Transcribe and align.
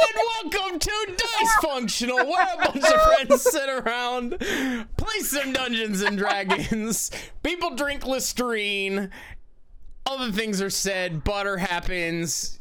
And 0.00 0.52
welcome 0.52 0.78
to 0.78 1.06
Dice 1.16 1.54
Functional, 1.60 2.18
where 2.18 2.54
a 2.54 2.56
bunch 2.56 2.84
of 2.84 3.02
friends 3.02 3.42
sit 3.42 3.68
around, 3.68 4.38
play 4.96 5.18
some 5.20 5.52
Dungeons 5.52 6.02
and 6.02 6.16
Dragons, 6.16 7.10
people 7.42 7.74
drink 7.74 8.06
Listerine, 8.06 9.10
other 10.06 10.30
things 10.30 10.62
are 10.62 10.70
said, 10.70 11.24
butter 11.24 11.56
happens. 11.58 12.57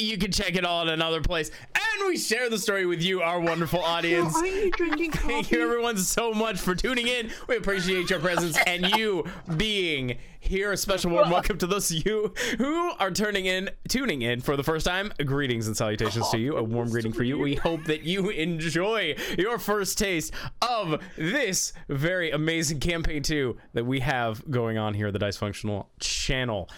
You 0.00 0.16
can 0.16 0.32
check 0.32 0.56
it 0.56 0.64
all 0.64 0.82
at 0.82 0.88
another 0.88 1.20
place. 1.20 1.50
And 1.74 2.08
we 2.08 2.16
share 2.16 2.48
the 2.48 2.58
story 2.58 2.86
with 2.86 3.02
you, 3.02 3.20
our 3.20 3.38
wonderful 3.38 3.80
audience. 3.84 4.34
Are 4.34 4.46
you 4.46 4.70
drinking 4.70 5.10
coffee? 5.10 5.28
Thank 5.28 5.50
you, 5.50 5.62
everyone, 5.62 5.98
so 5.98 6.32
much 6.32 6.58
for 6.58 6.74
tuning 6.74 7.06
in. 7.06 7.30
We 7.48 7.56
appreciate 7.56 8.08
your 8.08 8.18
presence 8.18 8.56
and 8.66 8.86
you 8.96 9.24
being 9.56 10.16
here. 10.40 10.72
A 10.72 10.76
special 10.76 11.10
warm 11.10 11.28
welcome 11.28 11.58
to 11.58 11.66
those 11.66 11.90
of 11.90 12.06
you 12.06 12.32
who 12.56 12.92
are 12.98 13.10
turning 13.10 13.44
in, 13.44 13.68
tuning 13.88 14.22
in 14.22 14.40
for 14.40 14.56
the 14.56 14.62
first 14.62 14.86
time. 14.86 15.12
Greetings 15.24 15.66
and 15.66 15.76
salutations 15.76 16.30
to 16.30 16.36
oh, 16.36 16.40
you. 16.40 16.56
A 16.56 16.62
warm 16.62 16.88
greeting 16.88 17.12
for 17.12 17.22
you. 17.22 17.38
We 17.38 17.56
hope 17.56 17.84
that 17.84 18.02
you 18.02 18.30
enjoy 18.30 19.16
your 19.36 19.58
first 19.58 19.98
taste 19.98 20.32
of 20.62 21.02
this 21.16 21.74
very 21.88 22.30
amazing 22.30 22.80
campaign 22.80 23.22
too, 23.22 23.58
that 23.74 23.84
we 23.84 24.00
have 24.00 24.50
going 24.50 24.78
on 24.78 24.94
here 24.94 25.08
at 25.08 25.12
the 25.12 25.18
Dice 25.18 25.36
Functional 25.36 25.90
channel 26.00 26.70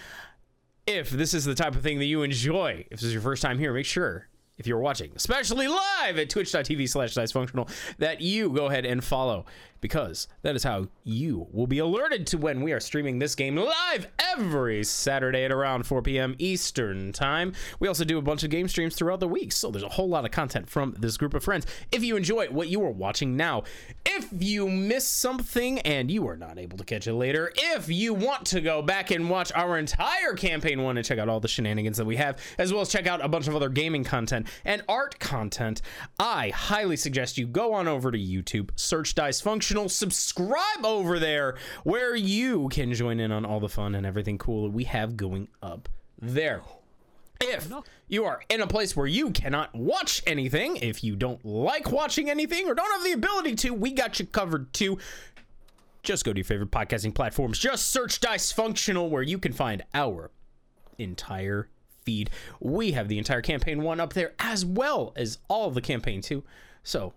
if 0.86 1.10
this 1.10 1.34
is 1.34 1.44
the 1.44 1.54
type 1.54 1.74
of 1.74 1.82
thing 1.82 1.98
that 1.98 2.06
you 2.06 2.22
enjoy, 2.22 2.84
if 2.90 3.00
this 3.00 3.04
is 3.04 3.12
your 3.12 3.22
first 3.22 3.42
time 3.42 3.58
here, 3.58 3.72
make 3.72 3.86
sure 3.86 4.28
if 4.58 4.66
you're 4.66 4.78
watching, 4.78 5.10
especially 5.16 5.66
live 5.66 6.18
at 6.18 6.30
twitch.tv 6.30 6.88
slash 6.88 7.14
dicefunctional, 7.14 7.70
that 7.98 8.20
you 8.20 8.50
go 8.50 8.66
ahead 8.66 8.84
and 8.84 9.02
follow 9.02 9.46
because 9.82 10.28
that 10.40 10.56
is 10.56 10.62
how 10.62 10.86
you 11.04 11.46
will 11.52 11.66
be 11.66 11.80
alerted 11.80 12.26
to 12.28 12.38
when 12.38 12.62
we 12.62 12.72
are 12.72 12.80
streaming 12.80 13.18
this 13.18 13.34
game 13.34 13.56
live 13.56 14.06
every 14.32 14.82
Saturday 14.84 15.44
at 15.44 15.52
around 15.52 15.86
4 15.86 16.00
p.m. 16.00 16.34
Eastern 16.38 17.12
time. 17.12 17.52
We 17.80 17.88
also 17.88 18.04
do 18.04 18.16
a 18.16 18.22
bunch 18.22 18.44
of 18.44 18.50
game 18.50 18.68
streams 18.68 18.94
throughout 18.94 19.20
the 19.20 19.28
week, 19.28 19.52
so 19.52 19.70
there's 19.70 19.82
a 19.82 19.88
whole 19.88 20.08
lot 20.08 20.24
of 20.24 20.30
content 20.30 20.70
from 20.70 20.94
this 20.98 21.18
group 21.18 21.34
of 21.34 21.44
friends. 21.44 21.66
If 21.90 22.02
you 22.02 22.16
enjoy 22.16 22.46
what 22.46 22.68
you 22.68 22.82
are 22.84 22.90
watching 22.90 23.36
now, 23.36 23.64
if 24.06 24.28
you 24.38 24.68
miss 24.68 25.06
something 25.06 25.80
and 25.80 26.10
you 26.10 26.26
are 26.28 26.36
not 26.36 26.58
able 26.58 26.78
to 26.78 26.84
catch 26.84 27.06
it 27.06 27.14
later, 27.14 27.52
if 27.56 27.88
you 27.88 28.14
want 28.14 28.46
to 28.46 28.60
go 28.60 28.82
back 28.82 29.10
and 29.10 29.28
watch 29.28 29.52
our 29.54 29.78
entire 29.78 30.34
campaign 30.34 30.82
one 30.82 30.96
and 30.96 31.04
check 31.04 31.18
out 31.18 31.28
all 31.28 31.40
the 31.40 31.48
shenanigans 31.48 31.96
that 31.96 32.04
we 32.04 32.16
have, 32.16 32.38
as 32.56 32.72
well 32.72 32.82
as 32.82 32.88
check 32.88 33.08
out 33.08 33.22
a 33.22 33.28
bunch 33.28 33.48
of 33.48 33.56
other 33.56 33.68
gaming 33.68 34.04
content 34.04 34.46
and 34.64 34.82
art 34.88 35.18
content, 35.18 35.82
I 36.20 36.50
highly 36.50 36.96
suggest 36.96 37.36
you 37.36 37.48
go 37.48 37.74
on 37.74 37.88
over 37.88 38.12
to 38.12 38.18
YouTube, 38.18 38.70
search 38.76 39.16
Dice 39.16 39.40
Subscribe 39.88 40.84
over 40.84 41.18
there 41.18 41.56
where 41.84 42.14
you 42.14 42.68
can 42.68 42.92
join 42.92 43.20
in 43.20 43.32
on 43.32 43.44
all 43.44 43.60
the 43.60 43.68
fun 43.68 43.94
and 43.94 44.06
everything 44.06 44.38
cool 44.38 44.64
that 44.64 44.72
we 44.72 44.84
have 44.84 45.16
going 45.16 45.48
up 45.62 45.88
there. 46.20 46.62
If 47.40 47.68
you 48.08 48.24
are 48.24 48.40
in 48.48 48.60
a 48.60 48.68
place 48.68 48.96
where 48.96 49.06
you 49.06 49.30
cannot 49.30 49.74
watch 49.74 50.22
anything, 50.26 50.76
if 50.76 51.02
you 51.02 51.16
don't 51.16 51.44
like 51.44 51.90
watching 51.90 52.30
anything 52.30 52.68
or 52.68 52.74
don't 52.74 52.92
have 52.92 53.02
the 53.04 53.12
ability 53.12 53.56
to, 53.56 53.74
we 53.74 53.92
got 53.92 54.20
you 54.20 54.26
covered 54.26 54.72
too. 54.72 54.98
Just 56.04 56.24
go 56.24 56.32
to 56.32 56.38
your 56.38 56.44
favorite 56.44 56.70
podcasting 56.70 57.14
platforms. 57.14 57.58
Just 57.58 57.90
search 57.90 58.20
Dice 58.20 58.52
Functional, 58.52 59.10
where 59.10 59.22
you 59.22 59.38
can 59.38 59.52
find 59.52 59.82
our 59.92 60.30
entire 60.98 61.68
feed. 62.04 62.30
We 62.60 62.92
have 62.92 63.08
the 63.08 63.18
entire 63.18 63.42
campaign 63.42 63.82
one 63.82 64.00
up 64.00 64.12
there 64.12 64.34
as 64.38 64.64
well 64.64 65.12
as 65.16 65.38
all 65.48 65.68
of 65.68 65.74
the 65.74 65.80
campaign 65.80 66.20
two. 66.20 66.44
So 66.84 67.12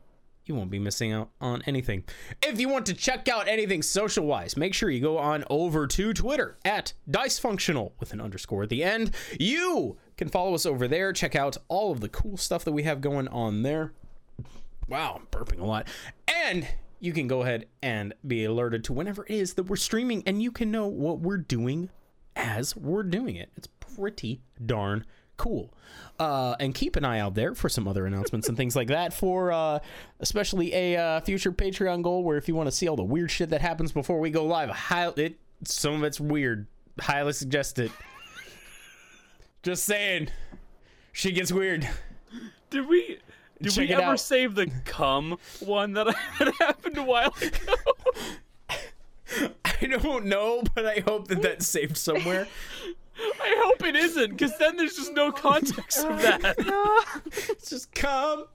you 0.45 0.55
won't 0.55 0.69
be 0.69 0.79
missing 0.79 1.11
out 1.11 1.29
on 1.41 1.61
anything. 1.65 2.03
If 2.41 2.59
you 2.59 2.69
want 2.69 2.85
to 2.87 2.93
check 2.93 3.27
out 3.27 3.47
anything 3.47 3.81
social 3.81 4.25
wise, 4.25 4.55
make 4.55 4.73
sure 4.73 4.89
you 4.89 5.01
go 5.01 5.17
on 5.17 5.43
over 5.49 5.87
to 5.87 6.13
Twitter 6.13 6.57
at 6.63 6.93
DiceFunctional 7.09 7.91
with 7.99 8.13
an 8.13 8.21
underscore 8.21 8.63
at 8.63 8.69
the 8.69 8.83
end. 8.83 9.11
You 9.39 9.97
can 10.17 10.29
follow 10.29 10.53
us 10.53 10.65
over 10.65 10.87
there. 10.87 11.13
Check 11.13 11.35
out 11.35 11.57
all 11.67 11.91
of 11.91 11.99
the 11.99 12.09
cool 12.09 12.37
stuff 12.37 12.63
that 12.65 12.71
we 12.71 12.83
have 12.83 13.01
going 13.01 13.27
on 13.29 13.63
there. 13.63 13.93
Wow, 14.87 15.19
I'm 15.19 15.27
burping 15.27 15.59
a 15.59 15.65
lot. 15.65 15.87
And 16.27 16.67
you 16.99 17.11
can 17.11 17.27
go 17.27 17.41
ahead 17.41 17.65
and 17.81 18.13
be 18.25 18.45
alerted 18.45 18.83
to 18.85 18.93
whenever 18.93 19.25
it 19.25 19.31
is 19.31 19.55
that 19.55 19.63
we're 19.63 19.75
streaming, 19.75 20.23
and 20.25 20.41
you 20.41 20.51
can 20.51 20.71
know 20.71 20.87
what 20.87 21.19
we're 21.19 21.37
doing 21.37 21.89
as 22.35 22.75
we're 22.75 23.03
doing 23.03 23.35
it. 23.35 23.49
It's 23.55 23.67
pretty 23.79 24.41
darn 24.65 25.05
cool. 25.37 25.73
Uh, 26.19 26.55
and 26.59 26.73
keep 26.73 26.95
an 26.95 27.03
eye 27.03 27.19
out 27.19 27.35
there 27.35 27.53
for 27.53 27.67
some 27.67 27.87
other 27.87 28.05
announcements 28.05 28.47
and 28.47 28.55
things 28.55 28.75
like 28.75 28.87
that 28.87 29.13
for 29.13 29.51
uh, 29.51 29.79
especially 30.21 30.73
a 30.73 30.95
uh, 30.95 31.19
future 31.21 31.51
Patreon 31.51 32.01
goal 32.03 32.23
where 32.23 32.37
if 32.37 32.47
you 32.47 32.55
want 32.55 32.67
to 32.67 32.71
see 32.71 32.87
all 32.87 32.95
the 32.95 33.03
weird 33.03 33.29
shit 33.29 33.49
that 33.49 33.59
happens 33.61 33.91
before 33.91 34.19
we 34.19 34.29
go 34.29 34.45
live, 34.45 34.69
high, 34.69 35.11
it 35.17 35.37
some 35.65 35.95
of 35.95 36.03
it's 36.03 36.19
weird. 36.19 36.67
Highly 36.99 37.33
suggest 37.33 37.79
it. 37.79 37.91
Just 39.63 39.83
saying. 39.83 40.29
She 41.11 41.31
gets 41.31 41.51
weird. 41.51 41.87
Did 42.69 42.87
we 42.87 43.19
did 43.61 43.71
Check 43.71 43.89
we 43.89 43.93
ever 43.95 44.03
out. 44.03 44.19
save 44.19 44.55
the 44.55 44.69
cum 44.85 45.37
one 45.59 45.93
that 45.93 46.13
happened 46.59 46.97
a 46.97 47.03
while 47.03 47.33
ago? 47.41 47.73
I 49.65 49.85
don't 49.87 50.25
know, 50.25 50.63
but 50.73 50.85
I 50.85 50.99
hope 51.05 51.27
that 51.29 51.41
that's 51.41 51.67
saved 51.67 51.97
somewhere. 51.97 52.47
I 53.17 53.55
hope 53.63 53.83
it 53.83 53.95
isn't, 53.95 54.31
because 54.31 54.57
then 54.57 54.77
there's 54.77 54.95
just 54.95 55.13
no 55.13 55.31
context 55.31 56.03
of 56.03 56.21
that. 56.21 56.55
It's 57.49 57.69
just 57.69 57.93
come. 57.93 58.45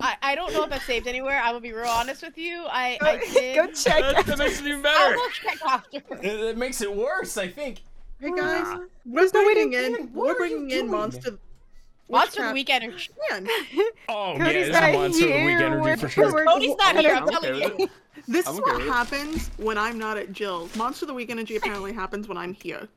I, 0.00 0.16
I 0.22 0.34
don't 0.34 0.52
know 0.52 0.64
if 0.64 0.70
that's 0.70 0.84
saved 0.84 1.06
anywhere. 1.06 1.40
I 1.42 1.52
will 1.52 1.60
be 1.60 1.72
real 1.72 1.88
honest 1.88 2.22
with 2.22 2.38
you. 2.38 2.64
I, 2.68 2.98
I 3.00 3.18
did. 3.18 3.56
Go 3.56 3.66
check. 3.72 4.00
That, 4.00 4.26
that 4.26 4.38
makes 4.38 4.60
it 4.60 4.66
even 4.66 4.82
better. 4.82 4.96
I 4.96 5.16
will 5.16 5.30
check 5.30 5.58
after. 5.66 6.02
It 6.22 6.56
makes 6.56 6.80
it 6.80 6.94
worse, 6.94 7.36
I 7.36 7.48
think. 7.48 7.82
Hey 8.20 8.32
guys, 8.36 8.64
ah. 8.66 8.80
we're 9.06 9.30
no 9.32 9.46
way 9.46 9.54
to 9.54 9.60
bringing 9.60 9.72
in 9.72 9.94
in. 9.94 10.06
What 10.12 10.38
we're 10.38 10.44
are 10.44 10.46
you 10.46 10.56
bringing 10.56 10.70
in 10.70 10.78
doing? 10.80 10.90
monster. 10.90 11.38
Monster 12.10 12.40
Witchcraft 12.42 12.54
Week 12.54 12.70
Energy. 12.70 13.10
Man, 13.30 13.46
Oh, 14.08 14.34
Cody's 14.36 14.44
yeah, 14.52 14.58
it's 14.60 14.72
not 14.72 14.82
a 14.84 14.92
monster 14.92 15.24
of 15.26 15.30
the 15.32 15.44
week 15.46 15.60
energy 15.60 16.00
for 16.00 16.08
sure. 16.08 16.44
Cody's 16.44 16.76
not 16.76 16.96
here. 16.96 17.14
I'm 17.14 17.22
I'm 17.24 17.28
telling 17.28 17.62
okay 17.62 17.74
you. 17.84 17.88
this 18.28 18.46
I'm 18.46 18.54
is 18.54 18.60
what 18.60 18.82
happens 18.82 19.50
when 19.58 19.78
I'm 19.78 19.98
not 19.98 20.16
at 20.16 20.32
Jill's. 20.32 20.74
Monster 20.76 21.04
of 21.04 21.08
the 21.08 21.14
Week 21.14 21.30
energy 21.30 21.56
apparently 21.56 21.92
happens 21.92 22.26
when 22.28 22.36
I'm 22.36 22.52
here. 22.54 22.88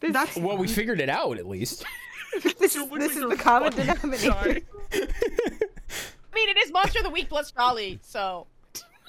This, 0.00 0.12
That's 0.12 0.36
Well, 0.36 0.56
we 0.56 0.66
figured 0.68 1.00
it 1.00 1.08
out 1.08 1.38
at 1.38 1.46
least. 1.46 1.84
this, 2.58 2.76
It 2.76 2.90
this 2.98 3.16
is 3.16 3.28
the 3.28 3.36
common 3.36 3.72
denominator. 3.76 4.16
sorry. 4.30 4.64
I 4.92 6.34
mean, 6.34 6.48
it 6.48 6.56
is 6.58 6.70
Monster 6.72 7.00
of 7.00 7.04
the 7.04 7.10
Week 7.10 7.28
plus 7.28 7.50
Charlie, 7.50 7.98
so 8.02 8.46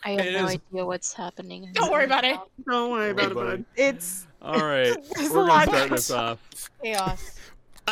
I 0.04 0.12
have 0.12 0.20
It 0.26 0.34
no 0.34 0.46
is- 0.46 0.52
idea 0.72 0.86
what's 0.86 1.14
happening. 1.14 1.70
don't 1.74 1.92
worry 1.92 2.06
about 2.06 2.24
it. 2.26 2.40
don't 2.68 2.92
worry 2.92 3.12
about 3.12 3.32
it, 3.32 3.36
bud. 3.36 3.66
It's 3.76 4.26
All 4.42 4.60
right, 4.60 4.96
we're 5.20 5.30
gonna 5.48 5.64
start 5.68 5.90
this 5.92 6.12
off. 6.12 6.40
Chaos. 6.84 7.38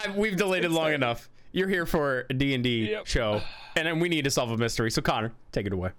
I, 0.06 0.12
we've 0.16 0.36
delayed 0.38 0.66
it 0.66 0.72
long 0.72 0.94
enough. 0.94 1.30
You're 1.52 1.68
here 1.70 1.86
for 1.86 2.26
a 2.30 2.34
D&D 2.34 2.92
Yep. 2.92 3.08
show, 3.08 3.42
and 3.76 3.88
then 3.88 4.00
we 4.00 4.10
need 4.10 4.24
to 4.26 4.32
solve 4.32 4.52
a 4.52 4.58
mystery. 4.58 4.92
So, 4.92 5.02
Connor, 5.02 5.32
take 5.52 5.66
it 5.66 5.74
away. 5.74 5.92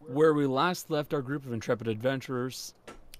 Where 0.00 0.34
we 0.34 0.46
last 0.46 0.90
left 0.90 1.12
our 1.14 1.22
group 1.22 1.44
of 1.46 1.52
intrepid 1.52 1.88
adventurers, 1.88 2.74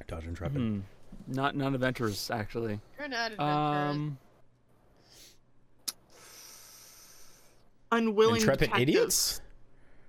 Dodge 0.07 0.25
Intrepid. 0.25 0.57
hmm, 0.61 0.81
not 1.27 1.55
non 1.55 1.75
adventurers 1.75 2.31
actually. 2.31 2.81
You're 2.99 3.09
not 3.09 3.33
adventurous. 3.33 3.97
Um, 3.97 4.19
Unwilling 7.93 8.37
Intrepid 8.37 8.71
detectives. 8.71 8.83
idiots? 8.83 9.41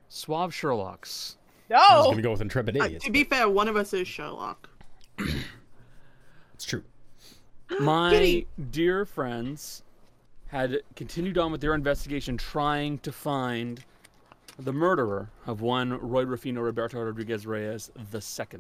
suave 0.09 0.51
Sherlocks. 0.51 1.35
No. 1.69 1.77
I 1.77 1.97
was 1.97 2.06
going 2.06 2.18
to 2.18 2.24
go 2.24 2.31
with 2.31 2.42
Intrepid 2.42 2.77
Uh, 2.80 2.85
idiots. 2.85 3.06
to 3.06 3.12
be 3.12 3.24
fair, 3.24 3.47
one 3.47 3.68
of 3.68 3.75
us 3.75 3.94
is 3.94 4.07
Sherlock. 4.07 4.68
it's 6.53 6.65
true. 6.65 6.83
My 7.80 8.45
dear 8.71 9.06
friends 9.06 9.83
had 10.48 10.81
continued 10.95 11.38
on 11.38 11.51
with 11.51 11.62
their 11.62 11.75
investigation 11.75 12.36
trying 12.36 12.98
to 13.00 13.12
find 13.12 13.86
the 14.57 14.74
murderer 14.74 15.30
of 15.45 15.62
one 15.62 15.94
Roy 15.94 16.24
Rufino 16.24 16.62
Roberto 16.62 17.00
Rodriguez 17.00 17.45
Reyes 17.45 17.92
II. 17.95 18.60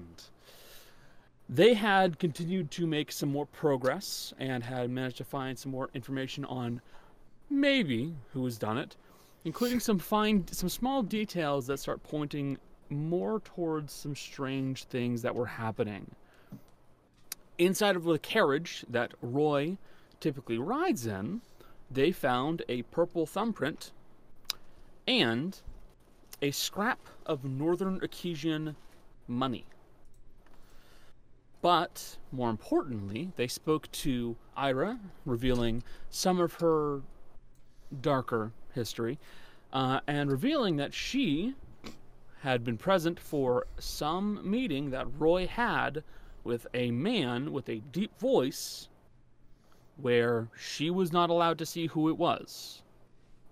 They 1.49 1.73
had 1.73 2.19
continued 2.19 2.69
to 2.71 2.85
make 2.85 3.11
some 3.11 3.31
more 3.31 3.47
progress 3.47 4.31
and 4.37 4.63
had 4.63 4.91
managed 4.91 5.17
to 5.17 5.23
find 5.23 5.57
some 5.57 5.71
more 5.71 5.89
information 5.95 6.45
on 6.45 6.79
maybe 7.49 8.13
who 8.33 8.45
has 8.45 8.59
done 8.59 8.77
it, 8.77 8.95
including 9.43 9.79
some 9.79 9.97
fine 9.97 10.45
some 10.51 10.69
small 10.69 11.01
details 11.01 11.65
that 11.65 11.79
start 11.79 12.03
pointing 12.03 12.59
more 12.91 13.39
towards 13.39 13.91
some 13.91 14.15
strange 14.15 14.83
things 14.83 15.23
that 15.23 15.33
were 15.33 15.47
happening 15.47 16.15
inside 17.59 17.95
of 17.95 18.05
the 18.05 18.17
carriage 18.17 18.85
that 18.89 19.13
Roy 19.21 19.77
typically 20.19 20.57
rides 20.57 21.05
in, 21.05 21.41
they 21.91 22.11
found 22.11 22.63
a 22.67 22.81
purple 22.83 23.25
thumbprint 23.25 23.91
and 25.07 25.59
a 26.41 26.51
scrap 26.51 26.99
of 27.25 27.43
Northern 27.43 27.99
Akesian 28.01 28.75
money. 29.27 29.65
But 31.61 32.17
more 32.31 32.49
importantly, 32.49 33.33
they 33.35 33.47
spoke 33.47 33.91
to 33.91 34.37
Ira, 34.55 34.99
revealing 35.25 35.83
some 36.09 36.39
of 36.39 36.53
her 36.55 37.01
darker 38.01 38.53
history, 38.73 39.19
uh, 39.73 39.99
and 40.07 40.31
revealing 40.31 40.77
that 40.77 40.93
she 40.93 41.55
had 42.41 42.63
been 42.63 42.77
present 42.77 43.19
for 43.19 43.67
some 43.77 44.39
meeting 44.49 44.91
that 44.91 45.07
Roy 45.19 45.45
had 45.47 46.03
with 46.43 46.67
a 46.73 46.91
man 46.91 47.51
with 47.51 47.69
a 47.69 47.81
deep 47.91 48.17
voice 48.19 48.89
where 49.97 50.47
she 50.57 50.89
was 50.89 51.11
not 51.11 51.29
allowed 51.29 51.57
to 51.57 51.65
see 51.65 51.87
who 51.87 52.09
it 52.09 52.17
was. 52.17 52.81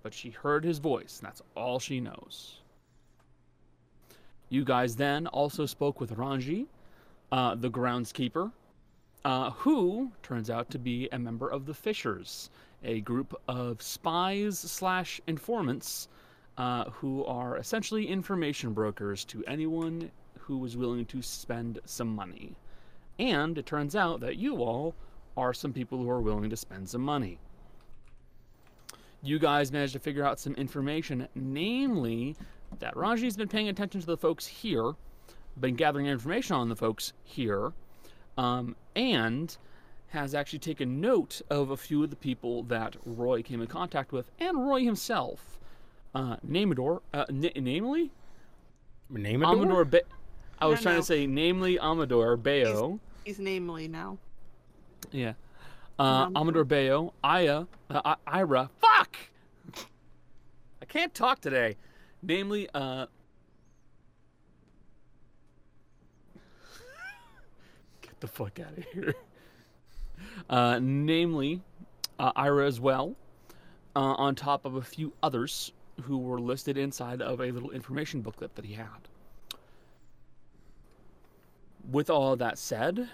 But 0.03 0.13
she 0.13 0.29
heard 0.29 0.63
his 0.63 0.79
voice, 0.79 1.19
and 1.19 1.27
that's 1.27 1.41
all 1.55 1.79
she 1.79 1.99
knows. 1.99 2.61
You 4.49 4.63
guys 4.63 4.95
then 4.95 5.27
also 5.27 5.65
spoke 5.65 5.99
with 5.99 6.13
Ranji, 6.13 6.67
uh, 7.31 7.55
the 7.55 7.69
groundskeeper, 7.69 8.51
uh, 9.25 9.51
who 9.51 10.11
turns 10.23 10.49
out 10.49 10.69
to 10.69 10.79
be 10.79 11.09
a 11.11 11.19
member 11.19 11.49
of 11.49 11.65
the 11.65 11.73
Fishers, 11.73 12.49
a 12.83 13.01
group 13.01 13.39
of 13.49 13.81
spies 13.81 14.57
slash 14.57 15.19
informants 15.27 16.07
uh, 16.57 16.85
who 16.91 17.25
are 17.25 17.57
essentially 17.57 18.07
information 18.07 18.73
brokers 18.73 19.25
to 19.25 19.43
anyone 19.45 20.09
who 20.39 20.63
is 20.63 20.77
willing 20.77 21.05
to 21.05 21.21
spend 21.21 21.79
some 21.85 22.07
money. 22.07 22.55
And 23.19 23.57
it 23.57 23.65
turns 23.65 23.95
out 23.95 24.19
that 24.21 24.37
you 24.37 24.57
all 24.57 24.95
are 25.35 25.53
some 25.53 25.73
people 25.73 25.97
who 25.97 26.09
are 26.09 26.21
willing 26.21 26.49
to 26.49 26.57
spend 26.57 26.89
some 26.89 27.01
money. 27.01 27.39
You 29.21 29.39
guys 29.39 29.71
managed 29.71 29.93
to 29.93 29.99
figure 29.99 30.23
out 30.23 30.39
some 30.39 30.53
information, 30.55 31.27
namely 31.35 32.35
that 32.79 32.95
Raji's 32.95 33.35
been 33.35 33.47
paying 33.47 33.69
attention 33.69 33.99
to 34.01 34.07
the 34.07 34.17
folks 34.17 34.45
here, 34.45 34.93
been 35.59 35.75
gathering 35.75 36.05
information 36.05 36.55
on 36.55 36.69
the 36.69 36.75
folks 36.75 37.13
here, 37.23 37.73
um, 38.37 38.75
and 38.95 39.57
has 40.09 40.33
actually 40.35 40.59
taken 40.59 41.01
note 41.01 41.41
of 41.49 41.71
a 41.71 41.77
few 41.77 42.03
of 42.03 42.09
the 42.09 42.15
people 42.15 42.63
that 42.63 42.95
Roy 43.05 43.41
came 43.41 43.61
in 43.61 43.67
contact 43.67 44.11
with, 44.11 44.29
and 44.39 44.67
Roy 44.67 44.83
himself. 44.83 45.59
Uh, 46.15 46.37
Namador, 46.47 47.01
uh, 47.13 47.25
n- 47.29 47.51
namely, 47.55 48.11
Name 49.09 49.41
it. 49.41 49.45
Amador 49.45 49.85
I 50.59 50.65
was 50.65 50.79
No, 50.79 50.83
trying 50.83 50.95
no. 50.95 51.01
to 51.01 51.05
say, 51.05 51.27
namely 51.27 51.79
Amador 51.79 52.35
Bayo. 52.37 52.99
He's 53.23 53.39
namely 53.39 53.87
now. 53.87 54.17
Yeah. 55.11 55.33
Uh, 55.99 56.03
Um, 56.27 56.35
Amador 56.37 56.63
Bayo, 56.63 57.13
Aya, 57.23 57.65
uh, 57.89 58.01
I- 58.05 58.15
Ira. 58.39 58.69
Fuck! 58.79 59.17
I 60.81 60.85
can't 60.87 61.13
talk 61.13 61.39
today. 61.41 61.75
Namely, 62.21 62.67
uh. 62.73 63.07
Get 68.01 68.19
the 68.19 68.27
fuck 68.27 68.59
out 68.59 68.77
of 68.77 68.83
here. 68.93 69.13
Uh, 70.49 70.79
namely, 70.81 71.61
uh, 72.17 72.31
Ira 72.35 72.65
as 72.65 72.79
well, 72.79 73.15
uh, 73.95 73.99
on 73.99 74.33
top 74.33 74.65
of 74.65 74.75
a 74.75 74.81
few 74.81 75.13
others 75.21 75.71
who 76.03 76.17
were 76.17 76.39
listed 76.39 76.75
inside 76.77 77.21
of 77.21 77.39
a 77.39 77.51
little 77.51 77.69
information 77.71 78.21
booklet 78.21 78.55
that 78.55 78.65
he 78.65 78.73
had. 78.73 78.87
With 81.89 82.09
all 82.09 82.35
that 82.35 82.57
said, 82.57 83.07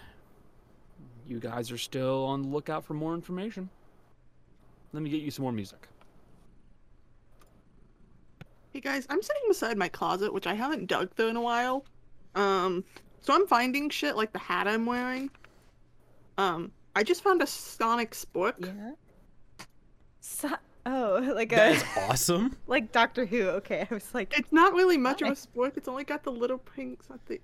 you 1.28 1.40
guys 1.40 1.72
are 1.72 1.78
still 1.78 2.26
on 2.26 2.42
the 2.42 2.48
lookout 2.48 2.84
for 2.84 2.94
more 2.96 3.14
information. 3.14 3.70
Let 4.94 5.04
me 5.04 5.10
get 5.10 5.22
you 5.22 5.32
some 5.32 5.44
more 5.44 5.52
music. 5.52 5.88
Hey 8.72 8.80
guys, 8.80 9.06
I'm 9.10 9.22
sitting 9.22 9.44
beside 9.48 9.78
my 9.78 9.88
closet, 9.90 10.34
which 10.34 10.48
I 10.48 10.56
haven't 10.56 10.88
dug 10.88 11.12
through 11.14 11.28
in 11.28 11.36
a 11.36 11.42
while. 11.42 11.86
Um, 12.34 12.84
so 13.22 13.34
I'm 13.36 13.46
finding 13.46 13.90
shit 13.90 14.16
like 14.16 14.34
the 14.34 14.40
hat 14.40 14.68
I'm 14.68 14.88
wearing. 14.88 15.30
Um, 16.40 16.72
I 16.96 17.04
just 17.04 17.24
found 17.24 17.44
a 17.44 17.48
Sonic 17.48 18.12
spork. 18.12 18.56
Yeah. 18.66 19.66
So, 20.20 20.50
oh, 20.88 21.32
like 21.36 21.52
a 21.54 21.70
is 21.70 21.84
awesome. 21.96 22.58
like 22.68 22.92
Doctor 22.92 23.26
Who. 23.26 23.50
Okay, 23.50 23.88
I 23.90 23.94
was 23.94 24.12
like, 24.16 24.36
It's 24.36 24.52
not 24.52 24.74
really 24.74 24.98
much 24.98 25.22
of 25.22 25.28
a 25.28 25.32
Why? 25.32 25.36
spork. 25.70 25.78
It's 25.78 25.88
only 25.88 26.04
got 26.04 26.24
the 26.24 26.32
little 26.32 26.58
pinks 26.58 27.08
at 27.12 27.24
the. 27.28 27.40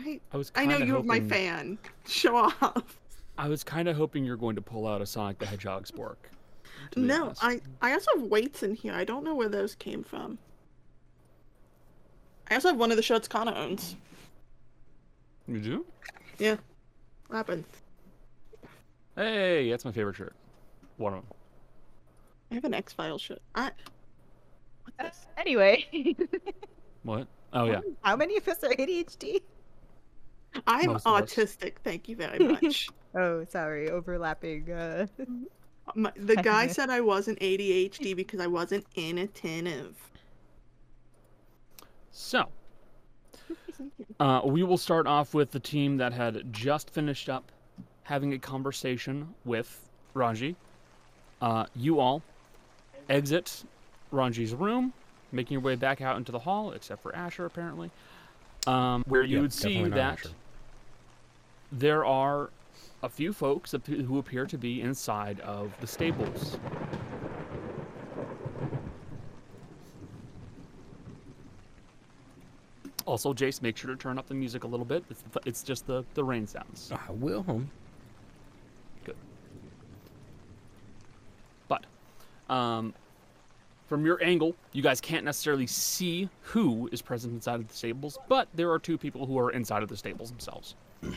I 0.00 0.20
I 0.32 0.36
was 0.36 0.50
I 0.54 0.66
know 0.66 0.78
you're 0.78 1.02
my 1.02 1.20
fan. 1.20 1.78
Show 2.06 2.36
off. 2.36 2.98
I 3.36 3.48
was 3.48 3.62
kind 3.62 3.88
of 3.88 3.96
hoping 3.96 4.24
you're 4.24 4.36
going 4.36 4.56
to 4.56 4.62
pull 4.62 4.86
out 4.86 5.00
a 5.02 5.06
Sonic 5.06 5.38
the 5.38 5.46
Hedgehog 5.46 5.86
spork. 5.86 6.16
No, 6.96 7.24
honest. 7.24 7.44
I 7.44 7.60
I 7.82 7.92
also 7.92 8.10
have 8.16 8.24
weights 8.24 8.62
in 8.62 8.74
here. 8.74 8.94
I 8.94 9.04
don't 9.04 9.24
know 9.24 9.34
where 9.34 9.48
those 9.48 9.74
came 9.74 10.02
from. 10.02 10.38
I 12.50 12.54
also 12.54 12.68
have 12.68 12.78
one 12.78 12.90
of 12.90 12.96
the 12.96 13.02
shirts 13.02 13.28
Kana 13.28 13.54
owns. 13.54 13.96
You 15.46 15.60
do? 15.60 15.86
Yeah. 16.38 16.56
What 17.28 17.36
happened? 17.36 17.64
Hey, 19.16 19.70
that's 19.70 19.84
my 19.84 19.92
favorite 19.92 20.16
shirt. 20.16 20.34
One 20.96 21.14
of 21.14 21.20
them. 21.22 21.36
I 22.50 22.54
have 22.54 22.64
an 22.64 22.74
X 22.74 22.92
Files 22.92 23.20
shirt. 23.20 23.42
I. 23.54 23.70
What's 24.96 25.18
uh, 25.18 25.40
anyway. 25.40 25.86
What? 27.02 27.28
Oh 27.52 27.64
yeah. 27.64 27.80
How 28.02 28.16
many 28.16 28.36
of 28.36 28.46
us 28.46 28.62
are 28.62 28.70
ADHD? 28.70 29.40
I'm 30.66 30.86
Most 30.92 31.06
us. 31.06 31.32
autistic. 31.34 31.74
Thank 31.84 32.08
you 32.08 32.16
very 32.16 32.38
much. 32.38 32.88
Oh, 33.12 33.44
sorry, 33.44 33.90
overlapping. 33.90 34.70
Uh, 34.70 35.04
My, 35.96 36.12
the 36.14 36.36
guy 36.36 36.68
said 36.68 36.90
I 36.90 37.00
wasn't 37.00 37.40
ADHD 37.40 38.14
because 38.14 38.38
I 38.38 38.46
wasn't 38.46 38.86
inattentive. 38.94 39.96
So, 42.12 42.46
uh, 44.20 44.42
we 44.44 44.62
will 44.62 44.76
start 44.78 45.08
off 45.08 45.34
with 45.34 45.50
the 45.50 45.58
team 45.58 45.96
that 45.96 46.12
had 46.12 46.52
just 46.52 46.90
finished 46.90 47.28
up 47.28 47.50
having 48.04 48.32
a 48.32 48.38
conversation 48.38 49.34
with 49.44 49.88
Ranji. 50.14 50.54
Uh, 51.42 51.66
you 51.74 51.98
all 51.98 52.22
exit 53.08 53.64
Ranji's 54.12 54.54
room, 54.54 54.92
making 55.32 55.54
your 55.54 55.62
way 55.62 55.74
back 55.74 56.00
out 56.00 56.16
into 56.16 56.30
the 56.30 56.38
hall, 56.38 56.72
except 56.72 57.02
for 57.02 57.14
Asher, 57.16 57.44
apparently, 57.46 57.90
um, 58.66 59.04
where 59.06 59.22
you 59.22 59.36
Yeah, 59.36 59.42
would 59.42 59.52
see 59.52 59.84
that 59.84 60.18
Asher. 60.20 60.28
there 61.72 62.04
are 62.04 62.50
a 63.02 63.08
few 63.08 63.32
folks 63.32 63.74
who 63.86 64.18
appear 64.18 64.46
to 64.46 64.58
be 64.58 64.82
inside 64.82 65.40
of 65.40 65.72
the 65.80 65.86
stables. 65.86 66.58
Also, 73.06 73.32
Jace, 73.32 73.60
make 73.62 73.76
sure 73.76 73.90
to 73.90 73.96
turn 73.96 74.18
up 74.18 74.28
the 74.28 74.34
music 74.34 74.64
a 74.64 74.66
little 74.66 74.84
bit. 74.86 75.02
It's, 75.10 75.24
it's 75.46 75.62
just 75.62 75.86
the, 75.86 76.04
the 76.14 76.22
rain 76.22 76.46
sounds. 76.46 76.92
I 76.92 77.10
will. 77.12 77.42
Good. 79.04 79.16
But 81.66 81.86
um, 82.48 82.94
from 83.90 84.06
your 84.06 84.22
angle, 84.22 84.54
you 84.72 84.82
guys 84.82 85.00
can't 85.00 85.24
necessarily 85.24 85.66
see 85.66 86.28
who 86.42 86.88
is 86.92 87.02
present 87.02 87.34
inside 87.34 87.56
of 87.56 87.66
the 87.66 87.74
stables, 87.74 88.16
but 88.28 88.46
there 88.54 88.70
are 88.70 88.78
two 88.78 88.96
people 88.96 89.26
who 89.26 89.36
are 89.36 89.50
inside 89.50 89.82
of 89.82 89.88
the 89.88 89.96
stables 89.96 90.30
themselves. 90.30 90.76
I 91.02 91.08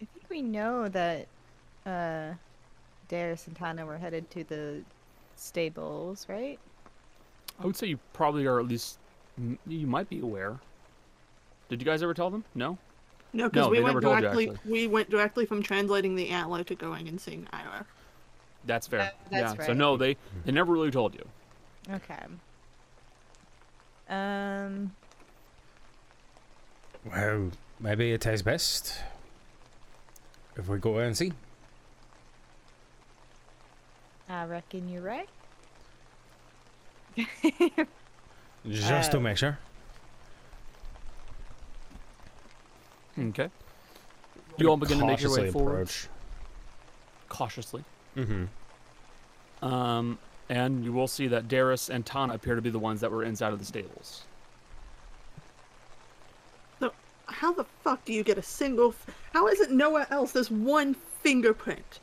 think 0.00 0.28
we 0.28 0.42
know 0.42 0.88
that 0.88 1.28
uh, 1.86 2.32
Darius 3.06 3.46
and 3.46 3.54
Tana 3.54 3.86
were 3.86 3.98
headed 3.98 4.28
to 4.32 4.42
the 4.42 4.82
stables, 5.36 6.26
right? 6.28 6.58
I 7.60 7.66
would 7.66 7.76
say 7.76 7.86
you 7.86 8.00
probably 8.12 8.44
are 8.46 8.58
at 8.58 8.66
least 8.66 8.98
you 9.68 9.86
might 9.86 10.08
be 10.08 10.18
aware. 10.18 10.58
Did 11.68 11.80
you 11.80 11.84
guys 11.84 12.02
ever 12.02 12.12
tell 12.12 12.28
them? 12.28 12.42
No. 12.56 12.76
No, 13.32 13.48
because 13.48 13.66
No, 13.66 13.70
we 13.70 13.78
went 13.80 13.86
never 13.94 14.00
told 14.02 14.16
you, 14.16 14.22
directly. 14.22 14.52
we 14.70 14.86
went 14.86 15.08
directly 15.10 15.46
from 15.46 15.62
translating 15.62 16.16
the 16.16 16.28
antler 16.28 16.62
to 16.64 16.74
going 16.74 17.08
and 17.08 17.20
seeing 17.20 17.46
Ira. 17.52 17.86
That's 18.64 18.86
fair. 18.86 18.98
That- 19.00 19.16
that's 19.30 19.54
yeah. 19.58 19.66
So 19.66 19.72
no, 19.72 19.96
they 19.96 20.16
they 20.44 20.52
never 20.52 20.72
really 20.72 20.90
told 20.90 21.14
you. 21.14 21.26
Okay. 21.90 22.22
Um. 24.08 24.92
Well, 27.10 27.50
maybe 27.80 28.12
it 28.12 28.20
tastes 28.20 28.42
best 28.42 29.00
if 30.56 30.68
we 30.68 30.78
go 30.78 30.98
out 31.00 31.06
and 31.06 31.16
see. 31.16 31.32
I 34.28 34.44
reckon 34.44 34.88
you're 34.88 35.02
right. 35.02 35.28
Just 38.68 39.10
to 39.12 39.16
Uh, 39.18 39.20
make 39.20 39.36
sure. 39.36 39.58
Okay. 43.18 43.48
You 44.58 44.68
all 44.68 44.76
begin 44.76 44.98
to 44.98 45.06
make 45.06 45.20
your 45.20 45.30
way 45.30 45.36
Cautiously 45.36 45.52
forward 45.52 45.72
approach. 45.72 46.08
cautiously. 47.28 47.84
Mm-hmm. 48.16 49.64
Um, 49.64 50.18
and 50.48 50.84
you 50.84 50.92
will 50.92 51.08
see 51.08 51.28
that 51.28 51.48
Darius 51.48 51.88
and 51.88 52.04
Tana 52.04 52.34
appear 52.34 52.54
to 52.54 52.62
be 52.62 52.70
the 52.70 52.78
ones 52.78 53.00
that 53.00 53.10
were 53.10 53.24
inside 53.24 53.52
of 53.52 53.58
the 53.58 53.64
stables. 53.64 54.24
How 57.26 57.52
the 57.52 57.64
fuck 57.82 58.04
do 58.04 58.12
you 58.12 58.22
get 58.22 58.36
a 58.36 58.42
single? 58.42 58.90
F- 58.90 59.06
how 59.32 59.48
is 59.48 59.58
it 59.60 59.70
nowhere 59.70 60.06
else? 60.10 60.32
There's 60.32 60.50
one 60.50 60.94
fingerprint. 61.22 61.98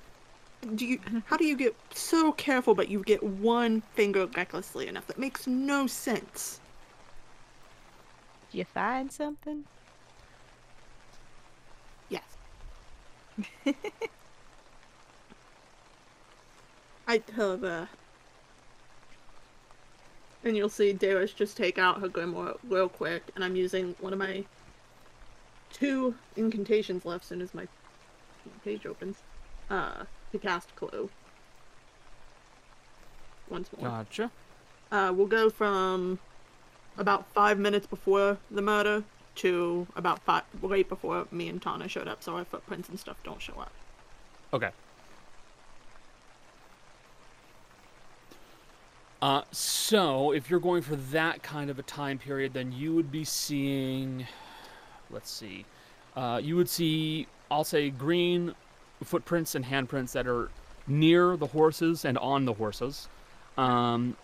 Do 0.75 0.85
you? 0.85 0.99
How 1.25 1.37
do 1.37 1.45
you 1.45 1.55
get 1.55 1.75
so 1.93 2.31
careful, 2.31 2.73
but 2.73 2.89
you 2.89 3.03
get 3.03 3.21
one 3.21 3.81
finger 3.93 4.25
recklessly 4.25 4.87
enough? 4.87 5.05
That 5.07 5.19
makes 5.19 5.45
no 5.45 5.85
sense. 5.87 6.59
Did 8.51 8.57
you 8.57 8.65
find 8.65 9.11
something? 9.11 9.63
Yes. 12.09 12.23
I 17.07 17.17
tell 17.17 17.57
the. 17.57 17.87
And 20.43 20.55
you'll 20.55 20.69
see 20.69 20.93
Darius 20.93 21.33
just 21.33 21.57
take 21.57 21.77
out 21.77 21.99
her 22.01 22.07
grimoire 22.07 22.57
real 22.67 22.87
quick, 22.87 23.23
and 23.35 23.43
I'm 23.43 23.55
using 23.55 23.95
one 23.99 24.13
of 24.13 24.19
my 24.19 24.45
two 25.71 26.15
incantations 26.35 27.05
left 27.05 27.25
soon 27.25 27.41
as 27.41 27.53
my 27.53 27.67
page 28.63 28.85
opens. 28.85 29.17
Uh, 29.69 30.05
to 30.31 30.39
cast 30.39 30.75
Clue. 30.75 31.09
Once 33.49 33.69
more. 33.77 33.89
Gotcha. 33.89 34.31
Uh, 34.91 35.13
we'll 35.15 35.27
go 35.27 35.49
from 35.49 36.19
about 36.97 37.27
five 37.33 37.59
minutes 37.59 37.87
before 37.87 38.37
the 38.51 38.61
murder 38.61 39.03
to 39.39 39.87
about 39.95 40.19
five 40.19 40.43
right 40.61 40.87
before 40.87 41.27
me 41.31 41.49
and 41.49 41.61
Tana 41.61 41.87
showed 41.87 42.07
up, 42.07 42.23
so 42.23 42.35
our 42.35 42.45
footprints 42.45 42.89
and 42.89 42.99
stuff 42.99 43.17
don't 43.23 43.41
show 43.41 43.53
up. 43.59 43.71
Okay. 44.53 44.69
Uh, 49.21 49.41
so 49.51 50.31
if 50.31 50.49
you're 50.49 50.61
going 50.61 50.81
for 50.81 50.95
that 50.95 51.43
kind 51.43 51.69
of 51.69 51.77
a 51.77 51.83
time 51.83 52.17
period, 52.17 52.53
then 52.53 52.71
you 52.71 52.95
would 52.95 53.11
be 53.11 53.23
seeing, 53.25 54.25
let's 55.11 55.29
see, 55.29 55.65
uh, 56.15 56.39
you 56.41 56.55
would 56.55 56.69
see, 56.69 57.27
I'll 57.51 57.65
say, 57.65 57.89
green 57.89 58.55
footprints 59.03 59.55
and 59.55 59.65
handprints 59.65 60.13
that 60.13 60.25
are 60.27 60.49
near 60.87 61.35
the 61.37 61.47
horses 61.47 62.05
and 62.05 62.17
on 62.17 62.45
the 62.45 62.53
horses, 62.53 63.09
um, 63.57 64.15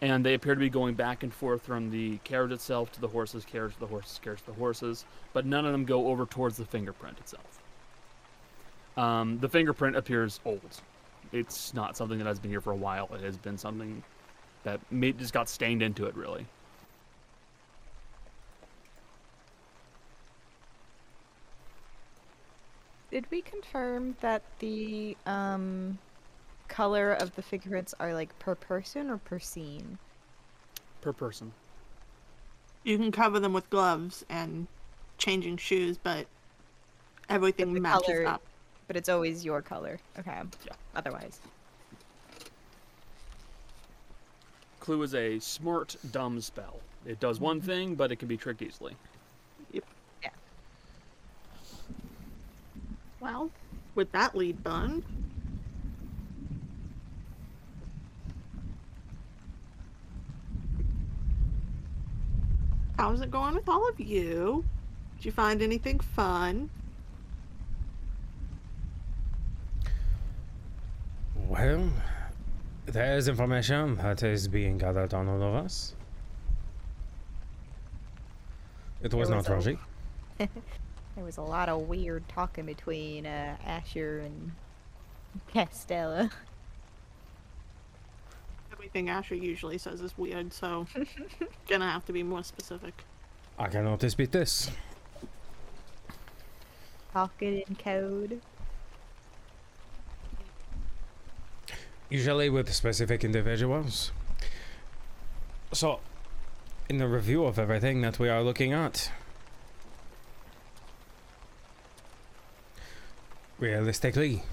and 0.00 0.24
they 0.24 0.34
appear 0.34 0.54
to 0.54 0.60
be 0.60 0.70
going 0.70 0.94
back 0.94 1.22
and 1.22 1.32
forth 1.32 1.62
from 1.62 1.90
the 1.90 2.18
carriage 2.18 2.52
itself 2.52 2.92
to 2.92 3.00
the 3.00 3.08
horses, 3.08 3.44
carriage 3.44 3.74
to 3.74 3.80
the 3.80 3.86
horses, 3.86 4.20
carriage 4.22 4.40
to 4.40 4.46
the 4.46 4.52
horses, 4.52 5.04
but 5.32 5.44
none 5.44 5.66
of 5.66 5.72
them 5.72 5.84
go 5.84 6.08
over 6.08 6.24
towards 6.26 6.56
the 6.56 6.64
fingerprint 6.64 7.18
itself. 7.18 7.62
Um, 8.96 9.38
the 9.38 9.48
fingerprint 9.48 9.96
appears 9.96 10.40
old. 10.44 10.80
It's 11.32 11.74
not 11.74 11.96
something 11.96 12.18
that 12.18 12.26
has 12.26 12.38
been 12.38 12.50
here 12.50 12.60
for 12.60 12.72
a 12.72 12.76
while. 12.76 13.08
It 13.12 13.20
has 13.20 13.36
been 13.36 13.58
something 13.58 14.02
that 14.62 14.80
may, 14.90 15.12
just 15.12 15.32
got 15.32 15.48
stained 15.48 15.82
into 15.82 16.06
it, 16.06 16.14
really. 16.16 16.46
Did 23.10 23.26
we 23.30 23.40
confirm 23.40 24.16
that 24.20 24.42
the 24.58 25.16
um 25.26 25.98
color 26.68 27.12
of 27.12 27.34
the 27.34 27.42
fingerprints 27.42 27.94
are 27.98 28.14
like 28.14 28.38
per 28.38 28.54
person 28.54 29.10
or 29.10 29.18
per 29.18 29.38
scene? 29.38 29.98
Per 31.00 31.12
person. 31.12 31.52
You 32.84 32.96
can 32.96 33.10
cover 33.10 33.40
them 33.40 33.52
with 33.52 33.68
gloves 33.70 34.24
and 34.28 34.66
changing 35.18 35.56
shoes, 35.56 35.98
but 35.98 36.26
everything 37.28 37.74
the 37.74 37.80
matches 37.80 38.06
color- 38.06 38.26
up. 38.26 38.42
But 38.86 38.96
it's 38.96 39.08
always 39.08 39.44
your 39.44 39.60
color. 39.60 39.98
Okay. 40.18 40.40
Yeah. 40.66 40.72
Otherwise. 40.96 41.40
Clue 44.80 45.02
is 45.02 45.14
a 45.14 45.38
smart, 45.38 45.96
dumb 46.10 46.40
spell. 46.40 46.80
It 47.04 47.20
does 47.20 47.38
one 47.38 47.58
mm-hmm. 47.58 47.66
thing, 47.66 47.94
but 47.94 48.10
it 48.10 48.16
can 48.16 48.28
be 48.28 48.38
tricked 48.38 48.62
easily. 48.62 48.94
Yep. 49.72 49.84
Yeah. 50.22 50.30
Well, 53.20 53.50
with 53.94 54.10
that 54.12 54.34
lead 54.34 54.64
done, 54.64 55.04
how's 62.98 63.20
it 63.20 63.30
going 63.30 63.54
with 63.54 63.68
all 63.68 63.88
of 63.88 63.98
you? 64.00 64.64
Did 65.16 65.24
you 65.26 65.32
find 65.32 65.62
anything 65.62 66.00
fun? 66.00 66.68
Well, 71.48 71.90
there 72.86 73.16
is 73.16 73.28
information 73.28 73.96
that 73.96 74.22
is 74.22 74.48
being 74.48 74.78
gathered 74.78 75.14
on 75.14 75.28
all 75.28 75.42
of 75.42 75.54
us. 75.64 75.94
It 79.00 79.14
was 79.14 79.28
There 79.28 79.36
not 79.38 79.48
was 79.48 79.66
a- 79.66 79.70
Rogie. 80.38 80.48
There 81.16 81.24
was 81.24 81.36
a 81.38 81.42
lot 81.42 81.68
of 81.68 81.88
weird 81.88 82.28
talking 82.28 82.64
between 82.64 83.26
uh, 83.26 83.56
Asher 83.66 84.20
and 84.20 84.52
Castella. 85.52 86.30
Everything 88.88 89.10
Asher 89.10 89.34
usually 89.34 89.76
says 89.76 90.00
is 90.00 90.16
weird, 90.16 90.50
so 90.50 90.86
gonna 91.68 91.90
have 91.90 92.06
to 92.06 92.12
be 92.14 92.22
more 92.22 92.42
specific. 92.42 93.04
I 93.58 93.66
cannot 93.66 93.98
dispute 93.98 94.32
this. 94.32 94.70
Talking 97.12 97.64
in 97.68 97.76
code. 97.76 98.40
Usually 102.08 102.48
with 102.48 102.72
specific 102.72 103.24
individuals. 103.24 104.10
So, 105.72 106.00
in 106.88 106.96
the 106.96 107.08
review 107.08 107.44
of 107.44 107.58
everything 107.58 108.00
that 108.00 108.18
we 108.18 108.30
are 108.30 108.42
looking 108.42 108.72
at, 108.72 109.12
realistically, 113.58 114.44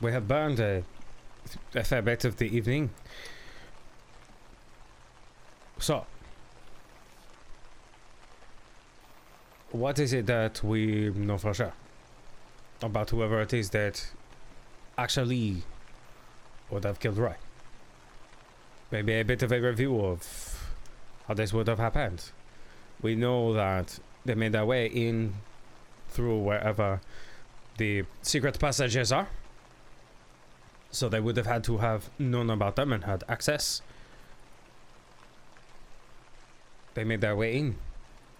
we 0.00 0.10
have 0.10 0.26
burned 0.26 0.58
a, 0.58 0.82
a 1.76 1.84
fair 1.84 2.02
bit 2.02 2.24
of 2.24 2.38
the 2.38 2.46
evening. 2.56 2.90
So, 5.78 6.06
what 9.70 9.98
is 9.98 10.12
it 10.12 10.26
that 10.26 10.62
we 10.62 11.10
know 11.10 11.38
for 11.38 11.54
sure 11.54 11.72
about 12.82 13.10
whoever 13.10 13.40
it 13.40 13.52
is 13.52 13.70
that 13.70 14.10
actually 14.96 15.62
would 16.70 16.84
have 16.84 16.98
killed 16.98 17.18
Roy? 17.18 17.36
Maybe 18.90 19.14
a 19.14 19.22
bit 19.22 19.42
of 19.42 19.52
a 19.52 19.60
review 19.60 20.00
of 20.00 20.72
how 21.26 21.34
this 21.34 21.52
would 21.52 21.68
have 21.68 21.78
happened. 21.78 22.30
We 23.00 23.14
know 23.14 23.52
that 23.52 23.98
they 24.24 24.34
made 24.34 24.52
their 24.52 24.66
way 24.66 24.86
in 24.86 25.34
through 26.08 26.38
wherever 26.40 27.00
the 27.76 28.04
secret 28.22 28.58
passages 28.58 29.12
are. 29.12 29.28
So 30.90 31.08
they 31.08 31.20
would 31.20 31.36
have 31.36 31.46
had 31.46 31.62
to 31.64 31.78
have 31.78 32.10
known 32.18 32.50
about 32.50 32.76
them 32.76 32.92
and 32.92 33.04
had 33.04 33.22
access. 33.28 33.82
They 36.98 37.04
made 37.04 37.20
their 37.20 37.36
way 37.36 37.56
in. 37.56 37.76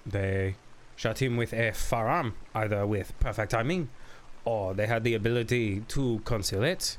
They 0.04 0.56
shot 0.96 1.22
him 1.22 1.36
with 1.36 1.52
a 1.52 1.70
firearm, 1.70 2.34
either 2.56 2.84
with 2.84 3.12
perfect 3.20 3.52
timing, 3.52 3.88
or 4.44 4.74
they 4.74 4.88
had 4.88 5.04
the 5.04 5.14
ability 5.14 5.84
to 5.86 6.20
conceal 6.24 6.64
it. 6.64 6.98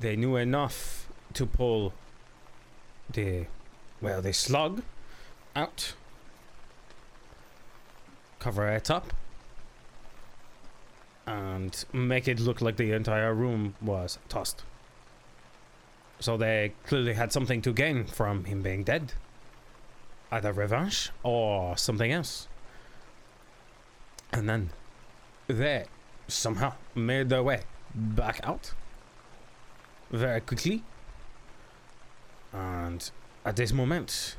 They 0.00 0.16
knew 0.16 0.36
enough 0.36 1.10
to 1.34 1.44
pull 1.44 1.92
the, 3.12 3.48
well, 4.00 4.22
the 4.22 4.32
slug 4.32 4.82
out, 5.54 5.92
cover 8.38 8.66
it 8.66 8.90
up, 8.90 9.12
and 11.26 11.84
make 11.92 12.26
it 12.26 12.40
look 12.40 12.62
like 12.62 12.78
the 12.78 12.92
entire 12.92 13.34
room 13.34 13.74
was 13.82 14.18
tossed. 14.30 14.62
So 16.18 16.38
they 16.38 16.72
clearly 16.86 17.12
had 17.12 17.30
something 17.30 17.60
to 17.60 17.74
gain 17.74 18.06
from 18.06 18.46
him 18.46 18.62
being 18.62 18.84
dead. 18.84 19.12
Either 20.30 20.52
revenge 20.52 21.10
or 21.22 21.76
something 21.76 22.12
else. 22.12 22.48
And 24.32 24.48
then 24.48 24.70
they 25.46 25.86
somehow 26.26 26.74
made 26.94 27.30
their 27.30 27.42
way 27.42 27.62
back 27.94 28.40
out 28.44 28.74
very 30.10 30.40
quickly. 30.40 30.84
And 32.52 33.10
at 33.44 33.56
this 33.56 33.72
moment, 33.72 34.36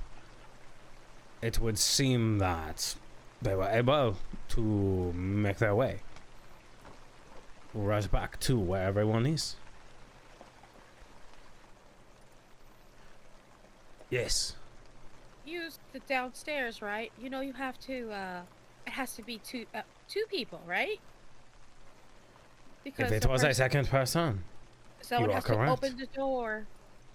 it 1.42 1.60
would 1.60 1.80
seem 1.80 2.38
that 2.40 2.96
they 3.42 3.56
were 3.56 3.70
able 3.70 4.18
to 4.50 5.14
make 5.14 5.58
their 5.58 5.74
way 5.74 6.02
right 7.74 8.12
back 8.12 8.40
to 8.42 8.60
where 8.60 8.84
everyone 8.84 9.26
is. 9.26 9.56
Yes. 14.10 14.56
Use 15.50 15.80
the 15.94 16.00
downstairs, 16.02 16.82
right? 16.82 17.12
You 17.20 17.30
know 17.30 17.42
you 17.42 17.54
have 17.54 17.80
to. 17.82 18.12
uh 18.12 18.42
It 18.86 18.94
has 18.94 19.16
to 19.16 19.24
be 19.24 19.40
two 19.40 19.66
uh, 19.74 19.82
two 20.08 20.24
people, 20.30 20.62
right? 20.66 21.00
Because 22.84 23.12
If 23.12 23.26
it 23.26 23.30
was 23.30 23.44
a 23.44 23.54
second 23.54 23.88
person, 23.88 24.44
someone 25.02 25.32
has 25.32 25.44
to 25.46 25.70
open 25.70 25.98
the 25.98 26.06
door 26.08 26.68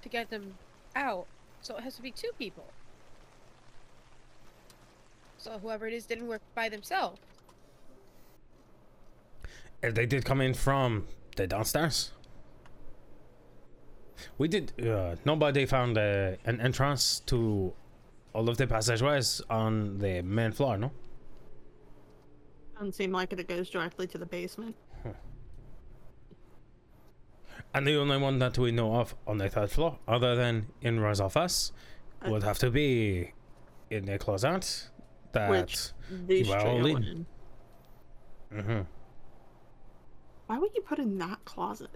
to 0.02 0.08
get 0.08 0.30
them 0.30 0.54
out, 0.94 1.26
so 1.60 1.76
it 1.76 1.82
has 1.84 1.94
to 1.96 2.02
be 2.02 2.10
two 2.10 2.30
people. 2.38 2.66
So 5.38 5.58
whoever 5.58 5.86
it 5.86 5.92
is 5.94 6.06
didn't 6.06 6.26
work 6.28 6.42
by 6.54 6.68
themselves. 6.68 7.20
if 9.82 9.94
they 9.94 10.06
did 10.06 10.24
come 10.24 10.40
in 10.40 10.54
from 10.54 11.06
the 11.36 11.46
downstairs. 11.46 12.10
We 14.38 14.48
did. 14.48 14.72
Uh, 14.80 15.16
nobody 15.24 15.66
found 15.66 15.98
uh, 15.98 16.36
an 16.46 16.60
entrance 16.60 17.20
to 17.26 17.74
all 18.34 18.48
of 18.48 18.56
the 18.56 18.66
passageways 18.66 19.40
on 19.48 19.98
the 19.98 20.20
main 20.22 20.52
floor. 20.52 20.76
No. 20.76 20.90
Doesn't 22.74 22.92
seem 22.94 23.12
like 23.12 23.32
it. 23.32 23.40
It 23.40 23.48
goes 23.48 23.70
directly 23.70 24.06
to 24.08 24.18
the 24.18 24.26
basement. 24.26 24.76
And 27.72 27.86
the 27.86 27.96
only 27.96 28.18
one 28.18 28.38
that 28.38 28.56
we 28.58 28.70
know 28.70 28.96
of 28.96 29.14
on 29.26 29.38
the 29.38 29.48
third 29.48 29.70
floor, 29.70 29.98
other 30.06 30.36
than 30.36 30.66
in 30.80 31.00
Roy's 31.00 31.20
office, 31.20 31.72
Uh, 32.24 32.30
would 32.30 32.42
have 32.44 32.58
to 32.60 32.70
be 32.70 33.32
in 33.90 34.04
the 34.06 34.18
closet. 34.18 34.90
That. 35.32 35.50
Which 35.50 35.90
these 36.26 36.48
were 36.48 36.58
all 36.58 36.86
in. 36.86 36.92
went 36.94 37.04
in. 37.06 37.26
hmm 38.62 38.80
Why 40.46 40.58
would 40.58 40.72
you 40.74 40.82
put 40.82 40.98
in 41.00 41.18
that 41.18 41.44
closet? 41.44 41.90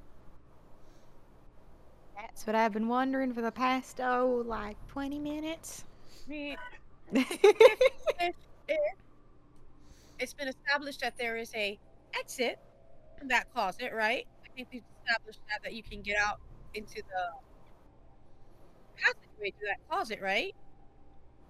That's 2.17 2.45
what 2.47 2.57
I've 2.57 2.73
been 2.73 2.89
wondering 2.89 3.33
for 3.33 3.43
the 3.43 3.53
past 3.53 4.01
oh 4.01 4.43
like 4.47 4.77
20 4.89 5.19
minutes. 5.21 5.85
I 6.29 6.31
mean, 6.31 6.57
if, 7.13 8.35
if 8.69 8.79
it's 10.19 10.35
been 10.35 10.49
established 10.49 11.01
that 11.01 11.17
there 11.19 11.37
is 11.37 11.53
a 11.55 11.79
exit 12.19 12.59
in 13.23 13.29
that 13.29 13.53
closet, 13.53 13.93
right? 13.95 14.27
I 14.45 14.49
think 14.55 14.69
we've 14.73 14.83
established 15.05 15.41
that 15.49 15.63
that 15.63 15.73
you 15.73 15.83
can 15.83 16.03
get 16.03 16.17
out 16.19 16.39
into 16.75 16.97
the 16.97 17.33
passageway 18.97 19.53
through 19.59 19.69
that 19.69 19.89
closet, 19.89 20.21
right? 20.23 20.55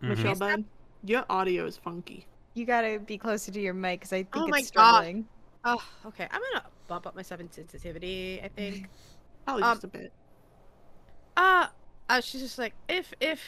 Mm-hmm. 0.03 0.09
Michelle, 0.11 0.33
Is 0.33 0.39
bud, 0.39 0.65
your 1.05 1.25
audio 1.29 1.67
is 1.67 1.77
funky. 1.77 2.27
You 2.55 2.65
gotta 2.67 3.01
be 3.01 3.19
closer 3.19 3.51
to 3.53 3.61
your 3.61 3.75
mic 3.75 4.01
because 4.01 4.13
I 4.13 4.23
think 4.23 4.37
Oh 4.37 4.43
it's 4.45 4.51
my 4.51 4.61
God. 4.61 4.67
struggling. 4.67 5.27
Oh, 5.65 5.83
okay. 6.07 6.29
I'm 6.31 6.41
gonna 6.53 6.65
bump 6.87 7.07
up 7.07 7.17
my 7.17 7.23
seven 7.23 7.51
sensitivity. 7.51 8.41
I 8.43 8.49
think. 8.49 8.89
Probably 9.45 9.63
Um, 9.65 9.75
just 9.75 9.85
a 9.85 9.89
bit. 9.89 10.13
Uh, 11.37 11.67
uh, 12.09 12.21
she's 12.21 12.41
just 12.43 12.59
like, 12.59 12.75
if 12.89 13.13
if 13.21 13.41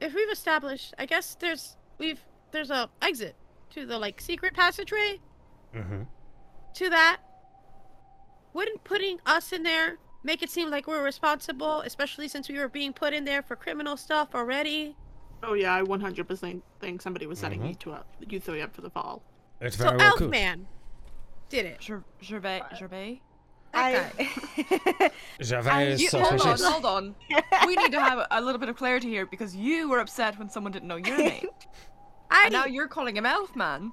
if 0.00 0.14
we've 0.14 0.30
established, 0.30 0.94
I 0.98 1.06
guess 1.06 1.34
there's 1.40 1.76
we've 1.98 2.20
there's 2.52 2.70
a 2.70 2.88
exit 3.02 3.34
to 3.70 3.84
the 3.86 3.98
like 3.98 4.20
secret 4.20 4.54
passageway 4.54 5.20
hmm 5.74 6.02
to 6.74 6.90
that. 6.90 7.20
Wouldn't 8.54 8.84
putting 8.84 9.18
us 9.26 9.52
in 9.52 9.62
there 9.62 9.98
make 10.22 10.42
it 10.42 10.50
seem 10.50 10.70
like 10.70 10.86
we're 10.86 11.04
responsible, 11.04 11.80
especially 11.82 12.28
since 12.28 12.48
we 12.48 12.58
were 12.58 12.68
being 12.68 12.92
put 12.92 13.12
in 13.12 13.24
there 13.24 13.42
for 13.42 13.56
criminal 13.56 13.96
stuff 13.96 14.34
already? 14.34 14.96
Oh 15.42 15.54
yeah, 15.54 15.74
I 15.74 15.82
100% 15.82 16.62
think 16.80 17.00
somebody 17.02 17.26
was 17.26 17.38
setting 17.38 17.60
Mhm. 17.60 17.68
you 17.68 17.74
two 17.74 17.92
up, 17.92 18.06
you 18.28 18.40
three 18.40 18.60
up 18.62 18.74
for 18.74 18.80
the 18.80 18.90
fall. 18.90 19.22
It's 19.60 19.76
So 19.76 19.84
very 19.84 19.96
well 19.98 20.16
cool. 20.16 20.28
Elfman 20.28 20.66
did 21.48 21.66
it. 21.66 21.82
Gervais, 22.22 22.62
Gervais. 22.76 23.20
That. 23.72 24.12
I... 24.18 25.10
Gervais 25.42 25.88
is 25.92 26.02
You, 26.02 26.08
hold 26.10 26.40
on, 26.40 26.58
hold 26.58 26.84
on. 26.84 27.14
We 27.66 27.76
need 27.76 27.92
to 27.92 28.00
have 28.00 28.26
a 28.30 28.40
little 28.40 28.58
bit 28.58 28.68
of 28.68 28.76
clarity 28.76 29.08
here 29.08 29.26
because 29.26 29.54
you 29.54 29.88
were 29.90 29.98
upset 29.98 30.38
when 30.38 30.48
someone 30.48 30.72
didn't 30.72 30.88
know 30.88 30.96
your 30.96 31.18
name, 31.18 31.48
I 32.30 32.44
and 32.44 32.52
now 32.52 32.64
you're 32.66 32.88
calling 32.88 33.16
him 33.16 33.24
Elfman. 33.24 33.92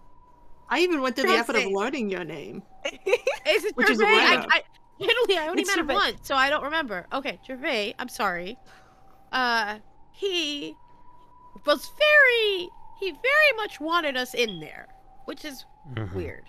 I 0.70 0.80
even 0.80 1.02
went 1.02 1.16
to 1.18 1.22
the 1.24 1.30
effort 1.34 1.58
of 1.58 1.66
learning 1.72 2.10
your 2.10 2.24
name. 2.24 2.64
is 3.48 3.64
it 3.66 3.76
which 3.78 3.90
is 3.90 3.98
Gervais? 4.00 4.10
I. 4.12 4.48
I, 4.50 4.64
literally, 5.00 5.38
I 5.38 5.48
only 5.48 5.62
It's 5.62 5.70
met 5.70 5.80
him 5.80 5.88
once, 5.88 6.20
so 6.24 6.36
I 6.36 6.50
don't 6.50 6.64
remember. 6.64 7.06
Okay, 7.14 7.40
Gervais. 7.46 7.94
I'm 8.00 8.10
sorry. 8.10 8.58
Uh, 9.32 9.80
he 10.12 10.74
was 11.66 11.92
very, 11.98 12.70
he 13.00 13.12
very 13.12 13.58
much 13.58 13.80
wanted 13.80 14.16
us 14.18 14.34
in 14.34 14.60
there, 14.60 14.88
which 15.26 15.46
is 15.46 15.66
Mhm. 15.94 16.14
weird. 16.14 16.46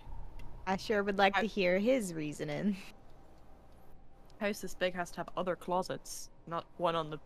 I 0.67 0.77
sure 0.77 1.03
would 1.03 1.19
like 1.19 1.37
I- 1.37 1.43
to 1.43 1.47
hear 1.47 1.79
his 1.79 2.15
reasoning. 2.15 2.77
House 4.41 4.61
this 4.61 4.75
big 4.75 4.95
has 4.95 5.11
to 5.13 5.19
have 5.19 5.29
other 5.37 5.57
closets, 5.57 6.31
not 6.47 6.67
one 6.77 6.95
on 6.95 7.11
the 7.11 7.19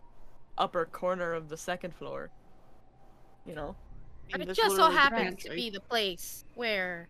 upper 0.58 0.84
corner 0.86 1.32
of 1.32 1.48
the 1.48 1.56
second 1.56 1.94
floor. 1.94 2.30
You 3.46 3.54
know. 3.54 3.76
And 4.32 4.42
And 4.42 4.50
it 4.50 4.54
just 4.54 4.76
so 4.76 4.90
happens 4.90 5.42
to 5.44 5.50
be 5.50 5.70
the 5.70 5.80
place 5.80 6.44
where 6.54 7.08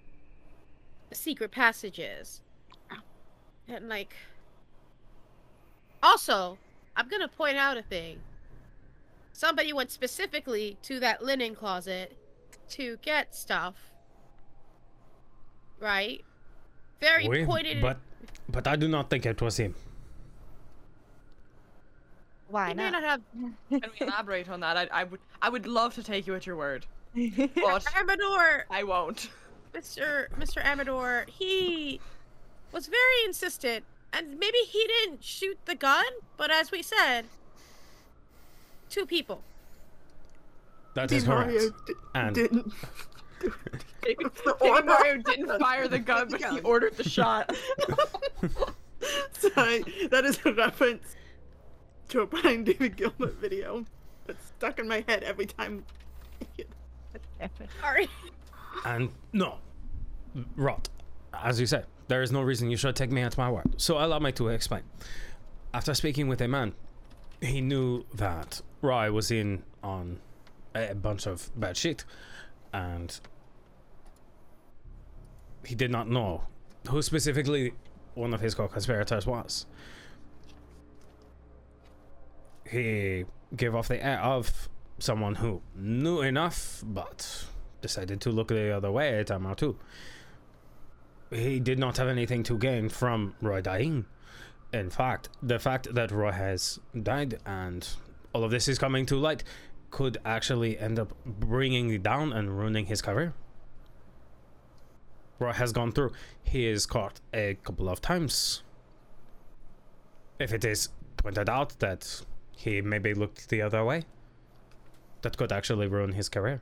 the 1.11 1.15
secret 1.15 1.51
passage 1.51 1.99
is. 1.99 2.41
And 3.69 3.89
like 3.89 4.15
also, 6.03 6.59
I'm 6.97 7.09
gonna 7.09 7.29
point 7.29 7.57
out 7.57 7.77
a 7.77 7.83
thing. 7.83 8.21
Somebody 9.33 9.73
went 9.73 9.91
specifically 9.91 10.77
to 10.83 10.99
that 11.01 11.23
linen 11.23 11.55
closet 11.55 12.17
to 12.71 12.97
get 13.03 13.35
stuff. 13.35 13.75
Right? 15.79 16.25
Very 17.01 17.29
Oui, 17.29 17.45
pointed 17.45 17.81
but 17.81 17.99
but 18.49 18.67
I 18.67 18.77
do 18.77 18.89
not 18.89 19.11
think 19.11 19.27
it 19.27 19.41
was 19.41 19.59
him. 19.59 19.75
Why 22.51 22.69
he 22.69 22.75
may 22.75 22.91
not? 22.91 23.03
not 23.03 23.03
have 23.03 23.21
Can 23.71 23.91
we 24.01 24.07
elaborate 24.07 24.49
on 24.49 24.61
that? 24.61 24.77
I, 24.77 24.89
I 24.93 25.05
would, 25.05 25.21
I 25.41 25.49
would 25.49 25.67
love 25.67 25.95
to 25.95 26.03
take 26.03 26.27
you 26.27 26.35
at 26.35 26.47
your 26.47 26.57
word, 26.57 26.87
but 27.15 27.85
Amador 27.97 28.67
I 28.71 28.83
won't. 28.83 29.31
Mr. 29.73 30.29
Mr. 30.39 30.65
Amador, 30.65 31.27
he 31.29 32.01
was 32.73 32.89
very 32.89 33.25
insistent, 33.25 33.85
and 34.13 34.39
maybe 34.39 34.59
he 34.67 34.85
didn't 34.87 35.23
shoot 35.23 35.59
the 35.65 35.77
gun, 35.77 36.05
but 36.37 36.51
as 36.51 36.73
we 36.73 36.83
said, 36.83 37.27
two 38.89 39.07
people. 39.07 39.43
That 40.95 41.13
is 41.13 41.23
Di 41.23 41.31
correct. 41.31 41.53
Mario 41.53 41.71
d- 41.87 41.95
And 42.17 42.35
didn't. 42.35 42.73
Maybe, 44.05 44.25
the 44.45 44.53
order. 44.61 44.85
Mario 44.87 45.17
didn't 45.19 45.59
fire 45.61 45.87
the 45.89 45.99
gun, 45.99 46.29
but 46.31 46.43
he 46.45 46.61
ordered 46.61 46.97
the 46.97 47.09
shot. 47.09 47.55
Sorry, 49.33 49.85
that 50.11 50.25
is 50.25 50.39
a 50.45 50.53
reference 50.53 51.15
to 52.11 52.23
a 52.23 52.27
Brian 52.27 52.64
David 52.64 52.96
Gilbert 52.96 53.35
video 53.35 53.85
that's 54.27 54.46
stuck 54.46 54.79
in 54.79 54.88
my 54.88 55.05
head 55.09 55.23
every 55.23 55.46
time. 55.46 55.85
Sorry. 57.81 58.09
and 58.85 59.11
no, 59.33 59.59
Rot. 60.57 60.88
As 61.33 61.59
you 61.59 61.66
said, 61.66 61.87
there 62.09 62.23
is 62.23 62.33
no 62.33 62.42
reason 62.42 62.70
you 62.70 62.77
should 62.77 62.96
take 62.96 63.11
me 63.11 63.23
at 63.23 63.38
my 63.38 63.51
word. 63.51 63.81
So 63.81 63.99
allow 63.99 64.18
me 64.18 64.33
to 64.33 64.49
explain. 64.49 64.83
After 65.73 65.94
speaking 65.94 66.29
with 66.29 66.40
a 66.40 66.49
man, 66.49 66.75
he 67.40 67.61
knew 67.61 68.05
that 68.14 68.61
Roy 68.83 69.11
was 69.12 69.31
in 69.31 69.62
on 69.83 70.18
a 70.75 70.94
bunch 70.94 71.27
of 71.27 71.51
bad 71.59 71.77
shit, 71.77 72.05
and 72.73 73.18
he 75.64 75.75
did 75.75 75.90
not 75.90 76.09
know 76.09 76.42
who 76.88 77.01
specifically 77.03 77.73
one 78.14 78.35
of 78.35 78.40
his 78.40 78.55
co-conspirators 78.55 79.27
was. 79.27 79.66
He 82.70 83.24
gave 83.56 83.74
off 83.74 83.88
the 83.88 84.04
air 84.04 84.20
of 84.20 84.68
someone 84.98 85.37
who 85.37 85.62
knew 85.74 86.20
enough, 86.20 86.83
but 86.87 87.46
decided 87.80 88.20
to 88.20 88.30
look 88.30 88.48
the 88.48 88.70
other 88.70 88.92
way 88.92 89.18
a 89.18 89.24
time 89.24 89.46
or 89.46 89.54
two. 89.54 89.76
He 91.30 91.59
did 91.61 91.78
not 91.78 91.96
have 91.96 92.09
anything 92.09 92.42
to 92.44 92.59
gain 92.59 92.88
from 92.88 93.35
Roy 93.40 93.61
dying. 93.61 94.06
In 94.72 94.90
fact, 94.90 95.28
the 95.42 95.59
fact 95.59 95.94
that 95.94 96.12
Roy 96.12 96.33
has 96.33 96.78
died 97.00 97.40
and 97.44 97.88
all 98.33 98.44
of 98.44 98.50
this 98.50 98.68
is 98.68 98.78
coming 98.78 99.06
to 99.06 99.16
light 99.16 99.42
could 99.90 100.18
actually 100.24 100.78
end 100.78 100.98
up 100.98 101.12
bringing 101.24 101.88
him 101.88 102.02
down 102.02 102.33
and 102.33 102.56
ruining 102.56 102.87
his 102.87 103.02
career. 103.02 103.35
Roy 105.40 105.52
has 105.52 105.72
gone 105.72 105.90
through. 105.90 106.12
He 106.42 106.66
is 106.66 106.87
caught 106.87 107.20
a 107.35 107.56
couple 107.64 107.88
of 107.88 108.00
times. 108.00 108.62
If 110.38 110.52
it 110.52 110.64
is 110.64 110.90
pointed 111.16 111.48
out 111.48 111.78
that 111.80 112.24
he 112.61 112.83
maybe 112.83 113.14
looked 113.14 113.49
the 113.49 113.62
other 113.62 113.83
way, 113.83 114.03
that 115.23 115.37
could 115.38 115.51
actually 115.51 115.87
ruin 115.87 116.12
his 116.12 116.29
career. 116.29 116.61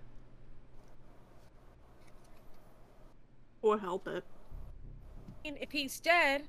Or 3.62 3.78
help 3.78 4.06
it. 4.06 4.22
And 5.44 5.56
if 5.60 5.72
he's 5.72 5.98
dead, 5.98 6.44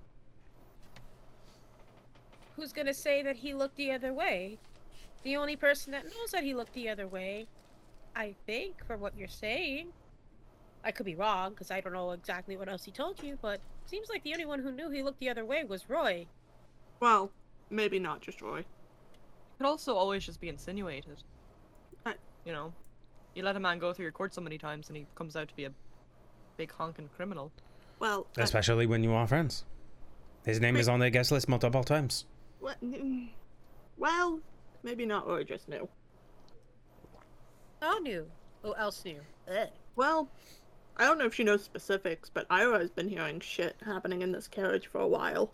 who's 2.56 2.72
gonna 2.72 2.94
say 2.94 3.24
that 3.24 3.38
he 3.38 3.56
looked 3.56 3.76
the 3.76 3.92
other 3.92 4.14
way? 4.14 4.60
The 5.24 5.36
only 5.36 5.56
person 5.56 5.92
that 5.94 6.06
knows 6.06 6.30
that 6.32 6.44
he 6.44 6.54
looked 6.54 6.74
the 6.74 6.88
other 6.88 7.08
way, 7.08 7.48
I 8.16 8.36
think, 8.46 8.86
from 8.86 9.00
what 9.00 9.18
you're 9.18 9.28
saying. 9.28 9.88
I 10.84 10.92
could 10.92 11.08
be 11.08 11.16
wrong 11.16 11.52
because 11.52 11.72
I 11.72 11.82
don't 11.82 11.94
know 11.94 12.12
exactly 12.12 12.56
what 12.56 12.70
else 12.70 12.86
he 12.86 12.92
told 12.92 13.22
you, 13.24 13.38
but 13.42 13.60
seems 13.88 14.10
like 14.10 14.24
the 14.24 14.34
only 14.34 14.46
one 14.46 14.60
who 14.60 14.72
knew 14.72 14.92
he 14.92 15.02
looked 15.02 15.20
the 15.20 15.30
other 15.30 15.44
way 15.44 15.64
was 15.64 15.90
Roy. 15.90 16.28
Well, 17.00 17.32
maybe 17.72 17.98
not 17.98 18.22
just 18.22 18.42
Roy. 18.42 18.64
Could 19.60 19.68
also 19.68 19.94
always 19.96 20.26
just 20.26 20.40
be 20.40 20.48
insinuated. 20.48 21.22
I- 22.06 22.16
You 22.46 22.54
know, 22.54 22.74
you 23.36 23.44
let 23.44 23.58
a 23.58 23.60
man 23.60 23.78
go 23.78 23.92
through 23.94 24.04
your 24.06 24.14
court 24.14 24.34
so 24.34 24.40
many 24.40 24.58
times, 24.58 24.88
and 24.88 24.96
he 24.96 25.06
comes 25.16 25.36
out 25.36 25.50
to 25.50 25.56
be 25.56 25.66
a 25.66 25.74
big 26.56 26.72
honking 26.72 27.10
criminal. 27.10 27.52
Well, 28.00 28.26
Especially 28.38 28.86
when 28.88 29.04
you 29.04 29.12
are 29.12 29.28
friends. 29.28 29.66
His 30.46 30.62
name 30.62 30.78
is 30.78 30.88
on 30.88 31.02
the 31.02 31.10
guest 31.10 31.32
list 31.34 31.50
multiple 31.50 31.84
times. 31.84 32.26
what, 32.62 32.78
well, 33.98 34.40
maybe 34.84 35.06
not 35.06 35.28
Roy 35.28 35.44
just 35.44 35.68
knew. 35.68 35.90
Who 37.82 38.00
knew? 38.02 38.32
Who 38.64 38.74
else 38.76 39.04
knew? 39.04 39.20
Ugh. 39.50 39.70
Well, 39.98 40.30
I 40.96 41.04
don't 41.04 41.18
know 41.18 41.26
if 41.26 41.34
she 41.36 41.44
knows 41.44 41.64
specifics, 41.66 42.30
but 42.30 42.46
Ira 42.50 42.80
has 42.80 42.90
been 42.92 43.10
hearing 43.10 43.42
shit 43.42 43.76
happening 43.86 44.22
in 44.22 44.32
this 44.32 44.48
carriage 44.48 44.88
for 44.88 45.00
a 45.02 45.08
while. 45.08 45.52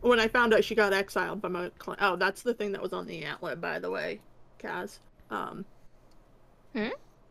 When 0.00 0.18
I 0.18 0.28
found 0.28 0.54
out 0.54 0.64
she 0.64 0.74
got 0.74 0.92
exiled 0.92 1.40
from 1.42 1.56
a 1.56 1.70
clan. 1.70 1.98
Oh, 2.00 2.16
that's 2.16 2.42
the 2.42 2.54
thing 2.54 2.72
that 2.72 2.82
was 2.82 2.92
on 2.92 3.06
the 3.06 3.24
antler, 3.24 3.56
by 3.56 3.78
the 3.78 3.90
way, 3.90 4.20
Kaz. 4.58 4.98
Um, 5.30 5.64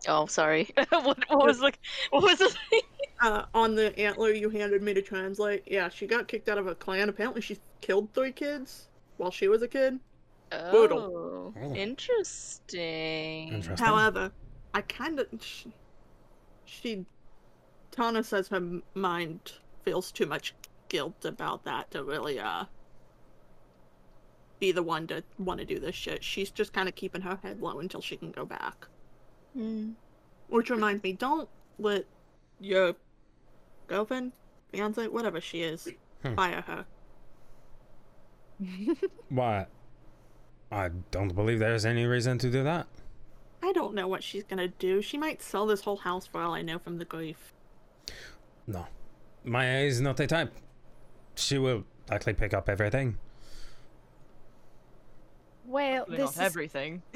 Oh, 0.08 0.26
sorry. 0.28 0.70
what, 0.90 1.18
what 1.30 1.46
was 1.46 1.62
like? 1.62 1.80
What 2.12 2.24
was 2.24 2.40
it? 2.42 2.56
uh, 3.22 3.46
on 3.54 3.76
the 3.76 3.98
antler 4.00 4.32
you 4.32 4.50
handed 4.50 4.82
me 4.82 4.94
to 4.94 5.02
translate, 5.02 5.64
yeah, 5.66 5.90
she 5.90 6.08
got 6.08 6.28
kicked 6.28 6.48
out 6.50 6.58
of 6.58 6.68
a 6.68 6.76
clan. 6.76 7.10
Apparently, 7.10 7.42
she 7.42 7.58
killed 7.82 8.14
three 8.14 8.32
kids 8.32 8.88
while 9.18 9.32
she 9.32 9.48
was 9.48 9.62
a 9.62 9.68
kid. 9.68 10.00
Oh, 10.52 11.54
Oh. 11.56 11.74
interesting. 11.76 13.50
Interesting. 13.54 13.86
However, 13.86 14.32
I 14.74 14.82
kind 14.82 15.20
of 15.20 15.28
she, 15.42 15.72
she 16.66 17.06
Tana 17.92 18.24
says 18.24 18.48
her 18.48 18.82
mind 18.94 19.54
feels 19.84 20.12
too 20.12 20.26
much 20.26 20.54
guilt 20.89 21.23
about 21.25 21.63
that 21.65 21.89
to 21.91 22.04
really 22.04 22.39
uh 22.39 22.65
be 24.60 24.71
the 24.73 24.84
one 24.84 25.08
to 25.08 25.23
want 25.38 25.60
to 25.60 25.65
do 25.65 25.80
this 25.80 25.95
shit. 25.95 26.23
She's 26.23 26.52
just 26.52 26.73
kind 26.73 26.89
of 26.89 26.95
keeping 26.95 27.21
her 27.21 27.39
head 27.41 27.62
low 27.62 27.80
until 27.80 28.02
she 28.02 28.17
can 28.17 28.32
go 28.32 28.45
back. 28.45 28.88
Hmm. 29.54 29.91
Which 30.49 30.69
reminds 30.69 31.02
me, 31.02 31.13
don't 31.13 31.47
let 31.78 32.06
your 32.60 32.95
girlfriend, 33.88 34.34
fiance, 34.71 35.08
whatever 35.08 35.39
she 35.39 35.62
is, 35.62 35.88
Hmm. 36.23 36.36
fire 36.36 36.62
her. 36.67 36.86
Why? 39.30 39.67
I 40.71 40.89
don't 41.12 41.34
believe 41.34 41.60
there's 41.60 41.86
any 41.86 42.06
reason 42.06 42.38
to 42.39 42.49
do 42.49 42.63
that. 42.63 42.88
I 43.63 43.71
don't 43.73 43.93
know 43.95 44.08
what 44.08 44.23
she's 44.23 44.43
gonna 44.43 44.67
do. 44.67 45.02
She 45.02 45.17
might 45.17 45.41
sell 45.41 45.65
this 45.65 45.82
whole 45.82 45.97
house 45.97 46.28
for 46.28 46.41
all 46.41 46.54
I 46.54 46.62
know 46.62 46.80
from 46.80 46.97
the 46.97 47.06
grief. 47.06 47.54
No. 48.67 48.86
Maya 49.45 49.80
is 49.86 50.02
not 50.02 50.17
the 50.17 50.28
type. 50.28 50.54
She 51.39 51.58
will 51.58 51.84
likely 52.10 52.34
pick 52.34 52.54
up 52.54 52.69
everything. 52.69 53.17
Well, 55.65 56.06
Probably 56.06 56.17
this 56.17 56.36
not 56.36 56.45
everything. 56.45 57.02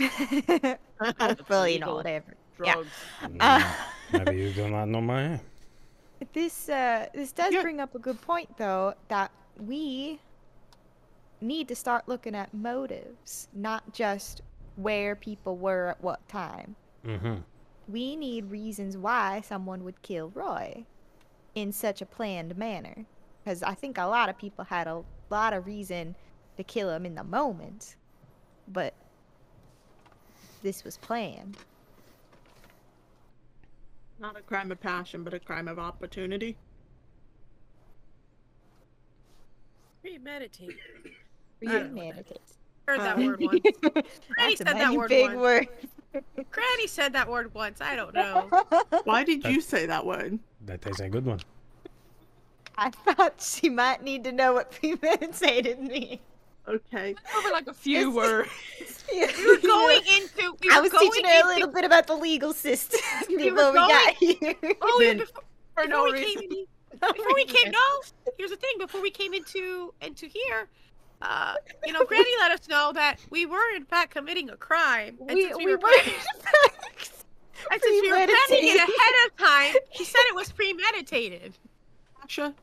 hopefully 1.00 1.76
illegal. 1.76 1.96
not 1.98 2.06
every. 2.06 2.34
Yeah. 2.64 2.84
Uh, 3.40 3.74
Maybe 4.12 4.38
you 4.38 4.52
do 4.52 4.70
not 4.70 4.88
know 4.88 5.02
Maya. 5.02 5.40
This 6.34 6.70
uh, 6.70 7.08
this 7.14 7.32
does 7.32 7.54
Yeah. 7.54 7.64
bring 7.64 7.80
up 7.80 7.96
a 7.96 8.00
good 8.00 8.22
point, 8.22 8.56
though, 8.58 8.94
that 9.08 9.32
we 9.60 10.20
need 11.42 11.68
to 11.68 11.76
start 11.76 12.08
looking 12.08 12.36
at 12.36 12.54
motives, 12.54 13.48
not 13.54 13.92
just 13.92 14.42
where 14.76 15.16
people 15.16 15.58
were 15.58 15.88
at 15.90 16.02
what 16.02 16.26
time. 16.30 16.76
Mm-hmm. 17.06 17.36
We 17.90 18.16
need 18.16 18.50
reasons 18.50 18.96
why 18.98 19.42
someone 19.42 19.84
would 19.84 20.02
kill 20.04 20.30
Roy 20.30 20.86
in 21.56 21.72
such 21.74 22.02
a 22.02 22.06
planned 22.06 22.56
manner, 22.58 23.06
because 23.44 23.64
I 23.64 23.74
think 23.74 23.98
a 23.98 24.04
lot 24.06 24.30
of 24.30 24.38
people 24.38 24.64
had 24.64 24.88
a 24.88 25.04
lot 25.30 25.54
of 25.54 25.66
reason 25.66 26.16
to 26.58 26.64
kill 26.64 26.90
him 26.90 27.06
in 27.06 27.16
the 27.16 27.24
moment, 27.24 27.96
but 28.68 28.94
this 30.62 30.84
was 30.84 30.98
planned. 30.98 31.58
Not 34.20 34.38
a 34.38 34.42
crime 34.42 34.72
of 34.72 34.80
passion, 34.80 35.24
but 35.24 35.34
a 35.34 35.40
crime 35.40 35.68
of 35.68 35.80
opportunity. 35.80 36.56
Premeditated. 40.02 40.76
I 41.68 41.72
don't 41.72 41.94
know 41.94 42.06
what 42.06 42.16
that 42.28 42.38
Heard 42.86 43.00
that 43.00 43.18
Uh, 43.18 43.22
word 43.26 43.40
once. 43.40 43.60
Granny 43.82 44.04
That's 44.38 44.62
a 44.62 44.66
said 44.66 44.78
that 44.78 44.94
word 44.94 45.10
big 45.10 45.26
once. 45.34 45.38
word. 45.38 45.68
Granny 46.52 46.88
said 46.88 47.14
that 47.14 47.30
word 47.30 47.54
once. 47.54 47.80
I 47.82 47.96
don't 47.96 48.14
know. 48.14 48.50
Why 49.06 49.24
did 49.24 49.44
you 49.46 49.62
say 49.62 49.86
that 49.86 50.06
word? 50.06 50.38
That 50.66 50.86
is 50.88 51.00
a 51.00 51.10
good 51.10 51.26
one. 51.26 51.40
I 52.78 52.90
thought 52.90 53.42
she 53.42 53.70
might 53.70 54.04
need 54.04 54.24
to 54.26 54.32
know 54.32 54.54
what 54.54 54.72
premeditated 54.82 55.80
means. 55.80 56.20
Okay. 56.68 57.14
Over 57.38 57.50
like 57.52 57.68
a 57.68 57.74
few 57.74 58.10
It's- 58.12 58.16
words. 58.16 58.50
We 59.14 59.48
were 59.48 59.58
going 59.58 60.02
into. 60.18 60.56
We 60.62 60.70
I 60.72 60.80
was 60.80 60.92
going 60.92 61.12
teaching 61.12 61.26
her 61.30 61.44
a 61.44 61.48
little 61.48 61.68
bit 61.68 61.84
about 61.84 62.08
the 62.08 62.16
legal 62.16 62.54
system 62.54 63.00
We 63.30 63.52
were 63.52 63.58
before 63.58 63.72
we 63.74 63.78
got 63.78 64.14
here. 64.16 64.56
Oh, 64.82 65.02
yeah, 65.04 65.14
before, 65.16 65.44
For 65.76 65.84
before 65.84 65.88
no 65.88 66.04
we 66.06 66.12
reason. 66.14 66.42
came 66.42 66.52
in, 66.52 66.66
before 67.14 67.34
we 67.36 67.46
came. 67.46 67.72
No, 67.72 67.80
here's 68.38 68.50
the 68.52 68.56
thing. 68.56 68.72
Before 68.80 69.02
we 69.02 69.12
came 69.12 69.34
into 69.34 69.94
into 70.02 70.28
here, 70.28 70.68
uh, 71.22 71.56
you 71.86 71.92
know, 71.92 72.06
Granny 72.06 72.30
let 72.40 72.52
us 72.52 72.68
know 72.70 72.92
that 72.94 73.18
we 73.30 73.46
were 73.46 73.76
in 73.76 73.84
fact 73.84 74.12
committing 74.12 74.50
a 74.50 74.56
crime, 74.56 75.18
and 75.28 75.36
we, 75.36 75.44
since 75.44 75.58
we, 75.58 75.66
we 75.66 75.72
were, 75.72 75.78
were 75.78 75.82
planning, 75.90 76.14
and 77.72 77.82
since 77.82 78.02
we 78.02 78.10
were 78.10 78.16
planning 78.16 78.68
it 78.70 78.78
ahead 78.78 79.16
of 79.28 79.38
time, 79.38 79.76
she 79.92 80.06
said 80.06 80.22
it 80.30 80.36
was 80.36 80.52
premeditated. 80.52 81.54
Asha, 82.34 82.54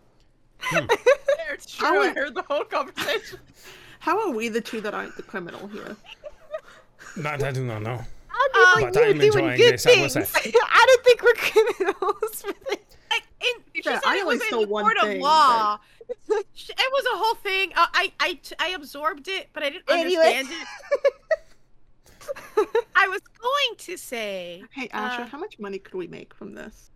It's 1.53 1.75
true. 1.75 2.03
I 2.03 2.13
heard 2.13 2.35
the 2.35 2.43
whole 2.43 2.65
conversation. 2.65 3.39
how 4.01 4.19
are 4.21 4.31
we 4.35 4.49
the 4.49 4.61
two 4.61 4.81
that 4.81 4.95
aren't 4.95 5.17
the 5.17 5.23
criminal 5.23 5.67
here? 5.69 5.97
That 7.19 7.43
I 7.43 7.51
do 7.53 7.65
not 7.65 7.83
know. 7.83 7.91
I'll 7.93 8.01
be 8.01 8.05
But 8.53 8.75
like, 8.75 8.85
I'm 8.85 8.93
doing 9.19 9.21
enjoying 9.27 9.57
good 9.57 9.75
this, 9.75 9.85
things. 9.85 10.13
say. 10.13 10.23
I 10.55 10.85
don't 10.87 11.05
think 11.05 11.23
we're 11.23 11.35
criminals 11.35 12.43
for 12.43 12.53
this. 12.69 12.79
Like, 13.11 13.25
in, 13.41 13.83
she 13.83 13.89
I 13.91 14.17
it 14.17 14.23
only 14.23 14.37
was 14.39 14.49
saw 14.49 14.65
one 14.67 14.85
court 14.85 14.99
thing, 15.01 15.17
of 15.17 15.23
law. 15.23 15.79
Sh- 16.55 16.71
It 16.71 16.93
was 16.93 17.05
a 17.15 17.17
whole 17.19 17.35
thing. 17.37 17.73
Uh, 17.77 17.87
I, 17.93 18.13
I, 18.21 18.33
t- 18.35 18.55
I 18.59 18.69
absorbed 18.71 19.29
it, 19.29 19.49
but 19.53 19.63
I 19.63 19.71
didn't 19.71 19.85
Anyway. 19.91 20.17
understand 20.39 20.49
it. 20.51 20.67
I 22.97 23.09
was 23.09 23.21
going 23.41 23.77
to 23.79 23.97
say, 23.97 24.63
Hey, 24.71 24.89
Asha, 24.89 25.21
Uh, 25.21 25.27
how 25.27 25.39
much 25.39 25.59
money 25.59 25.79
could 25.79 25.95
we 25.95 26.07
make 26.07 26.33
from 26.35 26.55
this? 26.55 26.90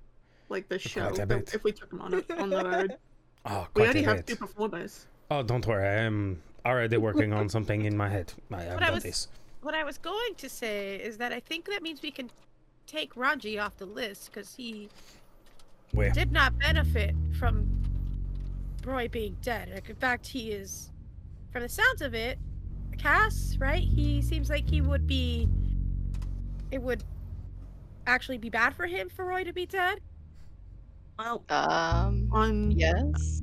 Like 0.54 0.68
the 0.68 0.78
show, 0.78 1.08
Quite 1.08 1.18
a 1.18 1.26
the- 1.26 1.36
bit. 1.38 1.52
if 1.52 1.64
we 1.64 1.72
took 1.72 1.90
him 1.92 2.00
on, 2.00 2.14
on 2.38 2.48
the 2.50 2.64
road. 2.64 2.96
Oh, 3.46 3.66
we 3.74 3.82
already 3.82 4.02
have 4.04 4.24
two 4.24 4.36
performers. 4.36 5.04
Oh, 5.30 5.42
don't 5.42 5.66
worry. 5.66 5.84
I 5.86 5.96
am 6.04 6.40
already 6.64 6.96
working 6.96 7.34
on 7.34 7.48
something 7.50 7.84
in 7.84 7.94
my 7.94 8.08
head. 8.08 8.32
I 8.50 8.62
have 8.62 8.74
But 8.74 8.82
I 8.84 8.86
got 8.86 8.94
was- 8.94 9.02
this. 9.02 9.28
what 9.62 9.74
I 9.74 9.82
was 9.84 9.98
going 9.98 10.34
to 10.38 10.48
say 10.48 10.96
is 10.96 11.18
that 11.18 11.30
I 11.32 11.40
think 11.40 11.66
that 11.66 11.82
means 11.82 12.00
we 12.00 12.10
can 12.12 12.30
take 12.86 13.14
Ranji 13.16 13.58
off 13.58 13.76
the 13.76 13.84
list 13.84 14.30
because 14.32 14.54
he 14.54 14.88
Where? 15.92 16.08
did 16.10 16.30
not 16.32 16.56
benefit 16.58 17.14
from 17.38 17.68
Roy 18.86 19.08
being 19.08 19.36
dead. 19.42 19.68
Like, 19.74 19.90
in 19.90 19.96
fact, 19.96 20.26
he 20.26 20.52
is, 20.52 20.90
from 21.52 21.62
the 21.62 21.68
sounds 21.68 22.00
of 22.00 22.14
it, 22.14 22.38
Cass, 22.96 23.56
right? 23.58 23.82
He 23.82 24.22
seems 24.22 24.48
like 24.48 24.70
he 24.70 24.80
would 24.80 25.06
be. 25.06 25.48
It 26.70 26.80
would 26.80 27.02
actually 28.06 28.38
be 28.38 28.48
bad 28.48 28.74
for 28.74 28.86
him 28.86 29.10
for 29.10 29.26
Roy 29.26 29.44
to 29.44 29.52
be 29.52 29.66
dead. 29.66 30.00
Well, 31.18 31.44
Um. 31.48 32.28
on 32.32 32.70
Yes. 32.72 33.42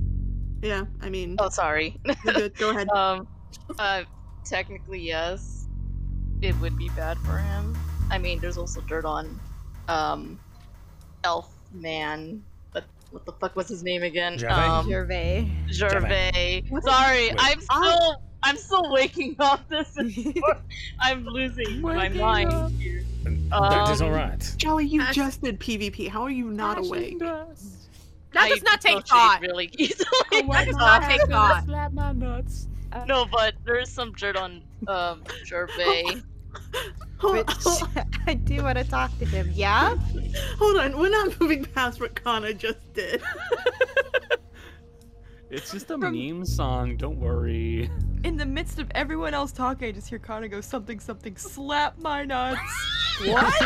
yeah, 0.62 0.84
I 1.00 1.08
mean, 1.08 1.36
Oh, 1.38 1.48
sorry. 1.48 1.98
good. 2.24 2.54
Go 2.56 2.70
ahead. 2.70 2.88
um. 2.94 3.26
Uh. 3.78 4.02
Technically, 4.44 5.00
yes. 5.00 5.68
It 6.42 6.58
would 6.60 6.76
be 6.76 6.88
bad 6.90 7.16
for 7.18 7.38
him. 7.38 7.78
I 8.10 8.18
mean, 8.18 8.40
there's 8.40 8.58
also 8.58 8.80
dirt 8.82 9.04
on, 9.04 9.38
um, 9.88 10.38
Elf 11.22 11.54
Man. 11.72 12.42
But 12.72 12.84
what 13.10 13.24
the 13.24 13.32
fuck 13.32 13.54
was 13.54 13.68
his 13.68 13.84
name 13.84 14.02
again? 14.02 14.36
Gervais? 14.36 14.54
Um, 14.54 14.88
Gervais. 14.90 15.48
Gervais. 15.70 16.64
What? 16.68 16.82
Sorry, 16.82 17.28
Wait. 17.28 17.36
I'm 17.38 17.60
still. 17.60 18.22
I'm 18.42 18.56
still 18.56 18.90
waking 18.92 19.36
up. 19.38 19.68
this. 19.68 19.96
I'm 21.00 21.24
losing 21.26 21.80
my 21.80 21.96
Waking 22.08 22.20
mind 22.20 22.52
up. 22.52 22.70
here. 22.72 23.04
that 23.50 23.88
is 23.90 24.00
Um, 24.02 24.08
all 24.08 24.14
right. 24.14 24.54
Jolly, 24.56 24.86
you 24.86 25.00
Ash- 25.00 25.14
just 25.14 25.42
did 25.42 25.60
PvP. 25.60 26.08
How 26.08 26.22
are 26.22 26.30
you 26.30 26.46
not 26.50 26.78
awake? 26.78 27.18
That 27.18 28.44
I 28.44 28.48
does 28.48 28.62
not 28.62 28.80
take 28.80 28.94
dissociate 29.04 29.08
thought. 29.08 29.40
Really 29.42 29.70
easily. 29.78 30.06
That 30.50 30.64
does 30.66 30.76
not 30.76 31.02
take 31.02 31.20
thought. 31.28 31.64
Slap 31.64 31.92
my 31.92 32.12
nuts. 32.12 32.66
No, 33.06 33.26
but 33.26 33.54
there's 33.64 33.90
some 33.90 34.12
dirt 34.12 34.36
on 34.36 34.62
um 34.88 35.22
Gervais. 35.44 36.22
Hold, 37.18 37.36
Which 37.36 37.46
hold, 37.60 37.88
I 38.26 38.34
do 38.34 38.62
want 38.62 38.76
to 38.78 38.84
talk 38.84 39.16
to 39.18 39.24
him. 39.24 39.50
Yeah? 39.54 39.96
hold 40.58 40.76
on, 40.78 40.98
we're 40.98 41.08
not 41.10 41.38
moving 41.40 41.64
past 41.64 42.00
what 42.00 42.14
Kana 42.22 42.52
just 42.52 42.92
did. 42.94 43.22
It's 45.52 45.70
just 45.70 45.90
a 45.90 45.98
meme 45.98 46.46
song. 46.46 46.96
Don't 46.96 47.20
worry. 47.20 47.90
In 48.24 48.38
the 48.38 48.46
midst 48.46 48.78
of 48.78 48.90
everyone 48.94 49.34
else 49.34 49.52
talking, 49.52 49.88
I 49.88 49.92
just 49.92 50.08
hear 50.08 50.18
Kana 50.18 50.48
go 50.48 50.62
something 50.62 50.98
something 50.98 51.36
slap 51.36 51.98
my 51.98 52.24
nuts. 52.24 52.58
What? 53.26 53.62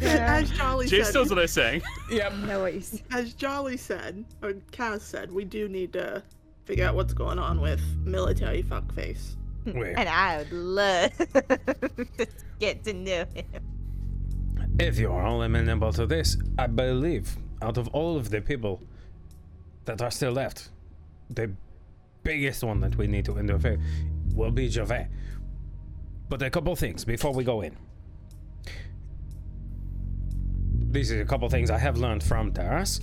As 0.00 0.48
Jolly 0.52 0.86
Jace 0.86 1.06
said, 1.06 1.14
knows 1.14 1.28
what 1.28 1.38
I 1.40 1.46
sang. 1.46 1.82
Yep. 2.08 2.32
I 2.32 2.46
know 2.46 2.60
what 2.60 2.72
you 2.72 2.80
said. 2.80 3.02
as 3.10 3.34
Jolly 3.34 3.76
said, 3.76 4.24
or 4.40 4.52
Kaz 4.70 5.00
said, 5.00 5.30
we 5.30 5.44
do 5.44 5.68
need 5.68 5.92
to 5.94 6.22
figure 6.64 6.86
out 6.86 6.94
what's 6.94 7.12
going 7.12 7.40
on 7.40 7.60
with 7.60 7.82
military 8.04 8.62
fuckface. 8.62 9.34
Hmm. 9.64 9.78
Where? 9.78 9.98
And 9.98 10.08
I 10.08 10.38
would 10.38 10.52
love 10.52 11.10
to 11.18 12.26
get 12.60 12.84
to 12.84 12.94
know 12.94 13.26
him. 13.34 13.44
If 14.78 14.98
you 14.98 15.10
are 15.10 15.22
all 15.24 15.42
amenable 15.42 15.92
to 15.94 16.06
this, 16.06 16.38
I 16.58 16.68
believe 16.68 17.36
out 17.60 17.76
of 17.76 17.88
all 17.88 18.16
of 18.16 18.30
the 18.30 18.40
people 18.40 18.80
that 19.84 20.02
are 20.02 20.10
still 20.10 20.32
left, 20.32 20.70
the 21.30 21.50
biggest 22.22 22.62
one 22.62 22.80
that 22.80 22.96
we 22.96 23.06
need 23.06 23.24
to 23.24 23.38
interfere 23.38 23.78
will 24.34 24.50
be 24.50 24.68
Gervais. 24.68 25.08
But 26.28 26.42
a 26.42 26.50
couple 26.50 26.74
things 26.76 27.04
before 27.04 27.32
we 27.32 27.44
go 27.44 27.62
in. 27.62 27.76
This 30.90 31.10
is 31.10 31.20
a 31.20 31.24
couple 31.24 31.48
things 31.48 31.70
I 31.70 31.78
have 31.78 31.96
learned 31.96 32.22
from 32.22 32.52
Terrace. 32.52 33.00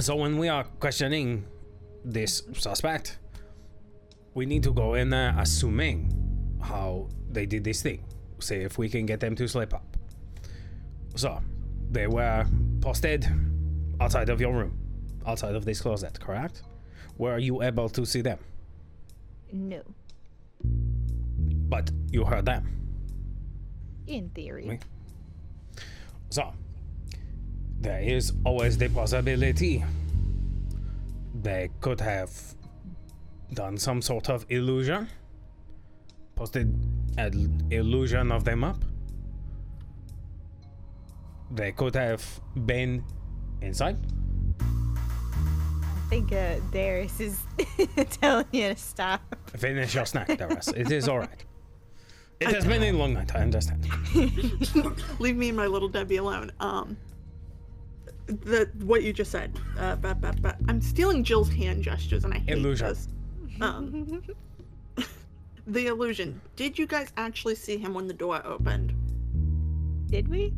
So 0.00 0.16
when 0.16 0.38
we 0.38 0.48
are 0.48 0.64
questioning 0.64 1.44
this 2.04 2.42
suspect, 2.54 3.18
we 4.34 4.46
need 4.46 4.62
to 4.62 4.72
go 4.72 4.94
in 4.94 5.10
there 5.10 5.34
assuming 5.38 6.10
how 6.62 7.08
they 7.30 7.46
did 7.46 7.64
this 7.64 7.82
thing. 7.82 8.04
See 8.38 8.56
if 8.56 8.78
we 8.78 8.88
can 8.88 9.06
get 9.06 9.20
them 9.20 9.36
to 9.36 9.46
slip 9.46 9.74
up. 9.74 9.96
So, 11.14 11.40
they 11.90 12.06
were 12.06 12.46
posted 12.80 13.26
outside 14.00 14.30
of 14.30 14.40
your 14.40 14.54
room, 14.54 14.78
outside 15.26 15.54
of 15.54 15.64
this 15.64 15.80
closet, 15.80 16.18
correct? 16.20 16.62
Were 17.18 17.38
you 17.38 17.62
able 17.62 17.88
to 17.90 18.04
see 18.04 18.20
them? 18.22 18.38
No. 19.52 19.82
But 20.64 21.90
you 22.10 22.24
heard 22.24 22.46
them. 22.46 22.66
In 24.06 24.30
theory. 24.30 24.80
So, 26.30 26.52
there 27.80 28.00
is 28.00 28.32
always 28.44 28.78
the 28.78 28.88
possibility 28.88 29.84
they 31.42 31.70
could 31.80 32.00
have 32.00 32.30
done 33.52 33.76
some 33.76 34.00
sort 34.00 34.30
of 34.30 34.46
illusion, 34.48 35.08
posted 36.34 36.68
an 37.18 37.66
illusion 37.70 38.32
of 38.32 38.44
them 38.44 38.64
up. 38.64 38.84
They 41.50 41.72
could 41.72 41.94
have 41.94 42.24
been 42.64 43.04
inside. 43.60 43.98
I 46.12 46.16
think 46.16 46.32
uh, 46.32 46.56
Darius 46.70 47.20
is 47.20 47.40
telling 48.20 48.44
you 48.52 48.68
to 48.68 48.76
stop. 48.76 49.34
Finish 49.56 49.94
your 49.94 50.04
snack, 50.04 50.26
Darius. 50.36 50.68
it 50.68 50.92
is 50.92 51.08
alright. 51.08 51.46
It 52.38 52.48
has 52.48 52.66
been 52.66 52.82
a 52.82 52.92
long 52.92 53.14
night, 53.14 53.34
I 53.34 53.38
understand. 53.38 53.88
Leave 55.18 55.36
me 55.36 55.48
and 55.48 55.56
my 55.56 55.66
little 55.66 55.88
Debbie 55.88 56.18
alone. 56.18 56.52
Um, 56.60 56.98
the 58.26 58.68
what 58.80 59.02
you 59.04 59.14
just 59.14 59.30
said. 59.30 59.58
Uh, 59.78 59.96
but, 59.96 60.20
but, 60.20 60.42
but 60.42 60.56
I'm 60.68 60.82
stealing 60.82 61.24
Jill's 61.24 61.48
hand 61.48 61.82
gestures, 61.82 62.24
and 62.24 62.34
I 62.34 62.40
hate 62.40 62.58
Illusion. 62.58 62.88
this. 62.88 63.08
Um, 63.62 64.22
the 65.66 65.86
illusion. 65.86 66.42
Did 66.56 66.78
you 66.78 66.86
guys 66.86 67.10
actually 67.16 67.54
see 67.54 67.78
him 67.78 67.94
when 67.94 68.06
the 68.06 68.12
door 68.12 68.42
opened? 68.44 68.92
Did 70.10 70.28
we? 70.28 70.52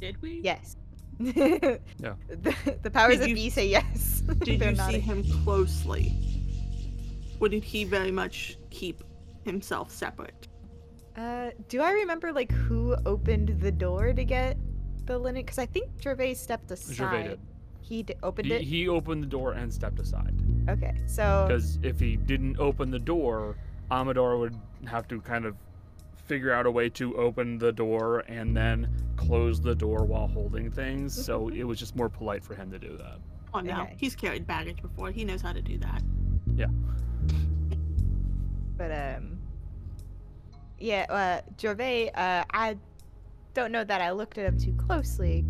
Did 0.00 0.20
we? 0.20 0.40
Yes. 0.42 0.76
Yeah. 1.98 2.14
The, 2.28 2.54
the 2.82 2.90
powers 2.90 3.14
Did 3.16 3.22
of 3.22 3.28
you- 3.30 3.34
B 3.34 3.50
say 3.50 3.66
yes. 3.68 4.20
Did 4.40 4.60
They're 4.60 4.70
you 4.70 4.76
see 4.76 4.82
nodding. 4.82 5.00
him 5.02 5.24
closely? 5.44 6.14
Or 7.40 7.48
did 7.48 7.64
he 7.64 7.84
very 7.84 8.10
much 8.12 8.56
keep 8.70 9.02
himself 9.44 9.90
separate? 9.90 10.48
Uh, 11.16 11.50
do 11.68 11.80
I 11.82 11.90
remember 11.92 12.32
like 12.32 12.52
who 12.52 12.96
opened 13.04 13.60
the 13.60 13.72
door 13.72 14.12
to 14.12 14.24
get 14.24 14.56
the 15.06 15.18
linen? 15.18 15.42
Because 15.42 15.58
I 15.58 15.66
think 15.66 15.90
Gervais 16.00 16.34
stepped 16.34 16.70
aside. 16.70 16.94
Gervais 16.96 17.22
did. 17.28 17.40
He 17.80 18.02
d- 18.04 18.14
opened 18.22 18.46
He, 18.46 18.54
it. 18.54 18.62
he 18.62 18.88
opened 18.88 19.22
the 19.24 19.26
door 19.26 19.52
and 19.52 19.72
stepped 19.74 19.98
aside. 19.98 20.34
Okay, 20.68 20.94
so 21.06 21.44
Because 21.48 21.78
if 21.82 21.98
he 21.98 22.16
didn't 22.16 22.58
open 22.60 22.90
the 22.92 22.98
door, 23.00 23.56
Amador 23.90 24.38
would 24.38 24.54
have 24.86 25.08
to 25.08 25.20
kind 25.20 25.44
of 25.44 25.56
figure 26.24 26.52
out 26.52 26.66
a 26.66 26.70
way 26.70 26.88
to 26.90 27.16
open 27.16 27.58
the 27.58 27.72
door 27.72 28.20
and 28.28 28.56
then 28.56 28.88
close 29.16 29.60
the 29.60 29.74
door 29.74 30.04
while 30.04 30.28
holding 30.28 30.70
things. 30.70 31.12
So 31.24 31.48
it 31.48 31.64
was 31.64 31.78
just 31.78 31.96
more 31.96 32.08
polite 32.08 32.42
for 32.44 32.54
him 32.54 32.70
to 32.70 32.78
do 32.78 32.96
that. 32.96 33.18
Oh 33.54 33.60
no, 33.60 33.82
Okay. 33.82 33.96
he's 33.98 34.14
carried 34.14 34.46
baggage 34.46 34.80
before. 34.80 35.10
He 35.10 35.24
knows 35.24 35.42
how 35.42 35.52
to 35.52 35.60
do 35.62 35.76
that. 35.78 36.02
Yeah. 36.54 36.66
But 38.76 38.90
um, 39.16 39.38
yeah, 40.78 41.06
uh, 41.08 41.40
Gervais. 41.60 42.10
Uh, 42.14 42.44
I 42.52 42.76
don't 43.54 43.70
know 43.70 43.84
that 43.84 44.00
I 44.00 44.10
looked 44.12 44.38
at 44.38 44.46
him 44.46 44.58
too 44.58 44.72
closely, 44.72 45.44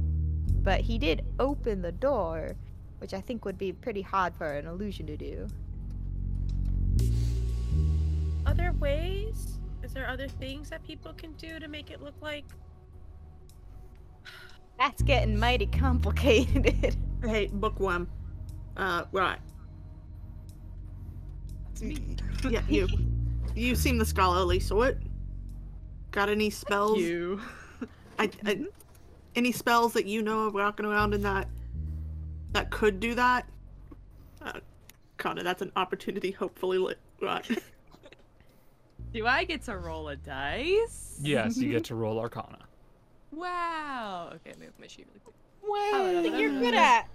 but 0.63 0.81
he 0.81 0.99
did 0.99 1.25
open 1.39 1.81
the 1.83 1.93
door, 1.93 2.57
which 2.99 3.15
I 3.15 3.21
think 3.21 3.45
would 3.45 3.57
be 3.59 3.73
pretty 3.73 4.03
hard 4.03 4.35
for 4.35 4.47
an 4.47 4.67
illusion 4.67 5.07
to 5.07 5.17
do. 5.17 5.47
Other 8.45 8.73
ways? 8.73 9.52
Is 9.93 9.95
there 9.95 10.09
other 10.09 10.27
things 10.27 10.71
that 10.71 10.83
people 10.87 11.13
can 11.13 11.33
do 11.33 11.59
to 11.59 11.69
make 11.69 11.91
it 11.91 12.01
look 12.01 12.15
like? 12.23 12.47
That's 14.79 15.03
getting 15.03 15.39
mighty 15.39 15.67
complicated. 15.67 16.97
Hey, 17.23 17.49
bookworm. 17.53 18.09
Uh, 18.77 19.05
right. 19.13 19.39
That's 21.67 21.83
me. 21.83 22.17
Yeah, 22.49 22.63
you. 22.69 22.89
You 23.55 23.77
seem 23.77 23.99
the 23.99 24.07
scholarly 24.07 24.59
sort. 24.61 24.97
Got 26.11 26.31
any 26.31 26.49
spells? 26.49 26.99
You. 26.99 27.41
I, 28.19 28.31
I, 28.47 28.65
any 29.37 29.53
spells 29.53 29.93
that 29.93 30.07
you 30.07 30.23
know 30.23 30.47
of 30.47 30.55
walking 30.55 30.87
around 30.87 31.13
in 31.13 31.23
that 31.23 31.49
that 32.53 32.71
could 32.71 32.99
do 32.99 33.15
that? 33.15 33.47
Uh, 34.41 34.53
Connor, 35.19 35.43
that's 35.43 35.63
an 35.63 35.71
opportunity. 35.77 36.31
Hopefully, 36.31 36.79
lit. 36.79 36.99
Right. 37.21 37.47
Do 39.13 39.27
I 39.27 39.45
get 39.45 39.63
to 39.65 39.77
roll 39.77 40.09
a 40.09 40.17
dice? 40.17 41.19
Yes, 41.23 41.59
you 41.59 41.71
get 41.71 41.85
to 41.85 41.95
roll 41.97 42.19
Arcana. 42.19 42.59
Wow. 43.31 44.31
Okay, 44.35 44.55
move 44.59 44.73
my 44.81 44.87
sheet 44.87 45.07
really 45.09 45.21
quick. 45.21 45.35
Wow. 45.63 46.19
I 46.19 46.23
think 46.23 46.39
you're 46.39 46.51
good 46.51 46.75
at. 46.75 47.09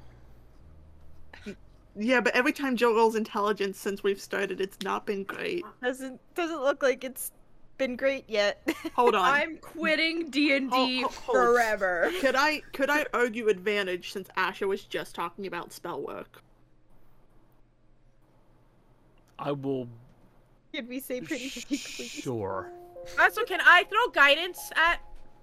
yeah, 1.98 2.22
but 2.22 2.36
every 2.36 2.54
time 2.54 2.76
Joe 2.76 2.96
rolls 2.96 3.16
intelligence 3.16 3.80
since 3.80 4.04
we've 4.04 4.22
started, 4.22 4.62
it's 4.62 4.78
not 4.84 5.06
been 5.06 5.24
great. 5.24 5.64
doesn't 5.82 6.20
doesn't 6.36 6.62
look 6.62 6.82
like 6.84 7.04
it's 7.04 7.32
been 7.78 7.96
great 7.96 8.26
yet. 8.28 8.68
Hold 8.96 9.16
on. 9.16 9.26
I'm 9.26 9.58
quitting 9.58 10.30
D 10.30 10.56
and 10.56 10.72
D 10.72 11.02
Hold- 11.02 11.14
hold- 11.14 11.38
hold. 11.38 11.38
forever. 11.38 12.12
Could 12.22 12.36
I 12.36 12.62
could 12.74 12.90
I 12.90 13.06
argue 13.14 13.48
advantage 13.50 14.12
since 14.14 14.28
Asha 14.38 14.68
was 14.68 14.84
just 14.84 15.14
talking 15.16 15.46
about 15.48 15.72
spell 15.74 16.02
work? 16.02 16.42
I 19.40 19.52
will. 19.52 19.88
Could 20.78 20.88
we 20.90 21.00
say 21.00 21.22
pretty 21.22 21.50
quickly? 21.50 21.78
Sure. 21.78 22.72
Also, 23.20 23.44
can 23.46 23.60
I 23.62 23.84
throw 23.86 24.12
guidance 24.14 24.70
at 24.76 25.00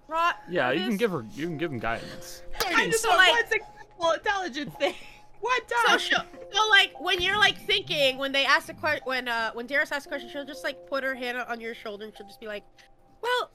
Rot? 0.06 0.36
Yeah, 0.48 0.70
you 0.70 0.86
can 0.86 0.96
give 0.96 1.10
her. 1.10 1.24
You 1.34 1.48
can 1.48 1.58
give 1.58 1.72
him 1.72 1.80
guidance. 1.80 2.44
I 2.64 2.86
just 2.88 3.02
So, 3.02 3.08
want 3.08 3.18
like- 3.18 3.32
one 3.32 3.50
successful 3.50 4.10
intelligence 4.12 4.74
thing. 4.78 4.94
One 5.40 5.52
So, 5.66 5.88
time. 5.88 5.98
she'll, 5.98 6.22
so 6.54 6.68
like 6.70 6.98
when 7.02 7.20
you're 7.20 7.36
like 7.36 7.58
thinking 7.66 8.16
when 8.16 8.32
they 8.32 8.46
ask 8.46 8.66
the 8.68 8.72
question 8.72 9.02
when 9.04 9.28
uh 9.28 9.50
when 9.52 9.66
Darius 9.66 9.92
asks 9.92 10.06
a 10.06 10.08
question 10.08 10.30
she'll 10.30 10.46
just 10.46 10.64
like 10.64 10.86
put 10.86 11.04
her 11.04 11.14
hand 11.14 11.36
on 11.36 11.60
your 11.60 11.74
shoulder 11.74 12.06
and 12.06 12.16
she'll 12.16 12.26
just 12.26 12.40
be 12.40 12.46
like, 12.46 12.64
well, 13.20 13.50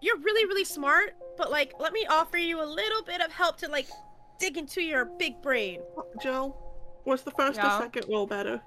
you're 0.00 0.18
really 0.18 0.44
really 0.46 0.64
smart, 0.64 1.16
but 1.36 1.50
like 1.50 1.72
let 1.80 1.92
me 1.92 2.06
offer 2.08 2.36
you 2.36 2.62
a 2.62 2.64
little 2.64 3.02
bit 3.02 3.20
of 3.20 3.32
help 3.32 3.56
to 3.58 3.68
like 3.68 3.88
dig 4.38 4.56
into 4.58 4.80
your 4.80 5.06
big 5.06 5.42
brain. 5.42 5.80
Joe, 6.22 6.54
was 7.04 7.22
the 7.22 7.32
first 7.32 7.56
Yeah. 7.58 7.78
or 7.78 7.82
second 7.82 8.04
roll 8.08 8.26
better? 8.28 8.62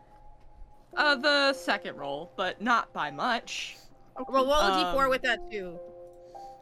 Uh, 0.95 1.15
the 1.15 1.54
second 1.54 1.95
roll, 1.97 2.32
but 2.36 2.62
not 2.62 2.91
by 2.93 3.10
much. 3.12 3.77
Well, 4.30 4.45
roll 4.45 4.54
a 4.54 4.93
d4 4.93 5.04
Um, 5.06 5.10
with 5.10 5.21
that 5.23 5.49
too. 5.49 5.80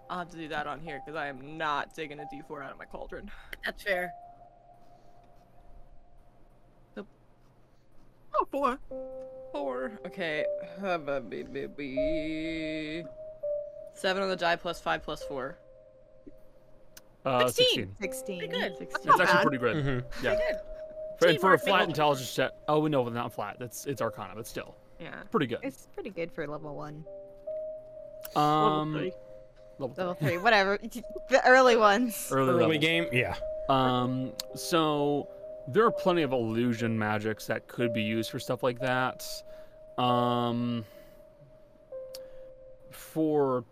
I'll 0.10 0.20
have 0.20 0.30
to 0.30 0.38
do 0.38 0.48
that 0.50 0.66
on 0.68 0.80
here 0.80 1.02
because 1.06 1.18
I 1.18 1.28
am 1.28 1.58
not 1.58 1.94
digging 1.96 2.20
a 2.20 2.24
D4 2.34 2.64
out 2.64 2.72
of 2.72 2.78
my 2.80 2.86
cauldron. 2.86 3.30
That's 3.66 3.84
fair. 3.84 4.12
Oh, 6.98 8.46
four. 8.52 8.78
Four. 9.52 10.00
Okay. 10.06 10.46
Seven 10.82 11.24
on 14.24 14.30
the 14.30 14.36
die 14.40 14.56
plus 14.56 14.80
five 14.80 15.04
plus 15.04 15.24
four. 15.24 15.58
Uh, 17.26 17.48
16. 17.48 17.96
16. 18.00 18.02
Sixteen. 18.02 18.40
Pretty 18.40 18.54
good. 18.54 18.78
Sixteen. 18.78 19.06
not 19.08 19.20
It's 19.22 19.32
actually 19.32 19.58
bad. 19.58 19.60
pretty 19.62 19.84
good. 19.84 19.86
Mhm. 19.86 20.24
Yeah. 20.24 20.36
Pretty 20.36 20.44
good. 20.54 20.60
For, 21.20 21.28
and 21.28 21.40
for 21.40 21.54
a 21.54 21.60
flat 21.60 21.80
makes- 21.80 21.90
intelligence 21.90 22.34
check. 22.34 22.52
Oh 22.68 22.88
no, 22.88 23.08
not 23.10 23.34
flat. 23.34 23.58
That's 23.60 23.86
it's 23.86 24.02
Arcana, 24.02 24.34
but 24.36 24.48
still 24.48 24.76
Yeah. 25.00 25.16
pretty 25.32 25.48
good. 25.48 25.60
It's 25.64 25.88
pretty 25.94 26.10
good 26.12 26.32
for 26.32 26.48
level 26.48 26.76
one, 26.76 27.06
Um, 28.36 28.94
Level 28.94 29.00
three. 29.00 29.14
level 29.80 29.96
level 29.98 30.14
three, 30.16 30.38
whatever. 30.38 30.78
The 31.30 31.42
early 31.48 31.76
ones. 31.76 32.30
early, 32.32 32.50
Early 32.50 32.60
levels. 32.62 32.78
game, 32.80 33.08
yeah. 33.12 33.36
Um, 33.70 34.32
so 34.56 35.28
there 35.68 35.86
are 35.86 35.92
plenty 35.92 36.24
of 36.24 36.32
illusion 36.32 36.98
magics 36.98 37.46
that 37.48 37.68
could 37.68 37.94
be 37.94 38.02
used 38.02 38.32
for 38.32 38.40
stuff 38.40 38.64
like 38.64 38.80
that. 38.80 39.24
Um, 39.98 40.86
for 42.92 43.64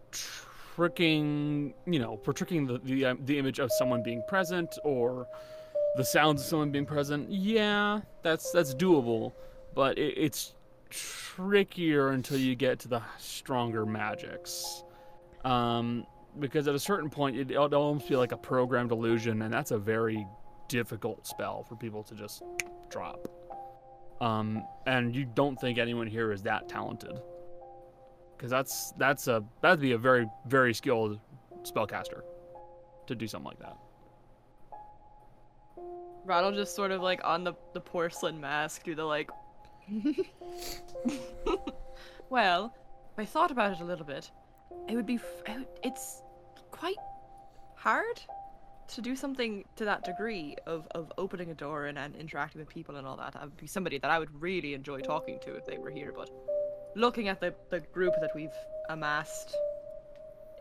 tricking, 0.76 1.74
you 1.86 2.00
know, 2.00 2.18
for 2.18 2.34
tricking 2.34 2.66
the 2.68 2.80
the, 2.80 3.06
um, 3.06 3.20
the 3.26 3.38
image 3.40 3.60
of 3.60 3.72
someone 3.72 4.04
being 4.04 4.22
present 4.28 4.78
or 4.84 5.28
the 5.98 6.06
sounds 6.06 6.42
of 6.42 6.48
someone 6.48 6.72
being 6.72 6.86
present. 6.86 7.30
Yeah, 7.30 8.02
that's 8.24 8.52
that's 8.52 8.74
doable, 8.74 9.34
but 9.76 9.98
it, 9.98 10.14
it's 10.18 10.56
trickier 10.90 12.10
until 12.10 12.38
you 12.38 12.56
get 12.56 12.80
to 12.80 12.88
the 12.88 13.02
stronger 13.18 13.86
magics. 13.86 14.84
Um, 15.44 16.06
because 16.40 16.68
at 16.68 16.76
a 16.76 16.80
certain 16.80 17.10
point 17.10 17.36
it, 17.36 17.52
it'll 17.52 17.74
almost 17.74 18.08
be 18.08 18.16
like 18.16 18.32
a 18.32 18.38
programmed 18.38 18.92
illusion 18.92 19.42
and 19.42 19.52
that's 19.52 19.72
a 19.72 19.78
very 19.78 20.28
difficult 20.68 21.26
spell 21.26 21.64
for 21.64 21.76
people 21.76 22.04
to 22.04 22.14
just 22.14 22.44
drop 22.90 23.28
um 24.22 24.64
and 24.86 25.16
you 25.16 25.26
don't 25.26 25.56
think 25.56 25.78
anyone 25.80 26.06
here 26.06 26.32
is 26.32 26.44
that 26.44 26.70
talented 26.70 27.20
because 28.38 28.52
that's 28.52 28.94
that's 28.98 29.28
a 29.28 29.44
that'd 29.62 29.80
be 29.80 29.94
a 29.94 29.98
very 29.98 30.28
very 30.46 30.74
skilled 30.74 31.20
spellcaster 31.64 32.22
to 33.08 33.16
do 33.16 33.28
something 33.28 33.48
like 33.48 33.60
that. 33.60 33.78
Ronald 36.28 36.56
just 36.56 36.76
sort 36.76 36.92
of 36.92 37.02
like 37.02 37.22
on 37.24 37.44
the, 37.44 37.54
the 37.74 37.80
porcelain 37.82 38.40
mask 38.40 38.84
do 38.84 38.94
the 38.96 39.06
like 39.06 39.30
Well, 42.30 42.76
I 43.18 43.26
thought 43.26 43.52
about 43.52 43.72
it 43.72 43.80
a 43.80 43.86
little 43.86 44.06
bit, 44.06 44.30
it 44.90 44.96
would 44.96 45.06
be 45.06 45.16
f- 45.16 45.42
it 45.48 45.58
would- 45.60 45.68
it's 45.84 46.22
quite 46.72 46.98
hard 47.76 48.22
to 48.90 49.02
do 49.02 49.16
something 49.16 49.64
to 49.78 49.86
that 49.86 50.04
degree 50.04 50.56
of, 50.66 50.88
of 50.92 51.12
opening 51.18 51.50
a 51.52 51.54
door 51.54 51.86
and, 51.86 51.98
and 51.98 52.16
interacting 52.16 52.60
with 52.60 52.70
people 52.70 52.98
and 52.98 53.08
all 53.08 53.16
that. 53.18 53.36
I 53.36 53.46
would 53.46 53.58
be 53.58 53.68
somebody 53.68 53.98
that 54.00 54.12
I 54.12 54.20
would 54.20 54.30
really 54.42 54.74
enjoy 54.74 55.00
talking 55.00 55.40
to 55.44 55.56
if 55.56 55.66
they 55.66 55.78
were 55.78 55.90
here, 55.90 56.12
but 56.16 56.30
looking 56.96 57.28
at 57.30 57.40
the, 57.40 57.54
the 57.70 57.80
group 57.80 58.14
that 58.22 58.32
we've 58.36 58.50
amassed 58.90 59.56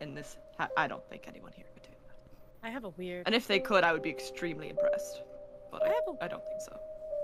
in 0.00 0.14
this, 0.14 0.36
I, 0.58 0.68
I 0.76 0.86
don't 0.88 1.06
think 1.08 1.24
anyone 1.26 1.52
here 1.56 1.66
could 1.74 1.82
do 1.84 1.88
that. 2.06 2.66
I 2.68 2.70
have 2.70 2.84
a 2.84 2.90
weird, 2.90 3.26
And 3.26 3.34
if 3.34 3.46
they 3.48 3.58
could, 3.60 3.82
I 3.84 3.92
would 3.92 4.02
be 4.02 4.10
extremely 4.10 4.68
impressed. 4.70 5.22
But 5.70 5.82
I, 5.82 5.86
I 5.86 5.88
have 5.94 6.02
a- 6.08 6.24
I 6.24 6.28
don't 6.28 6.44
think 6.46 6.60
so. 6.60 6.78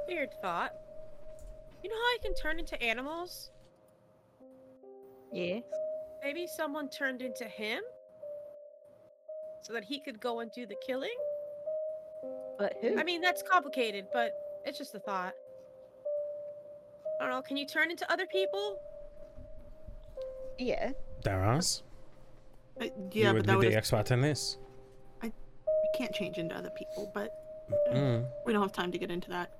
weird 0.08 0.30
thought. 0.42 0.72
You 1.82 1.90
know 1.90 1.96
how 1.96 2.02
I 2.02 2.18
can 2.22 2.34
turn 2.34 2.58
into 2.58 2.80
animals? 2.82 3.50
Yeah. 5.32 5.60
Maybe 6.22 6.46
someone 6.46 6.88
turned 6.88 7.22
into 7.22 7.44
him? 7.44 7.82
So 9.62 9.72
that 9.72 9.84
he 9.84 10.00
could 10.00 10.20
go 10.20 10.40
and 10.40 10.50
do 10.52 10.66
the 10.66 10.76
killing? 10.86 11.16
But 12.58 12.74
who? 12.80 12.98
I 12.98 13.04
mean, 13.04 13.20
that's 13.20 13.42
complicated, 13.42 14.06
but 14.12 14.32
it's 14.64 14.78
just 14.78 14.94
a 14.94 14.98
thought. 15.00 15.34
I 17.20 17.24
don't 17.24 17.30
know, 17.32 17.42
can 17.42 17.56
you 17.56 17.66
turn 17.66 17.90
into 17.90 18.10
other 18.12 18.26
people? 18.26 18.78
yeah. 20.58 20.92
Darius, 21.22 21.82
Uh, 22.80 22.84
you 22.84 22.90
yeah, 23.12 23.28
but 23.28 23.34
would 23.36 23.46
that 23.46 23.52
be 23.52 23.56
would 23.58 23.72
the 23.72 23.76
expert 23.76 24.10
in 24.10 24.20
this. 24.20 24.58
I 25.22 25.32
can't 25.96 26.12
change 26.12 26.38
into 26.38 26.56
other 26.56 26.70
people, 26.70 27.10
but 27.14 27.30
Mm. 27.92 28.26
we 28.46 28.52
don't 28.52 28.62
have 28.62 28.72
time 28.72 28.92
to 28.92 28.98
get 28.98 29.10
into 29.10 29.30
that. 29.30 29.52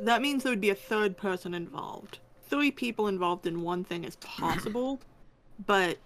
That 0.00 0.22
means 0.22 0.42
there 0.42 0.52
would 0.52 0.60
be 0.60 0.70
a 0.70 0.74
third 0.74 1.16
person 1.16 1.54
involved. 1.54 2.18
Three 2.48 2.70
people 2.70 3.08
involved 3.08 3.46
in 3.46 3.62
one 3.62 3.84
thing 3.84 4.04
is 4.04 4.16
possible, 4.16 5.00
but 5.66 5.98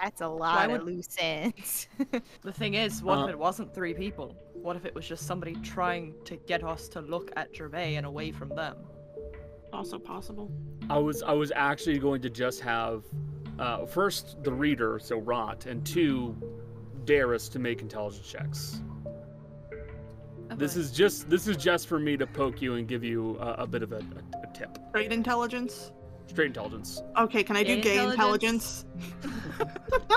That's 0.00 0.20
a 0.20 0.28
lot 0.28 0.70
would- 0.70 0.80
of 0.80 0.86
loose 0.86 1.16
ends. 1.18 1.86
The 2.42 2.52
thing 2.52 2.74
is, 2.74 3.02
what 3.02 3.18
Uh, 3.18 3.24
if 3.24 3.30
it 3.30 3.38
wasn't 3.38 3.72
three 3.74 3.94
people? 3.94 4.34
What 4.54 4.76
if 4.76 4.84
it 4.84 4.94
was 4.94 5.06
just 5.06 5.26
somebody 5.26 5.54
trying 5.56 6.14
to 6.24 6.36
get 6.36 6.62
us 6.64 6.88
to 6.88 7.00
look 7.00 7.30
at 7.36 7.54
Gervais 7.54 7.94
and 7.96 8.06
away 8.06 8.32
from 8.32 8.48
them? 8.50 8.76
also 9.72 9.98
possible. 9.98 10.48
I 10.88 10.98
was 10.98 11.22
I 11.24 11.32
was 11.32 11.50
actually 11.56 11.98
going 11.98 12.22
to 12.22 12.30
just 12.30 12.60
have 12.60 13.02
uh, 13.58 13.84
first 13.86 14.36
the 14.44 14.52
reader, 14.52 15.00
so 15.00 15.18
Rot, 15.18 15.66
and 15.66 15.84
two 15.84 16.36
Darius 17.08 17.48
to 17.50 17.58
make 17.58 17.80
intelligence 17.82 18.26
checks. 18.26 18.80
This 20.56 20.76
is 20.76 20.92
just 20.92 21.28
this 21.28 21.48
is 21.48 21.56
just 21.56 21.88
for 21.88 21.98
me 21.98 22.16
to 22.16 22.26
poke 22.26 22.62
you 22.62 22.74
and 22.74 22.86
give 22.86 23.02
you 23.02 23.36
a, 23.40 23.62
a 23.62 23.66
bit 23.66 23.82
of 23.82 23.92
a, 23.92 23.96
a, 23.96 24.42
a 24.48 24.52
tip. 24.54 24.78
Great 24.92 25.12
intelligence. 25.12 25.92
Straight 26.26 26.46
intelligence. 26.48 27.02
Okay, 27.18 27.42
can 27.42 27.56
I 27.56 27.62
do 27.64 27.76
Gay 27.76 27.80
gay 27.82 28.04
intelligence? 28.04 28.84
intelligence? 29.22 29.66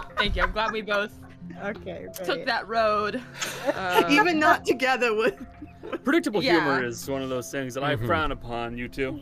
Thank 0.17 0.35
you. 0.35 0.43
I'm 0.43 0.51
glad 0.51 0.71
we 0.71 0.81
both 0.81 1.11
okay, 1.63 2.07
took 2.23 2.45
that 2.45 2.67
road. 2.67 3.21
Uh, 3.67 4.07
Even 4.09 4.39
not 4.39 4.63
together 4.65 5.13
with. 5.13 5.35
Predictable 6.03 6.41
Yeah. 6.41 6.53
humor 6.53 6.85
is 6.85 7.09
one 7.09 7.21
of 7.21 7.27
those 7.29 7.51
things 7.51 7.73
that 7.73 7.83
I 7.83 7.95
Mhm. 7.95 8.05
frown 8.05 8.31
upon. 8.31 8.77
You 8.77 8.87
two. 8.87 9.19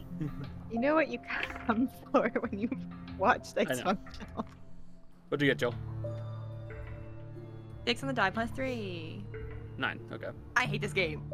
You 0.72 0.80
know 0.80 0.94
what 0.94 1.08
you 1.10 1.20
come 1.66 1.90
for 2.12 2.30
when 2.42 2.60
you 2.60 2.70
watch 3.18 3.48
I 3.58 3.64
this 3.66 3.80
know. 3.80 3.84
functional. 3.86 4.46
What'd 5.30 5.42
you 5.42 5.50
get, 5.52 5.58
Joe? 5.58 5.74
Six 7.86 8.02
on 8.02 8.08
the 8.08 8.14
die 8.14 8.30
plus 8.30 8.50
three. 8.52 9.24
Nine. 9.78 10.00
Okay. 10.12 10.30
I 10.56 10.66
hate 10.66 10.82
this 10.82 10.94
game. 10.94 11.32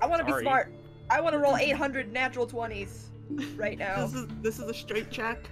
I 0.00 0.06
want 0.06 0.26
to 0.26 0.32
be 0.32 0.40
smart. 0.40 0.72
I 1.10 1.20
want 1.20 1.32
to 1.32 1.38
roll 1.38 1.56
800 1.56 2.12
natural 2.12 2.46
20s 2.46 3.06
right 3.56 3.78
now. 3.86 4.06
This 4.06 4.14
is 4.14 4.26
this 4.42 4.58
is 4.58 4.64
a 4.64 4.74
straight 4.74 5.10
check. 5.10 5.48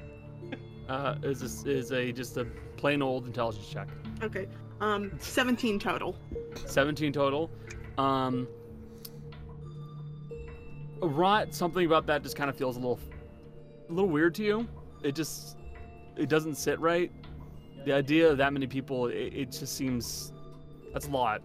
Uh, 0.88 1.16
is 1.22 1.40
this 1.40 1.64
is 1.64 1.92
a 1.92 2.12
just 2.12 2.36
a 2.36 2.44
plain 2.76 3.02
old 3.02 3.26
intelligence 3.26 3.68
check. 3.68 3.88
Okay. 4.22 4.46
Um, 4.80 5.10
17 5.18 5.78
total. 5.78 6.16
17 6.66 7.12
total. 7.12 7.50
Um, 7.96 8.46
Rot, 11.00 11.54
something 11.54 11.86
about 11.86 12.06
that 12.06 12.22
just 12.22 12.36
kind 12.36 12.50
of 12.50 12.56
feels 12.56 12.76
a 12.76 12.80
little, 12.80 13.00
a 13.88 13.92
little 13.92 14.10
weird 14.10 14.34
to 14.36 14.44
you. 14.44 14.68
It 15.02 15.14
just, 15.14 15.56
it 16.16 16.28
doesn't 16.28 16.56
sit 16.56 16.78
right. 16.80 17.10
The 17.86 17.92
idea 17.92 18.28
of 18.28 18.36
that 18.38 18.52
many 18.52 18.66
people, 18.66 19.06
it, 19.06 19.32
it 19.32 19.52
just 19.52 19.76
seems, 19.76 20.32
that's 20.92 21.06
a 21.06 21.10
lot. 21.10 21.40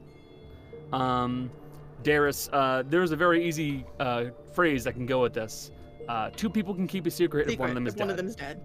Um, 0.92 1.52
Darius, 2.02 2.50
uh, 2.52 2.82
there's 2.88 3.12
a 3.12 3.16
very 3.16 3.48
easy 3.48 3.86
uh, 4.00 4.32
phrase 4.52 4.84
that 4.86 4.94
can 4.94 5.06
go 5.06 5.22
with 5.22 5.36
this. 5.36 5.70
Uh, 6.10 6.32
two 6.32 6.50
people 6.50 6.74
can 6.74 6.88
keep 6.88 7.06
a 7.06 7.12
secret, 7.12 7.48
if 7.48 7.60
one 7.60 7.70
of 7.70 7.76
them 7.76 7.86
is 7.86 7.94
if 7.94 8.00
one 8.00 8.08
dead. 8.08 8.14
of 8.14 8.26
them's 8.26 8.36
dead. 8.36 8.60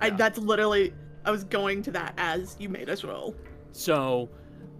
I, 0.00 0.10
that's 0.10 0.38
literally. 0.38 0.94
I 1.24 1.32
was 1.32 1.42
going 1.42 1.82
to 1.82 1.90
that 1.90 2.14
as 2.16 2.56
you 2.60 2.68
made 2.68 2.88
us 2.88 3.02
roll. 3.02 3.34
So, 3.72 4.30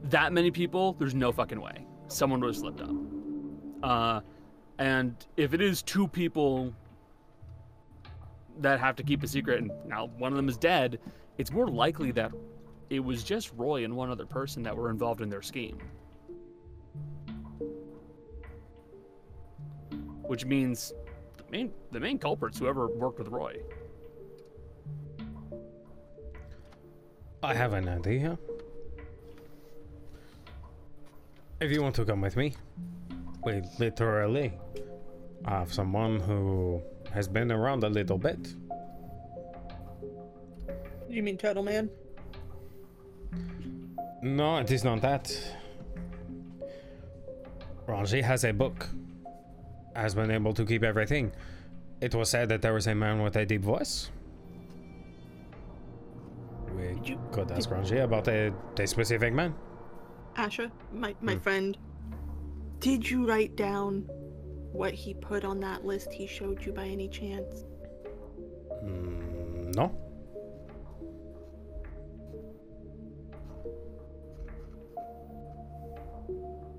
that 0.04 0.32
many 0.32 0.52
people, 0.52 0.92
there's 1.00 1.16
no 1.16 1.32
fucking 1.32 1.60
way. 1.60 1.84
Someone 2.06 2.38
would 2.42 2.54
have 2.54 2.56
slipped 2.56 2.80
up. 2.80 2.94
Uh, 3.82 4.20
and 4.78 5.16
if 5.36 5.52
it 5.52 5.60
is 5.60 5.82
two 5.82 6.06
people 6.06 6.72
that 8.60 8.80
have 8.80 8.96
to 8.96 9.02
keep 9.02 9.22
a 9.22 9.26
secret, 9.26 9.60
and 9.60 9.70
now 9.86 10.06
one 10.18 10.32
of 10.32 10.36
them 10.36 10.48
is 10.48 10.56
dead, 10.56 10.98
it's 11.38 11.50
more 11.50 11.68
likely 11.68 12.10
that 12.12 12.32
it 12.90 13.00
was 13.00 13.22
just 13.22 13.52
Roy 13.56 13.84
and 13.84 13.94
one 13.96 14.10
other 14.10 14.26
person 14.26 14.62
that 14.64 14.76
were 14.76 14.90
involved 14.90 15.20
in 15.20 15.28
their 15.28 15.42
scheme. 15.42 15.78
Which 20.22 20.44
means 20.44 20.92
the 21.36 21.44
main 21.50 21.72
the 21.90 22.00
main 22.00 22.18
culprit's 22.18 22.58
whoever 22.58 22.88
worked 22.88 23.18
with 23.18 23.28
Roy. 23.28 23.56
I 27.42 27.54
have 27.54 27.72
an 27.72 27.88
idea. 27.88 28.38
If 31.60 31.70
you 31.70 31.82
want 31.82 31.94
to 31.96 32.04
come 32.04 32.20
with 32.20 32.36
me, 32.36 32.54
we 33.42 33.62
literally 33.78 34.52
have 35.46 35.72
someone 35.72 36.20
who 36.20 36.82
has 37.12 37.28
been 37.28 37.50
around 37.52 37.84
a 37.84 37.88
little 37.88 38.18
bit. 38.18 38.54
You 41.08 41.22
mean 41.22 41.36
Turtle 41.36 41.62
Man? 41.62 41.90
No, 44.22 44.58
it 44.58 44.70
is 44.70 44.84
not 44.84 45.00
that. 45.02 45.36
Ranji 47.86 48.20
has 48.20 48.44
a 48.44 48.52
book. 48.52 48.88
Has 49.96 50.14
been 50.14 50.30
able 50.30 50.54
to 50.54 50.64
keep 50.64 50.84
everything. 50.84 51.32
It 52.00 52.14
was 52.14 52.30
said 52.30 52.48
that 52.50 52.62
there 52.62 52.72
was 52.72 52.86
a 52.86 52.94
man 52.94 53.22
with 53.22 53.36
a 53.36 53.44
deep 53.44 53.62
voice. 53.62 54.10
We 56.76 56.94
Did 56.94 57.08
you- 57.08 57.20
could 57.32 57.50
ask 57.50 57.70
Ranji 57.70 57.98
about 57.98 58.28
a, 58.28 58.52
a 58.78 58.86
specific 58.86 59.34
man. 59.34 59.54
Asher, 60.36 60.70
my 60.92 61.14
my 61.20 61.34
Hmm. 61.34 61.40
friend. 61.40 61.78
Did 62.78 63.10
you 63.10 63.26
write 63.26 63.56
down 63.56 64.08
what 64.72 64.92
he 64.94 65.14
put 65.14 65.44
on 65.44 65.60
that 65.60 65.84
list 65.84 66.12
he 66.12 66.26
showed 66.26 66.64
you 66.64 66.72
by 66.72 66.86
any 66.86 67.08
chance? 67.08 67.64
Mm, 68.84 69.74
no. 69.74 69.92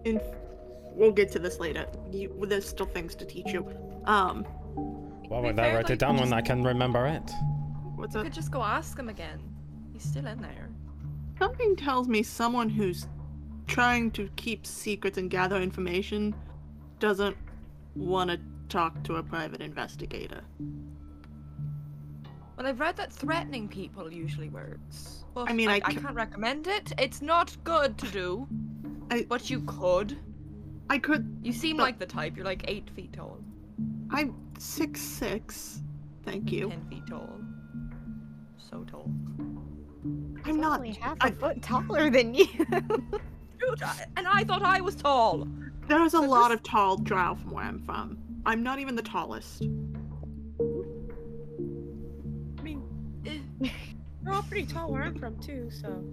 In, 0.06 0.20
we'll 0.96 1.12
get 1.12 1.32
to 1.34 1.40
this 1.40 1.60
later. 1.60 1.86
You, 2.12 2.34
there's 2.48 2.68
still 2.68 2.86
things 2.88 3.16
to 3.16 3.26
teach 3.26 3.52
you. 3.52 3.66
Um, 4.06 4.44
Why 5.28 5.40
would 5.40 5.60
I 5.60 5.64
fair, 5.64 5.76
write 5.76 5.84
like, 5.86 5.92
it 5.92 6.00
down 6.00 6.16
when 6.16 6.24
just- 6.26 6.34
I 6.34 6.42
can 6.42 6.64
remember 6.64 7.06
it? 7.06 7.32
what's 7.96 8.16
You 8.16 8.22
up? 8.22 8.26
could 8.26 8.34
just 8.34 8.52
go 8.52 8.62
ask 8.64 8.98
him 8.98 9.10
again. 9.10 9.40
He's 9.94 10.04
still 10.04 10.26
in 10.26 10.42
there. 10.42 10.70
Something 11.38 11.76
tells 11.76 12.08
me 12.08 12.24
someone 12.24 12.70
who's 12.70 13.08
trying 13.68 14.12
to 14.12 14.28
keep 14.36 14.66
secrets 14.66 15.18
and 15.18 15.30
gather 15.30 15.58
information 15.62 16.34
doesn't 17.00 17.38
want 17.96 18.30
to 18.30 18.40
talk 18.70 19.04
to 19.04 19.16
a 19.16 19.24
private 19.24 19.62
investigator. 19.62 20.42
Well, 22.58 22.68
I've 22.68 22.80
read 22.80 22.96
that 22.98 23.12
threatening 23.12 23.68
people 23.68 24.12
usually 24.12 24.50
works. 24.50 25.26
But 25.34 25.50
I 25.50 25.54
mean, 25.54 25.70
I 25.70 25.80
can't 25.80 26.14
recommend 26.16 26.68
it. 26.68 26.92
It's 26.98 27.22
not 27.22 27.56
good 27.64 27.98
to 27.98 28.08
do. 28.08 28.48
I- 29.10 29.26
But 29.28 29.50
you 29.50 29.62
could. 29.62 30.18
I 30.90 30.98
could. 31.00 31.40
You 31.42 31.54
seem 31.54 31.78
But- 31.78 31.84
like 31.84 32.00
the 32.00 32.06
type. 32.06 32.36
You're 32.36 32.46
like 32.46 32.64
eight 32.68 32.90
feet 32.90 33.14
tall, 33.14 33.40
I'm 34.10 34.36
six 34.60 35.00
six. 35.02 35.82
Thank 36.24 36.52
you. 36.52 36.70
ten 36.70 36.86
feet 36.90 37.08
tall. 37.08 37.40
So 38.58 38.84
tall. 38.84 39.10
I'm 40.46 40.60
not. 40.60 40.80
only 40.80 40.92
half 40.94 41.18
a 41.22 41.26
I- 41.26 41.32
foot 41.32 41.62
taller 41.62 42.10
than 42.10 42.34
you. 42.34 42.46
Dude, 43.60 43.84
I, 43.84 44.06
and 44.18 44.28
I 44.28 44.44
thought 44.44 44.64
I 44.64 44.82
was 44.82 44.96
tall. 44.96 45.48
There's 45.88 46.14
a 46.14 46.20
But 46.22 46.30
lot 46.30 46.50
this- 46.50 46.58
of 46.58 46.64
tall 46.64 46.98
drow 46.98 47.36
from 47.36 47.52
where 47.52 47.64
I'm 47.66 47.80
from. 47.80 48.18
I'm 48.46 48.64
not 48.64 48.80
even 48.80 48.96
the 48.96 49.02
tallest. 49.04 49.64
I 49.64 49.68
mean, 52.64 52.82
eh, 53.26 53.40
we're 54.24 54.34
all 54.34 54.44
pretty 54.44 54.66
tall 54.66 54.92
where 54.92 55.04
I'm 55.04 55.18
from 55.18 55.38
too, 55.40 55.70
so. 55.72 56.04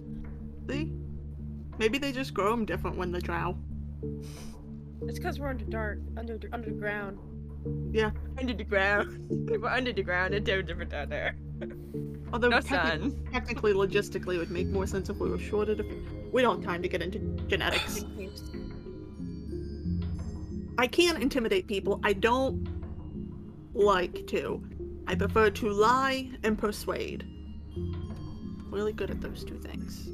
See? 0.68 0.92
Maybe 1.78 1.98
they 1.98 2.12
just 2.12 2.34
grow 2.34 2.50
them 2.50 2.64
different 2.64 2.96
when 2.96 3.12
they 3.12 3.20
drow. 3.20 3.56
It's 5.06 5.18
because 5.18 5.38
we're 5.38 5.48
under 5.48 5.64
dark, 5.64 6.00
under 6.16 6.38
underground. 6.52 7.18
Yeah. 7.92 8.10
Under 8.38 8.54
the 8.54 8.64
ground. 8.64 9.26
We're 9.50 9.68
under 9.68 9.92
the 9.92 10.02
ground. 10.02 10.32
It's 10.32 10.48
so 10.48 10.62
different 10.62 10.90
down 10.92 11.08
there. 11.08 11.34
Although 12.32 12.48
No 12.48 12.58
techni- 12.58 13.00
sun. 13.00 13.28
technically, 13.32 13.72
logistically, 13.74 14.36
it 14.36 14.38
would 14.38 14.50
make 14.50 14.68
more 14.68 14.86
sense 14.86 15.08
if 15.10 15.16
we 15.18 15.28
were 15.28 15.38
shorter. 15.38 15.74
To... 15.74 15.84
We 16.32 16.40
don't 16.42 16.62
have 16.62 16.64
time 16.64 16.82
to 16.82 16.88
get 16.88 17.02
into 17.02 17.18
genetics. 17.48 18.04
I 20.78 20.86
can 20.86 21.20
intimidate 21.20 21.66
people. 21.66 22.00
I 22.04 22.12
don't 22.12 22.68
like 23.74 24.28
to. 24.28 24.62
I 25.08 25.16
prefer 25.16 25.50
to 25.50 25.70
lie 25.70 26.30
and 26.44 26.56
persuade. 26.56 27.26
Really 28.70 28.92
good 28.92 29.10
at 29.10 29.20
those 29.20 29.42
two 29.42 29.58
things. 29.58 30.08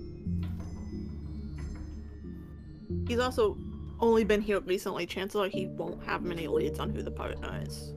He's 3.06 3.18
also 3.18 3.58
only 4.00 4.24
been 4.24 4.40
here 4.40 4.60
recently. 4.60 5.04
Chancellor, 5.04 5.48
he 5.48 5.66
won't 5.66 6.02
have 6.04 6.22
many 6.22 6.48
leads 6.48 6.78
on 6.78 6.88
who 6.90 7.02
the 7.02 7.10
partner 7.10 7.60
is. 7.66 7.92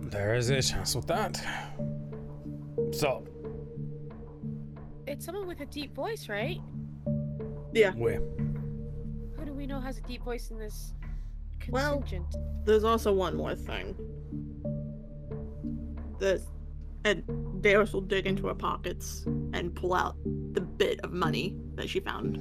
There 0.00 0.34
is 0.34 0.50
a 0.50 0.60
chance 0.60 0.96
with 0.96 1.06
that. 1.06 1.40
So, 2.90 3.24
It's 5.06 5.24
someone 5.24 5.46
with 5.46 5.60
a 5.60 5.66
deep 5.66 5.94
voice, 5.94 6.28
right? 6.28 6.60
Yeah. 7.72 7.92
Where? 7.92 8.20
Who 9.36 9.44
do 9.44 9.52
we 9.52 9.66
know 9.66 9.80
has 9.80 9.98
a 9.98 10.02
deep 10.02 10.22
voice 10.24 10.50
in 10.50 10.58
this 10.58 10.94
Well- 11.68 12.04
There's 12.64 12.84
also 12.84 13.12
one 13.12 13.36
more 13.36 13.54
thing. 13.54 13.96
There's 16.18 16.46
and 17.04 17.24
Darius 17.62 17.92
will 17.92 18.00
dig 18.00 18.26
into 18.26 18.46
her 18.46 18.54
pockets 18.54 19.24
and 19.52 19.74
pull 19.74 19.92
out 19.94 20.16
the 20.52 20.60
bit 20.60 21.00
of 21.00 21.12
money 21.12 21.56
that 21.74 21.88
she 21.88 21.98
found. 22.00 22.38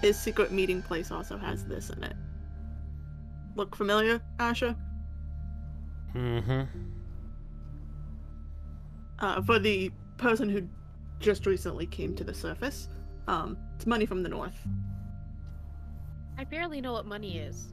His 0.00 0.18
secret 0.18 0.50
meeting 0.50 0.82
place 0.82 1.10
also 1.10 1.36
has 1.36 1.66
this 1.66 1.90
in 1.90 2.02
it. 2.04 2.16
Look 3.54 3.76
familiar, 3.76 4.20
Asher? 4.38 4.74
Mm-hmm. 6.14 6.62
Uh, 9.18 9.42
for 9.42 9.58
the 9.58 9.90
person 10.18 10.48
who 10.48 10.66
just 11.20 11.46
recently 11.46 11.86
came 11.86 12.14
to 12.16 12.24
the 12.24 12.34
surface, 12.34 12.88
um, 13.28 13.56
it's 13.74 13.86
money 13.86 14.06
from 14.06 14.22
the 14.22 14.28
north. 14.28 14.56
I 16.38 16.44
barely 16.44 16.80
know 16.80 16.92
what 16.92 17.06
money 17.06 17.38
is. 17.38 17.72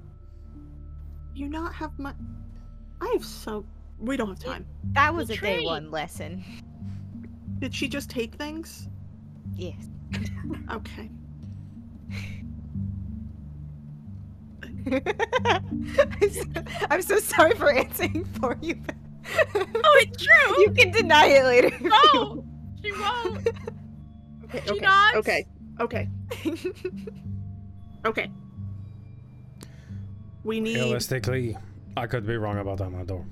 You 1.35 1.49
not 1.49 1.73
have 1.73 1.97
money? 1.99 2.17
I 3.01 3.09
have 3.13 3.25
so. 3.25 3.65
We 3.99 4.17
don't 4.17 4.29
have 4.29 4.39
time. 4.39 4.65
That 4.93 5.13
was 5.13 5.29
Well, 5.29 5.37
a 5.37 5.41
day 5.41 5.59
one 5.63 5.91
lesson. 5.91 6.43
Did 7.59 7.73
she 7.73 7.87
just 7.87 8.09
take 8.09 8.35
things? 8.35 8.87
Yes. 9.55 9.89
Okay. 10.71 11.09
I'm, 14.85 16.29
so, 16.31 16.43
I'm 16.89 17.01
so 17.01 17.17
sorry 17.19 17.53
for 17.55 17.71
answering 17.71 18.25
for 18.39 18.57
you. 18.61 18.75
Oh, 19.55 19.99
it's 20.01 20.23
true. 20.25 20.61
You 20.61 20.71
can 20.71 20.91
deny 20.91 21.25
it 21.27 21.43
later. 21.45 21.67
if 21.67 21.81
No, 21.81 22.43
she 22.81 22.91
won't. 22.91 23.47
Okay. 24.45 24.61
She 24.65 24.71
Okay. 24.73 24.85
nods. 24.85 25.15
Okay. 25.17 25.45
Okay. 25.79 26.09
Okay. 28.05 28.29
We 30.43 30.59
need. 30.59 30.75
Realistically, 30.75 31.57
I 31.95 32.07
could 32.07 32.25
be 32.25 32.35
wrong 32.37 32.57
about 32.59 32.77
that, 32.79 32.85
Amador. 32.85 33.25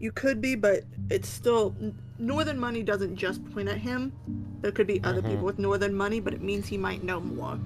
You 0.00 0.12
could 0.12 0.40
be, 0.40 0.54
but 0.54 0.84
it's 1.10 1.28
still. 1.28 1.74
Northern 2.18 2.58
money 2.58 2.82
doesn't 2.82 3.16
just 3.16 3.44
point 3.52 3.68
at 3.68 3.78
him. 3.78 4.12
There 4.60 4.70
could 4.72 4.86
be 4.86 5.02
other 5.02 5.20
Mhm. 5.20 5.30
people 5.30 5.44
with 5.44 5.58
Northern 5.58 5.94
money, 5.94 6.20
but 6.20 6.32
it 6.32 6.40
means 6.42 6.66
he 6.66 6.78
might 6.78 7.02
know 7.02 7.20
more 7.20 7.58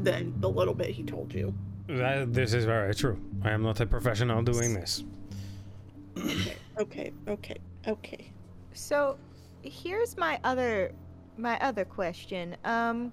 than 0.00 0.34
the 0.40 0.50
little 0.50 0.74
bit 0.74 0.90
he 0.90 1.04
told 1.04 1.32
you. 1.32 1.54
That, 1.86 2.32
this 2.32 2.54
is 2.54 2.64
very 2.64 2.94
true. 2.94 3.20
I 3.42 3.50
am 3.50 3.62
not 3.62 3.80
a 3.80 3.86
professional 3.86 4.42
doing 4.42 4.74
this. 4.74 5.04
Okay. 6.78 7.12
Okay. 7.28 7.58
Okay. 7.86 8.30
So, 8.72 9.16
here's 9.62 10.16
my 10.16 10.40
other 10.44 10.92
my 11.36 11.58
other 11.60 11.84
question. 11.84 12.56
Um, 12.64 13.12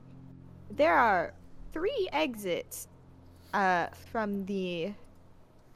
there 0.69 0.93
are 0.95 1.33
three 1.73 2.07
exits 2.11 2.87
uh 3.53 3.87
from 4.11 4.45
the 4.45 4.93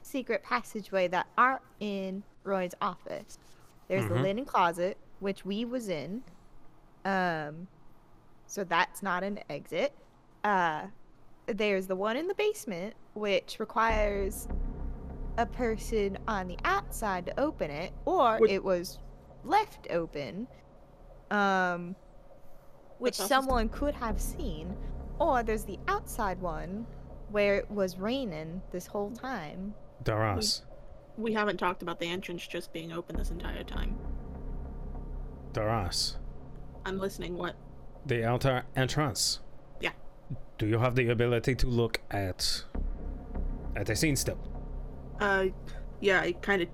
secret 0.02 0.42
passageway 0.42 1.08
that 1.08 1.26
aren't 1.36 1.62
in 1.80 2.22
Roy's 2.44 2.74
office. 2.80 3.38
There's 3.88 4.06
the 4.06 4.14
Mhm. 4.14 4.22
linen 4.22 4.44
closet, 4.44 4.96
which 5.20 5.44
we 5.44 5.64
was 5.64 5.88
in. 5.88 6.22
Um, 7.04 7.66
so 8.46 8.62
that's 8.64 9.02
not 9.02 9.22
an 9.24 9.40
exit. 9.50 9.92
Uh, 10.44 10.86
there's 11.46 11.86
the 11.86 11.96
one 11.96 12.16
in 12.16 12.28
the 12.28 12.34
basement, 12.34 12.94
which 13.14 13.58
requires 13.58 14.48
a 15.38 15.46
person 15.46 16.16
on 16.26 16.46
the 16.48 16.58
outside 16.64 17.26
to 17.26 17.40
open 17.40 17.70
it, 17.70 17.92
or 18.04 18.38
it 18.50 18.62
was 18.62 18.98
left 19.44 19.86
open, 19.90 20.46
um, 21.30 21.94
which 22.98 23.16
someone 23.28 23.68
could 23.68 23.94
have 23.94 24.20
seen, 24.20 24.76
or 25.18 25.42
there's 25.42 25.64
the 25.64 25.78
outside 25.88 26.40
one 26.40 26.86
where 27.30 27.56
it 27.56 27.70
was 27.70 27.98
raining 27.98 28.62
this 28.70 28.86
whole 28.86 29.10
time. 29.10 29.74
Darius. 30.02 30.62
We 31.16 31.32
haven't 31.32 31.56
talked 31.56 31.82
about 31.82 31.98
the 31.98 32.06
entrance 32.06 32.46
just 32.46 32.72
being 32.72 32.92
open 32.92 33.16
this 33.16 33.30
entire 33.30 33.64
time. 33.64 33.96
Darius. 35.52 36.16
I'm 36.84 36.98
listening. 36.98 37.36
What? 37.36 37.56
The 38.04 38.24
outer 38.24 38.64
entrance. 38.76 39.40
Yeah. 39.80 39.92
Do 40.58 40.66
you 40.66 40.78
have 40.78 40.94
the 40.94 41.08
ability 41.08 41.54
to 41.56 41.66
look 41.66 42.00
at 42.10 42.64
at 43.74 43.86
the 43.86 43.96
scene 43.96 44.16
still? 44.16 44.38
Uh, 45.20 45.46
yeah. 46.00 46.20
I 46.20 46.32
kind 46.32 46.62
of. 46.62 46.68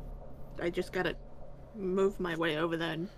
I 0.61 0.71
just 0.71 0.93
gotta 0.93 1.17
move 1.75 2.21
my 2.21 2.37
way 2.37 2.59
over 2.59 2.77
there. 2.77 2.93
And 2.93 3.09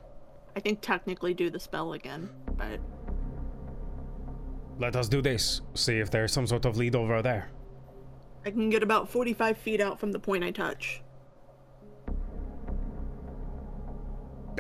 I 0.56 0.60
think 0.60 0.80
technically 0.80 1.34
do 1.34 1.50
the 1.50 1.58
spell 1.58 1.94
again, 1.94 2.30
but 2.56 2.78
Let 4.78 4.96
us 4.96 5.08
do 5.08 5.22
this. 5.22 5.60
See 5.74 5.98
if 5.98 6.10
there's 6.10 6.32
some 6.32 6.46
sort 6.46 6.64
of 6.64 6.76
lead 6.76 6.96
over 6.96 7.22
there. 7.22 7.48
I 8.44 8.50
can 8.50 8.68
get 8.70 8.82
about 8.82 9.08
45 9.08 9.56
feet 9.56 9.80
out 9.80 9.98
from 9.98 10.12
the 10.12 10.18
point 10.18 10.44
I 10.44 10.50
touch. 10.50 11.02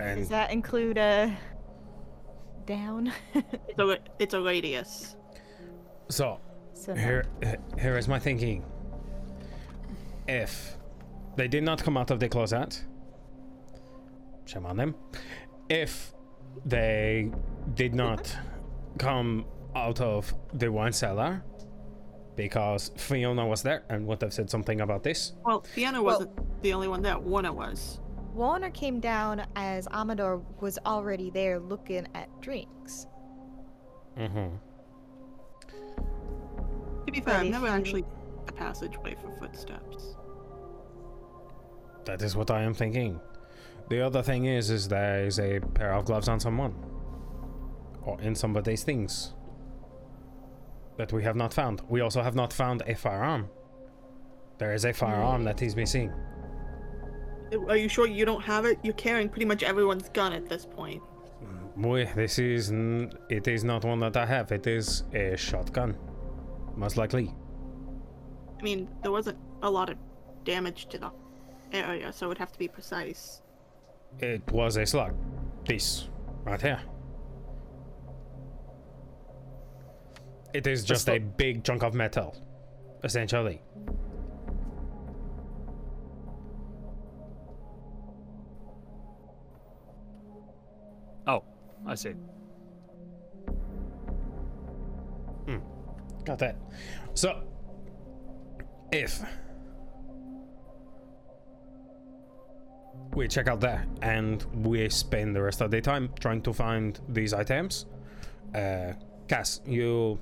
And 0.00 0.20
Does 0.20 0.28
that 0.28 0.50
include 0.50 0.98
a 0.98 1.36
down? 2.66 3.12
It's 3.68 3.78
a, 3.78 3.98
it's 4.18 4.34
a 4.34 4.40
radius. 4.40 5.16
so 6.08 6.40
so 6.74 6.94
here 6.94 7.24
here 7.78 7.96
is 7.98 8.08
my 8.08 8.18
thinking. 8.18 8.64
If 10.28 10.76
they 11.36 11.48
did 11.48 11.64
not 11.64 11.82
come 11.82 11.96
out 11.96 12.10
of 12.10 12.20
the 12.20 12.28
closet, 12.28 12.82
shame 14.46 14.66
on 14.66 14.76
them. 14.76 14.94
If 15.68 16.12
they 16.64 17.30
did 17.74 17.94
not 17.94 18.34
come 18.98 19.44
out 19.74 20.00
of 20.00 20.34
the 20.52 20.70
wine 20.70 20.92
cellar 20.92 21.42
because 22.36 22.90
Fiona 22.96 23.46
was 23.46 23.62
there 23.62 23.82
and 23.88 24.06
would 24.06 24.20
have 24.22 24.32
said 24.32 24.50
something 24.50 24.80
about 24.80 25.02
this. 25.02 25.32
Well, 25.44 25.62
Fiona 25.62 26.02
wasn't 26.02 26.30
the 26.62 26.72
only 26.72 26.88
one 26.88 27.02
there. 27.02 27.18
Warner 27.18 27.52
was. 27.52 28.00
Warner 28.32 28.70
came 28.70 28.98
down 29.00 29.46
as 29.54 29.86
Amador 29.92 30.42
was 30.60 30.78
already 30.84 31.30
there 31.30 31.60
looking 31.60 32.06
at 32.14 32.28
drinks. 32.40 33.06
Mm-hmm. 34.18 34.56
To 37.06 37.12
be 37.12 37.20
fair, 37.20 37.34
But 37.34 37.36
I've 37.36 37.46
never 37.46 37.68
actually 37.68 38.04
a 38.48 38.52
passageway 38.52 39.16
for 39.20 39.30
footsteps. 39.38 40.16
That 42.06 42.22
is 42.22 42.36
what 42.36 42.50
I 42.50 42.62
am 42.62 42.74
thinking. 42.74 43.20
The 43.88 44.00
other 44.00 44.22
thing 44.22 44.46
is, 44.46 44.70
is 44.70 44.88
there 44.88 45.24
is 45.24 45.38
a 45.38 45.60
pair 45.60 45.92
of 45.94 46.06
gloves 46.06 46.28
on 46.28 46.40
someone, 46.40 46.74
or 48.02 48.20
in 48.20 48.34
somebody's 48.34 48.82
things 48.82 49.34
that 50.96 51.12
we 51.12 51.22
have 51.22 51.36
not 51.36 51.52
found. 51.52 51.82
We 51.88 52.00
also 52.00 52.22
have 52.22 52.34
not 52.34 52.52
found 52.52 52.82
a 52.86 52.94
firearm. 52.94 53.48
There 54.58 54.72
is 54.72 54.84
a 54.84 54.92
firearm 54.92 55.42
hmm. 55.42 55.46
that 55.46 55.62
is 55.62 55.76
missing. 55.76 56.12
Uh, 57.52 57.66
are 57.66 57.76
you 57.76 57.88
sure 57.88 58.06
you 58.06 58.24
don't 58.24 58.42
have 58.42 58.64
it? 58.64 58.78
You're 58.82 58.94
carrying 58.94 59.28
pretty 59.28 59.46
much 59.46 59.62
everyone's 59.62 60.08
gun 60.10 60.32
at 60.32 60.48
this 60.48 60.64
point. 60.64 61.02
Boy, 61.76 62.08
this 62.14 62.38
is 62.38 62.70
n- 62.70 63.12
it 63.28 63.48
is 63.48 63.64
not 63.64 63.84
one 63.84 63.98
that 64.00 64.16
I 64.16 64.26
have. 64.26 64.52
It 64.52 64.66
is 64.66 65.02
a 65.12 65.36
shotgun, 65.36 65.96
most 66.76 66.96
likely. 66.96 67.34
I 68.58 68.62
mean, 68.62 68.88
there 69.02 69.10
wasn't 69.10 69.38
a 69.62 69.70
lot 69.70 69.90
of 69.90 69.98
damage 70.44 70.86
to 70.90 70.98
the 70.98 71.10
area, 71.72 72.12
so 72.12 72.26
it 72.26 72.28
would 72.28 72.38
have 72.38 72.52
to 72.52 72.58
be 72.58 72.68
precise. 72.68 73.42
It 74.20 74.48
was 74.52 74.76
a 74.76 74.86
slug. 74.86 75.14
This 75.66 76.08
right 76.44 76.60
here. 76.60 76.80
It 80.54 80.68
is 80.68 80.84
just 80.84 81.08
a 81.08 81.18
big 81.18 81.64
chunk 81.64 81.82
of 81.82 81.94
metal, 81.94 82.36
essentially. 83.02 83.60
Oh, 91.26 91.42
I 91.84 91.96
see. 91.96 92.12
Hmm. 95.46 95.58
Got 96.24 96.38
that. 96.38 96.56
So, 97.14 97.42
if 98.92 99.20
we 103.12 103.26
check 103.26 103.48
out 103.48 103.58
there 103.58 103.84
and 104.02 104.44
we 104.64 104.88
spend 104.88 105.34
the 105.34 105.42
rest 105.42 105.60
of 105.60 105.72
the 105.72 105.80
time 105.80 106.10
trying 106.20 106.42
to 106.42 106.52
find 106.52 107.00
these 107.08 107.34
items, 107.34 107.86
uh, 108.54 108.92
Cass, 109.26 109.60
you 109.66 110.20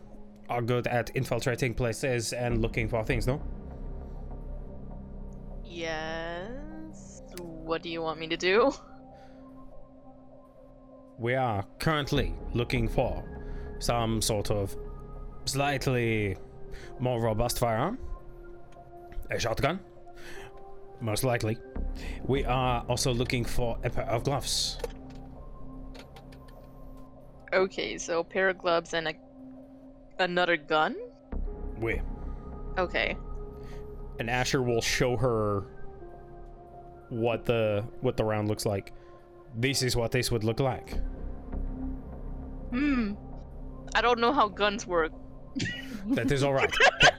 are 0.53 0.63
good 0.63 0.87
at 0.87 1.11
infiltrating 1.15 1.75
places 1.75 2.33
and 2.33 2.61
looking 2.61 2.89
for 2.89 3.03
things, 3.05 3.27
no? 3.27 3.41
Yes. 5.65 7.23
What 7.41 7.83
do 7.83 7.89
you 7.89 8.03
want 8.03 8.21
me 8.21 8.29
to 8.29 8.37
do? 8.37 8.73
We 11.19 11.35
are 11.35 11.65
currently 11.79 12.35
looking 12.53 12.89
for 12.89 13.25
some 13.79 14.21
sort 14.21 14.51
of 14.51 14.77
slightly 15.45 16.37
more 16.99 17.21
robust 17.21 17.59
firearm, 17.59 17.99
a 19.31 19.39
shotgun, 19.39 19.81
most 21.01 21.25
likely. 21.25 21.57
We 22.25 22.45
are 22.45 22.85
also 22.89 23.13
looking 23.15 23.45
for 23.45 23.79
a 23.85 23.91
pair 23.91 24.09
of 24.09 24.25
gloves. 24.25 24.79
Okay, 27.53 27.99
so 27.99 28.21
a 28.21 28.25
pair 28.25 28.49
of 28.49 28.59
gloves 28.59 28.95
and 28.95 29.09
a 29.09 29.15
another 30.19 30.57
gun. 30.57 30.97
We 31.79 32.01
Okay. 32.79 33.17
And 34.19 34.31
Asher 34.31 34.63
will 34.63 34.81
show 34.81 35.17
her 35.17 35.65
what 37.09 37.45
the 37.45 37.85
what 38.01 38.17
the 38.17 38.25
round 38.25 38.49
looks 38.49 38.65
like. 38.65 38.93
This 39.57 39.83
is 39.83 39.97
what 39.97 40.11
this 40.13 40.31
would 40.31 40.45
look 40.45 40.61
like. 40.61 40.95
Hmm. 42.71 43.15
I 43.95 44.01
don't 44.01 44.19
know 44.21 44.33
how 44.33 44.49
guns 44.49 44.87
work. 44.87 45.13
That 46.09 46.33
is 46.33 46.43
all 46.43 46.55
right. 46.55 46.75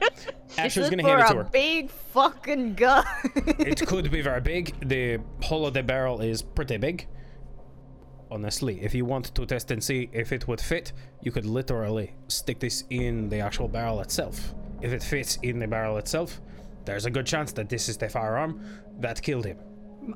Asher's 0.58 0.90
gonna 0.90 1.04
hand 1.04 1.22
it 1.22 1.28
for 1.28 1.34
to 1.34 1.40
a 1.40 1.44
her. 1.44 1.50
big 1.52 1.90
fucking 1.90 2.76
gun. 2.76 3.06
it 3.36 3.86
could 3.86 4.10
be 4.12 4.22
very 4.22 4.42
big. 4.42 4.74
The 4.88 5.20
hole 5.42 5.66
of 5.68 5.74
the 5.74 5.84
barrel 5.84 6.22
is 6.22 6.42
pretty 6.42 6.78
big. 6.78 7.08
Honestly, 8.34 8.82
if 8.82 8.96
you 8.96 9.06
want 9.06 9.26
to 9.36 9.46
test 9.46 9.70
and 9.70 9.84
see 9.84 10.10
if 10.12 10.32
it 10.32 10.48
would 10.48 10.60
fit, 10.60 10.92
you 11.22 11.32
could 11.32 11.46
literally 11.46 12.16
stick 12.30 12.60
this 12.60 12.84
in 12.90 13.30
the 13.30 13.40
actual 13.40 13.68
barrel 13.68 14.02
itself. 14.02 14.56
If 14.82 14.92
it 14.92 15.04
fits 15.04 15.38
in 15.44 15.60
the 15.60 15.68
barrel 15.68 15.98
itself, 15.98 16.42
there's 16.84 17.06
a 17.06 17.12
good 17.12 17.28
chance 17.28 17.52
that 17.52 17.70
this 17.70 17.88
is 17.88 17.96
the 17.96 18.10
firearm 18.10 18.60
that 19.00 19.22
killed 19.22 19.46
him. 19.46 19.60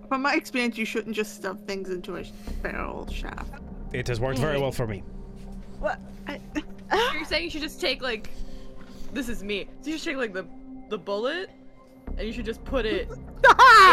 From 0.09 0.23
my 0.23 0.33
experience, 0.33 0.79
you 0.79 0.83
shouldn't 0.83 1.15
just 1.15 1.35
stuff 1.35 1.59
things 1.67 1.91
into 1.91 2.17
a 2.17 2.23
barrel 2.63 3.07
shaft. 3.11 3.53
It 3.93 4.07
has 4.07 4.19
worked 4.19 4.39
very 4.39 4.59
well 4.59 4.71
for 4.71 4.87
me. 4.87 5.03
What? 5.77 5.99
I, 6.27 6.41
You're 7.13 7.23
saying 7.23 7.43
you 7.43 7.49
should 7.51 7.61
just 7.61 7.79
take 7.79 8.01
like, 8.01 8.31
this 9.13 9.29
is 9.29 9.43
me. 9.43 9.67
So 9.81 9.91
you 9.91 9.99
should 9.99 10.05
take 10.05 10.17
like 10.17 10.33
the 10.33 10.47
the 10.89 10.97
bullet, 10.97 11.51
and 12.17 12.25
you 12.27 12.31
should 12.33 12.45
just 12.45 12.63
put 12.63 12.85
it 12.85 13.09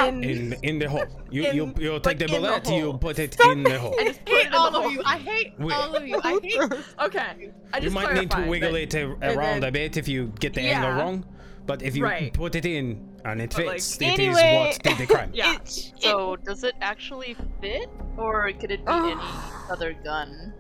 in. 0.06 0.22
In 0.24 0.52
in 0.62 0.78
the 0.78 0.88
hole. 0.88 1.04
You 1.30 1.42
you 1.52 1.64
In- 1.64 1.74
you 1.78 1.92
like, 1.94 2.02
take 2.02 2.18
the 2.18 2.24
in 2.26 2.30
the 2.42 2.48
bullet, 2.48 2.68
you 2.68 2.92
put 2.98 3.18
it 3.18 3.36
in 3.40 3.62
the 3.62 3.78
hole. 3.78 3.94
and 3.98 4.08
just 4.08 4.20
I 4.26 4.30
hate 4.30 4.52
all 4.54 4.76
of 4.76 4.92
you. 4.92 5.02
I 5.04 5.18
hate 5.18 5.52
Wait. 5.58 5.72
all 5.74 5.94
of 5.94 6.06
you. 6.06 6.20
I 6.22 6.38
hate. 6.42 6.60
Okay. 7.02 7.50
I 7.72 7.78
You 7.78 7.90
might 7.90 8.14
need 8.14 8.30
to 8.30 8.42
wiggle 8.46 8.72
that- 8.72 8.82
it 8.82 8.94
a- 8.94 9.34
around 9.36 9.60
then- 9.60 9.64
a 9.64 9.72
bit 9.72 9.96
if 9.96 10.08
you 10.08 10.32
get 10.40 10.54
the 10.54 10.62
angle 10.62 10.90
wrong. 10.92 11.24
But 11.66 11.82
if 11.82 11.96
you 11.96 12.04
Right. 12.04 12.30
put 12.32 12.54
it 12.56 12.66
in 12.66 13.08
and 13.24 13.40
it 13.40 13.54
But, 13.56 13.64
like- 13.66 13.74
fits, 13.76 13.96
it 14.00 14.04
is 14.04 14.36
Anyway. 14.36 14.56
what 14.58 14.82
did 14.82 14.98
the 14.98 15.06
crime. 15.06 15.30
Yeah. 15.42 15.56
So 15.64 16.36
does 16.36 16.62
it 16.62 16.74
actually 16.82 17.36
fit, 17.60 17.88
or 18.18 18.50
could 18.52 18.70
it 18.70 18.84
be 18.84 18.92
any 18.92 19.16
other 19.70 19.94
gun? 20.04 20.52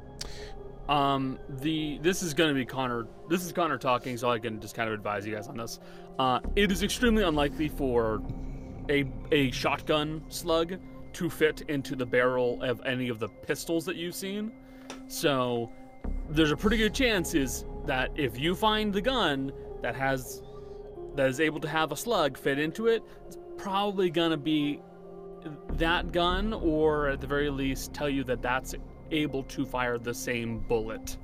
Um, 0.88 1.38
the 1.60 1.98
this 2.02 2.22
is 2.22 2.34
gonna 2.34 2.52
be 2.54 2.64
Connor. 2.66 3.06
This 3.30 3.44
is 3.44 3.52
Connor 3.52 3.78
talking, 3.78 4.16
so 4.18 4.30
I 4.30 4.38
can 4.38 4.60
just 4.60 4.74
kind 4.74 4.88
of 4.88 4.94
advise 4.94 5.26
you 5.26 5.34
guys 5.34 5.48
on 5.48 5.56
this. 5.56 5.78
Uh, 6.18 6.40
it 6.56 6.70
is 6.70 6.82
extremely 6.82 7.22
unlikely 7.22 7.68
for 7.68 8.22
a 8.88 9.04
a 9.32 9.50
shotgun 9.50 10.22
slug 10.28 10.78
to 11.12 11.30
fit 11.30 11.62
into 11.68 11.96
the 11.96 12.06
barrel 12.06 12.62
of 12.62 12.80
any 12.84 13.08
of 13.08 13.18
the 13.18 13.28
pistols 13.28 13.84
that 13.84 13.96
you've 13.96 14.14
seen. 14.14 14.52
So 15.08 15.70
there's 16.28 16.50
a 16.50 16.56
pretty 16.56 16.76
good 16.76 16.94
chance 16.94 17.34
is 17.34 17.64
that 17.86 18.10
if 18.16 18.38
you 18.38 18.54
find 18.54 18.92
the 18.92 19.00
gun 19.00 19.52
that 19.82 19.94
has 19.94 20.42
that 21.14 21.28
is 21.28 21.40
able 21.40 21.60
to 21.60 21.68
have 21.68 21.92
a 21.92 21.96
slug 21.96 22.36
fit 22.36 22.58
into 22.58 22.86
it, 22.88 23.02
it's 23.26 23.38
probably 23.56 24.10
gonna 24.10 24.36
be 24.36 24.80
that 25.74 26.12
gun, 26.12 26.52
or 26.52 27.08
at 27.08 27.20
the 27.20 27.26
very 27.26 27.50
least, 27.50 27.92
tell 27.92 28.08
you 28.08 28.24
that 28.24 28.42
that's 28.42 28.74
able 29.10 29.42
to 29.44 29.64
fire 29.64 29.98
the 29.98 30.14
same 30.14 30.58
bullet 30.58 31.18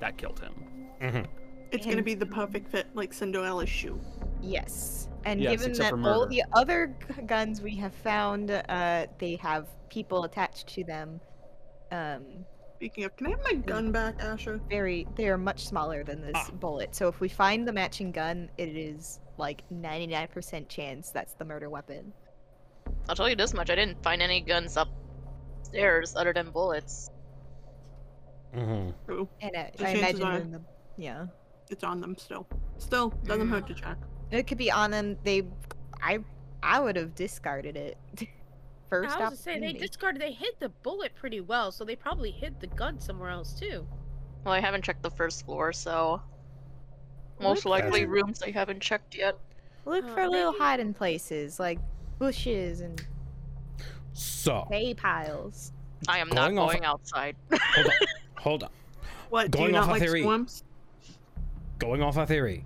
that 0.00 0.16
killed 0.16 0.40
him. 0.40 0.54
Mm-hmm. 1.00 1.24
It's 1.72 1.86
gonna 1.86 2.02
be 2.02 2.14
the 2.14 2.26
perfect 2.26 2.68
fit, 2.68 2.86
like 2.94 3.12
Cinderella's 3.12 3.68
shoe. 3.68 4.00
Yes, 4.42 5.08
and 5.24 5.40
Yes, 5.40 5.52
given 5.52 5.72
that 5.78 5.92
all 5.94 6.26
the 6.26 6.42
other 6.52 6.94
guns 7.26 7.60
we 7.62 7.74
have 7.76 7.94
found, 7.94 8.50
uh, 8.50 9.06
they 9.18 9.36
have 9.36 9.66
people 9.88 10.24
attached 10.24 10.66
to 10.68 10.84
them. 10.84 11.20
Um, 11.90 12.44
Speaking 12.76 13.04
of, 13.04 13.16
can 13.16 13.28
I 13.28 13.30
have 13.30 13.42
my 13.42 13.54
gun 13.54 13.90
back, 13.90 14.16
Asher? 14.22 14.60
very, 14.68 15.06
they 15.16 15.28
are 15.28 15.38
much 15.38 15.66
smaller 15.66 16.04
than 16.04 16.20
this 16.20 16.32
Ah. 16.36 16.50
bullet. 16.52 16.94
So 16.94 17.08
if 17.08 17.20
we 17.20 17.28
find 17.28 17.66
the 17.66 17.72
matching 17.72 18.12
gun, 18.12 18.50
it 18.58 18.68
is 18.68 19.20
like 19.38 19.62
99% 19.70 20.68
chance 20.68 21.10
that's 21.10 21.32
the 21.34 21.44
murder 21.44 21.70
weapon. 21.70 22.12
I'll 23.08 23.16
tell 23.16 23.28
you 23.30 23.36
this 23.36 23.54
much: 23.54 23.70
I 23.70 23.74
didn't 23.74 24.02
find 24.02 24.20
any 24.20 24.40
guns 24.42 24.76
upstairs 24.76 26.14
other 26.16 26.32
than 26.34 26.50
bullets. 26.50 27.10
Mm-hmm. 28.54 29.22
And 29.40 29.56
I, 29.56 29.72
I 29.80 29.88
imagine 29.90 30.22
are- 30.22 30.38
in 30.38 30.50
the, 30.52 30.60
yeah, 30.96 31.26
It's 31.70 31.84
on 31.84 32.00
them 32.00 32.16
still. 32.18 32.46
Still, 32.78 33.10
doesn't 33.24 33.48
hurt 33.48 33.66
to 33.68 33.74
check. 33.74 33.96
it 34.30 34.46
could 34.46 34.58
be 34.58 34.70
on 34.70 34.90
them. 34.90 35.16
They, 35.24 35.42
I, 36.02 36.18
I 36.62 36.80
would 36.80 36.96
have 36.96 37.14
discarded 37.14 37.76
it 37.76 37.96
first. 38.90 39.16
I 39.16 39.28
was 39.28 39.38
to 39.38 39.42
say 39.42 39.58
they 39.58 39.72
discarded. 39.72 40.20
They 40.22 40.32
hid 40.32 40.54
the 40.60 40.68
bullet 40.68 41.14
pretty 41.14 41.40
well, 41.40 41.72
so 41.72 41.84
they 41.84 41.96
probably 41.96 42.30
hid 42.30 42.60
the 42.60 42.66
gun 42.68 43.00
somewhere 43.00 43.30
else 43.30 43.52
too. 43.58 43.86
Well, 44.44 44.54
I 44.54 44.60
haven't 44.60 44.84
checked 44.84 45.02
the 45.02 45.10
first 45.10 45.44
floor, 45.44 45.72
so 45.72 46.20
most 47.40 47.64
Look 47.64 47.70
likely 47.82 48.04
for- 48.04 48.10
rooms 48.10 48.42
I 48.42 48.50
haven't 48.50 48.80
checked 48.80 49.16
yet. 49.16 49.36
Look 49.84 50.04
Uh, 50.04 50.14
for 50.14 50.28
little 50.28 50.52
maybe- 50.52 50.62
hiding 50.64 50.94
places 50.94 51.58
like 51.58 51.78
bushes 52.18 52.80
and 52.80 53.04
So 54.12 54.66
hay 54.70 54.94
piles. 54.94 55.72
I 56.08 56.18
am 56.18 56.28
not 56.28 56.52
Going 56.54 56.84
off- 56.84 57.00
outside. 57.00 57.36
hold 57.50 57.86
on, 57.86 57.92
hold 58.36 58.62
on. 58.64 58.70
What? 59.30 59.50
do 59.50 59.58
you 59.60 59.64
off 59.66 59.72
not 59.72 59.88
like 59.88 60.02
theory. 60.02 60.22
swamps? 60.22 60.62
Going 61.78 62.02
off 62.02 62.16
a 62.16 62.26
theory 62.26 62.64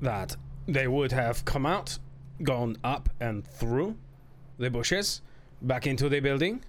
that 0.00 0.36
they 0.66 0.88
would 0.88 1.12
have 1.12 1.44
come 1.44 1.64
out, 1.64 1.98
gone 2.42 2.76
up 2.82 3.08
and 3.20 3.46
through 3.46 3.96
the 4.58 4.68
bushes, 4.70 5.22
back 5.62 5.86
into 5.86 6.08
the 6.08 6.20
building. 6.20 6.62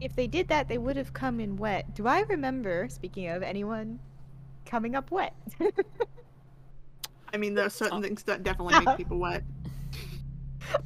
If 0.00 0.16
they 0.16 0.26
did 0.26 0.48
that, 0.48 0.66
they 0.68 0.78
would 0.78 0.96
have 0.96 1.12
come 1.12 1.40
in 1.40 1.56
wet. 1.56 1.94
Do 1.94 2.06
I 2.06 2.20
remember, 2.22 2.88
speaking 2.88 3.28
of 3.28 3.42
anyone 3.42 3.98
coming 4.64 4.94
up 4.94 5.10
wet? 5.10 5.34
I 7.32 7.36
mean, 7.36 7.54
there 7.54 7.66
are 7.66 7.70
certain 7.70 7.98
Oh. 7.98 8.02
things 8.02 8.22
that 8.24 8.42
definitely 8.42 8.82
make 8.84 8.96
people 8.96 9.18
wet. 9.18 9.44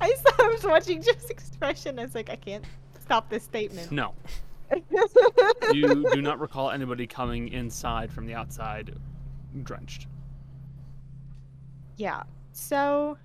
I 0.01 0.14
saw 0.14 0.45
I 0.45 0.49
was 0.49 0.64
watching 0.64 1.01
Jeff's 1.01 1.31
expression. 1.31 1.99
I 1.99 2.03
was 2.03 2.14
like, 2.14 2.29
I 2.29 2.37
can't 2.37 2.64
stop 3.01 3.31
this 3.31 3.45
statement. 3.45 3.93
No, 3.93 4.14
you 5.73 6.07
do 6.12 6.23
not 6.23 6.41
recall 6.41 6.71
anybody 6.71 7.07
coming 7.07 7.49
inside 7.49 8.12
from 8.12 8.27
the 8.27 8.35
outside 8.35 8.95
drenched. 9.62 10.07
yeah. 11.97 12.23
So 12.53 13.19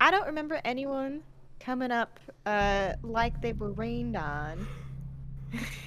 I 0.00 0.10
don't 0.10 0.26
remember 0.26 0.60
anyone 0.64 1.22
coming 1.58 1.90
up 1.90 2.18
uh 2.46 2.94
like 3.02 3.40
they 3.42 3.52
were 3.52 3.72
rained 3.72 4.16
on. 4.16 4.66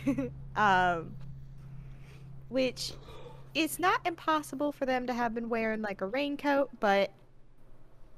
um 0.56 1.16
which 2.50 2.94
it's 3.56 3.80
not 3.80 4.00
impossible 4.06 4.72
for 4.72 4.86
them 4.86 5.08
to 5.08 5.14
have 5.14 5.34
been 5.34 5.50
wearing 5.50 5.82
like 5.82 6.02
a 6.02 6.06
raincoat, 6.08 6.70
but 6.80 7.12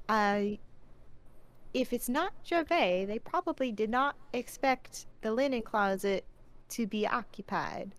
I 0.09 0.59
if 1.75 1.91
it's 1.91 2.07
not 2.07 2.31
Gervais, 2.45 3.03
they 3.05 3.19
probably 3.19 3.69
did 3.69 3.89
not 3.89 4.15
expect 4.31 5.07
the 5.21 5.31
linen 5.33 5.61
closet 5.61 6.23
to 6.69 6.87
be 6.87 7.05
occupied. 7.05 7.93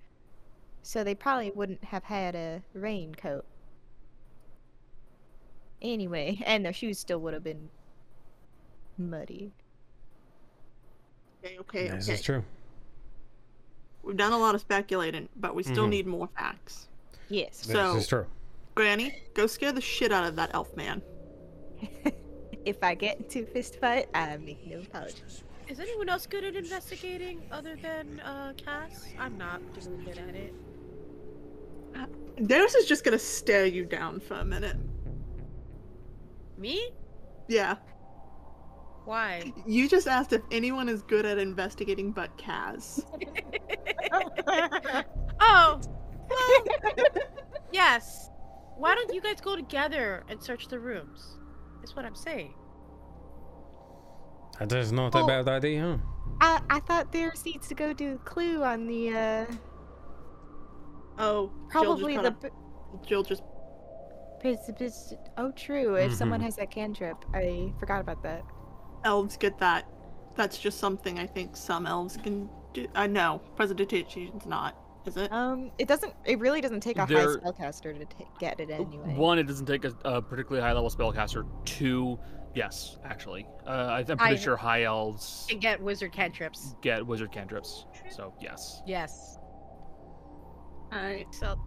So 0.82 1.04
they 1.04 1.14
probably 1.14 1.50
wouldn't 1.50 1.84
have 1.84 2.04
had 2.04 2.34
a 2.34 2.62
raincoat. 2.72 3.44
Anyway, 5.82 6.40
and 6.46 6.64
their 6.64 6.72
shoes 6.72 6.98
still 6.98 7.18
would 7.20 7.34
have 7.34 7.44
been 7.44 7.68
muddy. 8.96 9.52
Okay, 11.44 11.58
okay, 11.58 11.88
This 11.88 12.06
okay. 12.06 12.14
is 12.14 12.22
true. 12.22 12.42
We've 14.02 14.16
done 14.16 14.32
a 14.32 14.38
lot 14.38 14.54
of 14.54 14.62
speculating, 14.62 15.28
but 15.36 15.54
we 15.54 15.62
still 15.62 15.86
Mhm. 15.86 15.90
need 15.90 16.06
more 16.06 16.28
facts. 16.28 16.88
Yes. 17.28 17.58
This 17.58 17.72
So- 17.72 17.96
is 17.96 18.06
true. 18.08 18.26
Granny, 18.74 19.22
go 19.34 19.46
scare 19.46 19.72
the 19.72 19.80
shit 19.82 20.12
out 20.12 20.24
of 20.24 20.36
that 20.36 20.50
elf 20.54 20.74
man. 20.76 21.02
if 22.66 22.82
I 22.82 22.94
get 22.94 23.18
into 23.18 23.42
a 23.42 23.46
fist 23.46 23.80
fight, 23.80 24.08
I 24.12 24.36
make 24.36 24.66
no 24.66 24.80
apologies. 24.80 25.44
Is 25.68 25.80
anyone 25.80 26.08
else 26.08 26.26
good 26.26 26.44
at 26.44 26.54
investigating 26.54 27.42
other 27.50 27.76
than 27.76 28.20
uh, 28.20 28.52
Cass? 28.56 29.06
I'm 29.18 29.38
not 29.38 29.60
doing 29.74 30.04
good 30.04 30.18
at 30.18 30.34
it. 30.34 30.54
Deus 32.46 32.74
is 32.74 32.86
just 32.86 33.04
gonna 33.04 33.18
stare 33.18 33.66
you 33.66 33.84
down 33.84 34.20
for 34.20 34.34
a 34.34 34.44
minute. 34.44 34.76
Me? 36.58 36.90
Yeah. 37.48 37.76
Why? 39.04 39.52
You 39.66 39.88
just 39.88 40.08
asked 40.08 40.32
if 40.32 40.42
anyone 40.50 40.88
is 40.88 41.02
good 41.02 41.24
at 41.24 41.38
investigating 41.38 42.10
but 42.12 42.36
Kaz. 42.36 43.04
oh. 45.40 45.80
Well, 46.28 46.62
yes. 47.72 48.30
Why 48.76 48.94
don't 48.94 49.14
you 49.14 49.20
guys 49.20 49.40
go 49.40 49.56
together 49.56 50.24
and 50.28 50.42
search 50.42 50.68
the 50.68 50.78
rooms? 50.78 51.38
That's 51.86 51.94
what 51.94 52.04
I'm 52.04 52.16
saying. 52.16 52.52
That 54.58 54.72
is 54.72 54.90
not 54.90 55.14
Oh. 55.14 55.22
a 55.22 55.26
bad 55.28 55.46
idea. 55.48 55.80
huh? 55.80 55.98
I, 56.40 56.60
I 56.78 56.80
thought 56.80 57.12
Darius 57.12 57.44
needs 57.44 57.68
to 57.68 57.76
go 57.76 57.92
do 57.92 58.18
Clue 58.24 58.64
on 58.64 58.88
the, 58.88 59.16
uh, 59.16 59.46
Oh, 61.16 61.52
probably 61.68 62.14
Jill 62.14 62.22
the. 62.24 62.30
kinda- 62.32 62.50
Jill 63.06 63.22
just 63.22 63.44
pres- 64.40 64.68
pres- 64.76 65.14
Oh, 65.38 65.52
true. 65.52 65.94
If 65.94 66.12
someone 66.12 66.40
Mhm. 66.40 66.44
has 66.46 66.56
that 66.56 66.72
cantrip, 66.72 67.24
I 67.32 67.72
forgot 67.78 68.00
about 68.00 68.20
that. 68.24 68.42
elves 69.04 69.36
get 69.36 69.56
that. 69.58 69.86
That's 70.34 70.58
just 70.58 70.78
something 70.80 71.20
I 71.20 71.26
think 71.28 71.56
some 71.56 71.86
elves 71.86 72.16
can 72.16 72.50
do. 72.72 72.88
I 72.96 73.06
know 73.06 73.40
Prestidigitation's 73.54 74.44
not, 74.44 74.74
is 75.06 75.16
it? 75.16 75.32
Um, 75.32 75.70
it 75.78 75.88
doesn't. 75.88 76.12
It 76.24 76.38
really 76.38 76.60
doesn't 76.60 76.80
take 76.80 76.96
a 76.98 77.06
high 77.06 77.12
spellcaster 77.14 77.96
to 77.98 78.04
ta- 78.04 78.30
get 78.38 78.60
it 78.60 78.70
anyway. 78.70 79.14
One, 79.14 79.38
it 79.38 79.44
doesn't 79.44 79.66
take 79.66 79.84
a, 79.84 79.92
a 80.04 80.20
particularly 80.22 80.62
high 80.66 80.72
level 80.72 80.90
spellcaster. 80.90 81.46
Two, 81.64 82.18
yes, 82.54 82.98
actually, 83.04 83.46
uh, 83.66 83.70
I- 83.70 83.98
I'm 84.00 84.04
pretty 84.18 84.22
I- 84.34 84.36
sure 84.36 84.56
high 84.56 84.82
elves 84.84 85.46
And 85.50 85.60
get 85.60 85.80
wizard 85.80 86.12
cantrips. 86.12 86.74
get 86.82 87.06
wizard 87.06 87.32
cantrips. 87.32 87.86
So 88.10 88.32
yes. 88.40 88.82
Yes. 88.86 89.38
Alright. 90.92 91.32
So 91.34 91.58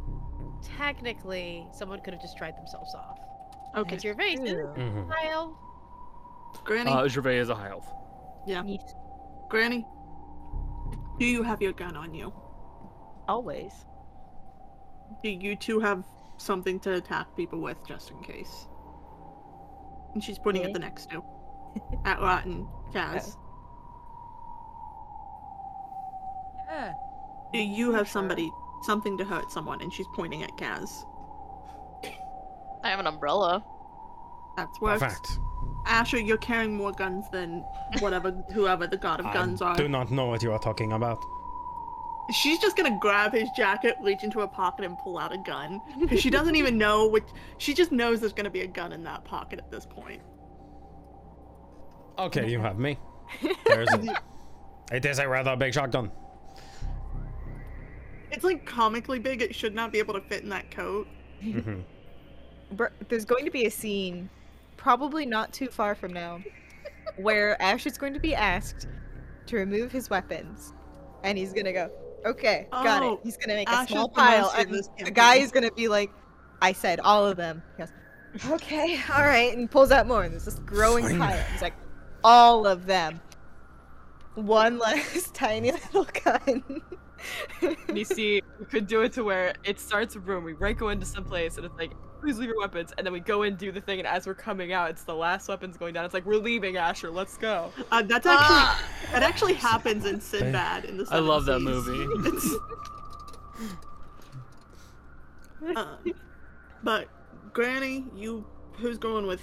technically, 0.78 1.68
someone 1.74 2.00
could 2.02 2.14
have 2.14 2.22
just 2.22 2.38
tried 2.38 2.56
themselves 2.58 2.94
off. 2.96 3.20
Okay. 3.76 3.84
Because 3.90 4.04
your 4.04 4.16
face 4.16 4.40
is 4.40 4.52
Ew. 4.52 4.74
Mhm. 4.76 5.10
Kyle. 5.12 5.58
Granny, 6.64 6.92
Uh, 6.92 7.08
Gervais 7.08 7.38
is 7.38 7.50
a 7.50 7.56
high 7.56 7.70
elf. 7.70 7.88
Yes. 8.48 8.66
Granny, 9.50 9.86
do 11.20 11.26
you 11.26 11.44
have 11.44 11.62
your 11.62 11.74
gun 11.74 11.96
on 11.96 12.14
you? 12.16 12.34
Always. 13.30 13.86
Do 15.24 15.30
you 15.30 15.56
two 15.56 15.80
have 15.80 16.04
something 16.38 16.80
to 16.80 16.96
attack 16.96 17.28
people 17.36 17.60
with 17.60 17.78
just 17.88 18.10
in 18.10 18.20
case? 18.24 18.66
And 20.16 20.24
she's 20.24 20.40
pointing 20.40 20.64
at 20.64 20.74
the 20.74 20.80
next 20.80 21.12
two. 21.12 21.24
at 22.06 22.20
Rotten, 22.20 22.68
and 22.86 22.94
Kaz. 22.94 23.36
Oh. 23.38 23.44
Yeah. 26.72 26.94
Do 27.54 27.60
you 27.60 27.92
have 27.94 28.10
somebody 28.10 28.52
something 28.82 29.16
to 29.20 29.24
hurt 29.24 29.52
someone? 29.52 29.80
And 29.82 29.94
she's 29.94 30.08
pointing 30.16 30.42
at 30.42 30.58
Kaz. 30.58 30.90
I 32.84 32.90
have 32.90 33.00
an 33.00 33.06
umbrella. 33.06 33.64
That's 34.58 34.82
worse. 34.82 35.02
Fact. 35.02 35.40
Asher, 35.86 36.20
you're 36.20 36.38
carrying 36.38 36.76
more 36.76 36.94
guns 36.94 37.30
than 37.30 37.64
whatever 38.00 38.32
whoever 38.54 38.88
the 38.88 38.98
god 38.98 39.20
of 39.20 39.32
guns 39.34 39.62
are. 39.62 39.70
I 39.70 39.74
are. 39.74 39.78
do 39.78 39.88
not 39.88 40.10
know 40.10 40.26
what 40.26 40.42
you 40.42 40.52
are 40.52 40.60
talking 40.60 40.94
about. 40.94 41.24
She's 42.34 42.60
just 42.60 42.76
gonna 42.78 42.98
grab 43.00 43.34
his 43.34 43.50
jacket, 43.58 43.96
reach 44.02 44.24
into 44.24 44.40
her 44.40 44.48
pocket, 44.48 44.86
and 44.86 44.98
pull 45.00 45.18
out 45.18 45.34
a 45.34 45.38
gun. 45.38 45.82
Because 46.00 46.20
she 46.22 46.30
doesn't 46.30 46.56
even 46.56 46.78
know 46.78 47.08
which. 47.08 47.24
She 47.58 47.74
just 47.74 47.92
knows 47.92 48.20
there's 48.20 48.34
gonna 48.34 48.50
be 48.50 48.62
a 48.62 48.68
gun 48.68 48.92
in 48.92 49.04
that 49.04 49.26
pocket 49.26 49.60
at 49.60 49.72
this 49.72 49.86
point. 49.86 50.22
Okay, 52.18 52.50
you 52.50 52.60
have 52.60 52.78
me. 52.78 52.98
There's 53.66 53.88
a, 53.94 54.22
it 54.92 55.06
is 55.06 55.20
a 55.20 55.28
rather 55.28 55.56
big 55.56 55.74
shotgun. 55.74 56.12
It's 58.32 58.44
like 58.44 58.66
comically 58.66 59.20
big. 59.20 59.42
It 59.42 59.56
should 59.56 59.74
not 59.74 59.92
be 59.92 60.00
able 60.00 60.14
to 60.16 60.22
fit 60.22 60.44
in 60.44 60.50
that 60.50 60.70
coat. 60.72 61.08
Mhm. 61.42 61.84
Br- 62.74 62.88
There's 63.08 63.24
going 63.24 63.46
to 63.46 63.52
be 63.52 63.66
a 63.66 63.72
scene, 63.72 64.30
probably 64.76 65.26
not 65.26 65.54
too 65.54 65.68
far 65.70 65.96
from 65.96 66.12
now, 66.12 66.42
where 67.16 67.60
Ash 67.62 67.86
is 67.86 67.98
going 67.98 68.14
to 68.14 68.20
be 68.20 68.36
asked 68.36 68.88
to 69.46 69.56
remove 69.56 69.90
his 69.92 70.10
weapons, 70.10 70.74
and 71.24 71.38
he's 71.38 71.54
gonna 71.54 71.72
go, 71.72 71.90
"Okay, 72.26 72.68
got 72.72 73.04
Oh, 73.04 73.14
it." 73.14 73.20
He's 73.24 73.38
gonna 73.38 73.56
make 73.56 73.70
Ash 73.70 73.90
a 73.90 73.94
small 73.94 74.10
pile, 74.10 74.54
and 74.58 74.72
the 74.72 75.12
guy 75.12 75.36
is 75.36 75.52
gonna 75.52 75.72
be 75.72 75.88
like, 75.88 76.12
"I 76.62 76.74
said 76.74 77.00
all 77.00 77.26
of 77.26 77.38
them." 77.38 77.62
He 77.78 77.84
goes, 77.84 77.94
"Okay, 78.52 79.00
all 79.14 79.24
right," 79.24 79.56
and 79.56 79.70
pulls 79.70 79.92
out 79.92 80.08
more, 80.08 80.24
and 80.24 80.34
there's 80.34 80.46
this 80.46 80.60
growing 80.60 81.06
Fine. 81.06 81.20
pile. 81.20 81.44
He's 81.52 81.62
like, 81.62 81.76
"All 82.24 82.66
of 82.66 82.86
them." 82.86 83.22
One 84.36 84.78
less 84.80 85.32
tiny 85.32 85.72
little 85.72 86.08
gun. 86.24 86.82
And 87.62 87.98
you 87.98 88.06
see, 88.06 88.42
we 88.60 88.66
could 88.66 88.88
do 88.88 89.02
it 89.02 89.12
to 89.14 89.24
where 89.24 89.54
it 89.64 89.80
starts 89.80 90.16
a 90.16 90.20
room, 90.20 90.44
we 90.44 90.54
right 90.54 90.78
go 90.78 90.90
into 90.90 91.06
some 91.06 91.26
place, 91.26 91.58
and 91.58 91.66
it's 91.66 91.76
like, 91.78 91.92
please 92.20 92.38
leave 92.38 92.50
your 92.50 92.60
weapons, 92.60 92.94
and 92.98 93.06
then 93.06 93.14
we 93.14 93.20
go 93.20 93.44
and 93.44 93.58
do 93.58 93.72
the 93.72 93.82
thing, 93.82 94.00
and 94.00 94.08
as 94.08 94.28
we're 94.28 94.34
coming 94.34 94.74
out, 94.74 94.90
it's 94.90 95.04
the 95.04 95.16
last 95.16 95.48
weapons 95.48 95.78
going 95.78 95.94
down. 95.94 96.06
It's 96.06 96.14
like, 96.14 96.26
we're 96.26 96.36
leaving, 96.38 96.78
Asher, 96.78 97.10
let's 97.10 97.38
go. 97.38 97.72
Uh, 97.92 98.02
that's 98.04 98.26
actually 98.26 99.12
that 99.12 99.24
actually 99.24 99.54
happens 99.54 100.06
in 100.06 100.20
Sinbad 100.22 100.86
in 100.86 100.98
the. 100.98 101.08
I 101.10 101.20
love 101.20 101.46
that 101.46 101.60
movie. 101.60 102.08
It's- 102.30 102.56
um, 105.76 105.98
but 106.84 107.08
Granny, 107.54 108.06
you 108.16 108.46
who's 108.74 108.98
going 108.98 109.28
with? 109.28 109.42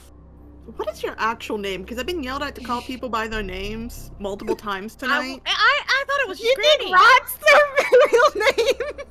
What 0.76 0.88
is 0.90 1.02
your 1.02 1.14
actual 1.18 1.58
name? 1.58 1.82
Because 1.82 1.98
I've 1.98 2.06
been 2.06 2.22
yelled 2.22 2.42
at 2.42 2.54
to 2.56 2.62
call 2.62 2.80
people 2.92 3.08
by 3.08 3.28
their 3.28 3.42
names 3.42 4.10
multiple 4.18 4.56
times 4.56 4.96
tonight. 4.96 5.40
I, 5.46 5.82
I 5.86 6.04
thought 6.06 6.20
it 6.22 6.28
was 6.28 6.40
you 6.40 6.54
just 6.56 6.78
did 6.78 6.78
Granny. 6.78 6.92
Rot's 6.94 7.36
their 7.36 7.60
real 8.12 8.46
name. 8.56 9.06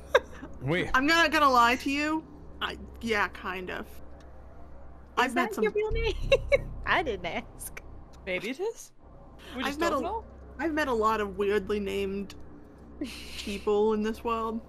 We. 0.62 0.90
I'm 0.94 1.06
not 1.06 1.30
gonna 1.30 1.48
lie 1.50 1.76
to 1.76 1.90
you. 1.90 2.24
I, 2.60 2.76
yeah, 3.00 3.28
kind 3.28 3.70
of. 3.70 3.86
I've 5.16 5.34
met 5.34 5.50
that 5.50 5.54
some. 5.54 5.64
your 5.64 5.72
real 5.72 5.90
name? 5.92 6.14
I 6.86 7.02
didn't 7.02 7.26
ask. 7.26 7.80
Maybe 8.26 8.50
it 8.50 8.60
is? 8.60 8.92
We 9.56 9.62
I've 9.62 9.78
met 9.78 9.90
don't 9.90 10.00
a- 10.00 10.06
know? 10.06 10.24
I've 10.58 10.72
met 10.72 10.88
a 10.88 10.92
lot 10.92 11.20
of 11.20 11.36
weirdly 11.38 11.80
named 11.80 12.34
people 13.38 13.92
in 13.94 14.02
this 14.02 14.24
world. 14.24 14.60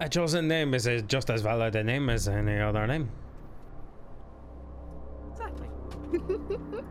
A 0.00 0.08
chosen 0.08 0.46
name 0.48 0.74
is 0.74 0.86
a, 0.86 1.00
just 1.02 1.30
as 1.30 1.40
valid 1.40 1.74
a 1.76 1.82
name 1.84 2.10
as 2.10 2.28
any 2.28 2.58
other 2.60 2.86
name. 2.86 3.08
Exactly. 5.32 5.68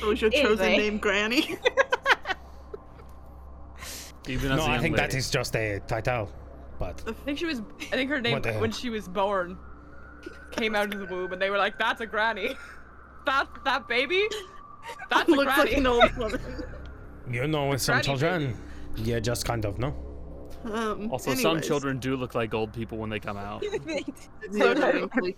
So 0.00 0.10
is 0.10 0.20
your 0.20 0.30
chosen 0.30 0.66
Anyway. 0.66 0.82
name 0.82 0.98
Granny? 0.98 1.56
Even 4.26 4.50
as 4.50 4.58
No, 4.58 4.64
a 4.64 4.66
I 4.66 4.72
young 4.74 4.82
think 4.82 4.96
that 4.96 5.10
lady. 5.10 5.18
is 5.18 5.30
just 5.30 5.54
a 5.54 5.78
title. 5.86 6.28
But 6.78 7.02
I 7.06 7.12
think 7.12 7.38
she 7.38 7.46
was, 7.46 7.62
I 7.80 7.96
think 7.96 8.10
her 8.10 8.20
name, 8.20 8.40
when 8.60 8.72
she 8.72 8.90
was 8.90 9.08
born, 9.08 9.56
came 10.50 10.74
out 10.74 10.92
of 10.92 11.00
the 11.00 11.06
womb, 11.14 11.32
and 11.32 11.40
they 11.40 11.50
were 11.50 11.58
like, 11.58 11.78
that's 11.78 12.00
a 12.00 12.06
granny. 12.06 12.56
That, 13.26 13.46
that 13.64 13.88
baby? 13.88 14.26
That 15.10 15.28
Looks 15.28 15.44
granny. 15.54 15.70
like 15.70 15.78
an 15.78 15.86
old 15.86 16.12
woman. 16.16 16.40
you 17.30 17.46
know, 17.46 17.68
with 17.68 17.80
some 17.80 17.94
Granny 17.94 18.04
children, 18.04 18.56
you 18.96 19.20
just 19.20 19.44
kind 19.46 19.64
of 19.64 19.78
know. 19.78 19.94
Um, 20.64 21.10
Also, 21.10 21.34
some 21.34 21.60
children 21.60 21.98
do 21.98 22.16
look 22.16 22.34
like 22.34 22.52
old 22.54 22.72
people 22.72 22.98
when 22.98 23.10
they 23.10 23.20
come 23.20 23.36
out. 23.36 23.62
yeah, 24.52 24.74
technically. 24.74 25.36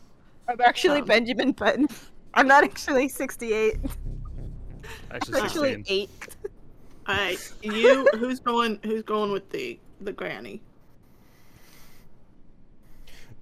I'm 0.48 0.60
actually 0.60 1.00
Um, 1.00 1.06
Benjamin 1.06 1.52
Button. 1.52 1.88
I'm 2.34 2.46
not 2.46 2.64
actually 2.64 3.08
68. 3.08 3.76
Actually, 5.10 5.40
actually 5.40 5.84
eight. 5.88 6.36
All 7.08 7.14
right, 7.16 7.52
you. 7.62 8.06
Who's 8.18 8.40
going? 8.40 8.78
Who's 8.84 9.02
going 9.02 9.32
with 9.32 9.48
the 9.50 9.78
the 10.00 10.12
Granny? 10.12 10.62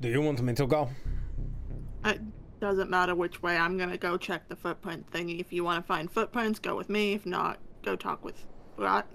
Do 0.00 0.08
you 0.08 0.20
want 0.20 0.40
me 0.42 0.52
to 0.54 0.66
go? 0.66 0.90
It 2.04 2.20
doesn't 2.60 2.90
matter 2.90 3.14
which 3.14 3.42
way. 3.42 3.56
I'm 3.56 3.78
gonna 3.78 3.96
go 3.96 4.16
check 4.16 4.48
the 4.48 4.56
footprint 4.56 5.10
thingy. 5.10 5.40
If 5.40 5.52
you 5.52 5.64
want 5.64 5.82
to 5.82 5.86
find 5.86 6.10
footprints, 6.10 6.58
go 6.58 6.76
with 6.76 6.88
me. 6.88 7.14
If 7.14 7.26
not, 7.26 7.58
go 7.82 7.96
talk 7.96 8.24
with 8.24 8.44
Rot. 8.76 9.06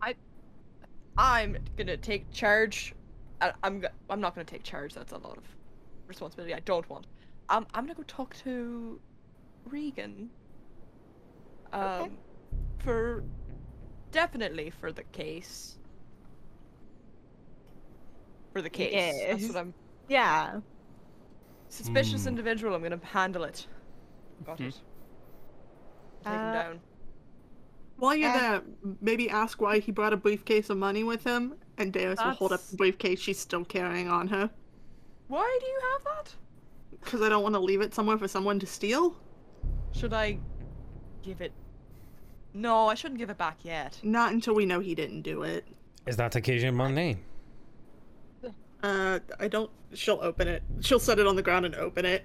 I, 0.00 0.14
I'm 1.18 1.58
gonna 1.76 1.96
take 1.96 2.30
charge. 2.32 2.94
I, 3.40 3.52
I'm 3.62 3.80
go- 3.80 3.88
I'm 4.08 4.20
not 4.20 4.34
gonna 4.34 4.44
take 4.44 4.62
charge. 4.62 4.94
That's 4.94 5.12
a 5.12 5.18
lot 5.18 5.36
of 5.36 5.44
responsibility. 6.06 6.54
I 6.54 6.60
don't 6.60 6.88
want. 6.88 7.06
Um, 7.48 7.66
I'm 7.74 7.84
gonna 7.84 7.94
go 7.94 8.02
talk 8.04 8.34
to 8.44 9.00
Regan. 9.66 10.30
Um, 11.72 12.16
for 12.78 13.24
definitely 14.12 14.70
for 14.70 14.92
the 14.92 15.02
case. 15.04 15.78
For 18.56 18.62
the 18.62 18.70
case. 18.70 19.22
That's 19.28 19.48
what 19.48 19.56
I'm. 19.58 19.74
Yeah. 20.08 20.60
Suspicious 21.68 22.22
Hmm. 22.22 22.28
individual. 22.28 22.74
I'm 22.74 22.82
gonna 22.82 22.98
handle 23.04 23.44
it. 23.44 23.66
Got 24.46 24.56
Mhm. 24.56 24.68
it. 24.68 24.80
Take 26.24 26.32
him 26.32 26.40
Uh, 26.40 26.52
down. 26.54 26.80
While 27.98 28.14
you're 28.16 28.30
Uh, 28.30 28.38
there, 28.40 28.62
maybe 29.02 29.28
ask 29.28 29.60
why 29.60 29.78
he 29.78 29.92
brought 29.92 30.14
a 30.14 30.16
briefcase 30.16 30.70
of 30.70 30.78
money 30.78 31.04
with 31.04 31.22
him, 31.22 31.56
and 31.76 31.92
Deus 31.92 32.18
will 32.24 32.30
hold 32.30 32.52
up 32.54 32.62
the 32.62 32.78
briefcase 32.78 33.20
she's 33.20 33.38
still 33.38 33.62
carrying 33.62 34.08
on 34.08 34.28
her. 34.28 34.48
Why 35.28 35.58
do 35.60 35.66
you 35.66 35.80
have 35.92 36.04
that? 36.04 36.34
Because 37.04 37.20
I 37.20 37.28
don't 37.28 37.42
want 37.42 37.56
to 37.56 37.60
leave 37.60 37.82
it 37.82 37.92
somewhere 37.92 38.16
for 38.16 38.26
someone 38.26 38.58
to 38.60 38.66
steal. 38.66 39.16
Should 39.92 40.14
I 40.14 40.38
give 41.22 41.42
it? 41.42 41.52
No, 42.54 42.86
I 42.86 42.94
shouldn't 42.94 43.18
give 43.18 43.28
it 43.28 43.36
back 43.36 43.58
yet. 43.66 44.00
Not 44.02 44.32
until 44.32 44.54
we 44.54 44.64
know 44.64 44.80
he 44.80 44.94
didn't 44.94 45.20
do 45.20 45.42
it. 45.42 45.68
Is 46.06 46.16
that 46.16 46.34
occasion 46.36 46.74
money? 46.74 47.18
Uh, 48.86 49.18
I 49.40 49.48
don't. 49.48 49.68
She'll 49.94 50.20
open 50.22 50.46
it. 50.46 50.62
She'll 50.80 51.00
set 51.00 51.18
it 51.18 51.26
on 51.26 51.34
the 51.34 51.42
ground 51.42 51.66
and 51.66 51.74
open 51.74 52.04
it. 52.04 52.24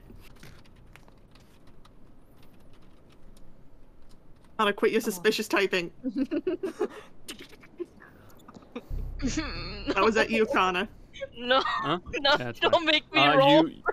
Anna, 4.60 4.72
quit 4.72 4.92
your 4.92 5.02
suspicious 5.02 5.48
typing. 5.48 5.92
That 9.24 10.02
was 10.04 10.18
at 10.18 10.32
you, 10.32 10.48
Connor. 10.48 10.88
no, 11.38 11.62
Huh? 11.64 12.00
no, 12.22 12.38
That's 12.38 12.60
don't 12.60 12.74
fine. 12.74 12.86
make 12.86 13.14
me 13.14 13.20
Uh, 13.22 13.38
roll. 13.38 13.70
you, 13.70 13.84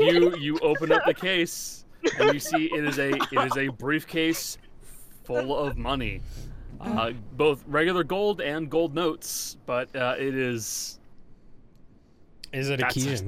you 0.00 0.36
you 0.38 0.58
open 0.58 0.90
up 0.90 1.02
the 1.06 1.14
case 1.14 1.84
and 2.18 2.34
you 2.34 2.40
see 2.40 2.64
it 2.74 2.84
is 2.84 2.98
a 2.98 3.10
it 3.10 3.46
is 3.46 3.56
a 3.56 3.68
briefcase 3.78 4.58
full 5.22 5.56
of 5.56 5.76
money, 5.76 6.20
uh, 6.80 7.12
both 7.36 7.62
regular 7.68 8.02
gold 8.02 8.40
and 8.40 8.68
gold 8.68 8.92
notes. 8.92 9.56
But 9.66 9.94
uh, 9.94 10.16
it 10.18 10.34
is 10.34 10.98
Is 12.56 12.70
it 12.70 12.74
a 12.80 12.82
That's- 12.82 13.22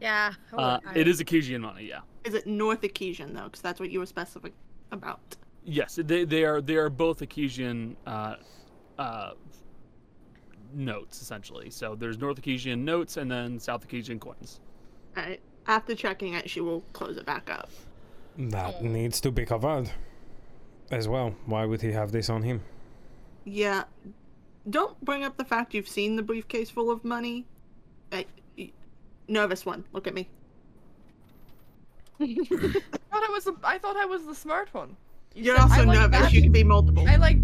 Yeah. 0.00 0.32
hold 0.50 0.60
uh, 0.62 0.64
on, 0.64 0.80
I- 0.86 0.98
it 0.98 1.08
is 1.08 1.20
Akisian 1.20 1.60
money. 1.62 1.84
Yeah. 1.88 2.00
Is 2.24 2.34
it 2.34 2.46
North 2.46 2.82
Akisian 2.82 3.32
though? 3.34 3.44
Because 3.44 3.60
that's 3.62 3.80
what 3.80 3.90
you 3.90 4.00
were 4.00 4.06
specific 4.06 4.52
about. 4.92 5.36
Yes, 5.64 5.98
they 6.02 6.24
they 6.24 6.44
are 6.44 6.60
they 6.60 6.76
are 6.76 6.90
both 6.90 7.20
Akisian 7.20 7.96
uh, 8.06 8.36
uh, 8.98 9.32
notes 10.74 11.22
essentially. 11.22 11.70
So 11.70 11.94
there's 11.94 12.18
North 12.18 12.40
Akisian 12.40 12.78
notes 12.80 13.16
and 13.16 13.30
then 13.30 13.58
South 13.58 13.86
Akisian 13.88 14.20
coins. 14.20 14.60
Alright. 15.16 15.40
After 15.66 15.94
checking 15.94 16.34
it, 16.34 16.48
she 16.48 16.60
will 16.60 16.82
close 16.92 17.16
it 17.16 17.26
back 17.26 17.50
up. 17.50 17.70
That 18.38 18.84
needs 18.84 19.20
to 19.22 19.30
be 19.32 19.44
covered 19.46 19.90
as 20.90 21.08
well. 21.08 21.34
Why 21.46 21.64
would 21.64 21.80
he 21.82 21.90
have 21.92 22.12
this 22.12 22.28
on 22.30 22.42
him? 22.42 22.60
Yeah. 23.44 23.84
Don't 24.68 25.00
bring 25.04 25.24
up 25.24 25.36
the 25.36 25.44
fact 25.44 25.74
you've 25.74 25.88
seen 25.88 26.16
the 26.16 26.22
briefcase 26.22 26.70
full 26.70 26.90
of 26.90 27.04
money. 27.04 27.46
Hey, 28.10 28.26
y- 28.36 28.42
nervous 29.28 29.64
one. 29.66 29.84
Look 29.92 30.06
at 30.06 30.14
me. 30.14 30.28
I 32.20 32.26
thought 32.34 33.22
I 33.24 33.30
was 33.30 33.44
the, 33.44 33.54
I 33.62 33.78
thought 33.78 33.96
I 33.96 34.06
was 34.06 34.24
the 34.26 34.34
smart 34.34 34.72
one. 34.72 34.96
You 35.34 35.44
You're 35.44 35.56
said- 35.56 35.62
also 35.62 35.84
like 35.84 35.98
nervous. 35.98 36.20
that. 36.20 36.32
You 36.32 36.42
can 36.42 36.52
be 36.52 36.64
multiple. 36.64 37.06
I 37.08 37.16
like. 37.16 37.38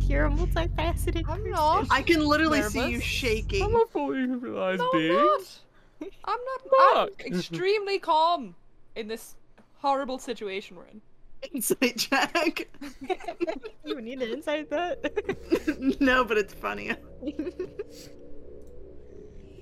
You're 0.00 0.26
a 0.26 0.30
multifaceted. 0.30 1.24
I'm 1.28 1.48
not. 1.50 1.86
I 1.90 2.00
can 2.02 2.20
literally 2.24 2.62
see 2.62 2.88
you 2.90 3.00
shaking. 3.00 3.64
I'm 3.64 3.74
a 3.74 3.86
fully 3.86 4.24
realized 4.26 4.78
No, 4.80 4.90
being. 4.92 5.10
I'm 5.12 5.18
not. 5.24 6.10
I'm 6.24 6.38
not. 6.94 7.08
I'm 7.08 7.08
extremely 7.34 7.98
calm 7.98 8.54
in 8.94 9.08
this 9.08 9.34
horrible 9.78 10.18
situation 10.18 10.76
we're 10.76 10.86
in. 10.86 11.00
Insight 11.52 11.98
check. 11.98 12.68
You 13.84 14.00
need 14.00 14.20
an 14.22 14.30
insight 14.32 14.68
that. 14.70 15.96
no, 16.00 16.24
but 16.24 16.38
it's 16.38 16.54
funny. 16.54 16.92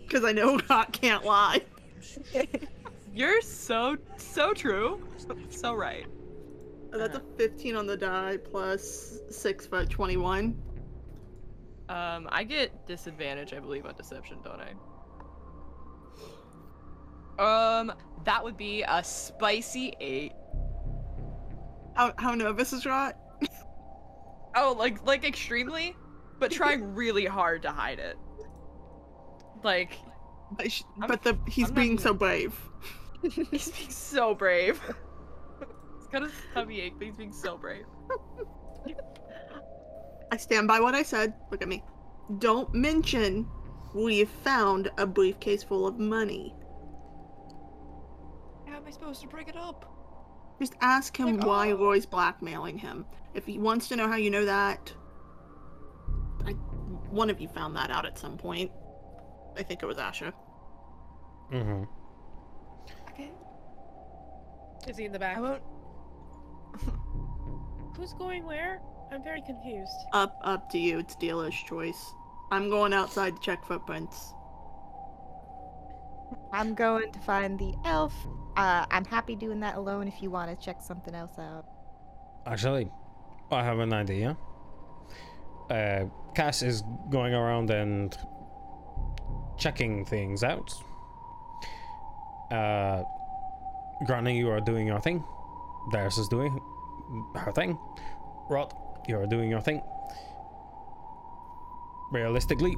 Because 0.07 0.24
I 0.24 0.32
know 0.32 0.59
God 0.68 0.92
can't 0.92 1.24
lie. 1.24 1.62
You're 3.14 3.40
so 3.40 3.96
so 4.16 4.52
true. 4.52 5.07
So 5.48 5.74
right. 5.74 6.07
Uh, 6.92 6.98
That's 6.98 7.16
a 7.16 7.22
15 7.38 7.76
on 7.76 7.86
the 7.86 7.96
die 7.96 8.38
plus 8.50 9.20
6 9.30 9.66
for 9.66 9.84
21. 9.84 10.57
Um, 11.88 12.28
I 12.30 12.44
get 12.44 12.86
disadvantage, 12.86 13.52
I 13.52 13.59
believe, 13.59 13.84
on 13.84 13.94
deception, 13.94 14.38
don't 14.44 14.61
I? 17.38 17.78
Um, 17.78 17.92
that 18.24 18.42
would 18.42 18.57
be 18.57 18.84
a 18.86 19.02
spicy 19.02 19.92
eight. 20.00 20.32
How, 21.94 22.12
how 22.16 22.34
nervous 22.34 22.72
is 22.72 22.86
Rot? 22.86 23.16
Oh, 24.57 24.74
like 24.78 25.05
like 25.05 25.24
extremely, 25.24 25.96
but 26.38 26.50
trying 26.50 26.94
really 26.94 27.26
hard 27.26 27.62
to 27.62 27.72
hide 27.72 27.98
it. 27.98 28.16
Like 29.64 29.98
But, 30.56 30.70
sh- 30.70 30.82
but 31.08 31.22
the 31.22 31.36
he's 31.48 31.68
I'm 31.70 31.74
not 31.74 31.80
being 31.80 31.96
gonna- 31.96 32.00
so 32.08 32.14
brave. 32.14 32.60
he's 33.50 33.70
being 33.70 33.90
so 33.90 34.34
brave. 34.34 34.80
it's 35.98 36.06
kind 36.12 36.24
of 36.24 36.32
tummy 36.52 36.80
ache, 36.80 36.94
but 36.98 37.06
he's 37.06 37.16
being 37.16 37.32
so 37.32 37.56
brave. 37.56 37.86
I 40.30 40.36
stand 40.36 40.68
by 40.68 40.80
what 40.80 40.94
I 40.94 41.02
said. 41.02 41.34
Look 41.50 41.62
at 41.62 41.68
me. 41.68 41.82
Don't 42.38 42.72
mention 42.74 43.46
we've 43.94 44.28
found 44.28 44.90
a 44.98 45.06
briefcase 45.06 45.62
full 45.62 45.86
of 45.86 45.98
money. 45.98 46.54
How 48.66 48.76
am 48.76 48.82
I 48.86 48.90
supposed 48.90 49.20
to 49.22 49.28
bring 49.28 49.46
it 49.48 49.56
up? 49.56 49.90
Just 50.60 50.74
ask 50.80 51.16
him 51.16 51.36
Like, 51.38 51.46
why 51.46 51.72
oh. 51.72 51.76
Roy's 51.78 52.06
blackmailing 52.06 52.78
him. 52.78 53.06
If 53.34 53.44
he 53.46 53.58
wants 53.58 53.88
to 53.88 53.96
know 53.96 54.08
how 54.08 54.16
you 54.16 54.30
know 54.30 54.44
that, 54.44 54.92
I, 56.46 56.52
one 57.10 57.30
of 57.30 57.40
you 57.40 57.48
found 57.48 57.76
that 57.76 57.90
out 57.90 58.04
at 58.06 58.18
some 58.18 58.36
point. 58.36 58.70
I 59.57 59.62
think 59.62 59.82
it 59.82 59.86
was 59.86 59.98
Asher. 59.98 60.32
Mm-hmm. 61.52 61.84
Okay. 63.11 63.30
Is 64.88 64.96
he 64.96 65.05
in 65.05 65.12
the 65.12 65.18
back? 65.18 65.36
I 65.36 65.40
won't. 65.40 65.62
Who's 67.96 68.12
going 68.14 68.44
where? 68.44 68.80
I'm 69.12 69.22
very 69.22 69.42
confused. 69.42 69.92
Up, 70.12 70.38
up 70.42 70.70
to 70.70 70.78
you. 70.78 70.98
It's 70.98 71.14
dealer's 71.14 71.55
choice. 71.55 72.12
I'm 72.50 72.68
going 72.68 72.92
outside 72.92 73.36
to 73.36 73.42
check 73.42 73.64
footprints. 73.64 74.34
I'm 76.52 76.74
going 76.74 77.12
to 77.12 77.18
find 77.20 77.59
the 77.59 77.74
elf. 77.84 78.14
Uh, 78.57 78.86
I'm 78.90 79.05
happy 79.05 79.36
doing 79.36 79.61
that 79.61 79.76
alone 79.76 80.09
if 80.09 80.22
you 80.22 80.30
want 80.30 80.50
to 80.50 80.64
check 80.64 80.80
something 80.80 81.14
else 81.14 81.38
out. 81.38 81.64
Actually, 82.46 82.90
I 83.50 83.64
have 83.64 83.78
an 83.78 83.92
idea. 83.92 84.36
Uh, 85.70 86.05
Cass 86.34 86.62
is 86.62 86.82
going 87.11 87.34
around 87.34 87.70
and 87.70 88.16
checking 89.57 90.05
things 90.05 90.42
out. 90.44 90.74
Uh, 92.50 93.02
Granny, 94.07 94.38
you 94.38 94.50
are 94.50 94.61
doing 94.61 94.86
your 94.86 95.00
thing. 95.00 95.24
Darius 95.92 96.18
is 96.18 96.28
doing 96.28 96.61
her 97.36 97.52
thing. 97.52 97.78
Rot, 98.48 98.74
you 99.09 99.18
are 99.18 99.26
doing 99.26 99.50
your 99.50 99.61
thing. 99.61 99.82
Realistically, 102.12 102.76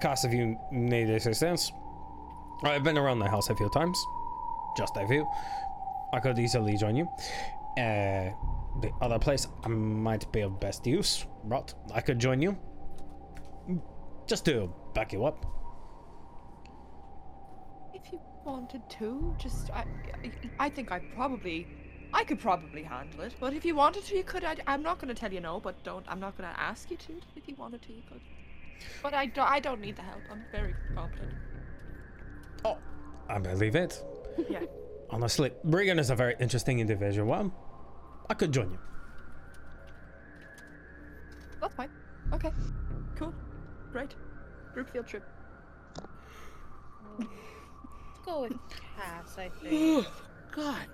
Cass, 0.00 0.24
if 0.24 0.32
you 0.32 0.58
need 0.70 1.08
assistance, 1.10 1.72
I've 2.62 2.84
been 2.84 2.98
around 2.98 3.18
the 3.18 3.28
house 3.28 3.50
a 3.50 3.56
few 3.56 3.68
times. 3.70 3.98
Just 4.76 4.96
a 4.96 5.06
few. 5.06 5.26
I 6.12 6.20
could 6.20 6.38
easily 6.38 6.76
join 6.76 6.96
you. 6.96 7.08
Uh, 7.78 8.32
the 8.80 8.92
other 9.00 9.18
place 9.18 9.48
I 9.64 9.68
might 9.68 10.30
be 10.32 10.42
of 10.42 10.60
best 10.60 10.86
use. 10.86 11.24
Rot, 11.44 11.74
I 11.94 12.00
could 12.00 12.18
join 12.18 12.42
you. 12.42 12.58
Just 14.26 14.44
to 14.46 14.72
back 14.92 15.12
you 15.12 15.24
up. 15.24 15.46
If 17.94 18.12
you 18.12 18.20
wanted 18.44 18.88
to, 18.90 19.34
just 19.38 19.70
I, 19.70 19.84
I 20.58 20.68
think 20.68 20.90
I 20.90 20.98
probably, 21.14 21.66
I 22.12 22.24
could 22.24 22.40
probably 22.40 22.82
handle 22.82 23.20
it. 23.20 23.34
But 23.38 23.54
if 23.54 23.64
you 23.64 23.76
wanted 23.76 24.04
to, 24.04 24.16
you 24.16 24.24
could. 24.24 24.44
I, 24.44 24.56
I'm 24.66 24.82
not 24.82 24.98
going 24.98 25.14
to 25.14 25.20
tell 25.20 25.32
you 25.32 25.40
no, 25.40 25.60
but 25.60 25.82
don't. 25.84 26.04
I'm 26.08 26.18
not 26.18 26.36
going 26.36 26.50
to 26.50 26.60
ask 26.60 26.90
you 26.90 26.96
to. 26.96 27.12
If 27.36 27.46
you 27.46 27.54
wanted 27.56 27.82
to, 27.82 27.92
you 27.92 28.02
could. 28.10 28.20
But 29.02 29.14
I 29.14 29.26
don't. 29.26 29.48
I 29.48 29.60
don't 29.60 29.80
need 29.80 29.96
the 29.96 30.02
help. 30.02 30.22
I'm 30.30 30.44
very 30.50 30.74
competent. 30.94 31.32
Oh, 32.64 32.78
I 33.28 33.38
believe 33.38 33.76
it. 33.76 34.02
Yeah. 34.50 34.62
Honestly, 35.10 35.52
Regan 35.62 36.00
is 36.00 36.10
a 36.10 36.16
very 36.16 36.34
interesting 36.40 36.80
individual. 36.80 37.28
Well, 37.28 37.52
I 38.28 38.34
could 38.34 38.50
join 38.50 38.72
you. 38.72 38.78
That's 41.60 41.74
fine. 41.74 41.90
Okay. 42.32 42.50
Cool. 43.14 43.32
Great. 43.96 44.14
Group 44.74 44.90
field 44.90 45.06
trip. 45.06 45.22
Let's 47.18 47.30
go 48.26 48.42
with 48.42 48.52
Cass, 48.94 49.38
I 49.38 49.48
think. 49.62 50.06
God. 50.54 50.86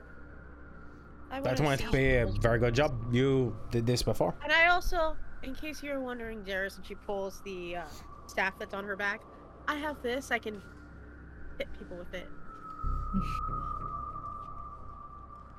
I 1.29 1.41
That 1.41 1.59
wanna 1.61 1.79
be 1.91 2.15
a 2.15 2.27
very 2.27 2.61
good 2.61 2.77
job. 2.77 2.95
You 3.13 3.57
did 3.73 3.87
this 3.87 4.05
before. 4.05 4.37
And 4.45 4.53
I 4.53 4.69
also, 4.69 5.17
in 5.43 5.53
case 5.53 5.83
you're 5.83 5.99
wondering, 5.99 6.45
Darius, 6.45 6.77
and 6.77 6.87
she 6.87 6.95
pulls 6.95 7.41
the 7.41 7.79
uh, 7.79 7.83
staff 8.29 8.57
that's 8.57 8.73
on 8.73 8.85
her 8.85 8.95
back, 8.95 9.23
I 9.67 9.79
have 9.79 10.01
this. 10.01 10.31
I 10.31 10.39
can 10.39 10.63
hit 11.59 11.67
people 11.77 11.97
with 11.97 12.15
it. 12.15 12.29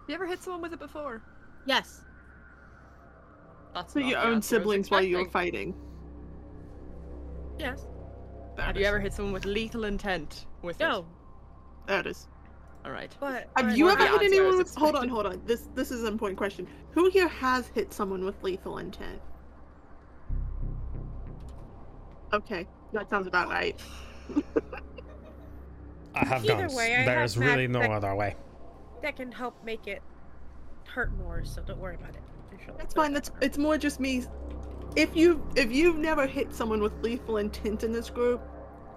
You 0.08 0.16
ever 0.16 0.26
hit 0.26 0.42
someone 0.42 0.62
with 0.62 0.72
it 0.72 0.80
before? 0.80 1.22
Yes. 1.66 2.06
That's 3.74 3.92
So 3.92 4.00
not 4.00 4.08
your 4.08 4.20
own 4.20 4.36
answer 4.36 4.56
I 4.56 4.60
was 4.60 4.64
siblings 4.64 4.90
while 4.90 5.02
you 5.04 5.18
were 5.18 5.24
expecting. 5.24 5.74
fighting. 5.74 5.93
Yes. 7.60 7.88
There 8.56 8.66
Have 8.66 8.76
it 8.76 8.82
you 8.82 8.86
ever 8.86 9.00
hit 9.00 9.14
someone 9.14 9.34
with 9.34 9.46
lethal 9.46 9.86
intent 9.86 10.46
with 10.62 10.80
it? 10.80 10.84
No. 10.84 11.06
There 11.88 12.00
it 12.00 12.08
is. 12.08 12.28
All 12.86 12.92
right. 12.92 13.12
But 13.20 13.50
Have 13.58 13.78
you 13.78 13.90
ever 13.90 14.06
hit 14.06 14.22
anyone 14.24 14.58
with? 14.58 14.74
Hold 14.76 14.96
on, 14.96 15.08
hold 15.08 15.26
on. 15.26 15.42
This 15.46 15.70
this 15.74 15.90
is 15.92 16.02
an 16.02 16.08
important 16.10 16.38
question. 16.38 16.68
Who 16.92 17.10
here 17.10 17.28
has 17.30 17.68
hit 17.68 17.94
someone 17.94 18.26
with 18.26 18.42
lethal 18.44 18.78
intent? 18.80 19.22
Okay, 22.34 22.68
that 22.94 23.10
sounds 23.10 23.28
about 23.28 23.50
right. 23.50 23.80
I 26.16 26.26
have 26.26 26.44
Either 26.46 26.56
guns. 26.64 26.76
way, 26.76 26.96
I 26.96 27.06
There's 27.06 27.36
have 27.36 27.44
really 27.44 27.68
no 27.68 27.80
mag- 27.80 27.92
other 27.92 28.16
way. 28.16 28.36
that 29.02 29.16
can 29.16 29.32
help 29.32 29.56
make 29.64 29.88
it 29.88 30.02
hurt 30.86 31.12
more, 31.18 31.44
so 31.46 31.62
don't 31.62 31.80
worry 31.80 31.96
about 31.96 32.10
it. 32.16 32.22
Sure 32.66 32.74
That's 32.78 32.96
we'll 32.96 33.06
fine. 33.06 33.14
That's 33.14 33.32
it's 33.42 33.58
more 33.58 33.78
just 33.78 34.00
me. 34.00 34.24
If 34.96 35.16
you 35.16 35.46
if 35.56 35.72
you've 35.72 35.98
never 35.98 36.28
hit 36.28 36.54
someone 36.54 36.82
with 36.82 36.94
lethal 37.02 37.38
intent 37.38 37.84
in 37.84 37.92
this 37.92 38.10
group, 38.10 38.42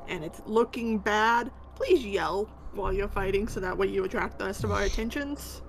and 0.09 0.23
it's 0.25 0.43
looking 0.47 0.99
bad, 0.99 1.51
please 1.75 2.05
yell 2.05 2.51
while 2.73 2.93
you're 2.93 3.09
fighting 3.09 3.49
so 3.49 3.61
that 3.61 3.77
way 3.77 3.87
you 3.87 4.05
attract 4.05 4.39
the 4.39 4.45
rest 4.45 4.65
of 4.65 4.71
our 4.71 4.83
attentions. 4.83 5.63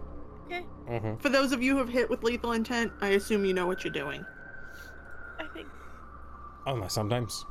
Mm-hmm. 0.49 1.17
For 1.17 1.29
those 1.29 1.51
of 1.51 1.61
you 1.61 1.73
who 1.73 1.79
have 1.79 1.89
hit 1.89 2.09
with 2.09 2.23
lethal 2.23 2.53
intent, 2.53 2.91
I 3.01 3.09
assume 3.09 3.45
you 3.45 3.53
know 3.53 3.67
what 3.67 3.83
you're 3.83 3.93
doing. 3.93 4.25
I 5.39 5.45
think 5.53 5.67
Unless 6.65 6.93
sometimes. 6.93 7.45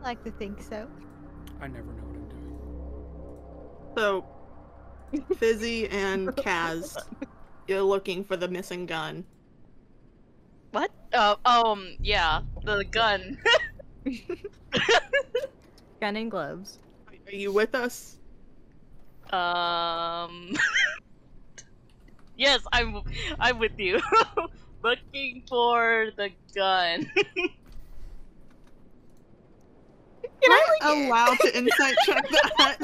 I 0.00 0.04
like 0.04 0.24
to 0.24 0.30
think 0.32 0.60
so. 0.62 0.88
I 1.60 1.68
never 1.68 1.86
know 1.86 2.02
what 2.02 2.16
I'm 2.16 2.28
doing. 2.28 2.50
So, 3.96 5.36
Fizzy 5.36 5.88
and 5.88 6.28
Kaz, 6.28 6.96
you're 7.68 7.82
looking 7.82 8.24
for 8.24 8.36
the 8.36 8.48
missing 8.48 8.86
gun. 8.86 9.24
What? 10.74 10.90
Oh, 11.12 11.36
um, 11.44 11.94
yeah, 12.00 12.40
the 12.64 12.84
gun. 12.90 13.38
Gun 16.00 16.16
and 16.16 16.28
gloves. 16.28 16.80
Are 17.28 17.32
you 17.32 17.52
with 17.52 17.76
us? 17.76 18.16
um. 19.30 20.52
yes, 22.36 22.60
I'm. 22.72 23.02
I'm 23.38 23.60
with 23.60 23.78
you. 23.78 24.00
Looking 24.82 25.44
for 25.48 26.10
the 26.16 26.30
gun. 26.52 27.08
Can 30.42 30.50
I 30.50 30.78
allowed 30.82 31.38
to 31.38 31.56
insight 31.56 31.94
check 32.04 32.28
that? 32.58 32.78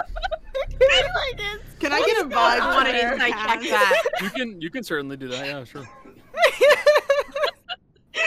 Can 1.80 1.92
I 1.92 1.98
get 2.06 2.24
a 2.24 2.28
vibe? 2.28 2.36
I 2.36 2.72
want 2.72 2.88
to 2.88 2.94
insight 2.96 3.32
check 3.32 3.62
that. 3.68 4.02
You 4.22 4.30
can 4.30 4.60
you 4.60 4.70
can 4.70 4.84
certainly 4.84 5.16
do 5.16 5.26
that. 5.26 5.44
Yeah, 5.44 5.64
sure. 5.64 5.88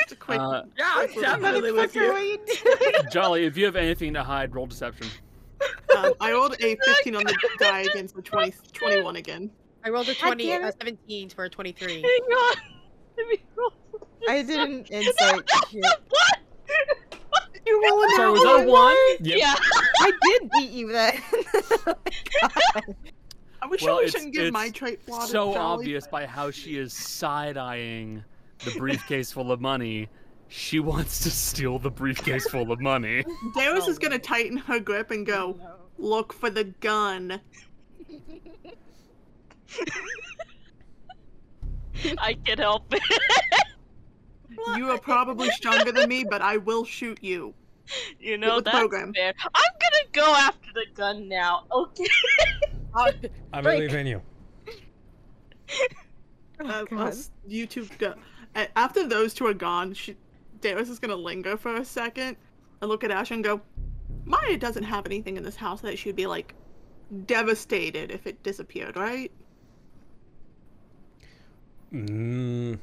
Just 0.03 0.11
a 0.11 0.15
quick. 0.15 0.39
Uh, 0.39 0.63
Yeah, 0.77 0.93
quick 1.07 1.21
definitely 1.21 1.71
with 1.71 1.95
you. 1.95 2.39
Jolly, 3.11 3.45
if 3.45 3.57
you 3.57 3.65
have 3.65 3.75
anything 3.75 4.13
to 4.13 4.23
hide, 4.23 4.53
roll 4.53 4.65
deception. 4.65 5.07
Um, 5.97 6.13
I 6.19 6.31
rolled 6.31 6.55
a 6.59 6.75
15 6.85 7.15
on 7.15 7.23
the 7.23 7.37
die 7.59 7.81
against 7.81 8.15
the 8.15 8.21
20, 8.21 8.53
21 8.73 9.15
again. 9.15 9.49
I 9.85 9.89
rolled 9.89 10.09
a 10.09 10.15
20, 10.15 10.51
a 10.51 10.71
17 10.71 11.29
for 11.29 11.45
a 11.45 11.49
23. 11.49 11.93
Hang 12.01 12.03
on. 12.03 12.55
Let 13.17 13.27
me 13.27 13.37
roll. 13.55 13.73
I 14.27 14.41
didn't 14.41 14.89
insight. 14.91 15.43
What? 15.73 16.39
You 17.65 17.81
rolling 17.89 18.09
Sorry, 18.15 18.27
out 18.27 18.33
was 18.33 18.43
that 18.43 18.67
a 18.67 18.69
one? 18.69 18.95
Yep. 19.21 19.37
Yeah. 19.37 19.55
I 20.01 20.11
did 20.21 20.49
beat 20.51 20.71
you 20.71 20.91
then. 20.91 21.21
Are 23.61 23.69
we 23.69 23.77
sure 23.77 23.87
Well, 23.89 23.97
we 23.97 24.03
it's- 24.03 24.11
shouldn't 24.11 24.33
give 24.33 24.51
my 24.51 24.69
trait 24.69 25.01
flaw 25.01 25.21
So 25.21 25.53
Jolly? 25.53 25.57
obvious 25.57 26.07
by 26.07 26.25
how 26.25 26.51
she 26.51 26.77
is 26.77 26.91
side 26.93 27.57
eyeing 27.57 28.23
the 28.65 28.75
briefcase 28.77 29.31
full 29.31 29.51
of 29.51 29.61
money. 29.61 30.09
She 30.47 30.79
wants 30.79 31.19
to 31.21 31.31
steal 31.31 31.79
the 31.79 31.89
briefcase 31.89 32.47
full 32.49 32.71
of 32.71 32.79
money. 32.79 33.23
Darius 33.55 33.87
is 33.87 33.97
gonna 33.97 34.19
tighten 34.19 34.57
her 34.57 34.79
grip 34.79 35.11
and 35.11 35.25
go, 35.25 35.57
look 35.97 36.33
for 36.33 36.49
the 36.49 36.65
gun. 36.65 37.39
I 42.17 42.33
can 42.33 42.57
help 42.57 42.93
it. 42.93 43.01
You 44.77 44.89
are 44.91 44.99
probably 44.99 45.49
stronger 45.51 45.91
than 45.91 46.07
me, 46.07 46.23
but 46.23 46.41
I 46.41 46.57
will 46.57 46.85
shoot 46.85 47.17
you. 47.21 47.53
You 48.19 48.37
know 48.37 48.55
with 48.55 48.65
the 48.65 48.71
that's 48.71 48.79
program. 48.79 49.13
fair. 49.13 49.33
I'm 49.43 49.73
gonna 49.81 50.09
go 50.13 50.33
after 50.35 50.69
the 50.73 50.85
gun 50.93 51.27
now. 51.27 51.65
Okay. 51.71 52.05
I 53.53 53.61
believe 53.61 53.93
in 53.93 54.07
you. 54.07 54.21
Uh, 56.63 56.83
God. 56.83 57.15
you 57.47 57.65
two 57.65 57.87
go. 57.97 58.13
After 58.55 59.07
those 59.07 59.33
two 59.33 59.47
are 59.47 59.53
gone, 59.53 59.93
she, 59.93 60.15
Darius 60.61 60.89
is 60.89 60.99
gonna 60.99 61.15
linger 61.15 61.57
for 61.57 61.75
a 61.75 61.85
second 61.85 62.37
and 62.81 62.89
look 62.89 63.03
at 63.03 63.11
Ash 63.11 63.31
and 63.31 63.43
go, 63.43 63.61
Maya 64.25 64.57
doesn't 64.57 64.83
have 64.83 65.05
anything 65.05 65.37
in 65.37 65.43
this 65.43 65.55
house 65.55 65.81
that 65.81 65.97
she'd 65.97 66.15
be 66.15 66.27
like 66.27 66.53
devastated 67.25 68.11
if 68.11 68.25
it 68.27 68.41
disappeared, 68.43 68.95
right? 68.95 69.31
Mm, 71.91 72.79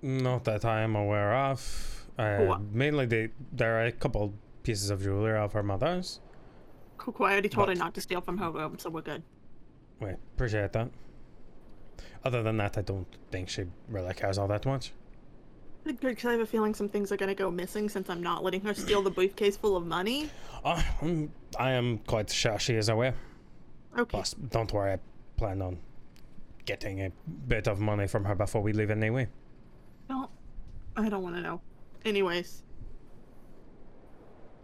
not 0.00 0.44
that 0.44 0.64
I 0.64 0.82
am 0.82 0.96
aware 0.96 1.34
of. 1.34 2.06
Uh, 2.18 2.58
mainly, 2.72 3.06
they, 3.06 3.30
there 3.52 3.78
are 3.78 3.86
a 3.86 3.92
couple 3.92 4.32
pieces 4.62 4.90
of 4.90 5.02
jewelry 5.02 5.36
of 5.36 5.52
her 5.52 5.62
mother's. 5.62 6.20
Cool. 6.98 7.26
I 7.26 7.32
already 7.32 7.48
told 7.48 7.68
her 7.68 7.74
not 7.74 7.94
to 7.94 8.00
steal 8.00 8.20
from 8.20 8.38
her 8.38 8.50
room, 8.50 8.78
so 8.78 8.88
we're 8.88 9.02
good. 9.02 9.22
Wait, 10.00 10.16
appreciate 10.34 10.72
that. 10.72 10.90
Other 12.24 12.42
than 12.42 12.56
that, 12.58 12.78
I 12.78 12.82
don't 12.82 13.06
think 13.30 13.48
she 13.48 13.64
really 13.88 14.14
cares 14.14 14.38
all 14.38 14.48
that 14.48 14.64
much. 14.64 14.92
Good, 15.84 16.00
good, 16.00 16.16
'cause 16.16 16.26
I 16.26 16.32
have 16.32 16.40
a 16.40 16.46
feeling 16.46 16.74
some 16.74 16.88
things 16.88 17.10
are 17.10 17.16
gonna 17.16 17.34
go 17.34 17.50
missing 17.50 17.88
since 17.88 18.08
I'm 18.08 18.22
not 18.22 18.44
letting 18.44 18.60
her 18.60 18.74
steal 18.74 19.02
the 19.02 19.10
briefcase 19.10 19.56
full 19.56 19.76
of 19.76 19.84
money. 19.84 20.30
Oh, 20.64 20.84
mm, 21.00 21.28
I 21.58 21.72
am 21.72 21.98
quite 21.98 22.30
sure 22.30 22.58
she 22.60 22.74
is 22.74 22.88
aware. 22.88 23.14
Okay. 23.98 24.08
Plus, 24.10 24.34
don't 24.34 24.72
worry, 24.72 24.92
I 24.92 24.98
plan 25.36 25.60
on 25.60 25.78
getting 26.64 27.00
a 27.02 27.10
bit 27.48 27.66
of 27.66 27.80
money 27.80 28.06
from 28.06 28.24
her 28.24 28.36
before 28.36 28.62
we 28.62 28.72
leave 28.72 28.90
anyway. 28.90 29.28
Don't. 30.08 30.30
I 30.96 31.08
don't 31.08 31.22
want 31.24 31.34
to 31.34 31.42
know. 31.42 31.60
Anyways, 32.04 32.62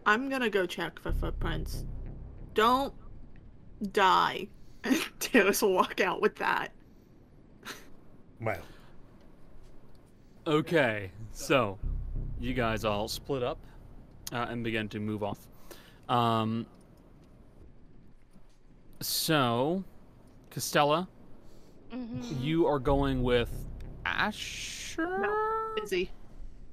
I'm 0.06 0.28
gonna 0.28 0.50
go 0.50 0.66
check 0.66 1.00
for 1.00 1.10
footprints. 1.12 1.84
Don't 2.54 2.94
die. 3.92 4.48
Darius 5.18 5.62
will 5.62 5.72
walk 5.72 6.00
out 6.00 6.20
with 6.22 6.36
that. 6.36 6.72
Well, 8.40 8.60
Okay, 10.46 11.10
so 11.32 11.78
you 12.40 12.54
guys 12.54 12.84
all 12.84 13.06
split 13.08 13.42
up 13.42 13.58
uh, 14.32 14.46
and 14.48 14.64
begin 14.64 14.88
to 14.90 14.98
move 15.00 15.22
off. 15.22 15.38
Um, 16.08 16.66
so, 19.00 19.84
Costella, 20.50 21.06
Mm-hmm. 21.92 22.42
you 22.42 22.66
are 22.66 22.78
going 22.78 23.22
with 23.22 23.50
Asher? 24.04 25.26
Busy. 25.80 26.10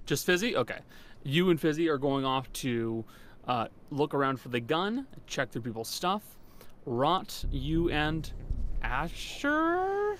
Just 0.05 0.25
Fizzy? 0.25 0.55
Okay. 0.57 0.79
You 1.23 1.49
and 1.49 1.59
Fizzy 1.59 1.87
are 1.89 1.97
going 1.97 2.25
off 2.25 2.51
to 2.53 3.03
uh, 3.47 3.67
look 3.91 4.13
around 4.13 4.39
for 4.41 4.49
the 4.49 4.59
gun, 4.59 5.07
check 5.25 5.51
through 5.51 5.61
people's 5.61 5.87
stuff. 5.89 6.21
Rot, 6.85 7.45
you 7.49 7.89
and 7.91 8.29
Asher 8.83 10.17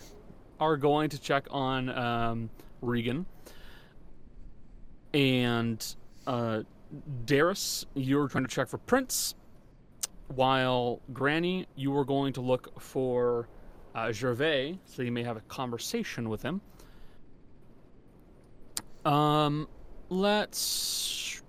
are 0.59 0.77
going 0.77 1.09
to 1.09 1.19
check 1.19 1.47
on 1.51 1.89
um, 1.89 2.49
Regan. 2.81 3.25
And 5.13 5.95
uh, 6.27 6.63
Darius, 7.25 7.85
you're 7.93 8.27
trying 8.27 8.45
to 8.45 8.49
check 8.49 8.67
for 8.67 8.77
prints. 8.77 9.35
While 10.27 11.01
Granny, 11.13 11.67
you 11.75 11.95
are 11.97 12.05
going 12.05 12.33
to 12.33 12.41
look 12.41 12.81
for 12.81 13.47
uh, 13.93 14.11
Gervais, 14.11 14.79
so 14.85 15.01
you 15.01 15.11
may 15.11 15.23
have 15.23 15.37
a 15.37 15.41
conversation 15.41 16.29
with 16.29 16.41
him. 16.41 16.61
Um, 19.05 19.67
let's. 20.09 21.41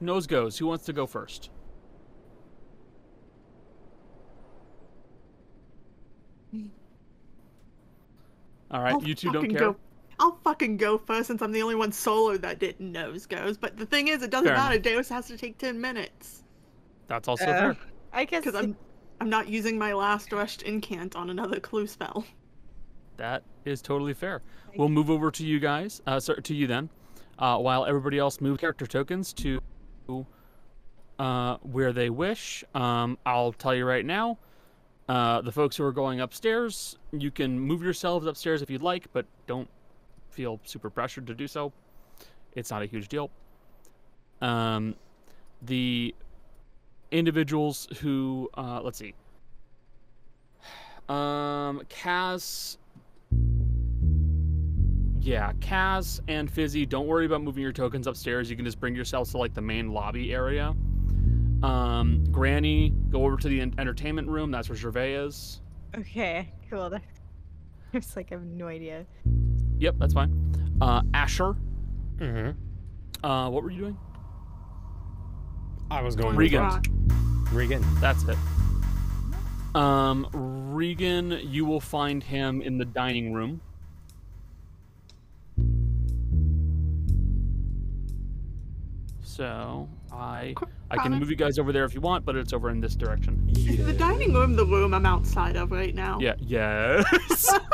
Nose 0.00 0.26
goes. 0.26 0.58
Who 0.58 0.66
wants 0.66 0.84
to 0.86 0.92
go 0.92 1.06
first? 1.06 1.50
All 8.72 8.82
right, 8.82 8.94
I'll 8.94 9.02
you 9.04 9.14
two 9.14 9.30
don't 9.30 9.48
care. 9.48 9.58
Go, 9.58 9.76
I'll 10.18 10.38
fucking 10.44 10.76
go 10.76 10.98
first 10.98 11.26
since 11.28 11.42
I'm 11.42 11.52
the 11.52 11.62
only 11.62 11.74
one 11.74 11.92
solo 11.92 12.36
that 12.38 12.58
didn't 12.58 12.90
nose 12.92 13.26
goes. 13.26 13.56
But 13.56 13.76
the 13.76 13.86
thing 13.86 14.08
is, 14.08 14.22
it 14.22 14.30
doesn't 14.30 14.46
Fair 14.46 14.56
matter. 14.56 14.78
Darius 14.78 15.08
has 15.08 15.26
to 15.28 15.36
take 15.36 15.58
ten 15.58 15.80
minutes 15.80 16.42
That's 17.08 17.28
also 17.28 17.44
Uh, 17.46 17.74
fair. 17.74 17.76
I 18.12 18.24
guess 18.24 18.44
because 18.44 18.58
I'm 18.58 18.76
I'm 19.20 19.30
not 19.30 19.48
using 19.48 19.78
my 19.78 19.92
last 19.92 20.32
rushed 20.32 20.62
incant 20.62 21.16
on 21.16 21.30
another 21.30 21.60
clue 21.60 21.86
spell. 21.86 22.24
That 23.18 23.42
is 23.64 23.82
totally 23.82 24.14
fair. 24.14 24.42
We'll 24.76 24.88
move 24.88 25.10
over 25.10 25.30
to 25.30 25.44
you 25.46 25.60
guys. 25.60 26.00
Uh, 26.06 26.18
sorry, 26.18 26.42
to 26.42 26.54
you 26.54 26.66
then. 26.66 26.88
Uh, 27.38 27.58
while 27.58 27.84
everybody 27.84 28.18
else 28.18 28.40
move 28.40 28.58
character 28.58 28.86
tokens 28.86 29.32
to 29.34 29.60
uh, 31.18 31.56
where 31.62 31.92
they 31.92 32.10
wish. 32.10 32.64
Um, 32.74 33.18
I'll 33.26 33.52
tell 33.52 33.74
you 33.74 33.84
right 33.84 34.04
now. 34.04 34.38
Uh, 35.12 35.42
the 35.42 35.52
folks 35.52 35.76
who 35.76 35.84
are 35.84 35.92
going 35.92 36.20
upstairs, 36.20 36.96
you 37.12 37.30
can 37.30 37.60
move 37.60 37.82
yourselves 37.82 38.26
upstairs 38.26 38.62
if 38.62 38.70
you'd 38.70 38.80
like, 38.80 39.12
but 39.12 39.26
don't 39.46 39.68
feel 40.30 40.58
super 40.64 40.88
pressured 40.88 41.26
to 41.26 41.34
do 41.34 41.46
so. 41.46 41.70
It's 42.54 42.70
not 42.70 42.80
a 42.80 42.86
huge 42.86 43.08
deal. 43.08 43.28
Um, 44.40 44.94
the 45.60 46.14
individuals 47.10 47.88
who, 48.00 48.48
uh, 48.56 48.80
let's 48.82 48.96
see. 48.96 49.12
Um, 51.10 51.82
Kaz 51.90 52.78
yeah, 55.20 55.52
Kaz 55.60 56.20
and 56.26 56.50
Fizzy, 56.50 56.86
don't 56.86 57.06
worry 57.06 57.26
about 57.26 57.42
moving 57.42 57.62
your 57.62 57.70
tokens 57.70 58.06
upstairs. 58.06 58.48
You 58.48 58.56
can 58.56 58.64
just 58.64 58.80
bring 58.80 58.96
yourselves 58.96 59.32
to 59.32 59.36
like 59.36 59.52
the 59.52 59.60
main 59.60 59.92
lobby 59.92 60.32
area. 60.32 60.74
Um, 61.62 62.24
Granny, 62.30 62.90
go 63.10 63.24
over 63.24 63.36
to 63.36 63.48
the 63.48 63.60
entertainment 63.60 64.28
room. 64.28 64.50
That's 64.50 64.68
where 64.68 64.76
Gervais 64.76 65.14
is. 65.14 65.60
Okay, 65.96 66.52
cool. 66.70 66.90
That- 66.90 67.02
It's 67.94 68.16
like 68.16 68.32
I 68.32 68.36
have 68.36 68.44
no 68.44 68.68
idea. 68.68 69.04
Yep, 69.78 69.96
that's 69.98 70.14
fine. 70.14 70.32
Uh, 70.80 71.02
Asher, 71.12 71.54
mm-hmm. 72.16 73.26
uh, 73.26 73.50
what 73.50 73.62
were 73.62 73.70
you 73.70 73.80
doing? 73.80 73.98
I 75.90 76.00
was 76.00 76.16
going 76.16 76.34
Regan. 76.34 76.80
Regan. 77.52 77.84
That's 78.00 78.24
it. 78.24 78.38
Um, 79.74 80.26
Regan, 80.32 81.38
you 81.42 81.66
will 81.66 81.80
find 81.80 82.22
him 82.22 82.62
in 82.62 82.78
the 82.78 82.86
dining 82.86 83.34
room. 83.34 83.60
So 89.22 89.88
I 90.12 90.54
I 90.90 90.96
can 90.98 91.14
move 91.18 91.30
you 91.30 91.36
guys 91.36 91.58
over 91.58 91.72
there 91.72 91.84
if 91.84 91.94
you 91.94 92.00
want, 92.00 92.24
but 92.24 92.36
it's 92.36 92.52
over 92.52 92.68
in 92.70 92.80
this 92.80 92.94
direction. 92.94 93.50
Is 93.56 93.84
the 93.84 93.92
dining 93.94 94.34
room 94.34 94.54
the 94.56 94.66
room 94.66 94.92
I'm 94.92 95.06
outside 95.06 95.56
of 95.56 95.70
right 95.72 95.94
now? 95.94 96.18
Yeah. 96.20 96.34
Yes. 96.38 97.52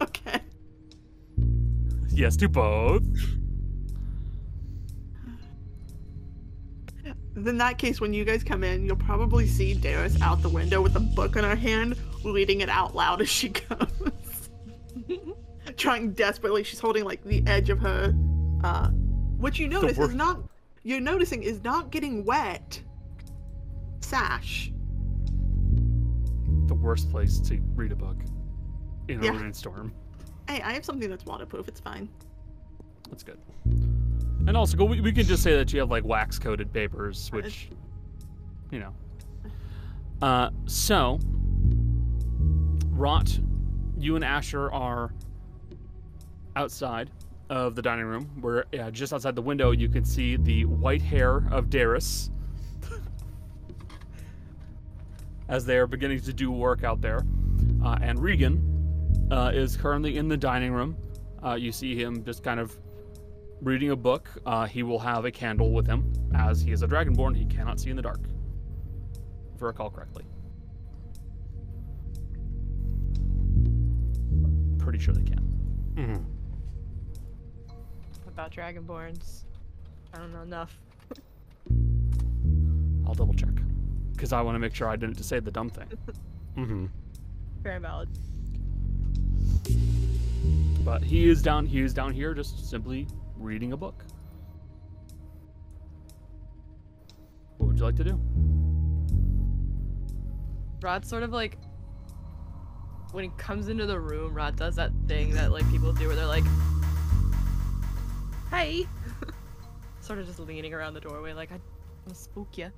Okay. 0.00 0.40
yes 2.10 2.36
to 2.36 2.48
both. 2.48 3.02
In 7.36 7.58
that 7.58 7.78
case, 7.78 8.00
when 8.00 8.12
you 8.12 8.24
guys 8.24 8.44
come 8.44 8.62
in, 8.62 8.84
you'll 8.84 8.96
probably 8.96 9.46
see 9.46 9.72
Darius 9.74 10.20
out 10.20 10.42
the 10.42 10.48
window 10.48 10.82
with 10.82 10.94
a 10.96 11.00
book 11.00 11.36
in 11.36 11.44
her 11.44 11.56
hand, 11.56 11.96
reading 12.24 12.60
it 12.60 12.68
out 12.68 12.94
loud 12.94 13.20
as 13.22 13.28
she 13.28 13.48
comes. 13.50 14.50
Trying 15.76 16.12
desperately. 16.12 16.62
She's 16.64 16.80
holding 16.80 17.04
like 17.04 17.24
the 17.24 17.42
edge 17.46 17.70
of 17.70 17.78
her 17.80 18.14
uh 18.62 18.90
what 19.38 19.58
you 19.58 19.68
notice 19.68 19.98
is 19.98 20.14
not 20.14 20.40
you're 20.82 21.00
noticing 21.00 21.42
is 21.42 21.62
not 21.64 21.90
getting 21.90 22.24
wet. 22.24 22.80
Sash. 24.00 24.70
The 26.66 26.74
worst 26.74 27.10
place 27.10 27.40
to 27.40 27.58
read 27.74 27.92
a 27.92 27.96
book 27.96 28.16
in 29.08 29.20
a 29.20 29.24
Yeah. 29.24 29.40
rainstorm. 29.40 29.92
Hey, 30.48 30.60
I 30.60 30.72
have 30.74 30.84
something 30.84 31.08
that's 31.08 31.24
waterproof, 31.24 31.68
it's 31.68 31.80
fine. 31.80 32.08
That's 33.08 33.22
good. 33.22 33.38
And 34.46 34.56
also, 34.56 34.84
we, 34.84 35.00
we 35.00 35.10
can 35.12 35.24
just 35.24 35.42
say 35.42 35.56
that 35.56 35.72
you 35.72 35.80
have 35.80 35.90
like 35.90 36.04
wax 36.04 36.38
coated 36.38 36.70
papers, 36.72 37.30
which, 37.32 37.70
you 38.70 38.78
know. 38.78 38.94
Uh, 40.20 40.50
so, 40.66 41.18
Rot, 42.90 43.38
you 43.98 44.16
and 44.16 44.24
Asher 44.24 44.70
are 44.70 45.14
outside 46.56 47.10
of 47.50 47.74
the 47.74 47.82
dining 47.82 48.06
room, 48.06 48.30
where 48.40 48.64
just 48.90 49.12
outside 49.12 49.34
the 49.34 49.42
window 49.42 49.70
you 49.70 49.88
can 49.88 50.04
see 50.04 50.36
the 50.36 50.64
white 50.64 51.02
hair 51.02 51.46
of 51.50 51.70
Darius 51.70 52.30
as 55.48 55.64
they 55.64 55.76
are 55.76 55.86
beginning 55.86 56.20
to 56.20 56.32
do 56.32 56.50
work 56.50 56.84
out 56.84 57.00
there. 57.00 57.20
Uh, 57.84 57.98
and 58.00 58.18
Regan 58.18 59.28
uh, 59.30 59.50
is 59.54 59.76
currently 59.76 60.16
in 60.16 60.28
the 60.28 60.36
dining 60.36 60.72
room. 60.72 60.96
Uh, 61.44 61.54
you 61.54 61.70
see 61.70 61.94
him 61.94 62.24
just 62.24 62.42
kind 62.42 62.58
of 62.58 62.78
reading 63.60 63.90
a 63.90 63.96
book. 63.96 64.30
Uh, 64.46 64.66
he 64.66 64.82
will 64.82 64.98
have 64.98 65.24
a 65.24 65.30
candle 65.30 65.72
with 65.72 65.86
him, 65.86 66.10
as 66.34 66.62
he 66.62 66.72
is 66.72 66.82
a 66.82 66.88
dragonborn. 66.88 67.36
He 67.36 67.44
cannot 67.44 67.78
see 67.78 67.90
in 67.90 67.96
the 67.96 68.02
dark, 68.02 68.20
if 69.54 69.62
I 69.62 69.66
recall 69.66 69.90
correctly. 69.90 70.24
Pretty 74.78 74.98
sure 74.98 75.14
they 75.14 75.22
can. 75.22 75.38
hmm 75.96 76.33
About 78.34 78.50
Dragonborns. 78.50 79.44
I 80.12 80.18
don't 80.18 80.32
know 80.32 80.42
enough. 80.42 80.76
I'll 83.06 83.14
double 83.14 83.34
check, 83.34 83.54
because 84.12 84.32
I 84.32 84.40
want 84.40 84.56
to 84.56 84.58
make 84.58 84.74
sure 84.74 84.88
I 84.88 84.96
didn't 84.96 85.16
just 85.16 85.28
say 85.28 85.38
the 85.40 85.50
dumb 85.50 85.70
thing. 85.70 85.88
Mm 86.56 86.66
hmm 86.66 86.86
Very 87.62 87.80
valid. 87.80 88.08
But 90.84 91.02
he 91.02 91.28
is 91.28 91.42
down. 91.42 91.66
He 91.66 91.80
is 91.80 91.92
down 91.92 92.12
here, 92.12 92.32
just 92.32 92.70
simply 92.70 93.08
reading 93.36 93.72
a 93.72 93.76
book. 93.76 94.04
What 97.58 97.68
would 97.68 97.78
you 97.78 97.84
like 97.84 97.96
to 97.96 98.04
do? 98.04 98.20
Rod 100.80 101.04
sort 101.04 101.24
of 101.24 101.30
like 101.30 101.58
when 103.10 103.24
he 103.24 103.30
comes 103.36 103.68
into 103.68 103.86
the 103.86 103.98
room, 103.98 104.32
Rod 104.32 104.54
does 104.54 104.76
that 104.76 104.92
thing 105.08 105.30
that 105.32 105.50
like 105.50 105.68
people 105.70 105.92
do 105.92 106.06
where 106.06 106.14
they're 106.14 106.26
like, 106.26 106.44
"Hey," 108.54 108.86
sort 110.00 110.20
of 110.20 110.26
just 110.26 110.38
leaning 110.38 110.72
around 110.72 110.94
the 110.94 111.00
doorway 111.00 111.32
like 111.32 111.50
I 111.50 111.54
want 111.54 112.10
to 112.10 112.14
spook 112.14 112.56
you. 112.56 112.70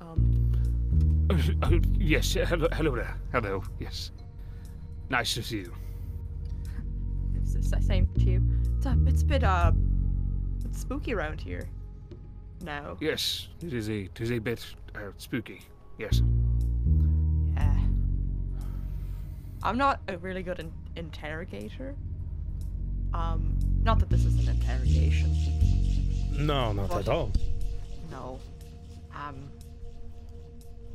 Um, 0.00 1.26
yes, 1.98 2.36
uh, 2.36 2.46
hello, 2.46 2.68
hello 2.72 2.94
there. 2.94 3.16
Hello, 3.32 3.62
yes. 3.78 4.12
Nice 5.08 5.34
to 5.34 5.42
see 5.42 5.58
you. 5.58 5.74
it's 7.34 7.70
the 7.70 7.82
same 7.82 8.08
to 8.14 8.24
you. 8.24 8.42
It's 8.76 8.86
a, 8.86 8.96
it's 9.06 9.22
a 9.22 9.24
bit 9.24 9.44
uh, 9.44 9.72
it's 10.64 10.80
spooky 10.80 11.12
around 11.12 11.40
here. 11.40 11.68
Now. 12.62 12.96
Yes, 13.00 13.48
it 13.64 13.72
is 13.72 13.88
a, 13.88 14.02
it 14.02 14.20
is 14.20 14.30
a 14.30 14.38
bit 14.38 14.64
uh, 14.94 15.10
spooky. 15.16 15.62
Yes. 15.98 16.22
Yeah. 17.56 17.76
I'm 19.62 19.76
not 19.76 20.00
a 20.08 20.18
really 20.18 20.42
good 20.42 20.60
in- 20.60 20.72
interrogator. 20.94 21.96
Um, 23.12 23.56
not 23.82 23.98
that 23.98 24.10
this 24.10 24.24
is 24.24 24.46
an 24.46 24.54
interrogation. 24.54 25.36
No, 26.32 26.72
not 26.72 26.90
What? 26.90 27.00
at 27.00 27.08
all. 27.08 27.32
No. 28.10 28.38
Um. 29.14 29.50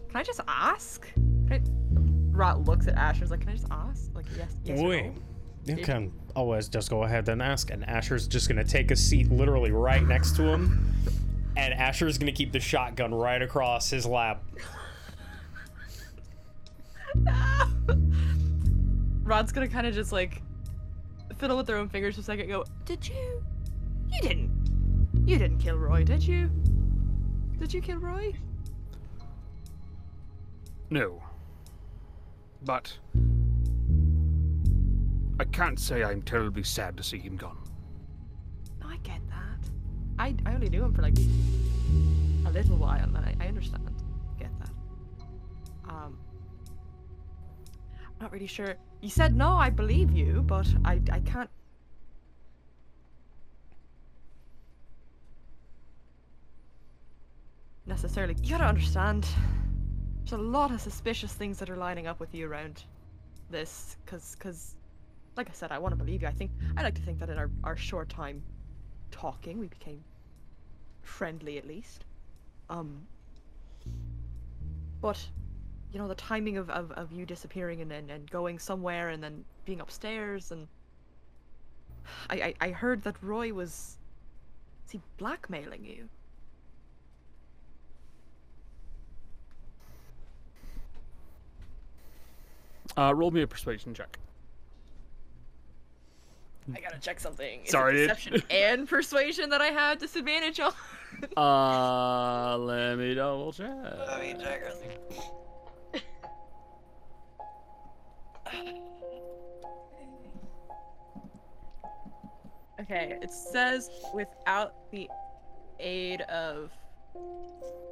Can 0.09 0.17
I 0.17 0.23
just 0.23 0.41
ask? 0.47 1.07
I... 1.51 1.61
Rot 2.31 2.65
looks 2.65 2.87
at 2.87 2.95
Asher's 2.95 3.31
like, 3.31 3.41
can 3.41 3.49
I 3.49 3.53
just 3.53 3.67
ask? 3.71 4.09
Like, 4.13 4.25
yes, 4.37 4.55
yes 4.63 4.79
Wait. 4.79 5.05
no? 5.05 5.13
You 5.65 5.77
can 5.83 6.11
always 6.35 6.67
just 6.67 6.89
go 6.89 7.03
ahead 7.03 7.27
and 7.29 7.41
ask, 7.41 7.71
and 7.71 7.83
Asher's 7.85 8.27
just 8.27 8.47
gonna 8.47 8.63
take 8.63 8.91
a 8.91 8.95
seat 8.95 9.31
literally 9.31 9.71
right 9.71 10.03
next 10.05 10.35
to 10.35 10.43
him, 10.43 10.93
and 11.57 11.73
Asher's 11.73 12.19
gonna 12.19 12.31
keep 12.31 12.51
the 12.51 12.59
shotgun 12.59 13.13
right 13.13 13.41
across 13.41 13.89
his 13.89 14.05
lap. 14.05 14.43
Rod's 19.23 19.51
gonna 19.51 19.67
kind 19.67 19.87
of 19.87 19.95
just 19.95 20.11
like 20.11 20.43
fiddle 21.37 21.57
with 21.57 21.67
their 21.67 21.77
own 21.77 21.89
fingers 21.89 22.15
for 22.15 22.21
a 22.21 22.23
second. 22.23 22.47
Go, 22.47 22.65
did 22.85 23.07
you? 23.07 23.43
You 24.09 24.21
didn't. 24.21 24.49
You 25.25 25.37
didn't 25.37 25.59
kill 25.59 25.77
Roy, 25.77 26.03
did 26.03 26.23
you? 26.23 26.49
Did 27.57 27.73
you 27.73 27.81
kill 27.81 27.97
Roy? 27.97 28.35
No. 30.89 31.21
But 32.63 32.97
I 35.39 35.45
can't 35.45 35.79
say 35.79 36.03
I'm 36.03 36.21
terribly 36.21 36.63
sad 36.63 36.95
to 36.97 37.03
see 37.03 37.19
him 37.19 37.37
gone. 37.37 37.57
I 38.83 38.97
get 38.97 39.19
that. 39.29 39.69
I 40.17 40.35
I 40.45 40.53
only 40.53 40.69
knew 40.69 40.83
him 40.83 40.93
for 40.93 41.01
like 41.01 41.17
a 42.45 42.51
little 42.51 42.77
while, 42.77 43.03
and 43.03 43.17
I, 43.17 43.35
I 43.39 43.47
understand. 43.47 43.89
Get 44.39 44.51
that. 44.59 44.69
Um, 45.89 46.17
I'm 47.91 48.21
not 48.21 48.31
really 48.31 48.47
sure. 48.47 48.75
You 49.05 49.11
said 49.11 49.35
no, 49.35 49.55
I 49.55 49.69
believe 49.69 50.11
you, 50.11 50.41
but 50.41 50.65
I 50.83 50.99
I 51.11 51.19
can't. 51.19 51.51
Necessarily, 57.85 58.35
you 58.41 58.49
gotta 58.49 58.65
understand. 58.65 59.27
There's 60.23 60.33
a 60.33 60.37
lot 60.39 60.71
of 60.71 60.81
suspicious 60.81 61.31
things 61.33 61.59
that 61.59 61.69
are 61.69 61.75
lining 61.75 62.07
up 62.07 62.19
with 62.19 62.33
you 62.33 62.49
around 62.49 62.83
this, 63.51 63.95
cause, 64.07 64.35
cause, 64.39 64.75
like 65.37 65.51
I 65.51 65.53
said, 65.53 65.71
I 65.71 65.77
want 65.77 65.91
to 65.91 66.03
believe 66.03 66.23
you. 66.23 66.27
I 66.27 66.31
think 66.31 66.49
I 66.75 66.81
like 66.81 66.95
to 66.95 67.03
think 67.03 67.19
that 67.19 67.29
in 67.29 67.37
our 67.37 67.51
our 67.63 67.77
short 67.77 68.09
time 68.09 68.41
talking, 69.11 69.59
we 69.59 69.67
became 69.67 70.03
friendly 71.03 71.59
at 71.59 71.67
least. 71.67 72.05
Um, 72.71 73.05
but 74.99 75.29
you 75.95 76.01
know 76.01 76.09
the 76.09 76.15
timing 76.15 76.57
of, 76.57 76.69
of, 76.71 76.91
of 76.91 77.09
you 77.13 77.25
disappearing 77.25 77.79
and, 77.79 77.89
and, 77.89 78.11
and 78.11 78.29
going 78.29 78.59
somewhere 78.59 79.09
and 79.11 79.23
then 79.23 79.45
being 79.63 79.79
upstairs 79.79 80.51
and 80.51 80.67
I, 82.29 82.35
I 82.35 82.67
I 82.67 82.69
heard 82.71 83.01
that 83.03 83.15
Roy 83.21 83.53
was 83.53 83.95
is 84.85 84.91
he 84.91 84.99
blackmailing 85.17 85.85
you? 85.85 86.09
Uh, 92.97 93.13
roll 93.15 93.31
me 93.31 93.41
a 93.43 93.47
persuasion 93.47 93.93
check. 93.93 94.19
I 96.75 96.81
gotta 96.81 96.99
check 96.99 97.21
something. 97.21 97.61
Is 97.63 97.71
Sorry, 97.71 97.93
it 97.93 97.97
dude. 97.99 98.09
deception 98.09 98.43
and 98.49 98.89
persuasion 98.89 99.49
that 99.51 99.61
I 99.61 99.67
have 99.67 99.99
disadvantage 99.99 100.59
on? 100.59 100.73
Uh, 101.37 102.57
let 102.57 102.97
me 102.97 103.13
double 103.13 103.53
check. 103.53 103.69
Okay, 112.81 113.17
it 113.21 113.31
says 113.31 113.89
without 114.13 114.73
the 114.91 115.09
aid 115.79 116.21
of 116.21 116.71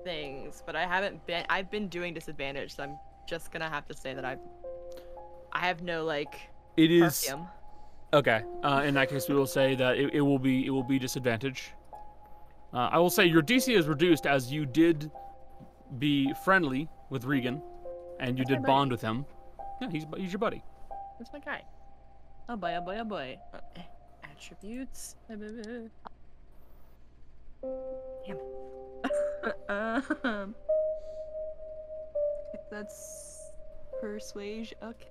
things, 0.03 0.61
but 0.65 0.75
I 0.75 0.85
haven't 0.85 1.25
been. 1.25 1.45
I've 1.49 1.71
been 1.71 1.87
doing 1.87 2.13
disadvantage, 2.13 2.75
so 2.75 2.83
I'm 2.83 2.97
just 3.27 3.51
gonna 3.51 3.69
have 3.69 3.87
to 3.87 3.93
say 3.95 4.13
that 4.13 4.25
I've. 4.25 4.39
I 5.51 5.59
have 5.59 5.81
no 5.83 6.03
like 6.03 6.49
It 6.77 6.91
is 6.91 7.23
perfume. 7.23 7.47
okay. 8.13 8.43
Uh, 8.63 8.83
in 8.85 8.93
that 8.95 9.09
case, 9.09 9.29
we 9.29 9.35
will 9.35 9.47
say 9.47 9.75
that 9.75 9.97
it, 9.97 10.13
it 10.13 10.21
will 10.21 10.39
be 10.39 10.65
it 10.65 10.69
will 10.69 10.83
be 10.83 10.99
disadvantage. 10.99 11.71
Uh, 12.73 12.89
I 12.91 12.99
will 12.99 13.09
say 13.09 13.25
your 13.25 13.41
DC 13.41 13.75
is 13.75 13.87
reduced 13.87 14.25
as 14.25 14.51
you 14.51 14.65
did 14.65 15.11
be 15.99 16.33
friendly 16.43 16.89
with 17.09 17.23
Regan, 17.25 17.61
and 18.19 18.37
you 18.37 18.45
did 18.45 18.63
bond 18.63 18.91
with 18.91 19.01
him. 19.01 19.25
Yeah, 19.83 19.89
he's 19.89 20.05
he's 20.17 20.31
your 20.31 20.39
buddy. 20.39 20.63
That's 21.19 21.33
my 21.33 21.39
guy. 21.39 21.61
Oh 22.47 22.55
boy, 22.55 22.73
oh 22.77 22.81
boy, 22.81 22.97
oh 22.99 23.03
boy. 23.03 23.37
Uh, 23.53 23.57
eh, 23.75 23.81
attributes. 24.23 25.15
Damn. 25.29 25.89
um, 30.23 30.55
that's 32.71 33.51
persuasion. 33.99 34.77
Okay. 34.81 35.09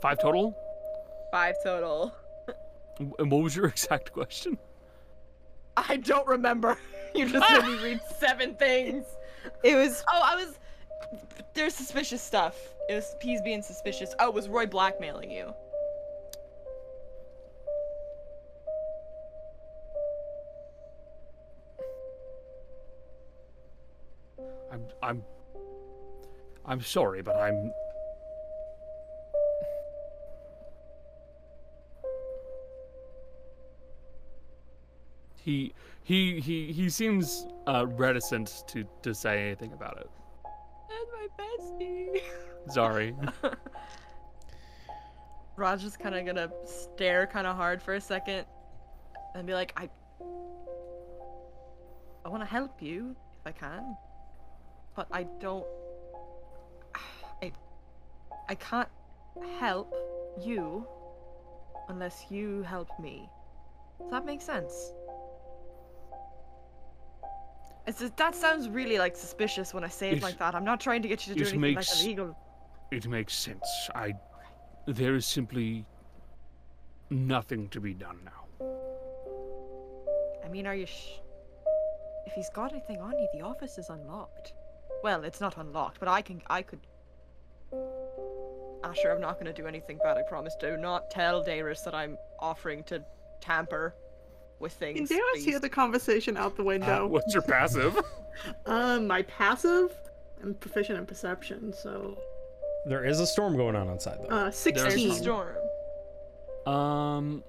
Five 0.00 0.20
total. 0.20 0.56
Five 1.30 1.54
total. 1.62 2.12
And 3.20 3.30
what 3.30 3.44
was 3.44 3.54
your 3.54 3.66
exact 3.66 4.12
question? 4.12 4.58
I 5.76 5.98
don't 5.98 6.26
remember. 6.26 6.76
You 7.14 7.26
just 7.26 7.50
made 7.50 7.64
me 7.64 7.82
read 7.82 8.00
seven 8.18 8.54
things. 8.54 9.06
It 9.64 9.74
was 9.74 10.04
Oh, 10.12 10.20
I 10.22 10.36
was. 10.36 10.58
There's 11.58 11.74
suspicious 11.74 12.22
stuff. 12.22 12.56
It 12.88 12.94
was 12.94 13.16
being 13.42 13.62
suspicious. 13.62 14.14
Oh, 14.20 14.30
was 14.30 14.48
Roy 14.48 14.64
blackmailing 14.64 15.28
you. 15.28 15.52
I'm 24.70 24.84
I'm 25.02 25.24
I'm 26.64 26.80
sorry, 26.80 27.22
but 27.22 27.34
I'm 27.34 27.72
He 35.42 35.74
he 36.04 36.38
he 36.38 36.72
he 36.72 36.88
seems 36.88 37.48
uh, 37.66 37.84
reticent 37.88 38.62
to 38.68 38.84
to 39.02 39.12
say 39.12 39.44
anything 39.44 39.72
about 39.72 39.98
it. 39.98 40.08
And 40.90 41.06
my 41.12 41.28
bestie. 41.38 42.22
Sorry. 42.72 43.14
Raj 45.56 45.84
is 45.84 45.96
kind 45.96 46.14
of 46.14 46.24
gonna 46.24 46.50
stare 46.64 47.26
kind 47.26 47.46
of 47.46 47.56
hard 47.56 47.82
for 47.82 47.94
a 47.94 48.00
second, 48.00 48.46
and 49.34 49.46
be 49.46 49.54
like, 49.54 49.72
"I, 49.76 49.88
I 52.24 52.28
want 52.28 52.42
to 52.42 52.48
help 52.48 52.80
you 52.80 53.16
if 53.40 53.46
I 53.46 53.52
can, 53.52 53.96
but 54.94 55.08
I 55.10 55.24
don't. 55.40 55.66
I, 57.42 57.52
I 58.48 58.54
can't 58.54 58.88
help 59.58 59.92
you 60.40 60.86
unless 61.88 62.26
you 62.30 62.62
help 62.62 62.88
me. 63.00 63.28
Does 63.98 64.10
that 64.12 64.24
make 64.24 64.40
sense?" 64.40 64.92
It's 67.88 68.00
just, 68.00 68.16
that 68.18 68.34
sounds 68.34 68.68
really 68.68 68.98
like 68.98 69.16
suspicious 69.16 69.72
when 69.72 69.82
I 69.82 69.88
say 69.88 70.10
it 70.10 70.18
It- 70.18 70.22
like 70.22 70.38
that. 70.38 70.54
I'm 70.54 70.64
not 70.64 70.78
trying 70.78 71.00
to 71.02 71.08
get 71.08 71.26
you 71.26 71.32
to 71.32 71.38
do 71.38 71.44
anything 71.44 71.60
makes- 71.62 71.96
like 71.96 72.04
illegal. 72.04 72.36
It 72.90 73.06
makes 73.08 73.34
sense. 73.34 73.66
I. 73.94 74.14
There 74.86 75.14
is 75.14 75.26
simply 75.26 75.86
nothing 77.10 77.68
to 77.70 77.80
be 77.80 77.94
done 77.94 78.20
now. 78.24 78.42
I 80.44 80.48
mean, 80.48 80.66
are 80.66 80.74
you 80.74 80.86
sh- 80.86 81.20
If 82.26 82.34
he's 82.34 82.50
got 82.50 82.72
anything 82.72 83.00
on 83.00 83.18
you, 83.18 83.26
the 83.32 83.40
office 83.40 83.78
is 83.78 83.88
unlocked. 83.88 84.52
Well, 85.02 85.24
it's 85.24 85.40
not 85.40 85.56
unlocked, 85.56 85.98
but 85.98 86.08
I 86.08 86.20
can. 86.20 86.42
I 86.48 86.60
could. 86.60 86.80
Asher, 88.84 89.10
I'm 89.12 89.20
not 89.22 89.38
gonna 89.38 89.52
do 89.54 89.66
anything 89.66 89.96
bad. 89.98 90.18
I 90.18 90.22
promise. 90.22 90.54
Do 90.56 90.76
not 90.76 91.10
tell 91.10 91.42
Darius 91.42 91.80
that 91.82 91.94
I'm 91.94 92.18
offering 92.38 92.84
to 92.84 93.02
tamper 93.40 93.94
with 94.60 94.78
Can 94.78 94.94
things. 94.94 95.08
Darius 95.08 95.24
please. 95.34 95.44
hear 95.44 95.58
the 95.60 95.68
conversation 95.68 96.36
out 96.36 96.56
the 96.56 96.64
window? 96.64 97.06
What's 97.06 97.32
your 97.34 97.42
passive? 97.42 97.98
Um, 98.66 99.08
my 99.08 99.22
passive, 99.22 99.92
I'm 100.44 100.54
proficient 100.54 100.96
in 100.96 101.06
perception, 101.06 101.72
so 101.72 102.16
There 102.86 103.04
is 103.04 103.18
a 103.18 103.26
storm 103.26 103.56
going 103.56 103.74
on 103.74 103.88
outside 103.88 104.18
though. 104.22 104.28
uh, 104.32 104.42
There's 104.44 104.54
sixteen. 104.54 105.10
a 105.10 105.14
storm. 105.14 105.56
Um, 106.64 107.42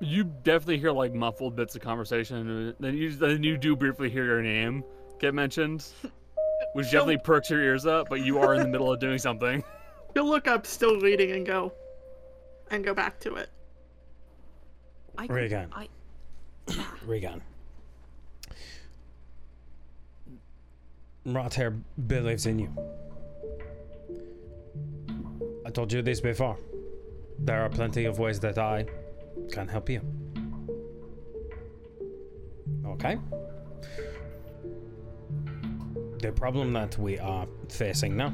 you 0.00 0.24
definitely 0.24 0.78
hear 0.78 0.92
like 0.92 1.14
muffled 1.14 1.56
bits 1.56 1.74
of 1.74 1.80
conversation. 1.80 2.36
and 2.36 2.74
Then 2.78 2.96
you 2.98 3.12
then 3.12 3.42
you 3.42 3.56
do 3.56 3.74
briefly 3.74 4.10
hear 4.10 4.24
your 4.26 4.42
name 4.42 4.84
get 5.18 5.32
mentioned, 5.32 5.86
which 6.74 6.86
definitely 6.90 7.18
perks 7.24 7.48
your 7.48 7.62
ears 7.62 7.86
up. 7.86 8.08
But 8.10 8.20
you 8.20 8.38
are 8.40 8.52
in 8.54 8.60
the 8.62 8.68
middle 8.68 8.92
of 8.92 9.00
doing 9.00 9.16
something. 9.18 9.64
You'll 10.14 10.28
look 10.28 10.46
up, 10.46 10.66
still 10.66 11.00
reading, 11.00 11.30
and 11.32 11.46
go, 11.46 11.72
and 12.70 12.84
go 12.84 12.92
back 12.92 13.18
to 13.20 13.36
it. 13.36 13.48
I 15.18 15.26
Regan. 15.26 15.68
I. 15.72 15.88
Ah. 16.70 16.94
Regan. 17.06 17.42
Rothair 21.26 21.78
believes 22.06 22.46
in 22.46 22.58
you. 22.58 22.70
I 25.66 25.70
told 25.70 25.92
you 25.92 26.02
this 26.02 26.20
before. 26.20 26.58
There 27.38 27.62
are 27.62 27.68
plenty 27.68 28.04
of 28.04 28.18
ways 28.18 28.40
that 28.40 28.58
I 28.58 28.86
can 29.50 29.68
help 29.68 29.88
you. 29.88 30.00
Okay? 32.86 33.18
The 36.20 36.32
problem 36.32 36.72
that 36.74 36.96
we 36.98 37.18
are 37.18 37.46
facing 37.68 38.16
now. 38.16 38.32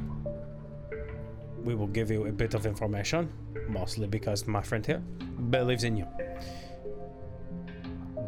We 1.65 1.75
will 1.75 1.89
give 1.89 2.11
you 2.11 2.27
a 2.27 2.33
bit 2.33 2.55
of 2.55 2.67
information, 2.67 3.33
mostly 3.69 4.07
because 4.07 4.47
my 4.47 4.63
friend 4.63 4.85
here 4.85 5.03
believes 5.51 5.85
in 5.85 5.97
you. 5.97 6.07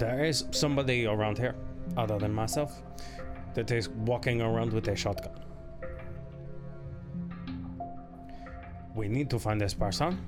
There 0.03 0.25
is 0.25 0.47
somebody 0.51 1.07
around 1.07 1.39
here, 1.39 1.55
other 1.97 2.19
than 2.19 2.35
myself, 2.35 2.83
that 3.55 3.71
is 3.71 3.89
walking 3.89 4.43
around 4.43 4.73
with 4.73 4.89
a 4.89 4.97
shotgun. 4.97 5.31
We 8.97 9.07
need 9.07 9.31
to 9.31 9.39
find 9.39 9.61
this 9.61 9.75
person 9.75 10.19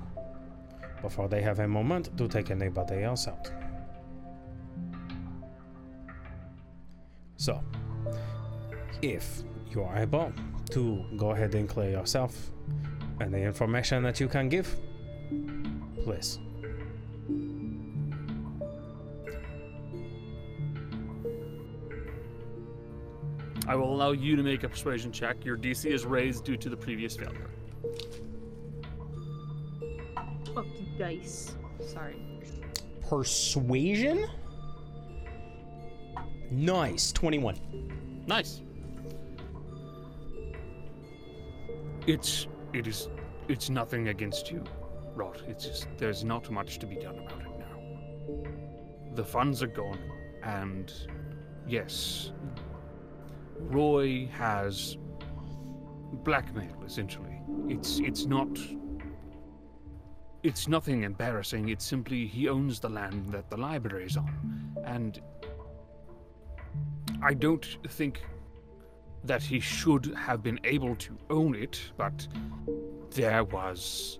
before 1.01 1.27
they 1.27 1.41
have 1.41 1.59
a 1.59 1.67
moment 1.67 2.17
to 2.17 2.29
take 2.29 2.51
anybody 2.51 3.03
else 3.03 3.27
out. 3.27 3.51
So, 7.35 7.61
if 9.01 9.43
you 9.71 9.83
are 9.83 9.97
able 9.97 10.31
to 10.71 11.03
go 11.17 11.31
ahead 11.31 11.53
and 11.53 11.67
clear 11.67 11.89
yourself 11.89 12.49
and 13.19 13.33
the 13.33 13.41
information 13.41 14.03
that 14.03 14.21
you 14.21 14.29
can 14.29 14.47
give, 14.47 14.73
please. 16.05 16.39
I 23.67 23.75
will 23.75 23.93
allow 23.93 24.11
you 24.11 24.35
to 24.35 24.43
make 24.43 24.63
a 24.63 24.69
persuasion 24.69 25.11
check. 25.11 25.43
Your 25.43 25.57
DC 25.57 25.85
is 25.85 26.05
raised 26.05 26.45
due 26.45 26.57
to 26.57 26.69
the 26.69 26.77
previous 26.77 27.15
failure. 27.15 27.49
fuck 30.53 30.65
you 30.79 30.85
dice. 30.97 31.55
Sorry. 31.85 32.15
Persuasion? 33.09 34.25
Nice. 36.49 37.11
21. 37.11 38.23
Nice. 38.27 38.61
It's. 42.07 42.47
It 42.73 42.87
is. 42.87 43.09
It's 43.47 43.69
nothing 43.69 44.07
against 44.09 44.51
you, 44.51 44.63
Rot. 45.15 45.41
It's 45.47 45.65
just. 45.65 45.87
There's 45.97 46.23
not 46.23 46.49
much 46.49 46.79
to 46.79 46.85
be 46.85 46.95
done 46.95 47.19
about 47.19 47.41
it 47.41 47.59
now. 47.59 49.15
The 49.15 49.25
funds 49.25 49.61
are 49.61 49.67
gone, 49.67 49.99
and. 50.43 50.91
Yes. 51.67 52.31
Roy 53.69 54.27
has. 54.27 54.97
blackmail, 56.23 56.83
essentially. 56.85 57.41
It's. 57.67 57.99
It's 57.99 58.25
not. 58.25 58.57
It's 60.43 60.67
nothing 60.67 61.03
embarrassing. 61.03 61.69
It's 61.69 61.85
simply 61.85 62.27
he 62.27 62.47
owns 62.47 62.79
the 62.79 62.89
land 62.89 63.31
that 63.31 63.49
the 63.49 63.57
library 63.57 64.05
is 64.05 64.17
on. 64.17 64.75
And. 64.85 65.21
I 67.23 67.33
don't 67.33 67.65
think 67.87 68.21
that 69.23 69.41
he 69.41 69.59
should 69.59 70.13
have 70.15 70.43
been 70.43 70.59
able 70.63 70.95
to 70.97 71.17
own 71.29 71.55
it, 71.55 71.81
but 71.97 72.27
there 73.11 73.43
was 73.43 74.19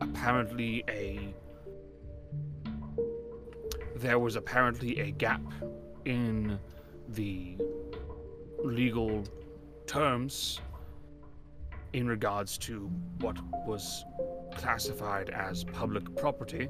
apparently 0.00 0.84
a 0.88 1.34
there 3.96 4.18
was 4.18 4.36
apparently 4.36 5.00
a 5.00 5.10
gap 5.10 5.42
in 6.04 6.58
the 7.08 7.56
legal 8.62 9.24
terms 9.86 10.60
in 11.92 12.06
regards 12.06 12.58
to 12.58 12.90
what 13.20 13.38
was 13.66 14.04
classified 14.56 15.30
as 15.30 15.64
public 15.64 16.14
property. 16.16 16.68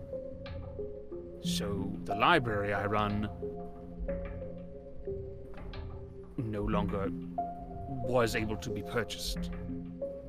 So 1.42 1.92
the 2.04 2.14
library 2.14 2.72
I 2.74 2.86
run 2.86 3.28
no 6.36 6.62
longer 6.62 7.10
was 7.88 8.36
able 8.36 8.56
to 8.58 8.70
be 8.70 8.82
purchased, 8.82 9.50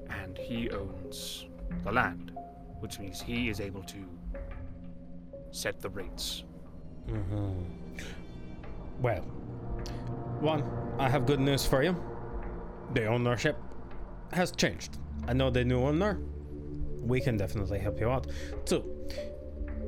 and 0.10 0.38
he 0.38 0.69
owns 0.72 1.45
the 1.84 1.91
land. 1.91 2.31
which 2.80 2.98
means 2.98 3.19
he 3.19 3.49
is 3.49 3.60
able 3.60 3.84
to 3.84 3.98
set 5.52 5.81
the 5.81 5.90
rates. 5.90 6.45
hmm 7.10 7.52
Well, 9.02 9.26
one, 10.39 10.64
I 10.97 11.10
have 11.10 11.26
good 11.26 11.39
news 11.39 11.65
for 11.65 11.84
you. 11.84 11.95
The 12.93 13.06
ownership 13.06 13.57
has 14.34 14.51
changed. 14.51 14.97
I 15.27 15.34
know 15.34 15.49
the 15.49 15.64
new 15.64 15.80
owner. 15.80 16.19
We 17.01 17.22
can 17.22 17.38
definitely 17.38 17.80
help 17.80 17.99
you 17.99 18.10
out. 18.10 18.27
Two, 18.65 18.81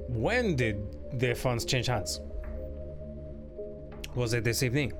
when 0.07 0.55
did 0.55 1.19
the 1.19 1.34
funds 1.34 1.65
change 1.65 1.88
hands? 1.88 2.22
Was 4.15 4.34
it 4.34 4.43
this 4.43 4.63
evening? 4.63 4.93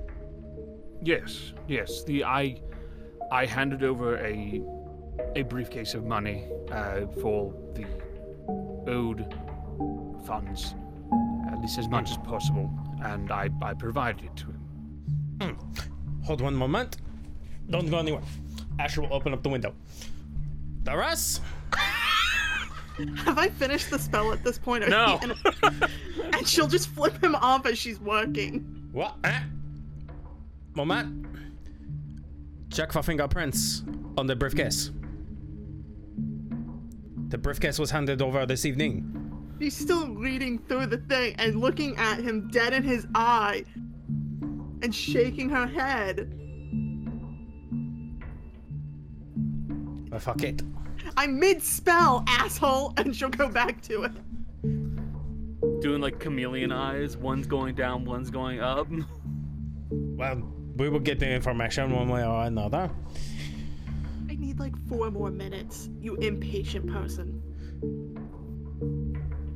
Yes, 1.02 1.52
yes. 1.68 2.04
The 2.04 2.24
I, 2.24 2.60
I 3.30 3.46
handed 3.46 3.82
over 3.82 4.16
a, 4.18 4.62
a 5.36 5.42
briefcase 5.42 5.94
of 5.94 6.04
money 6.04 6.46
uh, 6.70 7.06
for 7.20 7.52
the 7.74 7.86
owed 8.86 9.34
funds, 10.26 10.74
at 11.50 11.60
least 11.60 11.78
as 11.78 11.88
much 11.88 12.10
as 12.10 12.18
possible, 12.18 12.70
and 13.02 13.30
I, 13.30 13.50
I 13.60 13.74
provided 13.74 14.24
it 14.24 14.36
to 14.36 14.51
him. 15.42 15.58
Hold 16.24 16.40
one 16.40 16.54
moment. 16.54 16.96
Don't 17.70 17.88
go 17.90 17.98
anywhere. 17.98 18.22
Asher 18.78 19.02
will 19.02 19.12
open 19.12 19.32
up 19.32 19.42
the 19.42 19.48
window. 19.48 19.74
The 20.84 20.96
rest? 20.96 21.42
Have 23.24 23.38
I 23.38 23.48
finished 23.48 23.90
the 23.90 23.98
spell 23.98 24.32
at 24.32 24.44
this 24.44 24.58
point? 24.58 24.84
Or 24.84 24.88
No. 24.88 25.18
he 25.22 25.24
in- 25.30 25.34
and 26.34 26.46
she'll 26.46 26.68
just 26.68 26.88
flip 26.88 27.22
him 27.22 27.34
off 27.34 27.66
as 27.66 27.78
she's 27.78 27.98
working. 28.00 28.88
What? 28.92 29.16
Eh? 29.24 29.40
Moment. 30.74 31.26
Check 32.70 32.92
for 32.92 33.02
fingerprints 33.02 33.82
on 34.16 34.26
the 34.26 34.36
briefcase. 34.36 34.90
The 37.28 37.38
briefcase 37.38 37.78
was 37.78 37.90
handed 37.90 38.20
over 38.22 38.44
this 38.46 38.64
evening. 38.64 39.18
She's 39.58 39.76
still 39.76 40.08
reading 40.14 40.58
through 40.68 40.86
the 40.86 40.98
thing 40.98 41.34
and 41.38 41.60
looking 41.60 41.96
at 41.96 42.18
him 42.18 42.48
dead 42.48 42.72
in 42.74 42.82
his 42.82 43.06
eye 43.14 43.64
and 44.82 44.94
shaking 44.94 45.48
her 45.48 45.66
head. 45.66 46.32
Well, 50.10 50.20
fuck 50.20 50.42
it. 50.42 50.62
I'm 51.16 51.38
mid 51.38 51.62
spell, 51.62 52.24
asshole, 52.26 52.94
and 52.96 53.14
she'll 53.14 53.28
go 53.30 53.48
back 53.48 53.80
to 53.82 54.04
it. 54.04 54.12
Doing 55.80 56.00
like 56.00 56.18
chameleon 56.18 56.72
eyes. 56.72 57.16
One's 57.16 57.46
going 57.46 57.74
down, 57.74 58.04
one's 58.04 58.30
going 58.30 58.60
up. 58.60 58.88
Well, 60.14 60.40
we 60.76 60.88
will 60.88 61.00
get 61.00 61.18
the 61.18 61.28
information 61.28 61.90
one 61.90 62.08
way 62.08 62.24
or 62.24 62.44
another. 62.44 62.90
I 64.30 64.36
need 64.36 64.58
like 64.58 64.74
four 64.88 65.10
more 65.10 65.30
minutes, 65.30 65.90
you 66.00 66.14
impatient 66.16 66.86
person. 66.86 67.42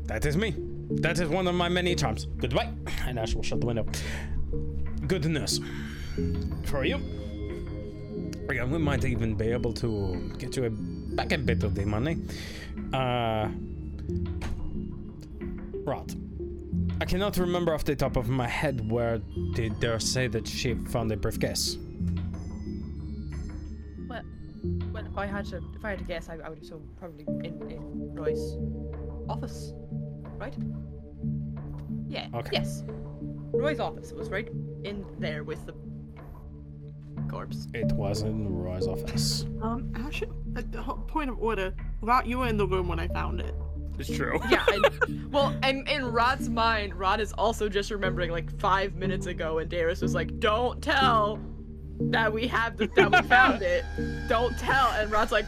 That 0.07 0.27
is 0.27 0.37
me. 0.37 0.55
That 0.91 1.19
is 1.19 1.29
one 1.29 1.47
of 1.47 1.55
my 1.55 1.69
many 1.69 1.95
charms. 1.95 2.27
Goodbye. 2.37 2.71
And 3.07 3.19
Ash 3.19 3.35
will 3.35 3.43
shut 3.43 3.61
the 3.61 3.67
window. 3.67 3.87
Good 5.07 5.27
news. 5.27 5.61
For 6.65 6.85
you. 6.85 6.99
Yeah, 8.53 8.65
we 8.65 8.79
might 8.79 9.05
even 9.05 9.35
be 9.35 9.49
able 9.53 9.73
to 9.75 10.33
get 10.39 10.57
you 10.57 10.65
a, 10.65 10.71
back 10.71 11.33
a 11.33 11.39
bit 11.39 11.63
of 11.63 11.75
the 11.75 11.85
money. 11.85 12.17
Uh, 12.93 13.49
right. 15.85 16.15
I 17.01 17.05
cannot 17.05 17.37
remember 17.37 17.75
off 17.75 17.85
the 17.85 17.95
top 17.95 18.17
of 18.17 18.29
my 18.29 18.49
head 18.49 18.91
where 18.91 19.19
did 19.55 19.81
they 19.81 19.99
say 19.99 20.27
that 20.29 20.49
she 20.49 20.75
found 20.75 21.11
the 21.11 21.17
briefcase. 21.17 21.77
Well, 24.09 24.23
well, 24.93 25.07
if 25.07 25.19
I 25.19 25.27
had 25.27 25.45
to, 25.47 25.63
if 25.77 25.85
I 25.85 25.91
had 25.91 25.99
to 25.99 26.05
guess, 26.05 26.29
I, 26.29 26.39
I 26.45 26.49
would 26.49 26.63
assume 26.63 26.89
probably 26.99 27.25
in 27.45 27.71
in 27.71 28.15
Roy's 28.15 28.57
office, 29.29 29.73
right? 30.39 30.57
Yeah. 32.09 32.29
Okay. 32.35 32.51
Yes. 32.55 32.83
Roy's 33.53 33.79
office. 33.79 34.11
It 34.11 34.17
was 34.17 34.31
right 34.31 34.49
in 34.87 35.05
there 35.19 35.43
with 35.43 35.67
the 35.67 35.75
corpse. 37.29 37.67
It 37.75 37.93
was 37.93 38.23
in 38.23 38.49
Roy's 38.49 38.87
office. 38.87 39.45
Um, 39.61 39.93
Asher, 39.97 40.27
at 40.55 40.71
the 40.71 40.83
point 40.83 41.29
of 41.29 41.39
order, 41.41 41.75
Rod, 42.01 42.27
you 42.27 42.39
were 42.39 42.47
in 42.47 42.57
the 42.57 42.67
room 42.67 42.89
when 42.89 43.01
I 43.01 43.09
found 43.09 43.41
it. 43.41 43.55
It's 43.99 44.15
true. 44.15 44.39
Yeah. 44.51 44.65
And, 44.69 45.33
well, 45.33 45.57
and 45.63 45.89
in 45.89 46.05
Rod's 46.13 46.49
mind, 46.49 46.95
Rod 46.95 47.21
is 47.21 47.33
also 47.33 47.69
just 47.69 47.91
remembering 47.91 48.31
like 48.31 48.59
five 48.61 48.95
minutes 48.95 49.27
ago, 49.27 49.59
and 49.59 49.71
Darius 49.71 50.03
was 50.03 50.15
like, 50.15 50.39
"Don't 50.39 50.83
tell 50.83 51.41
that 51.99 52.33
we 52.33 52.47
have 52.47 52.77
the, 52.77 52.87
that 52.95 53.11
we 53.11 53.29
found 53.29 53.63
it. 53.63 53.85
Don't 54.29 54.57
tell." 54.59 54.91
And 54.93 55.11
Rod's 55.11 55.33
like, 55.33 55.47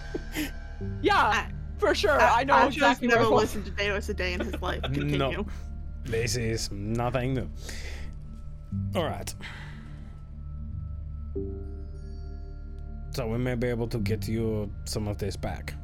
"Yeah, 1.02 1.48
for 1.76 1.94
sure. 1.94 2.18
I 2.18 2.44
know 2.44 2.54
Asher's 2.54 2.76
exactly 2.76 3.08
never 3.08 3.20
where 3.20 3.28
it 3.28 3.34
was." 3.34 3.42
listened 3.42 3.66
to 3.66 3.70
Deus 3.70 4.08
a 4.08 4.14
day 4.14 4.32
in 4.32 4.40
his 4.40 4.60
life. 4.62 4.82
Continue. 4.82 5.18
No. 5.18 5.46
This 6.04 6.36
is 6.36 6.72
nothing 6.72 7.34
new. 7.34 7.50
Alright. 8.94 9.34
So 13.10 13.26
we 13.26 13.38
may 13.38 13.54
be 13.54 13.68
able 13.68 13.88
to 13.88 13.98
get 13.98 14.28
you 14.28 14.70
some 14.84 15.08
of 15.08 15.18
this 15.18 15.36
back. 15.36 15.74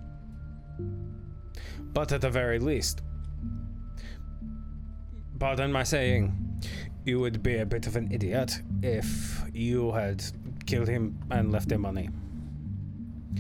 But 1.93 2.13
at 2.13 2.21
the 2.21 2.31
very 2.31 2.59
least, 2.59 3.03
pardon 5.39 5.73
my 5.73 5.83
saying, 5.83 6.63
you 7.05 7.21
would 7.21 7.43
be 7.43 7.59
a 7.59 7.67
bit 7.67 7.87
of 7.87 7.97
an 7.97 8.11
idiot 8.11 8.63
if 8.83 9.43
you 9.53 9.93
had 9.93 10.25
killed 10.67 10.89
him 10.89 11.19
and 11.31 11.53
left 11.53 11.71
him 11.71 11.83
money. 11.83 12.09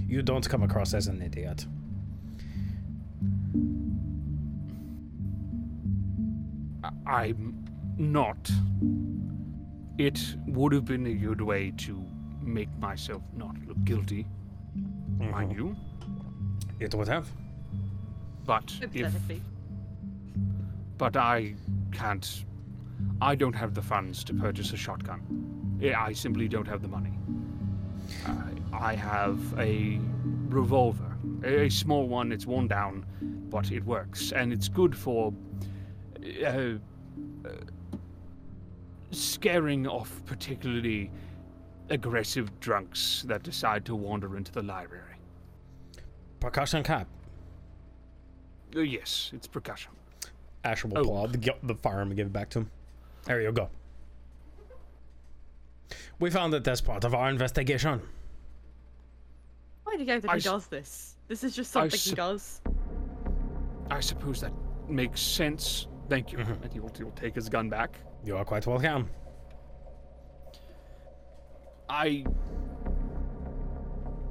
You 0.07 0.23
don't 0.23 0.49
come 0.49 0.63
across 0.63 0.93
as 0.95 1.07
an 1.07 1.23
idiot. 1.23 1.67
I'm 7.07 7.65
not. 7.97 8.51
It 9.99 10.37
would 10.47 10.73
have 10.73 10.85
been 10.85 11.07
a 11.07 11.15
good 11.15 11.41
way 11.41 11.73
to 11.79 12.05
make 12.43 12.69
myself 12.79 13.23
not 13.37 13.57
look 13.67 13.83
guilty, 13.85 14.27
mind 15.19 15.53
Mhm. 15.53 15.57
you. 15.57 15.77
It 16.81 16.95
would 16.95 17.09
have. 17.09 17.31
But 18.45 18.65
if, 18.83 18.93
Hypothetically. 18.95 19.43
but 20.99 21.17
I 21.17 21.55
can't. 21.93 22.45
I 23.21 23.35
don't 23.35 23.55
have 23.55 23.75
the 23.75 23.83
funds 23.83 24.25
to 24.25 24.35
purchase 24.35 24.73
a 24.73 24.77
shotgun. 24.77 25.21
I 25.97 26.13
simply 26.13 26.49
don't 26.49 26.67
have 26.69 26.81
the 26.83 26.89
money. 26.89 27.13
I, 28.27 28.91
I 28.91 28.95
have 28.95 29.39
a 29.59 29.99
revolver, 30.49 31.17
a, 31.43 31.67
a 31.67 31.71
small 31.71 32.09
one. 32.09 32.33
It's 32.33 32.47
worn 32.47 32.69
down, 32.69 33.05
but 33.51 33.71
it 33.71 33.85
works, 33.85 34.33
and 34.33 34.53
it's 34.53 34.69
good 34.69 34.95
for 34.97 35.33
uh, 36.43 36.47
uh, 36.47 36.79
scaring 39.15 39.87
off 39.87 40.23
particularly 40.27 41.11
aggressive 41.91 42.59
drunks 42.61 43.23
that 43.27 43.43
decide 43.43 43.85
to 43.87 43.95
wander 43.95 44.37
into 44.37 44.53
the 44.53 44.63
library. 44.63 45.17
Percussion 46.41 46.83
cap. 46.83 47.07
Uh, 48.77 48.81
yes, 48.81 49.31
it's 49.35 49.47
percussion. 49.47 49.93
Asher 50.65 50.89
will 50.89 50.99
Oh. 50.99 51.05
pull 51.05 51.19
out 51.23 51.33
the, 51.33 51.55
the 51.63 51.75
firearm 51.75 52.09
and 52.09 52.17
give 52.17 52.27
it 52.27 52.33
back 52.33 52.51
to 52.51 52.61
him. 52.61 52.71
There 53.25 53.41
you 53.41 53.53
go. 53.53 53.69
We 56.19 56.31
found 56.31 56.55
it 56.55 56.67
as 56.67 56.81
part 56.81 57.05
of 57.05 57.15
our 57.15 57.29
investigation. 57.29 58.01
Why 59.85 59.95
do 59.95 60.01
you 60.01 60.07
think 60.07 60.23
that 60.23 60.31
I 60.31 60.35
he 60.35 60.39
s- 60.39 60.45
does 60.45 60.67
this? 60.69 61.17
This 61.29 61.45
is 61.45 61.55
just 61.55 61.77
I 61.77 61.83
something 61.89 62.01
he 62.01 62.15
does. 62.15 62.61
I 63.91 64.01
suppose 64.01 64.41
that 64.41 64.53
makes 64.89 65.21
sense. 65.21 65.87
Thank 66.09 66.33
you. 66.33 66.39
Mhm. 66.39 66.63
And 66.63 66.73
he 66.73 66.81
will, 66.81 66.93
he 66.97 67.05
will 67.05 67.11
take 67.13 67.35
his 67.35 67.49
gun 67.49 67.69
back. 67.69 67.99
You 68.25 68.37
are 68.37 68.45
quite 68.45 68.67
welcome. 68.67 69.09
I, 71.89 72.25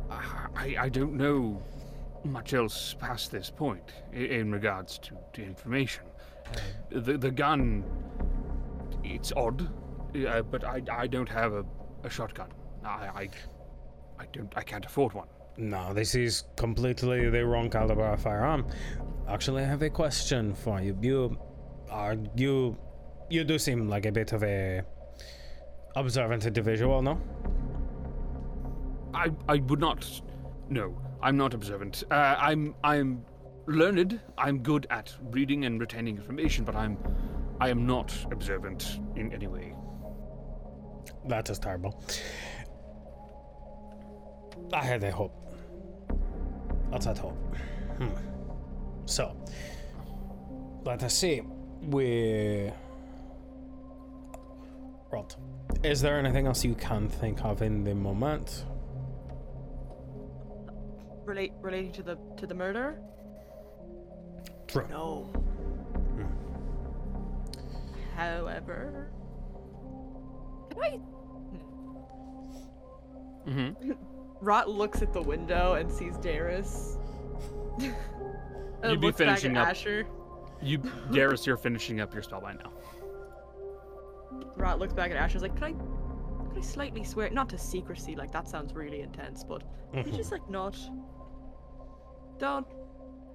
I, 0.10 0.76
I 0.80 0.90
don't 0.90 1.14
know 1.16 1.62
much 2.24 2.54
else 2.54 2.96
past 3.00 3.32
this 3.32 3.50
point 3.50 3.92
in 4.14 4.52
regards 4.52 4.98
to, 5.00 5.18
to 5.34 5.44
information. 5.44 6.04
Uh, 6.48 7.00
the 7.00 7.18
the 7.18 7.32
gun, 7.32 7.84
it's 9.04 9.32
odd, 9.36 9.70
uh, 10.28 10.42
but 10.44 10.64
I, 10.64 10.82
I 10.92 11.08
don't 11.08 11.30
have 11.30 11.54
a, 11.54 11.66
a 12.04 12.10
shotgun. 12.10 12.50
I, 12.84 12.90
I 12.90 13.30
I 14.20 14.26
don't 14.32 14.52
I 14.56 14.64
can't 14.64 14.86
afford 14.86 15.14
one. 15.14 15.28
No, 15.58 15.94
this 15.94 16.16
is 16.16 16.46
completely 16.56 17.30
the 17.30 17.46
wrong 17.46 17.70
caliber 17.70 18.06
of 18.06 18.22
firearm. 18.22 18.66
Actually, 19.28 19.64
I 19.64 19.66
have 19.68 19.82
a 19.84 19.90
question 19.90 20.54
for 20.54 20.82
you. 20.82 20.98
You 21.02 21.38
are 21.94 22.18
you 22.36 22.76
you 23.30 23.44
do 23.44 23.58
seem 23.58 23.88
like 23.88 24.06
a 24.06 24.12
bit 24.12 24.34
of 24.34 24.44
a 24.44 24.82
observant 25.96 26.46
individual, 26.46 27.02
no? 27.02 27.22
I 29.14 29.32
I 29.48 29.58
would 29.58 29.80
not. 29.80 30.22
No, 30.70 30.98
I'm 31.22 31.38
not 31.38 31.54
observant. 31.54 32.04
Uh, 32.10 32.36
I'm 32.40 32.76
I'm 32.84 33.24
learned. 33.68 34.20
I'm 34.38 34.60
good 34.60 34.88
at 34.90 35.16
reading 35.32 35.66
and 35.66 35.80
retaining 35.80 36.18
information, 36.18 36.66
but 36.66 36.76
I'm 36.76 36.98
I 37.62 37.70
am 37.70 37.86
not 37.86 38.14
observant 38.32 39.00
in 39.16 39.32
any 39.32 39.48
way. 39.48 39.74
That 41.28 41.50
is 41.50 41.60
terrible. 41.60 42.04
I 44.74 44.84
had 44.84 45.04
a 45.04 45.12
hope. 45.12 45.34
Let's 46.92 47.06
had 47.06 47.18
hope. 47.18 47.38
Hmm. 47.98 48.10
So, 49.06 49.36
let 50.86 51.04
us 51.04 51.14
see. 51.16 51.42
We. 51.90 52.72
Rod, 55.12 55.36
is 55.84 56.02
there 56.02 56.18
anything 56.18 56.48
else 56.48 56.64
you 56.64 56.76
can 56.76 57.08
think 57.10 57.44
of 57.44 57.62
in 57.62 57.84
the 57.84 57.94
moment? 57.94 58.66
Relate 61.26 61.54
relating 61.62 61.92
to 61.94 62.04
the 62.04 62.18
to 62.38 62.48
the 62.48 62.54
murder? 62.56 63.00
True. 64.68 64.88
No. 64.90 65.30
However, 68.16 69.12
can 70.72 70.82
I? 70.84 71.00
Mm-hmm. 73.50 73.92
Rot 74.42 74.70
looks 74.70 75.02
at 75.02 75.14
the 75.14 75.22
window 75.22 75.74
and 75.76 75.92
sees 75.92 76.18
Darius. 76.18 76.98
You'd 77.80 77.94
be 78.84 79.08
looks 79.08 79.18
finishing 79.18 79.58
up- 79.58 79.68
Asher. 79.70 80.06
You, 80.64 80.78
Darius, 81.12 81.46
you're 81.46 81.58
finishing 81.58 82.00
up 82.00 82.14
your 82.14 82.24
spell 82.24 82.42
by 82.42 82.54
now. 82.54 82.72
Rot 84.56 84.80
looks 84.80 84.94
back 84.94 85.12
at 85.12 85.18
Asher. 85.18 85.38
Is 85.38 85.42
like, 85.44 85.56
can 85.56 85.64
I? 85.66 85.72
Can 86.50 86.58
I 86.58 86.62
slightly 86.62 87.04
swear 87.04 87.30
not 87.30 87.50
to 87.50 87.58
secrecy? 87.58 88.16
Like 88.16 88.32
that 88.32 88.48
sounds 88.48 88.74
really 88.74 89.02
intense, 89.02 89.44
but 89.44 89.64
you 89.94 90.04
Mhm. 90.04 90.16
just 90.16 90.32
like 90.32 90.48
not. 90.50 90.78
Don't, 92.40 92.66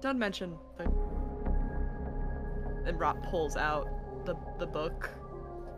don't 0.01 0.17
mention 0.19 0.57
the. 0.77 0.83
And 2.85 2.99
Rot 2.99 3.21
pulls 3.23 3.55
out 3.57 3.87
the 4.25 4.35
the 4.57 4.65
book. 4.65 5.09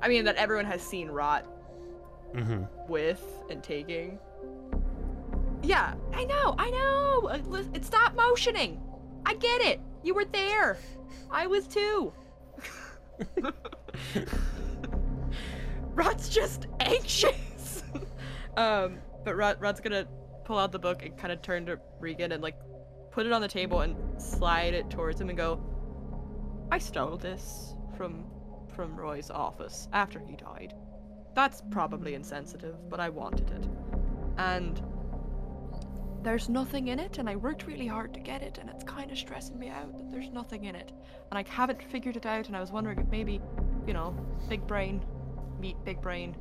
I 0.01 0.07
mean 0.07 0.23
that 0.25 0.35
everyone 0.37 0.65
has 0.65 0.81
seen 0.81 1.09
Rot 1.09 1.45
Mm-hmm. 2.33 2.63
with 2.89 3.21
and 3.49 3.61
taking. 3.61 4.17
Yeah, 5.63 5.93
I 6.13 6.23
know, 6.23 6.55
I 6.57 6.69
know. 6.71 7.27
Uh, 7.29 7.39
lis- 7.45 7.69
It 7.73 7.83
stopped 7.85 8.15
motioning. 8.15 8.79
I 9.25 9.33
get 9.35 9.61
it. 9.61 9.79
You 10.03 10.13
were 10.15 10.25
there. 10.25 10.77
I 11.29 11.47
was 11.47 11.67
too. 11.67 12.13
Rod's 15.93 16.29
just 16.29 16.67
anxious. 16.79 17.83
um, 18.57 18.97
but 19.23 19.35
Rod, 19.35 19.61
Rod's 19.61 19.79
gonna 19.81 20.07
pull 20.45 20.57
out 20.57 20.71
the 20.71 20.79
book 20.79 21.03
and 21.05 21.17
kind 21.17 21.31
of 21.31 21.41
turn 21.41 21.65
to 21.67 21.79
Regan 21.99 22.31
and 22.31 22.41
like 22.41 22.55
put 23.11 23.25
it 23.25 23.31
on 23.31 23.41
the 23.41 23.47
table 23.47 23.81
and 23.81 23.95
slide 24.21 24.73
it 24.73 24.89
towards 24.89 25.19
him 25.19 25.29
and 25.29 25.37
go, 25.37 25.61
"I 26.71 26.77
stole 26.79 27.17
this 27.17 27.75
from 27.95 28.25
from 28.75 28.95
Roy's 28.95 29.29
office 29.29 29.87
after 29.93 30.19
he 30.19 30.35
died. 30.35 30.73
That's 31.35 31.61
probably 31.71 32.13
insensitive, 32.13 32.89
but 32.89 32.99
I 32.99 33.09
wanted 33.09 33.49
it. 33.51 33.67
And 34.37 34.81
there's 36.23 36.49
nothing 36.49 36.87
in 36.89 36.99
it, 36.99 37.17
and 37.17 37.29
I 37.29 37.35
worked 37.35 37.65
really 37.65 37.87
hard 37.87 38.13
to 38.13 38.19
get 38.19 38.41
it, 38.41 38.57
and 38.59 38.69
it's 38.69 38.83
kind 38.83 39.11
of 39.11 39.17
stressing 39.17 39.57
me 39.57 39.69
out 39.69 39.97
that 39.97 40.11
there's 40.11 40.29
nothing 40.29 40.65
in 40.65 40.75
it. 40.75 40.91
And 41.31 41.37
I 41.37 41.43
haven't 41.49 41.81
figured 41.83 42.15
it 42.17 42.25
out, 42.25 42.47
and 42.47 42.55
I 42.55 42.59
was 42.59 42.71
wondering 42.71 42.99
if 42.99 43.07
maybe, 43.07 43.41
you 43.87 43.93
know, 43.93 44.15
big 44.49 44.65
brain, 44.67 45.03
meet 45.59 45.75
big 45.83 46.01
brain. 46.01 46.35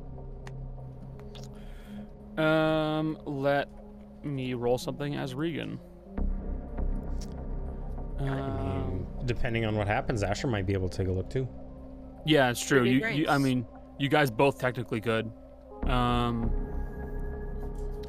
Um, 2.37 3.17
let 3.25 3.67
me 4.23 4.53
roll 4.53 4.77
something 4.77 5.15
as 5.15 5.33
Regan. 5.35 5.79
I 8.19 8.23
Um, 8.23 8.87
mean, 8.87 9.07
depending 9.25 9.65
on 9.65 9.75
what 9.75 9.87
happens, 9.87 10.23
Asher 10.23 10.47
might 10.47 10.65
be 10.65 10.73
able 10.73 10.89
to 10.89 10.97
take 10.97 11.07
a 11.07 11.11
look 11.11 11.29
too. 11.29 11.47
yeah, 12.25 12.49
it's 12.51 12.63
true. 12.63 12.83
You, 12.83 13.07
you, 13.07 13.27
I 13.27 13.37
mean, 13.39 13.65
you 13.97 14.09
guys 14.09 14.29
both 14.29 14.59
technically 14.59 15.01
could. 15.01 15.31
Um, 15.87 16.51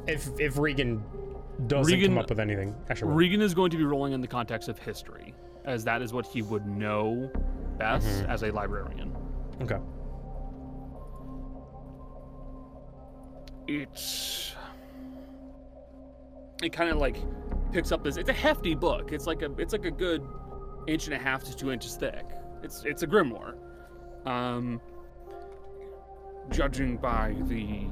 If 0.05 0.29
if 0.39 0.57
Regan 0.57 1.03
doesn't 1.67 1.93
Regan- 1.93 2.11
come 2.11 2.17
up 2.19 2.29
with 2.29 2.39
anything, 2.39 2.75
will. 3.01 3.09
Regan 3.11 3.41
is 3.41 3.53
going 3.53 3.71
to 3.71 3.77
be 3.77 3.83
rolling 3.83 4.13
in 4.13 4.21
the 4.21 4.27
context 4.27 4.69
of 4.69 4.77
history, 4.79 5.33
as 5.65 5.83
that 5.85 6.01
is 6.01 6.11
what 6.13 6.25
he 6.25 6.41
would 6.41 6.65
know 6.65 7.31
best 7.77 8.07
Mhm. 8.23 8.29
as 8.29 8.43
a 8.43 8.51
librarian. 8.51 9.15
okay. 9.61 9.77
It's 13.67 14.55
it 16.61 16.71
kind 16.73 16.89
of 16.89 16.97
like 16.97 17.17
picks 17.71 17.91
up 17.91 18.03
this. 18.03 18.17
It's 18.17 18.29
a 18.29 18.33
hefty 18.33 18.75
book. 18.75 19.11
It's 19.11 19.25
like 19.27 19.41
a 19.41 19.51
it's 19.57 19.73
like 19.73 19.85
a 19.85 19.91
good 19.91 20.25
inch 20.87 21.05
and 21.05 21.13
a 21.13 21.17
half 21.17 21.43
to 21.45 21.55
two 21.55 21.71
inches 21.71 21.95
thick. 21.95 22.25
It's 22.61 22.83
it's 22.85 23.03
a 23.03 23.07
grimoire. 23.07 23.55
Um, 24.25 24.81
judging 26.49 26.97
by 26.97 27.35
the 27.47 27.87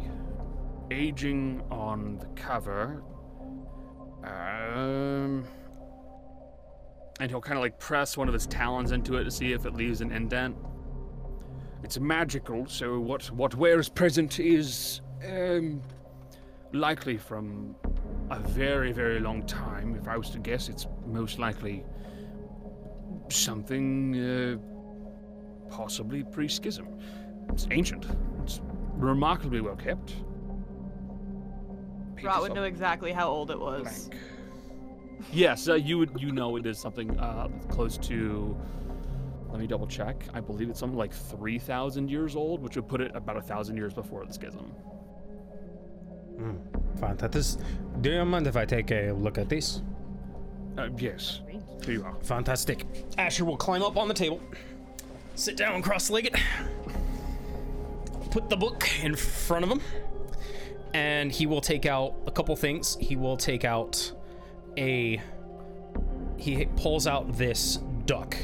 aging 0.91 1.61
on 1.71 2.17
the 2.19 2.25
cover, 2.35 3.01
um, 4.23 5.45
and 7.19 7.30
he'll 7.30 7.41
kind 7.41 7.57
of 7.57 7.61
like 7.61 7.80
press 7.80 8.18
one 8.18 8.27
of 8.27 8.34
his 8.34 8.48
talons 8.48 8.91
into 8.91 9.18
it 9.18 9.23
to 9.23 9.31
see 9.31 9.53
if 9.53 9.65
it 9.65 9.73
leaves 9.73 10.02
an 10.02 10.11
indent. 10.11 10.56
It's 11.84 11.99
magical, 11.99 12.68
so 12.68 12.99
what 12.99 13.31
what 13.31 13.56
wears 13.56 13.89
present 13.89 14.39
is 14.39 15.02
um 15.27 15.81
likely 16.73 17.18
from 17.18 17.76
a 18.30 18.39
very 18.39 18.91
very 18.91 19.19
long 19.19 19.43
time. 19.45 19.95
If 19.95 20.07
I 20.07 20.18
was 20.18 20.30
to 20.31 20.39
guess, 20.39 20.69
it's 20.69 20.88
most 21.06 21.39
likely 21.39 21.84
something 23.30 24.15
uh, 24.15 24.57
possibly 25.69 26.23
pre-schism. 26.23 26.88
It's 27.49 27.68
ancient. 27.72 28.06
It's 28.43 28.61
remarkably 28.95 29.61
well 29.61 29.76
kept. 29.76 30.15
Pages 32.22 32.35
Rot 32.35 32.41
would 32.41 32.53
know 32.53 32.64
exactly 32.64 33.11
how 33.11 33.30
old 33.30 33.52
it 33.52 33.60
was. 33.60 34.07
blank. 34.07 34.22
Yes, 35.31 35.68
uh, 35.68 35.76
you 35.76 35.98
would. 35.98 36.11
You 36.19 36.31
know, 36.31 36.56
it 36.57 36.65
is 36.65 36.77
something 36.77 37.18
uh, 37.19 37.48
close 37.69 37.98
to. 37.98 38.56
Let 39.49 39.60
me 39.60 39.68
double 39.68 39.88
check. 39.88 40.23
I 40.34 40.39
believe 40.39 40.69
it's 40.69 40.80
something 40.80 40.98
like 40.98 41.14
three 41.14 41.60
thousand 41.60 42.10
years 42.10 42.35
old, 42.35 42.61
which 42.61 42.76
would 42.76 42.88
put 42.88 43.02
it 43.02 43.11
about 43.15 43.38
a 43.38 43.41
thousand 43.41 43.77
years 43.77 43.93
before 43.93 44.26
the 44.26 44.34
schism. 44.34 44.72
Mm. 46.38 46.99
Fine. 46.99 47.18
That 47.18 47.35
is. 47.35 47.57
Do 48.02 48.11
you 48.11 48.26
mind 48.26 48.48
if 48.48 48.56
I 48.56 48.65
take 48.65 48.91
a 48.91 49.11
look 49.11 49.38
at 49.38 49.49
this? 49.49 49.81
Uh, 50.77 50.89
yes, 50.98 51.41
here 51.84 51.95
you 51.95 52.03
are. 52.03 52.15
Fantastic. 52.23 52.85
Asher 53.18 53.45
will 53.45 53.57
climb 53.57 53.84
up 53.84 53.98
on 53.98 54.07
the 54.07 54.14
table, 54.14 54.39
sit 55.35 55.57
down 55.57 55.81
cross-legged, 55.81 56.34
put 58.31 58.49
the 58.49 58.56
book 58.56 58.88
in 59.03 59.14
front 59.15 59.65
of 59.65 59.69
him, 59.72 59.81
and 60.93 61.31
he 61.31 61.45
will 61.45 61.61
take 61.61 61.85
out 61.85 62.15
a 62.27 62.31
couple 62.31 62.55
things. 62.55 62.97
He 62.99 63.15
will 63.15 63.38
take 63.38 63.65
out 63.65 64.11
a. 64.77 65.22
He 66.38 66.65
pulls 66.76 67.05
out 67.07 67.38
this 67.38 67.77
duck, 68.05 68.35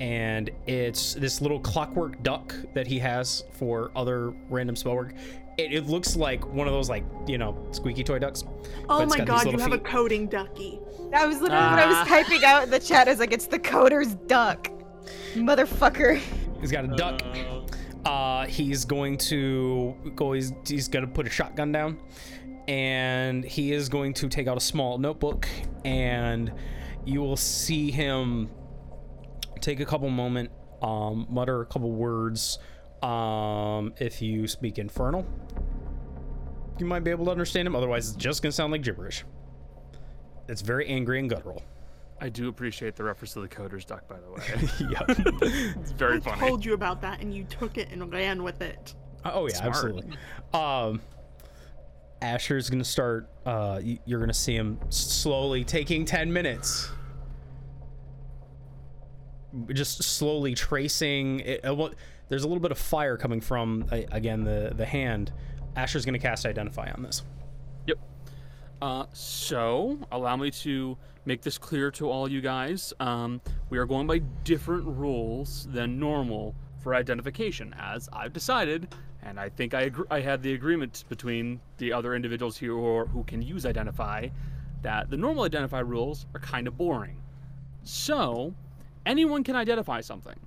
and 0.00 0.50
it's 0.66 1.14
this 1.14 1.40
little 1.40 1.60
clockwork 1.60 2.22
duck 2.22 2.54
that 2.74 2.86
he 2.86 2.98
has 2.98 3.44
for 3.52 3.90
other 3.96 4.34
random 4.50 4.76
spell 4.76 4.94
work. 4.94 5.14
It, 5.58 5.72
it 5.72 5.86
looks 5.86 6.16
like 6.16 6.46
one 6.46 6.66
of 6.66 6.72
those 6.72 6.88
like 6.88 7.04
you 7.26 7.38
know 7.38 7.56
squeaky 7.72 8.04
toy 8.04 8.18
ducks. 8.18 8.44
Oh 8.88 9.04
my 9.06 9.18
god, 9.18 9.44
you 9.44 9.52
little 9.52 9.60
have 9.60 9.72
a 9.72 9.78
coding 9.78 10.26
ducky. 10.26 10.80
That 11.10 11.26
was 11.26 11.40
literally 11.40 11.64
what 11.64 11.78
I 11.78 11.86
was 11.86 11.96
Ah. 11.96 12.04
typing 12.06 12.44
out 12.44 12.62
in 12.64 12.70
the 12.70 12.78
chat. 12.78 13.08
Is 13.08 13.18
like 13.18 13.32
it's 13.32 13.46
the 13.46 13.58
coder's 13.58 14.14
duck, 14.14 14.70
motherfucker. 15.34 16.20
He's 16.60 16.72
got 16.72 16.84
a 16.84 16.88
duck. 16.88 17.20
Uh, 17.24 17.61
he's 18.46 18.84
going 18.84 19.18
to 19.18 19.94
go. 20.14 20.32
He's, 20.32 20.52
he's 20.66 20.88
gonna 20.88 21.06
put 21.06 21.26
a 21.26 21.30
shotgun 21.30 21.72
down, 21.72 21.98
and 22.68 23.44
he 23.44 23.72
is 23.72 23.88
going 23.88 24.14
to 24.14 24.28
take 24.28 24.46
out 24.46 24.56
a 24.56 24.60
small 24.60 24.98
notebook, 24.98 25.48
and 25.84 26.52
you 27.04 27.20
will 27.20 27.36
see 27.36 27.90
him 27.90 28.50
take 29.60 29.80
a 29.80 29.84
couple 29.84 30.08
moment, 30.10 30.50
um, 30.82 31.26
mutter 31.30 31.62
a 31.62 31.66
couple 31.66 31.90
words. 31.90 32.58
Um, 33.02 33.94
if 33.98 34.22
you 34.22 34.46
speak 34.46 34.78
Infernal, 34.78 35.26
you 36.78 36.86
might 36.86 37.04
be 37.04 37.10
able 37.10 37.24
to 37.26 37.30
understand 37.30 37.66
him. 37.66 37.74
Otherwise, 37.74 38.08
it's 38.08 38.16
just 38.16 38.42
gonna 38.42 38.52
sound 38.52 38.72
like 38.72 38.82
gibberish. 38.82 39.24
It's 40.48 40.62
very 40.62 40.86
angry 40.88 41.18
and 41.18 41.30
guttural. 41.30 41.62
I 42.22 42.28
do 42.28 42.48
appreciate 42.48 42.94
the 42.94 43.02
reference 43.02 43.32
to 43.32 43.40
the 43.40 43.48
coder's 43.48 43.84
duck, 43.84 44.06
by 44.06 44.16
the 44.20 44.30
way. 44.30 44.42
yep. 44.92 45.04
it's 45.76 45.90
very 45.90 46.18
I 46.18 46.20
funny. 46.20 46.40
I 46.40 46.48
told 46.48 46.64
you 46.64 46.72
about 46.72 47.00
that 47.00 47.20
and 47.20 47.34
you 47.34 47.42
took 47.42 47.78
it 47.78 47.88
and 47.90 48.12
ran 48.12 48.44
with 48.44 48.62
it. 48.62 48.94
Oh 49.24 49.48
yeah, 49.48 49.56
Smart. 49.56 49.74
absolutely. 49.74 50.16
Um, 50.54 51.00
Asher's 52.20 52.70
gonna 52.70 52.84
start. 52.84 53.28
Uh, 53.44 53.80
you're 54.04 54.20
gonna 54.20 54.32
see 54.32 54.54
him 54.54 54.78
slowly 54.88 55.64
taking 55.64 56.04
ten 56.04 56.32
minutes, 56.32 56.88
just 59.72 60.04
slowly 60.04 60.54
tracing. 60.54 61.40
It, 61.40 61.66
uh, 61.68 61.74
well, 61.74 61.90
there's 62.28 62.44
a 62.44 62.46
little 62.46 62.62
bit 62.62 62.70
of 62.70 62.78
fire 62.78 63.16
coming 63.16 63.40
from 63.40 63.84
uh, 63.90 64.02
again 64.12 64.44
the 64.44 64.72
the 64.76 64.86
hand. 64.86 65.32
Asher's 65.74 66.04
gonna 66.04 66.20
cast 66.20 66.46
Identify 66.46 66.88
on 66.92 67.02
this. 67.02 67.22
Uh, 68.82 69.06
so, 69.12 69.96
allow 70.10 70.34
me 70.34 70.50
to 70.50 70.98
make 71.24 71.40
this 71.40 71.56
clear 71.56 71.88
to 71.88 72.10
all 72.10 72.28
you 72.28 72.40
guys. 72.40 72.92
Um, 72.98 73.40
we 73.70 73.78
are 73.78 73.86
going 73.86 74.08
by 74.08 74.18
different 74.42 74.84
rules 74.84 75.68
than 75.70 76.00
normal 76.00 76.56
for 76.80 76.92
identification, 76.96 77.72
as 77.78 78.08
I've 78.12 78.32
decided, 78.32 78.92
and 79.22 79.38
I 79.38 79.50
think 79.50 79.72
I 79.72 79.92
I 80.10 80.18
had 80.18 80.42
the 80.42 80.54
agreement 80.54 81.04
between 81.08 81.60
the 81.78 81.92
other 81.92 82.16
individuals 82.16 82.58
here 82.58 82.72
who, 82.72 82.84
are, 82.84 83.06
who 83.06 83.22
can 83.22 83.40
use 83.40 83.66
identify, 83.66 84.26
that 84.82 85.10
the 85.10 85.16
normal 85.16 85.44
identify 85.44 85.78
rules 85.78 86.26
are 86.34 86.40
kind 86.40 86.66
of 86.66 86.76
boring. 86.76 87.22
So, 87.84 88.52
anyone 89.06 89.44
can 89.44 89.54
identify 89.54 90.00
something. 90.00 90.40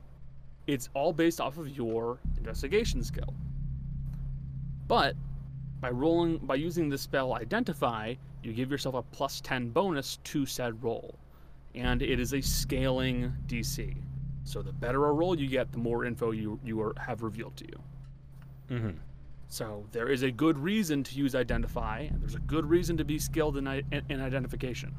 It's 0.67 0.89
all 0.93 1.13
based 1.13 1.39
off 1.39 1.57
of 1.57 1.69
your 1.69 2.19
investigation 2.37 3.01
skill. 3.01 3.33
But 4.89 5.15
by 5.85 5.91
rolling 5.91 6.39
by 6.39 6.55
using 6.55 6.89
the 6.89 6.97
spell 6.97 7.35
identify, 7.35 8.15
you 8.41 8.53
give 8.53 8.71
yourself 8.71 8.95
a 8.95 9.03
plus 9.03 9.39
10 9.41 9.69
bonus 9.69 10.17
to 10.23 10.43
said 10.43 10.83
roll. 10.83 11.13
And 11.75 12.01
it 12.01 12.19
is 12.19 12.33
a 12.33 12.41
scaling 12.41 13.31
DC. 13.45 13.95
So 14.45 14.63
the 14.63 14.71
better 14.71 15.05
a 15.05 15.13
roll 15.13 15.39
you 15.39 15.47
get, 15.47 15.71
the 15.71 15.77
more 15.77 16.03
info 16.03 16.31
you 16.31 16.59
you 16.65 16.81
are, 16.81 16.95
have 16.97 17.21
revealed 17.21 17.55
to 17.57 17.65
you. 17.65 17.79
Mm-hmm. 18.71 18.97
So 19.47 19.85
there 19.91 20.09
is 20.09 20.23
a 20.23 20.31
good 20.31 20.57
reason 20.57 21.03
to 21.03 21.15
use 21.15 21.35
identify, 21.35 21.99
and 21.99 22.19
there's 22.19 22.33
a 22.33 22.39
good 22.47 22.65
reason 22.65 22.97
to 22.97 23.03
be 23.03 23.19
skilled 23.19 23.55
in, 23.55 23.67
in, 23.67 24.01
in 24.09 24.21
identification. 24.21 24.91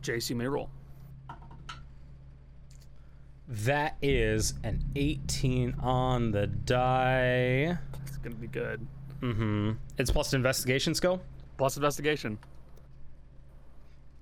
JC 0.00 0.36
may 0.36 0.46
roll. 0.46 0.70
That 3.48 3.96
is 4.00 4.54
an 4.62 4.84
18 4.94 5.74
on 5.80 6.30
the 6.30 6.46
die. 6.46 7.78
It's 8.26 8.34
gonna 8.34 8.40
be 8.40 8.48
good. 8.48 8.84
Mm-hmm. 9.22 9.72
It's 9.98 10.10
plus 10.10 10.34
investigation 10.34 10.96
skill. 10.96 11.22
Plus 11.58 11.76
investigation. 11.76 12.38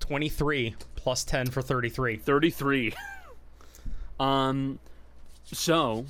23 0.00 0.74
plus 0.94 1.24
10 1.24 1.46
for 1.46 1.62
33. 1.62 2.18
33. 2.18 2.92
um, 4.20 4.78
so, 5.44 6.04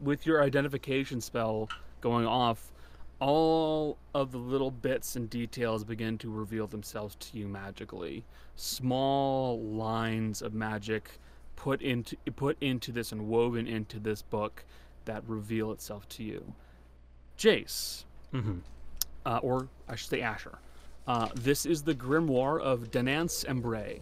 with 0.00 0.26
your 0.26 0.42
identification 0.42 1.20
spell 1.20 1.68
going 2.00 2.26
off, 2.26 2.72
all 3.20 3.96
of 4.12 4.32
the 4.32 4.38
little 4.38 4.72
bits 4.72 5.14
and 5.14 5.30
details 5.30 5.84
begin 5.84 6.18
to 6.18 6.28
reveal 6.28 6.66
themselves 6.66 7.14
to 7.20 7.38
you 7.38 7.46
magically. 7.46 8.24
Small 8.56 9.60
lines 9.60 10.42
of 10.42 10.52
magic 10.52 11.20
put 11.54 11.80
into 11.80 12.16
put 12.34 12.60
into 12.60 12.90
this 12.90 13.12
and 13.12 13.28
woven 13.28 13.68
into 13.68 14.00
this 14.00 14.20
book 14.20 14.64
that 15.04 15.22
reveal 15.28 15.70
itself 15.70 16.08
to 16.08 16.24
you. 16.24 16.54
Jace, 17.38 18.04
Mm-hmm. 18.32 18.58
uh, 19.26 19.38
or 19.42 19.68
I 19.88 19.94
should 19.96 20.10
say 20.10 20.20
Asher. 20.20 20.58
Uh, 21.06 21.28
this 21.34 21.66
is 21.66 21.82
the 21.82 21.94
grimoire 21.94 22.60
of 22.60 22.90
Denance 22.90 23.44
Embray. 23.46 24.00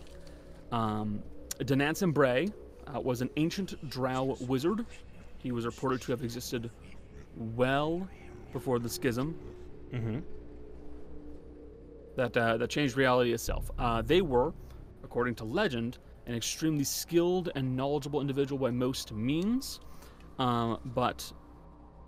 Um, 0.71 1.23
Denance 1.59 2.03
Embray 2.03 2.53
uh, 2.95 3.01
was 3.01 3.21
an 3.21 3.31
ancient 3.37 3.89
drow 3.91 4.37
wizard. 4.47 4.87
He 5.39 5.53
was 5.53 5.67
reported 5.67 6.01
to 6.03 6.13
have 6.13 6.23
existed 6.23 6.71
well 7.37 8.07
before 8.53 8.79
the 8.79 8.89
schism 8.89 9.37
Mm-hmm. 9.93 10.21
that 12.17 12.37
uh, 12.37 12.57
that 12.57 12.71
changed 12.71 12.97
reality 12.97 13.33
itself. 13.33 13.71
Uh, 13.79 14.01
they 14.03 14.23
were, 14.23 14.53
according 15.05 15.35
to 15.37 15.45
legend, 15.45 15.99
an 16.27 16.35
extremely 16.35 16.85
skilled 16.85 17.51
and 17.55 17.77
knowledgeable 17.77 18.21
individual 18.21 18.59
by 18.59 18.71
most 18.71 19.13
means, 19.13 19.81
um, 20.39 20.79
but 20.95 21.31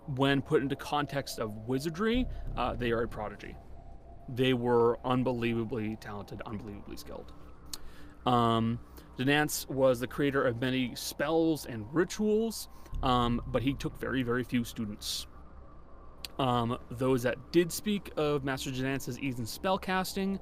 when 0.07 0.41
put 0.41 0.61
into 0.61 0.75
context 0.75 1.39
of 1.39 1.67
wizardry, 1.67 2.25
uh, 2.57 2.73
they 2.73 2.91
are 2.91 3.03
a 3.03 3.07
prodigy. 3.07 3.55
They 4.29 4.53
were 4.53 4.99
unbelievably 5.05 5.97
talented, 6.01 6.41
unbelievably 6.45 6.97
skilled. 6.97 7.31
Um, 8.25 8.79
Denance 9.17 9.69
was 9.69 9.99
the 9.99 10.07
creator 10.07 10.43
of 10.43 10.59
many 10.59 10.93
spells 10.95 11.65
and 11.65 11.85
rituals, 11.93 12.69
um, 13.03 13.41
but 13.47 13.61
he 13.61 13.73
took 13.73 13.99
very, 13.99 14.23
very 14.23 14.43
few 14.43 14.63
students. 14.63 15.27
Um, 16.37 16.77
those 16.91 17.23
that 17.23 17.37
did 17.51 17.71
speak 17.71 18.11
of 18.17 18.43
Master 18.43 18.71
Denance's 18.71 19.19
ease 19.19 19.39
in 19.39 19.45
spellcasting 19.45 20.39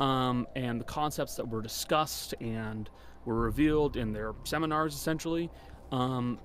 um, 0.00 0.46
and 0.56 0.80
the 0.80 0.84
concepts 0.84 1.36
that 1.36 1.46
were 1.46 1.60
discussed 1.60 2.34
and 2.40 2.88
were 3.26 3.34
revealed 3.34 3.96
in 3.96 4.12
their 4.12 4.32
seminars, 4.44 4.94
essentially, 4.94 5.50
um, 5.92 6.40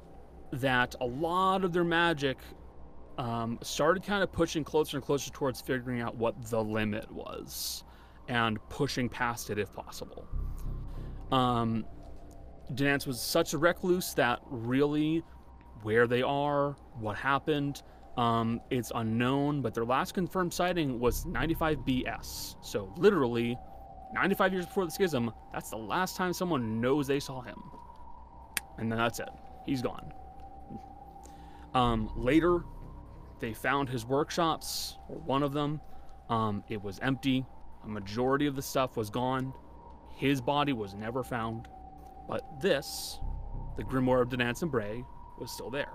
that 0.52 0.96
a 1.02 1.06
lot 1.06 1.64
of 1.64 1.72
their 1.72 1.84
magic 1.84 2.38
um, 3.20 3.60
started 3.62 4.02
kind 4.02 4.24
of 4.24 4.32
pushing 4.32 4.64
closer 4.64 4.96
and 4.96 5.06
closer 5.06 5.30
towards 5.30 5.60
figuring 5.60 6.00
out 6.00 6.16
what 6.16 6.41
the 6.50 6.64
limit 6.64 7.12
was 7.12 7.84
and 8.30 8.58
pushing 8.70 9.10
past 9.10 9.50
it 9.50 9.60
if 9.60 9.74
possible. 9.74 10.26
Um, 11.32 11.86
was 12.70 13.20
such 13.20 13.54
a 13.54 13.58
recluse 13.58 14.14
that 14.14 14.40
really 14.50 15.22
where 15.84 16.08
they 16.08 16.22
are, 16.22 16.78
what 17.00 17.18
happened, 17.18 17.84
um, 18.16 18.62
it's 18.70 18.91
unknown, 18.96 19.62
but 19.62 19.74
their 19.74 19.86
last 19.86 20.14
confirmed 20.14 20.54
sighting 20.54 21.00
was 21.00 21.26
95 21.26 21.80
BS. 21.80 22.56
So 22.62 22.94
literally, 22.96 23.58
95 24.14 24.54
years 24.54 24.66
before 24.66 24.86
the 24.86 24.91
schism, 24.91 25.32
that's 25.52 25.70
the 25.70 25.78
last 25.78 26.16
time 26.16 26.32
someone 26.32 26.80
knows 26.80 27.08
they 27.08 27.20
saw 27.20 27.41
him. 27.41 27.62
And 28.78 28.90
then 28.90 28.98
that's 28.98 29.20
it. 29.20 29.30
He's 29.66 29.82
gone. 29.82 30.14
Um, 31.74 32.10
later, 32.16 32.64
they 33.40 33.53
found 33.53 33.90
his 33.90 34.06
workshops, 34.06 34.98
or 35.07 35.18
one 35.18 35.44
of 35.44 35.53
them. 35.53 35.82
Um, 36.30 36.64
it 36.70 36.82
was 36.82 36.99
empty. 36.99 37.45
A 37.84 37.88
majority 37.88 38.45
of 38.45 38.56
the 38.56 38.61
stuff 38.61 38.98
was 38.98 39.10
gone. 39.10 39.53
His 40.16 40.41
body 40.41 40.74
was 40.74 40.94
never 40.94 41.24
found. 41.24 41.68
But 42.28 42.61
this, 42.61 43.20
the 43.78 43.84
Grimoire 43.84 44.22
of 44.22 44.30
Denance 44.30 44.64
Embray, 44.64 45.03
was 45.40 45.52
still 45.52 45.70
there. 45.70 45.91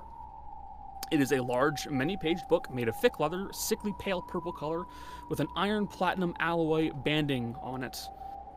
It 1.10 1.20
is 1.20 1.32
a 1.32 1.40
large, 1.40 1.86
many 1.86 2.16
page 2.16 2.40
book 2.48 2.72
made 2.72 2.88
of 2.88 2.98
thick 3.00 3.20
leather, 3.20 3.48
sickly 3.52 3.92
pale 4.00 4.22
purple 4.22 4.52
color, 4.52 4.84
with 5.28 5.40
an 5.40 5.48
iron 5.54 5.86
platinum 5.86 6.34
alloy 6.40 6.90
banding 7.04 7.54
on 7.62 7.84
it, 7.84 7.96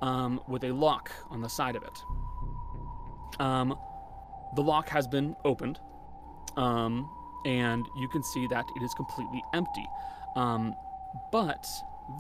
um, 0.02 0.40
with 0.48 0.64
a 0.64 0.72
lock 0.72 1.12
on 1.30 1.42
the 1.42 1.50
side 1.50 1.76
of 1.76 1.84
it. 1.84 3.42
Um, 3.42 3.78
the 4.56 4.62
lock 4.62 4.90
has 4.90 5.08
been 5.08 5.36
opened, 5.44 5.80
um, 6.56 7.10
and 7.48 7.88
you 7.96 8.10
can 8.10 8.22
see 8.22 8.46
that 8.48 8.66
it 8.76 8.84
is 8.84 8.94
completely 8.94 9.42
empty. 9.54 9.88
Um, 10.36 10.76
but 11.32 11.66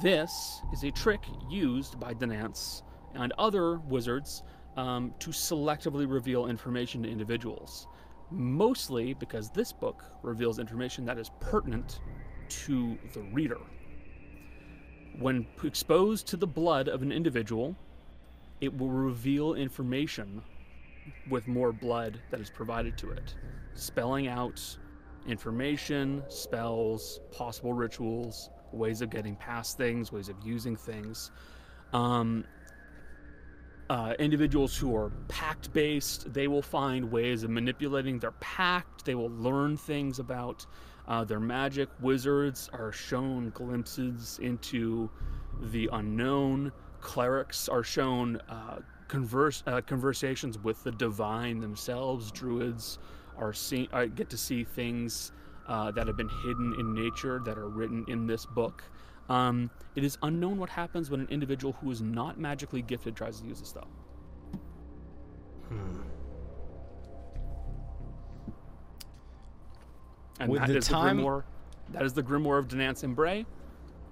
this 0.01 0.61
is 0.71 0.85
a 0.85 0.91
trick 0.91 1.21
used 1.49 1.99
by 1.99 2.13
Denance 2.13 2.81
and 3.13 3.33
other 3.37 3.79
wizards 3.79 4.43
um, 4.77 5.13
to 5.19 5.31
selectively 5.31 6.09
reveal 6.09 6.47
information 6.47 7.03
to 7.03 7.09
individuals. 7.09 7.87
Mostly 8.31 9.13
because 9.15 9.49
this 9.49 9.73
book 9.73 10.05
reveals 10.23 10.59
information 10.59 11.03
that 11.05 11.17
is 11.17 11.29
pertinent 11.41 11.99
to 12.47 12.97
the 13.13 13.21
reader. 13.33 13.59
When 15.19 15.45
exposed 15.63 16.27
to 16.27 16.37
the 16.37 16.47
blood 16.47 16.87
of 16.87 17.01
an 17.01 17.11
individual, 17.11 17.75
it 18.61 18.75
will 18.77 18.91
reveal 18.91 19.55
information 19.55 20.41
with 21.29 21.49
more 21.49 21.73
blood 21.73 22.21
that 22.31 22.39
is 22.39 22.49
provided 22.49 22.97
to 22.99 23.11
it, 23.11 23.35
spelling 23.73 24.27
out 24.27 24.77
information, 25.27 26.23
spells, 26.29 27.19
possible 27.31 27.73
rituals, 27.73 28.49
ways 28.71 29.01
of 29.01 29.09
getting 29.09 29.35
past 29.35 29.77
things, 29.77 30.11
ways 30.11 30.29
of 30.29 30.35
using 30.43 30.75
things. 30.75 31.31
Um, 31.93 32.45
uh, 33.89 34.13
individuals 34.19 34.75
who 34.75 34.95
are 34.95 35.11
pact 35.29 35.71
based, 35.71 36.33
they 36.33 36.47
will 36.47 36.61
find 36.61 37.09
ways 37.09 37.43
of 37.43 37.49
manipulating 37.49 38.19
their 38.19 38.33
pact. 38.33 39.05
They 39.05 39.15
will 39.15 39.31
learn 39.31 39.77
things 39.77 40.19
about 40.19 40.65
uh, 41.07 41.23
their 41.23 41.39
magic. 41.39 41.89
Wizards 42.01 42.69
are 42.73 42.91
shown 42.91 43.49
glimpses 43.51 44.39
into 44.41 45.09
the 45.61 45.89
unknown. 45.93 46.71
Clerics 46.99 47.69
are 47.69 47.83
shown 47.83 48.41
uh, 48.49 48.79
converse, 49.07 49.63
uh, 49.67 49.79
conversations 49.81 50.57
with 50.59 50.83
the 50.83 50.91
divine 50.91 51.59
themselves. 51.59 52.31
Druids 52.31 52.99
are 53.37 53.53
see, 53.53 53.87
uh, 53.93 54.05
get 54.05 54.29
to 54.31 54.37
see 54.37 54.63
things 54.63 55.31
uh, 55.67 55.91
that 55.91 56.07
have 56.07 56.17
been 56.17 56.29
hidden 56.43 56.75
in 56.79 56.93
nature 56.93 57.41
that 57.45 57.57
are 57.57 57.69
written 57.69 58.05
in 58.07 58.25
this 58.27 58.45
book. 58.45 58.83
Um, 59.29 59.69
it 59.95 60.03
is 60.03 60.17
unknown 60.23 60.57
what 60.57 60.69
happens 60.69 61.09
when 61.09 61.19
an 61.19 61.27
individual 61.29 61.73
who 61.81 61.91
is 61.91 62.01
not 62.01 62.39
magically 62.39 62.81
gifted 62.81 63.15
tries 63.15 63.41
to 63.41 63.47
use 63.47 63.59
this 63.59 63.69
stuff. 63.69 63.87
And 70.39 70.49
With 70.51 70.61
that 70.61 70.67
the 70.69 70.77
is 70.77 70.87
time- 70.87 71.17
the 71.17 71.23
grimoire. 71.23 71.43
That 71.91 72.03
is 72.03 72.13
the 72.13 72.23
grimoire 72.23 72.59
of 72.59 72.67
Denance 72.67 73.03
Embray. 73.03 73.45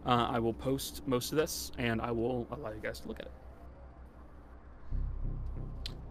Uh, 0.06 0.28
I 0.32 0.40
will 0.40 0.54
post 0.54 1.06
most 1.08 1.32
of 1.32 1.38
this, 1.38 1.72
and 1.78 2.02
I 2.02 2.12
will 2.12 2.48
allow 2.52 2.70
you 2.70 2.80
guys 2.82 3.00
to 3.02 3.08
look 3.08 3.20
at 3.20 3.26
it. 3.26 3.32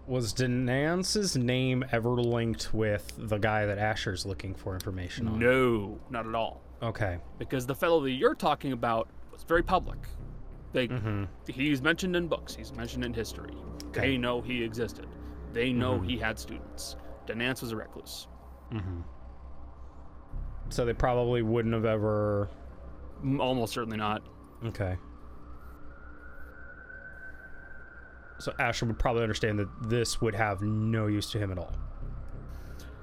Was 0.07 0.35
Denance's 0.35 1.37
name 1.37 1.85
ever 1.91 2.11
linked 2.11 2.75
with 2.75 3.13
the 3.17 3.39
guy 3.39 3.65
that 3.65 3.79
Asher's 3.79 4.27
looking 4.27 4.55
for 4.55 4.75
information 4.75 5.27
on? 5.29 5.39
No, 5.39 5.99
not 6.11 6.27
at 6.27 6.35
all. 6.35 6.61
Okay. 6.83 7.19
Because 7.39 7.65
the 7.67 7.75
fellow 7.75 8.03
that 8.03 8.11
you're 8.11 8.35
talking 8.35 8.73
about 8.73 9.09
was 9.33 9.43
very 9.45 9.63
public. 9.63 9.99
They, 10.73 10.89
Mm-hmm. 10.89 11.25
He's 11.47 11.81
mentioned 11.81 12.17
in 12.17 12.29
books. 12.29 12.55
He's 12.55 12.73
mentioned 12.73 13.05
in 13.05 13.15
history. 13.15 13.55
Okay. 13.89 14.01
They 14.01 14.17
know 14.19 14.43
he 14.43 14.63
existed. 14.63 15.07
They 15.53 15.73
know 15.73 15.99
Mhm. 16.01 16.11
he 16.11 16.19
had 16.19 16.39
students. 16.39 16.97
Denance 17.27 17.63
was 17.63 17.73
a 17.73 17.77
recluse. 17.77 18.27
Mm-hmm. 18.73 19.01
So 20.69 20.85
they 20.85 20.93
probably 20.93 21.43
wouldn't 21.43 21.73
have 21.75 21.85
ever. 21.85 22.51
Almost 23.39 23.73
certainly 23.73 23.97
not. 23.97 24.23
Okay. 24.67 24.97
So 28.39 28.53
Asher 28.59 28.87
would 28.87 28.99
probably 28.99 29.23
understand 29.23 29.59
that 29.59 29.69
this 29.89 30.21
would 30.21 30.35
have 30.35 30.61
no 30.63 31.07
use 31.07 31.31
to 31.31 31.39
him 31.39 31.51
at 31.53 31.59
all. 31.59 31.73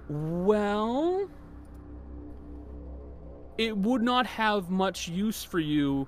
Well, 0.09 1.29
it 3.57 3.77
would 3.77 4.01
not 4.01 4.25
have 4.27 4.69
much 4.69 5.07
use 5.07 5.43
for 5.43 5.59
you 5.59 6.07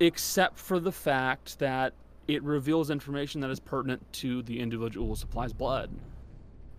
except 0.00 0.58
for 0.58 0.78
the 0.80 0.92
fact 0.92 1.58
that 1.60 1.94
it 2.28 2.42
reveals 2.42 2.90
information 2.90 3.40
that 3.42 3.50
is 3.50 3.60
pertinent 3.60 4.12
to 4.14 4.42
the 4.42 4.58
individual 4.58 5.06
who 5.08 5.14
supplies 5.16 5.52
blood. 5.52 5.90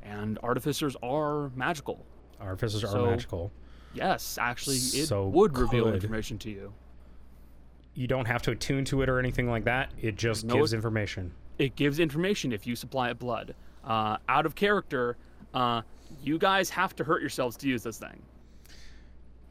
And 0.03 0.37
artificers 0.43 0.95
are 1.01 1.49
magical. 1.55 2.05
Artificers 2.39 2.83
are 2.83 2.87
So- 2.87 3.05
magical. 3.05 3.51
Yes, 3.93 4.37
actually, 4.37 4.75
it 4.75 5.07
So 5.07 5.27
would 5.29 5.57
reveal 5.57 5.85
could- 5.85 5.95
information 5.95 6.37
to 6.39 6.49
you. 6.51 6.73
You 7.97 8.05
don't 8.05 8.25
have 8.25 8.43
to 8.43 8.51
attune 8.51 8.85
to 8.85 9.01
it 9.01 9.09
or 9.09 9.17
anything 9.17 9.49
like 9.49 9.63
that. 9.63 9.91
It 9.99 10.15
just 10.17 10.45
No, 10.45 10.53
gives 10.53 10.71
information. 10.71 11.31
It 11.57 11.75
gives 11.75 11.99
information 11.99 12.53
if 12.53 12.67
you 12.67 12.75
supply 12.75 13.09
it 13.09 13.17
blood. 13.17 13.55
Uh, 13.83 14.17
out 14.29 14.45
of 14.45 14.53
character, 14.53 15.17
uh, 15.55 15.81
you 16.21 16.37
guys 16.37 16.69
have 16.69 16.95
to 16.97 17.03
hurt 17.03 17.21
yourselves 17.21 17.57
to 17.57 17.67
use 17.67 17.81
this 17.81 17.97
thing. 17.97 18.21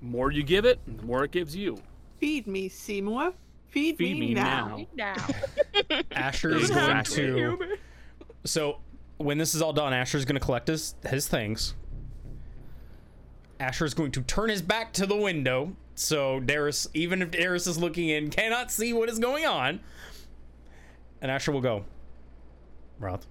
More 0.00 0.30
you 0.30 0.44
give 0.44 0.64
it, 0.64 0.78
the 0.86 1.02
more 1.04 1.24
it 1.24 1.32
gives 1.32 1.56
you. 1.56 1.76
Feed 2.20 2.46
me, 2.46 2.68
Seymour. 2.68 3.32
Feed, 3.66 3.98
Feed 3.98 4.16
me 4.20 4.32
now. 4.34 4.86
Now. 4.94 5.16
Asher 6.12 6.54
is 6.56 6.70
going 6.70 6.96
Exactly. 6.98 7.26
to. 7.26 7.76
So 8.44 8.78
when 9.16 9.38
this 9.38 9.56
is 9.56 9.60
all 9.60 9.72
done, 9.72 9.92
Asher's 9.92 10.24
going 10.24 10.38
to 10.38 10.44
collect 10.44 10.68
his 10.68 10.94
his 11.04 11.26
things. 11.26 11.74
Asher's 13.58 13.92
going 13.94 14.12
to 14.12 14.22
turn 14.22 14.50
his 14.50 14.62
back 14.62 14.92
to 14.92 15.06
the 15.06 15.16
window, 15.16 15.74
so 15.96 16.40
Darius, 16.40 16.86
even 16.94 17.22
if 17.22 17.30
Darius 17.30 17.66
is 17.66 17.78
looking 17.78 18.10
in, 18.10 18.30
cannot 18.30 18.70
see 18.70 18.92
what 18.92 19.08
is 19.08 19.18
going 19.18 19.46
on. 19.46 19.80
And 21.20 21.30
Asher 21.30 21.50
will 21.50 21.62
go. 21.62 21.84
Roth. 22.98 23.26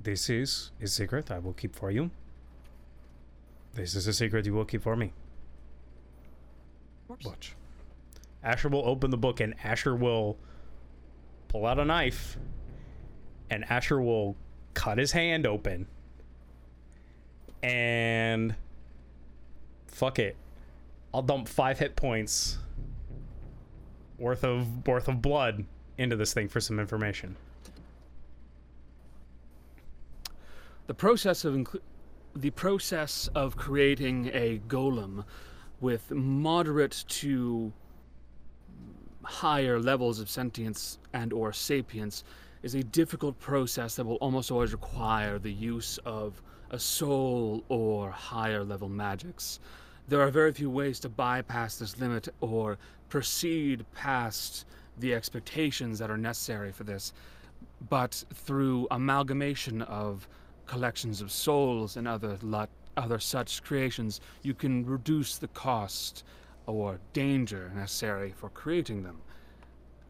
This 0.00 0.30
is 0.30 0.70
a 0.80 0.86
secret 0.86 1.30
I 1.30 1.38
will 1.38 1.52
keep 1.52 1.76
for 1.76 1.90
you. 1.90 2.10
This 3.74 3.94
is 3.94 4.06
a 4.06 4.12
secret 4.12 4.46
you 4.46 4.54
will 4.54 4.64
keep 4.64 4.82
for 4.82 4.96
me. 4.96 5.12
Watch. 7.24 7.54
Asher 8.42 8.68
will 8.68 8.86
open 8.86 9.10
the 9.10 9.16
book 9.18 9.40
and 9.40 9.54
Asher 9.62 9.94
will 9.94 10.38
pull 11.48 11.66
out 11.66 11.78
a 11.78 11.84
knife 11.84 12.38
and 13.50 13.64
Asher 13.70 14.00
will 14.00 14.36
cut 14.72 14.96
his 14.96 15.12
hand 15.12 15.46
open. 15.46 15.86
And 17.62 18.54
fuck 19.96 20.18
it. 20.18 20.36
I'll 21.14 21.22
dump 21.22 21.48
5 21.48 21.78
hit 21.78 21.96
points 21.96 22.58
worth 24.18 24.44
of 24.44 24.86
worth 24.86 25.08
of 25.08 25.22
blood 25.22 25.64
into 25.96 26.16
this 26.16 26.34
thing 26.34 26.48
for 26.48 26.60
some 26.60 26.78
information. 26.78 27.34
The 30.86 30.94
process 30.94 31.46
of 31.46 31.66
the 32.34 32.50
process 32.50 33.28
of 33.34 33.56
creating 33.56 34.30
a 34.34 34.60
golem 34.68 35.24
with 35.80 36.10
moderate 36.10 37.04
to 37.08 37.72
higher 39.22 39.80
levels 39.80 40.20
of 40.20 40.28
sentience 40.28 40.98
and 41.14 41.32
or 41.32 41.54
sapience 41.54 42.22
is 42.62 42.74
a 42.74 42.82
difficult 42.82 43.38
process 43.40 43.96
that 43.96 44.04
will 44.04 44.16
almost 44.16 44.50
always 44.50 44.72
require 44.72 45.38
the 45.38 45.52
use 45.52 45.98
of 46.04 46.42
a 46.70 46.78
soul 46.78 47.64
or 47.68 48.10
higher 48.10 48.62
level 48.62 48.88
magics. 48.88 49.58
There 50.08 50.20
are 50.20 50.30
very 50.30 50.52
few 50.52 50.70
ways 50.70 51.00
to 51.00 51.08
bypass 51.08 51.78
this 51.78 51.98
limit 51.98 52.28
or 52.40 52.78
proceed 53.08 53.84
past 53.92 54.64
the 54.98 55.12
expectations 55.12 55.98
that 55.98 56.10
are 56.10 56.16
necessary 56.16 56.70
for 56.70 56.84
this, 56.84 57.12
but 57.88 58.22
through 58.32 58.86
amalgamation 58.92 59.82
of 59.82 60.28
collections 60.66 61.20
of 61.20 61.32
souls 61.32 61.96
and 61.96 62.06
other 62.06 62.38
other 62.96 63.18
such 63.18 63.62
creations, 63.62 64.20
you 64.42 64.54
can 64.54 64.86
reduce 64.86 65.38
the 65.38 65.48
cost 65.48 66.24
or 66.66 66.98
danger 67.12 67.70
necessary 67.74 68.32
for 68.36 68.48
creating 68.50 69.02
them. 69.02 69.18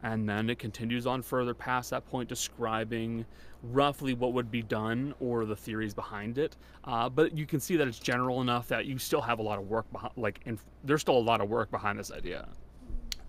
And 0.03 0.29
then 0.29 0.49
it 0.49 0.59
continues 0.59 1.05
on 1.07 1.21
further 1.21 1.53
past 1.53 1.89
that 1.89 2.05
point, 2.05 2.29
describing 2.29 3.25
roughly 3.63 4.13
what 4.13 4.33
would 4.33 4.51
be 4.51 4.61
done 4.61 5.13
or 5.19 5.45
the 5.45 5.55
theories 5.55 5.93
behind 5.93 6.37
it. 6.37 6.55
Uh, 6.83 7.09
but 7.09 7.37
you 7.37 7.45
can 7.45 7.59
see 7.59 7.75
that 7.75 7.87
it's 7.87 7.99
general 7.99 8.41
enough 8.41 8.67
that 8.67 8.85
you 8.85 8.97
still 8.97 9.21
have 9.21 9.39
a 9.39 9.41
lot 9.41 9.57
of 9.59 9.67
work 9.67 9.91
behind. 9.91 10.13
Like, 10.15 10.39
in, 10.45 10.59
there's 10.83 11.01
still 11.01 11.17
a 11.17 11.19
lot 11.19 11.41
of 11.41 11.49
work 11.49 11.71
behind 11.71 11.99
this 11.99 12.11
idea. 12.11 12.47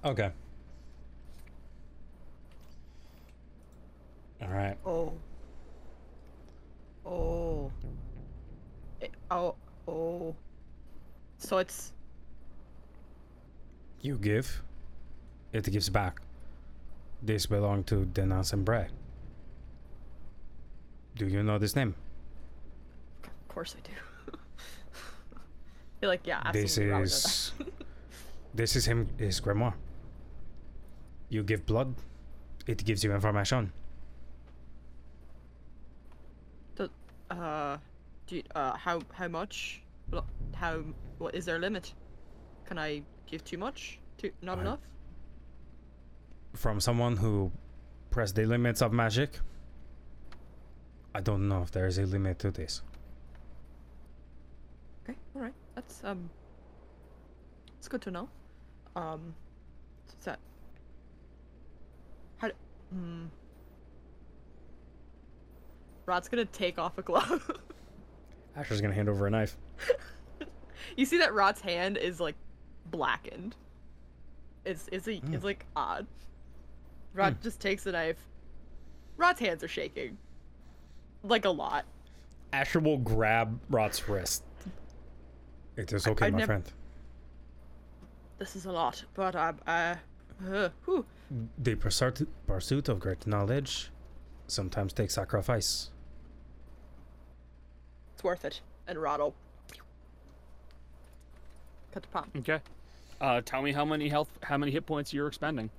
Okay. 0.05 0.31
All 4.43 4.49
right. 4.49 4.77
Oh. 4.87 5.13
Oh. 7.05 7.73
It- 9.01 9.15
oh. 9.31 9.55
Oh. 9.89 10.37
So 11.39 11.59
it's 11.59 11.93
You 14.01 14.17
give, 14.17 14.63
it 15.53 15.65
gives 15.71 15.89
back. 15.89 16.21
This 17.23 17.47
belong 17.47 17.83
to 17.85 18.05
Denas 18.05 18.53
and 18.53 18.65
Bray. 18.65 18.89
Do 21.19 21.27
you 21.27 21.43
know 21.43 21.59
this 21.59 21.75
name? 21.77 21.95
of 23.25 23.49
course 23.49 23.75
I 23.77 23.81
do. 23.87 23.93
You're 26.01 26.11
like, 26.11 26.27
yeah, 26.27 26.51
this 26.53 26.79
is 26.79 27.53
this 28.55 28.77
is 28.77 28.87
him 28.87 29.09
his 29.19 29.41
grimoire. 29.41 29.75
You 31.29 31.43
give 31.43 31.67
blood, 31.67 31.95
it 32.67 32.85
gives 32.85 33.03
you 33.05 33.13
information. 33.13 33.73
Do- 36.77 36.89
Uh, 37.31 37.77
do 38.27 38.37
you, 38.37 38.43
uh, 38.55 38.77
how 38.77 39.01
how 39.13 39.29
much? 39.29 39.83
How 40.55 40.83
what 41.19 41.35
is 41.35 41.45
there 41.45 41.57
a 41.57 41.59
limit? 41.59 41.93
Can 42.65 42.79
I 42.79 43.03
give 43.27 43.43
too 43.45 43.59
much? 43.59 43.99
Too 44.19 44.31
not 44.41 44.59
enough? 44.59 44.81
From 46.55 46.81
someone 46.81 47.17
who 47.17 47.51
pressed 48.11 48.35
the 48.37 48.45
limits 48.47 48.83
of 48.83 48.93
magic. 48.93 49.41
I 51.15 51.21
don't 51.21 51.49
know 51.49 51.63
if 51.63 51.71
there 51.71 51.87
is 51.87 51.99
a 51.99 52.07
limit 52.07 52.39
to 52.41 52.51
this. 52.51 52.83
Okay, 55.05 55.19
all 55.35 55.43
right. 55.43 55.55
That's 55.75 56.03
um. 56.05 56.31
It's 57.79 57.89
good 57.89 58.03
to 58.03 58.11
know. 58.11 58.29
Um, 58.97 59.35
what's 60.07 60.25
that? 60.27 60.39
How? 62.39 62.51
Hmm. 62.93 63.27
Rod's 66.07 66.29
gonna 66.29 66.45
take 66.45 66.79
off 66.79 66.99
a 66.99 67.03
glove. 67.03 67.51
Asher's 68.57 68.81
gonna 68.81 68.95
hand 68.95 69.09
over 69.09 69.27
a 69.27 69.31
knife. 69.31 69.57
you 70.97 71.05
see 71.07 71.19
that 71.19 71.33
Rod's 71.35 71.61
hand 71.61 71.97
is 71.97 72.19
like 72.21 72.35
blackened. 72.91 73.55
It's 74.65 74.89
it's 74.93 75.07
a, 75.09 75.17
Hmm. 75.19 75.35
it's 75.35 75.45
like 75.45 75.65
odd. 75.77 76.07
Rod 77.15 77.41
just 77.43 77.61
takes 77.61 77.85
the 77.85 77.93
knife. 77.93 78.19
Rod's 79.17 79.41
hands 79.41 79.65
are 79.65 79.69
shaking. 79.69 80.19
Like 81.23 81.45
a 81.45 81.51
lot. 81.51 81.85
Asher 82.53 82.81
will 82.81 82.99
grab 82.99 83.59
Rot's 83.69 84.09
wrist. 84.09 84.45
It 85.77 85.93
is 85.93 86.07
okay, 86.07 86.27
I 86.27 86.31
my 86.31 86.39
nev- 86.39 86.47
friend. 86.47 86.73
This 88.39 88.57
is 88.57 88.67
a 88.67 88.73
lot, 88.73 89.05
but 89.15 89.35
uh, 89.35 89.53
uh, 89.67 89.97
uh 90.49 90.69
whew. 90.85 91.05
The 91.59 91.75
pursuit, 91.75 92.29
pursuit 92.47 92.89
of 92.89 93.01
great 93.01 93.27
knowledge 93.27 93.91
sometimes 94.47 94.93
takes 94.93 95.15
sacrifice. 95.15 95.91
it's 98.15 98.25
worth 98.25 98.45
it. 98.45 98.61
And 98.87 98.99
Rod 98.99 99.21
will 99.21 99.35
cut 101.93 102.03
the 102.03 102.09
pop. 102.09 102.29
Okay. 102.39 102.61
Uh, 103.21 103.41
tell 103.45 103.63
me 103.63 103.73
how 103.73 103.85
many 103.85 104.09
health, 104.09 104.31
how 104.43 104.57
many 104.57 104.73
hit 104.73 104.87
points 104.87 105.13
you're 105.13 105.27
expending. 105.27 105.71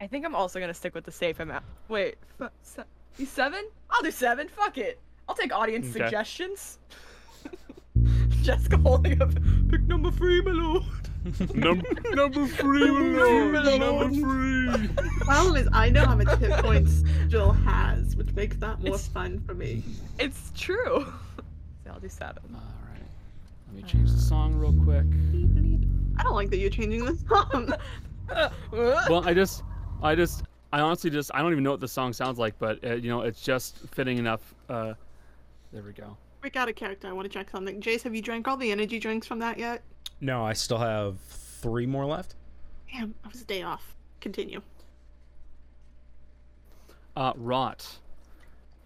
I 0.00 0.06
think 0.06 0.24
I'm 0.24 0.34
also 0.34 0.60
gonna 0.60 0.74
stick 0.74 0.94
with 0.94 1.04
the 1.04 1.12
safe 1.12 1.40
amount. 1.40 1.64
Wait, 1.88 2.16
f- 2.40 2.50
se- 2.62 2.82
you 3.16 3.26
seven? 3.26 3.64
I'll 3.90 4.02
do 4.02 4.10
seven. 4.10 4.48
Fuck 4.48 4.78
it. 4.78 5.00
I'll 5.28 5.34
take 5.34 5.52
audience 5.54 5.86
Okay. 5.90 6.04
suggestions. 6.04 6.78
Jessica 8.42 8.78
holding 8.78 9.20
up 9.20 9.30
pick 9.70 9.82
number 9.82 10.10
three, 10.10 10.40
my 10.42 10.52
lord. 10.52 10.84
number 11.54 11.84
number 12.14 12.46
three, 12.46 12.86
Number 12.88 14.08
three. 14.08 14.88
Problem 15.20 15.56
is, 15.56 15.68
I 15.72 15.90
know 15.90 16.04
how 16.06 16.14
much 16.14 16.28
hit 16.38 16.52
points 16.64 17.02
Jill 17.26 17.52
has, 17.52 18.14
which 18.16 18.32
makes 18.34 18.56
that 18.58 18.78
more 18.78 18.88
It's- 18.94 19.08
fun 19.08 19.40
for 19.40 19.54
me. 19.54 19.82
It's 20.18 20.52
true. 20.56 21.12
So 21.84 21.94
I'll 21.94 22.00
do 22.00 22.08
seven. 22.10 22.42
All 22.54 22.60
right. 22.92 23.00
Let 23.68 23.76
me 23.76 23.82
change 23.82 24.10
the 24.12 24.18
song 24.18 24.54
real 24.54 24.74
quick. 24.84 25.06
I 26.18 26.22
don't 26.22 26.34
like 26.34 26.50
that 26.50 26.58
you're 26.58 26.68
changing 26.70 27.04
the 27.06 27.16
song. 27.26 27.72
Well, 28.70 29.26
I 29.26 29.32
just, 29.32 29.62
I 30.02 30.14
just, 30.14 30.44
I 30.72 30.80
honestly 30.80 31.10
just, 31.10 31.30
I 31.34 31.42
don't 31.42 31.52
even 31.52 31.64
know 31.64 31.72
what 31.72 31.80
the 31.80 31.88
song 31.88 32.12
sounds 32.12 32.38
like, 32.38 32.58
but 32.58 32.84
uh, 32.84 32.94
you 32.94 33.10
know, 33.10 33.22
it's 33.22 33.42
just 33.42 33.78
fitting 33.92 34.18
enough. 34.18 34.54
Uh, 34.68 34.94
there 35.72 35.82
we 35.82 35.92
go. 35.92 36.16
Break 36.40 36.56
out 36.56 36.68
a 36.68 36.72
character. 36.72 37.08
I 37.08 37.12
want 37.12 37.24
to 37.24 37.28
check 37.28 37.50
something. 37.50 37.80
Jace, 37.80 38.02
have 38.02 38.14
you 38.14 38.22
drank 38.22 38.46
all 38.46 38.56
the 38.56 38.70
energy 38.70 38.98
drinks 38.98 39.26
from 39.26 39.40
that 39.40 39.58
yet? 39.58 39.82
No, 40.20 40.44
I 40.44 40.52
still 40.52 40.78
have 40.78 41.18
three 41.20 41.86
more 41.86 42.06
left. 42.06 42.36
Damn, 42.92 43.14
I 43.24 43.28
was 43.28 43.42
a 43.42 43.44
day 43.44 43.62
off. 43.62 43.94
Continue. 44.20 44.62
Uh, 47.16 47.32
rot. 47.36 47.98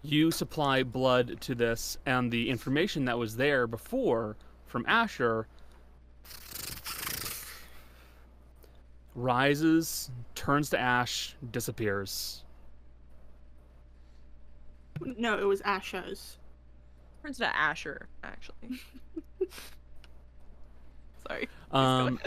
You 0.01 0.31
supply 0.31 0.83
blood 0.83 1.39
to 1.41 1.55
this, 1.55 1.97
and 2.05 2.31
the 2.31 2.49
information 2.49 3.05
that 3.05 3.17
was 3.17 3.35
there 3.35 3.67
before 3.67 4.35
from 4.65 4.83
Asher 4.87 5.47
rises, 9.15 10.11
turns 10.35 10.69
to 10.71 10.79
ash, 10.79 11.35
disappears. 11.51 12.43
No, 15.01 15.37
it 15.37 15.45
was 15.45 15.61
Asha's. 15.61 16.37
Turns 17.21 17.37
to 17.37 17.55
Asher, 17.55 18.07
actually. 18.23 18.79
Sorry. 21.27 21.47
Um, 21.71 22.19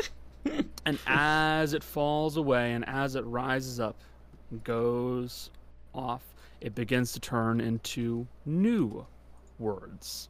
and 0.86 0.98
as 1.06 1.74
it 1.74 1.82
falls 1.82 2.36
away 2.36 2.72
and 2.72 2.88
as 2.88 3.14
it 3.14 3.24
rises 3.24 3.80
up, 3.80 4.00
goes 4.64 5.50
off, 5.94 6.22
it 6.60 6.74
begins 6.74 7.12
to 7.12 7.20
turn 7.20 7.60
into 7.60 8.26
new 8.44 9.04
words. 9.58 10.28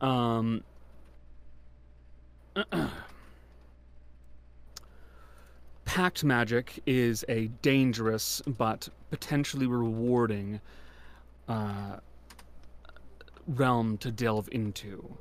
Um, 0.00 0.62
Pact 5.86 6.24
magic 6.24 6.82
is 6.84 7.24
a 7.28 7.46
dangerous 7.62 8.42
but 8.58 8.88
potentially 9.08 9.66
rewarding 9.66 10.60
uh, 11.48 11.98
realm 13.46 13.96
to 13.98 14.10
delve 14.10 14.48
into. 14.52 15.16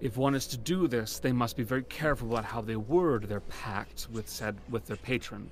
If 0.00 0.16
one 0.16 0.34
is 0.34 0.48
to 0.48 0.58
do 0.58 0.88
this, 0.88 1.20
they 1.20 1.32
must 1.32 1.56
be 1.56 1.62
very 1.62 1.84
careful 1.84 2.32
about 2.32 2.44
how 2.44 2.60
they 2.60 2.74
word 2.74 3.28
their 3.28 3.40
pact 3.40 4.08
with 4.12 4.28
said 4.28 4.58
with 4.68 4.84
their 4.84 4.96
patron, 4.96 5.50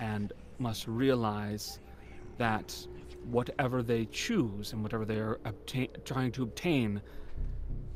and 0.00 0.32
must 0.58 0.88
realize 0.88 1.78
that 2.38 2.74
whatever 3.30 3.82
they 3.82 4.06
choose 4.06 4.72
and 4.72 4.82
whatever 4.82 5.04
they 5.04 5.18
are 5.18 5.38
trying 6.04 6.32
to 6.32 6.42
obtain, 6.42 7.02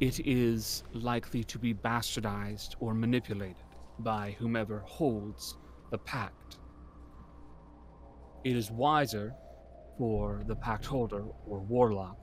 it 0.01 0.21
is 0.21 0.85
likely 0.93 1.43
to 1.45 1.59
be 1.59 1.73
bastardized 1.73 2.75
or 2.79 2.93
manipulated 2.93 3.66
by 3.99 4.37
whomever 4.39 4.81
holds 4.81 5.57
the 5.91 5.99
pact. 5.99 6.59
It 8.45 8.57
is 8.57 8.71
wiser 8.71 9.35
for 9.99 10.43
the 10.47 10.57
pact 10.57 10.87
holder 10.87 11.25
or 11.47 11.61
warlock 11.61 12.19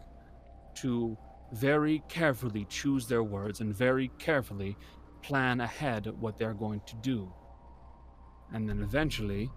to 0.75 1.17
very 1.53 2.03
carefully 2.07 2.65
choose 2.69 3.07
their 3.07 3.23
words 3.23 3.61
and 3.61 3.75
very 3.75 4.09
carefully 4.17 4.77
plan 5.21 5.61
ahead 5.61 6.07
what 6.19 6.37
they're 6.37 6.53
going 6.53 6.81
to 6.87 6.95
do. 6.97 7.31
And 8.53 8.67
then 8.67 8.81
eventually 8.81 9.49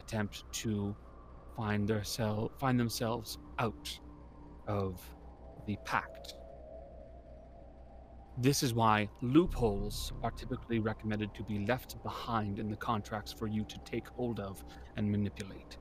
attempt 0.00 0.44
to 0.52 0.94
find 1.56 1.86
their 1.86 2.04
sel- 2.04 2.52
find 2.58 2.78
themselves 2.78 3.38
out 3.58 3.98
of 4.66 5.00
the 5.66 5.76
pact. 5.84 6.34
This 8.38 8.62
is 8.62 8.72
why 8.72 9.10
loopholes 9.20 10.12
are 10.22 10.30
typically 10.30 10.78
recommended 10.78 11.34
to 11.34 11.42
be 11.42 11.66
left 11.66 12.02
behind 12.02 12.58
in 12.58 12.70
the 12.70 12.76
contracts 12.76 13.32
for 13.32 13.46
you 13.46 13.64
to 13.64 13.78
take 13.84 14.08
hold 14.08 14.40
of 14.40 14.64
and 14.96 15.10
manipulate. 15.10 15.76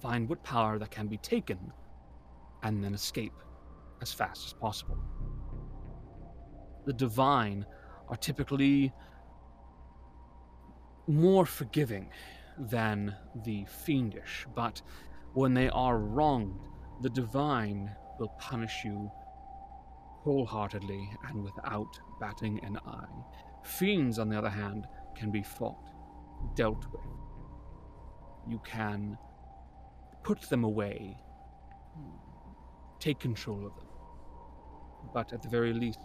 Find 0.00 0.28
what 0.28 0.42
power 0.42 0.78
that 0.78 0.90
can 0.90 1.06
be 1.06 1.18
taken 1.18 1.72
and 2.64 2.82
then 2.82 2.94
escape 2.94 3.34
as 4.02 4.12
fast 4.12 4.46
as 4.46 4.52
possible. 4.54 4.98
The 6.84 6.92
divine 6.92 7.64
are 8.08 8.16
typically 8.16 8.92
more 11.06 11.46
forgiving 11.46 12.10
than 12.58 13.14
the 13.44 13.66
fiendish, 13.66 14.46
but 14.54 14.82
when 15.32 15.54
they 15.54 15.68
are 15.68 15.98
wronged, 15.98 16.66
the 17.02 17.10
divine 17.10 17.90
will 18.18 18.34
punish 18.38 18.84
you 18.84 19.10
wholeheartedly 20.24 21.10
and 21.28 21.44
without 21.44 22.00
batting 22.18 22.58
an 22.64 22.78
eye. 22.86 23.22
Fiends, 23.62 24.18
on 24.18 24.30
the 24.30 24.38
other 24.38 24.48
hand, 24.48 24.86
can 25.14 25.30
be 25.30 25.42
fought, 25.42 25.90
dealt 26.54 26.86
with. 26.90 27.02
You 28.48 28.58
can 28.64 29.18
put 30.22 30.40
them 30.48 30.64
away, 30.64 31.18
take 33.00 33.20
control 33.20 33.66
of 33.66 33.76
them. 33.76 33.86
But 35.12 35.32
at 35.34 35.42
the 35.42 35.48
very 35.48 35.74
least, 35.74 36.00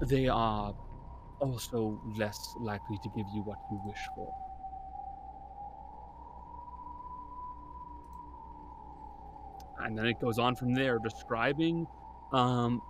they 0.00 0.26
are 0.26 0.74
also 1.40 2.00
less 2.16 2.54
likely 2.60 2.98
to 3.04 3.08
give 3.16 3.26
you 3.32 3.42
what 3.42 3.58
you 3.70 3.80
wish 3.84 4.00
for. 4.16 4.34
And 9.84 9.96
then 9.96 10.06
it 10.06 10.20
goes 10.20 10.38
on 10.38 10.56
from 10.56 10.74
there, 10.74 10.98
describing 10.98 11.86
um, 12.32 12.80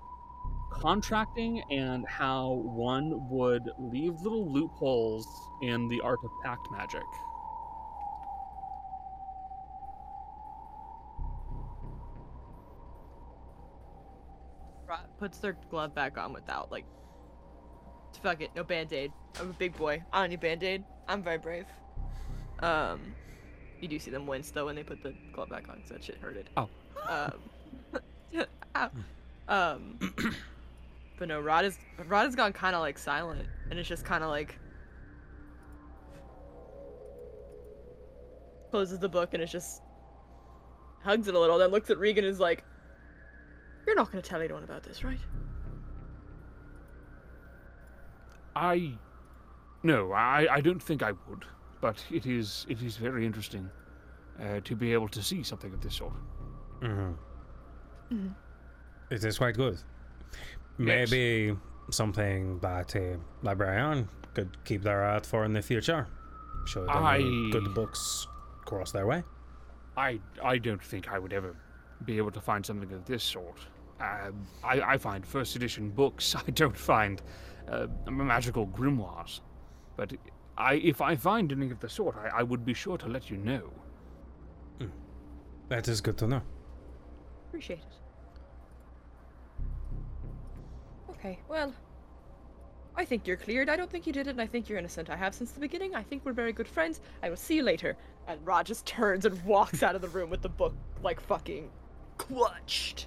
contracting 0.70 1.62
and 1.70 2.06
how 2.06 2.52
one 2.52 3.28
would 3.28 3.70
leave 3.78 4.20
little 4.20 4.50
loopholes 4.52 5.26
in 5.62 5.88
the 5.88 6.00
art 6.00 6.18
of 6.24 6.30
pact 6.44 6.66
magic. 6.70 7.02
Puts 15.18 15.38
their 15.38 15.56
glove 15.70 15.94
back 15.94 16.18
on 16.18 16.32
without 16.32 16.72
like. 16.72 16.84
Fuck 18.22 18.40
it, 18.40 18.50
no 18.56 18.64
band 18.64 18.92
aid. 18.92 19.12
I'm 19.40 19.50
a 19.50 19.52
big 19.52 19.76
boy. 19.76 20.02
I 20.12 20.20
don't 20.20 20.30
need 20.30 20.40
band 20.40 20.64
aid. 20.64 20.84
I'm 21.08 21.22
very 21.22 21.38
brave. 21.38 21.66
Um, 22.58 23.14
you 23.80 23.88
do 23.88 23.98
see 24.00 24.10
them 24.10 24.26
wince 24.26 24.50
though 24.50 24.66
when 24.66 24.74
they 24.74 24.82
put 24.82 25.02
the 25.02 25.14
glove 25.32 25.48
back 25.48 25.68
on, 25.68 25.82
so 25.86 25.94
that 25.94 26.02
shit 26.04 26.18
hurted. 26.18 26.50
Oh. 26.56 26.68
Um. 27.08 27.32
ow. 28.74 28.90
Um. 29.52 29.98
but 31.18 31.28
no, 31.28 31.38
Rod 31.38 31.66
is 31.66 31.78
Rod 32.06 32.24
has 32.24 32.34
gone 32.34 32.54
kind 32.54 32.74
of 32.74 32.80
like 32.80 32.96
silent, 32.96 33.46
and 33.68 33.78
it's 33.78 33.88
just 33.88 34.02
kind 34.02 34.24
of 34.24 34.30
like 34.30 34.58
closes 38.70 38.98
the 38.98 39.08
book 39.10 39.34
and 39.34 39.42
it's 39.42 39.52
just 39.52 39.82
hugs 41.04 41.28
it 41.28 41.34
a 41.34 41.38
little, 41.38 41.58
then 41.58 41.70
looks 41.70 41.90
at 41.90 41.98
Regan 41.98 42.24
and 42.24 42.32
is 42.32 42.40
like, 42.40 42.64
"You're 43.86 43.94
not 43.94 44.10
gonna 44.10 44.22
tell 44.22 44.40
anyone 44.40 44.64
about 44.64 44.84
this, 44.84 45.04
right?" 45.04 45.20
I. 48.56 48.94
No, 49.82 50.12
I, 50.12 50.46
I 50.50 50.60
don't 50.62 50.82
think 50.82 51.02
I 51.02 51.12
would. 51.28 51.44
But 51.82 52.02
it 52.10 52.24
is 52.24 52.64
it 52.70 52.80
is 52.80 52.96
very 52.96 53.26
interesting 53.26 53.68
uh, 54.40 54.60
to 54.64 54.74
be 54.74 54.94
able 54.94 55.08
to 55.08 55.22
see 55.22 55.42
something 55.42 55.74
of 55.74 55.82
this 55.82 55.96
sort. 55.96 56.14
Mm-hmm. 56.80 58.28
It 59.12 59.22
is 59.24 59.36
quite 59.36 59.56
good. 59.56 59.78
Maybe 60.78 61.54
something 61.90 62.58
that 62.60 62.94
a 62.94 63.18
librarian 63.42 64.08
could 64.32 64.56
keep 64.64 64.82
their 64.82 65.04
eye 65.04 65.16
out 65.16 65.26
for 65.26 65.44
in 65.44 65.52
the 65.52 65.60
future. 65.60 66.06
Should 66.66 66.88
any 66.88 66.96
I- 66.96 67.50
good 67.52 67.74
books 67.74 68.26
cross 68.64 68.90
their 68.90 69.06
way. 69.06 69.22
I 69.98 70.18
I 70.42 70.56
don't 70.56 70.82
think 70.82 71.12
I 71.12 71.18
would 71.18 71.34
ever 71.34 71.54
be 72.06 72.16
able 72.16 72.30
to 72.30 72.40
find 72.40 72.64
something 72.64 72.90
of 72.92 73.04
this 73.04 73.22
sort. 73.22 73.58
Um, 74.00 74.46
I, 74.64 74.80
I 74.80 74.96
find 74.96 75.26
first 75.26 75.56
edition 75.56 75.90
books. 75.90 76.34
I 76.46 76.50
don't 76.50 76.76
find 76.76 77.20
uh, 77.68 77.88
magical 78.10 78.66
grimoires. 78.66 79.40
But 79.96 80.14
I, 80.56 80.74
if 80.76 81.02
I 81.02 81.16
find 81.16 81.52
anything 81.52 81.70
of 81.70 81.80
the 81.80 81.88
sort, 81.90 82.16
I, 82.16 82.38
I 82.40 82.42
would 82.42 82.64
be 82.64 82.72
sure 82.72 82.96
to 82.96 83.08
let 83.08 83.28
you 83.30 83.36
know. 83.36 83.70
That 85.68 85.86
is 85.88 86.00
good 86.00 86.16
to 86.18 86.26
know. 86.26 86.42
Appreciate 87.48 87.80
it. 87.80 88.01
Okay, 91.24 91.38
well, 91.48 91.72
I 92.96 93.04
think 93.04 93.28
you're 93.28 93.36
cleared. 93.36 93.68
I 93.68 93.76
don't 93.76 93.88
think 93.88 94.08
you 94.08 94.12
did 94.12 94.26
it, 94.26 94.30
and 94.30 94.40
I 94.40 94.46
think 94.46 94.68
you're 94.68 94.76
innocent. 94.76 95.08
I 95.08 95.14
have 95.14 95.36
since 95.36 95.52
the 95.52 95.60
beginning. 95.60 95.94
I 95.94 96.02
think 96.02 96.24
we're 96.24 96.32
very 96.32 96.52
good 96.52 96.66
friends. 96.66 97.00
I 97.22 97.30
will 97.30 97.36
see 97.36 97.54
you 97.54 97.62
later. 97.62 97.96
And 98.26 98.44
Rod 98.44 98.66
just 98.66 98.84
turns 98.86 99.24
and 99.24 99.40
walks 99.44 99.84
out 99.84 99.94
of 99.94 100.02
the 100.02 100.08
room 100.08 100.30
with 100.30 100.42
the 100.42 100.48
book, 100.48 100.74
like, 101.00 101.20
fucking 101.20 101.70
clutched. 102.18 103.06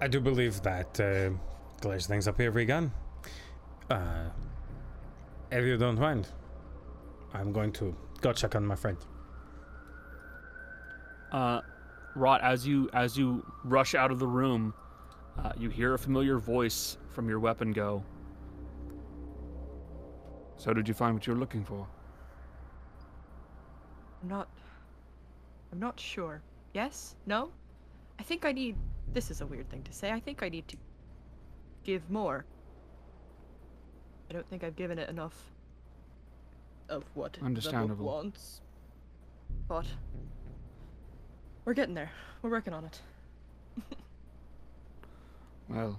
I 0.00 0.08
do 0.08 0.18
believe 0.18 0.62
that 0.62 0.98
uh, 0.98 1.30
clears 1.82 2.06
things 2.06 2.26
up 2.26 2.40
here, 2.40 2.50
Regan. 2.50 2.90
Uh, 3.90 4.30
if 5.52 5.62
you 5.62 5.76
don't 5.76 5.98
mind, 5.98 6.26
I'm 7.34 7.52
going 7.52 7.72
to 7.72 7.94
go 8.22 8.32
check 8.32 8.56
on 8.56 8.64
my 8.66 8.76
friend. 8.76 8.96
Uh, 11.30 11.60
Rot, 12.16 12.40
as 12.42 12.66
you 12.66 12.88
as 12.94 13.16
you 13.18 13.44
rush 13.62 13.94
out 13.94 14.10
of 14.10 14.18
the 14.18 14.26
room, 14.26 14.72
uh, 15.38 15.52
you 15.58 15.68
hear 15.68 15.92
a 15.92 15.98
familiar 15.98 16.38
voice 16.38 16.96
from 17.10 17.28
your 17.28 17.38
weapon 17.38 17.72
go. 17.72 18.02
So 20.56 20.72
did 20.72 20.88
you 20.88 20.94
find 20.94 21.14
what 21.14 21.26
you 21.26 21.34
were 21.34 21.38
looking 21.38 21.62
for? 21.62 21.86
I'm 24.22 24.28
not. 24.30 24.48
I'm 25.72 25.78
not 25.78 26.00
sure. 26.00 26.40
Yes? 26.72 27.16
No? 27.26 27.50
I 28.18 28.22
think 28.22 28.46
I 28.46 28.52
need. 28.52 28.76
This 29.12 29.30
is 29.30 29.42
a 29.42 29.46
weird 29.46 29.68
thing 29.68 29.82
to 29.82 29.92
say. 29.92 30.10
I 30.10 30.18
think 30.18 30.42
I 30.42 30.48
need 30.48 30.66
to 30.68 30.76
give 31.84 32.08
more. 32.10 32.46
I 34.30 34.32
don't 34.32 34.48
think 34.48 34.64
I've 34.64 34.74
given 34.76 34.98
it 34.98 35.10
enough 35.10 35.34
of 36.88 37.04
what 37.14 37.34
the 37.34 37.40
book 37.40 37.46
Understandable. 37.46 38.06
wants. 38.06 38.62
But 39.68 39.86
we're 41.66 41.74
getting 41.74 41.94
there. 41.94 42.10
We're 42.40 42.50
working 42.50 42.72
on 42.72 42.84
it. 42.84 43.00
Well, 45.68 45.98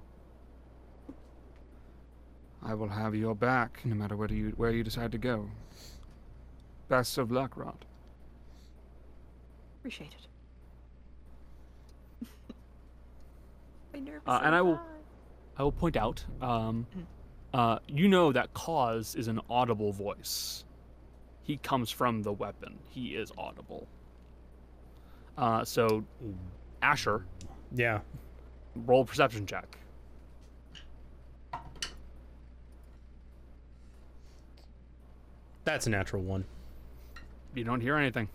I 2.64 2.74
will 2.74 2.88
have 2.88 3.14
your 3.14 3.36
back 3.36 3.82
no 3.84 3.96
matter 3.96 4.16
where 4.16 4.32
you 4.32 4.54
where 4.56 4.72
you 4.72 4.82
decide 4.82 5.12
to 5.12 5.18
go. 5.18 5.50
Best 6.88 7.18
of 7.18 7.32
luck, 7.32 7.58
Rod. 7.58 7.84
Appreciate 9.80 10.16
it. 12.22 12.28
My 13.94 14.00
nerves 14.00 14.24
Uh, 14.26 14.40
and 14.42 14.56
I 14.56 14.62
will, 14.62 14.80
I 15.58 15.64
will 15.64 15.74
point 15.74 15.98
out, 15.98 16.24
um, 16.42 16.88
uh, 17.54 17.80
you 17.90 18.08
know 18.08 18.32
that 18.32 18.54
cause 18.54 19.16
is 19.16 19.28
an 19.28 19.42
audible 19.50 19.92
voice. 19.92 20.64
He 21.44 21.58
comes 21.58 21.92
from 21.92 22.24
the 22.24 22.32
weapon. 22.32 22.78
He 22.90 23.16
is 23.16 23.34
audible. 23.38 23.88
Uh, 25.38 25.64
so, 25.64 26.04
Asher, 26.82 27.26
Yeah. 27.72 28.00
roll 28.76 29.06
perception 29.06 29.46
check. 29.46 29.78
That's 35.64 35.86
a 35.86 35.90
natural 35.90 36.24
one. 36.24 36.46
You 37.54 37.64
don't 37.64 37.82
hear 37.82 37.98
anything. 37.98 38.30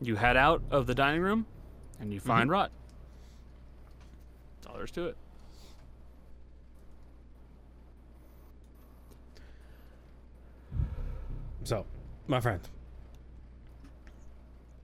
You 0.00 0.16
head 0.16 0.36
out 0.36 0.62
of 0.70 0.86
the 0.86 0.94
dining 0.94 1.22
room, 1.22 1.46
and 1.98 2.12
you 2.12 2.20
find 2.20 2.50
Rot. 2.50 2.70
That's 4.56 4.66
all 4.66 4.74
there 4.74 4.84
is 4.84 4.90
to 4.92 5.06
it. 5.06 5.16
So, 11.64 11.84
my 12.26 12.40
friend, 12.40 12.60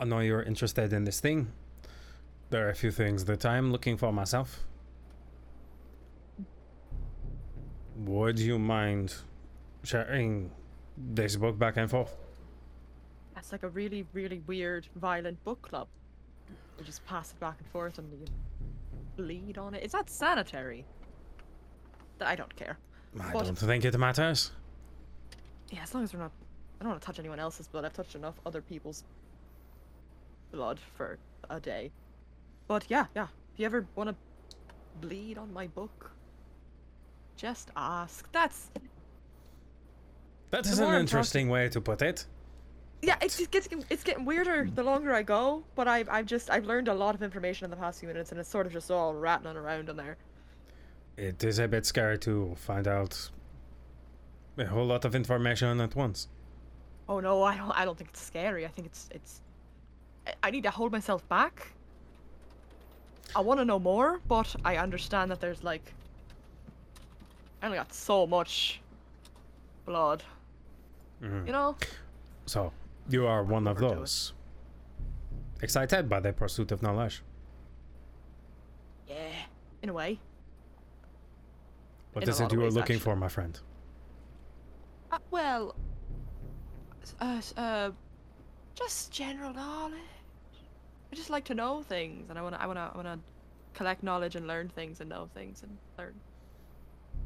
I 0.03 0.05
know 0.05 0.19
you're 0.19 0.43
interested 0.43 0.93
in 0.93 1.05
this 1.05 1.21
thing. 1.21 1.53
There 2.51 2.67
are 2.67 2.71
a 2.71 2.75
few 2.75 2.91
things 2.91 3.25
that 3.27 3.47
I'm 3.47 3.71
looking 3.71 3.97
for 3.97 4.13
myself. 4.13 4.65
Would 7.99 8.37
you 8.41 8.59
mind 8.59 9.15
sharing 9.85 10.51
this 10.99 11.37
book 11.37 11.57
back 11.57 11.77
and 11.77 11.89
forth? 11.89 12.17
That's 13.37 13.53
like 13.53 13.63
a 13.63 13.69
really, 13.69 14.05
really 14.13 14.41
weird, 14.49 14.89
violent 14.97 15.43
book 15.45 15.63
club. 15.63 15.87
We 16.77 16.85
just 16.85 17.07
pass 17.07 17.31
it 17.31 17.39
back 17.39 17.59
and 17.61 17.69
forth 17.69 17.99
and 17.99 18.13
you 18.13 18.25
bleed 19.17 19.57
on 19.57 19.73
it. 19.77 19.85
Is 19.85 19.93
that 19.93 20.11
sanitary? 20.11 20.85
I 22.21 22.35
don't 22.35 22.57
care. 22.57 22.77
I 23.21 23.33
But- 23.33 23.45
don't 23.45 23.55
think 23.57 23.85
it 23.85 23.97
matters. 23.97 24.51
Yeah, 25.71 25.85
as 25.85 25.95
long 25.95 26.03
as 26.03 26.13
we're 26.13 26.19
not. 26.19 26.33
I 26.81 26.83
don't 26.83 26.91
want 26.91 27.03
to 27.03 27.07
touch 27.07 27.21
anyone 27.21 27.39
else's 27.39 27.69
blood. 27.69 27.85
I've 27.85 27.93
touched 27.93 28.17
enough 28.17 28.35
other 28.45 28.61
people's 28.61 29.05
blood 30.53 30.79
for 30.97 31.19
a 31.51 31.59
day. 31.59 31.91
But 32.69 32.85
yeah, 32.89 33.07
yeah. 33.17 33.29
If 33.55 33.61
you 33.61 33.67
ever 33.67 33.87
want 33.97 34.11
to 34.11 34.17
bleed 35.01 35.39
on 35.39 35.53
my 35.53 35.67
book, 35.67 36.11
just 37.37 37.71
ask. 37.77 38.31
That's 38.33 38.71
That 40.51 40.67
is 40.67 40.79
an 40.79 40.95
interesting 41.01 41.49
way 41.49 41.69
to 41.71 41.81
put 41.81 42.03
it. 42.03 42.27
yeah. 43.03 43.17
It 43.21 43.31
just 43.37 43.51
gets 43.51 43.69
it's 43.91 44.05
getting 44.05 44.25
weirder 44.25 44.69
the 44.75 44.83
longer 44.83 45.13
I 45.13 45.23
go. 45.23 45.65
But 45.75 45.89
I've 45.89 46.09
I've 46.09 46.27
just 46.27 46.51
I've 46.51 46.67
learned 46.67 46.89
a 46.89 46.95
lot 46.95 47.15
of 47.15 47.23
information 47.23 47.65
in 47.65 47.71
the 47.71 47.77
past 47.77 48.01
few 48.01 48.09
minutes, 48.09 48.31
and 48.31 48.39
it's 48.41 48.49
sort 48.49 48.67
of 48.67 48.73
just 48.73 48.91
all 48.91 49.15
rattling 49.15 49.57
around 49.57 49.89
in 49.89 49.97
there. 49.97 50.17
It 51.17 51.43
is 51.45 51.59
a 51.59 51.69
bit 51.69 51.85
scary 51.85 52.19
to 52.21 52.55
find 52.57 52.89
out 52.89 53.31
a 54.57 54.65
whole 54.67 54.87
lot 54.87 55.05
of 55.05 55.15
information 55.15 55.81
at 55.81 55.95
once. 55.95 56.29
Oh 57.09 57.21
no, 57.21 57.43
I 57.43 57.57
don't. 57.57 57.71
I 57.73 57.85
don't 57.85 57.99
think 57.99 58.11
it's 58.11 58.23
scary. 58.23 58.65
I 58.65 58.69
think 58.69 58.87
it's 58.87 59.09
it's. 59.13 59.41
I- 60.43 60.51
need 60.51 60.63
to 60.65 60.71
hold 60.71 60.93
myself 60.93 61.27
back. 61.29 61.73
I 63.35 63.41
want 63.41 63.59
to 63.61 63.65
know 63.65 63.79
more, 63.79 64.21
but 64.29 64.55
I 64.65 64.77
understand 64.77 65.31
that 65.31 65.41
there's 65.41 65.63
like. 65.65 65.95
I 67.63 67.67
only 67.67 67.79
got 67.79 67.93
so 67.93 68.27
much 68.27 68.81
blood. 69.87 70.23
Mhm. 71.23 71.47
You 71.47 71.53
know. 71.53 71.77
So, 72.47 72.73
you 73.09 73.27
are 73.27 73.43
one 73.45 73.67
of 73.67 73.79
those. 73.79 74.33
Excited 75.63 76.09
by 76.09 76.19
the 76.21 76.33
pursuit 76.33 76.73
of 76.73 76.83
knowledge. 76.83 77.23
Yeah. 79.09 79.17
In 79.83 79.89
a 79.89 79.93
way. 79.93 80.19
What 82.13 82.25
In 82.25 82.31
is 82.31 82.41
it 82.41 82.53
you 82.53 82.61
are 82.63 82.71
looking 82.71 82.97
actually. 82.97 82.99
for, 82.99 83.17
my 83.17 83.29
friend? 83.29 83.59
Uh, 85.11 85.19
well. 85.31 85.75
Uh, 87.21 87.41
uh, 87.57 87.91
just 88.85 89.13
general 89.13 89.53
knowledge. 89.53 89.95
I 91.13 91.15
just 91.17 91.31
like 91.31 91.45
to 91.47 91.55
know 91.55 91.83
things, 91.83 92.31
and 92.31 92.39
I 92.39 92.43
wanna, 92.43 92.57
I 92.59 92.67
wanna, 92.67 92.91
I 92.93 92.97
wanna 92.97 93.19
collect 93.75 94.03
knowledge 94.03 94.37
and 94.37 94.47
learn 94.47 94.69
things 94.69 95.01
and 95.01 95.11
know 95.11 95.29
things 95.35 95.63
and 95.63 95.77
learn 95.99 96.15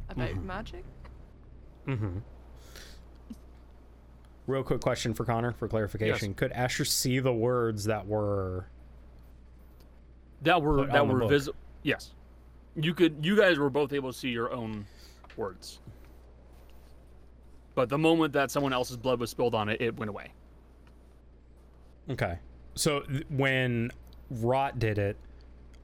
about 0.09 0.31
Mhm. 0.31 0.45
magic. 0.45 0.85
Mm-hmm. 1.87 2.19
Real 4.47 4.62
quick 4.62 4.81
question 4.81 5.12
for 5.15 5.24
Connor 5.24 5.53
for 5.53 5.66
clarification. 5.69 6.35
Could 6.35 6.53
Asher 6.53 6.85
see 6.85 7.19
the 7.19 7.33
words 7.33 7.85
that 7.85 8.07
were 8.07 8.66
That 10.43 10.62
were 10.62 10.87
that 10.87 11.07
were 11.09 11.27
visible. 11.27 11.59
Yes, 11.83 12.12
you 12.77 12.93
could. 12.95 13.24
You 13.24 13.37
guys 13.37 13.59
were 13.59 13.70
both 13.70 13.93
able 13.93 14.12
to 14.12 14.19
see 14.19 14.28
your 14.28 14.53
own 14.53 14.87
words. 15.37 15.81
But 17.74 17.89
the 17.89 17.99
moment 17.99 18.33
that 18.35 18.51
someone 18.51 18.73
else's 18.73 18.97
blood 18.97 19.19
was 19.19 19.31
spilled 19.31 19.55
on 19.55 19.69
it, 19.69 19.81
it 19.81 19.97
went 19.97 20.09
away. 20.11 20.33
Okay. 22.11 22.39
So 22.74 23.01
th- 23.01 23.24
when 23.31 23.91
Rot 24.31 24.78
did 24.78 24.99
it, 24.99 25.16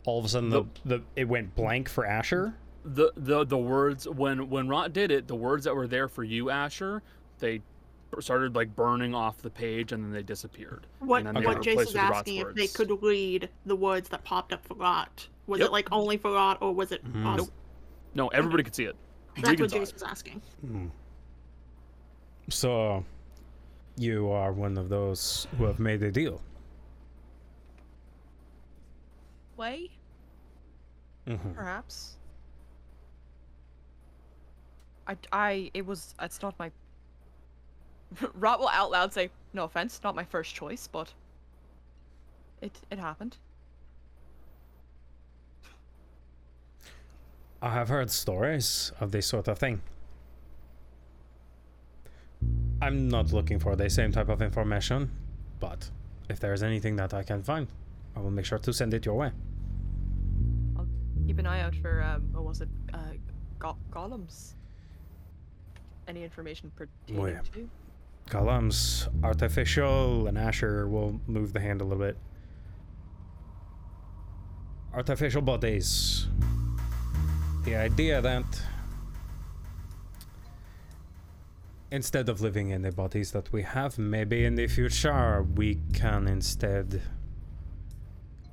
all 0.07 0.19
of 0.19 0.25
a 0.25 0.29
sudden 0.29 0.51
the, 0.51 0.65
the 0.85 1.01
it 1.17 1.29
went 1.29 1.55
blank 1.55 1.89
for 1.89 2.05
Asher. 2.07 2.55
the 2.85 3.13
the 3.17 3.45
the 3.45 3.59
words 3.59 4.09
when 4.09 4.49
when 4.51 4.69
Rot 4.69 4.93
did 4.93 5.11
it, 5.11 5.29
the 5.29 5.37
words 5.37 5.65
that 5.65 5.75
were 5.75 5.87
there 5.87 6.09
for 6.09 6.25
you, 6.25 6.51
Asher, 6.51 7.03
they 7.39 7.63
started 8.21 8.55
like 8.55 8.75
burning 8.77 9.15
off 9.15 9.39
the 9.39 9.49
page 9.51 9.93
and 9.93 10.05
then 10.05 10.13
they 10.13 10.23
disappeared. 10.23 10.87
What 10.99 11.19
And 11.19 11.29
then 11.29 11.35
they 11.43 11.47
what 11.47 11.57
were 11.59 11.63
Jace 11.63 11.69
replaced 11.71 11.95
was 11.95 11.97
asking 11.97 12.37
if 12.39 12.55
they 12.55 12.67
could 12.67 13.03
read 13.03 13.49
the 13.65 13.77
words 13.77 14.09
that 14.11 14.23
popped 14.25 14.53
up 14.53 14.65
for 14.67 14.75
Rot. 14.75 15.29
Was 15.47 15.61
Yep. 15.61 15.69
it 15.69 15.73
like 15.73 15.89
only 15.93 16.19
for 16.19 16.33
Rot 16.33 16.59
or 16.61 16.75
was 16.75 16.93
it 16.93 17.01
us? 17.25 17.39
Nope. 17.39 17.49
No, 18.15 18.29
everybody 18.29 18.63
could 18.65 18.75
see 18.75 18.85
it. 18.85 18.97
That's 19.37 19.49
Regan 19.49 19.65
what 19.65 19.71
saw 19.71 19.77
Jace 19.79 19.93
was 19.95 20.03
asking. 20.03 20.43
Hmm. 20.61 20.87
So, 22.51 23.05
you 23.97 24.31
are 24.31 24.53
one 24.53 24.77
of 24.79 24.89
those 24.89 25.47
who 25.59 25.65
have 25.65 25.79
made 25.79 26.03
a 26.03 26.11
deal. 26.11 26.41
Way, 29.57 29.91
Mm-hmm. 31.29 31.53
perhaps. 31.53 32.17
I, 35.07 35.17
I, 35.33 35.71
it 35.73 35.87
was, 35.87 36.15
it's 36.21 36.43
not 36.43 36.59
my. 36.59 36.71
Rot 38.35 38.59
will 38.59 38.69
out 38.69 38.91
loud 38.91 39.13
say, 39.13 39.31
"No 39.53 39.65
offense, 39.65 40.01
not 40.03 40.17
my 40.17 40.25
first 40.25 40.53
choice, 40.55 40.89
but 40.89 41.13
it, 42.61 42.73
it 42.91 42.99
happened." 42.99 43.37
I 47.61 47.73
have 47.73 47.89
heard 47.89 48.11
stories 48.11 48.91
of 48.99 49.13
this 49.13 49.27
sort 49.29 49.47
of 49.47 49.59
thing. 49.59 49.83
I'm 52.81 53.09
not 53.09 53.33
looking 53.33 53.59
for 53.59 53.77
the 53.77 53.89
same 53.89 54.11
type 54.13 54.29
of 54.29 54.43
information, 54.43 55.11
but 55.61 55.89
if 56.29 56.41
there's 56.41 56.63
anything 56.63 56.97
that 56.97 57.15
I 57.15 57.23
can 57.23 57.43
find, 57.43 57.69
I 58.17 58.21
will 58.21 58.31
make 58.31 58.45
sure 58.45 58.59
to 58.59 58.73
send 58.73 58.93
it 58.95 59.07
your 59.07 59.15
way. 59.17 59.31
I'll 60.77 60.89
keep 61.27 61.39
an 61.39 61.47
eye 61.47 61.61
out 61.61 61.75
for, 61.77 62.03
um, 62.03 62.33
what 62.33 62.45
was 62.45 62.61
it, 62.61 62.69
uh, 62.93 62.99
go- 63.59 63.77
golems. 63.91 64.55
Any 66.09 66.25
information 66.25 66.73
pertaining 66.75 67.23
Oh, 67.23 67.27
yeah. 67.27 67.41
to? 67.55 67.69
Golems, 68.29 69.09
artificial, 69.25 70.27
and 70.27 70.37
Asher 70.37 70.89
will 70.89 71.21
move 71.27 71.53
the 71.53 71.61
hand 71.61 71.81
a 71.81 71.85
little 71.85 72.03
bit. 72.05 72.17
Artificial 74.95 75.43
bodies. 75.43 76.27
The 77.65 77.77
idea 77.77 78.21
that 78.21 78.45
instead 81.93 82.31
of 82.31 82.41
living 82.41 82.71
in 82.71 82.81
the 82.81 82.91
bodies 82.91 83.33
that 83.33 83.53
we 83.53 83.63
have, 83.63 83.99
maybe 83.99 84.47
in 84.47 84.55
the 84.55 84.67
future 84.67 85.43
we 85.55 85.79
can 85.93 86.27
instead 86.27 87.03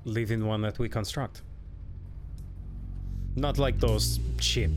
live 0.03 0.30
in 0.30 0.45
one 0.45 0.61
that 0.61 0.78
we 0.78 0.90
construct. 0.90 1.41
Not 3.38 3.57
like 3.57 3.80
those 3.80 4.20
cheap, 4.40 4.72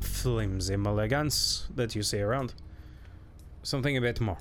flimsy 0.00 0.76
mulligans 0.76 1.66
that 1.74 1.94
you 1.94 2.02
see 2.02 2.20
around 2.20 2.52
something 3.62 3.96
a 3.96 4.00
bit 4.02 4.20
more. 4.20 4.36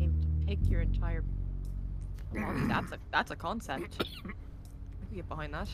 Aim 0.00 0.20
to 0.20 0.46
pick 0.48 0.58
your 0.68 0.80
entire 0.80 1.22
body. 2.34 2.66
That's 2.66 2.90
a 2.90 2.98
that's 3.12 3.30
a 3.30 3.36
concept. 3.36 4.02
I 4.02 5.06
can 5.06 5.14
get 5.14 5.28
behind 5.28 5.54
that. 5.54 5.68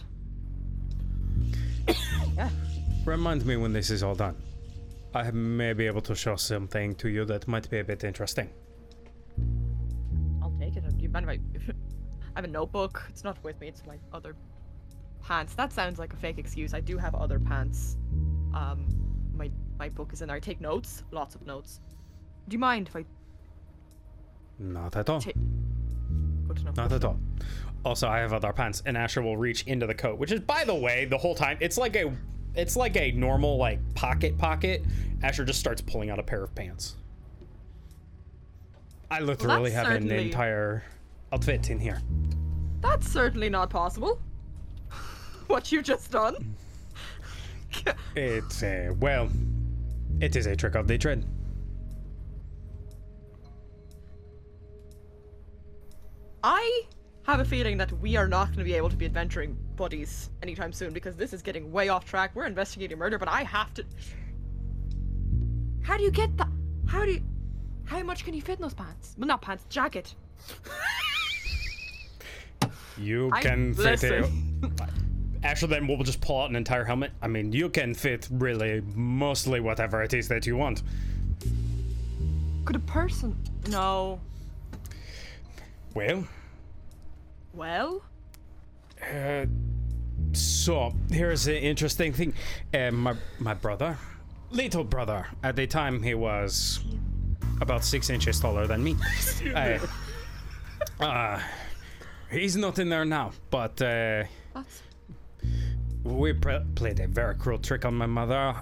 yeah. 2.37 2.51
Remind 3.07 3.47
me 3.47 3.57
when 3.57 3.73
this 3.73 3.91
is 3.91 4.03
all 4.03 4.15
done. 4.15 4.37
I 5.15 5.31
may 5.31 5.73
be 5.73 5.87
able 5.87 6.01
to 6.03 6.15
show 6.15 6.37
something 6.37 6.95
to 6.97 7.09
you 7.09 7.25
that 7.27 7.47
might 7.47 7.69
be 7.69 7.79
a 7.79 7.85
bit 7.85 8.05
interesting. 8.05 8.49
I'll 10.43 10.55
take 10.59 10.77
it. 10.77 10.85
You 10.99 11.09
mind 11.09 11.29
if 11.55 11.69
I? 11.69 11.73
I 12.35 12.39
have 12.39 12.45
a 12.45 12.49
notebook. 12.49 13.05
It's 13.11 13.25
not 13.25 13.43
with 13.45 13.61
me. 13.61 13.69
It's 13.69 13.85
my 13.87 13.99
other 14.13 14.35
pants. 15.23 15.55
That 15.55 15.73
sounds 15.73 15.99
like 15.99 16.15
a 16.15 16.17
fake 16.17 16.39
excuse. 16.39 16.73
I 16.73 16.81
do 16.81 16.97
have 16.97 17.15
other 17.15 17.39
pants. 17.39 17.99
Um, 18.55 18.87
my 19.35 19.51
my 19.79 19.91
book 19.91 20.13
is 20.13 20.23
in 20.23 20.29
there. 20.29 20.37
I 20.37 20.41
take 20.41 20.61
notes. 20.61 21.03
Lots 21.11 21.35
of 21.35 21.45
notes. 21.47 21.81
Do 22.49 22.55
you 22.55 22.59
mind 22.59 22.89
if 22.89 22.97
I? 22.97 23.05
Not 24.59 24.97
at 24.97 25.11
all. 25.11 25.21
Ta- 25.21 25.33
Good 26.49 26.57
to 26.57 26.65
know. 26.65 26.73
Not 26.77 26.93
at 26.93 27.05
all. 27.05 27.19
Also, 27.85 28.09
I 28.09 28.19
have 28.21 28.33
other 28.33 28.53
pants, 28.53 28.83
and 28.87 28.97
Asher 28.97 29.23
will 29.23 29.37
reach 29.37 29.65
into 29.65 29.87
the 29.87 29.95
coat, 29.95 30.19
which 30.19 30.31
is, 30.33 30.41
by 30.41 30.65
the 30.65 30.75
way, 30.75 31.05
the 31.05 31.19
whole 31.19 31.35
time 31.35 31.59
it's 31.61 31.77
like 31.77 31.97
a, 31.97 32.13
it's 32.55 32.77
like 32.77 32.97
a 32.97 33.13
normal 33.13 33.57
like 33.57 33.81
pocket 33.95 34.39
pocket. 34.39 34.85
Asher 35.23 35.45
just 35.45 35.61
starts 35.61 35.81
pulling 35.81 36.11
out 36.11 36.19
a 36.19 36.23
pair 36.23 36.43
of 36.43 36.55
pants. 36.55 36.97
I 39.11 39.21
literally 39.21 39.71
that's 39.71 39.89
have 39.89 39.97
an 39.97 40.11
entire 40.11 40.85
outfit 41.33 41.71
in 41.71 41.79
here. 41.79 42.01
That's 42.81 43.09
certainly 43.09 43.49
not 43.49 43.71
possible. 43.71 44.21
what 45.47 45.71
you 45.71 45.83
just 45.83 46.11
done? 46.11 46.57
It's, 48.17 48.63
uh, 48.63 48.93
well, 49.01 49.29
it 50.21 50.37
is 50.37 50.47
a 50.47 50.57
trick 50.57 50.75
of 50.75 50.87
the 50.87 50.99
trade. 50.99 51.25
I 56.45 56.83
have 57.27 57.41
a 57.41 57.45
feeling 57.45 57.77
that 57.79 57.93
we 58.01 58.17
are 58.17 58.27
not 58.27 58.47
going 58.49 58.59
to 58.59 58.65
be 58.65 58.75
able 58.75 58.91
to 58.91 58.97
be 58.97 59.07
adventuring 59.07 59.57
buddies 59.77 60.31
anytime 60.43 60.73
soon 60.73 60.93
because 60.93 61.17
this 61.17 61.33
is 61.33 61.43
getting 61.43 61.71
way 61.73 61.89
off 61.89 62.05
track. 62.05 62.31
We're 62.35 62.47
investigating 62.47 62.99
murder, 62.99 63.19
but 63.19 63.29
I 63.29 63.43
have 63.43 63.73
to. 63.75 63.85
How 65.83 65.97
do 65.97 66.03
you 66.03 66.11
get 66.11 66.37
that? 66.37 66.49
How 66.87 67.05
do 67.05 67.13
you? 67.13 67.23
How 67.85 68.03
much 68.03 68.25
can 68.25 68.35
you 68.35 68.43
fit 68.43 68.57
in 68.59 68.63
those 68.63 68.75
pants? 68.75 69.15
Well, 69.19 69.27
not 69.27 69.43
pants, 69.43 69.65
jacket. 69.69 70.15
You 72.99 73.31
I- 73.33 73.43
can 73.43 73.75
fit 73.75 74.03
it. 74.05 74.11
listen. 74.23 74.53
Asher 75.45 75.67
then 75.67 75.89
we 75.89 75.97
will 75.97 76.05
just 76.05 76.21
pull 76.21 76.41
out 76.41 76.51
an 76.51 76.57
entire 76.57 76.85
helmet. 76.85 77.11
I 77.21 77.27
mean, 77.27 77.53
you 77.53 77.69
can 77.69 77.95
fit 77.95 78.29
really 78.31 78.81
mostly 78.95 79.59
whatever 79.59 80.01
it 80.03 80.15
is 80.15 80.29
that 80.29 80.47
you 80.47 80.57
want. 80.57 80.83
Could 82.65 82.77
a 82.77 82.81
person? 82.81 83.37
No. 83.69 84.21
Well, 85.95 86.25
Well, 87.53 88.03
uh, 89.03 89.47
so 90.33 90.93
here's 91.11 91.45
the 91.45 91.61
interesting 91.61 92.13
thing. 92.13 92.35
Uh, 92.73 92.91
my 92.91 93.15
my 93.39 93.55
brother, 93.55 93.97
little 94.51 94.85
brother, 94.85 95.27
at 95.43 95.57
the 95.57 95.67
time 95.67 96.03
he 96.03 96.15
was 96.15 96.81
about 97.61 97.85
six 97.85 98.11
inches 98.11 98.41
taller 98.41 98.67
than 98.67 98.83
me. 98.83 98.97
Uh, 99.55 99.79
uh, 101.01 101.41
he's 102.31 102.57
not 102.57 102.79
in 102.79 102.89
there 102.89 103.05
now, 103.05 103.31
but 103.51 103.81
uh, 103.81 104.25
we 106.05 106.33
pr- 106.33 106.65
played 106.75 106.99
a 107.01 107.07
very 107.07 107.35
cruel 107.35 107.59
trick 107.59 107.85
on 107.85 107.95
my 107.95 108.07
mother. 108.07 108.55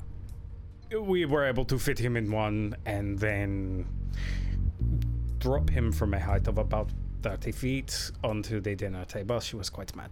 We 0.93 1.25
were 1.25 1.47
able 1.47 1.65
to 1.67 1.79
fit 1.79 1.99
him 1.99 2.17
in 2.17 2.31
one 2.31 2.77
and 2.85 3.19
then 3.19 3.87
drop 5.39 5.71
him 5.71 5.93
from 5.93 6.15
a 6.15 6.21
height 6.21 6.47
of 6.47 6.59
about 6.59 6.91
30 7.23 7.53
feet 7.53 8.11
onto 8.23 8.61
the 8.61 8.75
dinner 8.75 9.05
table. 9.05 9.41
She 9.41 9.57
was 9.57 9.71
quite 9.71 9.95
mad. 9.97 10.11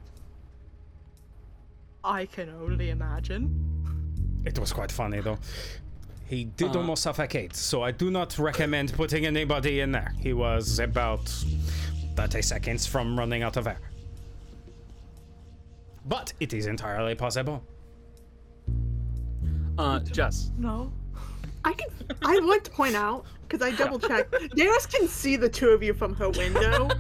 I 2.05 2.27
can 2.27 2.49
only 2.51 2.91
imagine. 2.91 3.65
It 4.45 4.59
was 4.59 4.73
quite 4.73 4.91
funny 4.93 5.21
though. 5.21 5.39
He 6.27 6.45
did 6.45 6.75
Uh. 6.77 6.81
almost 6.81 7.03
suffocate, 7.03 7.57
so 7.57 7.83
I 7.83 7.91
do 7.91 8.11
not 8.11 8.39
recommend 8.39 8.93
putting 8.93 9.27
anybody 9.27 9.81
in 9.81 9.93
there. 9.93 10.13
He 10.19 10.33
was 10.33 10.79
about 10.79 11.27
30 12.17 12.43
seconds 12.43 12.87
from 12.87 13.19
running 13.19 13.43
out 13.43 13.57
of 13.57 13.67
air. 13.67 13.81
But 16.07 16.33
it 16.41 16.53
is 16.55 16.67
entirely 16.67 17.15
possible. 17.15 17.63
Uh, 19.77 20.01
Jess. 20.01 20.51
No. 20.59 20.93
I 21.65 21.73
can. 21.73 21.89
I'd 22.25 22.45
like 22.45 22.65
to 22.65 22.71
point 22.71 22.95
out 22.97 23.25
because 23.43 23.63
I 23.63 23.71
double 23.77 23.99
checked. 23.99 24.35
Darius 24.55 24.87
can 24.87 25.07
see 25.09 25.37
the 25.37 25.49
two 25.49 25.69
of 25.71 25.83
you 25.83 25.93
from 25.95 26.15
her 26.15 26.31
window. 26.31 26.89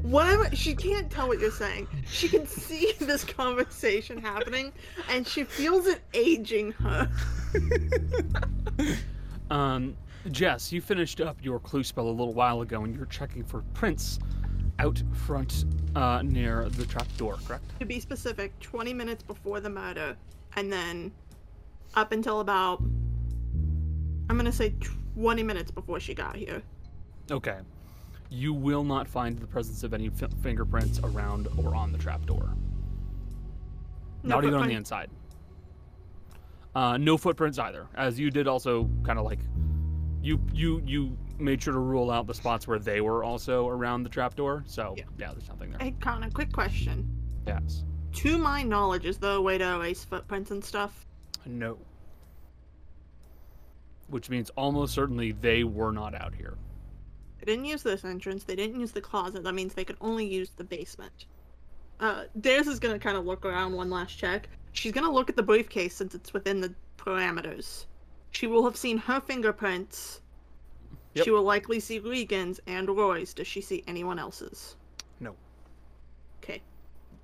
Whatever, 0.00 0.54
she 0.54 0.74
can't 0.74 1.10
tell 1.10 1.28
what 1.28 1.38
you're 1.38 1.50
saying. 1.50 1.86
She 2.06 2.28
can 2.28 2.46
see 2.46 2.92
this 3.00 3.24
conversation 3.24 4.18
happening, 4.18 4.72
and 5.10 5.26
she 5.26 5.44
feels 5.44 5.86
it 5.86 6.00
aging 6.14 6.72
her. 6.72 7.10
Um, 9.52 9.98
Jess, 10.30 10.72
you 10.72 10.80
finished 10.80 11.20
up 11.20 11.36
your 11.42 11.58
clue 11.60 11.84
spell 11.84 12.08
a 12.08 12.10
little 12.10 12.32
while 12.32 12.62
ago, 12.62 12.84
and 12.84 12.96
you're 12.96 13.04
checking 13.04 13.44
for 13.44 13.60
prints 13.74 14.18
out 14.78 15.02
front 15.12 15.66
uh, 15.94 16.22
near 16.24 16.70
the 16.70 16.86
trap 16.86 17.06
door, 17.18 17.36
correct? 17.46 17.78
To 17.80 17.84
be 17.84 18.00
specific, 18.00 18.58
20 18.60 18.94
minutes 18.94 19.22
before 19.22 19.60
the 19.60 19.68
murder, 19.68 20.16
and 20.56 20.72
then 20.72 21.12
up 21.94 22.12
until 22.12 22.40
about, 22.40 22.80
I'm 24.30 24.38
gonna 24.38 24.50
say 24.50 24.74
20 25.14 25.42
minutes 25.42 25.70
before 25.70 26.00
she 26.00 26.14
got 26.14 26.34
here. 26.34 26.62
Okay. 27.30 27.58
You 28.34 28.54
will 28.54 28.82
not 28.82 29.06
find 29.06 29.38
the 29.38 29.46
presence 29.46 29.82
of 29.84 29.92
any 29.92 30.08
fi- 30.08 30.26
fingerprints 30.42 30.98
around 31.04 31.48
or 31.58 31.74
on 31.74 31.92
the 31.92 31.98
trap 31.98 32.24
door. 32.24 32.54
No 34.22 34.36
not 34.36 34.44
even 34.44 34.54
on 34.58 34.68
the 34.68 34.74
inside. 34.74 35.10
Uh, 36.74 36.96
no 36.96 37.18
footprints 37.18 37.58
either, 37.58 37.86
as 37.94 38.18
you 38.18 38.30
did 38.30 38.48
also 38.48 38.88
kind 39.04 39.18
of 39.18 39.26
like 39.26 39.40
you 40.22 40.40
you 40.54 40.80
you 40.86 41.18
made 41.38 41.62
sure 41.62 41.74
to 41.74 41.78
rule 41.78 42.10
out 42.10 42.26
the 42.26 42.32
spots 42.32 42.66
where 42.66 42.78
they 42.78 43.02
were 43.02 43.22
also 43.22 43.68
around 43.68 44.02
the 44.02 44.08
trapdoor. 44.08 44.64
So 44.66 44.94
Yeah. 44.96 45.04
yeah, 45.18 45.32
there's 45.32 45.48
nothing 45.48 45.70
there. 45.72 45.80
Hey, 45.80 45.94
Connor, 46.00 46.30
quick 46.30 46.52
question. 46.52 47.06
Yes. 47.46 47.84
To 48.14 48.38
my 48.38 48.62
knowledge, 48.62 49.04
is 49.04 49.18
there 49.18 49.32
a 49.32 49.42
way 49.42 49.58
to 49.58 49.74
erase 49.74 50.04
footprints 50.04 50.50
and 50.52 50.64
stuff? 50.64 51.04
No. 51.44 51.76
Which 54.08 54.30
means 54.30 54.48
almost 54.50 54.94
certainly 54.94 55.32
they 55.32 55.64
were 55.64 55.92
not 55.92 56.14
out 56.14 56.34
here. 56.34 56.56
They 57.44 57.52
didn't 57.52 57.64
use 57.64 57.82
this 57.82 58.04
entrance. 58.04 58.44
They 58.44 58.54
didn't 58.54 58.78
use 58.78 58.92
the 58.92 59.00
closet. 59.00 59.42
That 59.42 59.54
means 59.54 59.74
they 59.74 59.84
could 59.84 59.96
only 60.00 60.24
use 60.24 60.50
the 60.50 60.62
basement. 60.62 61.26
Uh, 61.98 62.24
Darius 62.40 62.68
is 62.68 62.78
gonna 62.78 63.00
kind 63.00 63.16
of 63.16 63.26
look 63.26 63.44
around 63.44 63.72
one 63.72 63.90
last 63.90 64.16
check. 64.16 64.48
She's 64.72 64.92
gonna 64.92 65.10
look 65.10 65.28
at 65.28 65.34
the 65.34 65.42
briefcase 65.42 65.92
since 65.96 66.14
it's 66.14 66.32
within 66.32 66.60
the 66.60 66.72
parameters. 66.96 67.86
She 68.30 68.46
will 68.46 68.64
have 68.64 68.76
seen 68.76 68.96
her 68.96 69.20
fingerprints. 69.20 70.20
Yep. 71.14 71.24
She 71.24 71.30
will 71.32 71.42
likely 71.42 71.80
see 71.80 71.98
Regan's 71.98 72.60
and 72.68 72.88
Roy's. 72.88 73.34
Does 73.34 73.48
she 73.48 73.60
see 73.60 73.82
anyone 73.88 74.20
else's? 74.20 74.76
No. 75.18 75.34
Okay. 76.42 76.62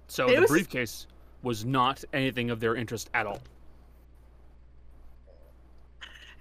So 0.09 0.27
There 0.27 0.35
the 0.37 0.41
was- 0.43 0.51
briefcase 0.51 1.07
was 1.45 1.65
not 1.65 2.03
anything 2.13 2.51
of 2.51 2.59
their 2.59 2.75
interest 2.75 3.09
at 3.15 3.25
all. 3.25 3.41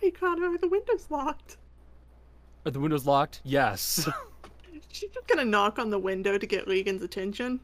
Hey, 0.01 0.09
Connor, 0.09 0.57
the 0.57 0.67
window's 0.67 1.09
locked. 1.11 1.57
Are 2.68 2.72
the 2.72 2.81
windows 2.81 3.06
locked? 3.06 3.39
Yes. 3.45 4.10
She's 4.91 5.10
just 5.11 5.26
gonna 5.27 5.45
knock 5.45 5.80
on 5.80 5.89
the 5.89 5.98
window 5.98 6.38
to 6.38 6.45
get 6.45 6.68
Regan's 6.68 7.02
attention. 7.02 7.61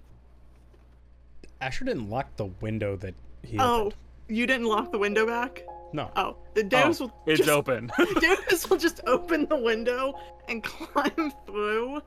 Asher 1.60 1.84
didn't 1.84 2.10
lock 2.10 2.34
the 2.38 2.46
window 2.62 2.96
that 2.98 3.14
he. 3.44 3.58
Oh, 3.60 3.88
opened. 3.88 3.96
you 4.30 4.48
didn't 4.48 4.68
lock 4.68 4.94
the 4.94 4.98
window 4.98 5.26
back? 5.28 5.64
no. 5.92 6.10
Oh, 6.16 6.38
the 6.56 6.64
Darius 6.64 7.02
Oh, 7.02 7.06
will 7.08 7.14
it's 7.28 7.40
just 7.40 7.50
open. 7.50 7.92
Darius 8.22 8.68
will 8.70 8.78
just 8.78 9.02
open 9.06 9.46
the 9.50 9.58
window 9.58 10.18
and 10.48 10.64
climb 10.64 11.34
through 11.46 12.02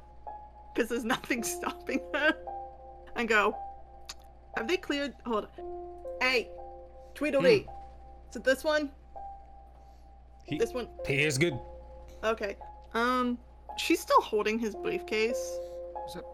because 0.75 0.89
there's 0.89 1.05
nothing 1.05 1.43
stopping 1.45 2.01
her 2.15 2.35
and 3.15 3.29
go, 3.29 3.55
Have 4.57 4.69
they 4.69 4.79
cleared? 4.79 5.13
Hold 5.27 5.49
on. 5.59 6.17
Hey, 6.23 6.49
Tweedledee. 7.15 7.65
Hmm. 7.65 8.31
Is 8.31 8.37
it 8.37 8.45
this 8.45 8.65
one? 8.65 8.91
He, 10.45 10.57
This 10.57 10.73
one? 10.73 10.89
he 11.07 11.23
is 11.25 11.37
good. 11.37 11.59
Okay. 12.25 12.57
Um, 12.95 13.39
she's 13.77 14.01
still 14.01 14.21
holding 14.21 14.59
his 14.59 14.75
briefcase 14.75 15.37
Is 16.07 16.15
that, 16.15 16.25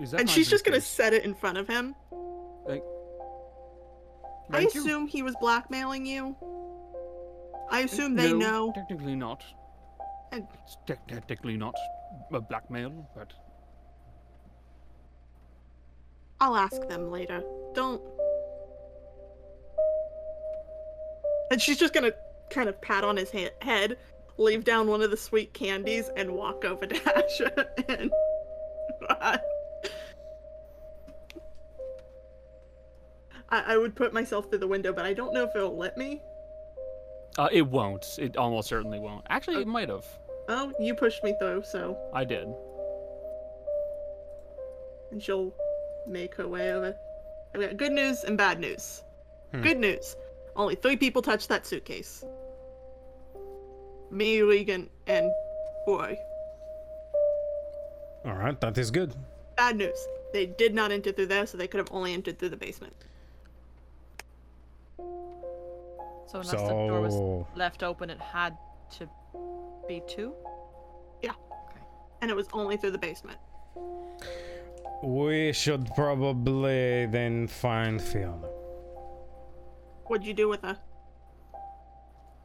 is 0.00 0.10
that 0.10 0.20
and 0.20 0.30
she's 0.30 0.48
just 0.48 0.64
gonna 0.64 0.80
set 0.80 1.12
it 1.12 1.24
in 1.24 1.34
front 1.34 1.58
of 1.58 1.68
him. 1.68 1.94
Thank, 2.66 2.82
I 4.50 4.52
Thank 4.52 4.74
you. 4.74 4.80
assume 4.80 5.06
he 5.06 5.22
was 5.22 5.34
blackmailing 5.40 6.04
you. 6.06 6.36
I 7.70 7.80
assume 7.80 8.16
they 8.16 8.32
no, 8.32 8.38
know. 8.38 8.72
Technically 8.74 9.14
not. 9.14 9.44
And- 10.32 10.46
It's 10.64 10.76
te- 10.86 10.94
technically 11.08 11.56
not 11.56 11.74
a 12.32 12.40
blackmail, 12.40 13.08
but 13.14 13.32
I'll 16.40 16.56
ask 16.56 16.80
them 16.88 17.10
later. 17.10 17.42
Don't. 17.74 18.02
And 21.50 21.60
she's 21.60 21.76
just 21.78 21.92
gonna 21.92 22.12
kind 22.50 22.68
of 22.68 22.80
pat 22.80 23.04
on 23.04 23.16
his 23.16 23.30
ha- 23.30 23.50
head, 23.60 23.98
leave 24.38 24.64
down 24.64 24.86
one 24.86 25.02
of 25.02 25.10
the 25.10 25.16
sweet 25.16 25.52
candies, 25.52 26.10
and 26.16 26.32
walk 26.32 26.64
over 26.64 26.86
to 26.86 27.18
Asher 27.26 27.66
and 27.88 28.10
I, 29.08 29.38
I 33.50 33.76
would 33.76 33.94
put 33.96 34.12
myself 34.12 34.48
through 34.48 34.58
the 34.60 34.66
window, 34.66 34.92
but 34.92 35.04
I 35.04 35.12
don't 35.12 35.34
know 35.34 35.44
if 35.44 35.50
it'll 35.56 35.76
let 35.76 35.96
me. 35.96 36.22
Uh, 37.38 37.48
it 37.52 37.62
won't. 37.62 38.04
It 38.18 38.36
almost 38.36 38.68
certainly 38.68 38.98
won't. 38.98 39.24
Actually, 39.28 39.62
it 39.62 39.66
might 39.66 39.88
have. 39.88 40.04
Oh, 40.48 40.72
you 40.80 40.94
pushed 40.94 41.22
me 41.22 41.34
through, 41.38 41.62
so 41.64 41.96
I 42.14 42.24
did. 42.24 42.48
and 45.10 45.22
she'll 45.22 45.52
make 46.06 46.34
her 46.36 46.46
way 46.46 46.72
over. 46.72 46.96
I've 47.54 47.60
got 47.60 47.76
good 47.76 47.92
news 47.92 48.24
and 48.24 48.38
bad 48.38 48.60
news. 48.60 49.02
Hmm. 49.52 49.62
Good 49.62 49.78
news. 49.78 50.16
Only 50.54 50.76
three 50.76 50.96
people 50.96 51.22
touched 51.22 51.48
that 51.48 51.66
suitcase. 51.66 52.24
Me, 54.10 54.40
Regan, 54.42 54.88
and 55.06 55.30
Roy. 55.86 56.16
All 58.24 58.34
right, 58.34 58.60
that 58.60 58.76
is 58.76 58.90
good. 58.90 59.14
Bad 59.56 59.76
news. 59.76 60.06
They 60.32 60.46
did 60.46 60.74
not 60.74 60.92
enter 60.92 61.12
through 61.12 61.26
there, 61.26 61.46
so 61.46 61.56
they 61.56 61.66
could 61.66 61.78
have 61.78 61.88
only 61.90 62.12
entered 62.12 62.38
through 62.38 62.50
the 62.50 62.56
basement. 62.56 62.94
So 64.98 66.38
unless 66.38 66.50
the 66.50 66.56
door 66.58 67.00
was 67.00 67.46
left 67.56 67.82
open, 67.82 68.10
it 68.10 68.20
had 68.20 68.56
to 68.98 69.08
be 69.88 70.02
two. 70.06 70.32
Yeah. 71.22 71.30
Okay. 71.30 71.80
And 72.22 72.30
it 72.30 72.36
was 72.36 72.46
only 72.52 72.76
through 72.76 72.92
the 72.92 72.98
basement. 72.98 73.38
we 75.02 75.52
should 75.52 75.88
probably 75.96 77.06
then 77.06 77.48
find 77.48 78.00
Fiona. 78.00 78.46
What'd 80.06 80.26
you 80.26 80.34
do 80.34 80.48
with 80.48 80.62
her? 80.62 80.76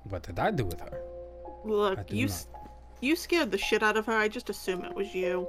What 0.04 0.24
did 0.24 0.40
I 0.40 0.52
do 0.52 0.66
with 0.66 0.80
her? 0.80 1.02
Look, 1.66 2.12
you 2.12 2.28
not. 2.28 2.32
s- 2.34 2.48
you 3.02 3.16
scared 3.16 3.52
the 3.52 3.58
shit 3.58 3.84
out 3.84 3.98
of 3.98 4.06
her. 4.06 4.14
I 4.14 4.28
just 4.28 4.50
assume 4.50 4.86
it 4.86 4.94
was 4.94 5.14
you. 5.14 5.48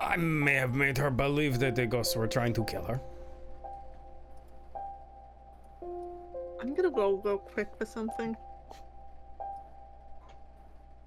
I 0.00 0.16
may 0.16 0.54
have 0.54 0.74
made 0.74 0.98
her 0.98 1.10
believe 1.10 1.58
that 1.60 1.74
the 1.74 1.86
ghosts 1.86 2.14
were 2.16 2.26
trying 2.26 2.52
to 2.54 2.64
kill 2.64 2.84
her. 2.84 3.00
I'm 6.60 6.74
gonna 6.74 6.90
go 6.90 7.20
real 7.24 7.38
quick 7.38 7.68
for 7.78 7.86
something. 7.86 8.36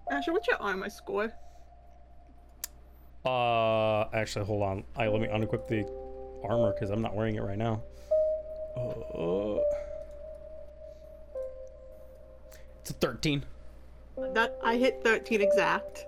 Asher, 0.10 0.32
what's 0.34 0.48
your 0.48 0.58
armor 0.62 0.90
score? 0.90 1.32
Uh, 3.26 4.06
actually, 4.14 4.46
hold 4.46 4.64
on. 4.64 4.84
I 4.96 5.08
let 5.08 5.22
me 5.22 5.28
unequip 5.28 5.68
the 5.68 5.86
armor 6.48 6.74
because 6.74 6.90
I'm 6.90 7.02
not 7.02 7.14
wearing 7.16 7.36
it 7.36 7.42
right 7.44 7.58
now. 7.58 7.84
Uh, 8.76 9.60
it's 12.90 12.98
a 12.98 13.08
13. 13.08 13.44
That 14.34 14.58
I 14.64 14.76
hit 14.76 15.02
13 15.04 15.42
exact. 15.42 16.06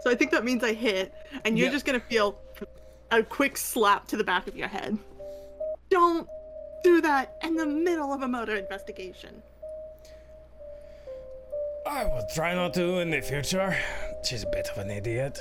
So 0.00 0.10
I 0.10 0.14
think 0.14 0.30
that 0.30 0.44
means 0.44 0.64
I 0.64 0.72
hit, 0.72 1.12
and 1.44 1.58
you're 1.58 1.66
Yeah. 1.66 1.72
just 1.72 1.84
gonna 1.84 2.00
feel 2.00 2.38
a 3.10 3.22
quick 3.22 3.56
slap 3.56 4.06
to 4.08 4.16
the 4.16 4.24
back 4.24 4.46
of 4.46 4.56
your 4.56 4.68
head. 4.68 4.98
Don't 5.90 6.28
do 6.82 7.00
that 7.00 7.36
in 7.42 7.56
the 7.56 7.66
middle 7.66 8.12
of 8.12 8.22
a 8.22 8.28
murder 8.28 8.56
investigation. 8.56 9.42
I 11.86 12.04
will 12.04 12.26
try 12.34 12.54
not 12.54 12.74
to 12.74 12.98
in 12.98 13.10
the 13.10 13.20
future. 13.20 13.76
She's 14.22 14.42
a 14.44 14.50
bit 14.50 14.68
of 14.68 14.78
an 14.78 14.90
idiot. 14.90 15.38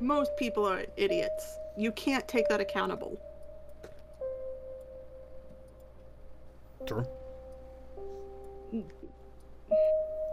Most 0.00 0.36
people 0.36 0.66
are 0.66 0.84
idiots. 0.96 1.58
You 1.76 1.92
can't 1.92 2.26
take 2.28 2.48
that 2.48 2.60
accountable. 2.60 3.18
True. 6.86 7.06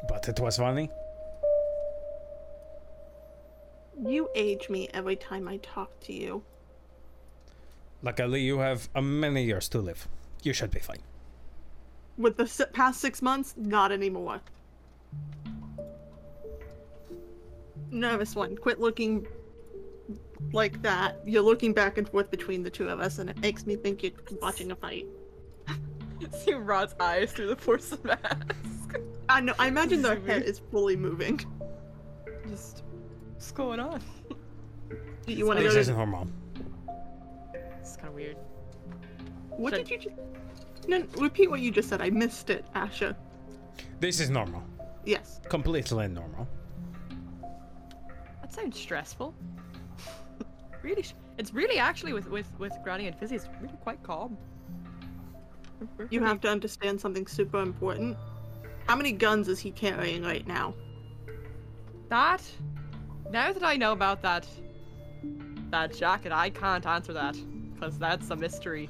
But 0.08 0.28
it 0.30 0.40
was 0.40 0.58
funny. 0.58 0.90
You 4.06 4.30
age 4.36 4.70
me 4.70 4.90
every 4.94 5.16
time 5.16 5.48
I 5.48 5.58
talk 5.58 6.00
to 6.02 6.14
you. 6.14 6.44
Luckily, 8.04 8.42
you 8.42 8.60
have 8.60 8.90
uh, 8.94 9.02
many 9.02 9.44
years 9.44 9.68
to 9.70 9.80
live. 9.80 10.08
You 10.44 10.54
should 10.54 10.70
be 10.72 10.80
fine. 10.80 11.00
With 12.18 12.38
the 12.38 12.44
s- 12.44 12.62
past 12.74 13.00
six 13.02 13.22
months, 13.22 13.56
not 13.58 13.92
anymore. 13.92 14.42
Nervous 17.92 18.36
one, 18.36 18.58
quit 18.58 18.80
looking 18.80 19.26
like 20.52 20.82
that. 20.82 21.20
You're 21.26 21.42
looking 21.42 21.74
back 21.74 21.98
and 21.98 22.08
forth 22.08 22.30
between 22.30 22.64
the 22.64 22.70
two 22.70 22.90
of 22.90 23.00
us, 23.00 23.20
and 23.20 23.30
it 23.30 23.40
makes 23.40 23.66
me 23.66 23.76
think 23.76 24.04
you're 24.04 24.12
watching 24.42 24.72
a 24.72 24.76
fight. 24.76 25.08
See 26.44 26.54
Rod's 26.54 26.96
eyes 27.00 27.32
through 27.32 27.48
the 27.48 27.56
porcelain 27.56 28.02
mask. 28.04 28.56
I 29.30 29.42
know. 29.42 29.54
I 29.60 29.68
imagine 29.68 30.02
their 30.02 30.20
head 30.20 30.44
is 30.44 30.60
fully 30.72 30.96
moving. 30.96 31.40
Just, 32.48 32.84
what's 33.34 33.52
going 33.52 33.80
on? 33.80 34.02
Do 35.26 35.34
you 35.34 35.46
want 35.48 35.60
to 35.60 35.64
go? 35.64 35.70
This 35.70 35.76
go? 35.76 35.80
is 35.82 35.88
To... 35.88 35.94
normal. 35.94 36.28
It's 37.80 37.96
kind 37.96 38.10
of 38.10 38.14
weird. 38.16 38.38
What 39.50 39.74
should- 39.74 39.88
did 39.88 40.04
you 40.04 40.10
just? 40.12 40.88
No, 40.88 41.04
repeat 41.18 41.50
what 41.50 41.62
you 41.62 41.72
just 41.72 41.90
said. 41.90 42.02
I 42.02 42.12
missed 42.12 42.50
it, 42.52 42.66
Asher. 42.76 43.16
This 44.00 44.20
is 44.20 44.30
normal. 44.30 44.64
Yes. 45.06 45.40
Completely 45.50 46.08
normal. 46.08 46.48
That 48.42 48.54
sounds 48.54 48.80
stressful. 48.80 49.34
really, 50.84 51.02
sh- 51.02 51.16
it's 51.40 51.54
really 51.54 51.80
actually 51.80 52.14
with 52.14 52.30
with 52.30 52.48
with 52.60 52.74
Granny 52.84 53.08
and 53.08 53.18
Fizzy, 53.18 53.36
it's 53.38 53.48
really 53.62 53.74
quite 53.82 54.02
calm. 54.04 54.38
We're- 55.80 55.90
we're 55.98 56.08
You 56.12 56.24
have 56.24 56.40
to 56.42 56.48
understand 56.50 57.02
something 57.02 57.26
super 57.26 57.62
important. 57.62 58.16
How 58.88 58.96
many 58.96 59.12
guns 59.12 59.48
is 59.48 59.60
he 59.60 59.72
carrying 59.72 60.24
right 60.24 60.46
now? 60.48 60.74
that. 62.10 62.42
Now 63.32 63.52
that 63.52 63.64
I 63.64 63.76
know 63.76 63.92
about 63.92 64.22
that, 64.22 64.48
that 65.72 65.94
jacket, 65.96 66.32
I 66.32 66.52
can't 66.52 66.86
answer 66.86 67.12
that 67.14 67.36
because 67.74 67.98
that's 67.98 68.30
a 68.30 68.36
mystery 68.36 68.90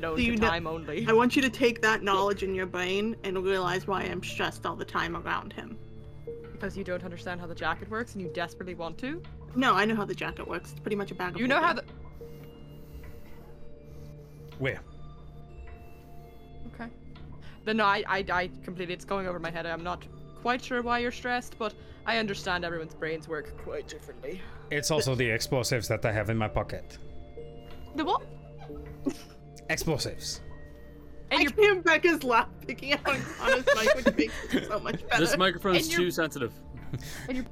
known 0.00 0.16
Do 0.16 0.22
to 0.22 0.30
you 0.32 0.38
kn- 0.38 0.50
time 0.50 0.66
only. 0.66 1.04
I 1.08 1.12
want 1.12 1.34
you 1.34 1.42
to 1.42 1.50
take 1.50 1.82
that 1.82 2.02
knowledge 2.02 2.42
in 2.44 2.54
your 2.54 2.66
brain 2.66 3.16
and 3.24 3.42
realize 3.42 3.86
why 3.86 4.02
I'm 4.02 4.22
stressed 4.22 4.64
all 4.64 4.76
the 4.76 4.84
time 4.84 5.16
around 5.16 5.52
him. 5.52 5.76
Because 6.52 6.76
you 6.76 6.84
don't 6.84 7.04
understand 7.04 7.40
how 7.40 7.46
the 7.48 7.54
jacket 7.54 7.90
works 7.90 8.12
and 8.14 8.22
you 8.22 8.28
desperately 8.28 8.74
want 8.74 8.96
to. 8.98 9.20
No, 9.56 9.74
I 9.74 9.84
know 9.84 9.96
how 9.96 10.04
the 10.04 10.14
jacket 10.14 10.46
works. 10.46 10.70
It's 10.70 10.80
pretty 10.80 10.96
much 10.96 11.10
a 11.10 11.14
bag 11.14 11.34
of 11.34 11.40
You 11.40 11.48
know 11.48 11.60
how 11.60 11.72
the. 11.74 11.84
Where? 14.58 14.80
Okay. 17.64 17.70
Then 17.70 17.76
no, 17.78 17.84
I, 17.84 18.04
I, 18.06 18.24
I 18.30 18.50
completely. 18.62 18.94
It's 18.94 19.04
going 19.04 19.26
over 19.26 19.38
my 19.38 19.50
head. 19.50 19.66
I'm 19.66 19.82
not 19.82 20.06
quite 20.42 20.62
sure 20.62 20.82
why 20.82 20.98
you're 20.98 21.12
stressed, 21.12 21.56
but 21.58 21.74
I 22.06 22.18
understand 22.18 22.64
everyone's 22.64 22.94
brains 22.94 23.28
work 23.28 23.56
quite 23.62 23.88
differently. 23.88 24.40
It's 24.70 24.90
also 24.90 25.14
the 25.14 25.28
explosives 25.28 25.88
that 25.88 26.04
I 26.04 26.12
have 26.12 26.30
in 26.30 26.36
my 26.36 26.48
pocket. 26.48 26.98
The 27.96 28.04
what? 28.04 28.22
Explosives. 29.70 30.40
And 31.30 31.40
I 31.40 31.42
you're 31.42 31.52
can 31.52 31.82
Becca's 31.82 32.22
laugh 32.22 32.48
picking 32.66 32.92
out 32.92 33.08
on 33.08 33.20
Connor's 33.38 33.64
mic, 33.74 33.94
which 33.94 34.16
makes 34.16 34.54
it 34.54 34.68
so 34.68 34.78
much 34.78 35.06
better. 35.08 35.24
This 35.24 35.36
microphone 35.36 35.76
is 35.76 35.88
too 35.88 36.10
sensitive. 36.10 36.52
and 37.28 37.36
you're 37.38 37.46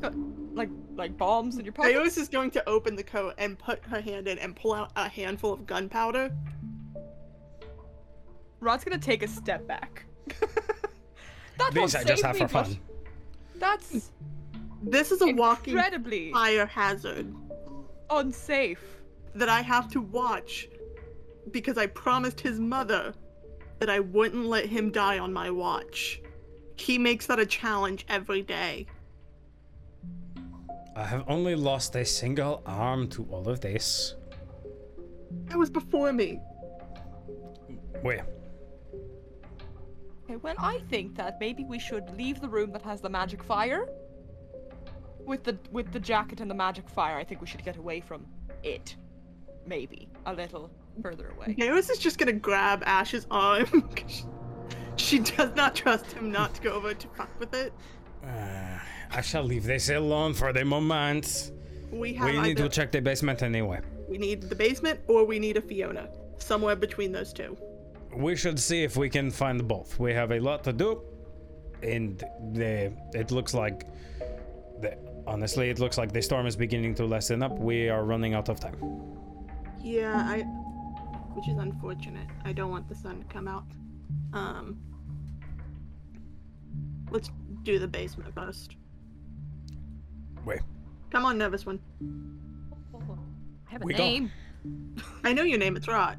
got, 0.00 0.14
like 0.54 0.70
like 0.94 1.16
bombs 1.16 1.58
in 1.58 1.64
your 1.64 1.72
pocket. 1.72 1.94
Ios 1.94 2.16
is 2.16 2.28
going 2.28 2.50
to 2.52 2.68
open 2.68 2.94
the 2.94 3.02
coat 3.02 3.34
and 3.38 3.58
put 3.58 3.84
her 3.86 4.00
hand 4.00 4.28
in 4.28 4.38
and 4.38 4.54
pull 4.54 4.72
out 4.72 4.92
a 4.96 5.08
handful 5.08 5.52
of 5.52 5.66
gunpowder. 5.66 6.30
Rod's 8.62 8.84
gonna 8.84 8.96
take 8.96 9.24
a 9.24 9.28
step 9.28 9.66
back. 9.66 10.04
that 11.58 11.74
These 11.74 11.96
I 11.96 12.04
just 12.04 12.22
have 12.22 12.38
for 12.38 12.46
fun. 12.46 12.78
That's 13.56 14.12
This 14.82 15.10
is 15.10 15.20
a 15.20 15.32
walking 15.32 15.74
incredibly 15.74 16.32
fire 16.32 16.66
hazard 16.66 17.34
unsafe. 18.08 18.82
that 19.34 19.48
I 19.48 19.62
have 19.62 19.90
to 19.92 20.00
watch 20.00 20.68
because 21.50 21.76
I 21.76 21.86
promised 21.86 22.40
his 22.40 22.60
mother 22.60 23.14
that 23.80 23.90
I 23.90 23.98
wouldn't 23.98 24.46
let 24.46 24.66
him 24.66 24.92
die 24.92 25.18
on 25.18 25.32
my 25.32 25.50
watch. 25.50 26.20
He 26.76 26.98
makes 26.98 27.26
that 27.26 27.40
a 27.40 27.46
challenge 27.46 28.06
every 28.08 28.42
day. 28.42 28.86
I 30.94 31.04
have 31.04 31.24
only 31.26 31.56
lost 31.56 31.96
a 31.96 32.04
single 32.04 32.62
arm 32.66 33.08
to 33.08 33.24
all 33.24 33.48
of 33.48 33.60
this. 33.60 34.14
That 35.46 35.58
was 35.58 35.70
before 35.70 36.12
me. 36.12 36.38
Where? 38.02 38.26
Okay, 40.32 40.40
well, 40.42 40.54
I 40.58 40.80
think 40.88 41.14
that 41.16 41.38
maybe 41.40 41.62
we 41.64 41.78
should 41.78 42.16
leave 42.16 42.40
the 42.40 42.48
room 42.48 42.72
that 42.72 42.80
has 42.82 43.00
the 43.02 43.08
magic 43.10 43.42
fire. 43.42 43.86
With 45.26 45.44
the 45.44 45.58
with 45.70 45.92
the 45.92 46.00
jacket 46.00 46.40
and 46.40 46.50
the 46.50 46.54
magic 46.54 46.88
fire, 46.88 47.16
I 47.16 47.24
think 47.24 47.40
we 47.42 47.46
should 47.46 47.62
get 47.64 47.76
away 47.76 48.00
from 48.00 48.26
it. 48.62 48.96
Maybe 49.66 50.08
a 50.26 50.32
little 50.32 50.70
further 51.02 51.28
away. 51.36 51.54
Ios 51.58 51.90
is 51.90 51.98
just 51.98 52.18
gonna 52.18 52.32
grab 52.32 52.82
Ash's 52.86 53.26
arm. 53.30 53.66
'cause 53.94 54.26
she 54.96 55.18
does 55.18 55.54
not 55.54 55.74
trust 55.76 56.12
him 56.12 56.32
not 56.32 56.54
to 56.54 56.62
go 56.62 56.72
over 56.72 56.94
to 56.94 57.08
fuck 57.08 57.30
with 57.38 57.52
it. 57.54 57.72
Uh, 58.24 58.78
I 59.10 59.20
shall 59.20 59.44
leave 59.44 59.64
this 59.64 59.90
alone 59.90 60.32
for 60.34 60.52
the 60.52 60.64
moment. 60.64 61.52
We 61.90 62.14
have 62.14 62.26
We 62.26 62.40
need 62.40 62.58
either, 62.58 62.68
to 62.68 62.74
check 62.74 62.90
the 62.90 63.00
basement 63.02 63.42
anyway. 63.42 63.80
we 64.08 64.16
need 64.18 64.42
the 64.42 64.54
basement 64.56 65.00
or 65.08 65.24
we 65.24 65.38
need 65.38 65.56
a 65.58 65.60
Fiona. 65.60 66.08
Somewhere 66.38 66.74
between 66.76 67.12
those 67.12 67.32
two. 67.32 67.56
We 68.16 68.36
should 68.36 68.58
see 68.58 68.82
if 68.82 68.96
we 68.96 69.08
can 69.08 69.30
find 69.30 69.66
both. 69.66 69.98
We 69.98 70.12
have 70.12 70.32
a 70.32 70.40
lot 70.40 70.64
to 70.64 70.72
do, 70.72 71.02
and 71.82 72.22
the 72.52 72.92
it 73.14 73.30
looks 73.30 73.54
like 73.54 73.86
the 74.80 74.96
honestly 75.26 75.70
it 75.70 75.78
looks 75.78 75.98
like 75.98 76.12
the 76.12 76.22
storm 76.22 76.46
is 76.46 76.56
beginning 76.56 76.94
to 76.96 77.04
lessen 77.06 77.42
up. 77.42 77.58
We 77.58 77.88
are 77.88 78.04
running 78.04 78.34
out 78.34 78.48
of 78.48 78.60
time. 78.60 78.76
Yeah, 79.82 80.14
I. 80.16 80.42
Which 81.34 81.48
is 81.48 81.56
unfortunate. 81.58 82.26
I 82.44 82.52
don't 82.52 82.70
want 82.70 82.88
the 82.88 82.94
sun 82.94 83.18
to 83.20 83.24
come 83.32 83.48
out. 83.48 83.64
Um. 84.32 84.78
Let's 87.10 87.30
do 87.62 87.78
the 87.78 87.88
basement 87.88 88.34
first. 88.34 88.76
Wait. 90.44 90.60
Come 91.10 91.24
on, 91.26 91.36
nervous 91.38 91.66
one. 91.66 91.78
I 93.68 93.72
have 93.72 93.82
a 93.82 93.84
We 93.84 93.92
don't- 93.94 94.06
name. 94.06 94.30
I 95.24 95.32
know 95.32 95.42
your 95.42 95.58
name. 95.58 95.76
It's 95.76 95.88
Rot. 95.88 96.16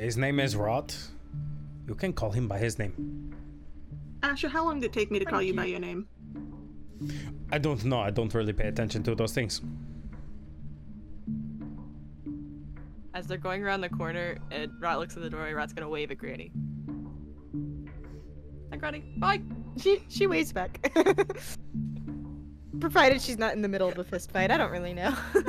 His 0.00 0.16
name 0.16 0.40
is 0.40 0.56
Rot. 0.56 0.96
You 1.86 1.94
can 1.94 2.14
call 2.14 2.30
him 2.30 2.48
by 2.48 2.56
his 2.56 2.78
name. 2.78 3.34
Asher, 4.22 4.48
how 4.48 4.64
long 4.64 4.80
did 4.80 4.86
it 4.86 4.92
take 4.94 5.10
me 5.10 5.18
to 5.18 5.26
call 5.26 5.42
you 5.42 5.52
by 5.52 5.66
your 5.66 5.78
name? 5.78 6.08
I 7.52 7.58
don't 7.58 7.84
know. 7.84 8.00
I 8.00 8.08
don't 8.08 8.32
really 8.32 8.54
pay 8.54 8.68
attention 8.68 9.02
to 9.02 9.14
those 9.14 9.34
things. 9.34 9.60
As 13.12 13.26
they're 13.26 13.36
going 13.36 13.62
around 13.62 13.82
the 13.82 13.90
corner, 13.90 14.38
and 14.50 14.72
Rat 14.80 14.98
looks 14.98 15.18
at 15.18 15.22
the 15.22 15.28
doorway, 15.28 15.52
Rot's 15.52 15.74
gonna 15.74 15.88
wave 15.88 16.10
at 16.10 16.16
Granny. 16.16 16.50
Hi, 18.70 18.78
Granny. 18.78 19.04
Bye. 19.18 19.42
She 19.76 20.02
she 20.08 20.26
waves 20.26 20.50
back. 20.50 20.80
Provided 22.80 23.20
she's 23.20 23.38
not 23.38 23.54
in 23.54 23.62
the 23.62 23.68
middle 23.68 23.88
of 23.88 23.98
a 23.98 24.04
fist 24.04 24.30
fight. 24.32 24.50
I 24.50 24.56
don't 24.56 24.70
really 24.72 24.94
know. 24.94 25.14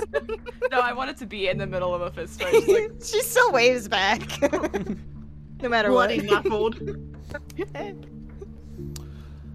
No, 0.71 0.79
I 0.79 0.93
wanted 0.93 1.17
to 1.17 1.25
be 1.25 1.49
in 1.49 1.57
the 1.57 1.67
middle 1.67 1.93
of 1.93 1.99
a 2.01 2.09
fist 2.11 2.41
fight. 2.41 2.53
Like, 2.65 2.91
she 3.03 3.21
still 3.23 3.51
waves 3.51 3.89
back. 3.89 4.21
no 5.61 5.67
matter 5.67 5.89
Bloody 5.89 6.21
what. 6.25 6.45
knuckled. 6.45 6.79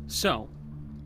So, 0.08 0.48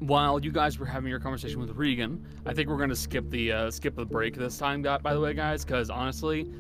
while 0.01 0.41
you 0.45 0.51
guys 0.51 0.79
were 0.81 0.87
having 0.87 1.11
your 1.11 1.21
conversation 1.21 1.61
with 1.61 1.71
Regan, 1.77 2.25
I 2.45 2.53
think 2.55 2.69
we're 2.69 2.77
gonna 2.79 2.97
skip 2.97 3.31
the 3.31 3.53
uh, 3.53 3.71
skip 3.71 3.95
the 3.95 4.05
break 4.05 4.35
this 4.37 4.59
time. 4.59 4.83
Got 4.83 5.03
by 5.03 5.15
the 5.15 5.21
way, 5.21 5.33
guys, 5.33 5.65
because 5.65 5.91
honestly, 5.91 6.51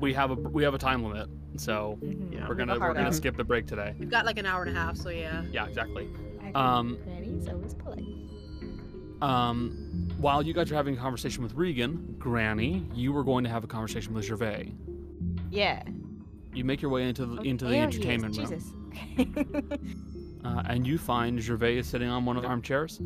we 0.00 0.12
have 0.14 0.30
a 0.32 0.34
we 0.34 0.64
have 0.64 0.74
a 0.74 0.78
time 0.78 1.04
limit, 1.04 1.28
so 1.56 1.98
Yeah. 2.02 2.48
we're 2.48 2.54
gonna 2.56 2.72
we're 2.78 2.92
gonna 2.92 3.06
out. 3.08 3.14
skip 3.14 3.36
the 3.36 3.44
break 3.44 3.66
today. 3.66 3.94
We've 3.98 4.10
got 4.10 4.26
like 4.26 4.38
an 4.38 4.46
hour 4.46 4.64
and 4.64 4.76
a 4.76 4.80
half, 4.80 4.96
so 4.96 5.10
yeah. 5.10 5.42
Yeah, 5.52 5.66
exactly. 5.66 6.08
Actually, 6.42 6.54
Um, 6.54 6.98
Granny's 7.04 7.48
always 7.48 7.74
polite. 7.74 8.04
Um, 9.24 10.10
while 10.18 10.42
you 10.42 10.52
guys 10.52 10.70
are 10.70 10.74
having 10.74 10.98
a 10.98 11.00
conversation 11.00 11.42
with 11.42 11.54
Regan, 11.54 12.14
Granny, 12.18 12.86
you 12.92 13.10
were 13.10 13.24
going 13.24 13.42
to 13.44 13.48
have 13.48 13.64
a 13.64 13.66
conversation 13.66 14.12
with 14.12 14.26
Gervais. 14.26 14.70
Yeah. 15.50 15.82
You 16.52 16.64
make 16.64 16.82
your 16.82 16.90
way 16.90 17.08
into 17.08 17.24
the, 17.24 17.40
into 17.40 17.64
the 17.64 17.70
There 17.70 17.80
he 17.80 17.88
is, 17.88 17.96
entertainment 17.96 18.36
room, 18.36 18.46
Jesus. 18.46 18.74
uh, 20.44 20.62
and 20.66 20.86
you 20.86 20.98
find 20.98 21.40
Gervais 21.40 21.78
is 21.78 21.88
sitting 21.88 22.10
on 22.10 22.26
one 22.26 22.36
of 22.36 22.42
the 22.42 22.50
armchairs, 22.50 23.00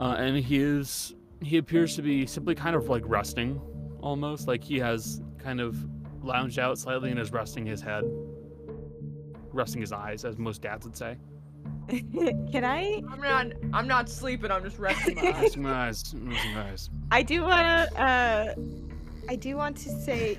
uh, 0.00 0.14
and 0.18 0.38
he 0.38 0.58
is 0.58 1.14
he 1.42 1.58
appears 1.58 1.94
to 1.96 2.02
be 2.02 2.24
simply 2.24 2.54
kind 2.54 2.74
of 2.74 2.88
like 2.88 3.02
resting, 3.04 3.60
almost 4.00 4.48
like 4.48 4.64
he 4.64 4.78
has 4.78 5.20
kind 5.38 5.60
of 5.60 5.76
lounged 6.24 6.58
out 6.58 6.78
slightly 6.78 7.10
and 7.10 7.20
is 7.20 7.30
resting 7.30 7.66
his 7.66 7.82
head, 7.82 8.04
resting 9.52 9.82
his 9.82 9.92
eyes, 9.92 10.24
as 10.24 10.38
most 10.38 10.62
dads 10.62 10.86
would 10.86 10.96
say. 10.96 11.18
Can 11.88 12.64
I? 12.64 13.02
I'm 13.10 13.20
not. 13.20 13.46
I'm 13.72 13.86
not 13.86 14.08
sleeping. 14.08 14.50
I'm 14.50 14.64
just 14.64 14.78
resting 14.78 15.16
my 15.16 15.28
eyes. 15.28 15.42
Resting 15.42 15.62
my 15.62 15.72
eyes, 15.72 16.14
resting 16.14 16.54
my 16.54 16.70
eyes. 16.70 16.90
I 17.12 17.22
do 17.22 17.42
wanna. 17.42 17.88
Uh, 17.96 18.54
I 19.28 19.36
do 19.36 19.56
want 19.56 19.76
to 19.78 19.90
say. 19.90 20.38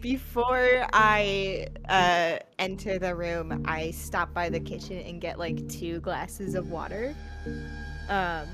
Before 0.00 0.86
I 0.92 1.66
uh, 1.88 2.38
enter 2.58 2.98
the 2.98 3.14
room, 3.14 3.64
I 3.66 3.90
stop 3.92 4.34
by 4.34 4.48
the 4.48 4.60
kitchen 4.60 4.98
and 4.98 5.20
get 5.20 5.38
like 5.38 5.66
two 5.68 6.00
glasses 6.00 6.54
of 6.54 6.70
water. 6.70 7.14
Um, 8.08 8.48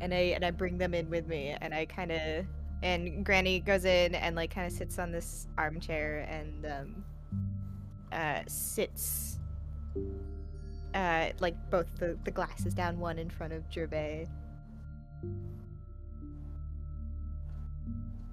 and 0.00 0.14
I 0.14 0.32
and 0.34 0.44
I 0.44 0.50
bring 0.50 0.78
them 0.78 0.94
in 0.94 1.10
with 1.10 1.26
me, 1.26 1.54
and 1.60 1.74
I 1.74 1.84
kind 1.86 2.12
of 2.12 2.46
and 2.82 3.24
Granny 3.24 3.60
goes 3.60 3.84
in 3.84 4.14
and 4.14 4.36
like 4.36 4.54
kind 4.54 4.66
of 4.66 4.72
sits 4.72 4.98
on 4.98 5.10
this 5.10 5.46
armchair 5.56 6.26
and 6.28 6.66
um, 6.66 7.04
uh, 8.12 8.42
sits 8.46 9.38
uh, 10.94 11.28
like 11.40 11.54
both 11.70 11.86
the, 11.98 12.18
the 12.24 12.30
glasses 12.30 12.74
down, 12.74 12.98
one 12.98 13.18
in 13.18 13.30
front 13.30 13.52
of 13.52 13.62
Gervais. 13.72 14.28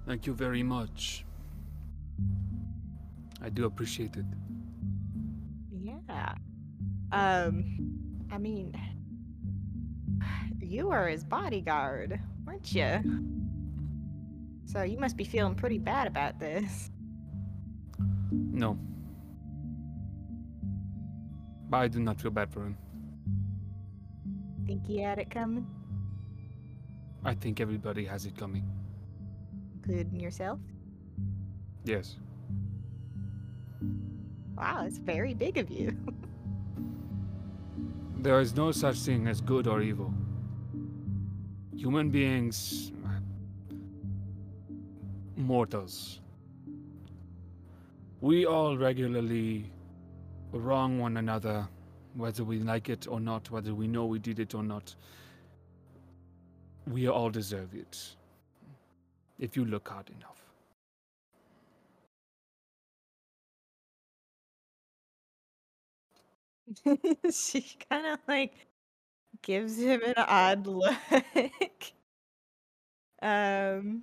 Thank 0.06 0.26
you 0.26 0.34
very 0.34 0.62
much. 0.62 1.24
I 3.42 3.48
do 3.48 3.66
appreciate 3.66 4.16
it. 4.16 4.24
Yeah. 5.82 6.34
Um, 7.12 7.64
I 8.30 8.38
mean, 8.38 8.74
you 10.60 10.88
were 10.88 11.08
his 11.08 11.24
bodyguard, 11.24 12.18
weren't 12.46 12.74
you? 12.74 13.00
So 14.66 14.82
you 14.82 14.98
must 14.98 15.16
be 15.16 15.24
feeling 15.24 15.54
pretty 15.54 15.78
bad 15.78 16.06
about 16.06 16.40
this. 16.40 16.90
No. 18.30 18.78
But 21.74 21.80
I 21.80 21.88
do 21.88 21.98
not 21.98 22.20
feel 22.20 22.30
bad 22.30 22.52
for 22.52 22.60
him. 22.60 22.76
Think 24.64 24.86
he 24.86 25.00
had 25.00 25.18
it 25.18 25.28
coming? 25.28 25.66
I 27.24 27.34
think 27.34 27.60
everybody 27.60 28.04
has 28.04 28.26
it 28.26 28.36
coming. 28.36 28.62
Including 29.78 30.20
yourself? 30.20 30.60
Yes. 31.84 32.14
Wow, 34.56 34.84
it's 34.86 34.98
very 34.98 35.34
big 35.34 35.58
of 35.58 35.68
you. 35.68 35.90
There 38.18 38.38
is 38.38 38.54
no 38.54 38.70
such 38.70 38.98
thing 39.00 39.26
as 39.26 39.40
good 39.40 39.66
or 39.66 39.82
evil. 39.82 40.14
Human 41.76 42.08
beings. 42.08 42.92
Uh, 43.04 43.18
mortals. 45.36 46.20
We 48.20 48.46
all 48.46 48.78
regularly 48.78 49.73
wrong 50.58 51.00
one 51.00 51.16
another, 51.18 51.68
whether 52.14 52.44
we 52.44 52.60
like 52.60 52.88
it 52.88 53.06
or 53.08 53.20
not, 53.20 53.50
whether 53.50 53.74
we 53.74 53.88
know 53.88 54.06
we 54.06 54.18
did 54.20 54.38
it 54.40 54.54
or 54.54 54.62
not. 54.62 54.94
We 56.86 57.08
all 57.08 57.30
deserve 57.30 57.74
it. 57.74 58.16
If 59.38 59.56
you 59.56 59.64
look 59.64 59.88
hard 59.88 60.10
enough. 60.10 60.40
she 67.34 67.66
kind 67.90 68.06
of 68.06 68.18
like 68.28 68.66
gives 69.42 69.78
him 69.78 70.02
an 70.04 70.14
odd 70.18 70.66
look. 70.68 70.94
um, 73.22 74.02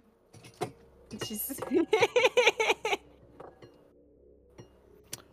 she's. 1.25 1.59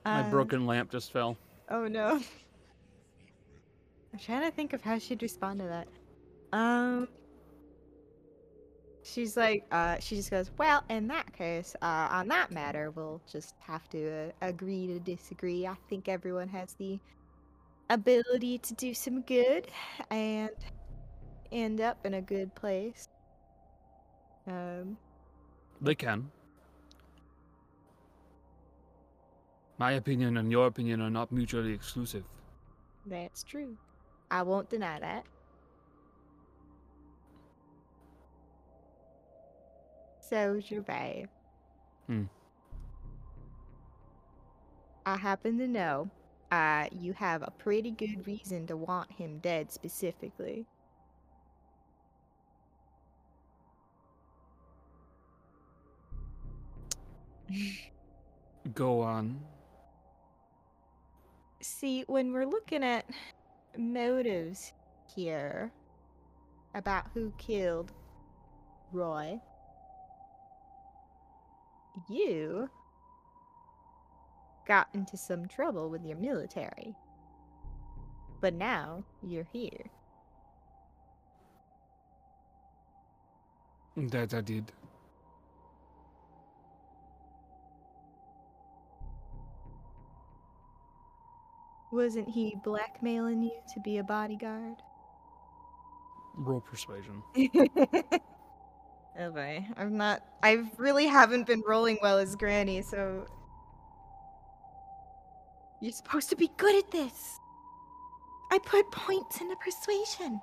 My 0.04 0.20
Um, 0.20 0.30
broken 0.30 0.66
lamp 0.66 0.90
just 0.90 1.12
fell. 1.12 1.36
Oh 1.70 1.86
no. 1.86 2.20
I'm 4.12 4.18
trying 4.18 4.42
to 4.42 4.50
think 4.50 4.72
of 4.72 4.82
how 4.82 4.98
she'd 4.98 5.22
respond 5.22 5.60
to 5.60 5.66
that. 5.66 5.88
Um. 6.52 7.08
She's 9.04 9.38
like, 9.38 9.64
uh, 9.72 9.98
she 10.00 10.16
just 10.16 10.30
goes, 10.30 10.50
well, 10.58 10.84
in 10.90 11.08
that 11.08 11.32
case, 11.32 11.74
uh, 11.80 12.08
on 12.10 12.28
that 12.28 12.50
matter, 12.50 12.90
we'll 12.90 13.22
just 13.30 13.54
have 13.60 13.88
to 13.90 14.28
uh, 14.28 14.32
agree 14.42 14.86
to 14.88 15.00
disagree. 15.00 15.66
I 15.66 15.76
think 15.88 16.08
everyone 16.10 16.48
has 16.48 16.74
the 16.74 16.98
ability 17.88 18.58
to 18.58 18.74
do 18.74 18.92
some 18.92 19.22
good 19.22 19.68
and 20.10 20.50
end 21.52 21.80
up 21.80 22.04
in 22.04 22.14
a 22.14 22.20
good 22.20 22.54
place. 22.54 23.08
Um, 24.46 24.98
They 25.80 25.94
can. 25.94 26.30
My 29.78 29.92
opinion 29.92 30.36
and 30.36 30.50
your 30.50 30.66
opinion 30.66 31.00
are 31.00 31.10
not 31.10 31.30
mutually 31.30 31.72
exclusive. 31.72 32.24
that's 33.06 33.42
true. 33.44 33.76
I 34.30 34.42
won't 34.42 34.68
deny 34.68 34.98
that. 35.00 35.24
So, 40.20 40.60
Gervais. 40.60 41.26
Hmm. 42.06 42.24
I 45.06 45.16
happen 45.16 45.56
to 45.58 45.66
know 45.66 46.10
uh, 46.50 46.86
you 46.92 47.14
have 47.14 47.42
a 47.42 47.50
pretty 47.50 47.92
good 47.92 48.26
reason 48.26 48.66
to 48.66 48.76
want 48.76 49.10
him 49.12 49.38
dead 49.38 49.72
specifically. 49.72 50.66
Go 58.74 59.00
on. 59.00 59.40
See, 61.60 62.04
when 62.06 62.32
we're 62.32 62.46
looking 62.46 62.84
at 62.84 63.04
motives 63.76 64.72
here 65.14 65.72
about 66.74 67.06
who 67.14 67.32
killed 67.36 67.92
Roy, 68.92 69.40
you 72.08 72.70
got 74.68 74.88
into 74.94 75.16
some 75.16 75.48
trouble 75.48 75.90
with 75.90 76.04
your 76.04 76.16
military. 76.16 76.94
But 78.40 78.54
now 78.54 79.04
you're 79.22 79.48
here. 79.52 79.90
That 83.96 84.32
I 84.32 84.42
did. 84.42 84.70
Wasn't 91.90 92.28
he 92.28 92.54
blackmailing 92.62 93.42
you 93.42 93.52
to 93.74 93.80
be 93.80 93.98
a 93.98 94.04
bodyguard? 94.04 94.76
Roll 96.36 96.60
persuasion. 96.60 97.22
Oh 99.20 99.24
okay, 99.24 99.66
I'm 99.76 99.96
not. 99.96 100.22
I 100.44 100.64
really 100.76 101.06
haven't 101.06 101.46
been 101.46 101.62
rolling 101.66 101.98
well 102.00 102.18
as 102.18 102.36
Granny, 102.36 102.82
so. 102.82 103.26
You're 105.80 105.92
supposed 105.92 106.30
to 106.30 106.36
be 106.36 106.50
good 106.56 106.76
at 106.76 106.90
this. 106.90 107.38
I 108.50 108.58
put 108.58 108.90
points 108.90 109.40
into 109.40 109.56
persuasion. 109.56 110.40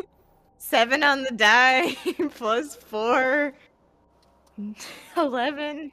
Seven 0.58 1.02
on 1.02 1.22
the 1.22 1.30
die, 1.32 1.94
plus 2.34 2.76
four. 2.76 3.52
Eleven. 5.16 5.92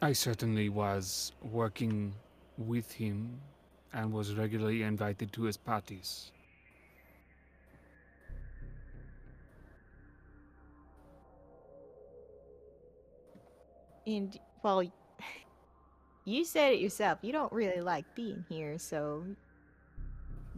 I 0.00 0.12
certainly 0.12 0.68
was 0.68 1.32
working 1.42 2.14
with 2.56 2.92
him 2.92 3.40
and 3.92 4.12
was 4.12 4.32
regularly 4.34 4.84
invited 4.84 5.32
to 5.32 5.42
his 5.42 5.56
parties. 5.56 6.30
And 14.06 14.38
well, 14.62 14.84
you 16.24 16.44
said 16.44 16.74
it 16.74 16.80
yourself. 16.80 17.18
You 17.22 17.32
don't 17.32 17.52
really 17.52 17.80
like 17.80 18.04
being 18.14 18.44
here, 18.48 18.78
so 18.78 19.24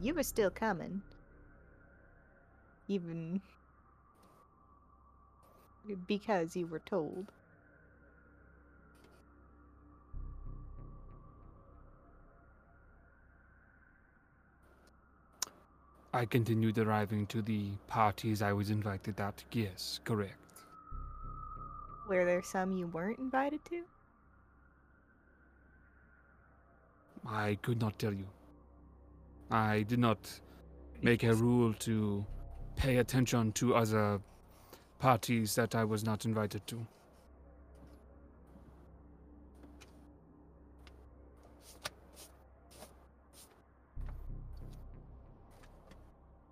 you 0.03 0.13
were 0.15 0.23
still 0.23 0.51
coming, 0.51 1.01
even 2.89 3.41
because 6.07 6.55
you 6.55 6.67
were 6.67 6.81
told. 6.81 7.33
I 16.13 16.25
continued 16.25 16.77
arriving 16.79 17.27
to 17.27 17.41
the 17.41 17.69
parties 17.87 18.43
I 18.43 18.53
was 18.53 18.71
invited 18.71 19.21
at. 19.21 19.45
Yes, 19.53 20.01
correct. 20.05 20.35
Were 22.09 22.25
there 22.25 22.43
some 22.43 22.73
you 22.73 22.89
weren't 22.89 23.21
invited 23.21 23.65
to? 23.67 23.83
I 27.25 27.59
could 27.63 27.81
not 27.81 27.97
tell 27.99 28.13
you. 28.13 28.27
I 29.53 29.83
did 29.83 30.01
not 30.01 30.19
make 31.01 31.23
a 31.23 31.35
rule 31.35 31.75
to 31.75 32.25
pay 32.75 32.97
attention 32.97 33.53
to 33.53 33.77
other 33.77 34.21
parties 34.99 35.55
that 35.55 35.77
I 35.77 35.85
was 35.85 36.03
not 36.05 36.25
invited 36.25 36.67
to. 36.69 36.87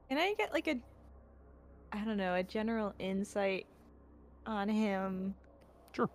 Can 0.08 0.18
I 0.18 0.34
get 0.38 0.52
like 0.52 0.68
a, 0.68 0.76
I 1.92 2.04
don't 2.04 2.16
know, 2.16 2.34
a 2.34 2.42
general 2.42 2.94
insight 2.98 3.66
on 4.46 4.68
him? 4.68 5.34
Sure. 5.92 6.08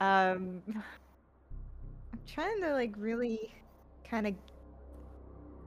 Um, 0.00 0.62
I'm 0.68 2.20
trying 2.26 2.60
to 2.62 2.72
like 2.72 2.94
really 2.96 3.52
kind 4.08 4.26
of 4.26 4.34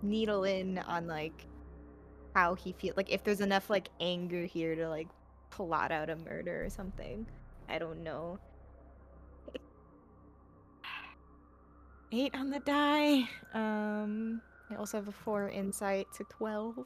needle 0.02 0.44
in 0.44 0.78
on 0.80 1.08
like 1.08 1.48
how 2.36 2.56
he 2.56 2.74
feels 2.74 2.98
like 2.98 3.12
if 3.12 3.24
there's 3.24 3.42
enough 3.42 3.70
like 3.70 3.90
anger 4.00 4.46
here 4.46 4.76
to 4.76 4.90
like 4.90 5.08
plot 5.50 5.92
out 5.92 6.10
a 6.10 6.16
murder 6.16 6.64
or 6.66 6.70
something. 6.70 7.26
I 7.70 7.78
don't 7.80 8.04
know. 8.04 8.40
Eight 12.12 12.36
on 12.36 12.52
the 12.52 12.60
die. 12.60 13.28
Um, 13.54 14.42
I 14.70 14.76
also 14.76 14.98
have 14.98 15.08
a 15.08 15.12
four 15.12 15.50
insight 15.50 16.08
to 16.18 16.24
twelve. 16.26 16.78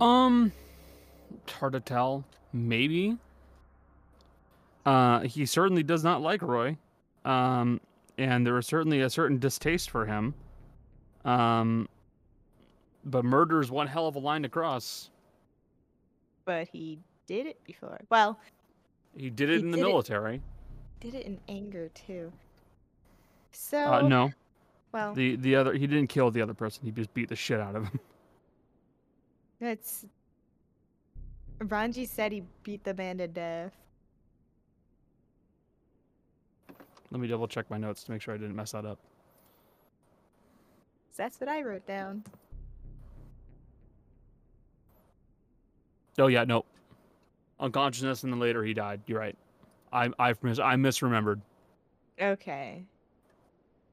Um, 0.00 0.52
it's 1.44 1.52
hard 1.52 1.72
to 1.74 1.80
tell. 1.80 2.24
Maybe. 2.52 3.16
Uh, 4.86 5.20
he 5.20 5.44
certainly 5.46 5.82
does 5.82 6.02
not 6.04 6.22
like 6.22 6.42
Roy. 6.42 6.76
Um, 7.24 7.80
and 8.16 8.46
there 8.46 8.56
is 8.58 8.66
certainly 8.66 9.00
a 9.02 9.10
certain 9.10 9.38
distaste 9.38 9.90
for 9.90 10.06
him. 10.06 10.34
Um, 11.24 11.88
but 13.04 13.24
murder 13.24 13.60
is 13.60 13.70
one 13.70 13.86
hell 13.86 14.06
of 14.06 14.16
a 14.16 14.18
line 14.18 14.42
to 14.42 14.48
cross. 14.48 15.10
But 16.44 16.68
he 16.72 16.98
did 17.26 17.46
it 17.46 17.62
before. 17.64 18.00
Well, 18.10 18.38
He 19.16 19.30
did 19.30 19.50
it 19.50 19.58
He 19.58 19.60
in 19.60 19.70
the 19.70 19.76
did 19.76 19.84
it- 19.84 19.88
military. 19.88 20.42
did 21.00 21.14
it 21.14 21.26
in 21.26 21.38
anger 21.48 21.88
too. 21.90 22.32
So 23.52 23.78
Uh, 23.92 24.00
no, 24.02 24.32
well, 24.92 25.12
the 25.14 25.36
the 25.36 25.54
other 25.56 25.72
he 25.74 25.86
didn't 25.86 26.08
kill 26.08 26.30
the 26.30 26.40
other 26.42 26.54
person. 26.54 26.84
He 26.84 26.90
just 26.92 27.12
beat 27.14 27.28
the 27.28 27.36
shit 27.36 27.60
out 27.60 27.74
of 27.76 27.84
him. 27.84 28.00
That's 29.60 30.04
Ranji 31.60 32.06
said 32.06 32.32
he 32.32 32.42
beat 32.62 32.84
the 32.84 32.94
man 32.94 33.18
to 33.18 33.28
death. 33.28 33.74
Let 37.10 37.20
me 37.20 37.26
double 37.26 37.48
check 37.48 37.70
my 37.70 37.78
notes 37.78 38.04
to 38.04 38.12
make 38.12 38.20
sure 38.20 38.34
I 38.34 38.36
didn't 38.36 38.54
mess 38.54 38.72
that 38.72 38.84
up. 38.84 38.98
That's 41.16 41.40
what 41.40 41.48
I 41.48 41.62
wrote 41.62 41.86
down. 41.86 42.22
Oh 46.18 46.28
yeah, 46.28 46.44
no. 46.44 46.64
Unconsciousness, 47.58 48.22
and 48.22 48.32
then 48.32 48.38
later 48.38 48.62
he 48.62 48.72
died. 48.72 49.00
You're 49.06 49.18
right. 49.18 49.36
I 49.92 50.10
I 50.18 50.34
mis- 50.42 50.60
I 50.60 50.74
misremembered. 50.76 51.40
Okay. 52.20 52.84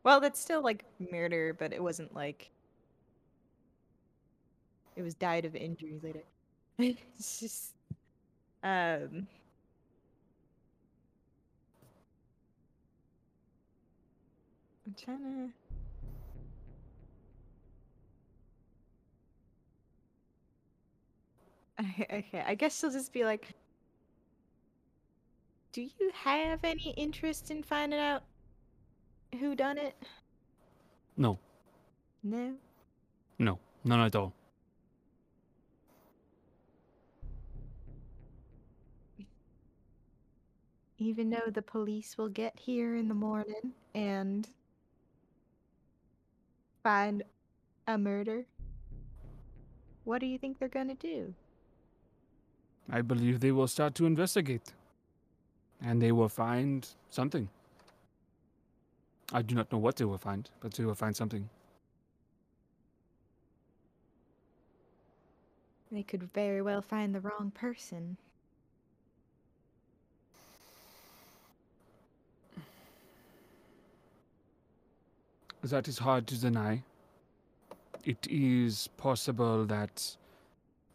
Well, 0.04 0.20
that's 0.20 0.40
still 0.40 0.62
like 0.62 0.86
murder, 1.12 1.56
but 1.58 1.74
it 1.74 1.82
wasn't 1.82 2.14
like 2.14 2.52
it 4.96 5.02
was 5.02 5.14
died 5.16 5.46
of 5.46 5.56
injuries 5.56 6.04
later. 6.04 6.24
it's 6.78 7.40
just 7.40 7.74
um 8.64 9.28
I'm 14.86 14.96
trying 15.04 15.18
to 15.20 15.54
Okay, 21.80 22.08
okay, 22.10 22.44
I 22.48 22.56
guess 22.56 22.80
she'll 22.80 22.92
just 22.92 23.12
be 23.12 23.26
like, 23.26 23.50
Do 25.74 25.82
you 25.82 26.12
have 26.14 26.60
any 26.64 26.94
interest 26.96 27.52
in 27.52 27.64
finding 27.64 28.00
out 28.00 28.24
who 29.40 29.56
done 29.56 29.78
it? 29.78 29.96
No, 31.18 31.38
No. 32.24 32.54
no, 33.40 33.60
none 33.84 34.00
at 34.00 34.16
all. 34.16 34.34
Even 40.98 41.30
though 41.30 41.52
the 41.52 41.62
police 41.62 42.18
will 42.18 42.30
get 42.30 42.58
here 42.58 42.96
in 42.96 43.08
the 43.10 43.14
morning 43.14 43.74
and 43.94 44.48
find 46.84 47.24
a 47.88 47.98
murder, 47.98 48.46
what 50.06 50.20
do 50.20 50.26
you 50.26 50.38
think 50.38 50.58
they're 50.58 50.70
gonna 50.70 50.96
do? 50.96 51.34
I 52.90 53.02
believe 53.02 53.40
they 53.40 53.52
will 53.52 53.68
start 53.68 53.96
to 53.96 54.06
investigate, 54.06 54.74
and 55.82 56.02
they 56.02 56.12
will 56.12 56.30
find 56.30 56.88
something. 57.10 57.50
I 59.34 59.42
do 59.42 59.56
not 59.56 59.72
know 59.72 59.80
what 59.80 59.96
they 59.96 60.06
will 60.06 60.20
find, 60.20 60.50
but 60.62 60.74
they 60.74 60.86
will 60.86 60.96
find 60.96 61.16
something. 61.16 61.50
They 65.92 66.04
could 66.04 66.32
very 66.34 66.62
well 66.62 66.82
find 66.82 67.14
the 67.14 67.22
wrong 67.22 67.52
person. 67.52 68.18
That 75.66 75.88
is 75.88 75.98
hard 75.98 76.28
to 76.28 76.40
deny. 76.40 76.84
It 78.04 78.28
is 78.30 78.88
possible 78.98 79.66
that 79.66 80.16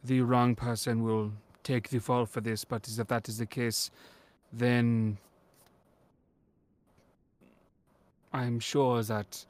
the 0.05 0.21
wrong 0.21 0.55
person 0.55 1.03
will 1.03 1.33
take 1.65 1.89
the 1.89 1.99
fall 1.99 2.25
for 2.25 2.41
this, 2.41 2.65
but 2.65 2.89
if 2.89 3.09
that 3.09 3.29
is 3.29 3.39
the 3.39 3.47
case, 3.47 3.91
then 4.53 5.19
I'm 8.33 8.61
sure 8.61 9.03
that 9.03 9.45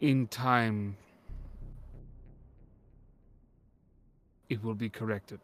In 0.00 0.28
time, 0.28 0.96
it 4.48 4.62
will 4.62 4.74
be 4.74 4.88
corrected. 4.88 5.40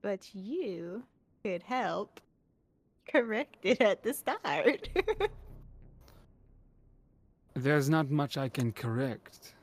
But 0.00 0.34
you 0.34 1.02
could 1.44 1.62
help 1.62 2.20
correct 3.08 3.64
it 3.64 3.80
at 3.80 4.02
the 4.02 4.14
start. 4.14 4.88
There's 7.54 7.88
not 7.88 8.10
much 8.10 8.36
I 8.36 8.48
can 8.48 8.72
correct. 8.72 9.54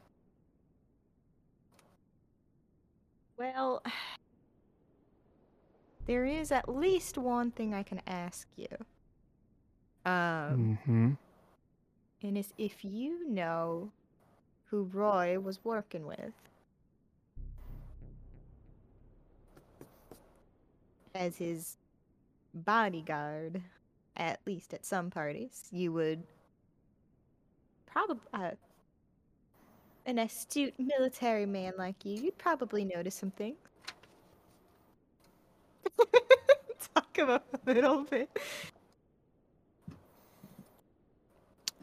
well, 3.37 3.81
there 6.05 6.25
is 6.25 6.51
at 6.51 6.69
least 6.69 7.17
one 7.17 7.51
thing 7.51 7.73
I 7.73 7.83
can 7.83 8.01
ask 8.07 8.47
you. 8.55 8.67
Um, 10.05 10.79
hmm 10.85 11.11
and 12.23 12.37
it's 12.37 12.53
if 12.57 12.83
you 12.83 13.29
know 13.29 13.91
who 14.65 14.83
Roy 14.83 15.39
was 15.39 15.63
working 15.63 16.05
with. 16.07 16.33
As 21.15 21.37
his 21.37 21.77
bodyguard, 22.57 23.61
at 24.15 24.39
least 24.45 24.73
at 24.73 24.85
some 24.85 25.09
parties, 25.09 25.65
you 25.71 25.91
would 25.93 26.23
probably. 27.85 28.21
Uh, 28.33 28.51
an 30.05 30.19
astute 30.19 30.73
military 30.79 31.45
man 31.45 31.73
like 31.77 32.05
you, 32.05 32.13
you'd 32.15 32.37
probably 32.37 32.85
notice 32.85 33.13
some 33.13 33.31
things. 33.31 33.57
Talk 36.95 37.17
about 37.17 37.43
a 37.53 37.59
little 37.73 38.05
bit. 38.05 38.29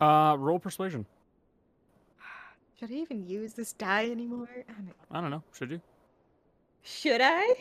Uh, 0.00 0.36
roll 0.38 0.58
persuasion. 0.58 1.04
Should 2.80 2.90
I 2.90 2.94
even 2.94 3.26
use 3.26 3.52
this 3.52 3.74
die 3.74 4.10
anymore? 4.10 4.48
I 4.68 4.72
don't- 4.72 4.94
I 5.10 5.20
don't 5.20 5.30
know. 5.30 5.42
Should 5.52 5.70
you? 5.70 5.80
Should 6.82 7.20
I? 7.22 7.54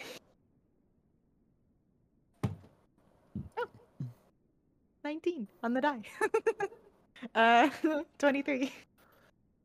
19 5.03 5.47
on 5.61 5.73
the 5.73 5.81
die. 5.81 6.01
uh, 7.35 7.69
23. 8.19 8.71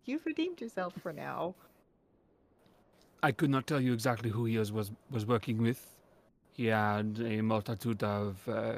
You've 0.05 0.27
redeemed 0.27 0.61
yourself 0.61 0.95
for 1.03 1.13
now. 1.13 1.55
I 3.23 3.33
could 3.33 3.51
not 3.51 3.67
tell 3.67 3.81
you 3.81 3.93
exactly 3.93 4.31
who 4.31 4.45
he 4.45 4.59
was 4.59 4.73
was, 4.73 4.93
was 5.11 5.27
working 5.27 5.59
with. 5.59 5.97
He 6.53 6.67
had 6.67 7.21
a 7.25 7.41
multitude 7.41 8.03
of 8.03 8.37
uh, 8.49 8.73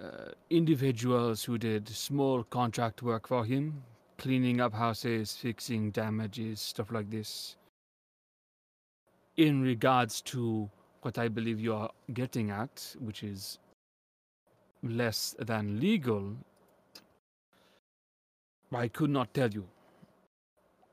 uh, 0.00 0.30
individuals 0.50 1.44
who 1.44 1.58
did 1.58 1.88
small 1.88 2.42
contract 2.44 3.02
work 3.02 3.28
for 3.28 3.44
him, 3.44 3.82
cleaning 4.16 4.60
up 4.60 4.74
houses, 4.74 5.36
fixing 5.36 5.90
damages, 5.90 6.60
stuff 6.60 6.90
like 6.90 7.10
this. 7.10 7.56
In 9.36 9.62
regards 9.62 10.20
to 10.22 10.70
what 11.02 11.18
I 11.18 11.28
believe 11.28 11.60
you 11.60 11.74
are 11.74 11.90
getting 12.12 12.50
at, 12.50 12.94
which 12.98 13.22
is 13.22 13.58
less 14.82 15.34
than 15.38 15.80
legal, 15.80 16.36
I 18.72 18.88
could 18.88 19.10
not 19.10 19.32
tell 19.32 19.50
you. 19.50 19.64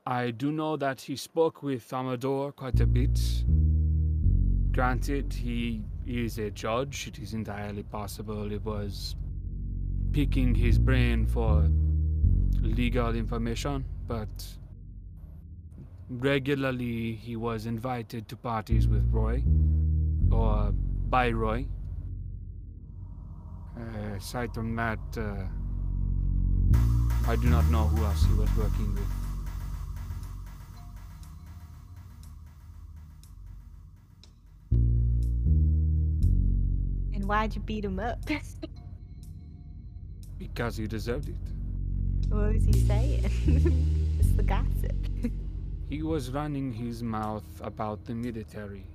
I 0.06 0.30
do 0.30 0.52
know 0.52 0.76
that 0.76 1.00
he 1.00 1.16
spoke 1.16 1.62
with 1.62 1.92
Amador 1.92 2.52
quite 2.52 2.80
a 2.80 2.86
bit. 2.86 3.20
Granted, 4.72 5.32
he 5.32 5.82
is 6.06 6.38
a 6.38 6.50
judge. 6.50 7.08
It 7.08 7.18
is 7.18 7.34
entirely 7.34 7.82
possible 7.82 8.52
it 8.52 8.64
was 8.64 9.16
picking 10.12 10.54
his 10.54 10.78
brain 10.78 11.26
for 11.26 11.68
legal 12.60 13.14
information, 13.14 13.84
but 14.06 14.28
regularly 16.08 17.14
he 17.14 17.34
was 17.36 17.66
invited 17.66 18.28
to 18.28 18.36
parties 18.36 18.86
with 18.86 19.04
Roy 19.12 19.42
or 20.36 20.72
by 21.08 21.30
Roy. 21.30 21.66
Uh, 23.76 24.16
aside 24.16 24.52
from 24.54 24.74
that, 24.76 24.98
uh, 25.16 25.44
I 27.28 27.36
do 27.36 27.48
not 27.48 27.64
know 27.70 27.84
who 27.84 28.04
else 28.04 28.24
he 28.24 28.34
was 28.34 28.50
working 28.56 28.94
with. 28.94 29.10
And 37.14 37.24
why'd 37.26 37.54
you 37.54 37.62
beat 37.62 37.84
him 37.84 37.98
up? 37.98 38.20
Because 40.38 40.76
he 40.76 40.86
deserved 40.86 41.30
it. 41.30 41.36
what 42.28 42.52
was 42.52 42.64
he 42.64 42.72
saying? 42.74 43.24
it's 44.20 44.32
the 44.36 44.42
gossip. 44.42 44.94
He 45.88 46.02
was 46.02 46.30
running 46.30 46.72
his 46.72 47.02
mouth 47.02 47.44
about 47.60 48.04
the 48.04 48.14
military. 48.14 48.86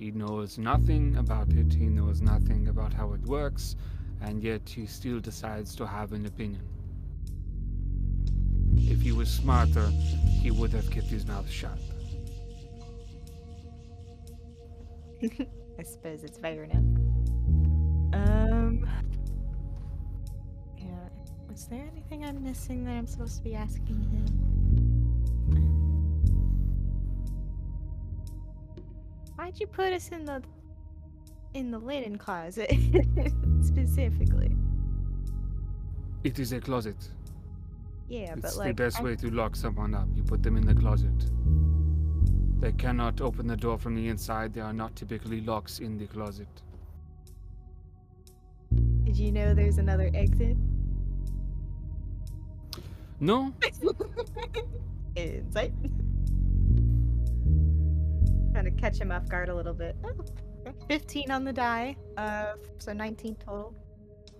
He 0.00 0.10
knows 0.12 0.56
nothing 0.56 1.14
about 1.18 1.52
it, 1.52 1.74
he 1.74 1.90
knows 1.90 2.22
nothing 2.22 2.68
about 2.68 2.94
how 2.94 3.12
it 3.12 3.20
works, 3.26 3.76
and 4.22 4.42
yet 4.42 4.66
he 4.66 4.86
still 4.86 5.20
decides 5.20 5.76
to 5.76 5.86
have 5.86 6.14
an 6.14 6.24
opinion. 6.24 6.62
If 8.78 9.02
he 9.02 9.12
was 9.12 9.28
smarter, 9.28 9.90
he 10.40 10.50
would 10.52 10.72
have 10.72 10.90
kept 10.90 11.08
his 11.08 11.26
mouth 11.26 11.50
shut. 11.50 11.78
I 15.78 15.82
suppose 15.82 16.24
it's 16.24 16.38
fair 16.38 16.64
enough. 16.64 16.76
Um. 18.14 18.88
Yeah. 20.78 21.10
Was 21.50 21.66
there 21.66 21.86
anything 21.92 22.24
I'm 22.24 22.42
missing 22.42 22.86
that 22.86 22.92
I'm 22.92 23.06
supposed 23.06 23.36
to 23.36 23.42
be 23.42 23.54
asking 23.54 24.00
him? 24.00 24.89
Why'd 29.40 29.58
you 29.58 29.66
put 29.66 29.94
us 29.94 30.10
in 30.10 30.26
the 30.26 30.42
in 31.54 31.70
the 31.70 31.78
linen 31.78 32.18
closet 32.18 32.70
specifically? 33.62 34.54
It 36.24 36.38
is 36.38 36.52
a 36.52 36.60
closet. 36.60 37.08
Yeah, 38.06 38.34
but 38.34 38.44
It's 38.44 38.56
like 38.58 38.68
the 38.76 38.82
best 38.84 39.00
I- 39.00 39.02
way 39.04 39.16
to 39.16 39.30
lock 39.30 39.56
someone 39.56 39.94
up. 39.94 40.08
You 40.14 40.22
put 40.22 40.42
them 40.42 40.58
in 40.58 40.66
the 40.66 40.74
closet. 40.74 41.18
They 42.60 42.72
cannot 42.72 43.22
open 43.22 43.46
the 43.46 43.56
door 43.56 43.78
from 43.78 43.94
the 43.94 44.08
inside. 44.08 44.52
There 44.52 44.64
are 44.64 44.74
not 44.74 44.94
typically 44.94 45.40
locks 45.40 45.78
in 45.78 45.96
the 45.96 46.06
closet. 46.06 46.48
Did 49.04 49.16
you 49.16 49.32
know 49.32 49.54
there's 49.54 49.78
another 49.78 50.10
exit? 50.12 50.58
No, 53.20 53.54
Insight. 55.16 55.72
Trying 58.52 58.64
to 58.64 58.70
catch 58.72 58.98
him 58.98 59.12
off 59.12 59.28
guard 59.28 59.48
a 59.48 59.54
little 59.54 59.74
bit. 59.74 59.96
Oh, 60.04 60.72
15 60.88 61.30
on 61.30 61.44
the 61.44 61.52
die. 61.52 61.96
Uh, 62.16 62.54
so 62.78 62.92
19 62.92 63.36
total. 63.36 63.74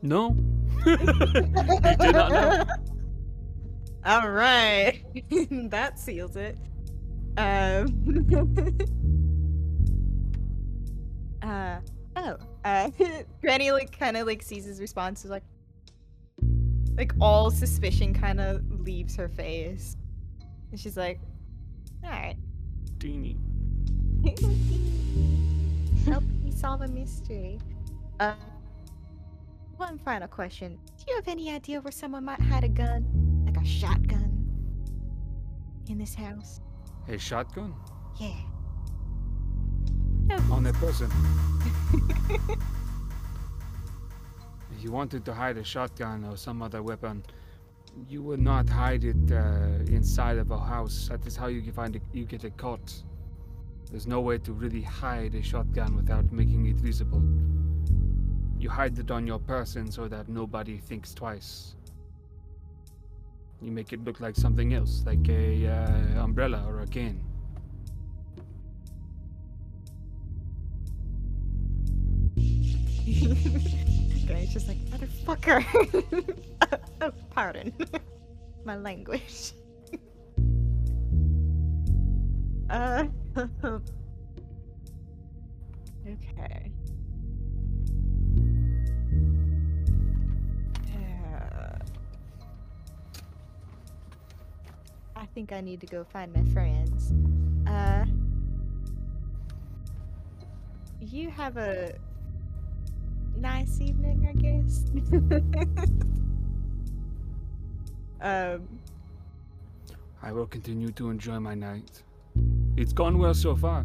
no. 0.03 0.37
You 0.87 0.97
did 0.97 2.13
not 2.13 2.31
know. 2.33 2.65
All 4.07 4.31
right, 4.31 5.03
that 5.71 5.99
seals 5.99 6.37
it. 6.37 6.57
Um. 7.37 8.79
uh. 11.43 11.81
Oh. 12.17 12.37
Uh. 12.65 12.91
Granny 13.43 13.73
like 13.73 13.97
kind 13.97 14.17
of 14.17 14.27
like 14.27 14.43
sees 14.43 14.65
his 14.65 14.81
response 14.81 15.25
is 15.27 15.31
like, 15.31 15.45
like 16.97 17.13
all 17.21 17.51
suspicion 17.51 18.15
kind 18.15 18.41
of 18.41 18.63
leaves 18.81 19.15
her 19.17 19.29
face, 19.29 19.99
and 20.71 20.81
she's 20.81 20.97
like, 20.97 21.21
"All 22.03 22.11
right, 22.11 22.37
Teeny. 22.99 23.37
Help 26.07 26.25
me 26.45 26.51
solve 26.51 26.83
a 26.83 26.89
mystery." 26.89 27.59
Uh. 28.19 28.35
One 29.77 29.99
final 29.99 30.29
question: 30.29 30.79
Do 30.99 31.05
you 31.09 31.15
have 31.17 31.29
any 31.29 31.51
idea 31.51 31.81
where 31.81 31.91
someone 31.93 32.25
might 32.25 32.41
hide 32.41 32.65
a 32.65 32.69
gun, 32.69 33.05
like 33.47 33.57
a 33.57 33.65
shotgun, 33.65 34.31
in 35.89 35.97
this 35.99 36.15
house? 36.15 36.61
A 37.09 37.17
shotgun 37.19 37.75
Yeah. 38.19 38.35
on 40.53 40.67
a 40.67 40.73
person. 40.75 41.11
if 44.77 44.85
you 44.85 44.93
wanted 44.93 45.25
to 45.25 45.33
hide 45.35 45.57
a 45.57 45.65
shotgun 45.65 46.25
or 46.25 46.37
some 46.37 46.61
other 46.63 46.83
weapon, 46.83 47.25
you 48.09 48.23
would 48.23 48.41
not 48.41 48.69
hide 48.69 49.05
it 49.05 49.33
uh, 49.33 49.43
inside 49.87 50.37
of 50.37 50.51
a 50.51 50.59
house. 50.59 51.09
That 51.09 51.27
is 51.27 51.37
how 51.37 51.47
you 51.47 51.63
can 51.63 51.73
find 51.73 51.97
it. 51.97 52.03
You 52.13 52.27
get 52.27 52.45
it 52.45 52.57
caught. 52.59 53.03
There's 53.91 54.07
no 54.07 54.21
way 54.21 54.39
to 54.39 54.53
really 54.53 54.83
hide 54.83 55.35
a 55.35 55.43
shotgun 55.43 55.97
without 55.97 56.31
making 56.33 56.67
it 56.67 56.77
visible. 56.77 57.23
You 58.59 58.71
hide 58.71 58.99
it 58.99 59.11
on 59.11 59.27
your 59.27 59.39
person 59.41 59.91
so 59.91 60.07
that 60.07 60.29
nobody 60.29 60.79
thinks 60.79 61.13
twice. 61.13 61.75
You 63.61 63.73
make 63.73 63.93
it 63.93 64.05
look 64.05 64.21
like 64.21 64.37
something 64.37 64.75
else, 64.75 65.03
like 65.05 65.29
a 65.29 65.67
uh, 65.67 66.23
umbrella 66.23 66.65
or 66.67 66.81
a 66.81 66.87
cane. 66.87 67.21
Granny's 74.27 74.53
just 74.53 74.69
like, 74.69 74.79
motherfucker. 74.87 75.65
oh, 77.01 77.11
pardon. 77.31 77.73
My 78.65 78.77
language. 78.77 79.53
Uh. 82.71 83.05
okay. 86.07 86.73
Uh, 90.87 91.79
I 95.17 95.27
think 95.35 95.53
I 95.53 95.61
need 95.61 95.81
to 95.81 95.87
go 95.87 96.05
find 96.05 96.33
my 96.33 96.45
friends. 96.53 97.13
Uh. 97.67 98.05
You 101.01 101.31
have 101.31 101.57
a 101.57 101.95
nice 103.37 103.81
evening, 103.81 104.29
I 104.29 104.35
guess. 104.35 104.85
um, 108.21 108.69
I 110.23 110.31
will 110.33 110.47
continue 110.47 110.93
to 110.93 111.09
enjoy 111.11 111.41
my 111.41 111.55
night. 111.55 112.03
It's 112.77 112.93
gone 112.93 113.19
well 113.19 113.35
so 113.35 113.55
far. 113.57 113.85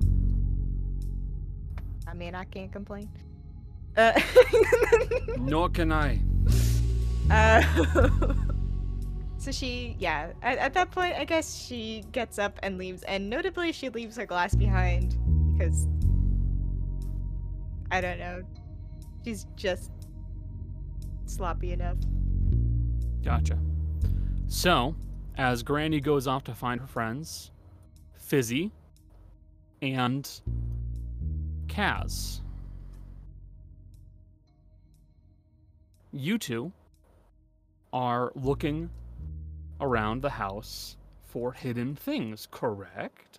I 2.08 2.14
mean, 2.14 2.36
I 2.36 2.46
can't 2.46 2.72
complain. 2.72 3.10
Uh, 3.98 4.20
Nor 5.38 5.70
can 5.70 5.92
I. 5.92 6.20
uh, 7.30 7.62
so 9.38 9.52
she, 9.52 9.96
yeah, 10.00 10.32
at, 10.42 10.58
at 10.58 10.74
that 10.74 10.92
point, 10.92 11.16
I 11.16 11.26
guess 11.26 11.56
she 11.56 12.04
gets 12.12 12.40
up 12.40 12.60
and 12.64 12.78
leaves, 12.78 13.04
and 13.04 13.30
notably, 13.30 13.72
she 13.72 13.90
leaves 13.90 14.18
her 14.18 14.26
glass 14.26 14.56
behind 14.56 15.18
because 15.54 15.88
I 17.92 18.02
don't 18.02 18.20
know, 18.20 18.44
she's 19.24 19.46
just 19.56 19.92
sloppy 21.26 21.72
enough. 21.72 21.98
Gotcha. 23.24 23.58
So, 24.48 24.96
as 25.38 25.64
Granny 25.64 26.00
goes 26.00 26.28
off 26.28 26.44
to 26.46 26.54
find 26.54 26.80
her 26.82 26.88
friends, 26.88 27.52
Fizzy 28.26 28.72
and 29.84 30.28
Kaz, 31.68 32.42
you 36.12 36.40
two 36.40 36.72
are 37.94 38.32
looking 38.34 38.90
around 39.80 40.24
the 40.24 40.30
house 40.32 40.98
for 41.24 41.52
hidden 41.54 41.96
things, 41.96 42.48
correct? 42.50 43.38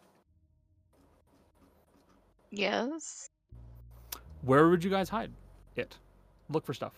Yes. 2.52 3.28
Where 4.42 4.68
would 4.68 4.84
you 4.84 4.90
guys 4.90 5.08
hide 5.08 5.32
it? 5.74 5.96
Look 6.48 6.64
for 6.64 6.74
stuff. 6.74 6.94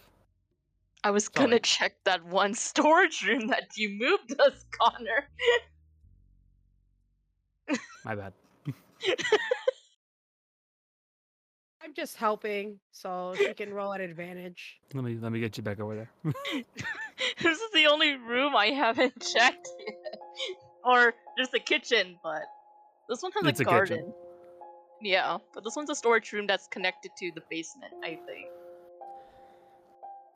I 1.04 1.10
was 1.10 1.24
Sorry. 1.24 1.46
gonna 1.46 1.60
check 1.60 1.94
that 2.04 2.22
one 2.26 2.52
storage 2.52 3.22
room 3.22 3.46
that 3.46 3.78
you 3.78 3.96
moved 3.98 4.38
us, 4.38 4.66
Connor. 4.78 5.26
My 8.04 8.14
bad. 8.14 8.32
I'm 11.82 11.94
just 11.94 12.16
helping, 12.16 12.80
so 12.90 13.34
she 13.36 13.54
can 13.54 13.72
roll 13.72 13.94
at 13.94 14.00
advantage. 14.00 14.78
Let 14.94 15.04
me 15.04 15.16
let 15.20 15.32
me 15.32 15.40
get 15.40 15.56
you 15.56 15.62
back 15.62 15.80
over 15.80 15.94
there. 15.94 16.10
this 17.42 17.58
is 17.60 17.70
the 17.72 17.86
only 17.86 18.16
room 18.16 18.54
I 18.56 18.66
haven't 18.66 19.20
checked 19.20 19.68
yet. 19.86 19.94
Or 20.84 21.14
there's 21.36 21.50
the 21.50 21.60
kitchen, 21.60 22.18
but 22.22 22.42
this 23.08 23.22
one 23.22 23.32
has 23.32 23.46
It's 23.46 23.60
a 23.60 23.62
a 23.62 23.66
kitchen. 23.66 23.96
garden. 23.96 24.14
Yeah, 25.00 25.38
but 25.54 25.62
this 25.64 25.76
one's 25.76 25.90
a 25.90 25.94
storage 25.94 26.32
room 26.32 26.46
that's 26.46 26.66
connected 26.66 27.12
to 27.18 27.30
the 27.34 27.42
basement, 27.48 27.92
I 28.02 28.18
think. 28.26 28.48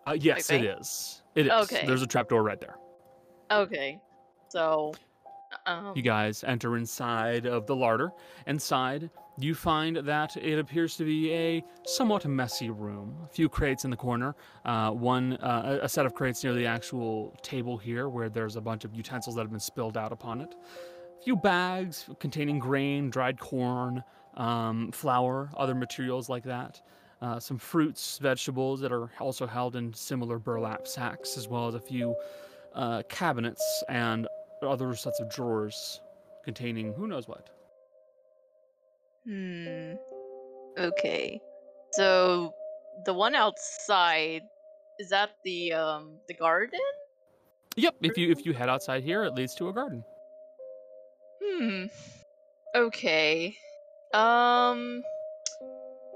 Uh, 0.06 0.16
yes, 0.18 0.38
it 0.50 0.62
think. 0.62 0.80
is. 0.80 1.22
It 1.34 1.46
is. 1.46 1.52
Okay. 1.52 1.84
There's 1.86 2.02
a 2.02 2.06
trapdoor 2.06 2.42
right 2.42 2.60
there. 2.60 2.76
Okay. 3.50 4.00
So 4.48 4.92
um, 5.66 5.92
You 5.94 6.02
guys 6.02 6.44
enter 6.44 6.76
inside 6.76 7.46
of 7.46 7.66
the 7.66 7.76
larder. 7.76 8.12
Inside, 8.46 9.10
you 9.38 9.54
find 9.54 9.96
that 9.96 10.36
it 10.36 10.58
appears 10.58 10.96
to 10.96 11.04
be 11.04 11.32
a 11.32 11.64
somewhat 11.86 12.26
messy 12.26 12.70
room. 12.70 13.16
A 13.24 13.28
few 13.28 13.48
crates 13.48 13.84
in 13.84 13.90
the 13.90 13.96
corner. 13.96 14.34
Uh, 14.64 14.90
one, 14.90 15.34
uh, 15.34 15.78
a 15.80 15.84
a 15.84 15.88
set 15.88 16.06
of 16.06 16.14
crates 16.14 16.44
near 16.44 16.54
the 16.54 16.66
actual 16.66 17.34
table 17.42 17.78
here, 17.78 18.08
where 18.08 18.28
there's 18.28 18.56
a 18.56 18.60
bunch 18.60 18.84
of 18.84 18.94
utensils 18.94 19.36
that 19.36 19.42
have 19.42 19.50
been 19.50 19.60
spilled 19.60 19.96
out 19.96 20.12
upon 20.12 20.40
it. 20.40 20.54
A 21.20 21.24
few 21.24 21.36
bags 21.36 22.08
containing 22.18 22.58
grain, 22.58 23.10
dried 23.10 23.38
corn, 23.38 24.02
um, 24.34 24.90
flour, 24.92 25.50
other 25.56 25.74
materials 25.74 26.28
like 26.28 26.44
that. 26.44 26.80
Uh, 27.20 27.38
some 27.38 27.56
fruits, 27.56 28.18
vegetables 28.18 28.80
that 28.80 28.90
are 28.90 29.08
also 29.20 29.46
held 29.46 29.76
in 29.76 29.94
similar 29.94 30.38
burlap 30.38 30.88
sacks, 30.88 31.36
as 31.38 31.46
well 31.46 31.68
as 31.68 31.74
a 31.74 31.80
few 31.80 32.16
uh, 32.74 33.02
cabinets 33.08 33.84
and 33.88 34.26
other 34.68 34.94
sets 34.94 35.20
of 35.20 35.30
drawers 35.30 36.00
containing 36.44 36.92
who 36.92 37.06
knows 37.06 37.28
what. 37.28 37.50
Hmm. 39.26 39.94
Okay. 40.78 41.40
So 41.92 42.52
the 43.04 43.14
one 43.14 43.34
outside 43.34 44.42
is 44.98 45.10
that 45.10 45.30
the 45.44 45.72
um 45.72 46.18
the 46.28 46.34
garden? 46.34 46.80
Yep, 47.76 47.94
if 48.02 48.18
you 48.18 48.30
if 48.30 48.44
you 48.44 48.52
head 48.52 48.68
outside 48.68 49.02
here, 49.02 49.24
it 49.24 49.34
leads 49.34 49.54
to 49.56 49.68
a 49.68 49.72
garden. 49.72 50.04
Hmm. 51.42 51.84
Okay. 52.74 53.56
Um. 54.14 55.02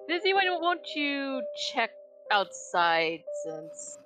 Fizzy, 0.09 0.35
why 0.35 0.45
don't 0.45 0.63
won't 0.63 0.87
you 0.95 1.43
check 1.73 1.91
outside 2.31 3.21
since 3.45 3.99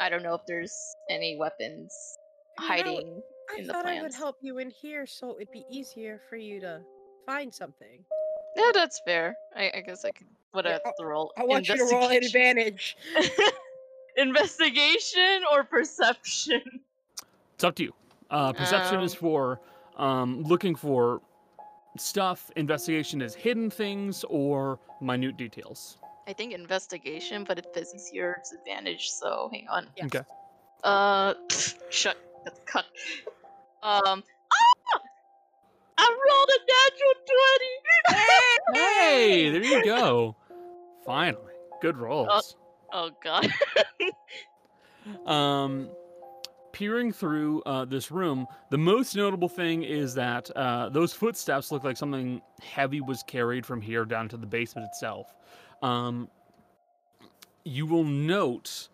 I 0.00 0.08
don't 0.08 0.22
know 0.22 0.34
if 0.34 0.42
there's 0.46 0.94
any 1.10 1.36
weapons 1.38 2.16
I 2.58 2.62
mean, 2.62 2.70
I 2.70 2.76
would- 2.76 2.84
hiding 2.96 3.22
I 3.54 3.60
in 3.60 3.66
the 3.66 3.72
thought 3.72 3.86
I 3.86 4.02
would 4.02 4.14
help 4.14 4.36
you 4.42 4.58
in 4.58 4.70
here 4.70 5.06
so 5.06 5.36
it'd 5.36 5.52
be 5.52 5.64
easier 5.70 6.20
for 6.28 6.36
you 6.36 6.60
to 6.60 6.80
find 7.26 7.54
something. 7.54 8.04
Yeah, 8.56 8.70
that's 8.74 9.00
fair. 9.04 9.36
I, 9.56 9.70
I 9.76 9.80
guess 9.80 10.04
I 10.04 10.10
could 10.10 10.26
put 10.52 10.64
Yeah, 10.64 10.78
out 10.86 10.94
the 10.98 11.06
roll. 11.06 11.32
I 11.36 11.44
want 11.44 11.68
you 11.68 11.76
to 11.76 11.84
roll 11.84 12.10
at 12.10 12.24
advantage. 12.24 12.96
Investigation 14.16 15.42
or 15.52 15.62
perception? 15.64 16.62
It's 17.54 17.64
up 17.64 17.74
to 17.76 17.84
you. 17.84 17.94
Uh, 18.30 18.52
perception 18.52 19.00
is 19.00 19.12
Um. 19.14 19.18
for 19.20 19.60
um, 19.96 20.42
looking 20.42 20.74
for 20.74 21.20
stuff. 21.96 22.50
Investigation 22.56 23.22
is 23.22 23.34
hidden 23.34 23.70
things 23.70 24.24
or 24.28 24.78
minute 25.00 25.36
details. 25.36 25.98
I 26.26 26.32
think 26.32 26.52
investigation, 26.52 27.44
but 27.44 27.58
if 27.58 27.66
Fizzy's 27.72 28.08
here, 28.08 28.36
it's 28.38 28.52
advantage. 28.52 29.08
So 29.10 29.48
hang 29.52 29.66
on. 29.68 29.86
Yes. 29.96 30.06
Okay. 30.06 30.24
Uh, 30.84 31.34
shut. 31.90 32.16
That's 32.44 32.60
cut. 32.66 32.86
Um. 33.82 34.22
Ah! 34.52 35.00
I 35.98 36.16
rolled 36.30 36.50
a 36.50 36.60
natural 36.74 37.14
twenty. 37.26 37.74
Hey, 38.74 39.50
there 39.52 39.64
you 39.64 39.84
go. 39.84 40.36
Finally, 41.04 41.54
good 41.80 41.96
rolls. 41.96 42.56
Oh 42.92 43.10
god. 43.22 43.52
Um, 45.26 45.88
peering 46.72 47.12
through 47.12 47.62
uh, 47.62 47.84
this 47.84 48.10
room, 48.10 48.46
the 48.70 48.78
most 48.78 49.16
notable 49.16 49.48
thing 49.48 49.82
is 49.82 50.14
that 50.14 50.50
uh, 50.56 50.88
those 50.90 51.12
footsteps 51.12 51.72
look 51.72 51.84
like 51.84 51.96
something 51.96 52.42
heavy 52.60 53.00
was 53.00 53.22
carried 53.22 53.64
from 53.64 53.80
here 53.80 54.04
down 54.04 54.28
to 54.28 54.36
the 54.36 54.46
basement 54.46 54.86
itself. 54.86 55.34
Um, 55.82 56.28
you 57.64 57.86
will 57.86 58.04
note 58.04 58.88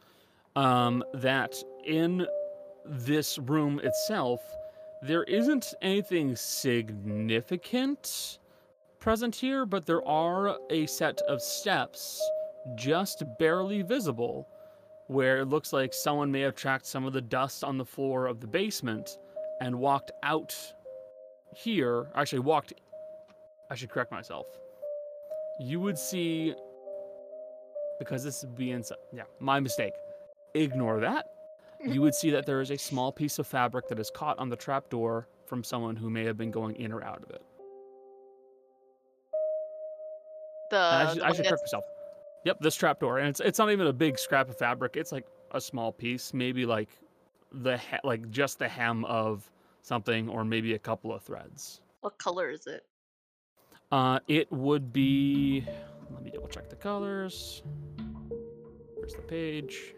um, 0.57 1.03
that 1.15 1.55
in 1.85 2.27
this 2.87 3.39
room 3.39 3.81
itself, 3.83 4.41
there 5.07 5.25
isn't 5.25 5.75
anything 5.83 6.35
significant 6.35 8.39
present 9.01 9.37
here, 9.37 9.67
but 9.67 9.85
there 9.85 10.07
are 10.09 10.57
a 10.71 10.87
set 10.87 11.21
of 11.29 11.43
steps 11.43 12.23
just 12.75 13.23
barely 13.39 13.83
visible 13.83 14.49
where 15.09 15.41
it 15.41 15.45
looks 15.45 15.75
like 15.75 15.93
someone 15.93 16.33
may 16.33 16.41
have 16.41 16.55
tracked 16.55 16.87
some 16.87 17.05
of 17.05 17.13
the 17.13 17.21
dust 17.21 17.63
on 17.63 17.77
the 17.77 17.85
floor 17.85 18.27
of 18.27 18.41
the 18.41 18.47
basement 18.47 19.19
and 19.61 19.79
walked 19.79 20.11
out 20.23 20.57
here. 21.55 22.07
Actually, 22.15 22.39
walked. 22.39 22.73
I 23.71 23.75
should 23.75 23.91
correct 23.91 24.11
myself. 24.11 24.47
You 25.61 25.81
would 25.81 25.99
see. 25.99 26.55
Because 27.99 28.25
this 28.25 28.43
would 28.43 28.57
be 28.57 28.71
inside. 28.71 28.97
Yeah, 29.13 29.25
my 29.39 29.61
mistake. 29.61 29.93
Ignore 30.55 31.01
that. 31.01 31.27
You 31.87 32.01
would 32.01 32.15
see 32.15 32.31
that 32.31 32.47
there 32.47 32.61
is 32.61 32.71
a 32.71 32.79
small 32.79 33.13
piece 33.13 33.39
of 33.39 33.47
fabric 33.47 33.89
that 33.89 33.99
is 33.99 34.11
caught 34.11 34.39
on 34.39 34.49
the 34.49 34.57
trapdoor 34.57 35.29
from 35.47 35.63
someone 35.63 35.97
who 35.97 36.09
may 36.09 36.25
have 36.25 36.37
been 36.37 36.51
going 36.51 36.77
in 36.77 36.93
or 36.93 37.03
out 37.05 37.23
of 37.23 37.31
it. 37.31 37.43
The, 40.71 40.77
And 40.77 41.09
I 41.09 41.13
should, 41.13 41.23
I 41.23 41.33
should 41.33 41.47
correct 41.47 41.63
myself. 41.63 41.85
Yep, 42.45 42.61
this 42.61 42.75
trapdoor, 42.75 43.19
and 43.19 43.29
it's 43.29 43.41
it's 43.41 43.59
not 43.59 43.71
even 43.71 43.87
a 43.87 43.93
big 43.93 44.19
scrap 44.19 44.49
of 44.49 44.59
fabric. 44.59 44.97
It's 44.97 45.13
like 45.13 45.27
a 45.53 45.61
small 45.61 45.93
piece, 45.93 46.35
maybe 46.35 46.67
like 46.67 46.91
the 47.53 47.79
he- 47.79 47.97
like 48.03 48.31
just 48.31 48.59
the 48.59 48.69
hem 48.69 49.05
of 49.07 49.51
something, 49.83 50.29
or 50.29 50.45
maybe 50.45 50.75
a 50.75 50.79
couple 50.79 51.13
of 51.13 51.23
threads. 51.23 51.81
What 52.01 52.19
color 52.19 52.51
is 52.51 52.67
it? 52.67 52.85
Uh, 53.93 54.21
it 54.29 54.51
would 54.53 54.93
be. 54.93 55.65
Let 56.11 56.23
me 56.23 56.31
double 56.31 56.49
check 56.49 56.69
the 56.69 56.77
colors. 56.77 57.63
Where's 58.97 59.15
the 59.15 59.23
page? 59.23 59.95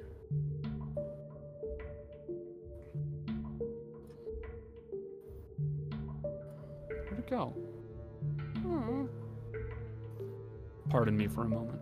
Go? 7.27 7.55
Hmm. 8.63 9.07
Pardon 10.89 11.17
me 11.17 11.27
for 11.27 11.43
a 11.43 11.49
moment. 11.49 11.81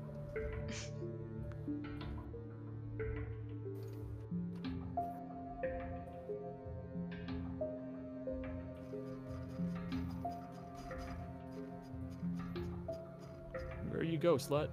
Where 13.90 14.02
you 14.02 14.18
go, 14.18 14.36
slut? 14.36 14.68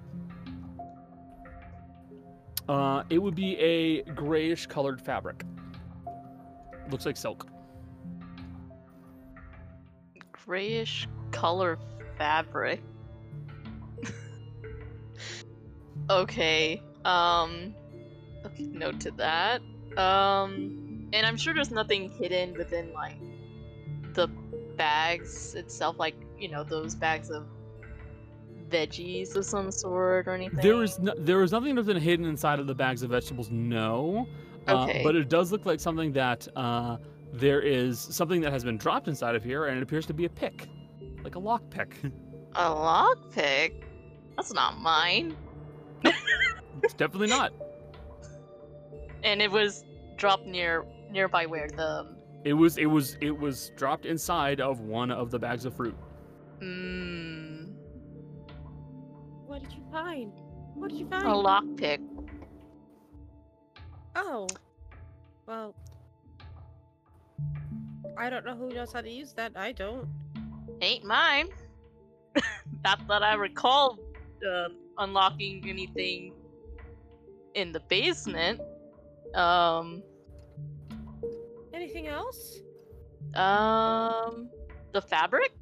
Uh, 2.70 3.04
it 3.10 3.18
would 3.18 3.36
be 3.36 3.58
a 3.58 4.04
grayish 4.14 4.66
colored 4.66 5.02
fabric. 5.02 5.44
Looks 6.90 7.06
like 7.06 7.18
silk. 7.18 7.51
Grayish 10.52 11.08
color 11.32 11.80
fabric. 12.18 12.82
okay. 16.10 16.84
Um. 17.06 17.74
Okay, 18.46 18.64
note 18.66 19.00
to 19.00 19.12
that. 19.12 19.62
Um. 19.96 21.08
And 21.14 21.26
I'm 21.26 21.38
sure 21.38 21.54
there's 21.54 21.72
nothing 21.72 22.10
hidden 22.10 22.54
within 22.58 22.92
like 22.92 23.16
the 24.14 24.28
bags 24.76 25.56
itself, 25.56 25.98
like 25.98 26.16
you 26.38 26.50
know 26.50 26.66
those 26.66 26.96
bags 26.96 27.30
of 27.30 27.46
veggies 28.68 29.34
of 29.38 29.46
some 29.46 29.72
sort 29.72 30.28
or 30.28 30.32
anything. 30.32 30.60
There 30.62 30.84
is 30.84 31.00
no, 31.00 31.14
there 31.18 31.42
is 31.44 31.54
nothing 31.54 31.76
that's 31.76 31.88
been 31.88 31.96
hidden 31.96 32.26
inside 32.26 32.60
of 32.60 32.68
the 32.68 32.76
bags 32.76 33.04
of 33.04 33.12
vegetables. 33.12 33.50
No. 33.50 34.28
Uh, 34.68 34.84
Okay. 34.84 35.02
but 35.02 35.16
it 35.16 35.30
does 35.30 35.50
look 35.54 35.66
like 35.66 35.80
something 35.80 36.12
that 36.12 36.46
uh, 36.58 36.98
there 37.34 37.62
is 37.62 38.00
something 38.00 38.42
that 38.42 38.52
has 38.52 38.64
been 38.64 38.78
dropped 38.78 39.08
inside 39.08 39.36
of 39.36 39.44
here, 39.44 39.66
and 39.66 39.78
it 39.78 39.84
appears 39.84 40.06
to 40.08 40.14
be 40.14 40.26
a 40.26 40.30
pick, 40.30 40.68
like 41.24 41.36
a 41.36 41.40
lock 41.40 41.64
pick. 41.70 41.96
a 42.56 42.70
lockpick. 42.70 43.84
That's 44.36 44.54
not 44.54 44.78
mine. 44.80 45.36
it's 46.04 46.94
definitely 46.94 47.28
not. 47.28 47.54
And 49.24 49.40
it 49.40 49.52
was 49.52 49.86
dropped 50.18 50.48
near 50.48 50.84
nearby 51.12 51.46
where 51.46 51.68
the 51.68 52.16
It 52.44 52.54
was 52.54 52.80
it 52.80 52.88
was 52.88 53.18
it 53.22 53.30
was 53.38 53.72
dropped 53.78 54.08
inside 54.08 54.60
of 54.60 54.80
one 54.80 55.12
of 55.12 55.30
the 55.30 55.38
bags 55.38 55.64
of 55.64 55.76
fruit. 55.76 55.96
mm, 56.60 57.72
What 59.46 59.62
did 59.62 59.72
you 59.74 59.84
find? 59.92 60.32
What 60.74 60.90
did 60.90 60.98
you 60.98 61.08
find? 61.08 61.24
a 61.24 61.28
lockpick. 61.30 62.00
Oh. 64.16 64.48
Well. 65.46 65.76
I 68.18 68.30
don't 68.30 68.46
know 68.46 68.56
who 68.56 68.70
knows 68.70 68.94
how 68.94 69.02
to 69.02 69.10
use 69.10 69.34
that. 69.34 69.54
I 69.56 69.72
don't. 69.72 70.08
Ain't 70.82 71.04
mine. 71.04 71.50
Not 72.84 73.08
that 73.08 73.24
I 73.24 73.36
recall 73.36 73.98
uh, 74.48 74.70
unlocking 74.98 75.64
anything 75.68 76.34
in 77.54 77.72
the 77.72 77.80
basement. 77.82 78.62
Um, 79.36 80.04
Anything 81.74 82.08
else? 82.08 82.60
um, 83.36 84.50
the 84.94 85.02
fabric? 85.02 85.54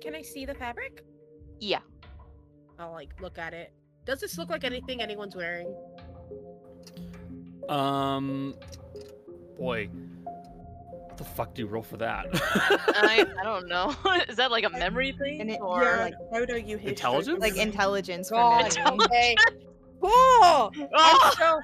Can 0.00 0.14
I 0.14 0.22
see 0.22 0.44
the 0.44 0.54
fabric? 0.54 1.04
Yeah. 1.60 1.80
I'll 2.78 2.92
like 2.92 3.10
look 3.20 3.38
at 3.38 3.54
it. 3.54 3.72
Does 4.04 4.20
this 4.20 4.36
look 4.36 4.50
like 4.50 4.64
anything 4.64 5.00
anyone's 5.00 5.34
wearing? 5.36 5.72
Um, 7.68 8.54
boy, 9.56 9.88
what 11.12 11.18
the 11.18 11.24
fuck 11.24 11.52
do 11.54 11.60
you 11.60 11.68
roll 11.68 11.82
for 11.82 11.98
that? 11.98 12.24
I, 12.32 13.26
I 13.38 13.44
don't 13.44 13.68
know. 13.68 13.94
Is 14.30 14.36
that 14.36 14.50
like 14.50 14.64
a 14.64 14.70
memory 14.70 15.12
thing? 15.12 15.42
And 15.42 15.50
it, 15.50 15.60
or 15.60 15.82
yeah, 15.82 16.04
like 16.04 16.14
How 16.32 16.42
do 16.46 16.56
you 16.56 16.78
hit 16.78 16.88
Intelligence? 16.88 17.38
like 17.38 17.56
intelligence 17.58 18.30
for 18.30 18.36
God, 18.36 18.74
memory. 18.76 18.98
okay. 19.04 19.36
Cool. 20.00 20.10
I'm 20.12 20.88
Oh! 20.96 21.32
so, 21.38 21.60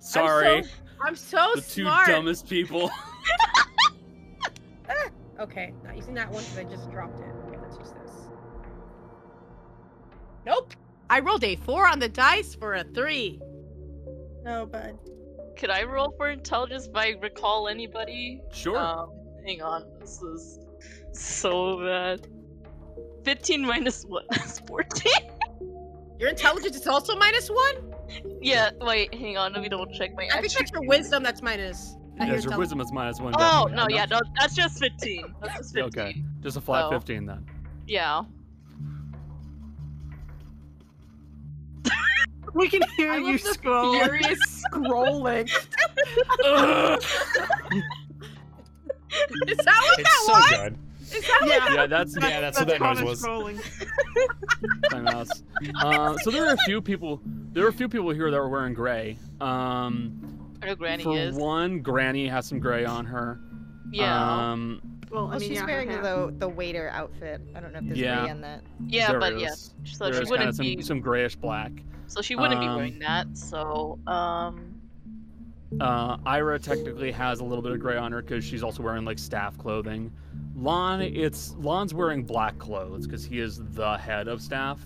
Sorry, 0.00 0.64
I'm 1.00 1.14
so 1.14 1.52
the 1.54 1.60
two 1.60 1.82
smart. 1.84 2.08
dumbest 2.08 2.48
people. 2.48 2.90
Okay, 5.38 5.72
not 5.84 5.94
using 5.96 6.14
that 6.14 6.28
one 6.28 6.42
because 6.42 6.58
I 6.58 6.64
just 6.64 6.90
dropped 6.90 7.20
it. 7.20 7.26
Okay, 7.46 7.56
let's 7.62 7.76
use 7.78 7.92
this. 8.02 8.12
Nope. 10.44 10.72
I 11.08 11.20
rolled 11.20 11.44
a 11.44 11.54
four 11.54 11.86
on 11.86 12.00
the 12.00 12.08
dice 12.08 12.56
for 12.56 12.74
a 12.74 12.82
three. 12.82 13.38
No, 14.42 14.66
bud. 14.66 14.98
Could 15.58 15.70
I 15.70 15.82
roll 15.82 16.14
for 16.16 16.30
intelligence 16.30 16.86
if 16.86 16.96
I 16.96 17.10
recall 17.20 17.68
anybody? 17.68 18.40
Sure. 18.52 18.78
Um, 18.78 19.10
hang 19.44 19.60
on. 19.60 19.84
This 20.00 20.22
is 20.22 20.60
so 21.12 21.80
bad. 21.84 22.28
15 23.24 23.66
minus 23.66 24.04
what? 24.04 24.24
That's 24.30 24.60
14? 24.60 25.12
Your 26.18 26.28
intelligence 26.30 26.76
is 26.76 26.86
also 26.86 27.16
minus 27.16 27.48
one? 27.50 27.94
yeah, 28.40 28.70
wait, 28.80 29.12
hang 29.14 29.36
on. 29.36 29.52
Let 29.52 29.62
me 29.62 29.68
double 29.68 29.86
check 29.86 30.14
my 30.14 30.24
I 30.24 30.40
think 30.40 30.44
actual. 30.46 30.58
that's 30.60 30.72
your 30.72 30.82
wisdom 30.84 31.22
that's 31.22 31.42
minus. 31.42 31.94
not 32.16 32.26
Yes, 32.26 32.28
your 32.28 32.36
intelligence. 32.36 32.58
wisdom 32.58 32.80
is 32.80 32.92
minus 32.92 33.20
one. 33.20 33.34
Oh, 33.36 33.68
no, 33.70 33.82
I 33.82 33.88
yeah, 33.90 34.06
no, 34.06 34.20
that's 34.38 34.54
just 34.54 34.78
15. 34.78 35.34
That's 35.42 35.58
just 35.58 35.74
15. 35.74 35.84
Okay, 36.00 36.24
just 36.40 36.56
a 36.56 36.60
flat 36.60 36.84
Oh. 36.86 36.90
15 36.90 37.26
then. 37.26 37.44
Yeah. 37.86 38.22
We 42.54 42.68
can 42.68 42.82
hear 42.96 43.12
I 43.12 43.16
you 43.18 43.32
love 43.32 43.42
the 43.42 43.54
scroll. 43.54 43.92
furious 43.94 44.64
scrolling. 44.72 45.48
Is 49.46 49.56
that 49.58 49.80
what 49.82 49.98
It's 49.98 50.08
that 50.08 50.22
so 50.26 50.32
was? 50.32 50.50
good. 50.50 50.78
Is 51.00 51.26
that 51.26 51.38
what 51.40 51.48
Yeah. 51.48 51.74
Yeah, 51.74 51.86
that's 51.86 52.16
Yeah, 52.20 52.40
that's 52.40 52.58
what 52.58 52.68
that 52.68 52.80
noise 52.80 53.02
was. 53.02 53.22
scrolling. 53.22 53.60
Uh, 55.80 56.16
so 56.18 56.30
there 56.30 56.46
are 56.48 56.52
a 56.54 56.56
few 56.58 56.80
people. 56.80 57.20
There 57.24 57.64
are 57.64 57.68
a 57.68 57.72
few 57.72 57.88
people 57.88 58.10
here 58.10 58.30
that 58.30 58.36
are 58.36 58.48
wearing 58.48 58.74
gray. 58.74 59.18
Um, 59.40 60.48
I 60.62 60.66
know 60.66 60.74
Granny 60.74 61.02
for 61.04 61.16
is. 61.16 61.34
one, 61.36 61.80
Granny 61.80 62.26
has 62.28 62.46
some 62.46 62.58
gray 62.60 62.84
on 62.84 63.04
her. 63.06 63.40
Yeah. 63.92 64.50
Um, 64.52 64.80
Well, 65.10 65.26
I 65.26 65.30
Well, 65.30 65.38
mean, 65.40 65.48
she's 65.48 65.58
yeah, 65.58 65.66
wearing 65.66 65.88
the 65.88 66.34
the 66.38 66.48
waiter 66.48 66.90
outfit. 66.92 67.40
I 67.54 67.60
don't 67.60 67.72
know 67.72 67.78
if 67.80 67.86
there's 67.86 67.98
Yeah. 67.98 68.20
gray 68.22 68.30
on 68.30 68.40
that. 68.42 68.62
yeah, 68.86 69.10
there 69.12 69.20
but 69.20 69.38
yeah. 69.38 69.50
So 69.84 70.04
there 70.04 70.14
she 70.14 70.22
is 70.22 70.30
wouldn't 70.30 70.50
of 70.50 70.56
some, 70.56 70.66
be. 70.66 70.82
some 70.82 71.00
grayish 71.00 71.36
black. 71.36 71.72
So 72.08 72.22
she 72.22 72.34
wouldn't 72.34 72.60
be 72.60 72.66
um, 72.66 72.76
wearing 72.76 72.98
that. 72.98 73.36
So, 73.36 73.98
um. 74.06 74.74
Uh, 75.80 76.16
Ira 76.24 76.58
technically 76.58 77.12
has 77.12 77.40
a 77.40 77.44
little 77.44 77.60
bit 77.60 77.72
of 77.72 77.78
gray 77.78 77.98
on 77.98 78.10
her 78.12 78.22
because 78.22 78.42
she's 78.42 78.62
also 78.62 78.82
wearing 78.82 79.04
like 79.04 79.18
staff 79.18 79.56
clothing. 79.58 80.10
Lon, 80.56 81.02
it's 81.02 81.54
Lon's 81.58 81.92
wearing 81.92 82.22
black 82.22 82.58
clothes 82.58 83.06
because 83.06 83.22
he 83.22 83.38
is 83.38 83.60
the 83.74 83.98
head 83.98 84.28
of 84.28 84.40
staff. 84.40 84.80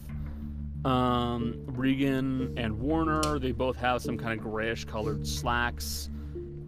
Um, 0.84 1.62
Regan 1.66 2.52
and 2.56 2.80
Warner, 2.80 3.38
they 3.38 3.52
both 3.52 3.76
have 3.76 4.02
some 4.02 4.18
kind 4.18 4.38
of 4.38 4.44
grayish 4.44 4.84
colored 4.84 5.24
slacks. 5.24 6.10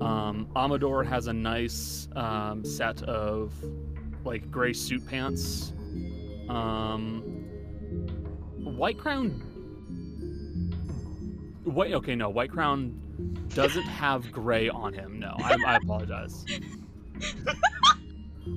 Um, 0.01 0.49
Amador 0.55 1.03
has 1.03 1.27
a 1.27 1.33
nice 1.33 2.09
um, 2.15 2.65
set 2.65 3.03
of 3.03 3.53
like 4.25 4.49
gray 4.51 4.73
suit 4.73 5.05
pants. 5.07 5.73
Um, 6.49 7.23
White 8.59 8.99
Crown. 8.99 9.43
White. 11.65 11.93
Okay, 11.95 12.15
no. 12.15 12.29
White 12.29 12.51
Crown 12.51 13.01
doesn't 13.55 13.85
have 13.85 14.31
gray 14.31 14.69
on 14.69 14.93
him. 14.93 15.19
No, 15.19 15.35
I, 15.39 15.57
I 15.67 15.77
apologize. 15.77 16.45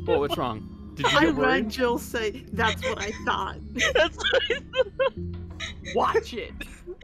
Whoa, 0.06 0.20
what's 0.20 0.38
wrong? 0.38 0.92
Did 0.96 1.12
you 1.12 1.18
I 1.18 1.24
read 1.26 1.38
worried? 1.38 1.70
Jill 1.70 1.98
say, 1.98 2.46
"That's 2.52 2.82
what 2.84 3.00
I 3.02 3.12
thought." 3.26 3.58
That's 3.94 4.18
what 4.18 4.42
I 4.50 4.56
thought. 4.56 5.96
Watch 5.96 6.34
it. 6.34 6.54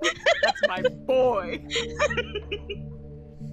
That's 0.01 0.61
my 0.67 0.81
boy. 1.05 1.65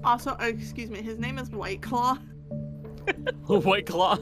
Also, 0.02 0.30
uh, 0.30 0.44
excuse 0.44 0.90
me, 0.90 1.02
his 1.02 1.18
name 1.18 1.38
is 1.38 1.50
White 1.50 1.82
Claw. 1.82 2.16
White 3.46 3.84
Claw. 3.84 4.16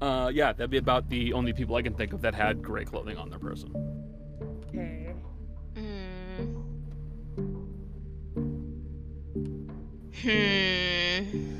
Uh, 0.00 0.30
yeah, 0.32 0.52
that'd 0.52 0.70
be 0.70 0.78
about 0.78 1.08
the 1.08 1.32
only 1.32 1.52
people 1.52 1.74
I 1.74 1.82
can 1.82 1.94
think 1.94 2.12
of 2.12 2.20
that 2.22 2.34
had 2.34 2.62
gray 2.62 2.84
clothing 2.84 3.16
on 3.16 3.30
their 3.30 3.38
person. 3.38 3.74
Okay. 4.68 5.12
Hmm. 5.74 6.44
Hmm. 10.22 11.58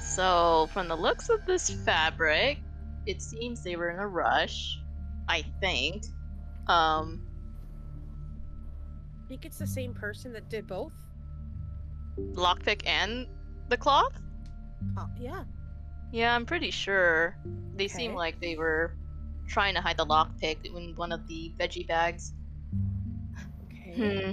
So, 0.00 0.68
from 0.72 0.88
the 0.88 0.96
looks 0.96 1.28
of 1.28 1.44
this 1.44 1.68
fabric, 1.84 2.58
it 3.06 3.20
seems 3.20 3.62
they 3.62 3.76
were 3.76 3.90
in 3.90 3.98
a 3.98 4.06
rush. 4.06 4.80
I 5.28 5.42
think. 5.60 6.04
Um. 6.68 7.26
I 9.24 9.28
think 9.28 9.44
it's 9.44 9.58
the 9.58 9.66
same 9.66 9.94
person 9.94 10.32
that 10.34 10.48
did 10.48 10.66
both. 10.66 10.92
Lockpick 12.18 12.86
and 12.86 13.26
the 13.68 13.76
cloth. 13.76 14.20
Uh, 14.96 15.06
yeah. 15.18 15.44
Yeah, 16.14 16.32
I'm 16.32 16.46
pretty 16.46 16.70
sure. 16.70 17.36
They 17.74 17.88
seem 17.88 18.14
like 18.14 18.40
they 18.40 18.54
were 18.54 18.94
trying 19.48 19.74
to 19.74 19.80
hide 19.80 19.96
the 19.96 20.06
lockpick 20.06 20.64
in 20.64 20.94
one 20.94 21.10
of 21.10 21.26
the 21.26 21.52
veggie 21.58 21.88
bags. 21.88 22.32
Okay. 23.64 24.30
Hmm. 24.30 24.32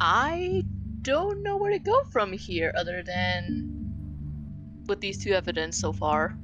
I 0.00 0.64
don't 1.02 1.44
know 1.44 1.56
where 1.56 1.70
to 1.70 1.78
go 1.78 2.02
from 2.10 2.32
here 2.32 2.74
other 2.76 3.04
than 3.04 4.82
with 4.88 5.00
these 5.00 5.22
two 5.22 5.34
evidence 5.34 5.78
so 5.78 5.92
far. 5.92 6.36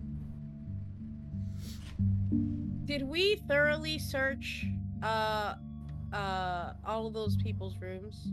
Did 2.85 3.02
we 3.02 3.43
thoroughly 3.48 3.98
search 3.98 4.66
uh 5.02 5.56
uh 6.12 6.74
all 6.86 7.09
of 7.09 7.14
those 7.14 7.36
people's 7.43 7.76
rooms? 7.80 8.28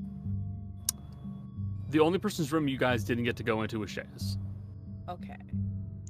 The 1.90 2.00
only 2.00 2.20
person's 2.20 2.52
room 2.52 2.68
you 2.68 2.78
guys 2.78 3.04
didn't 3.04 3.24
get 3.24 3.36
to 3.38 3.44
go 3.44 3.62
into 3.62 3.80
was 3.80 3.90
Shay's. 3.90 4.38
Okay. 5.08 5.38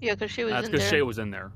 Yeah, 0.02 0.16
because 0.16 0.32
she 0.32 0.44
was 0.44 0.54
That's 0.54 0.68
in 0.68 0.72
because 0.72 0.90
there. 0.90 1.00
Shay 1.00 1.02
was 1.02 1.18
in 1.18 1.32
there. 1.32 1.52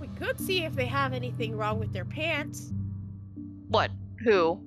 We 0.00 0.08
could 0.08 0.40
see 0.40 0.64
if 0.64 0.74
they 0.74 0.86
have 0.86 1.12
anything 1.12 1.56
wrong 1.56 1.78
with 1.78 1.92
their 1.92 2.04
pants. 2.04 2.72
What? 3.68 3.90
Who? 4.24 4.60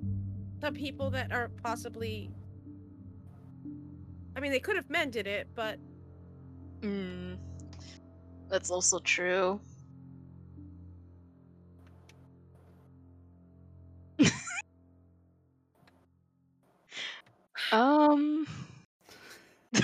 The 0.60 0.72
people 0.72 1.10
that 1.10 1.32
are 1.32 1.50
possibly 1.62 2.30
I 4.34 4.40
mean 4.40 4.52
they 4.52 4.60
could 4.60 4.76
have 4.76 4.90
mended 4.90 5.26
it, 5.26 5.48
but 5.54 5.78
Mm. 6.82 7.38
That's 8.48 8.70
also 8.70 8.98
true. 9.00 9.60
Um. 17.72 18.46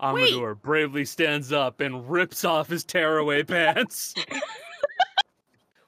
Amador 0.00 0.54
bravely 0.56 1.04
stands 1.04 1.52
up 1.52 1.80
and 1.80 2.10
rips 2.10 2.44
off 2.44 2.68
his 2.68 2.82
tearaway 2.84 3.42
pants. 3.48 4.14
Wait, 4.16 4.26
wait, 4.30 4.40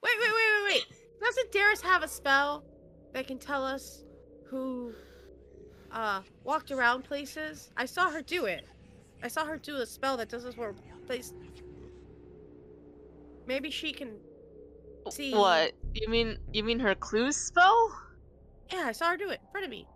wait, 0.02 0.30
wait, 0.30 0.64
wait. 0.68 0.86
Doesn't 1.20 1.52
Darius 1.52 1.82
have 1.82 2.02
a 2.02 2.08
spell 2.08 2.64
that 3.12 3.26
can 3.26 3.38
tell 3.38 3.64
us 3.64 4.04
who 4.46 4.92
uh 5.90 6.20
walked 6.44 6.70
around 6.70 7.02
places? 7.02 7.70
I 7.76 7.86
saw 7.86 8.08
her 8.10 8.22
do 8.22 8.44
it. 8.44 8.64
I 9.22 9.28
saw 9.28 9.44
her 9.44 9.56
do 9.56 9.76
a 9.76 9.86
spell 9.86 10.16
that 10.18 10.28
does 10.28 10.44
this 10.44 10.56
where 10.56 10.74
place 11.06 11.32
Maybe 13.46 13.70
she 13.70 13.92
can 13.92 14.16
see 15.10 15.34
What? 15.34 15.72
You 15.94 16.08
mean 16.08 16.38
you 16.52 16.62
mean 16.62 16.78
her 16.80 16.94
clues 16.94 17.36
spell? 17.36 17.90
Yeah, 18.74 18.86
I 18.86 18.92
saw 18.92 19.10
her 19.10 19.16
do 19.16 19.30
it 19.30 19.40
in 19.40 19.48
front 19.52 19.64
of 19.64 19.70
me. 19.70 19.86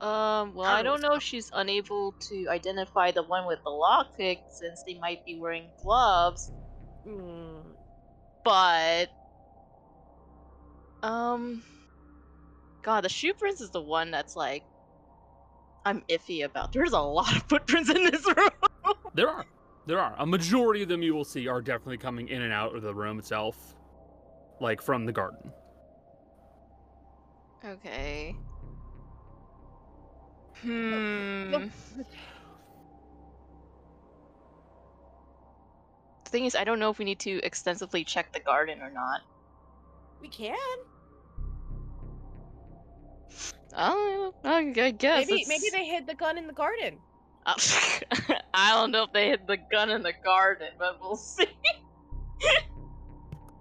Um, 0.00 0.54
well, 0.54 0.64
I 0.70 0.78
do 0.82 0.88
don't 0.88 1.02
know 1.02 1.12
if 1.14 1.22
she's 1.22 1.50
unable 1.52 2.12
to 2.12 2.46
identify 2.48 3.10
the 3.10 3.22
one 3.22 3.46
with 3.46 3.58
the 3.64 3.70
lockpick 3.70 4.38
since 4.50 4.82
they 4.84 4.94
might 4.98 5.24
be 5.26 5.38
wearing 5.38 5.68
gloves, 5.82 6.50
Mm. 7.06 7.62
but 8.44 9.08
um 11.02 11.62
God, 12.82 13.04
the 13.04 13.08
shoe 13.10 13.34
prints 13.34 13.60
is 13.60 13.70
the 13.70 13.80
one 13.82 14.10
that's 14.10 14.36
like 14.36 14.62
I'm 15.84 16.02
iffy 16.08 16.44
about. 16.44 16.72
There's 16.72 16.92
a 16.92 16.98
lot 17.00 17.34
of 17.36 17.42
footprints 17.44 17.90
in 17.90 18.04
this 18.04 18.26
room. 18.36 18.94
there 19.14 19.28
are. 19.28 19.46
There 19.86 19.98
are. 19.98 20.14
A 20.18 20.26
majority 20.26 20.82
of 20.82 20.88
them 20.88 21.02
you 21.02 21.14
will 21.14 21.24
see 21.24 21.48
are 21.48 21.60
definitely 21.62 21.98
coming 21.98 22.28
in 22.28 22.42
and 22.42 22.52
out 22.52 22.74
of 22.74 22.82
the 22.82 22.94
room 22.94 23.18
itself. 23.18 23.74
Like 24.60 24.82
from 24.82 25.04
the 25.06 25.12
garden. 25.12 25.52
Okay. 27.64 28.34
Hmm. 30.62 31.68
The 36.24 36.30
thing 36.30 36.44
is, 36.44 36.54
I 36.54 36.64
don't 36.64 36.78
know 36.78 36.90
if 36.90 36.98
we 36.98 37.04
need 37.04 37.20
to 37.20 37.40
extensively 37.42 38.04
check 38.04 38.32
the 38.32 38.40
garden 38.40 38.80
or 38.82 38.90
not. 38.90 39.20
We 40.20 40.28
can. 40.28 40.56
Oh, 43.74 44.32
I 44.44 44.72
I 44.76 44.90
guess. 44.90 45.26
maybe 45.26 45.42
it's- 45.42 45.48
maybe 45.48 45.70
they 45.70 45.86
hid 45.86 46.06
the 46.06 46.14
gun 46.14 46.38
in 46.38 46.46
the 46.46 46.52
garden. 46.52 47.00
I 47.46 48.72
don't 48.74 48.90
know 48.90 49.04
if 49.04 49.12
they 49.12 49.28
hid 49.28 49.46
the 49.46 49.56
gun 49.56 49.90
in 49.90 50.02
the 50.02 50.12
garden, 50.24 50.68
but 50.78 50.98
we'll 51.00 51.16
see. 51.16 51.46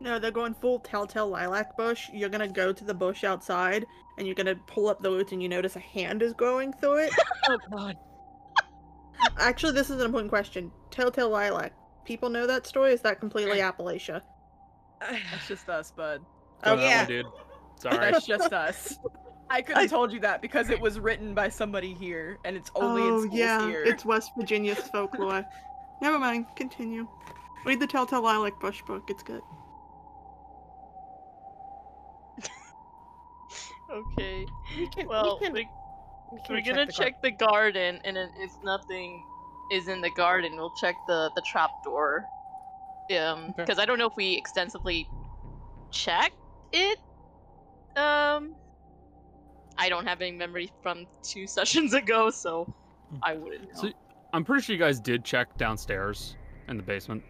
No, 0.02 0.18
they're 0.18 0.32
going 0.32 0.54
full 0.54 0.80
telltale 0.80 1.28
lilac 1.30 1.76
bush. 1.76 2.10
You're 2.14 2.30
gonna 2.30 2.48
go 2.48 2.72
to 2.72 2.84
the 2.86 2.94
bush 2.94 3.24
outside, 3.24 3.86
and 4.18 4.26
you're 4.26 4.36
gonna 4.36 4.56
pull 4.56 4.88
up 4.88 5.02
the 5.02 5.12
roots, 5.12 5.32
and 5.34 5.42
you 5.44 5.50
notice 5.50 5.76
a 5.76 5.80
hand 5.80 6.22
is 6.22 6.34
growing 6.34 6.74
through 6.74 7.06
it. 7.06 7.14
Oh 7.50 7.58
god. 7.72 7.98
Actually, 9.40 9.74
this 9.74 9.90
is 9.90 10.00
an 10.00 10.06
important 10.06 10.30
question. 10.30 10.72
Telltale 10.92 11.30
lilac. 11.30 11.74
People 12.06 12.30
know 12.30 12.46
that 12.48 12.66
story. 12.68 12.94
Is 12.94 13.02
that 13.02 13.20
completely 13.20 13.60
eh. 13.62 13.72
Appalachia? 13.72 14.22
That's 15.02 15.48
just 15.48 15.70
us, 15.70 15.92
bud. 15.92 16.22
Oh, 16.64 16.76
Got 16.76 16.78
that 16.78 16.84
yeah. 16.84 16.98
one, 17.00 17.08
dude. 17.08 17.26
Sorry. 17.76 17.98
That's 18.12 18.26
just 18.26 18.54
us. 18.54 19.00
I 19.50 19.62
could 19.62 19.78
I- 19.78 19.82
have 19.82 19.90
told 19.90 20.12
you 20.14 20.20
that 20.22 20.42
because 20.42 20.70
it 20.70 20.80
was 20.80 21.00
written 21.00 21.34
by 21.34 21.50
somebody 21.50 21.94
here, 21.94 22.38
and 22.46 22.56
it's 22.56 22.70
only 22.76 23.02
in 23.02 23.10
oh 23.10 23.20
schools 23.22 23.36
yeah, 23.36 23.66
here. 23.68 23.84
it's 23.84 24.06
West 24.06 24.32
Virginia's 24.38 24.78
folklore. 24.90 25.46
Never 26.02 26.20
mind. 26.20 26.46
Continue. 26.56 27.08
Read 27.66 27.80
the 27.80 27.88
Telltale 27.88 28.22
Lilac 28.22 28.60
Bush 28.60 28.82
book. 28.84 29.04
It's 29.10 29.24
good. 29.24 29.42
Okay. 33.92 34.46
We 34.78 34.88
can 34.90 35.08
Well, 35.08 35.38
we 35.40 35.46
can, 35.46 35.54
we, 35.54 35.68
we 36.32 36.40
we're 36.50 36.62
gonna 36.62 36.86
the 36.86 36.92
check 36.92 37.22
the 37.22 37.32
garden, 37.32 38.00
and 38.04 38.18
if 38.18 38.52
nothing 38.64 39.24
is 39.72 39.88
in 39.88 40.02
the 40.02 40.12
garden, 40.12 40.56
we'll 40.56 40.74
check 40.76 40.96
the 41.08 41.32
the 41.36 41.42
trap 41.52 41.72
door. 41.84 42.26
Um, 43.12 43.46
Okay. 43.46 43.54
because 43.58 43.80
I 43.80 43.86
don't 43.86 43.98
know 43.98 44.06
if 44.08 44.16
we 44.16 44.38
extensively 44.38 45.08
checked 45.92 46.36
it. 46.72 47.00
Um, 47.96 48.54
I 49.78 49.90
don't 49.90 50.06
have 50.06 50.22
any 50.22 50.32
memory 50.32 50.72
from 50.84 51.08
two 51.24 51.48
sessions 51.58 51.94
ago, 51.94 52.30
so 52.30 52.72
I 53.24 53.34
wouldn't 53.34 53.74
know. 53.74 53.82
So- 53.82 53.92
I'm 54.32 54.46
pretty 54.46 54.62
sure 54.62 54.76
you 54.76 54.80
guys 54.80 55.00
did 55.00 55.26
check 55.26 55.58
downstairs 55.58 56.36
in 56.68 56.78
the 56.78 56.84
basement. 56.84 57.24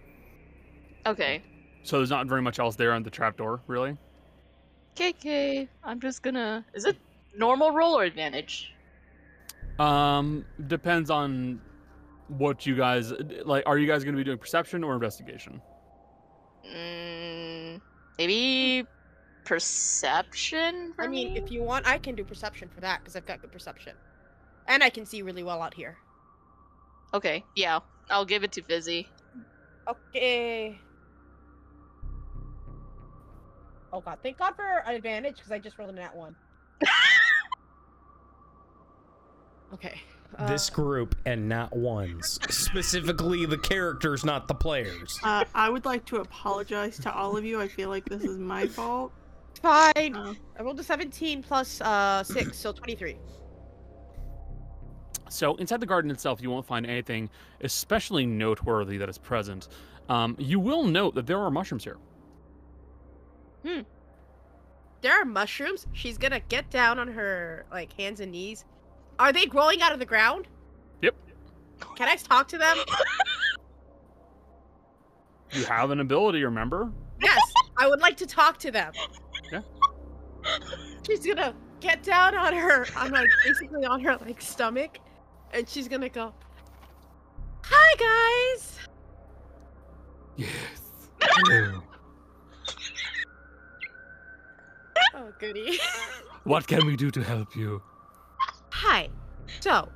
Okay. 1.06 1.42
So 1.84 1.96
there's 1.96 2.10
not 2.10 2.28
very 2.28 2.42
much 2.42 2.60
else 2.60 2.76
there 2.76 2.92
on 2.92 3.04
the 3.04 3.10
trap 3.10 3.38
door, 3.38 3.62
really. 3.68 3.98
KK, 4.96 5.68
I'm 5.84 6.00
just 6.00 6.24
gonna. 6.24 6.66
Is 6.74 6.86
it 6.86 6.98
normal 7.36 7.72
roll 7.72 7.98
or 7.98 8.04
advantage? 8.04 8.74
Um, 9.80 10.46
depends 10.68 11.10
on 11.10 11.62
what 12.28 12.66
you 12.66 12.76
guys 12.76 13.14
like. 13.46 13.64
Are 13.66 13.78
you 13.78 13.88
guys 13.88 14.04
going 14.04 14.16
to 14.16 14.18
be 14.18 14.24
doing 14.24 14.38
perception 14.38 14.84
or 14.84 14.94
investigation? 14.94 15.62
Mm, 16.70 17.82
maybe 18.18 18.86
perception. 19.46 20.94
For 20.96 21.06
I 21.06 21.08
mean, 21.08 21.34
me? 21.34 21.40
if 21.40 21.50
you 21.52 21.64
want, 21.64 21.88
I 21.88 21.98
can 21.98 22.16
do 22.16 22.24
perception 22.24 22.70
for 22.70 22.82
that 22.82 23.00
because 23.00 23.16
I've 23.16 23.26
got 23.26 23.42
good 23.42 23.52
perception, 23.52 23.94
and 24.68 24.84
I 24.84 24.90
can 24.90 25.06
see 25.06 25.22
really 25.22 25.44
well 25.44 25.62
out 25.62 25.74
here. 25.74 25.98
Okay, 27.14 27.44
yeah, 27.56 27.80
I'll 28.10 28.26
give 28.26 28.44
it 28.44 28.52
to 28.54 28.62
Fizzy. 28.62 29.08
Okay. 29.88 30.80
Oh 33.92 34.02
god, 34.02 34.20
thank 34.22 34.38
God 34.38 34.56
for 34.56 34.84
an 34.86 34.96
advantage 34.96 35.36
because 35.38 35.52
I 35.52 35.60
just 35.60 35.78
rolled 35.78 35.90
a 35.90 35.94
nat 35.94 36.16
one. 36.16 36.36
okay. 39.74 40.02
This 40.48 40.70
uh, 40.70 40.74
group 40.74 41.16
and 41.26 41.50
not 41.50 41.76
ones. 41.76 42.40
Specifically 42.50 43.46
the 43.46 43.58
characters, 43.58 44.24
not 44.24 44.48
the 44.48 44.54
players. 44.54 45.20
Uh, 45.24 45.44
I 45.56 45.70
would 45.70 45.86
like 45.86 46.06
to 46.06 46.18
apologize 46.18 47.00
to 47.00 47.14
all 47.14 47.36
of 47.36 47.44
you. 47.44 47.60
I 47.60 47.68
feel 47.68 47.90
like 47.90 48.06
this 48.06 48.24
is 48.24 48.38
my 48.38 48.68
fault. 48.68 49.12
fine. 49.62 50.16
Uh, 50.16 50.36
I 50.58 50.62
rolled 50.62 50.80
a 50.80 50.84
17 50.84 51.42
plus 51.42 51.82
uh 51.82 52.24
six, 52.24 52.58
so 52.58 52.72
23. 52.72 53.18
So 55.30 55.56
inside 55.56 55.80
the 55.80 55.86
garden 55.86 56.12
itself, 56.12 56.42
you 56.42 56.50
won't 56.50 56.66
find 56.66 56.86
anything 56.86 57.30
especially 57.62 58.26
noteworthy 58.26 58.98
that 58.98 59.10
is 59.10 59.18
present. 59.18 59.68
Um, 60.10 60.36
you 60.40 60.60
will 60.60 60.84
note 60.84 61.16
that 61.16 61.28
there 61.28 61.40
are 61.40 61.52
mushrooms 61.52 61.84
here. 61.84 61.98
Hmm. 63.66 63.82
There 65.02 65.20
are 65.20 65.26
mushrooms. 65.26 65.88
She's 65.94 66.18
gonna 66.18 66.42
get 66.42 66.70
down 66.70 67.00
on 67.00 67.08
her 67.08 67.66
like 67.72 67.94
hands 67.94 68.20
and 68.20 68.32
knees. 68.32 68.66
Are 69.18 69.32
they 69.32 69.46
growing 69.46 69.82
out 69.82 69.92
of 69.92 70.00
the 70.00 70.06
ground? 70.06 70.48
Yep. 71.02 71.16
Can 71.96 72.08
I 72.08 72.16
talk 72.16 72.48
to 72.50 72.58
them? 72.58 72.78
You 75.52 75.66
have 75.66 75.90
an 75.90 76.00
ability, 76.00 76.44
remember? 76.44 76.92
Yes, 77.22 77.42
I 77.78 77.88
would 77.88 78.02
like 78.02 78.18
to 78.18 78.26
talk 78.26 78.60
to 78.60 78.72
them. 78.72 78.94
Yeah. 79.52 79.62
She's 81.06 81.26
gonna 81.26 81.56
get 81.80 82.04
down 82.04 82.36
on 82.36 82.54
her, 82.54 82.86
on 82.96 83.12
like 83.12 83.30
basically 83.44 83.86
on 83.86 84.00
her 84.02 84.18
like 84.18 84.42
stomach, 84.42 85.00
and 85.54 85.68
she's 85.68 85.88
gonna 85.88 86.10
go, 86.10 86.34
"Hi 87.64 88.50
guys." 88.54 88.80
Yes. 90.36 91.80
Hello. 95.12 95.34
goody. 95.40 95.80
What 96.44 96.68
can 96.68 96.86
we 96.86 96.96
do 96.96 97.12
to 97.12 97.22
help 97.22 97.56
you? 97.56 97.82
Hi. 98.72 99.10
So, 99.60 99.90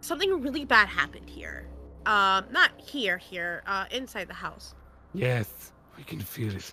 something 0.00 0.40
really 0.40 0.64
bad 0.64 0.88
happened 0.88 1.28
here. 1.28 1.66
Um, 2.06 2.46
not 2.50 2.70
here, 2.78 3.18
here, 3.18 3.62
uh, 3.66 3.86
inside 3.90 4.28
the 4.28 4.34
house. 4.34 4.74
Yes, 5.12 5.72
we 5.96 6.04
can 6.04 6.20
feel 6.20 6.54
it. 6.54 6.72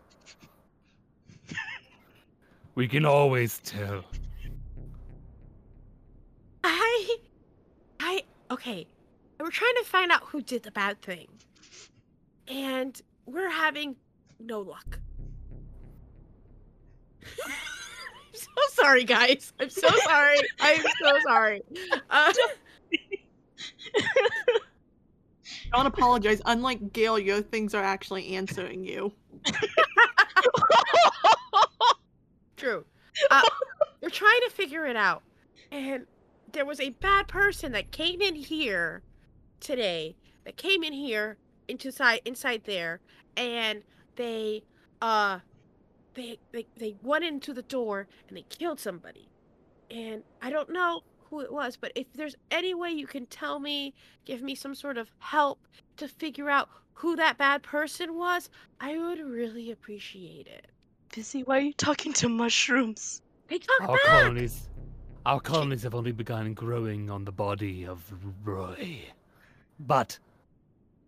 we 2.75 2.87
can 2.87 3.05
always 3.05 3.59
tell. 3.59 4.03
I, 6.63 7.17
I, 7.99 8.23
okay. 8.51 8.87
We're 9.39 9.51
trying 9.51 9.75
to 9.81 9.83
find 9.83 10.11
out 10.11 10.23
who 10.23 10.41
did 10.41 10.63
the 10.63 10.71
bad 10.71 11.01
thing. 11.01 11.27
And 12.47 12.99
we're 13.25 13.49
having 13.49 13.95
no 14.39 14.61
luck. 14.61 14.99
I'm 17.45 17.51
so 18.33 18.49
sorry, 18.71 19.03
guys. 19.03 19.53
I'm 19.59 19.69
so 19.69 19.87
sorry. 20.05 20.39
I'm 20.59 20.81
so 21.01 21.19
sorry. 21.23 21.61
Uh, 22.09 22.33
Don't 25.73 25.85
apologize. 25.85 26.41
Unlike 26.45 26.93
Gail, 26.93 27.19
your 27.19 27.41
things 27.41 27.73
are 27.73 27.83
actually 27.83 28.35
answering 28.35 28.83
you. 28.83 29.11
True. 32.57 32.85
Uh, 33.29 33.41
we're 34.01 34.09
trying 34.09 34.41
to 34.47 34.49
figure 34.49 34.85
it 34.85 34.95
out. 34.95 35.23
And 35.71 36.05
there 36.51 36.65
was 36.65 36.79
a 36.79 36.89
bad 36.89 37.27
person 37.27 37.71
that 37.73 37.91
came 37.91 38.21
in 38.21 38.35
here 38.35 39.03
today, 39.59 40.15
that 40.45 40.57
came 40.57 40.83
in 40.83 40.93
here 40.93 41.37
into 41.67 41.91
side 41.91 42.21
inside 42.25 42.63
there, 42.65 43.01
and 43.35 43.83
they 44.15 44.63
uh 45.01 45.39
they 46.17 46.39
they 46.51 46.65
they 46.75 46.95
went 47.03 47.23
into 47.23 47.53
the 47.53 47.61
door 47.61 48.07
and 48.27 48.35
they 48.35 48.41
killed 48.49 48.79
somebody. 48.79 49.29
And 49.89 50.23
I 50.41 50.49
don't 50.49 50.69
know 50.69 51.03
who 51.29 51.39
it 51.41 51.53
was, 51.53 51.77
but 51.77 51.91
if 51.95 52.07
there's 52.13 52.35
any 52.51 52.73
way 52.73 52.89
you 52.89 53.07
can 53.07 53.25
tell 53.27 53.59
me, 53.59 53.93
give 54.25 54.41
me 54.41 54.55
some 54.55 54.75
sort 54.75 54.97
of 54.97 55.09
help 55.19 55.59
to 55.97 56.07
figure 56.07 56.49
out 56.49 56.69
who 56.93 57.15
that 57.15 57.37
bad 57.37 57.63
person 57.63 58.17
was, 58.17 58.49
I 58.81 58.97
would 58.97 59.19
really 59.19 59.71
appreciate 59.71 60.47
it. 60.47 60.67
Fizzy, 61.09 61.43
why 61.43 61.57
are 61.57 61.61
you 61.61 61.73
talking 61.73 62.11
to 62.13 62.27
mushrooms? 62.27 63.21
They 63.47 63.59
talk 63.59 63.81
Our 63.81 63.95
back. 63.97 64.05
colonies, 64.05 64.67
our 65.25 65.39
colonies 65.39 65.83
have 65.83 65.95
only 65.95 66.11
begun 66.11 66.53
growing 66.53 67.09
on 67.09 67.23
the 67.23 67.31
body 67.31 67.85
of 67.85 68.01
Roy, 68.43 69.05
but 69.79 70.17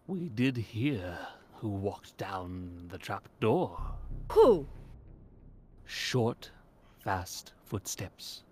we 0.07 0.29
did 0.29 0.55
hear 0.55 1.17
who 1.55 1.69
walked 1.69 2.15
down 2.17 2.87
the 2.89 2.97
trap 2.97 3.27
door. 3.41 3.77
Who? 4.31 4.67
Short, 5.91 6.51
fast 7.03 7.53
footsteps. 7.65 8.43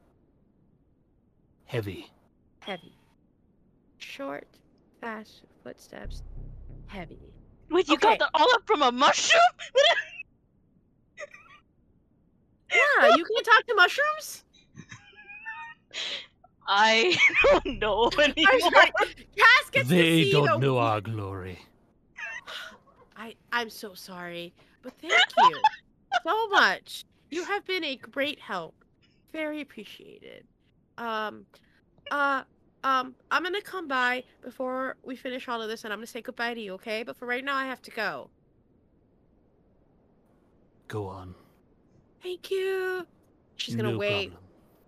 Heavy. 1.66 2.12
Heavy. 2.62 2.96
Short, 4.00 4.48
fast 5.02 5.44
footsteps. 5.64 6.24
Heavy. 6.88 7.20
Wait, 7.70 7.88
you 7.90 7.94
Okay. 7.94 8.18
got 8.18 8.20
that 8.20 8.30
all 8.34 8.52
up 8.56 8.66
from 8.66 8.82
a 8.82 8.92
mushroom? 8.92 9.40
Yeah, 12.74 13.16
you 13.16 13.24
can 13.24 13.44
talk 13.44 13.66
to 13.68 13.76
mushrooms? 13.76 14.44
I 16.68 17.16
don't 17.44 17.80
know 17.80 18.10
I'm 18.18 18.32
anymore. 18.32 18.60
sorry. 18.60 18.92
Kaz 19.38 19.72
gets 19.72 19.88
to 19.90 19.96
They 19.96 20.24
see 20.26 20.32
don't 20.32 20.46
the- 20.48 20.58
know 20.58 20.78
our 20.80 21.00
glory. 21.00 21.60
I 23.16 23.36
I'm 23.54 23.70
so 23.70 23.94
sorry, 23.94 24.54
but 24.82 24.94
thank 25.02 25.14
you 25.14 25.62
so 26.26 26.48
much. 26.50 27.06
You 27.30 27.44
have 27.44 27.66
been 27.66 27.84
a 27.84 27.96
great 27.98 28.40
help. 28.40 28.74
Very 29.34 29.62
appreciated. 29.62 30.46
Um, 30.98 31.46
uh, 32.12 32.44
um, 32.84 33.14
I'm 33.32 33.44
gonna 33.44 33.62
come 33.62 33.88
by 33.88 34.24
before 34.42 34.96
we 35.04 35.16
finish 35.16 35.48
all 35.48 35.62
of 35.62 35.68
this, 35.70 35.84
and 35.84 35.92
I'm 35.92 36.00
gonna 36.00 36.08
say 36.08 36.22
goodbye 36.22 36.54
to 36.54 36.62
you, 36.62 36.74
okay? 36.76 37.04
But 37.04 37.18
for 37.18 37.26
right 37.26 37.44
now, 37.44 37.56
I 37.56 37.66
have 37.66 37.82
to 37.84 37.92
go. 37.92 38.30
Go 40.88 41.08
on. 41.08 41.36
Thank 42.24 42.50
you. 42.50 43.06
She's 43.58 43.76
gonna 43.76 43.92
no 43.92 43.98
wait, 43.98 44.30
problem. 44.30 44.48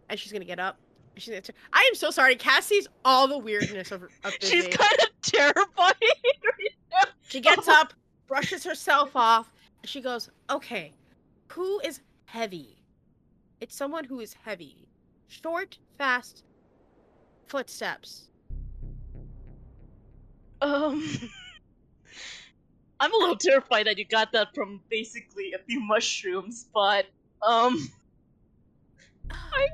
and 0.09 0.19
she's 0.19 0.31
gonna 0.31 0.45
get 0.45 0.59
up. 0.59 0.77
and 1.15 1.21
She's 1.21 1.31
gonna. 1.31 1.41
T- 1.41 1.53
I 1.73 1.81
am 1.89 1.95
so 1.95 2.09
sorry. 2.11 2.35
Cassie's 2.35 2.87
all 3.03 3.27
the 3.27 3.37
weirdness 3.37 3.91
of, 3.91 4.03
of 4.03 4.33
She's 4.39 4.65
Busy. 4.65 4.69
kind 4.77 4.99
of 5.01 5.21
terrifying. 5.21 5.93
She 7.21 7.41
gets 7.41 7.67
up, 7.67 7.93
brushes 8.27 8.63
herself 8.63 9.15
off, 9.15 9.53
and 9.83 9.89
she 9.89 10.01
goes, 10.01 10.31
Okay, 10.49 10.91
who 11.49 11.79
is 11.81 12.01
heavy? 12.31 12.77
It's 13.59 13.75
someone 13.75 14.05
who 14.05 14.19
is 14.19 14.33
heavy. 14.33 14.87
Short, 15.27 15.77
fast 15.97 16.43
footsteps. 17.47 18.29
Um, 20.61 21.03
I'm 22.99 23.13
a 23.13 23.17
little 23.17 23.35
terrified 23.35 23.87
that 23.87 23.97
you 23.97 24.05
got 24.05 24.31
that 24.33 24.53
from 24.53 24.81
basically 24.89 25.53
a 25.53 25.59
few 25.59 25.79
mushrooms, 25.79 26.67
but 26.73 27.05
um, 27.41 27.89
I 29.31 29.67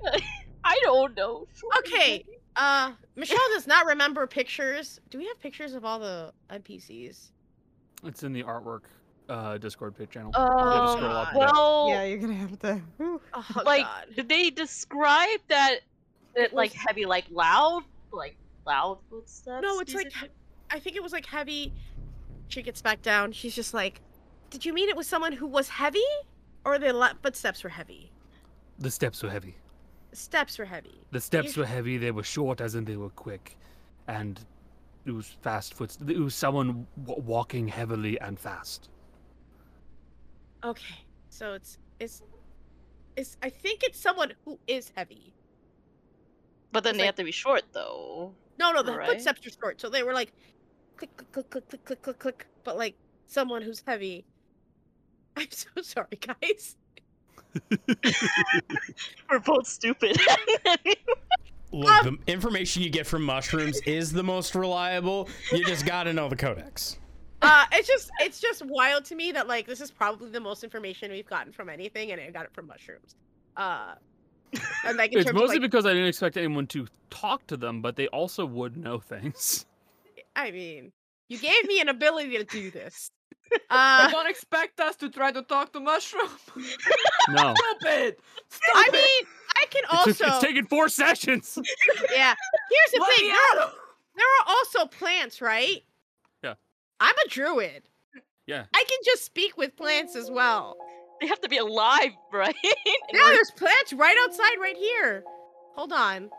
I 0.63 0.79
don't 0.83 1.15
know. 1.15 1.47
Okay, 1.79 2.25
uh, 2.55 2.93
Michelle 3.15 3.37
does 3.53 3.67
not 3.67 3.85
remember 3.85 4.25
pictures. 4.27 4.99
Do 5.09 5.17
we 5.17 5.27
have 5.27 5.39
pictures 5.39 5.73
of 5.73 5.85
all 5.85 5.99
the 5.99 6.31
NPCs? 6.49 7.31
It's 8.03 8.23
in 8.23 8.33
the 8.33 8.43
artwork 8.43 8.81
uh, 9.29 9.57
Discord 9.57 9.95
page 9.97 10.09
channel. 10.11 10.31
Uh, 10.33 10.39
You 10.39 10.71
have 10.71 10.85
to 10.85 10.91
scroll 10.97 11.11
up 11.17 11.27
a 11.29 11.31
bit. 11.33 11.39
well, 11.39 11.87
Yeah, 11.89 12.03
you're 12.05 12.17
gonna 12.19 12.33
have 12.33 12.59
to. 12.59 12.81
Oh, 13.33 13.61
like, 13.65 13.83
God. 13.83 14.05
did 14.15 14.29
they 14.29 14.49
describe 14.49 15.39
that? 15.49 15.79
It 16.35 16.53
like 16.53 16.73
heavy, 16.73 17.05
like 17.05 17.25
loud, 17.31 17.83
like 18.11 18.35
loud 18.67 18.99
footsteps. 19.09 19.61
No, 19.61 19.79
it's 19.79 19.93
like, 19.93 20.07
are- 20.07 20.25
he- 20.25 20.31
I 20.69 20.79
think 20.79 20.95
it 20.95 21.03
was 21.03 21.13
like 21.13 21.25
heavy. 21.25 21.71
She 22.49 22.61
gets 22.61 22.81
back 22.81 23.01
down. 23.01 23.31
She's 23.31 23.55
just 23.55 23.73
like, 23.73 24.01
Did 24.49 24.65
you 24.65 24.73
mean 24.73 24.89
it 24.89 24.95
was 24.97 25.07
someone 25.07 25.31
who 25.33 25.47
was 25.47 25.69
heavy? 25.69 26.03
Or 26.65 26.77
the 26.79 26.93
le- 26.93 27.15
footsteps 27.23 27.63
were 27.63 27.69
heavy? 27.69 28.11
The 28.79 28.91
steps 28.91 29.23
were 29.23 29.29
heavy. 29.29 29.55
The 30.11 30.17
steps 30.17 30.57
were 30.57 30.65
heavy. 30.65 30.99
The 31.11 31.21
steps 31.21 31.55
You- 31.55 31.61
were 31.61 31.67
heavy. 31.67 31.97
They 31.97 32.11
were 32.11 32.23
short, 32.23 32.59
as 32.61 32.75
in 32.75 32.85
they 32.85 32.97
were 32.97 33.09
quick, 33.11 33.57
and 34.07 34.39
it 35.05 35.11
was 35.11 35.27
fast 35.41 35.73
foot. 35.75 35.95
It 36.07 36.17
was 36.19 36.35
someone 36.35 36.87
w- 37.05 37.21
walking 37.23 37.67
heavily 37.67 38.19
and 38.19 38.37
fast. 38.39 38.89
Okay, 40.65 40.95
so 41.29 41.53
it's 41.53 41.77
it's 41.99 42.21
it's. 43.15 43.37
I 43.43 43.49
think 43.49 43.83
it's 43.83 43.99
someone 43.99 44.33
who 44.43 44.57
is 44.67 44.91
heavy. 44.95 45.31
but 46.71 46.83
then 46.83 46.91
it's 46.91 46.97
they 46.97 47.03
like- 47.03 47.07
have 47.07 47.15
to 47.15 47.23
be 47.23 47.31
short 47.31 47.61
though. 47.71 48.33
No, 48.57 48.71
no, 48.71 48.81
the 48.83 48.93
Right. 48.97 49.07
footsteps 49.09 49.45
are 49.45 49.51
short, 49.51 49.79
so 49.81 49.89
they 49.89 50.01
were 50.03 50.13
like 50.13 50.31
click, 50.97 51.15
click, 51.17 51.31
click, 51.31 51.49
click, 51.49 51.69
click, 51.69 51.85
click, 51.85 52.01
click, 52.01 52.19
click. 52.19 52.47
But 52.63 52.77
like 52.77 52.95
someone 53.27 53.61
who's 53.61 53.83
heavy. 53.85 54.25
I'm 55.37 55.51
so 55.51 55.81
sorry, 55.81 56.17
guys. 56.19 56.77
We're 59.29 59.39
both 59.39 59.67
stupid. 59.67 60.17
Look, 61.71 62.05
Um, 62.05 62.19
the 62.25 62.31
information 62.33 62.81
you 62.83 62.89
get 62.89 63.05
from 63.05 63.23
mushrooms 63.23 63.79
is 63.85 64.11
the 64.11 64.23
most 64.23 64.55
reliable. 64.55 65.27
You 65.51 65.63
just 65.65 65.85
gotta 65.85 66.13
know 66.13 66.29
the 66.29 66.35
codex. 66.35 66.97
Uh, 67.41 67.65
it's 67.73 67.87
just 67.87 68.09
it's 68.21 68.39
just 68.39 68.65
wild 68.65 69.05
to 69.05 69.15
me 69.15 69.31
that 69.31 69.47
like 69.47 69.67
this 69.67 69.81
is 69.81 69.91
probably 69.91 70.29
the 70.29 70.39
most 70.39 70.63
information 70.63 71.11
we've 71.11 71.27
gotten 71.27 71.51
from 71.51 71.69
anything, 71.69 72.11
and 72.11 72.19
I 72.21 72.29
got 72.31 72.45
it 72.45 72.53
from 72.53 72.67
mushrooms. 72.67 73.15
Uh, 73.55 73.95
and 74.85 74.97
like 74.97 75.11
in 75.11 75.19
It's 75.19 75.25
terms 75.27 75.35
of, 75.35 75.41
mostly 75.41 75.55
like, 75.55 75.63
because 75.63 75.85
I 75.85 75.89
didn't 75.93 76.07
expect 76.07 76.37
anyone 76.37 76.67
to 76.67 76.87
talk 77.09 77.45
to 77.47 77.57
them, 77.57 77.81
but 77.81 77.95
they 77.95 78.07
also 78.07 78.45
would 78.45 78.77
know 78.77 78.99
things. 78.99 79.65
I 80.35 80.51
mean, 80.51 80.91
you 81.29 81.37
gave 81.37 81.65
me 81.67 81.81
an 81.81 81.89
ability 81.89 82.37
to 82.37 82.43
do 82.43 82.71
this. 82.71 83.11
But 83.49 83.61
Uh, 83.69 84.09
don't 84.09 84.27
expect 84.29 84.79
us 84.79 84.95
to 84.97 85.09
try 85.09 85.31
to 85.31 85.41
talk 85.43 85.71
to 85.73 85.79
mushroom. 85.79 86.29
No. 87.29 87.53
Stupid. 87.79 88.15
I 88.75 88.89
mean, 88.91 89.27
I 89.55 89.65
can 89.71 89.83
also 89.91 90.25
it's 90.25 90.39
taken 90.39 90.65
four 90.67 90.89
sessions. 90.89 91.57
yeah. 92.13 92.35
Here's 92.69 92.91
the 92.93 92.99
Let 92.99 93.17
thing: 93.17 93.27
there 93.29 93.61
are, 93.63 93.71
there 94.15 94.25
are 94.25 94.47
also 94.47 94.85
plants, 94.85 95.41
right? 95.41 95.83
Yeah. 96.99 97.07
I'm 97.07 97.15
a 97.25 97.29
druid. 97.29 97.83
Yeah. 98.47 98.65
I 98.73 98.83
can 98.87 98.99
just 99.05 99.25
speak 99.25 99.57
with 99.57 99.75
plants 99.75 100.15
as 100.15 100.29
well. 100.29 100.77
they 101.21 101.27
have 101.27 101.41
to 101.41 101.49
be 101.49 101.57
alive, 101.57 102.11
right? 102.33 102.55
In 102.63 102.71
Yeah, 103.13 103.21
order- 103.21 103.33
there's 103.35 103.51
plants 103.51 103.93
right 103.93 104.15
outside, 104.23 104.57
right 104.61 104.77
here. 104.77 105.23
Hold 105.75 105.91
on. 105.93 106.29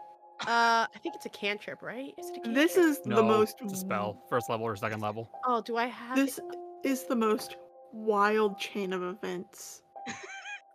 Uh, 0.42 0.84
I 0.94 0.98
think 1.02 1.14
it's 1.14 1.24
a 1.26 1.30
cantrip, 1.30 1.80
right? 1.82 2.12
Is 2.18 2.26
it 2.28 2.32
a 2.36 2.40
cantrip? 2.40 2.54
This 2.54 2.76
is 2.76 3.00
No, 3.06 3.16
the 3.16 3.22
most. 3.22 3.56
It's 3.62 3.72
a 3.72 3.76
spell. 3.76 4.22
First 4.28 4.50
level 4.50 4.66
or 4.66 4.76
second 4.76 5.00
level. 5.00 5.30
Oh, 5.46 5.62
do 5.62 5.76
I 5.76 5.86
have? 5.86 6.14
This 6.16 6.38
it? 6.38 6.44
is 6.84 7.04
the 7.04 7.16
most 7.16 7.56
wild 7.92 8.58
chain 8.58 8.92
of 8.92 9.02
events. 9.02 9.82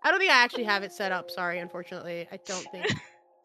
I 0.04 0.10
don't 0.10 0.20
think 0.20 0.32
I 0.32 0.44
actually 0.44 0.64
have 0.64 0.82
it 0.82 0.92
set 0.92 1.12
up. 1.12 1.30
Sorry, 1.30 1.60
unfortunately, 1.60 2.28
I 2.32 2.40
don't 2.46 2.66
think. 2.72 2.88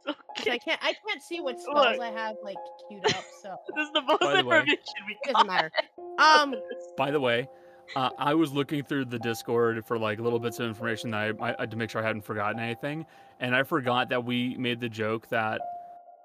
'Cause 0.07 0.15
okay. 0.41 0.53
I 0.53 0.59
can't. 0.59 0.81
I 0.83 0.95
can't 1.07 1.23
see 1.23 1.41
what 1.41 1.59
spells 1.61 1.97
Look. 1.97 2.01
I 2.01 2.11
have 2.11 2.37
like 2.43 2.57
queued 2.89 3.05
up, 3.07 3.25
so 3.43 3.57
This 3.75 3.87
is 3.87 3.93
the 3.93 4.03
most 4.03 4.21
By 4.21 4.41
the 4.43 4.49
way- 4.49 4.59
information 4.61 4.79
we 5.07 5.13
it 5.15 5.19
got. 5.25 5.33
doesn't 5.35 5.47
matter. 5.49 5.71
Um, 6.19 6.55
By 6.97 7.11
the 7.11 7.21
way, 7.21 7.47
uh, 7.95 8.09
I 8.19 8.33
was 8.33 8.51
looking 8.51 8.83
through 8.83 9.05
the 9.07 9.19
Discord 9.19 9.85
for 9.85 9.99
like 9.99 10.19
little 10.19 10.39
bits 10.39 10.59
of 10.61 10.67
information 10.67 11.11
that 11.11 11.37
I, 11.43 11.55
I 11.59 11.67
to 11.67 11.77
make 11.77 11.91
sure 11.91 12.03
I 12.03 12.07
hadn't 12.07 12.23
forgotten 12.23 12.59
anything, 12.59 13.05
and 13.41 13.55
I 13.55 13.63
forgot 13.65 14.09
that 14.09 14.25
we 14.25 14.57
made 14.57 14.81
the 14.81 14.89
joke 14.89 15.29
that 15.29 15.61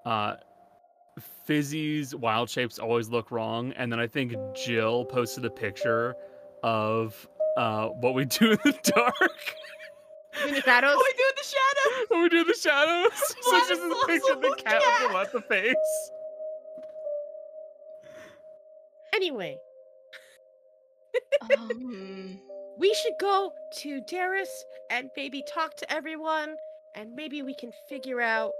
uh, 0.06 0.36
Fizzy's 1.44 2.14
wild 2.14 2.48
shapes 2.48 2.78
always 2.78 3.10
look 3.10 3.30
wrong, 3.30 3.72
and 3.72 3.92
then 3.92 4.00
I 4.00 4.06
think 4.06 4.34
Jill 4.54 5.04
posted 5.04 5.44
a 5.44 5.50
picture 5.50 6.14
of 6.62 7.28
uh, 7.58 7.88
what 7.88 8.14
we 8.14 8.24
do 8.24 8.52
in 8.52 8.58
the 8.64 8.78
dark. 8.94 9.54
In 10.46 10.54
the 10.54 10.62
shadows. 10.62 10.96
What 10.96 11.06
we 11.06 11.18
do 11.18 11.32
the 11.36 11.44
shadows? 11.44 12.06
what 12.08 12.22
we 12.22 12.28
do 12.28 12.44
the 12.44 12.54
shadows. 12.54 13.10
so 13.42 13.56
it's 13.56 13.68
just 13.68 13.82
a 13.82 13.84
a 13.84 14.06
picture 14.06 14.32
of 14.32 14.40
the 14.40 14.48
awesome 14.48 14.64
cat 14.64 14.82
with 15.00 15.08
the 15.08 15.14
lots 15.14 15.34
of 15.34 15.44
face. 15.46 16.10
Anyway, 19.14 19.58
Um, 21.58 22.40
we 22.78 22.94
should 22.94 23.12
go 23.20 23.52
to 23.80 24.00
Darius 24.08 24.64
and 24.90 25.10
maybe 25.16 25.44
talk 25.46 25.76
to 25.76 25.92
everyone, 25.92 26.56
and 26.94 27.14
maybe 27.14 27.42
we 27.42 27.54
can 27.54 27.72
figure 27.88 28.20
out 28.20 28.52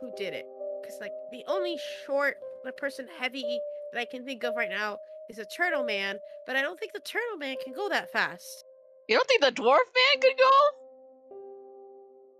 who 0.00 0.12
did 0.16 0.34
it. 0.34 0.44
Because 0.82 0.98
like 1.00 1.12
the 1.30 1.44
only 1.48 1.78
short, 2.06 2.36
the 2.64 2.72
person 2.72 3.06
heavy 3.18 3.58
that 3.92 4.00
I 4.00 4.04
can 4.04 4.24
think 4.24 4.44
of 4.44 4.54
right 4.54 4.70
now 4.70 4.98
is 5.30 5.38
a 5.38 5.44
turtle 5.46 5.84
man, 5.84 6.18
but 6.46 6.56
I 6.56 6.62
don't 6.62 6.78
think 6.78 6.92
the 6.92 7.00
turtle 7.00 7.38
man 7.38 7.56
can 7.64 7.72
go 7.72 7.88
that 7.88 8.12
fast. 8.12 8.64
You 9.08 9.16
don't 9.16 9.28
think 9.28 9.42
the 9.42 9.52
dwarf 9.52 9.64
man 9.78 10.20
could 10.20 10.38
go? 10.38 10.50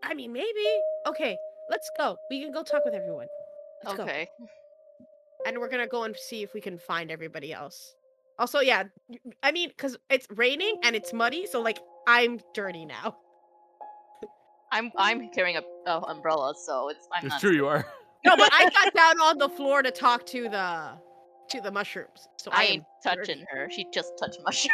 I 0.02 0.14
mean, 0.14 0.32
maybe. 0.32 0.80
Okay, 1.06 1.36
let's 1.70 1.90
go. 1.96 2.16
We 2.30 2.42
can 2.42 2.52
go 2.52 2.62
talk 2.62 2.84
with 2.84 2.94
everyone. 2.94 3.26
Let's 3.84 3.96
go. 3.96 4.02
okay. 4.04 4.28
and 5.46 5.58
we're 5.58 5.68
gonna 5.68 5.86
go 5.88 6.04
and 6.04 6.16
see 6.16 6.42
if 6.42 6.54
we 6.54 6.60
can 6.60 6.78
find 6.78 7.10
everybody 7.10 7.52
else. 7.52 7.94
Also, 8.38 8.60
yeah, 8.60 8.84
I 9.42 9.52
mean, 9.52 9.68
because 9.68 9.96
it's 10.10 10.26
raining 10.34 10.78
and 10.82 10.96
it's 10.96 11.12
muddy, 11.12 11.46
so 11.46 11.60
like 11.60 11.78
I'm 12.06 12.40
dirty 12.54 12.84
now. 12.84 13.16
I'm 14.72 14.90
I'm 14.96 15.28
carrying 15.30 15.56
a, 15.58 15.62
a 15.90 16.00
umbrella, 16.08 16.54
so 16.56 16.88
it's 16.88 17.06
I'm 17.12 17.26
It's 17.26 17.32
not. 17.34 17.40
true, 17.40 17.52
you 17.52 17.66
are. 17.66 17.86
No, 18.24 18.36
but 18.36 18.50
I 18.52 18.70
got 18.70 18.94
down 18.94 19.20
on 19.20 19.38
the 19.38 19.48
floor 19.48 19.82
to 19.82 19.90
talk 19.90 20.24
to 20.26 20.44
the 20.48 20.92
to 21.50 21.60
the 21.60 21.70
mushrooms. 21.70 22.28
So 22.38 22.50
I, 22.52 22.56
I 22.56 22.64
ain't 22.64 22.84
touching 23.04 23.38
dirty. 23.40 23.44
her. 23.50 23.68
She 23.70 23.86
just 23.92 24.12
touched 24.18 24.38
mushroom. 24.44 24.72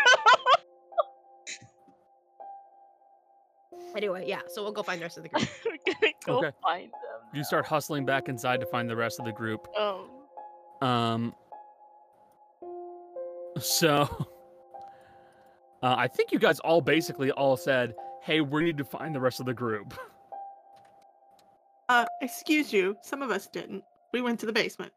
Anyway, 3.96 4.24
yeah. 4.26 4.40
So 4.48 4.62
we'll 4.62 4.72
go 4.72 4.82
find 4.82 5.00
the 5.00 5.04
rest 5.04 5.16
of 5.16 5.22
the 5.24 5.28
group. 5.30 5.48
We're 5.64 5.76
gonna 5.94 6.12
go 6.24 6.38
Okay. 6.38 6.50
find 6.62 6.84
them. 6.84 7.20
You 7.34 7.44
start 7.44 7.66
hustling 7.66 8.04
back 8.04 8.28
inside 8.28 8.60
to 8.60 8.66
find 8.66 8.88
the 8.88 8.96
rest 8.96 9.18
of 9.18 9.26
the 9.26 9.32
group. 9.32 9.66
Oh. 9.76 10.06
Um. 10.80 11.34
So, 13.60 14.02
uh, 15.82 15.94
I 15.98 16.06
think 16.06 16.32
you 16.32 16.38
guys 16.38 16.60
all 16.60 16.80
basically 16.80 17.30
all 17.32 17.56
said, 17.56 17.94
"Hey, 18.22 18.40
we 18.40 18.62
need 18.62 18.78
to 18.78 18.84
find 18.84 19.14
the 19.14 19.20
rest 19.20 19.40
of 19.40 19.46
the 19.46 19.54
group." 19.54 19.94
Uh, 21.90 22.04
excuse 22.20 22.70
you. 22.70 22.94
Some 23.00 23.22
of 23.22 23.30
us 23.30 23.46
didn't. 23.46 23.82
We 24.12 24.20
went 24.20 24.38
to 24.40 24.44
the 24.46 24.52
basement. 24.52 24.92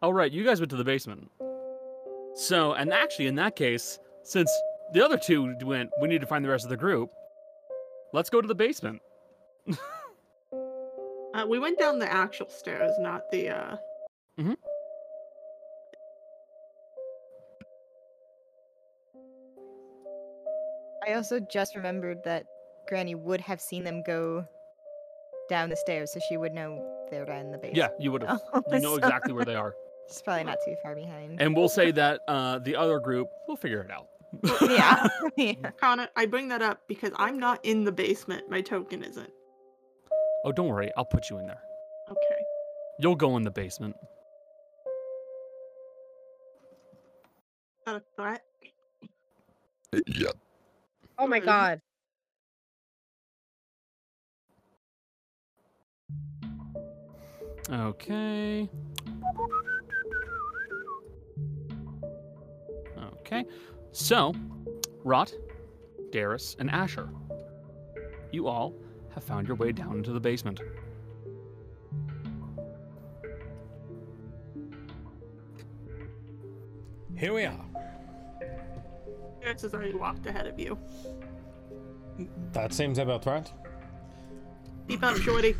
All 0.00 0.14
right, 0.14 0.32
you 0.32 0.44
guys 0.44 0.60
went 0.60 0.70
to 0.70 0.76
the 0.76 0.82
basement. 0.82 1.30
So, 2.34 2.72
and 2.72 2.90
actually, 2.90 3.26
in 3.26 3.34
that 3.34 3.54
case, 3.54 3.98
since 4.22 4.50
the 4.94 5.04
other 5.04 5.18
two 5.18 5.54
went, 5.62 5.90
we 6.00 6.08
need 6.08 6.22
to 6.22 6.26
find 6.26 6.42
the 6.42 6.48
rest 6.48 6.64
of 6.64 6.70
the 6.70 6.76
group. 6.78 7.10
Let's 8.12 8.30
go 8.30 8.40
to 8.40 8.48
the 8.48 8.54
basement. 8.54 9.00
Uh, 11.34 11.46
we 11.46 11.58
went 11.58 11.78
down 11.78 11.98
the 11.98 12.12
actual 12.12 12.46
stairs, 12.50 12.92
not 12.98 13.22
the 13.30 13.48
uh. 13.48 13.76
I 21.06 21.14
also 21.14 21.40
just 21.40 21.74
remembered 21.74 22.18
that 22.24 22.44
Granny 22.88 23.14
would 23.14 23.40
have 23.40 23.60
seen 23.60 23.84
them 23.84 24.02
go 24.06 24.46
down 25.48 25.68
the 25.68 25.76
stairs, 25.76 26.12
so 26.12 26.20
she 26.28 26.36
would 26.36 26.52
know 26.52 26.80
they're 27.10 27.24
down 27.24 27.46
in 27.46 27.52
the 27.52 27.58
basement. 27.58 27.76
Yeah, 27.76 27.88
you 27.98 28.12
would 28.12 28.22
have. 28.22 28.40
You 28.72 28.78
know 28.80 28.92
So- 28.92 28.96
exactly 28.96 29.32
where 29.32 29.44
they 29.44 29.56
are. 29.56 29.74
It's 30.08 30.20
probably 30.20 30.44
not 30.44 30.58
too 30.66 30.74
far 30.82 30.94
behind. 30.94 31.40
And 31.40 31.56
we'll 31.56 31.70
say 31.70 31.90
that 31.92 32.20
uh, 32.28 32.58
the 32.58 32.76
other 32.76 32.98
group, 32.98 33.28
we'll 33.48 33.56
figure 33.56 33.80
it 33.80 33.90
out. 33.90 34.08
Yeah. 34.42 35.08
yeah. 35.36 35.70
Connor, 35.80 36.08
I 36.16 36.26
bring 36.26 36.48
that 36.48 36.62
up 36.62 36.82
because 36.88 37.12
I'm 37.16 37.38
not 37.38 37.64
in 37.64 37.84
the 37.84 37.92
basement. 37.92 38.50
My 38.50 38.60
token 38.60 39.02
isn't. 39.02 39.30
Oh, 40.44 40.52
don't 40.52 40.68
worry, 40.68 40.90
I'll 40.96 41.04
put 41.04 41.30
you 41.30 41.38
in 41.38 41.46
there. 41.46 41.60
Okay. 42.10 42.42
You'll 42.98 43.16
go 43.16 43.36
in 43.36 43.42
the 43.44 43.50
basement. 43.50 43.96
Is 47.78 47.84
that 47.86 47.96
a 47.96 48.02
threat? 48.16 48.42
Oh 51.18 51.26
my 51.26 51.38
god. 51.38 51.80
Okay. 57.70 58.68
Okay. 62.98 63.44
So, 63.92 64.34
Rot, 65.04 65.34
Darius, 66.10 66.56
and 66.58 66.70
Asher, 66.70 67.10
you 68.30 68.48
all 68.48 68.74
have 69.14 69.22
found 69.22 69.46
your 69.46 69.56
way 69.56 69.70
down 69.70 69.96
into 69.96 70.12
the 70.12 70.20
basement. 70.20 70.60
Here 77.14 77.34
we 77.34 77.44
are. 77.44 77.64
Darius 79.42 79.62
has 79.62 79.74
already 79.74 79.94
walked 79.94 80.26
ahead 80.26 80.46
of 80.46 80.58
you. 80.58 80.78
That 82.52 82.72
seems 82.72 82.98
about 82.98 83.26
right. 83.26 83.52
Keep 84.88 85.02
up, 85.02 85.16
shorty. 85.18 85.54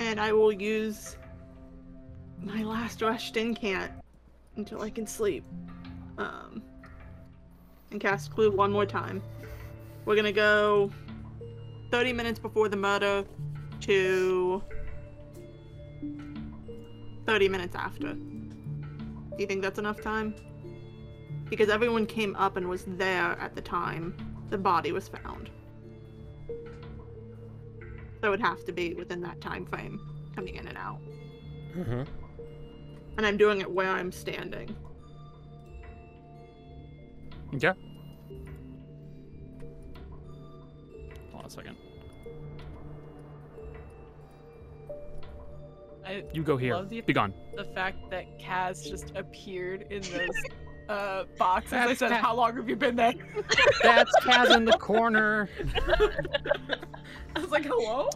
And 0.00 0.20
I 0.20 0.32
will 0.32 0.52
use 0.52 1.16
my 2.40 2.62
last 2.62 3.02
rushed 3.02 3.36
incant 3.36 3.92
until 4.56 4.82
I 4.82 4.90
can 4.90 5.06
sleep. 5.06 5.44
Um, 6.18 6.62
and 7.90 8.00
cast 8.00 8.32
clue 8.32 8.50
one 8.50 8.72
more 8.72 8.86
time. 8.86 9.22
We're 10.04 10.16
gonna 10.16 10.32
go 10.32 10.90
30 11.90 12.12
minutes 12.12 12.38
before 12.38 12.68
the 12.68 12.76
murder 12.76 13.24
to 13.80 14.62
30 17.26 17.48
minutes 17.48 17.74
after. 17.74 18.14
Do 18.14 19.36
you 19.38 19.46
think 19.46 19.62
that's 19.62 19.78
enough 19.78 20.00
time? 20.00 20.34
Because 21.50 21.68
everyone 21.68 22.06
came 22.06 22.34
up 22.36 22.56
and 22.56 22.68
was 22.68 22.84
there 22.86 23.32
at 23.38 23.54
the 23.54 23.60
time 23.60 24.16
the 24.50 24.58
body 24.58 24.92
was 24.92 25.08
found. 25.08 25.50
So 28.20 28.28
it 28.28 28.30
would 28.30 28.40
have 28.40 28.64
to 28.64 28.72
be 28.72 28.94
within 28.94 29.20
that 29.22 29.40
time 29.40 29.66
frame, 29.66 30.00
coming 30.34 30.54
in 30.54 30.66
and 30.66 30.78
out. 30.78 31.00
Mm-hmm. 31.76 32.25
And 33.16 33.24
I'm 33.26 33.36
doing 33.36 33.60
it 33.60 33.70
where 33.70 33.90
I'm 33.90 34.12
standing. 34.12 34.74
Okay. 37.54 37.72
Hold 41.32 41.40
on 41.40 41.44
a 41.46 41.50
second. 41.50 41.76
I 46.04 46.24
You 46.32 46.42
go 46.42 46.56
here. 46.56 46.82
The- 46.82 47.00
Be 47.00 47.12
gone. 47.12 47.32
the 47.56 47.64
fact 47.64 48.10
that 48.10 48.38
Kaz 48.38 48.88
just 48.88 49.12
appeared 49.16 49.86
in 49.90 50.02
those 50.02 50.28
uh 50.88 51.24
boxes. 51.38 51.72
I 51.72 51.86
That's 51.86 51.98
said, 51.98 52.12
Kaz. 52.12 52.20
"How 52.20 52.34
long 52.34 52.56
have 52.56 52.68
you 52.68 52.76
been 52.76 52.96
there?" 52.96 53.14
That's 53.82 54.10
Kaz 54.20 54.54
in 54.56 54.64
the 54.64 54.72
corner. 54.78 55.48
I 57.34 57.40
was 57.40 57.50
like, 57.50 57.64
"Hello." 57.64 58.08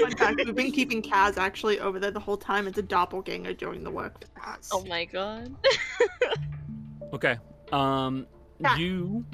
Fun 0.00 0.10
fact, 0.16 0.40
we've 0.44 0.54
been 0.54 0.72
keeping 0.72 1.00
Kaz 1.00 1.36
actually 1.38 1.78
over 1.78 2.00
there 2.00 2.10
the 2.10 2.18
whole 2.18 2.36
time. 2.36 2.66
It's 2.66 2.78
a 2.78 2.82
doppelganger 2.82 3.52
doing 3.54 3.84
the 3.84 3.90
work 3.90 4.20
for 4.20 4.40
Kaz. 4.40 4.68
Oh 4.72 4.84
my 4.84 5.04
god. 5.04 5.54
Okay. 7.12 7.38
Um, 7.72 8.26
Cat. 8.62 8.78
you. 8.80 9.24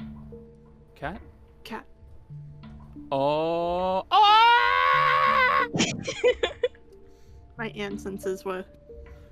Cat? 0.95 1.19
Cat. 1.63 1.85
Oh. 3.11 4.05
Oh! 4.11 5.67
My 7.57 7.69
incenses 7.69 8.45
were 8.45 8.63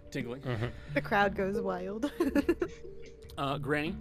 Tingling. 0.10 0.42
Mm-hmm. 0.42 0.66
The 0.96 1.02
crowd 1.02 1.36
goes 1.36 1.62
wild. 1.62 2.12
Uh, 3.38 3.58
Granny, 3.58 3.96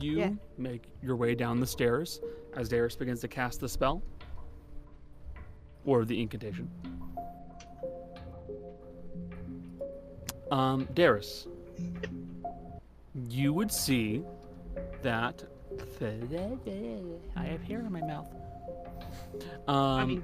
you 0.00 0.18
Yeah. 0.18 0.32
make 0.56 0.90
your 1.02 1.16
way 1.16 1.34
down 1.34 1.60
the 1.60 1.66
stairs 1.66 2.20
as 2.54 2.68
Darius 2.68 2.96
begins 2.96 3.20
to 3.20 3.28
cast 3.28 3.60
the 3.60 3.68
spell 3.68 4.02
or 5.84 6.04
the 6.04 6.20
incantation. 6.20 6.70
Um, 10.50 10.88
Darius, 10.94 11.46
you 13.28 13.52
would 13.52 13.70
see 13.70 14.24
that. 15.02 15.44
I 16.00 17.44
have 17.44 17.62
hair 17.62 17.80
in 17.80 17.92
my 17.92 18.00
mouth. 18.00 18.32
Um, 19.68 19.76
I 19.76 20.04
mean, 20.04 20.22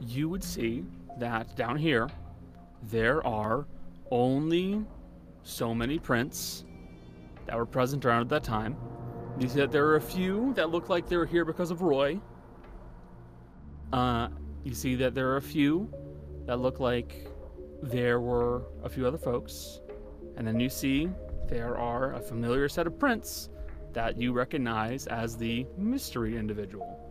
you 0.00 0.28
would 0.28 0.44
see 0.44 0.84
that 1.18 1.56
down 1.56 1.76
here 1.76 2.08
there 2.84 3.26
are 3.26 3.66
only 4.10 4.84
so 5.48 5.74
many 5.74 5.98
prints 5.98 6.64
that 7.46 7.56
were 7.56 7.66
present 7.66 8.04
around 8.04 8.20
at 8.20 8.28
that 8.28 8.44
time. 8.44 8.76
You 9.38 9.48
see 9.48 9.60
that 9.60 9.72
there 9.72 9.86
are 9.86 9.96
a 9.96 10.00
few 10.00 10.52
that 10.54 10.70
look 10.70 10.88
like 10.88 11.08
they 11.08 11.16
were 11.16 11.26
here 11.26 11.44
because 11.44 11.70
of 11.70 11.80
Roy. 11.80 12.20
Uh, 13.92 14.28
you 14.64 14.74
see 14.74 14.94
that 14.96 15.14
there 15.14 15.28
are 15.30 15.36
a 15.36 15.42
few 15.42 15.92
that 16.46 16.60
look 16.60 16.80
like 16.80 17.28
there 17.82 18.20
were 18.20 18.64
a 18.82 18.88
few 18.88 19.06
other 19.06 19.18
folks. 19.18 19.80
And 20.36 20.46
then 20.46 20.60
you 20.60 20.68
see 20.68 21.08
there 21.48 21.78
are 21.78 22.14
a 22.14 22.20
familiar 22.20 22.68
set 22.68 22.86
of 22.86 22.98
prints 22.98 23.48
that 23.94 24.20
you 24.20 24.32
recognize 24.32 25.06
as 25.06 25.36
the 25.36 25.66
mystery 25.78 26.36
individual. 26.36 27.04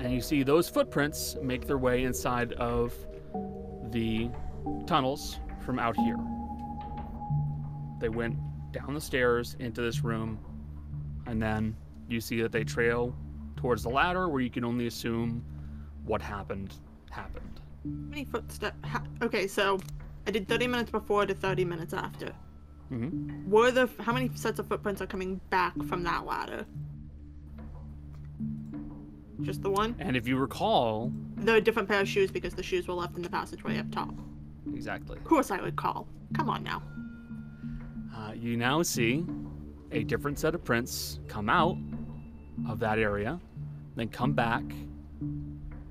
And 0.00 0.12
you 0.12 0.20
see 0.20 0.42
those 0.42 0.68
footprints 0.68 1.36
make 1.40 1.66
their 1.66 1.78
way 1.78 2.04
inside 2.04 2.52
of 2.54 2.92
the 3.90 4.28
tunnels 4.86 5.38
from 5.64 5.78
out 5.78 5.96
here. 5.96 6.16
They 8.00 8.08
went 8.08 8.36
down 8.72 8.94
the 8.94 9.00
stairs 9.00 9.56
into 9.60 9.80
this 9.82 10.02
room, 10.04 10.38
and 11.26 11.40
then 11.42 11.76
you 12.08 12.20
see 12.20 12.40
that 12.42 12.52
they 12.52 12.64
trail 12.64 13.14
towards 13.56 13.82
the 13.84 13.88
ladder 13.88 14.28
where 14.28 14.40
you 14.42 14.50
can 14.50 14.64
only 14.64 14.86
assume 14.86 15.44
what 16.04 16.20
happened 16.20 16.74
happened. 17.10 17.60
How 17.84 17.90
many 18.10 18.24
footsteps? 18.24 18.76
Ha- 18.84 19.04
okay, 19.22 19.46
so 19.46 19.78
I 20.26 20.30
did 20.32 20.48
30 20.48 20.66
minutes 20.66 20.90
before, 20.90 21.24
did 21.26 21.38
30 21.38 21.64
minutes 21.64 21.94
after. 21.94 22.32
hmm 22.88 23.48
Were 23.48 23.70
the 23.70 23.88
how 24.00 24.12
many 24.12 24.30
sets 24.34 24.58
of 24.58 24.66
footprints 24.66 25.00
are 25.00 25.06
coming 25.06 25.40
back 25.50 25.74
from 25.84 26.02
that 26.02 26.26
ladder? 26.26 26.66
Just 29.42 29.62
the 29.62 29.70
one? 29.70 29.94
And 29.98 30.16
if 30.16 30.26
you 30.28 30.36
recall, 30.36 31.12
They're 31.36 31.60
different 31.60 31.88
pair 31.88 32.00
of 32.00 32.08
shoes 32.08 32.30
because 32.30 32.54
the 32.54 32.62
shoes 32.62 32.86
were 32.88 32.94
left 32.94 33.16
in 33.16 33.22
the 33.22 33.28
passageway 33.30 33.78
up 33.78 33.90
top. 33.90 34.14
exactly, 34.74 35.16
Of 35.18 35.24
course 35.24 35.50
I 35.50 35.60
would 35.60 35.76
call. 35.76 36.06
Come 36.34 36.48
on 36.48 36.62
now. 36.62 36.82
You 38.38 38.56
now 38.56 38.82
see 38.82 39.24
a 39.92 40.02
different 40.04 40.38
set 40.38 40.54
of 40.54 40.64
prints 40.64 41.20
come 41.28 41.48
out 41.48 41.76
of 42.68 42.78
that 42.80 42.98
area, 42.98 43.40
then 43.96 44.08
come 44.08 44.32
back, 44.32 44.62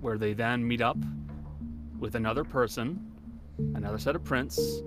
where 0.02 0.18
they 0.18 0.34
then 0.34 0.68
meet 0.68 0.82
up 0.82 0.98
with 2.00 2.16
another 2.16 2.44
person, 2.44 3.00
another 3.76 3.98
set 3.98 4.16
of 4.16 4.24
prints, 4.24 4.82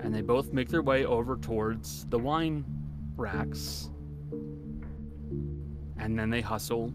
and 0.00 0.14
they 0.14 0.22
both 0.22 0.52
make 0.52 0.68
their 0.68 0.82
way 0.82 1.04
over 1.04 1.36
towards 1.36 2.06
the 2.06 2.18
wine 2.18 2.64
racks. 3.16 3.90
And 5.98 6.18
then 6.18 6.30
they 6.30 6.40
hustle 6.40 6.92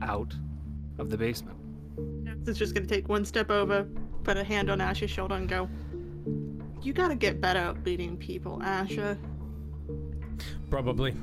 out 0.00 0.34
of 0.98 1.10
the 1.10 1.18
basement. 1.18 1.58
It's 2.46 2.58
just 2.58 2.74
gonna 2.74 2.86
take 2.86 3.08
one 3.08 3.24
step 3.24 3.50
over, 3.50 3.86
put 4.22 4.36
a 4.36 4.44
hand 4.44 4.70
on 4.70 4.80
Ash's 4.80 5.10
shoulder, 5.10 5.34
and 5.34 5.48
go. 5.48 5.68
You 6.82 6.92
gotta 6.92 7.16
get 7.16 7.40
better 7.40 7.58
at 7.58 7.84
leading 7.84 8.16
people, 8.16 8.62
Asher. 8.62 9.18
Probably. 10.70 11.14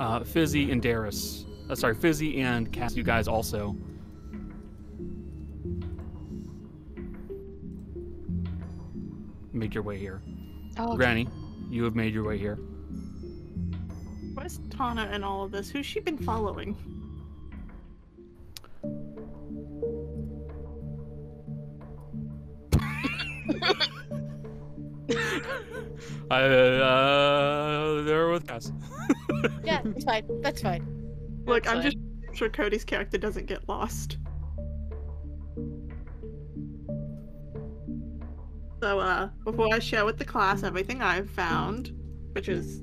Uh, 0.00 0.24
Fizzy 0.24 0.70
and 0.70 0.82
Darius. 0.82 1.46
Uh, 1.68 1.74
sorry, 1.74 1.94
Fizzy 1.94 2.40
and 2.40 2.70
Kaz, 2.72 2.96
you 2.96 3.02
guys 3.02 3.28
also. 3.28 3.76
Make 9.52 9.74
your 9.74 9.82
way 9.82 9.98
here. 9.98 10.20
Oh, 10.78 10.88
okay. 10.88 10.96
Granny, 10.96 11.28
you 11.70 11.84
have 11.84 11.94
made 11.94 12.12
your 12.12 12.24
way 12.24 12.36
here. 12.38 12.58
Where's 14.34 14.60
Tana 14.70 15.10
in 15.12 15.24
all 15.24 15.44
of 15.44 15.50
this? 15.50 15.70
Who's 15.70 15.86
she 15.86 16.00
been 16.00 16.18
following? 16.18 16.76
I, 26.30 26.42
uh, 26.42 28.02
they're 28.02 28.28
with 28.28 28.46
Kaz. 28.46 28.72
Yeah, 29.64 29.82
it's 29.84 30.04
fine. 30.04 30.24
That's 30.42 30.62
fine. 30.62 30.84
Look, 31.46 31.64
That's 31.64 31.76
I'm 31.76 31.82
just 31.82 31.96
sure 32.32 32.48
Cody's 32.48 32.84
character 32.84 33.18
doesn't 33.18 33.46
get 33.46 33.68
lost. 33.68 34.18
So, 38.82 39.00
uh, 39.00 39.30
before 39.44 39.68
I 39.72 39.78
share 39.78 40.04
with 40.04 40.18
the 40.18 40.24
class 40.24 40.62
everything 40.62 41.02
I've 41.02 41.30
found, 41.30 41.92
which 42.32 42.48
is 42.48 42.82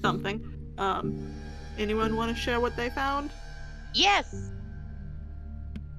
something, 0.00 0.44
um, 0.78 1.34
anyone 1.78 2.16
want 2.16 2.34
to 2.34 2.40
share 2.40 2.60
what 2.60 2.76
they 2.76 2.90
found? 2.90 3.30
Yes. 3.94 4.50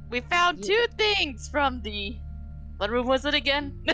We 0.10 0.22
found 0.22 0.64
two 0.64 0.86
things 0.98 1.48
from 1.48 1.82
the. 1.82 2.18
What 2.78 2.90
room 2.90 3.08
was 3.08 3.26
it 3.26 3.34
again? 3.34 3.84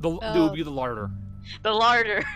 The, 0.00 0.10
it 0.12 0.18
Oh. 0.22 0.44
would 0.44 0.52
be 0.54 0.62
the 0.62 0.70
larder. 0.70 1.10
the 1.64 1.72
larder. 1.72 2.22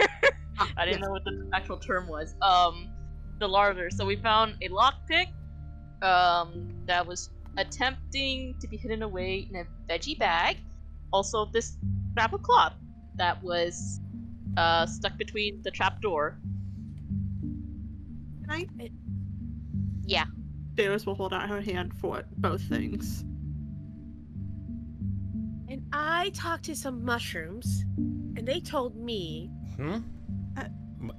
Ah, 0.58 0.68
I 0.76 0.84
didn't 0.84 0.98
yes. 1.00 1.06
know 1.06 1.12
what 1.12 1.24
the 1.24 1.48
actual 1.54 1.78
term 1.78 2.06
was. 2.08 2.34
Um, 2.42 2.90
the 3.38 3.48
larder. 3.48 3.88
So 3.88 4.04
we 4.04 4.16
found 4.16 4.56
a 4.60 4.68
lockpick. 4.68 5.28
Um, 6.02 6.68
that 6.86 7.06
was 7.06 7.30
attempting 7.56 8.56
to 8.60 8.66
be 8.68 8.76
hidden 8.76 9.02
away 9.02 9.48
in 9.48 9.56
a 9.56 9.64
veggie 9.90 10.18
bag. 10.18 10.58
Also, 11.12 11.46
this 11.46 11.78
scrap 12.10 12.32
of 12.34 12.42
cloth 12.42 12.74
that 13.14 13.40
was 13.42 14.00
uh 14.58 14.84
stuck 14.86 15.16
between 15.16 15.62
the 15.62 15.70
trap 15.70 16.02
door. 16.02 16.38
Can 17.40 18.50
I? 18.50 18.66
Yeah. 20.04 20.24
Darius 20.74 21.06
will 21.06 21.14
hold 21.14 21.32
out 21.32 21.48
her 21.48 21.60
hand 21.62 21.94
for 21.94 22.24
both 22.38 22.60
things. 22.62 23.24
And 25.92 26.00
I 26.00 26.30
talked 26.30 26.64
to 26.64 26.74
some 26.76 27.04
mushrooms, 27.04 27.84
and 28.36 28.46
they 28.46 28.60
told 28.60 28.96
me 28.96 29.50
Hmm? 29.76 29.98
Uh, 30.56 30.64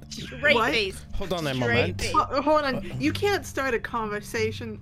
straight 0.09 0.55
What? 0.55 0.71
face. 0.71 1.05
Hold 1.15 1.33
on 1.33 1.47
a 1.47 1.53
moment. 1.53 2.01
face. 2.01 2.11
Ho- 2.13 2.41
hold 2.41 2.63
on, 2.63 2.83
you 2.99 3.11
can't 3.11 3.45
start 3.45 3.73
a 3.73 3.79
conversation. 3.79 4.79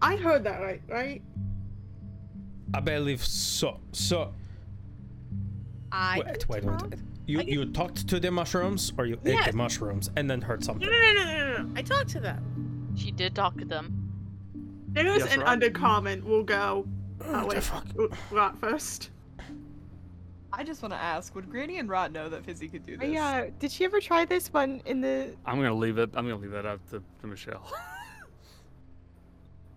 I 0.00 0.16
heard 0.16 0.44
that 0.44 0.60
right, 0.60 0.80
right? 0.88 1.22
I 2.74 2.80
believe 2.80 3.24
so. 3.24 3.80
So 3.92 4.32
I 5.92 6.22
wait, 6.24 6.48
wait, 6.48 6.64
wait. 6.64 6.82
wait. 6.82 6.94
You 7.26 7.40
you 7.42 7.64
talked 7.66 8.06
to 8.08 8.18
the 8.20 8.30
mushrooms, 8.30 8.92
or 8.98 9.04
you 9.06 9.18
ate 9.24 9.44
the 9.44 9.52
mushrooms 9.52 10.10
and 10.16 10.30
then 10.30 10.40
heard 10.40 10.64
something? 10.64 10.88
no, 10.88 10.92
no, 10.92 11.12
no, 11.12 11.24
no, 11.24 11.56
no. 11.56 11.62
no. 11.62 11.72
I 11.76 11.82
talked 11.82 12.08
to 12.10 12.20
them. 12.20 12.92
She 12.96 13.10
did 13.10 13.34
talk 13.34 13.56
to 13.58 13.64
them. 13.64 13.92
Darius 14.92 15.18
Yes, 15.24 15.32
and 15.32 15.42
right. 15.42 15.60
Undercommon 15.60 16.24
will 16.24 16.42
go. 16.42 16.86
Oh, 17.28 17.32
What 17.32 17.50
the 17.50 17.54
wait. 17.56 17.62
fuck? 17.62 17.86
uh, 17.98 18.06
Rot 18.30 18.58
first. 18.58 19.10
I 20.52 20.64
just 20.64 20.80
want 20.82 20.94
to 20.94 20.98
ask, 20.98 21.34
would 21.34 21.50
Granny 21.50 21.78
and 21.78 21.88
Rot 21.88 22.10
know 22.10 22.28
that 22.30 22.44
Fizzy 22.44 22.68
could 22.68 22.86
do 22.86 22.96
this? 22.96 23.10
Yeah, 23.10 23.48
did 23.58 23.70
she 23.70 23.84
ever 23.84 24.00
try 24.00 24.24
this 24.24 24.52
one 24.52 24.80
in 24.86 25.00
the? 25.02 25.34
I'm 25.44 25.56
gonna 25.56 25.74
leave 25.74 25.98
it. 25.98 26.10
I'm 26.14 26.26
gonna 26.26 26.40
leave 26.40 26.52
that 26.52 26.64
up 26.66 26.80
to, 26.90 27.02
to 27.20 27.26
Michelle. 27.26 27.70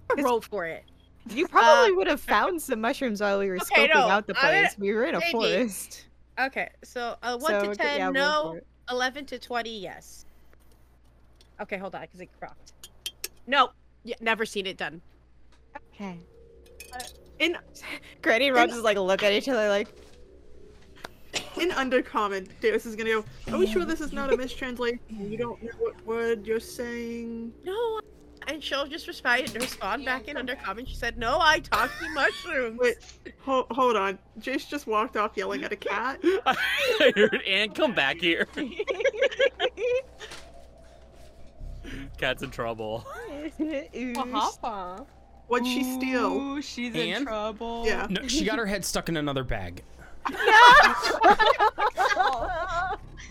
Roll 0.18 0.42
for 0.42 0.66
it. 0.66 0.84
You 1.30 1.48
probably 1.48 1.92
would 1.94 2.08
have 2.08 2.22
found 2.22 2.62
some 2.62 2.82
mushrooms 2.82 3.22
while 3.22 3.38
we 3.40 3.48
were 3.50 3.58
okay, 3.58 3.88
scoping 3.88 3.94
no, 3.94 4.08
out 4.08 4.28
the 4.28 4.36
I'm 4.38 4.42
gonna- 4.44 4.60
place. 4.68 4.78
We 4.80 4.94
were 4.94 5.04
in 5.06 5.16
a 5.16 5.20
maybe. 5.20 5.32
forest. 5.32 6.06
Okay, 6.40 6.70
so 6.84 7.16
uh, 7.22 7.38
one 7.38 7.52
so 7.52 7.66
to 7.70 7.76
ten, 7.76 7.98
yeah, 8.00 8.10
no. 8.10 8.60
Eleven 8.90 9.26
to 9.26 9.38
twenty, 9.38 9.78
yes. 9.78 10.26
Okay, 11.62 11.78
hold 11.78 11.94
on, 11.96 12.02
because 12.02 12.22
it 12.22 12.30
cropped. 12.40 12.74
Nope. 13.46 13.72
Yeah, 14.04 14.16
never 14.22 14.46
seen 14.46 14.66
it 14.66 14.78
done. 14.78 15.02
Okay. 15.94 16.18
In 17.42 17.58
Granny 18.22 18.48
and 18.48 18.56
Rot 18.56 18.70
just 18.70 18.84
like 18.84 18.98
look 18.98 19.24
at 19.24 19.34
each 19.34 19.50
other 19.50 19.68
like, 19.68 19.88
in 21.60 21.72
Undercommon, 21.72 22.48
Darius 22.61 22.86
is 22.86 22.95
gonna 22.95 23.10
go. 23.10 23.26
Are 23.52 23.58
we 23.58 23.66
sure 23.66 23.84
this 23.84 24.00
is 24.00 24.14
not 24.14 24.32
a 24.32 24.38
mistranslation? 24.38 25.00
You 25.10 25.40
don't 25.40 25.61
know 25.64 25.72
what 25.80 26.06
word 26.06 26.45
you're 26.45 26.60
saying. 26.60 27.52
No. 27.64 28.00
And 28.48 28.64
she'll 28.64 28.86
just 28.88 29.08
respond, 29.08 29.53
respond 29.56 30.06
back 30.06 30.28
in 30.28 30.36
undercommon. 30.36 30.88
She 30.88 30.95
said, 30.95 31.18
"No, 31.18 31.40
I 31.40 31.60
talked 31.60 31.94
to 32.00 32.10
mushrooms." 32.10 32.80
Wait, 32.80 32.98
ho- 33.40 33.66
hold 33.72 33.95
on. 33.95 34.20
Jace 34.40 34.68
just 34.68 34.86
walked 34.86 35.18
off 35.18 35.32
yelling 35.36 35.64
at 35.64 35.72
a 35.72 35.76
cat. 35.76 36.20
I 36.45 36.56
heard 37.16 37.42
and 37.48 37.74
come 37.74 37.95
back 37.95 38.18
here. 38.18 38.48
Cat's 42.18 42.44
in 42.44 42.52
trouble. 42.52 43.06
Papa. 44.14 45.06
What'd 45.52 45.68
she 45.68 45.84
steal? 45.84 46.32
Ooh, 46.32 46.62
she's 46.62 46.94
in 46.96 47.10
Anne? 47.10 47.24
trouble. 47.26 47.84
Yeah. 47.86 48.08
No, 48.10 48.26
she 48.28 48.46
got 48.46 48.58
her 48.58 48.66
head 48.66 48.86
stuck 48.86 49.10
in 49.10 49.18
another 49.18 49.44
bag. 49.44 49.84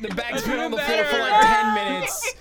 The 0.03 0.09
bag's 0.15 0.43
been 0.47 0.59
on 0.61 0.71
the 0.71 0.79
floor 0.79 1.05
for 1.05 1.19
like 1.19 1.47
10 1.47 1.75
minutes. 1.75 2.35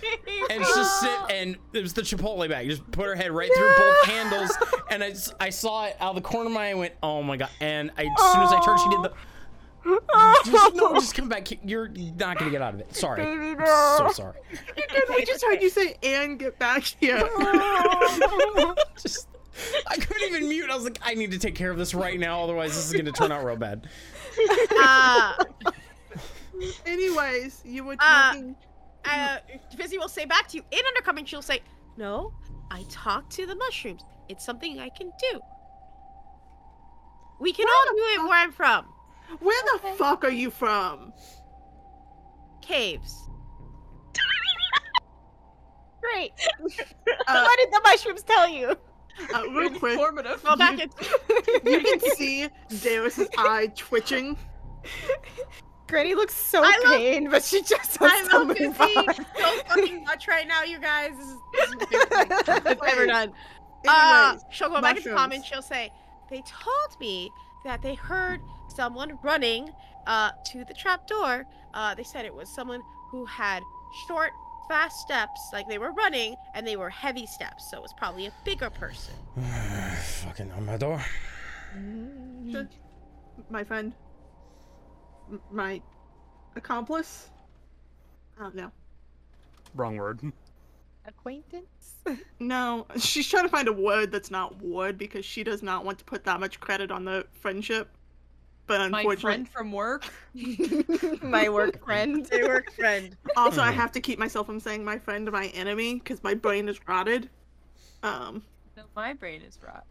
And 0.49 0.61
it's 0.61 0.75
just 0.75 0.99
sit 1.01 1.19
and 1.29 1.57
it 1.73 1.81
was 1.81 1.93
the 1.93 2.01
Chipotle 2.01 2.47
bag. 2.49 2.69
Just 2.69 2.89
put 2.91 3.05
her 3.05 3.15
head 3.15 3.31
right 3.31 3.49
through 3.55 3.71
both 3.77 4.05
handles. 4.05 4.57
And 4.91 5.03
I, 5.03 5.09
s- 5.11 5.33
I 5.39 5.49
saw 5.49 5.85
it 5.85 5.95
out 5.99 6.09
of 6.09 6.15
the 6.15 6.21
corner 6.21 6.47
of 6.47 6.53
my 6.53 6.65
eye 6.65 6.69
and 6.69 6.79
went, 6.79 6.93
oh 7.03 7.21
my 7.23 7.35
god. 7.37 7.49
And 7.59 7.91
I, 7.97 8.03
as 8.03 8.31
soon 8.33 8.41
as 8.43 8.51
I 8.51 8.61
turned, 8.63 8.79
she 8.79 8.89
did 8.89 9.01
the. 9.03 9.13
Just, 10.45 10.75
no, 10.75 10.93
just 10.95 11.15
come 11.15 11.29
back. 11.29 11.47
here. 11.47 11.57
You're 11.63 11.87
not 11.87 12.37
gonna 12.37 12.51
get 12.51 12.61
out 12.61 12.73
of 12.73 12.81
it. 12.81 12.93
Sorry. 12.93 13.23
Baby, 13.23 13.55
I'm 13.61 13.97
so 13.97 14.11
sorry. 14.11 14.37
I 15.09 15.23
just 15.25 15.43
heard 15.43 15.61
you 15.61 15.69
say, 15.69 15.95
"And 16.03 16.37
get 16.37 16.59
back 16.59 16.83
here." 16.83 17.17
Just 19.01 19.28
I 19.87 19.95
couldn't 19.95 20.27
even 20.29 20.47
mute. 20.49 20.69
I 20.69 20.75
was 20.75 20.83
like, 20.83 20.99
I 21.01 21.13
need 21.13 21.31
to 21.31 21.39
take 21.39 21.55
care 21.55 21.71
of 21.71 21.77
this 21.77 21.93
right 21.93 22.19
now, 22.19 22.41
otherwise 22.43 22.75
this 22.75 22.85
is 22.87 22.93
gonna 22.93 23.11
turn 23.11 23.31
out 23.31 23.43
real 23.45 23.55
bad. 23.55 23.87
Uh, 24.77 25.33
Anyways, 26.85 27.61
you 27.63 27.83
were 27.85 27.93
Uh, 27.93 27.97
talking. 28.33 28.55
uh, 29.05 29.37
Fizzy 29.77 29.97
will 29.97 30.09
say 30.09 30.25
back 30.25 30.47
to 30.49 30.57
you 30.57 30.63
in 30.71 30.79
undercommon. 30.79 31.25
She'll 31.25 31.41
say, 31.41 31.61
"No, 31.97 32.33
I 32.69 32.83
talked 32.89 33.31
to 33.33 33.45
the 33.45 33.55
mushrooms. 33.55 34.01
It's 34.27 34.45
something 34.45 34.77
I 34.79 34.89
can 34.89 35.11
do. 35.31 35.39
We 37.39 37.53
can 37.53 37.65
all 37.67 37.95
do 37.95 38.03
it 38.15 38.21
where 38.27 38.33
I'm 38.39 38.51
from. 38.51 38.85
Where 39.39 39.61
the 39.73 39.89
fuck 39.95 40.25
are 40.25 40.29
you 40.31 40.51
from? 40.51 41.13
Caves. 42.61 43.15
Great. 46.01 46.31
Uh, 47.27 47.41
what 47.43 47.57
did 47.59 47.71
the 47.71 47.81
mushrooms 47.85 48.23
tell 48.23 48.49
you? 48.49 48.75
Uh, 49.33 49.43
real 49.51 49.69
quick, 49.71 49.93
Informative. 49.93 50.43
Go 50.43 50.55
back 50.55 50.79
and 50.79 50.93
you 51.65 51.81
can 51.81 51.99
see 52.15 52.47
Darius's 52.81 53.29
eye 53.37 53.71
twitching. 53.75 54.37
Granny 55.87 56.13
looks 56.13 56.35
so 56.35 56.61
I 56.63 56.79
love- 56.85 56.97
pained, 56.97 57.31
but 57.31 57.43
she 57.43 57.61
just 57.63 57.99
I 58.01 58.05
wants 58.05 58.29
to 58.29 58.37
love 58.37 58.47
move 58.47 58.57
Fizzy 58.77 58.95
on. 58.95 59.15
so 59.15 59.57
fucking 59.67 60.03
much 60.03 60.27
right 60.27 60.47
now, 60.47 60.63
you 60.63 60.79
guys. 60.79 61.11
This 61.17 61.27
is, 61.69 61.75
this 61.89 62.01
is 62.01 62.09
the 62.09 62.25
best 62.29 62.45
thing 62.45 62.57
I've 62.67 62.81
ever 62.83 63.05
done. 63.07 63.33
Uh, 63.87 64.37
she'll 64.51 64.69
go 64.69 64.81
back 64.81 64.97
into 64.97 65.09
mushrooms. 65.09 65.17
comments. 65.19 65.47
She'll 65.47 65.61
say, 65.63 65.91
"They 66.29 66.41
told 66.47 66.99
me 66.99 67.31
that 67.65 67.81
they 67.81 67.95
heard 67.95 68.39
someone 68.67 69.17
running 69.23 69.71
uh, 70.05 70.31
to 70.51 70.63
the 70.65 70.73
trap 70.75 71.07
door. 71.07 71.45
Uh, 71.73 71.95
they 71.95 72.03
said 72.03 72.23
it 72.25 72.33
was 72.35 72.49
someone 72.49 72.81
who 73.09 73.25
had 73.25 73.63
short, 74.07 74.31
fast 74.69 75.01
steps, 75.01 75.41
like 75.51 75.67
they 75.67 75.77
were 75.77 75.91
running, 75.91 76.35
and 76.55 76.65
they 76.65 76.77
were 76.77 76.89
heavy 76.89 77.25
steps. 77.25 77.69
So 77.69 77.77
it 77.77 77.81
was 77.81 77.93
probably 77.97 78.27
a 78.27 78.33
bigger 78.45 78.69
person." 78.69 79.15
Fucking 80.23 80.51
on 80.53 80.65
my 80.65 80.77
door. 80.77 81.03
My 83.49 83.63
friend, 83.63 83.93
M- 85.31 85.41
my 85.51 85.81
accomplice. 86.55 87.29
I 88.39 88.43
don't 88.43 88.55
know. 88.55 88.71
Wrong 89.75 89.97
word. 89.97 90.21
Acquaintance? 91.05 91.65
No, 92.39 92.87
she's 92.97 93.27
trying 93.27 93.43
to 93.43 93.49
find 93.49 93.67
a 93.67 93.73
word 93.73 94.11
that's 94.11 94.31
not 94.31 94.59
wood 94.63 94.97
because 94.97 95.25
she 95.25 95.43
does 95.43 95.61
not 95.61 95.85
want 95.85 95.99
to 95.99 96.05
put 96.05 96.23
that 96.23 96.39
much 96.39 96.59
credit 96.59 96.89
on 96.89 97.03
the 97.05 97.27
friendship. 97.39 97.89
But 98.69 98.81
unfortunately, 98.81 99.15
My 99.15 99.21
friend 99.21 99.49
from 99.49 99.71
work. 99.71 100.05
My 101.23 101.49
work 101.49 101.83
friend. 101.83 102.23
They 102.27 102.43
work 102.43 102.71
friend. 102.73 103.17
also 103.35 103.63
I 103.63 103.71
have 103.71 103.91
to 103.93 103.99
keep 103.99 104.19
myself 104.19 104.45
from 104.45 104.59
saying 104.59 104.85
my 104.85 104.99
friend 104.99 105.29
my 105.31 105.47
enemy 105.47 105.95
because 105.95 106.23
my 106.23 106.35
brain 106.35 106.69
is 106.69 106.79
rotted. 106.87 107.31
Um, 108.03 108.43
No, 108.77 108.83
my 108.95 109.13
brain 109.13 109.41
is 109.41 109.57
rotted. 109.65 109.85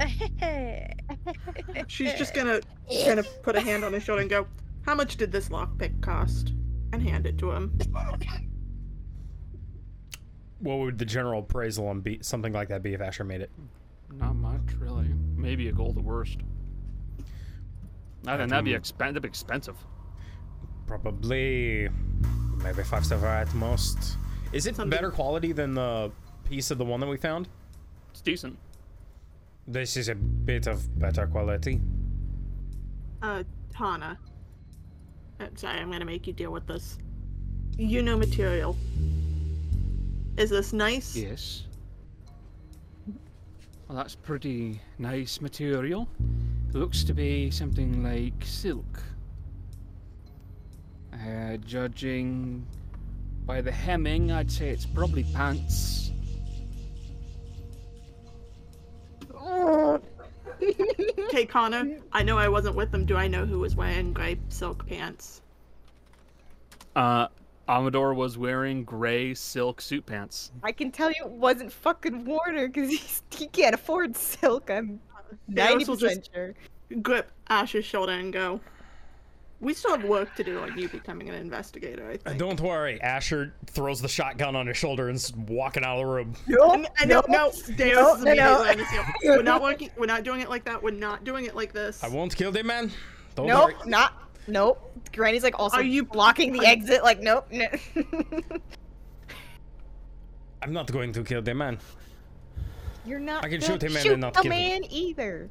she's 1.86 2.14
just 2.14 2.32
gonna 2.32 2.60
gonna 3.04 3.22
put 3.42 3.56
a 3.56 3.60
hand 3.60 3.84
on 3.84 3.92
his 3.92 4.02
shoulder 4.02 4.22
and 4.22 4.30
go, 4.30 4.46
"How 4.86 4.94
much 4.94 5.18
did 5.18 5.30
this 5.32 5.50
lockpick 5.50 6.00
cost?" 6.00 6.54
and 6.94 7.02
hand 7.02 7.26
it 7.26 7.36
to 7.38 7.52
him. 7.52 7.78
What 10.60 10.78
would 10.78 10.96
the 10.98 11.04
general 11.04 11.40
appraisal 11.40 11.88
on 11.88 12.00
be 12.00 12.20
something 12.22 12.54
like 12.54 12.68
that 12.68 12.82
be 12.82 12.94
if 12.94 13.02
Asher 13.02 13.24
made 13.24 13.42
it? 13.42 13.50
Not 14.12 14.36
much, 14.36 14.60
really. 14.78 15.08
Maybe 15.36 15.68
a 15.68 15.72
gold 15.72 15.98
at 15.98 16.04
worst. 16.04 16.38
I 18.26 18.36
think 18.36 18.50
that'd 18.50 18.64
be, 18.64 18.72
expen- 18.72 18.98
that'd 18.98 19.22
be 19.22 19.28
expensive. 19.28 19.76
Probably 20.86 21.88
maybe 22.62 22.82
five 22.82 23.04
silver 23.04 23.26
at 23.26 23.52
most. 23.54 24.16
Is 24.52 24.66
it 24.66 24.76
better 24.88 25.10
quality 25.10 25.52
than 25.52 25.74
the 25.74 26.10
piece 26.48 26.70
of 26.70 26.78
the 26.78 26.84
one 26.84 27.00
that 27.00 27.06
we 27.06 27.16
found? 27.16 27.48
It's 28.10 28.20
decent. 28.20 28.58
This 29.66 29.96
is 29.96 30.08
a 30.08 30.14
bit 30.14 30.66
of 30.66 30.98
better 30.98 31.26
quality. 31.26 31.80
Uh, 33.22 33.42
Hana. 33.74 34.18
I'm 35.40 35.56
sorry, 35.56 35.80
I'm 35.80 35.90
gonna 35.90 36.04
make 36.04 36.26
you 36.26 36.32
deal 36.32 36.52
with 36.52 36.66
this. 36.66 36.98
You 37.76 38.02
know 38.02 38.16
material. 38.16 38.76
Is 40.36 40.50
this 40.50 40.72
nice? 40.72 41.16
Yes. 41.16 41.64
Well, 43.88 43.96
that's 43.98 44.14
pretty 44.14 44.80
nice 44.98 45.40
material. 45.40 46.08
Looks 46.74 47.04
to 47.04 47.14
be 47.14 47.52
something 47.52 48.02
like 48.02 48.34
silk. 48.44 49.00
Uh, 51.12 51.56
judging 51.58 52.66
by 53.46 53.60
the 53.60 53.70
hemming, 53.70 54.32
I'd 54.32 54.50
say 54.50 54.70
it's 54.70 54.84
probably 54.84 55.22
pants. 55.22 56.10
Okay, 61.18 61.46
Connor. 61.46 61.98
I 62.12 62.22
know 62.22 62.38
I 62.38 62.48
wasn't 62.48 62.76
with 62.76 62.92
them. 62.92 63.04
Do 63.04 63.16
I 63.16 63.26
know 63.26 63.44
who 63.44 63.58
was 63.58 63.74
wearing 63.74 64.12
gray 64.12 64.38
silk 64.48 64.86
pants? 64.86 65.42
Uh, 66.94 67.26
Amador 67.68 68.14
was 68.14 68.38
wearing 68.38 68.84
gray 68.84 69.34
silk 69.34 69.80
suit 69.80 70.06
pants. 70.06 70.52
I 70.62 70.70
can 70.72 70.92
tell 70.92 71.10
you 71.10 71.24
it 71.24 71.30
wasn't 71.30 71.72
fucking 71.72 72.24
Warner 72.24 72.68
because 72.68 73.22
he 73.30 73.48
can't 73.48 73.74
afford 73.74 74.16
silk. 74.16 74.70
I'm 74.70 75.00
Darius 75.52 75.84
90% 75.84 75.88
will 75.88 75.96
just 75.96 76.30
sure. 76.34 76.54
grip 77.02 77.30
Ash's 77.48 77.84
shoulder 77.84 78.12
and 78.12 78.32
go. 78.32 78.60
We 79.60 79.72
still 79.72 79.92
have 79.92 80.04
work 80.04 80.34
to 80.34 80.44
do 80.44 80.58
on 80.58 80.76
you 80.76 80.88
becoming 80.88 81.28
an 81.30 81.36
investigator. 81.36 82.06
I 82.10 82.16
think. 82.18 82.38
Don't 82.38 82.60
worry. 82.60 83.00
Asher 83.00 83.54
throws 83.66 84.02
the 84.02 84.08
shotgun 84.08 84.54
on 84.56 84.66
his 84.66 84.76
shoulder 84.76 85.08
and's 85.08 85.32
walking 85.34 85.84
out 85.84 85.94
of 85.96 86.00
the 86.00 86.06
room. 86.06 86.34
And, 86.48 86.86
and 87.00 87.08
no, 87.08 87.22
no, 87.28 87.34
no, 87.38 87.48
is 87.48 87.68
no, 87.70 88.14
no. 88.34 88.62
on 88.64 88.78
his 88.78 88.88
heel. 88.90 89.04
We're 89.24 89.42
not 89.42 89.62
working. 89.68 89.90
We're 89.96 90.04
not 90.06 90.22
doing 90.24 90.40
it 90.42 90.50
like 90.50 90.64
that. 90.64 90.82
We're 90.82 90.90
not 90.90 91.24
doing 91.24 91.46
it 91.46 91.54
like 91.54 91.72
this. 91.72 92.04
I 92.04 92.08
won't 92.08 92.36
kill 92.36 92.52
the 92.52 92.62
man. 92.62 92.90
Don't 93.36 93.46
Nope, 93.46 93.64
worry. 93.78 93.90
not. 93.90 94.12
Nope. 94.48 94.92
Granny's 95.14 95.44
like 95.44 95.58
also 95.58 95.78
Are 95.78 95.82
you- 95.82 96.04
blocking 96.04 96.52
the 96.52 96.60
are 96.60 96.66
exit. 96.66 97.02
Like, 97.02 97.20
nope. 97.20 97.46
No. 97.50 97.68
I'm 100.62 100.72
not 100.72 100.90
going 100.90 101.12
to 101.12 101.22
kill 101.24 101.42
the 101.42 101.54
man. 101.54 101.78
You're 103.06 103.18
not. 103.20 103.44
I 103.44 103.48
can 103.48 103.60
gonna 103.60 103.72
shoot 103.72 103.82
him 103.82 103.94
and 103.94 104.02
shoot 104.02 104.08
then 104.10 104.20
not 104.20 104.36
a 104.36 104.42
kill 104.42 104.52
him. 104.52 104.58
man 104.58 104.84
either. 104.90 105.50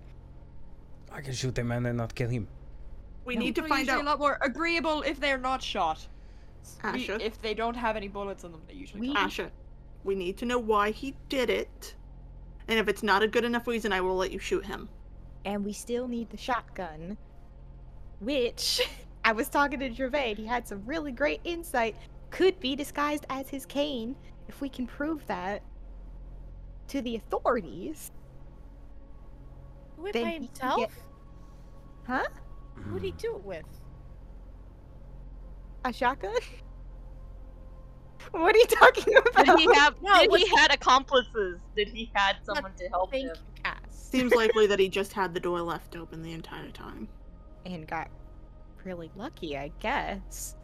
I 1.11 1.21
can 1.21 1.33
shoot 1.33 1.53
the 1.55 1.63
man 1.63 1.85
and 1.85 1.97
not 1.97 2.15
kill 2.15 2.29
him. 2.29 2.47
we 3.25 3.35
need 3.35 3.55
to 3.55 3.61
People 3.61 3.77
find 3.77 3.89
out. 3.89 4.01
a 4.01 4.03
lot 4.05 4.19
more 4.19 4.37
agreeable 4.41 5.01
if 5.03 5.19
they're 5.19 5.37
not 5.37 5.61
shot. 5.61 6.07
We- 6.93 7.05
if 7.09 7.41
they 7.41 7.53
don't 7.53 7.75
have 7.75 7.95
any 7.95 8.07
bullets 8.07 8.43
in 8.43 8.51
them, 8.51 8.61
they 8.67 8.73
usually. 8.73 8.99
We- 9.09 9.13
don't. 9.13 9.51
We 10.03 10.15
need 10.15 10.37
to 10.37 10.45
know 10.45 10.59
why 10.59 10.91
he 10.91 11.15
did 11.29 11.49
it. 11.49 11.95
And 12.67 12.79
if 12.79 12.87
it's 12.87 13.03
not 13.03 13.21
a 13.23 13.27
good 13.27 13.43
enough 13.45 13.67
reason, 13.67 13.93
I 13.93 14.01
will 14.01 14.15
let 14.15 14.31
you 14.31 14.39
shoot 14.39 14.65
him. 14.65 14.89
And 15.45 15.63
we 15.63 15.73
still 15.73 16.07
need 16.07 16.29
the 16.29 16.37
shotgun, 16.37 17.17
which 18.19 18.81
I 19.25 19.31
was 19.33 19.47
talking 19.49 19.79
to 19.79 19.93
Gervais. 19.93 20.35
He 20.35 20.45
had 20.45 20.67
some 20.67 20.83
really 20.85 21.11
great 21.11 21.41
insight. 21.43 21.95
Could 22.31 22.59
be 22.59 22.75
disguised 22.75 23.25
as 23.29 23.47
his 23.49 23.65
cane 23.65 24.15
if 24.47 24.59
we 24.59 24.69
can 24.69 24.87
prove 24.87 25.25
that 25.27 25.61
to 26.93 27.01
the 27.01 27.15
authorities. 27.15 28.11
Do 29.97 30.05
it 30.05 30.13
by 30.13 30.19
himself? 30.29 30.79
get- 30.79 30.91
Huh? 32.05 32.23
Who'd 32.75 33.01
he 33.01 33.11
do 33.13 33.35
it 33.35 33.43
with? 33.43 33.65
A 35.85 35.91
shotgun? 35.91 36.33
What 38.31 38.55
are 38.55 38.57
you 38.57 38.65
talking 38.67 39.17
about? 39.17 39.45
Did 39.45 39.59
he 39.59 39.73
have? 39.75 39.95
No, 40.01 40.17
did 40.21 40.31
he 40.39 40.47
had 40.55 40.73
accomplices? 40.73 41.59
Did 41.75 41.89
he 41.89 42.09
had 42.13 42.37
someone 42.43 42.71
to 42.77 42.87
help 42.87 43.13
him? 43.13 43.23
you, 43.27 43.33
Kaz. 43.65 43.73
Seems 43.91 44.33
likely 44.33 44.65
that 44.67 44.79
he 44.79 44.87
just 44.87 45.11
had 45.11 45.33
the 45.33 45.41
door 45.41 45.61
left 45.61 45.97
open 45.97 46.21
the 46.23 46.31
entire 46.31 46.69
time. 46.71 47.09
and 47.65 47.85
got 47.85 48.07
really 48.85 49.11
lucky, 49.17 49.57
I 49.57 49.71
guess. 49.81 50.55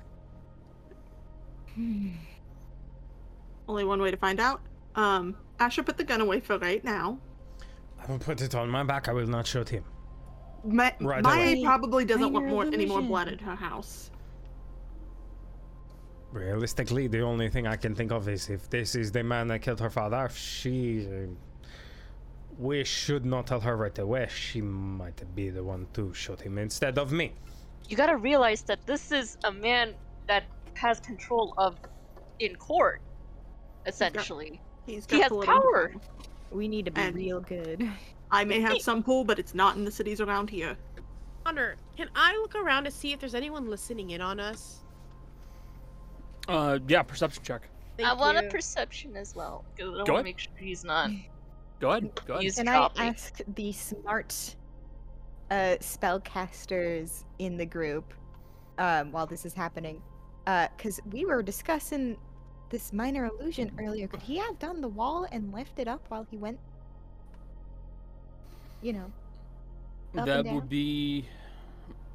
Only 3.67 3.83
one 3.83 4.01
way 4.01 4.09
to 4.09 4.17
find 4.17 4.39
out. 4.39 4.61
Um, 4.99 5.37
Asher, 5.59 5.81
put 5.83 5.95
the 5.95 6.03
gun 6.03 6.19
away 6.19 6.41
for 6.41 6.57
right 6.57 6.83
now. 6.83 7.17
I 8.01 8.11
will 8.11 8.19
put 8.19 8.41
it 8.41 8.53
on 8.53 8.69
my 8.69 8.83
back. 8.83 9.07
I 9.07 9.13
will 9.13 9.27
not 9.27 9.47
shoot 9.47 9.69
him. 9.69 9.85
Ma- 10.65 10.91
Right 10.99 11.23
Maya 11.23 11.51
away. 11.53 11.63
probably 11.63 12.03
doesn't 12.03 12.33
want 12.33 12.47
more 12.47 12.65
any 12.65 12.85
more 12.85 13.01
blood 13.01 13.29
in 13.29 13.39
her 13.39 13.55
house. 13.55 14.11
Realistically, 16.33 17.07
the 17.07 17.21
only 17.21 17.49
thing 17.49 17.65
I 17.65 17.77
can 17.77 17.95
think 17.95 18.11
of 18.11 18.27
is 18.27 18.49
if 18.49 18.69
this 18.69 18.93
is 18.93 19.11
the 19.11 19.23
man 19.23 19.47
that 19.47 19.61
killed 19.61 19.79
her 19.79 19.89
father, 19.89 20.29
she. 20.33 21.07
Uh, 21.07 21.27
we 22.57 22.83
should 22.83 23.25
not 23.25 23.47
tell 23.47 23.61
her 23.61 23.77
right 23.77 23.97
away. 23.99 24.27
She 24.29 24.59
might 24.61 25.23
be 25.33 25.49
the 25.49 25.63
one 25.63 25.87
to 25.93 26.13
shoot 26.13 26.41
him 26.41 26.57
instead 26.57 26.97
of 26.97 27.13
me. 27.13 27.31
You 27.87 27.95
gotta 27.95 28.17
realize 28.17 28.63
that 28.63 28.85
this 28.85 29.13
is 29.13 29.37
a 29.45 29.51
man 29.51 29.95
that 30.27 30.43
has 30.73 30.99
control 30.99 31.53
of 31.57 31.77
in 32.39 32.57
court, 32.57 33.01
essentially. 33.85 34.59
He's 34.89 35.05
He 35.05 35.17
got 35.17 35.23
has 35.23 35.29
political 35.29 35.61
power. 35.61 35.93
We 36.51 36.67
need 36.67 36.85
to 36.85 36.91
be 36.91 37.01
And- 37.01 37.15
real 37.15 37.41
good. 37.41 37.89
I 38.31 38.43
may 38.43 38.59
have 38.59 38.79
some 38.81 39.01
pull, 39.03 39.23
but 39.23 39.39
it's 39.39 39.55
not 39.55 39.75
in 39.75 39.85
the 39.85 39.91
cities 39.91 40.21
around 40.21 40.49
here. 40.49 40.77
Connor, 41.43 41.75
can 41.97 42.09
I 42.15 42.35
look 42.37 42.53
around 42.55 42.83
to 42.83 42.91
see 42.91 43.11
if 43.11 43.19
there's 43.19 43.33
anyone 43.35 43.69
listening 43.69 44.11
in 44.11 44.21
on 44.21 44.39
us? 44.39 44.81
Uh, 46.47 46.79
yeah, 46.87 47.01
perception 47.03 47.43
check. 47.43 47.69
Thank 47.97 48.09
I 48.09 48.13
want 48.13 48.37
a 48.37 48.43
perception 48.43 49.15
as 49.17 49.35
well 49.35 49.65
I 49.75 49.81
Go 49.81 49.91
want 49.91 49.97
ahead. 50.09 50.17
to 50.17 50.23
make 50.23 50.39
sure 50.39 50.51
he's 50.57 50.83
not. 50.83 51.09
Go 51.79 51.91
ahead. 51.91 52.11
Go 52.27 52.35
ahead. 52.35 52.53
Can. 52.55 52.67
I 52.67 52.89
ask 52.97 53.39
the 53.55 53.71
smart 53.71 54.55
uh, 55.51 55.75
spellcasters 55.81 57.23
in 57.39 57.57
the 57.57 57.65
group 57.65 58.13
um, 58.77 59.11
while 59.11 59.25
this 59.25 59.45
is 59.45 59.53
happening? 59.53 60.01
Because 60.45 60.99
we 61.11 61.25
were 61.25 61.43
discussing 61.43 62.17
this 62.69 62.93
minor 62.93 63.25
illusion 63.25 63.71
earlier. 63.79 64.07
Could 64.07 64.21
he 64.21 64.37
have 64.37 64.57
done 64.59 64.81
the 64.81 64.87
wall 64.87 65.27
and 65.31 65.51
left 65.53 65.79
it 65.79 65.87
up 65.87 66.03
while 66.09 66.25
he 66.29 66.37
went? 66.37 66.59
You 68.81 68.93
know. 68.93 69.11
that 70.13 70.45
would 70.45 70.69
be. 70.69 71.25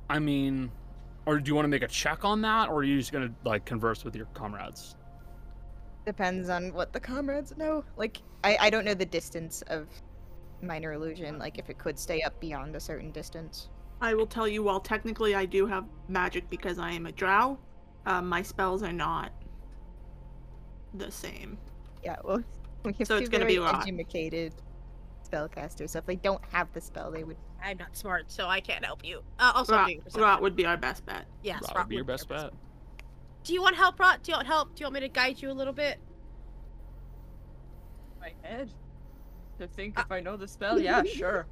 I 0.09 0.19
mean, 0.19 0.71
or 1.27 1.39
do 1.39 1.49
you 1.49 1.55
want 1.55 1.65
to 1.65 1.71
make 1.71 1.83
a 1.83 1.89
check 1.89 2.25
on 2.25 2.41
that, 2.43 2.69
or 2.69 2.77
are 2.77 2.85
you 2.85 2.99
just 2.99 3.13
gonna 3.13 3.33
like 3.45 3.65
converse 3.65 4.05
with 4.05 4.15
your 4.15 4.27
comrades? 4.27 4.97
Depends 6.07 6.49
on 6.49 6.73
what 6.73 6.93
the 6.93 7.01
comrades 7.01 7.57
know. 7.57 7.85
Like, 7.97 8.21
I, 8.43 8.57
I 8.61 8.71
don't 8.71 8.85
know 8.85 8.95
the 8.95 9.07
distance 9.07 9.63
of 9.69 9.89
minor 10.61 10.93
illusion. 10.93 11.39
Like, 11.39 11.59
if 11.59 11.71
it 11.71 11.79
could 11.79 11.99
stay 11.99 12.21
up 12.23 12.39
beyond 12.41 12.77
a 12.77 12.81
certain 12.81 13.11
distance. 13.11 13.69
I 14.03 14.13
will 14.13 14.27
tell 14.27 14.47
you, 14.47 14.63
while 14.63 14.81
technically 14.81 15.35
I 15.35 15.47
do 15.47 15.67
have 15.67 15.87
magic 16.09 16.51
because 16.51 16.79
I 16.79 16.91
am 16.91 17.07
a 17.07 17.13
drow, 17.13 17.59
um, 18.05 18.29
my 18.29 18.43
spells 18.43 18.83
are 18.83 18.93
not 18.93 19.33
the 20.95 21.11
same. 21.11 21.59
Yeah, 22.05 22.17
well, 22.25 22.43
we 22.85 22.93
have 22.95 23.07
So 23.07 23.17
two 23.17 23.23
it's 23.23 23.29
gonna 23.29 23.45
very 23.45 23.55
be 23.55 23.59
a 23.59 23.63
lot. 23.63 23.87
educated 23.89 24.53
spellcasters. 25.31 25.91
So 25.91 25.99
if 25.99 26.07
they 26.07 26.17
don't 26.17 26.43
have 26.51 26.73
the 26.73 26.81
spell, 26.81 27.11
they 27.11 27.25
would. 27.25 27.37
I'm 27.63 27.79
not 27.79 27.97
smart, 27.97 28.31
so 28.31 28.47
I 28.47 28.61
can't 28.61 28.85
help 28.85 29.05
you. 29.05 29.23
Uh, 29.39 29.53
also, 29.55 29.73
I'm 29.75 29.79
Rot, 29.81 29.87
doing 29.89 30.01
perception. 30.03 30.23
Rot 30.23 30.43
would 30.43 30.57
be 30.57 30.67
our 30.67 30.77
best 30.77 31.05
bet. 31.07 31.25
Yes, 31.43 31.63
Rot 31.63 31.75
Rot 31.77 31.85
would 31.85 31.89
be 31.89 31.95
your 31.97 32.05
would 32.05 32.13
best 32.13 32.31
our 32.31 32.37
bet. 32.43 32.53
Do 33.45 33.53
you 33.55 33.63
want 33.63 33.77
help, 33.77 33.99
Rot? 33.99 34.23
Do 34.23 34.33
you 34.33 34.37
want 34.39 34.47
help? 34.47 34.75
Do 34.75 34.81
you 34.81 34.87
want 34.87 34.95
me 34.95 35.01
to 35.01 35.09
guide 35.09 35.41
you 35.41 35.51
a 35.51 35.53
little 35.53 35.73
bit? 35.73 35.99
My 38.21 38.33
head. 38.43 38.71
To 39.61 39.67
think 39.69 39.99
if 39.99 40.11
I 40.11 40.21
know 40.21 40.37
the 40.37 40.49
spell, 40.49 40.79
yeah, 40.81 41.03
sure. 41.15 41.47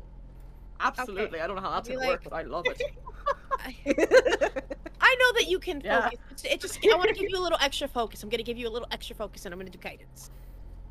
Absolutely. 0.80 1.40
I 1.40 1.46
don't 1.46 1.56
know 1.56 1.62
how 1.62 1.70
that's 1.70 1.88
be 1.88 1.94
gonna 1.94 2.06
work, 2.08 2.20
like- 2.24 2.30
but 2.30 2.36
I 2.36 2.42
love 2.42 2.64
it. 2.66 2.82
I, 3.64 3.76
I 5.00 5.16
know 5.18 5.32
that 5.38 5.46
you 5.48 5.58
can 5.58 5.80
Yeah. 5.84 6.02
focus. 6.10 6.18
It's, 6.30 6.44
it 6.44 6.60
just 6.60 6.78
I 6.84 6.96
want 6.96 7.08
to 7.08 7.14
give 7.14 7.28
you 7.30 7.38
a 7.38 7.40
little 7.42 7.58
extra 7.60 7.88
focus. 7.88 8.22
I'm 8.22 8.28
gonna 8.28 8.42
give 8.42 8.56
you 8.58 8.68
a 8.68 8.70
little 8.70 8.88
extra 8.90 9.14
focus, 9.16 9.44
and 9.44 9.52
I'm 9.52 9.58
gonna 9.60 9.70
do 9.70 9.78
guidance. 9.78 10.30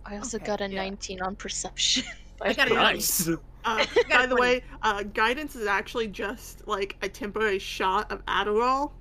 I 0.05 0.17
also 0.17 0.37
Okay, 0.37 0.45
got 0.45 0.61
a 0.61 0.67
yeah. 0.69 0.83
19 0.83 1.21
on 1.21 1.35
perception. 1.35 2.03
I 2.41 2.53
got 2.53 2.71
a 2.71 2.73
Nice. 2.73 3.27
Uh, 3.27 3.37
got 3.63 4.09
by 4.09 4.25
the 4.25 4.35
way, 4.35 4.63
uh, 4.81 5.03
guidance 5.03 5.55
is 5.55 5.67
actually 5.67 6.07
just 6.07 6.67
like 6.67 6.97
a 7.03 7.09
temporary 7.09 7.59
shot 7.59 8.11
of 8.11 8.25
Adderall. 8.25 8.91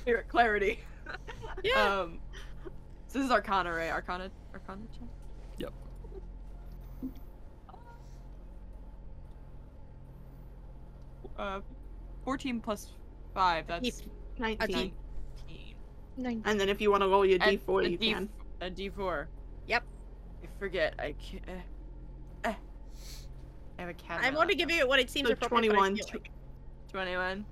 Spirit 0.00 0.28
clarity. 0.28 0.80
Yeah. 1.64 2.00
Um, 2.00 2.18
so 3.08 3.18
this 3.18 3.24
is 3.24 3.30
Arcana, 3.30 3.72
right? 3.72 3.90
Arcana, 3.90 4.30
Arcana 4.52 4.82
check. 4.92 5.08
Uh, 11.38 11.60
fourteen 12.24 12.60
plus 12.60 12.92
five. 13.34 13.66
That's 13.66 13.82
Keep- 14.00 14.10
19. 14.38 14.92
nineteen. 16.16 16.42
And 16.46 16.58
then 16.60 16.68
if 16.68 16.80
you 16.80 16.90
want 16.90 17.02
to 17.02 17.08
roll 17.08 17.24
your 17.26 17.38
And 17.42 17.60
d4, 17.66 17.90
you 17.90 17.96
D- 17.98 18.12
can. 18.12 18.28
A 18.60 18.70
D 18.70 18.88
four. 18.88 19.28
Yep. 19.66 19.84
I 20.42 20.46
forget. 20.58 20.94
I 20.98 21.12
can't. 21.12 21.42
Eh. 21.48 21.60
Eh. 22.44 22.54
I 23.78 23.80
have 23.82 23.90
a 23.90 23.94
cat. 23.94 24.20
I 24.22 24.30
want 24.30 24.48
to 24.50 24.56
give 24.56 24.70
you 24.70 24.86
what 24.88 24.98
it 24.98 25.10
seems 25.10 25.28
So 25.28 25.34
appropriate. 25.34 25.68
but 25.70 25.76
I 25.76 25.78
21. 25.78 25.96
feel 25.96 26.06
like, 26.14 26.30
twenty-one. 26.90 27.44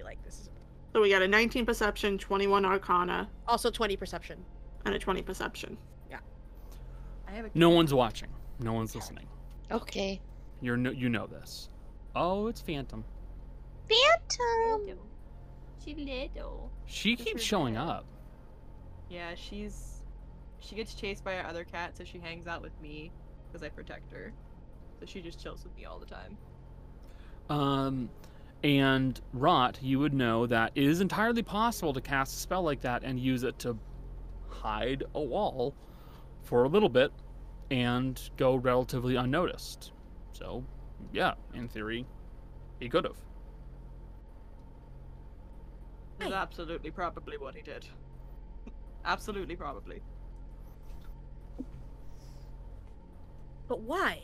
I 0.00 0.04
like 0.04 0.22
this 0.22 0.34
is 0.40 0.50
So 0.92 1.00
we 1.00 1.08
got 1.10 1.22
a 1.22 1.28
19 1.28 1.64
perception, 1.64 2.18
21 2.18 2.64
arcana, 2.66 3.28
also 3.48 3.70
20 3.70 3.96
perception. 3.96 4.44
and 4.84 4.94
a 4.94 4.98
20 4.98 5.22
perception. 5.22 5.78
Yeah. 6.10 6.18
I 7.26 7.30
have 7.32 7.46
a. 7.46 7.50
No 7.54 7.70
one's 7.70 7.94
watching. 7.94 8.28
No 8.60 8.74
one's 8.74 8.94
listening. 8.94 9.26
okay. 9.70 10.20
You're 10.60 10.76
no, 10.76 10.90
you 10.90 11.08
know 11.08 11.26
this. 11.26 11.68
Oh, 12.14 12.46
it's 12.48 12.60
Phantom. 12.60 13.04
Phantom! 13.88 14.98
She 15.84 15.94
little. 15.94 16.70
She 16.86 17.16
keeps 17.16 17.42
showing 17.42 17.74
bad. 17.74 17.88
up. 17.88 18.06
Yeah, 19.10 19.34
she's. 19.34 20.02
She 20.60 20.74
gets 20.74 20.94
chased 20.94 21.22
by 21.22 21.36
our 21.36 21.46
other 21.46 21.64
cat, 21.64 21.96
so 21.96 22.04
she 22.04 22.18
hangs 22.18 22.46
out 22.46 22.62
with 22.62 22.78
me 22.80 23.10
because 23.46 23.62
I 23.62 23.68
protect 23.68 24.10
her. 24.12 24.32
So 24.98 25.06
she 25.06 25.20
just 25.20 25.42
chills 25.42 25.62
with 25.62 25.76
me 25.76 25.84
all 25.84 25.98
the 25.98 26.06
time. 26.06 26.38
Um, 27.50 28.08
and 28.62 29.20
Rot, 29.34 29.78
you 29.82 29.98
would 29.98 30.14
know 30.14 30.46
that 30.46 30.72
it 30.74 30.84
is 30.84 31.02
entirely 31.02 31.42
possible 31.42 31.92
to 31.92 32.00
cast 32.00 32.34
a 32.34 32.38
spell 32.38 32.62
like 32.62 32.80
that 32.80 33.04
and 33.04 33.20
use 33.20 33.42
it 33.42 33.58
to 33.60 33.78
hide 34.48 35.04
a 35.14 35.20
wall 35.20 35.74
for 36.42 36.64
a 36.64 36.68
little 36.68 36.88
bit 36.88 37.12
and 37.70 38.30
go 38.38 38.54
relatively 38.54 39.16
unnoticed. 39.16 39.92
So, 40.32 40.64
yeah, 41.12 41.34
in 41.52 41.68
theory, 41.68 42.06
he 42.80 42.88
could 42.88 43.04
have. 43.04 43.16
This 46.13 46.13
is 46.26 46.32
absolutely 46.32 46.90
probably 46.90 47.38
what 47.38 47.54
he 47.54 47.62
did. 47.62 47.86
absolutely 49.04 49.56
probably. 49.56 50.00
But 53.68 53.80
why? 53.80 54.22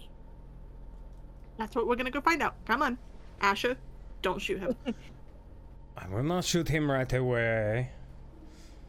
That's 1.58 1.74
what 1.74 1.86
we're 1.86 1.96
gonna 1.96 2.10
go 2.10 2.20
find 2.20 2.42
out. 2.42 2.54
Come 2.66 2.82
on. 2.82 2.98
Asher, 3.40 3.76
don't 4.22 4.40
shoot 4.40 4.60
him. 4.60 4.76
I 5.96 6.08
will 6.08 6.22
not 6.22 6.44
shoot 6.44 6.68
him 6.68 6.90
right 6.90 7.12
away. 7.12 7.90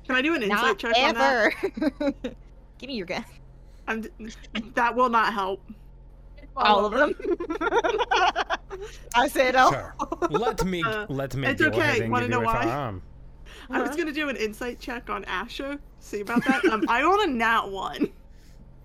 Can 0.06 0.16
I 0.16 0.22
do 0.22 0.34
an 0.36 0.44
insight 0.44 0.62
Not 0.62 0.78
check 0.78 0.96
on 0.98 1.14
that? 1.16 2.36
Give 2.78 2.88
me 2.88 2.96
your 2.96 3.06
gun. 3.06 3.26
I'm 3.88 4.02
d- 4.02 4.10
that 4.76 4.96
will 4.96 5.10
not 5.10 5.34
help. 5.34 5.62
All 6.56 6.86
of 6.86 6.94
them. 6.94 7.16
I 9.16 9.28
said 9.28 9.56
all. 9.56 9.72
Sure. 9.72 9.96
Let 10.30 10.64
me 10.66 10.84
Uh, 10.86 11.06
let 11.10 11.36
me 11.36 11.48
it's 11.48 11.62
okay. 11.62 11.80
ahead 11.80 12.02
and 12.04 12.12
Wanna 12.12 12.28
know 12.28 12.42
a 12.42 12.46
why? 12.46 12.64
firearm. 12.64 13.02
I 13.70 13.82
was 13.82 13.96
gonna 13.96 14.12
do 14.12 14.30
an 14.30 14.36
insight 14.36 14.80
check 14.80 15.10
on 15.10 15.24
Asher. 15.26 15.80
See 16.00 16.22
about 16.22 16.44
that? 16.46 16.66
Um, 16.66 16.84
I 16.88 17.04
rolled 17.04 17.22
a 17.22 17.28
nat 17.28 17.68
one. 17.68 18.10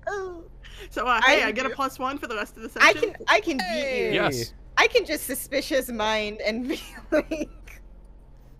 So 0.91 1.07
uh, 1.07 1.21
hey, 1.23 1.43
I, 1.43 1.49
I 1.49 1.53
get 1.53 1.65
a 1.67 1.71
plus 1.71 1.99
one 1.99 2.19
for 2.19 2.27
the 2.27 2.37
rest 2.37 2.57
of 2.57 2.63
the 2.63 2.69
session. 2.69 2.87
I 2.87 2.93
can 2.93 3.17
I 3.29 3.41
can 3.41 3.57
beat 3.57 4.05
you. 4.07 4.13
Yes. 4.13 4.53
I 4.77 4.87
can 4.89 5.07
just 5.07 5.25
suspicious 5.27 5.89
mind 5.89 6.41
and 6.43 6.69
be 6.69 6.81
like, 7.11 7.81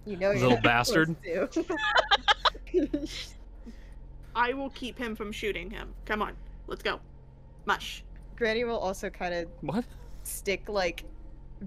you 0.07 0.17
know, 0.17 0.31
you're 0.33 0.49
Little 0.49 0.61
bastard. 0.63 1.15
supposed. 1.53 1.73
I 4.35 4.55
will 4.55 4.71
keep 4.71 4.99
him 4.99 5.15
from 5.15 5.31
shooting 5.31 5.71
him. 5.71 5.95
Come 6.07 6.23
on, 6.23 6.35
let's 6.67 6.83
go. 6.83 7.01
Mush. 7.67 8.03
Granny 8.37 8.65
will 8.65 8.79
also 8.79 9.09
kind 9.11 9.35
of 9.35 9.49
What? 9.61 9.85
stick 10.23 10.69
like 10.69 11.05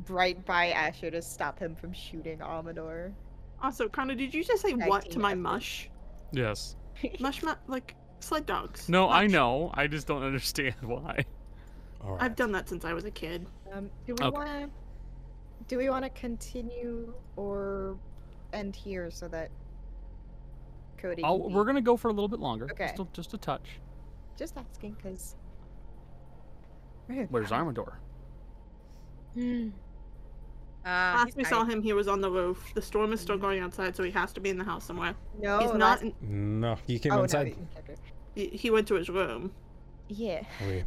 right 0.09 0.43
by 0.45 0.69
Asher 0.69 1.11
to 1.11 1.21
stop 1.21 1.59
him 1.59 1.75
from 1.75 1.93
shooting 1.93 2.41
Amador. 2.41 3.13
Also, 3.61 3.87
Connor, 3.89 4.15
did 4.15 4.33
you 4.33 4.43
just 4.43 4.61
say 4.61 4.73
what 4.73 5.09
to 5.11 5.19
my 5.19 5.33
mush? 5.33 5.89
Yes. 6.31 6.75
Mush, 7.19 7.41
mu- 7.43 7.53
like 7.67 7.95
sled 8.19 8.45
dogs. 8.45 8.87
No, 8.89 9.09
I 9.09 9.25
know. 9.27 9.71
I 9.73 9.87
just 9.87 10.05
don't 10.07 10.23
understand 10.23 10.75
why. 10.81 11.25
All 12.01 12.11
right. 12.13 12.23
I've 12.23 12.35
done 12.35 12.51
that 12.53 12.69
since 12.69 12.85
I 12.85 12.93
was 12.93 13.05
a 13.05 13.11
kid. 13.11 13.45
Um, 13.73 13.89
do 14.05 14.13
we 14.17 14.25
Okay. 14.25 14.29
want 14.37 14.47
to? 14.47 14.69
Do 15.67 15.77
we 15.77 15.89
want 15.89 16.03
to 16.03 16.09
continue 16.11 17.13
or 17.35 17.97
end 18.53 18.75
here 18.75 19.11
so 19.11 19.27
that 19.27 19.49
Cody? 20.97 21.23
I'll, 21.23 21.49
we're 21.49 21.65
gonna 21.65 21.81
go 21.81 21.95
for 21.97 22.07
a 22.09 22.13
little 22.13 22.27
bit 22.29 22.39
longer. 22.39 22.67
Okay. 22.71 22.87
Just 22.87 22.99
a, 22.99 23.07
just 23.13 23.33
a 23.33 23.37
touch. 23.37 23.79
just 24.37 24.55
asking 24.57 24.93
because. 24.93 25.35
Where's 27.29 27.51
Amador? 27.51 27.99
Uh, 29.37 29.69
Last 30.85 31.35
we 31.35 31.43
saw 31.43 31.65
him, 31.65 31.81
he 31.81 31.93
was 31.93 32.07
on 32.07 32.21
the 32.21 32.31
roof. 32.31 32.63
The 32.73 32.81
storm 32.81 33.11
is 33.13 33.19
still 33.19 33.37
going 33.37 33.59
outside, 33.59 33.95
so 33.95 34.03
he 34.03 34.11
has 34.11 34.31
to 34.33 34.39
be 34.39 34.49
in 34.49 34.57
the 34.57 34.63
house 34.63 34.85
somewhere. 34.85 35.13
No, 35.39 35.59
He's 35.59 35.73
not. 35.73 35.79
last- 35.79 36.03
In, 36.03 36.59
No, 36.61 36.77
he 36.87 36.97
came 36.99 37.11
oh, 37.11 37.23
inside. 37.23 37.55
he- 38.35 38.43
he, 38.49 38.57
he 38.57 38.71
went 38.71 38.87
to 38.87 38.95
his 38.95 39.09
room. 39.09 39.51
Yeah. 40.07 40.43
Oui. 40.65 40.83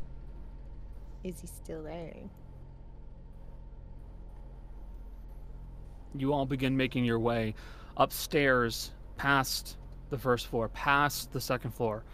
Is 1.24 1.40
he 1.40 1.46
still 1.46 1.82
there? 1.82 2.14
You 6.14 6.32
all 6.32 6.46
begin 6.46 6.76
making 6.76 7.04
your 7.04 7.18
way 7.18 7.54
upstairs, 7.96 8.90
past 9.16 9.76
the 10.10 10.18
first 10.18 10.48
floor, 10.48 10.68
past 10.70 11.32
the 11.32 11.40
second 11.40 11.70
floor, 11.72 12.04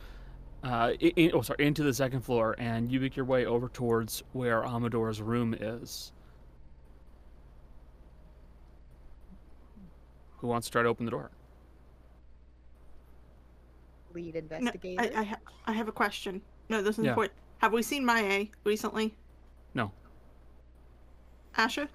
uh, 0.63 0.93
in, 1.01 1.31
oh 1.35 1.43
sorry, 1.43 1.65
into 1.67 1.83
the 1.83 1.95
second 1.95 2.21
floor, 2.21 2.55
and 2.59 2.91
you 2.93 3.01
make 3.01 3.17
your 3.17 3.25
way 3.25 3.47
over 3.47 3.69
towards 3.69 4.23
where 4.33 4.65
Amador's 4.65 5.21
room 5.23 5.55
is. 5.59 6.13
Who 10.39 10.47
wants 10.47 10.67
to 10.69 10.73
try 10.73 10.83
to 10.83 10.89
open 10.89 11.05
the 11.05 11.11
door? 11.11 11.31
Lead 14.15 14.35
No, 14.35 14.39
investigator. 14.41 15.03
I, 15.03 15.21
I, 15.21 15.23
ha- 15.25 15.39
I 15.67 15.73
have 15.73 15.89
a 15.89 15.93
question. 15.93 16.41
No, 16.69 16.83
this 16.83 16.99
is 16.99 17.05
Yeah. 17.05 17.11
important. 17.11 17.35
Have 17.59 17.73
we 17.73 17.83
seen 17.83 18.05
Maya 18.05 18.47
recently? 18.65 19.15
No. 19.75 19.91
Asher, 21.57 21.89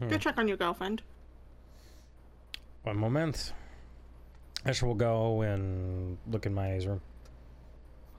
go 0.00 0.06
Hmm. 0.08 0.16
check 0.16 0.38
on 0.38 0.48
your 0.48 0.56
girlfriend. 0.56 1.02
One 2.82 2.96
moment. 2.96 3.52
Asher 4.64 4.86
will 4.86 4.94
go 4.94 5.42
and 5.42 6.18
look 6.26 6.46
in 6.46 6.52
Maya's 6.54 6.86
room. 6.86 7.00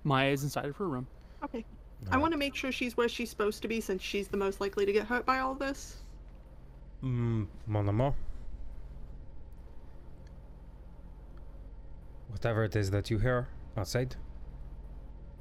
Maya 0.03 0.31
is 0.31 0.43
inside 0.43 0.65
of 0.65 0.75
her 0.77 0.87
room. 0.87 1.05
Okay. 1.43 1.65
I 2.11 2.17
want 2.17 2.31
to 2.31 2.37
make 2.37 2.55
sure 2.55 2.71
she's 2.71 2.97
where 2.97 3.09
she's 3.09 3.29
supposed 3.29 3.61
to 3.61 3.67
be 3.67 3.79
since 3.79 4.01
she's 4.01 4.27
the 4.27 4.37
most 4.37 4.59
likely 4.59 4.85
to 4.87 4.93
get 4.93 5.05
hurt 5.05 5.23
by 5.25 5.39
all 5.39 5.53
this. 5.53 5.97
Mm, 7.03 7.45
mon 7.67 7.87
amour. 7.89 8.15
Whatever 12.31 12.63
it 12.63 12.75
is 12.75 12.89
that 12.91 13.09
you 13.11 13.19
hear 13.19 13.47
outside, 13.77 14.15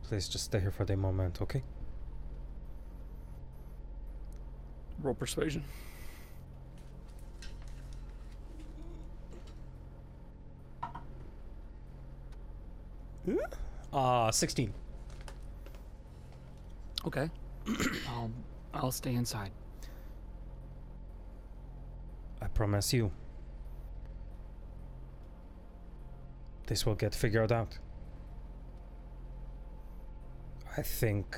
please 0.03 0.29
just 0.29 0.45
stay 0.45 0.61
here 0.61 0.71
for 0.71 0.85
the 0.85 0.97
moment, 0.97 1.41
okay? 1.41 1.63
Roll 5.03 5.15
persuasion. 5.15 5.65
Uh, 13.93 14.31
16. 14.31 14.73
Okay. 17.07 17.31
I'll 18.09 18.31
I'll 18.73 18.93
stay 18.93 19.15
inside. 19.15 19.51
I 22.41 22.47
promise 22.49 22.93
you. 22.93 23.11
This 26.71 26.87
will 26.87 26.95
get 26.95 27.17
figured 27.17 27.51
out. 27.51 27.77
I 30.79 30.83
think 30.83 31.37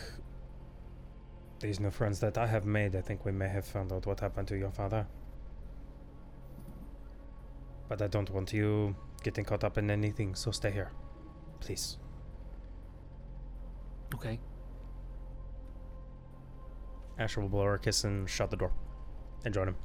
these 1.58 1.80
new 1.80 1.90
friends 1.90 2.20
that 2.20 2.36
I 2.36 2.46
have 2.46 2.66
made, 2.66 2.94
I 2.94 3.00
think 3.00 3.24
we 3.24 3.32
may 3.32 3.48
have 3.48 3.64
found 3.64 3.94
out 3.94 4.04
what 4.04 4.20
happened 4.20 4.46
to 4.48 4.58
your 4.58 4.70
father. 4.70 5.06
But 7.88 8.02
I 8.02 8.08
don't 8.08 8.28
want 8.28 8.52
you 8.52 8.94
getting 9.22 9.46
caught 9.46 9.64
up 9.64 9.78
in 9.78 9.90
anything, 9.90 10.34
so 10.34 10.50
stay 10.50 10.70
here. 10.70 10.92
Please. 11.60 11.96
Okay. 14.14 14.38
Asher 17.18 17.40
will 17.40 17.48
blow 17.48 17.64
her 17.64 17.74
a 17.76 17.78
kiss 17.78 18.04
and 18.04 18.28
shut 18.28 18.50
the 18.50 18.58
door 18.58 18.72
and 19.46 19.54
join 19.54 19.68
him. 19.68 19.76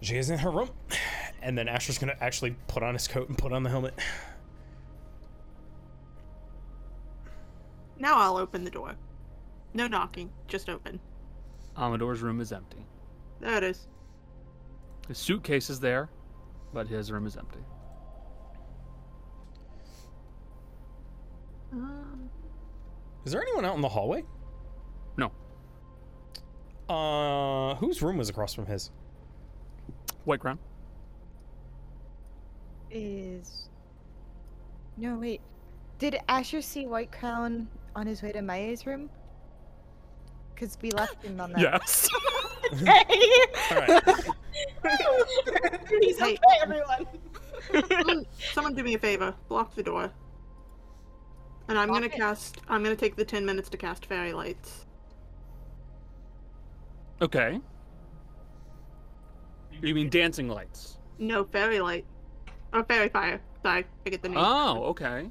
She 0.00 0.16
is 0.16 0.30
in 0.30 0.38
her 0.38 0.50
room, 0.50 0.70
and 1.42 1.58
then 1.58 1.68
Asher's 1.68 1.98
gonna 1.98 2.16
actually 2.20 2.56
put 2.68 2.82
on 2.82 2.94
his 2.94 3.08
coat 3.08 3.28
and 3.28 3.36
put 3.36 3.52
on 3.52 3.62
the 3.62 3.70
helmet. 3.70 3.94
Now 7.98 8.18
I'll 8.18 8.36
open 8.36 8.64
the 8.64 8.70
door. 8.70 8.94
No 9.74 9.86
knocking, 9.86 10.30
just 10.48 10.68
open. 10.68 11.00
Amador's 11.76 12.20
room 12.20 12.40
is 12.40 12.52
empty. 12.52 12.84
There 13.40 13.56
it 13.56 13.64
is. 13.64 13.88
His 15.08 15.18
suitcase 15.18 15.70
is 15.70 15.80
there, 15.80 16.10
but 16.72 16.86
his 16.86 17.10
room 17.10 17.26
is 17.26 17.36
empty. 17.36 17.60
Um, 21.72 22.28
Is 23.24 23.32
there 23.32 23.42
anyone 23.42 23.64
out 23.64 23.74
in 23.76 23.80
the 23.80 23.88
hallway? 23.88 24.24
No. 25.16 25.32
Uh, 26.88 27.74
whose 27.76 28.02
room 28.02 28.18
was 28.18 28.28
across 28.28 28.52
from 28.52 28.66
his? 28.66 28.90
White 30.24 30.40
Crown. 30.40 30.58
Is. 32.92 33.68
No, 34.98 35.16
wait. 35.16 35.40
Did 35.98 36.18
Asher 36.28 36.60
see 36.60 36.86
White 36.86 37.10
Crown 37.10 37.68
on 37.96 38.06
his 38.06 38.22
way 38.22 38.32
to 38.32 38.42
Maya's 38.42 38.86
room? 38.86 39.08
Because 40.54 40.76
we 40.82 40.90
left 40.90 41.22
him 41.24 41.40
on 41.40 41.52
that. 41.52 41.60
Yes. 41.60 42.08
He's 46.00 46.20
okay, 46.20 46.38
everyone. 46.62 47.06
someone, 47.88 48.26
someone 48.52 48.74
do 48.74 48.82
me 48.82 48.94
a 48.94 48.98
favor. 48.98 49.34
Block 49.48 49.74
the 49.74 49.82
door. 49.82 50.10
And 51.68 51.78
I'm 51.78 51.88
gonna 51.88 52.06
it. 52.06 52.12
cast. 52.12 52.58
I'm 52.68 52.82
gonna 52.82 52.96
take 52.96 53.16
the 53.16 53.24
ten 53.24 53.46
minutes 53.46 53.68
to 53.70 53.76
cast 53.76 54.06
fairy 54.06 54.32
lights. 54.32 54.86
Okay. 57.20 57.60
You 59.80 59.94
mean 59.94 60.10
dancing 60.10 60.48
lights? 60.48 60.98
No 61.18 61.44
fairy 61.44 61.80
light. 61.80 62.04
Or 62.72 62.84
fairy 62.84 63.08
fire. 63.08 63.40
Sorry, 63.62 63.84
I 64.06 64.10
get 64.10 64.22
the 64.22 64.28
name. 64.30 64.38
Oh, 64.38 64.84
okay. 64.84 65.28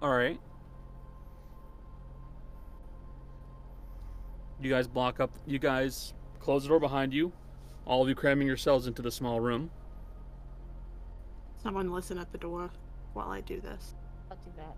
All 0.00 0.10
right. 0.10 0.40
You 4.60 4.70
guys 4.70 4.86
block 4.86 5.20
up. 5.20 5.30
You 5.46 5.58
guys 5.58 6.14
close 6.40 6.62
the 6.62 6.68
door 6.68 6.80
behind 6.80 7.12
you. 7.12 7.32
All 7.86 8.02
of 8.02 8.08
you 8.08 8.14
cramming 8.14 8.46
yourselves 8.46 8.86
into 8.86 9.02
the 9.02 9.10
small 9.10 9.40
room. 9.40 9.70
Someone 11.62 11.92
listen 11.92 12.18
at 12.18 12.32
the 12.32 12.38
door 12.38 12.70
while 13.12 13.28
I 13.28 13.40
do 13.40 13.60
this. 13.60 13.94
I'll 14.30 14.36
do 14.38 14.52
that. 14.56 14.74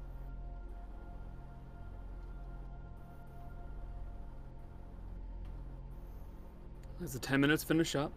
As 7.03 7.13
the 7.13 7.19
10 7.19 7.41
minutes 7.41 7.63
finish 7.63 7.95
up, 7.95 8.13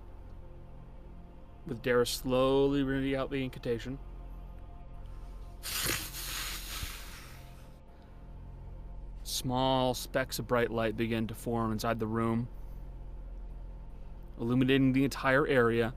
with 1.67 1.81
Dara 1.81 2.05
slowly 2.05 2.83
reading 2.83 3.15
out 3.15 3.29
the 3.29 3.43
incantation. 3.43 3.99
Small 9.23 9.93
specks 9.93 10.39
of 10.39 10.47
bright 10.47 10.71
light 10.71 10.97
begin 10.97 11.27
to 11.27 11.33
form 11.33 11.71
inside 11.71 11.99
the 11.99 12.07
room, 12.07 12.47
illuminating 14.39 14.91
the 14.91 15.03
entire 15.03 15.47
area, 15.47 15.93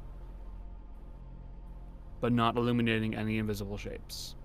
but 2.21 2.33
not 2.33 2.57
illuminating 2.57 3.17
any 3.17 3.39
invisible 3.39 3.77
shapes. 3.77 4.37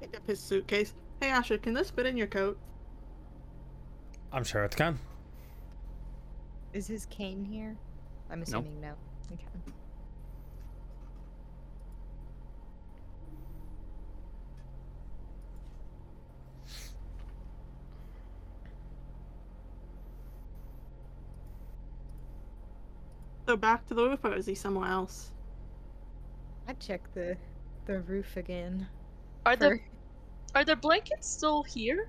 Pick 0.00 0.16
up 0.16 0.26
his 0.26 0.40
suitcase. 0.40 0.92
Hey 1.20 1.30
Asher, 1.30 1.56
can 1.56 1.72
this 1.72 1.90
fit 1.90 2.04
in 2.04 2.16
your 2.16 2.26
coat? 2.26 2.58
I'm 4.32 4.44
sure 4.44 4.64
it 4.64 4.76
can. 4.76 4.98
Is 6.72 6.86
his 6.86 7.06
cane 7.06 7.44
here? 7.44 7.76
I'm 8.30 8.42
assuming 8.42 8.80
no. 8.80 8.94
Okay. 9.32 9.44
So 23.46 23.56
back 23.56 23.86
to 23.88 23.94
the 23.94 24.08
roof, 24.08 24.20
or 24.24 24.34
is 24.34 24.46
he 24.46 24.54
somewhere 24.54 24.88
else? 24.88 25.30
I'd 26.66 26.80
check 26.80 27.02
the 27.12 27.36
the 27.84 28.00
roof 28.00 28.38
again. 28.38 28.86
Are 29.44 29.56
the 29.56 29.78
are 30.54 30.64
the 30.64 30.76
blankets 30.76 31.28
still 31.28 31.62
here? 31.62 32.08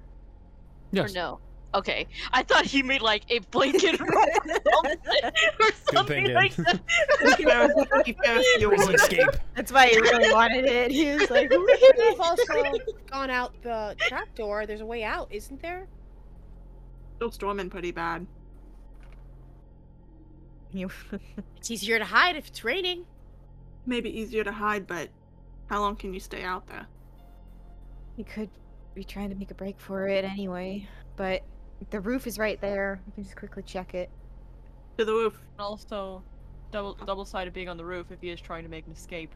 Yes. 0.92 1.12
Or 1.12 1.14
no? 1.14 1.40
Okay. 1.76 2.08
I 2.32 2.44
thought 2.44 2.66
he 2.66 2.84
made 2.84 3.02
like 3.02 3.24
a 3.30 3.40
blanket 3.40 4.00
or 4.02 4.08
something, 4.08 5.32
or 5.60 5.72
something 5.92 6.26
thinking. 6.28 6.36
like 6.36 6.56
that. 6.58 6.80
Prison 8.62 8.96
escape. 8.96 9.30
That's 9.56 9.72
why 9.72 9.88
he 9.88 9.98
really 10.00 10.32
wanted 10.32 10.66
it. 10.66 10.92
He 10.92 11.12
was 11.14 11.30
like, 11.30 11.50
We've 11.50 12.20
also 12.20 12.44
gone 13.10 13.30
out 13.30 13.54
the 13.64 13.96
trap 14.00 14.34
door. 14.36 14.66
There's 14.66 14.82
a 14.82 14.86
way 14.86 15.04
out, 15.04 15.28
isn't 15.32 15.62
there? 15.62 15.88
Still 17.18 17.32
storming 17.32 17.70
pretty 17.70 17.92
bad. 17.92 18.28
you. 20.72 20.90
It's 21.58 21.72
easier 21.72 21.98
to 22.00 22.06
hide 22.06 22.36
if 22.36 22.48
it's 22.48 22.64
raining. 22.64 23.06
Maybe 23.86 24.10
easier 24.18 24.44
to 24.44 24.52
hide, 24.52 24.88
but 24.88 25.10
how 25.68 25.80
long 25.82 25.96
can 25.96 26.14
you 26.14 26.20
stay 26.20 26.44
out 26.44 26.68
there? 26.68 26.88
We 28.18 28.24
could 28.24 28.50
be 28.94 29.04
trying 29.04 29.30
to 29.30 29.36
make 29.36 29.50
a 29.52 29.56
break 29.56 29.80
for 29.80 30.08
it 30.08 30.24
anyway, 30.24 30.88
but 31.16 31.42
the 31.90 32.00
roof 32.00 32.28
is 32.28 32.38
right 32.38 32.60
there. 32.62 33.02
We 33.06 33.12
can 33.14 33.24
just 33.24 33.36
quickly 33.36 33.64
check 33.64 33.94
it. 33.94 34.10
To 34.98 35.06
the 35.06 35.14
roof. 35.14 35.40
And 35.58 35.62
also, 35.62 36.24
double 36.72 36.96
double 37.06 37.26
sided 37.26 37.54
being 37.54 37.70
on 37.70 37.78
the 37.78 37.86
roof 37.86 38.12
if 38.12 38.22
he 38.22 38.30
is 38.30 38.40
trying 38.42 38.64
to 38.64 38.70
make 38.70 38.86
an 38.88 38.94
escape. 38.94 39.34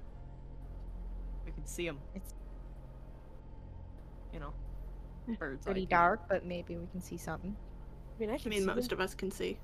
We 1.45 1.51
can 1.51 1.65
see 1.65 1.85
him. 1.87 1.99
It's 2.15 2.33
You 4.33 4.39
know, 4.39 4.53
hmm. 5.25 5.33
birds. 5.35 5.65
pretty 5.65 5.85
dark, 5.85 6.21
but 6.29 6.45
maybe 6.45 6.77
we 6.77 6.87
can 6.87 7.01
see 7.01 7.17
something. 7.17 7.55
I 8.17 8.19
mean, 8.19 8.29
I 8.29 8.35
I 8.35 8.37
can 8.37 8.49
mean, 8.49 8.61
see 8.61 8.65
most 8.65 8.89
them. 8.89 8.99
of 8.99 9.03
us 9.03 9.15
can 9.15 9.31
see. 9.31 9.59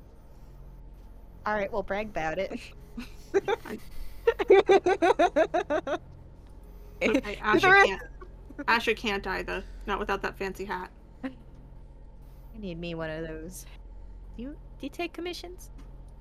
All 1.46 1.54
right, 1.54 1.72
we'll 1.72 1.84
brag 1.84 2.10
about 2.10 2.40
it. 2.40 2.60
Okay, 7.02 7.36
Asher 7.42 7.74
can't. 7.86 8.02
Asher 8.68 8.94
can't 8.94 9.26
either. 9.28 9.64
Not 9.86 10.00
without 10.00 10.22
that 10.22 10.38
fancy 10.38 10.66
hat. 10.66 10.92
I 12.56 12.60
need 12.60 12.80
me 12.80 12.96
one 12.96 13.10
of 13.10 13.28
those. 13.28 13.66
You 14.38 14.50
do 14.50 14.58
you 14.82 14.90
take 14.90 15.14
commissions? 15.14 15.70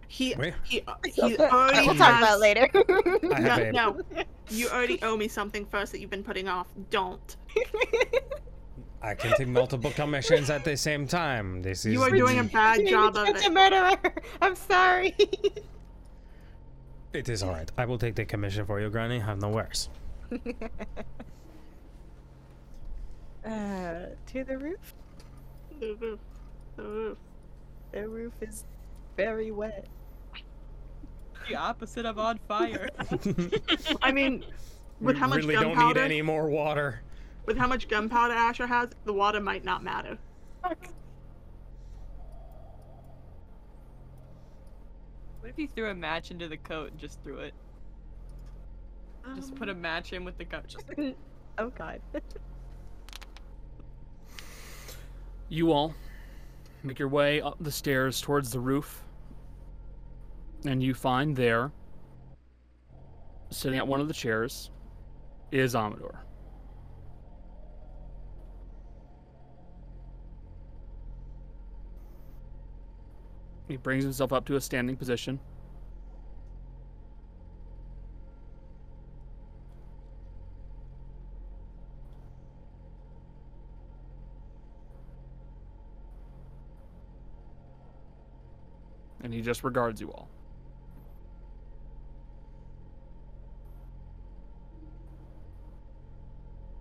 He 0.08 0.34
Wait. 0.34 0.54
he 0.64 0.84
he 1.06 1.38
already 1.38 1.86
we'll 1.86 1.96
talk 1.96 2.18
about 2.18 2.38
later. 2.40 2.68
I 3.34 3.70
No, 3.72 3.92
no, 3.92 4.24
you 4.50 4.68
already 4.68 5.00
owe 5.02 5.16
me 5.16 5.28
something 5.28 5.64
first 5.64 5.92
that 5.92 6.00
you've 6.00 6.10
been 6.10 6.22
putting 6.22 6.48
off. 6.48 6.68
Don't. 6.90 7.36
I 9.02 9.14
can 9.14 9.36
take 9.36 9.48
multiple 9.48 9.90
commissions 9.90 10.48
at 10.48 10.64
the 10.64 10.76
same 10.76 11.08
time. 11.08 11.62
This 11.62 11.84
is 11.84 11.92
You 11.92 12.02
are 12.02 12.10
doing 12.10 12.38
a 12.38 12.44
bad 12.44 12.86
job 12.86 13.16
of 13.16 13.26
Such 13.26 13.46
a 13.46 13.50
murderer. 13.50 13.96
I'm 14.40 14.54
sorry. 14.54 15.16
It 17.12 17.28
is 17.28 17.42
alright. 17.42 17.70
I 17.76 17.84
will 17.84 17.98
take 17.98 18.14
the 18.14 18.24
commission 18.24 18.64
for 18.64 18.80
you, 18.80 18.88
Granny. 18.88 19.18
Have 19.18 19.38
no 19.38 19.50
worries. 19.50 19.90
uh, 23.44 24.06
to 24.28 24.44
the 24.44 24.56
roof. 24.56 24.94
The 25.82 25.94
roof. 25.94 26.20
The 26.76 26.82
roof. 26.84 27.18
The 27.90 28.08
roof 28.08 28.32
is 28.40 28.64
very 29.16 29.50
wet. 29.50 29.88
The 31.48 31.56
opposite 31.56 32.06
of 32.06 32.20
on 32.20 32.38
fire. 32.46 32.88
I 34.02 34.12
mean, 34.12 34.44
with 35.00 35.16
we 35.16 35.20
how 35.20 35.26
much 35.26 35.38
really 35.38 35.54
don't 35.54 35.70
need 35.70 35.74
gunpowder, 35.74 36.00
any 36.02 36.22
more 36.22 36.48
water. 36.48 37.00
with 37.46 37.58
how 37.58 37.66
much 37.66 37.88
gunpowder 37.88 38.32
Asher 38.32 38.68
has, 38.68 38.90
the 39.06 39.12
water 39.12 39.40
might 39.40 39.64
not 39.64 39.82
matter. 39.82 40.18
What 40.60 40.78
if 45.42 45.58
you 45.58 45.66
threw 45.66 45.90
a 45.90 45.94
match 45.94 46.30
into 46.30 46.46
the 46.46 46.58
coat 46.58 46.92
and 46.92 47.00
just 47.00 47.20
threw 47.24 47.38
it? 47.38 47.54
Just 49.34 49.56
put 49.56 49.68
a 49.68 49.72
um, 49.72 49.80
match 49.80 50.12
in 50.12 50.24
with 50.24 50.38
the 50.38 50.44
gun. 50.44 50.62
Just 50.68 50.84
oh 51.58 51.70
god. 51.70 52.00
You 55.52 55.70
all 55.70 55.94
make 56.82 56.98
your 56.98 57.08
way 57.08 57.42
up 57.42 57.58
the 57.60 57.70
stairs 57.70 58.22
towards 58.22 58.52
the 58.52 58.58
roof, 58.58 59.02
and 60.64 60.82
you 60.82 60.94
find 60.94 61.36
there, 61.36 61.72
sitting 63.50 63.78
at 63.78 63.86
one 63.86 64.00
of 64.00 64.08
the 64.08 64.14
chairs, 64.14 64.70
is 65.50 65.74
Amador. 65.74 66.24
He 73.68 73.76
brings 73.76 74.04
himself 74.04 74.32
up 74.32 74.46
to 74.46 74.56
a 74.56 74.60
standing 74.62 74.96
position. 74.96 75.38
And 89.32 89.38
he 89.38 89.42
just 89.42 89.64
regards 89.64 89.98
you 89.98 90.12
all. 90.12 90.28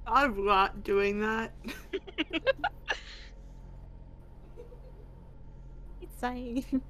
I've 0.06 0.36
got 0.36 0.84
doing 0.84 1.22
that. 1.22 1.54
Insane. 6.02 6.82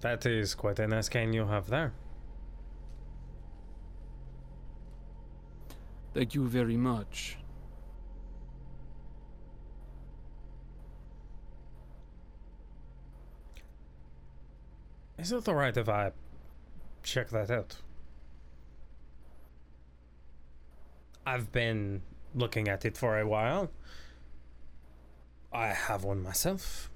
That 0.00 0.26
is 0.26 0.56
quite 0.56 0.80
a 0.80 0.88
nice 0.88 1.08
cane 1.08 1.32
you 1.32 1.46
have 1.46 1.68
there. 1.68 1.92
Thank 6.12 6.34
you 6.34 6.48
very 6.48 6.76
much. 6.76 7.38
Is 15.20 15.32
it 15.32 15.46
alright 15.48 15.76
if 15.76 15.86
I 15.86 16.12
check 17.02 17.28
that 17.28 17.50
out? 17.50 17.76
I've 21.26 21.52
been 21.52 22.00
looking 22.34 22.68
at 22.68 22.86
it 22.86 22.96
for 22.96 23.18
a 23.18 23.28
while. 23.28 23.70
I 25.52 25.66
have 25.68 26.04
one 26.04 26.22
myself. 26.22 26.90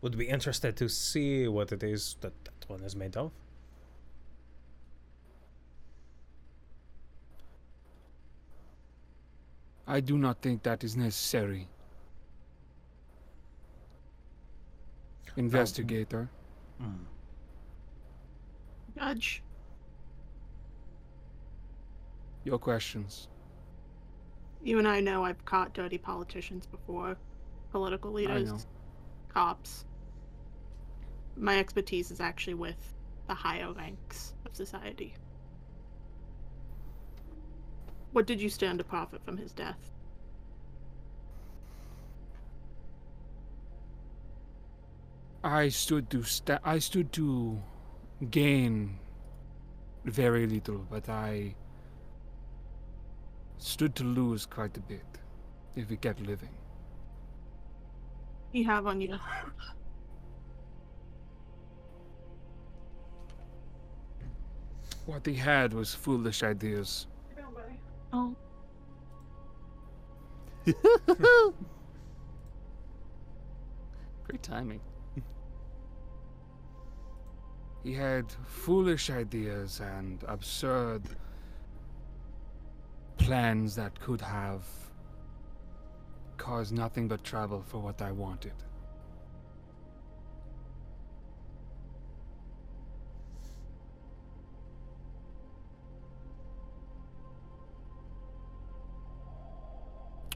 Would 0.00 0.18
be 0.18 0.26
interested 0.26 0.76
to 0.78 0.88
see 0.88 1.46
what 1.46 1.70
it 1.70 1.84
is 1.84 2.16
that 2.20 2.32
that 2.44 2.68
one 2.68 2.82
is 2.82 2.96
made 2.96 3.16
of. 3.16 3.30
I 9.86 10.00
do 10.00 10.18
not 10.18 10.42
think 10.42 10.64
that 10.64 10.82
is 10.82 10.96
necessary. 10.96 11.68
Investigator. 15.36 16.28
Mm. 16.82 17.15
Judge. 18.96 19.42
Your 22.44 22.58
questions. 22.58 23.28
You 24.62 24.78
and 24.78 24.88
I 24.88 25.00
know 25.00 25.24
I've 25.24 25.44
caught 25.44 25.74
dirty 25.74 25.98
politicians 25.98 26.66
before, 26.66 27.16
political 27.72 28.12
leaders, 28.12 28.66
cops. 29.28 29.84
My 31.36 31.58
expertise 31.58 32.10
is 32.10 32.20
actually 32.20 32.54
with 32.54 32.94
the 33.28 33.34
higher 33.34 33.72
ranks 33.72 34.34
of 34.44 34.56
society. 34.56 35.14
What 38.12 38.26
did 38.26 38.40
you 38.40 38.48
stand 38.48 38.78
to 38.78 38.84
profit 38.84 39.22
from 39.24 39.36
his 39.36 39.52
death? 39.52 39.90
I 45.44 45.68
stood 45.68 46.10
to 46.10 46.22
sta- 46.22 46.60
I 46.64 46.78
stood 46.78 47.12
to 47.12 47.62
gain 48.30 48.98
very 50.04 50.46
little, 50.46 50.86
but 50.90 51.08
I 51.08 51.54
stood 53.58 53.94
to 53.96 54.04
lose 54.04 54.46
quite 54.46 54.76
a 54.76 54.80
bit 54.80 55.04
if 55.74 55.90
we 55.90 55.96
kept 55.96 56.20
living. 56.20 56.54
You 58.52 58.64
have 58.64 58.86
on 58.86 59.00
you. 59.00 59.18
What 65.04 65.26
he 65.26 65.34
had 65.34 65.72
was 65.72 65.94
foolish 65.94 66.42
ideas. 66.42 67.06
Oh. 68.12 68.34
Great 74.24 74.42
timing. 74.42 74.80
He 77.86 77.92
had 77.92 78.26
foolish 78.44 79.10
ideas 79.10 79.78
and 79.78 80.20
absurd 80.26 81.02
plans 83.16 83.76
that 83.76 84.00
could 84.00 84.20
have 84.20 84.64
caused 86.36 86.74
nothing 86.74 87.06
but 87.06 87.22
trouble 87.22 87.62
for 87.64 87.78
what 87.78 88.02
I 88.02 88.10
wanted. 88.10 88.54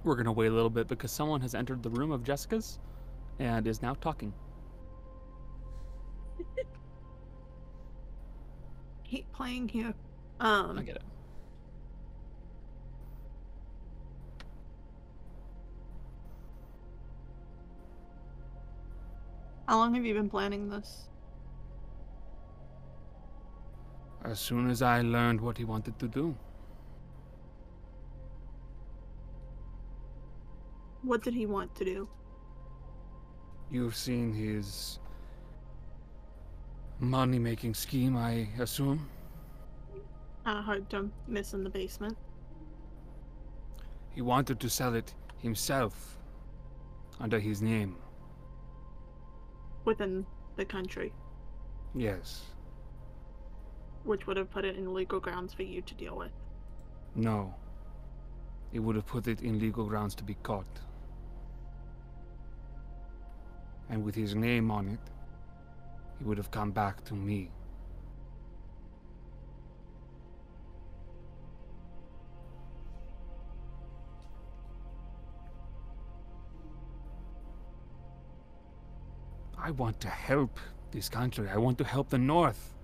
We're 0.05 0.15
gonna 0.15 0.31
wait 0.31 0.47
a 0.47 0.55
little 0.55 0.71
bit 0.71 0.87
because 0.87 1.11
someone 1.11 1.41
has 1.41 1.57
entered 1.57 1.83
the 1.83 1.91
room 1.91 2.13
of 2.13 2.23
Jessica's 2.23 2.79
and 3.41 3.67
is 3.67 3.83
now 3.83 3.95
talking. 3.95 4.33
Keep 9.11 9.33
playing 9.33 9.69
here. 9.69 9.93
Um, 10.39 10.79
I 10.79 10.83
get 10.83 10.97
it. 10.97 11.03
how 19.67 19.79
long 19.79 19.95
have 19.95 20.05
you 20.05 20.15
been 20.15 20.29
planning 20.29 20.69
this? 20.69 21.09
As 24.25 24.39
soon 24.39 24.69
as 24.71 24.83
I 24.83 25.01
learned 25.01 25.41
what 25.41 25.59
he 25.59 25.65
wanted 25.65 25.99
to 25.99 26.09
do, 26.09 26.37
What 31.03 31.23
did 31.23 31.35
he 31.35 31.47
want 31.47 31.75
to 31.77 31.85
do? 31.85 32.09
you've 33.71 33.97
seen 33.97 34.33
his 34.33 34.99
money 37.01 37.39
making 37.39 37.75
scheme, 37.75 38.17
I 38.17 38.49
assume. 38.59 39.09
Kind 40.45 40.59
of 40.59 40.65
hard 40.65 40.91
to 40.91 41.11
miss 41.27 41.55
in 41.55 41.65
the 41.65 41.71
basement. 41.71 42.17
He 44.11 44.23
wanted 44.23 44.61
to 44.61 44.69
sell 44.71 44.95
it 44.95 45.15
himself 45.39 46.19
under 47.21 47.39
his 47.39 47.63
name. 47.63 47.97
within 49.87 50.27
the 50.57 50.65
country, 50.65 51.11
Yes. 51.95 52.45
which 54.05 54.27
would 54.27 54.37
have 54.37 54.51
put 54.51 54.63
it 54.67 54.77
in 54.77 54.93
legal 54.93 55.19
grounds 55.19 55.55
for 55.55 55.63
you 55.63 55.81
to 55.81 55.95
deal 55.95 56.17
with. 56.19 56.31
No. 57.15 57.55
It 58.73 58.79
would 58.81 58.95
have 58.95 59.07
put 59.07 59.27
it 59.27 59.41
in 59.41 59.59
legal 59.59 59.87
grounds 59.87 60.15
to 60.17 60.23
be 60.23 60.35
caught. 60.43 60.81
And 63.89 64.05
with 64.05 64.15
his 64.15 64.35
name 64.35 64.71
on 64.71 64.87
it, 64.89 65.01
he 66.21 66.25
would 66.27 66.37
have 66.37 66.51
come 66.51 66.71
back 66.71 67.03
to 67.05 67.15
me. 67.15 67.51
I 79.59 79.71
want 79.73 80.01
to 80.01 80.09
help 80.09 80.59
this 80.91 81.09
country. 81.09 81.49
I 81.49 81.57
want 81.57 81.79
to 81.79 81.85
help 81.85 82.11
the 82.11 82.19
North. 82.19 82.75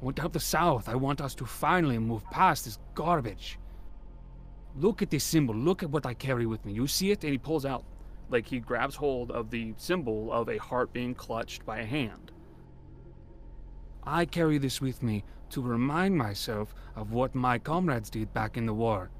I 0.00 0.04
want 0.04 0.16
to 0.16 0.22
help 0.22 0.32
the 0.32 0.40
South. 0.40 0.88
I 0.88 0.94
want 0.94 1.20
us 1.20 1.34
to 1.36 1.44
finally 1.44 1.98
move 1.98 2.28
past 2.30 2.64
this 2.64 2.78
garbage. 2.94 3.58
Look 4.76 5.00
at 5.00 5.10
this 5.10 5.24
symbol. 5.24 5.54
Look 5.54 5.82
at 5.82 5.90
what 5.90 6.06
I 6.06 6.14
carry 6.14 6.46
with 6.46 6.64
me. 6.64 6.72
You 6.72 6.86
see 6.86 7.10
it? 7.10 7.24
And 7.24 7.32
he 7.32 7.38
pulls 7.38 7.64
out, 7.64 7.84
like 8.30 8.46
he 8.46 8.60
grabs 8.60 8.94
hold 8.94 9.30
of 9.30 9.50
the 9.50 9.74
symbol 9.78 10.32
of 10.32 10.48
a 10.48 10.58
heart 10.58 10.92
being 10.92 11.14
clutched 11.14 11.64
by 11.64 11.78
a 11.78 11.84
hand. 11.84 12.31
I 14.04 14.24
carry 14.24 14.58
this 14.58 14.80
with 14.80 15.02
me 15.02 15.24
to 15.50 15.62
remind 15.62 16.16
myself 16.16 16.74
of 16.96 17.12
what 17.12 17.34
my 17.34 17.58
comrades 17.58 18.10
did 18.10 18.32
back 18.32 18.56
in 18.56 18.66
the 18.66 18.74
war. 18.74 19.10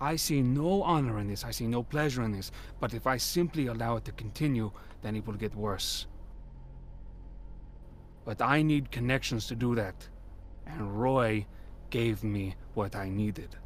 I 0.00 0.16
see 0.16 0.42
no 0.42 0.82
honor 0.82 1.18
in 1.18 1.28
this, 1.28 1.44
I 1.44 1.50
see 1.50 1.66
no 1.66 1.82
pleasure 1.82 2.22
in 2.22 2.32
this, 2.32 2.50
but 2.80 2.94
if 2.94 3.06
I 3.06 3.16
simply 3.16 3.68
allow 3.68 3.96
it 3.96 4.04
to 4.06 4.12
continue, 4.12 4.72
then 5.02 5.16
it 5.16 5.26
will 5.26 5.34
get 5.34 5.54
worse. 5.54 6.06
But 8.24 8.42
I 8.42 8.62
need 8.62 8.90
connections 8.90 9.46
to 9.46 9.54
do 9.54 9.74
that, 9.76 10.08
and 10.66 11.00
Roy 11.00 11.46
gave 11.90 12.24
me 12.24 12.56
what 12.74 12.96
I 12.96 13.08
needed. 13.08 13.56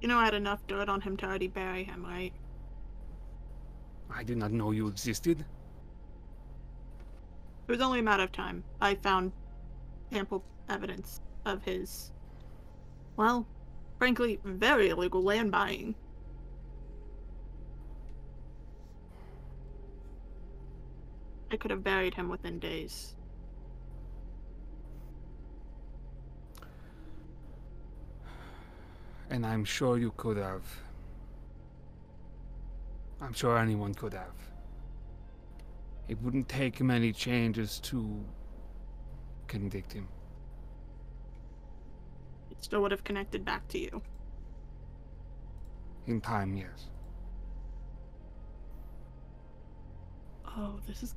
You 0.00 0.08
know 0.08 0.18
I 0.18 0.26
had 0.26 0.34
enough 0.34 0.66
dirt 0.66 0.88
on 0.88 1.00
him 1.00 1.16
to 1.16 1.26
already 1.26 1.48
bury 1.48 1.84
him, 1.84 2.04
right? 2.04 2.32
I 4.14 4.22
did 4.22 4.36
not 4.36 4.52
know 4.52 4.70
you 4.70 4.86
existed. 4.86 5.44
It 7.66 7.72
was 7.72 7.80
only 7.80 7.98
a 7.98 8.02
matter 8.02 8.22
of 8.22 8.30
time. 8.30 8.62
I 8.80 8.94
found 8.94 9.32
ample 10.12 10.44
evidence 10.68 11.20
of 11.44 11.64
his, 11.64 12.12
well, 13.16 13.46
frankly, 13.98 14.38
very 14.44 14.90
illegal 14.90 15.22
land 15.22 15.50
buying. 15.50 15.96
I 21.50 21.56
could 21.56 21.70
have 21.72 21.82
buried 21.82 22.14
him 22.14 22.28
within 22.28 22.58
days. 22.60 23.16
And 29.28 29.44
I'm 29.44 29.64
sure 29.64 29.98
you 29.98 30.12
could 30.16 30.36
have. 30.36 30.62
I'm 33.20 33.32
sure 33.32 33.58
anyone 33.58 33.92
could 33.94 34.12
have. 34.12 34.45
It 36.08 36.20
wouldn't 36.22 36.48
take 36.48 36.80
many 36.80 37.12
changes 37.12 37.80
to 37.80 38.24
convict 39.48 39.92
him. 39.92 40.08
It 42.50 42.62
still 42.62 42.80
would 42.82 42.92
have 42.92 43.04
connected 43.04 43.44
back 43.44 43.66
to 43.68 43.78
you. 43.78 44.02
In 46.06 46.20
time, 46.20 46.56
yes. 46.56 46.90
Oh, 50.46 50.78
this 50.86 51.02
is. 51.02 51.14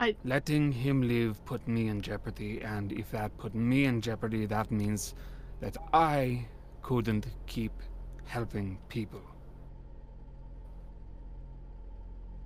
I 0.00 0.14
Letting 0.24 0.70
him 0.70 1.02
live 1.02 1.44
put 1.44 1.66
me 1.66 1.88
in 1.88 2.00
jeopardy, 2.02 2.60
and 2.60 2.92
if 2.92 3.10
that 3.12 3.36
put 3.38 3.54
me 3.54 3.84
in 3.84 4.00
jeopardy, 4.00 4.46
that 4.46 4.70
means 4.70 5.14
that 5.60 5.76
I 5.92 6.46
couldn't 6.82 7.26
keep 7.46 7.72
helping 8.28 8.78
people. 8.88 9.22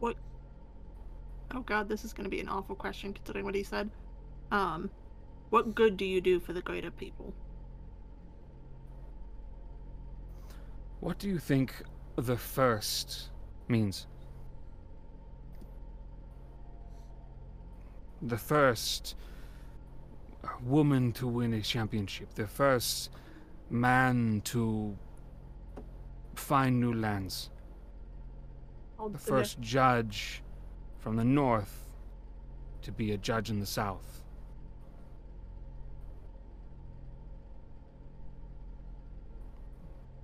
what? 0.03 0.17
Oh 1.55 1.61
God, 1.61 1.89
this 1.89 2.05
is 2.05 2.13
going 2.13 2.25
to 2.25 2.31
be 2.31 2.41
an 2.41 2.49
awful 2.49 2.75
question 2.75 3.15
considering 3.15 3.45
what 3.45 3.55
he 3.55 3.63
said. 3.63 3.89
Um, 4.51 4.91
what 5.51 5.75
good 5.77 5.97
do 5.97 6.05
you 6.05 6.21
do 6.21 6.41
for 6.41 6.53
the 6.53 6.61
greater 6.61 6.91
people? 6.91 7.33
What 10.99 11.19
do 11.19 11.29
you 11.29 11.39
think 11.39 11.83
the 12.17 12.37
first 12.37 13.31
means? 13.69 14.07
The 18.23 18.39
first 18.39 19.15
woman 20.65 21.13
to 21.13 21.29
win 21.29 21.55
a 21.55 21.63
championship, 21.63 22.35
the 22.35 22.47
first 22.47 23.11
man 23.71 24.43
to 24.47 24.97
find 26.35 26.81
new 26.81 26.93
lands, 26.93 27.51
the 29.11 29.19
first 29.19 29.61
judge 29.61 30.43
from 30.99 31.17
the 31.17 31.25
north 31.25 31.85
to 32.83 32.93
be 32.93 33.13
a 33.13 33.19
judge 33.19 33.51
in 33.51 33.61
the 33.61 33.67
south. 33.67 34.23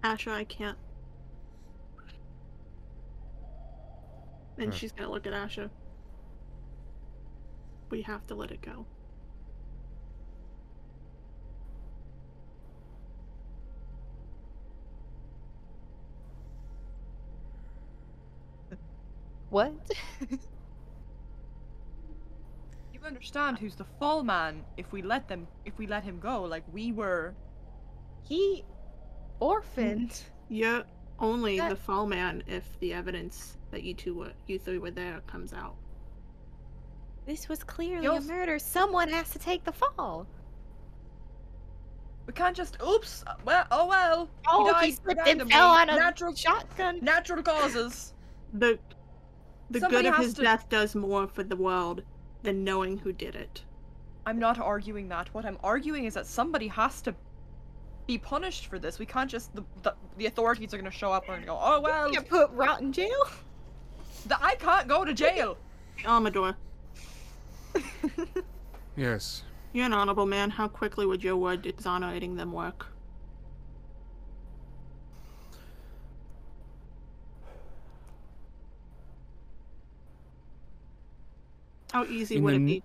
Asher, 0.03 0.31
I 0.31 0.45
can't. 0.45 0.79
And 4.57 4.73
Huh. 4.73 4.79
she's 4.79 4.93
gonna 4.93 5.11
look 5.11 5.27
at 5.27 5.33
Asher. 5.33 5.71
We 7.91 8.03
have 8.03 8.27
to 8.27 8.35
let 8.35 8.51
it 8.51 8.61
go. 8.61 8.87
What? 19.51 19.73
You 22.93 23.01
understand 23.07 23.59
who's 23.59 23.77
the 23.77 23.85
fall 23.99 24.23
man 24.25 24.65
if 24.77 24.91
we 24.93 25.03
let 25.03 25.29
them 25.29 25.47
if 25.65 25.79
we 25.79 25.87
let 25.87 26.03
him 26.03 26.19
go, 26.19 26.43
like 26.43 26.65
we 26.73 26.93
were 26.93 27.35
he 28.25 28.65
orphaned. 29.41 30.11
Mm-hmm. 30.11 30.55
You're 30.55 30.85
only 31.21 31.59
That- 31.59 31.71
the 31.71 31.77
fall 31.77 32.07
man 32.07 32.43
if 32.47 32.65
the 32.81 32.93
evidence 32.93 33.57
that 33.71 33.83
you 33.85 33.95
two 33.95 34.15
were, 34.15 34.33
you 34.47 34.59
three 34.59 34.79
were 34.79 34.91
there, 34.91 35.21
comes 35.27 35.53
out. 35.53 35.77
This 37.27 37.49
was 37.49 37.63
clearly 37.63 38.03
You'll 38.05 38.15
a 38.15 38.19
s- 38.19 38.27
murder. 38.27 38.59
Someone 38.59 39.09
has 39.11 39.31
to 39.31 39.39
take 39.39 39.63
the 39.65 39.73
fall. 39.73 40.27
we 42.27 42.33
can't 42.33 42.57
just 42.57 42.77
oops 42.87 43.25
well 43.45 43.65
oh 43.71 43.87
well 43.87 44.29
Oh, 44.49 44.65
he 44.81 44.91
died 44.91 44.95
slipped 45.03 45.29
and 45.29 45.51
fell 45.51 45.69
on 45.71 45.89
a 45.89 45.95
natural 45.97 46.35
shotgun. 46.35 46.99
natural 47.01 47.43
causes. 47.43 48.13
The 48.55 48.79
the 49.71 49.81
Somebody 49.81 50.05
good 50.05 50.15
of 50.15 50.19
his 50.19 50.35
to- 50.35 50.43
death 50.43 50.69
does 50.69 50.95
more 50.95 51.27
for 51.27 51.43
the 51.43 51.57
world 51.57 52.03
than 52.43 52.65
knowing 52.65 52.99
who 52.99 53.13
did 53.13 53.35
it. 53.35 53.63
I'm 54.27 54.39
not 54.39 54.59
arguing 54.59 55.09
that. 55.09 55.33
What 55.35 55.45
I'm 55.45 55.59
arguing 55.63 56.05
is 56.05 56.15
that 56.15 56.27
somebody 56.27 56.69
has 56.69 57.01
to 57.03 57.15
be 58.07 58.19
punished 58.19 58.67
for 58.67 58.79
this. 58.79 58.99
We 58.99 59.07
can't 59.07 59.31
just 59.31 59.55
the 59.55 59.65
the, 59.83 59.95
the 60.17 60.27
authorities 60.27 60.73
are 60.75 60.79
gonna 60.79 60.91
show 60.91 61.13
up 61.13 61.29
and 61.29 61.45
go, 61.47 61.59
oh 61.61 61.81
well, 61.81 62.13
You 62.13 62.21
put 62.23 62.51
Rot 62.53 62.81
in 62.81 62.93
jail. 62.93 63.25
the, 64.27 64.43
I 64.43 64.55
can't 64.57 64.89
go 64.89 65.05
to 65.05 65.13
jail. 65.15 65.57
Amador, 66.07 66.57
Yes, 68.97 69.43
you're 69.73 69.87
an 69.87 69.93
honorable 69.93 70.27
man. 70.27 70.51
How 70.51 70.69
quickly 70.69 71.07
would 71.07 71.23
your 71.23 71.37
word 71.37 71.67
exonerating 71.67 72.37
them 72.37 72.53
work? 72.53 72.87
How 81.93 82.05
easy 82.05 82.37
In 82.37 82.43
would 82.45 82.55
the 82.55 82.57
it 82.57 82.67
be 82.67 82.83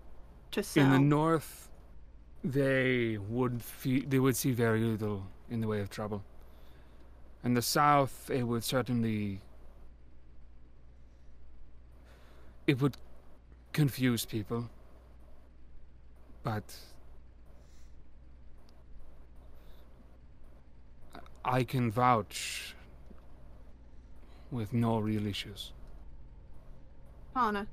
to 0.51 0.63
sell? 0.63 0.85
in 0.85 0.91
the 0.91 0.99
north, 0.99 1.69
they 2.43 3.17
would 3.17 3.61
fe- 3.61 4.05
they 4.05 4.19
would 4.19 4.35
see 4.35 4.51
very 4.51 4.81
little 4.81 5.27
in 5.49 5.61
the 5.61 5.67
way 5.67 5.79
of 5.81 5.89
trouble. 5.89 6.23
In 7.43 7.53
the 7.53 7.61
south, 7.61 8.29
it 8.29 8.43
would 8.43 8.63
certainly 8.63 9.41
it 12.65 12.81
would 12.81 12.95
confuse 13.73 14.25
people, 14.25 14.69
but 16.43 16.63
I 21.43 21.63
can 21.65 21.91
vouch 21.91 22.73
with 24.49 24.71
no 24.71 24.99
real 24.99 25.25
issues. 25.27 25.73
Hana, 27.35 27.67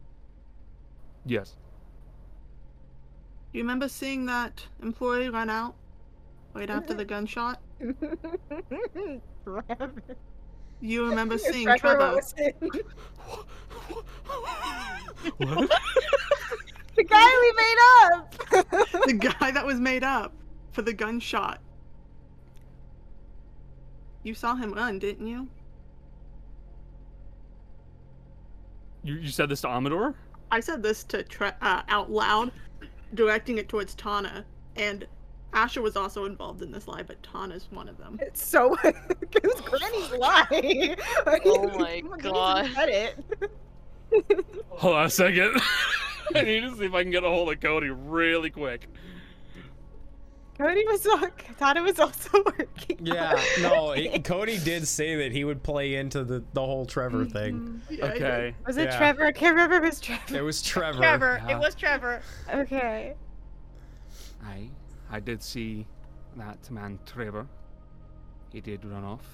Yes. 1.27 1.57
do 3.53 3.59
you 3.59 3.65
remember 3.65 3.89
seeing 3.89 4.27
that 4.27 4.65
employee 4.83 5.29
run 5.29 5.51
out 5.51 5.75
right 6.55 6.71
after 6.71 6.95
the 6.95 7.05
gunshot? 7.05 7.61
You 10.81 11.09
remember 11.09 11.39
seeing 11.39 11.69
Trevor? 11.77 12.21
What? 15.37 15.69
the 16.97 17.05
guy 17.05 17.31
we 17.43 17.53
made 17.53 17.77
up. 18.03 18.35
the 19.07 19.13
guy 19.13 19.51
that 19.51 19.67
was 19.67 19.79
made 19.79 20.03
up 20.03 20.33
for 20.73 20.81
the 20.81 20.95
gunshot. 20.95 21.61
You 24.23 24.33
saw 24.33 24.55
him 24.55 24.73
run, 24.73 24.99
didn't 24.99 25.27
you? 25.27 25.47
You, 29.03 29.17
you 29.17 29.29
said 29.29 29.51
this 29.51 29.61
to 29.61 29.69
Amador? 29.69 30.15
I 30.51 30.61
said 30.61 30.83
this 30.83 31.05
to 31.05 31.23
tre- 31.23 31.53
uh, 31.63 31.83
out 31.89 32.11
loud, 32.11 32.51
directing 33.15 33.59
it 33.59 33.69
towards 33.69 33.95
Tana, 33.95 34.45
and 34.77 35.07
Asher 35.53 35.83
was 35.83 35.97
also 35.97 36.25
involved 36.27 36.63
in 36.63 36.71
this 36.71 36.87
lie, 36.89 37.03
but 37.03 37.23
Tana's 37.23 37.67
one 37.71 37.89
of 37.89 37.99
them. 37.99 38.19
It's 38.23 38.43
so 38.45 38.77
it 38.85 38.95
was 39.43 39.61
Granny's 39.63 40.11
lie? 40.13 40.97
Oh 41.45 41.79
my 41.79 41.97
Give 41.97 42.05
me 42.05 42.11
some 42.11 42.19
god. 42.21 42.73
credit. 42.73 43.25
Hold 44.71 44.97
on 44.97 45.07
a 45.07 45.11
second. 45.11 45.61
I 46.35 46.43
need 46.43 46.61
to 46.61 46.77
see 46.77 46.85
if 46.85 46.95
I 46.95 47.03
can 47.03 47.11
get 47.11 47.25
a 47.25 47.29
hold 47.29 47.53
of 47.53 47.61
Cody 47.61 47.91
really 47.91 48.51
quick. 48.51 48.87
Cody 50.61 50.85
was 50.87 51.07
Tana 51.59 51.83
was 51.83 51.99
also 51.99 52.43
working. 52.45 52.99
Yeah, 53.01 53.33
on 53.57 53.63
no, 53.63 53.91
it. 53.93 54.25
Cody 54.25 54.59
did 54.59 54.87
say 54.87 55.17
that 55.17 55.33
he 55.33 55.45
would 55.45 55.63
play 55.63 55.95
into 55.95 56.23
the, 56.23 56.45
the 56.53 56.61
whole 56.61 56.85
Trevor 56.85 57.25
mm-hmm. 57.25 57.31
thing. 57.31 57.83
Yeah, 57.89 58.05
Okay. 58.07 58.55
Was 58.67 58.77
it 58.77 58.91
Yeah. 58.91 58.99
Trevor? 58.99 59.25
I 59.25 59.33
can't 59.33 59.55
remember 59.55 59.77
if 59.77 59.83
it 59.83 59.87
was 59.87 60.01
Trevor. 60.01 60.37
It 60.37 60.43
was 60.43 60.63
Trevor. 60.63 60.99
Trevor. 60.99 61.43
yeah. 61.47 61.57
It 61.57 61.59
was 61.59 61.75
Trevor. 61.75 62.21
Okay. 62.53 63.15
I 64.45 64.69
I 65.11 65.21
did 65.21 65.43
see 65.43 65.87
that 66.37 66.71
man 66.71 66.99
Trevor. 67.07 67.47
He 68.53 68.61
did 68.61 68.85
run 68.85 69.05
off. 69.05 69.27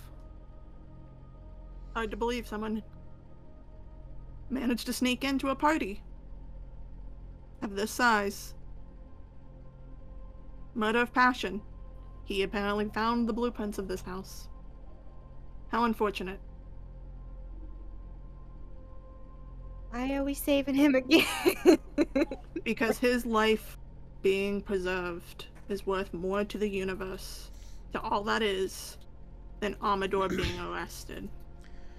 Hard 1.94 2.10
to 2.10 2.16
believe 2.16 2.46
someone 2.46 2.82
managed 4.48 4.86
to 4.86 4.92
sneak 4.92 5.24
into 5.24 5.48
a 5.48 5.56
party 5.56 6.02
of 7.62 7.74
this 7.74 7.90
size. 7.90 8.54
Murder 10.76 11.00
of 11.00 11.14
passion. 11.14 11.62
He 12.24 12.42
apparently 12.42 12.90
found 12.90 13.26
the 13.26 13.32
blueprints 13.32 13.78
of 13.78 13.88
this 13.88 14.02
house. 14.02 14.48
How 15.68 15.84
unfortunate. 15.84 16.38
Why 19.88 20.12
are 20.14 20.24
we 20.24 20.34
saving 20.34 20.74
him 20.74 20.94
again? 20.94 21.24
Because 22.64 22.98
his 22.98 23.24
life 23.24 23.78
being 24.22 24.60
preserved 24.60 25.46
is 25.68 25.86
worth 25.86 26.12
more 26.12 26.44
to 26.44 26.58
the 26.58 26.68
universe, 26.68 27.50
to 27.92 28.00
all 28.00 28.22
that 28.24 28.42
is, 28.42 28.98
than 29.60 29.76
Amador 29.82 30.28
being 30.28 30.60
arrested. 30.68 31.30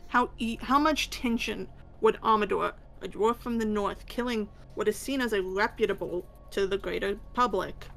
How 0.08 0.30
e- 0.38 0.60
how 0.62 0.78
much 0.78 1.10
tension 1.10 1.68
would 2.02 2.20
Amador, 2.22 2.74
a 3.02 3.08
dwarf 3.08 3.38
from 3.38 3.58
the 3.58 3.66
north, 3.66 4.06
killing 4.06 4.50
what 4.76 4.88
is 4.88 4.98
seen 4.98 5.22
as 5.22 5.34
a 5.34 5.42
reputable 5.42 6.28
to 6.52 6.68
the 6.68 6.78
greater 6.78 7.16
public 7.34 7.88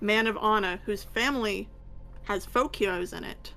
man 0.00 0.26
of 0.26 0.36
honor 0.38 0.80
whose 0.84 1.02
family 1.02 1.68
has 2.24 2.46
folk 2.46 2.76
heroes 2.76 3.12
in 3.12 3.24
it, 3.24 3.54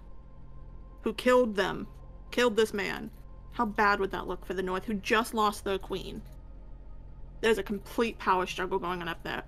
who 1.02 1.14
killed 1.14 1.56
them, 1.56 1.88
killed 2.32 2.56
this 2.56 2.74
man? 2.74 3.10
How 3.52 3.66
bad 3.66 4.00
would 4.00 4.12
that 4.12 4.28
look 4.28 4.46
for 4.46 4.54
the 4.54 4.64
north, 4.64 4.86
who 4.86 4.96
just 4.96 5.34
lost 5.34 5.64
their 5.64 5.78
queen? 5.78 6.22
There's 7.42 7.58
a 7.58 7.64
complete 7.64 8.18
power 8.18 8.46
struggle 8.46 8.80
going 8.80 9.02
on 9.02 9.08
up 9.08 9.22
there. 9.24 9.44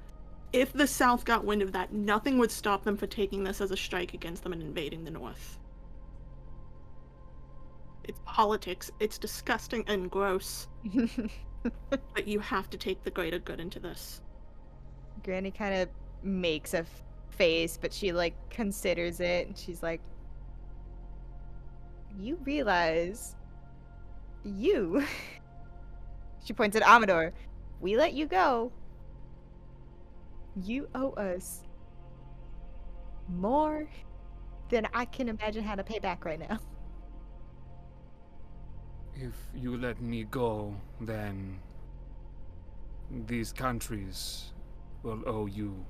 If 0.53 0.73
the 0.73 0.87
South 0.87 1.25
got 1.25 1.43
wind 1.43 1.61
of 1.61 1.71
that, 1.71 1.91
nothing 1.91 2.37
would 2.37 2.51
stop 2.51 2.83
them 2.83 2.97
from 2.97 3.09
taking 3.09 3.43
this 3.43 3.61
as 3.61 3.71
a 3.71 3.77
strike 3.77 4.13
against 4.13 4.43
them 4.43 4.53
and 4.53 4.61
invading 4.61 5.03
the 5.03 5.11
North. 5.11 5.59
It's 8.03 8.19
politics. 8.25 8.91
It's 8.99 9.17
disgusting 9.17 9.83
and 9.87 10.11
gross. 10.11 10.67
but 12.13 12.27
you 12.27 12.39
have 12.39 12.69
to 12.69 12.77
take 12.77 13.03
the 13.03 13.11
greater 13.11 13.39
good 13.39 13.59
into 13.59 13.79
this. 13.79 14.21
Granny 15.23 15.51
kind 15.51 15.73
of 15.73 15.89
makes 16.25 16.73
a 16.73 16.85
face, 17.29 17.77
but 17.79 17.93
she 17.93 18.11
like 18.11 18.33
considers 18.49 19.19
it, 19.19 19.47
and 19.47 19.57
she's 19.57 19.83
like, 19.83 20.01
"You 22.19 22.37
realize, 22.43 23.35
you." 24.43 25.03
she 26.43 26.53
points 26.53 26.75
at 26.75 26.83
Amador. 26.83 27.33
We 27.79 27.97
let 27.97 28.13
you 28.13 28.25
go. 28.25 28.71
You 30.63 30.87
owe 30.95 31.11
us 31.11 31.63
more 33.27 33.87
than 34.69 34.87
I 34.93 35.05
can 35.05 35.29
imagine 35.29 35.63
how 35.63 35.75
to 35.75 35.83
pay 35.83 35.99
back 35.99 36.25
right 36.25 36.39
now. 36.39 36.59
If 39.15 39.33
you 39.53 39.77
let 39.77 40.01
me 40.01 40.23
go, 40.25 40.75
then 40.99 41.59
these 43.27 43.53
countries 43.53 44.51
will 45.03 45.23
owe 45.25 45.45
you 45.45 45.85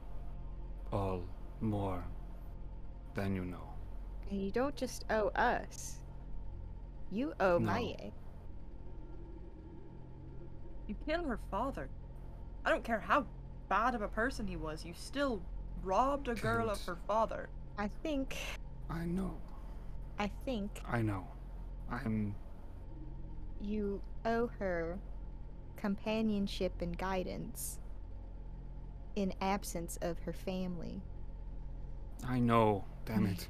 all 0.95 1.21
more 1.61 2.03
than 3.13 3.35
you 3.35 3.45
know. 3.45 3.69
And 4.29 4.41
you 4.41 4.51
don't 4.51 4.75
just 4.75 5.05
owe 5.09 5.27
us. 5.35 5.99
You 7.11 7.33
owe 7.39 7.57
No. 7.57 7.73
Maye. 7.73 8.11
You 10.87 10.95
killed 11.07 11.27
her 11.27 11.39
father. 11.51 11.89
I 12.65 12.69
don't 12.69 12.83
care 12.83 12.99
how 12.99 13.25
bad 13.69 13.95
of 13.95 14.01
a 14.01 14.07
person 14.07 14.47
he 14.47 14.55
was. 14.55 14.85
You 14.85 14.93
still 14.95 15.41
robbed 15.83 16.27
a 16.27 16.35
girl 16.35 16.69
of 16.69 16.83
her 16.85 16.97
father. 17.07 17.49
I 17.77 17.89
think. 18.03 18.37
I 18.89 19.05
know. 19.05 19.35
I 20.17 20.31
think 20.45 20.71
I 20.87 21.01
know. 21.01 21.27
I'm 21.91 22.35
you 23.61 24.01
owe 24.25 24.47
her 24.59 24.97
companionship 25.75 26.81
and 26.81 26.97
guidance 26.97 27.79
in 29.15 29.33
absence 29.41 29.97
of 30.01 30.19
her 30.19 30.33
family. 30.33 31.01
I 32.27 32.39
know, 32.39 32.83
damn 33.05 33.25
it. 33.25 33.47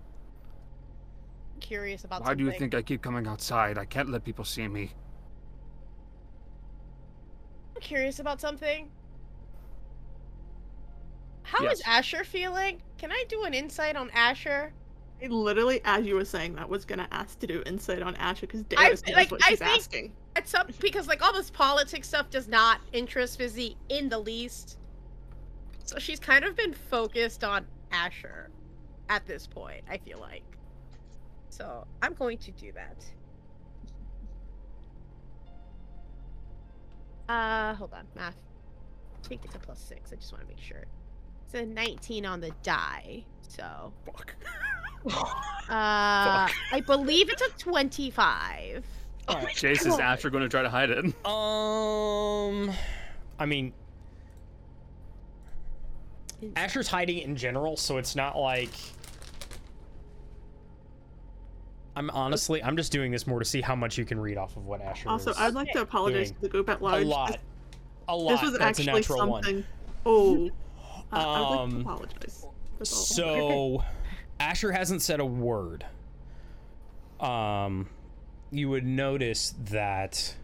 Curious 1.60 2.04
about 2.04 2.24
Why 2.24 2.34
do 2.34 2.44
you 2.44 2.52
think 2.52 2.76
I 2.76 2.82
keep 2.82 3.02
coming 3.02 3.28
outside? 3.28 3.78
I 3.78 3.86
can't 3.86 4.10
let 4.10 4.24
people 4.26 4.44
see 4.46 4.68
me. 4.68 4.92
I'm 7.76 7.82
curious 7.82 8.20
about 8.20 8.42
something. 8.42 8.90
How 11.44 11.66
is 11.68 11.80
Yes. 11.80 11.88
Asher 11.88 12.24
feeling? 12.24 12.82
Can 12.98 13.12
I 13.12 13.24
do 13.30 13.44
an 13.44 13.54
insight 13.54 13.96
on 13.96 14.10
Asher? 14.12 14.74
I 15.24 15.28
literally, 15.28 15.80
as 15.86 16.06
you 16.06 16.16
were 16.16 16.26
saying 16.26 16.56
that, 16.56 16.68
was 16.68 16.84
gonna 16.86 17.08
ask 17.12 17.40
to 17.40 17.48
do 17.48 17.64
insight 17.66 18.02
on 18.02 18.16
Asher 18.16 18.48
because 18.48 18.62
I- 18.62 18.76
Darius 18.76 19.06
knows 19.06 19.16
like, 19.16 19.32
what 19.32 19.46
I 19.46 19.50
she's 19.50 19.60
think- 19.60 19.72
asking. 19.72 20.14
At 20.36 20.50
some 20.50 20.68
because 20.82 21.08
like 21.08 21.22
all 21.22 21.32
this 21.32 21.50
politics 21.50 22.10
stuff 22.10 22.30
does 22.30 22.50
not 22.50 22.82
interest 22.92 23.38
Fizzy 23.38 23.78
in 23.88 24.10
the 24.10 24.20
least. 24.20 24.78
So 25.86 26.00
she's 26.00 26.20
kind 26.20 26.44
of 26.44 26.56
been 26.56 26.74
focused 26.74 27.44
on 27.44 27.66
Asher 27.92 28.50
at 29.10 29.26
this 29.28 29.48
point, 29.48 29.84
I 29.90 29.98
feel 29.98 30.20
like. 30.20 30.44
So 31.50 31.86
I'm 32.02 32.14
going 32.14 32.38
to 32.40 32.52
do 32.52 32.72
that. 32.74 33.06
Uh 37.32 37.74
hold 37.76 37.94
on, 37.94 38.06
math. 38.16 38.36
I 39.24 39.28
think 39.28 39.42
it's 39.46 39.56
a 39.56 39.60
plus 39.60 39.80
six. 39.80 40.12
I 40.12 40.16
just 40.16 40.32
want 40.32 40.44
to 40.44 40.48
make 40.48 40.62
sure. 40.62 40.86
It's 41.46 41.54
a 41.54 41.66
19 41.66 42.26
on 42.26 42.42
the 42.42 42.52
die. 42.62 43.24
So 43.48 43.94
Fuck. 44.06 44.36
uh 45.70 46.48
I 46.50 46.84
believe 46.86 47.30
it's 47.30 47.42
a 47.42 47.50
25. 47.58 48.86
Chase 49.54 49.86
is 49.86 50.00
after 50.00 50.30
going 50.30 50.44
to 50.44 50.50
try 50.50 50.62
to 50.62 50.70
hide 50.70 50.90
it. 50.92 51.04
Um, 51.26 52.72
I 53.40 53.46
mean, 53.46 53.74
Asher's 56.56 56.88
hiding 56.88 57.20
in 57.20 57.36
general, 57.36 57.78
so 57.78 57.98
it's 57.98 58.16
not 58.16 58.38
like. 58.38 58.70
I'm 61.98 62.10
honestly, 62.10 62.62
I'm 62.62 62.76
just 62.76 62.92
doing 62.92 63.12
this 63.12 63.26
more 63.26 63.40
to 63.40 63.46
see 63.46 63.62
how 63.62 63.76
much 63.76 63.98
you 63.98 64.04
can 64.06 64.20
read 64.20 64.38
off 64.38 64.58
of 64.58 64.66
what 64.66 64.82
Asher 64.82 65.08
Also, 65.08 65.32
is 65.32 65.38
I'd 65.38 65.54
like 65.54 65.72
to 65.72 65.82
apologize 65.82 66.28
doing. 66.32 66.36
to 66.36 66.42
the 66.42 66.50
group 66.50 66.70
at 66.70 66.82
large. 66.82 67.04
a 67.04 67.06
large. 67.06 67.30
lot. 67.32 67.40
A 68.10 68.16
lot. 68.16 68.32
this 68.32 68.42
was 68.42 68.52
That's 68.54 68.62
a 68.80 68.82
actually 68.82 68.86
natural 69.00 69.18
something. 69.18 69.56
one. 69.56 69.66
Oh, 70.06 70.50
uh, 71.14 71.16
I 71.16 71.40
would 71.40 71.48
like 71.50 71.60
Um, 71.60 71.72
to 71.72 71.80
apologize. 71.80 72.46
So, 72.84 73.84
Asher 74.40 74.74
hasn't 74.74 75.02
said 75.04 75.22
a 75.22 75.26
word. 75.26 75.86
Um, 77.22 77.88
you 78.52 78.68
would 78.70 78.86
notice 78.86 79.56
that 79.72 80.36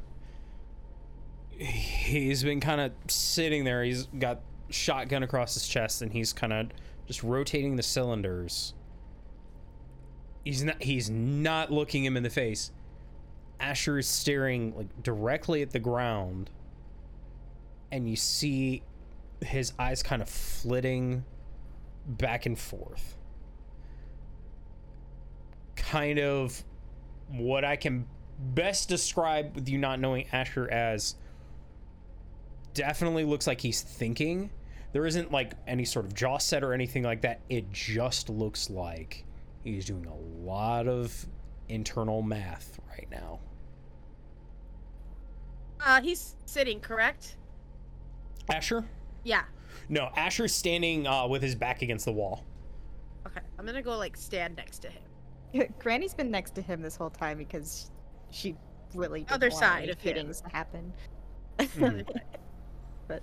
he's 1.58 2.44
been 2.44 2.62
kind 2.62 2.80
of 2.80 2.94
sitting 3.12 3.66
there. 3.66 3.84
He's 3.84 4.06
got 4.06 4.40
shotgun 4.72 5.24
across 5.24 5.54
his 5.54 5.68
chest, 5.68 6.02
and 6.02 6.12
he's 6.12 6.34
kind 6.34 6.54
of 6.54 6.70
just 7.06 7.24
rotating 7.24 7.76
the 7.76 7.84
cylinders. 7.84 8.74
He's 10.44 10.64
not. 10.64 10.82
He's 10.82 11.10
not 11.10 11.72
looking 11.72 12.04
him 12.04 12.18
in 12.18 12.24
the 12.24 12.30
face. 12.30 12.72
Asher 13.60 14.00
is 14.00 14.08
staring 14.08 14.76
like 14.76 15.04
directly 15.04 15.62
at 15.62 15.72
the 15.72 15.80
ground, 15.80 16.50
and 17.92 18.10
you 18.10 18.16
see 18.16 18.82
his 19.42 19.74
eyes 19.78 20.02
kind 20.02 20.22
of 20.22 20.30
flitting 20.30 21.24
back 22.08 22.46
and 22.46 22.58
forth. 22.58 23.18
Kind 25.76 26.20
of 26.20 26.64
what 27.30 27.64
I 27.64 27.76
can 27.76 28.08
best 28.40 28.90
describe 28.90 29.56
with 29.56 29.70
you 29.70 29.78
not 29.78 30.00
knowing 30.00 30.28
Asher 30.32 30.68
as 30.70 31.16
definitely 32.74 33.24
looks 33.24 33.48
like 33.48 33.62
he's 33.62 33.82
thinking. 33.82 34.50
There 34.94 35.06
isn't 35.06 35.32
like 35.32 35.54
any 35.68 35.86
sort 35.86 36.06
of 36.06 36.14
jaw 36.14 36.38
set 36.38 36.64
or 36.64 36.74
anything 36.74 37.04
like 37.04 37.22
that. 37.22 37.40
It 37.50 37.72
just 37.72 38.30
looks 38.30 38.70
like 38.70 39.26
he's 39.64 39.86
doing 39.86 40.06
a 40.06 40.46
lot 40.46 40.88
of 40.88 41.26
internal 41.70 42.22
math 42.22 42.78
right 42.90 43.08
now. 43.10 43.40
Uh 45.80 46.02
he's 46.02 46.36
sitting, 46.46 46.80
correct? 46.80 47.38
Asher? 48.50 48.84
Yeah. 49.24 49.44
No, 49.90 50.10
Asher's 50.16 50.54
standing 50.54 51.08
uh, 51.08 51.28
with 51.28 51.42
his 51.42 51.56
back 51.56 51.82
against 51.82 52.06
the 52.06 52.12
wall. 52.12 52.44
Okay, 53.26 53.42
I'm 53.58 53.66
gonna 53.66 53.82
go 53.82 53.98
like 53.98 54.18
stand 54.18 54.56
next 54.58 54.80
to 54.80 54.90
him. 54.90 55.74
Granny's 55.80 56.14
been 56.14 56.32
next 56.32 56.52
to 56.56 56.62
him 56.62 56.82
this 56.82 56.96
whole 56.96 57.10
time 57.10 57.38
because 57.38 57.92
she 58.30 58.56
really 58.94 59.22
didn't 59.22 59.32
Other 59.32 59.50
want 59.50 59.60
side 59.60 59.84
any 59.84 59.92
of 59.92 60.00
him. 60.00 60.04
fittings 60.16 60.42
to 60.42 60.50
happen. 60.50 60.94
Mhm. 61.60 62.06
but 63.08 63.22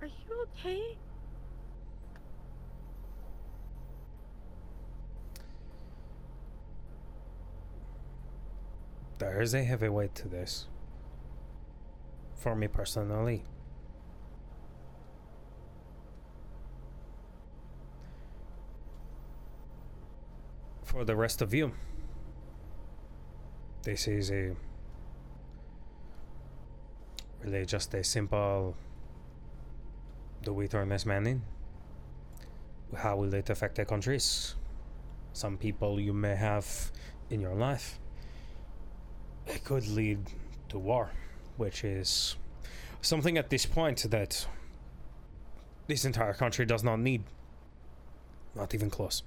Are 0.00 0.06
you 0.06 0.40
okay? 0.58 0.96
There 9.18 9.40
is 9.40 9.54
a 9.54 9.62
heavy 9.62 9.88
weight 9.88 10.14
to 10.16 10.28
this. 10.28 10.66
For 12.34 12.56
me 12.56 12.66
personally. 12.66 13.44
For 20.82 21.04
the 21.04 21.14
rest 21.14 21.40
of 21.40 21.54
you, 21.54 21.72
this 23.84 24.08
is 24.08 24.30
a 24.30 24.56
really 27.42 27.64
just 27.64 27.94
a 27.94 28.04
simple 28.04 28.76
this 30.44 31.06
man 31.06 31.26
in? 31.26 31.42
How 32.96 33.16
will 33.16 33.32
it 33.34 33.50
affect 33.50 33.76
the 33.76 33.84
countries? 33.84 34.54
Some 35.32 35.56
people 35.56 35.98
you 35.98 36.12
may 36.12 36.36
have 36.36 36.92
in 37.30 37.40
your 37.40 37.54
life 37.54 37.98
it 39.46 39.64
could 39.64 39.86
lead 39.88 40.18
to 40.68 40.78
war, 40.78 41.10
which 41.56 41.84
is 41.84 42.36
something 43.00 43.38
at 43.38 43.50
this 43.50 43.66
point 43.66 44.10
that 44.10 44.46
this 45.86 46.04
entire 46.04 46.34
country 46.34 46.64
does 46.64 46.84
not 46.84 47.00
need. 47.00 47.24
Not 48.54 48.74
even 48.74 48.90
close. 48.90 49.22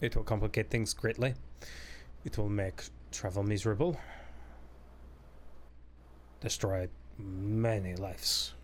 It 0.00 0.16
will 0.16 0.24
complicate 0.24 0.70
things 0.70 0.94
greatly. 0.94 1.34
It 2.24 2.36
will 2.38 2.48
make 2.48 2.82
travel 3.12 3.42
miserable. 3.42 3.98
Destroy 6.40 6.88
many 7.18 7.94
lives. 7.94 8.55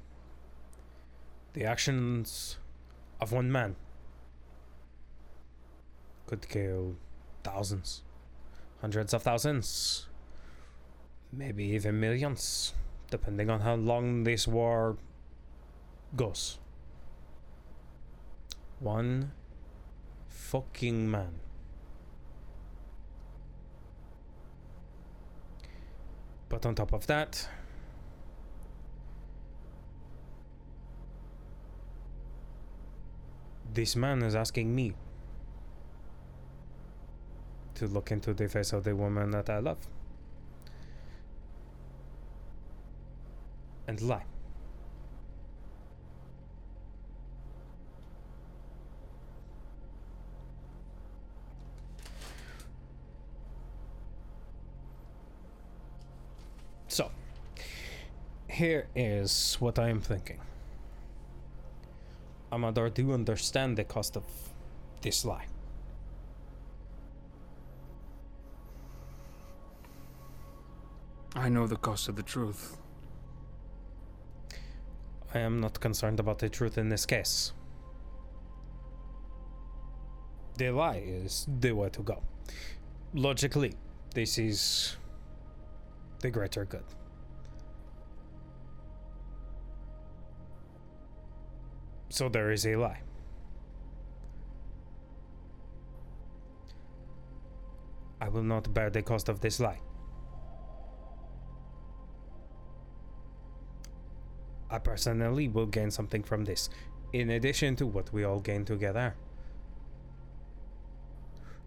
The 1.54 1.64
actions 1.64 2.58
of 3.20 3.32
one 3.32 3.52
man 3.52 3.76
could 6.26 6.48
kill 6.48 6.96
thousands, 7.44 8.02
hundreds 8.80 9.12
of 9.12 9.22
thousands, 9.22 10.08
maybe 11.30 11.64
even 11.64 12.00
millions, 12.00 12.72
depending 13.10 13.50
on 13.50 13.60
how 13.60 13.74
long 13.74 14.24
this 14.24 14.48
war 14.48 14.96
goes. 16.16 16.58
One 18.80 19.32
fucking 20.28 21.10
man. 21.10 21.40
But 26.48 26.66
on 26.66 26.74
top 26.74 26.92
of 26.92 27.06
that, 27.06 27.48
this 33.74 33.96
man 33.96 34.22
is 34.22 34.34
asking 34.34 34.74
me 34.74 34.94
to 37.74 37.86
look 37.86 38.10
into 38.10 38.34
the 38.34 38.48
face 38.48 38.72
of 38.72 38.84
the 38.84 38.94
woman 38.94 39.30
that 39.30 39.48
I 39.48 39.58
love. 39.58 39.78
and 43.86 44.00
lie. 44.00 44.24
So, 56.88 57.10
here 58.48 58.86
is 58.94 59.56
what 59.58 59.78
I 59.78 59.88
am 59.88 60.00
thinking. 60.00 60.38
Amador, 62.52 62.90
do 62.90 63.00
you 63.02 63.12
understand 63.14 63.78
the 63.78 63.84
cost 63.84 64.14
of 64.14 64.24
this 65.00 65.24
lie? 65.24 65.46
I 71.34 71.48
know 71.48 71.66
the 71.66 71.76
cost 71.76 72.10
of 72.10 72.16
the 72.16 72.22
truth. 72.22 72.76
I 75.34 75.38
am 75.38 75.60
not 75.60 75.80
concerned 75.80 76.20
about 76.20 76.40
the 76.40 76.50
truth 76.50 76.76
in 76.76 76.90
this 76.90 77.06
case. 77.06 77.54
The 80.58 80.70
lie 80.70 81.02
is 81.06 81.46
the 81.60 81.72
way 81.72 81.88
to 81.88 82.02
go. 82.02 82.22
Logically, 83.14 83.72
this 84.14 84.38
is 84.38 84.96
the 86.20 86.30
greater 86.30 86.66
good. 86.66 86.84
So 92.12 92.28
there 92.28 92.50
is 92.50 92.66
a 92.66 92.76
lie. 92.76 93.00
I 98.20 98.28
will 98.28 98.42
not 98.42 98.74
bear 98.74 98.90
the 98.90 99.00
cost 99.00 99.30
of 99.30 99.40
this 99.40 99.58
lie. 99.58 99.80
I 104.70 104.78
personally 104.78 105.48
will 105.48 105.64
gain 105.64 105.90
something 105.90 106.22
from 106.22 106.44
this, 106.44 106.68
in 107.14 107.30
addition 107.30 107.76
to 107.76 107.86
what 107.86 108.12
we 108.12 108.24
all 108.24 108.40
gain 108.40 108.66
together. 108.66 109.14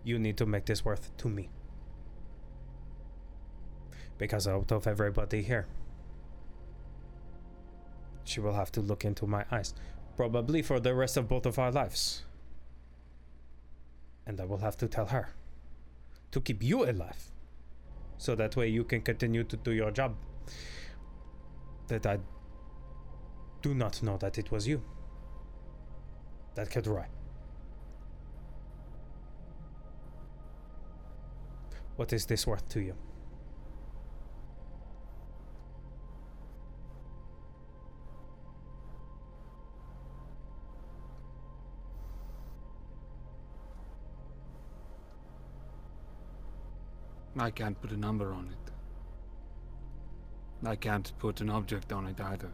You 0.03 0.19
need 0.19 0.37
to 0.37 0.45
make 0.45 0.65
this 0.65 0.85
worth 0.85 1.09
to 1.17 1.27
me. 1.27 1.49
Because 4.19 4.47
out 4.47 4.71
of 4.71 4.85
everybody 4.85 5.41
here, 5.41 5.65
she 8.25 8.39
will 8.39 8.53
have 8.53 8.71
to 8.73 8.81
look 8.81 9.05
into 9.05 9.25
my 9.25 9.45
eyes, 9.51 9.73
probably 10.15 10.61
for 10.61 10.79
the 10.79 10.93
rest 10.93 11.17
of 11.17 11.27
both 11.27 11.45
of 11.45 11.59
our 11.59 11.71
lives. 11.71 12.23
And 14.25 14.39
I 14.39 14.45
will 14.45 14.57
have 14.57 14.77
to 14.77 14.87
tell 14.87 15.07
her 15.07 15.29
to 16.31 16.41
keep 16.41 16.63
you 16.63 16.83
alive, 16.89 17.31
so 18.17 18.35
that 18.35 18.55
way 18.55 18.67
you 18.67 18.83
can 18.83 19.01
continue 19.01 19.43
to 19.43 19.57
do 19.57 19.71
your 19.71 19.91
job. 19.91 20.15
That 21.87 22.05
I 22.05 22.19
do 23.61 23.73
not 23.73 24.01
know 24.01 24.17
that 24.17 24.37
it 24.37 24.51
was 24.51 24.67
you 24.67 24.81
that 26.55 26.69
killed 26.69 26.87
Roy. 26.87 27.05
What 31.97 32.11
is 32.11 32.25
this 32.25 32.47
worth 32.47 32.67
to 32.69 32.81
you? 32.81 32.95
I 47.37 47.51
can't 47.51 47.79
put 47.81 47.91
a 47.91 47.97
number 47.97 48.31
on 48.31 48.49
it. 48.49 48.65
I 50.67 50.75
can't 50.75 51.11
put 51.19 51.41
an 51.41 51.49
object 51.49 51.91
on 51.91 52.07
it 52.07 52.19
either. 52.19 52.51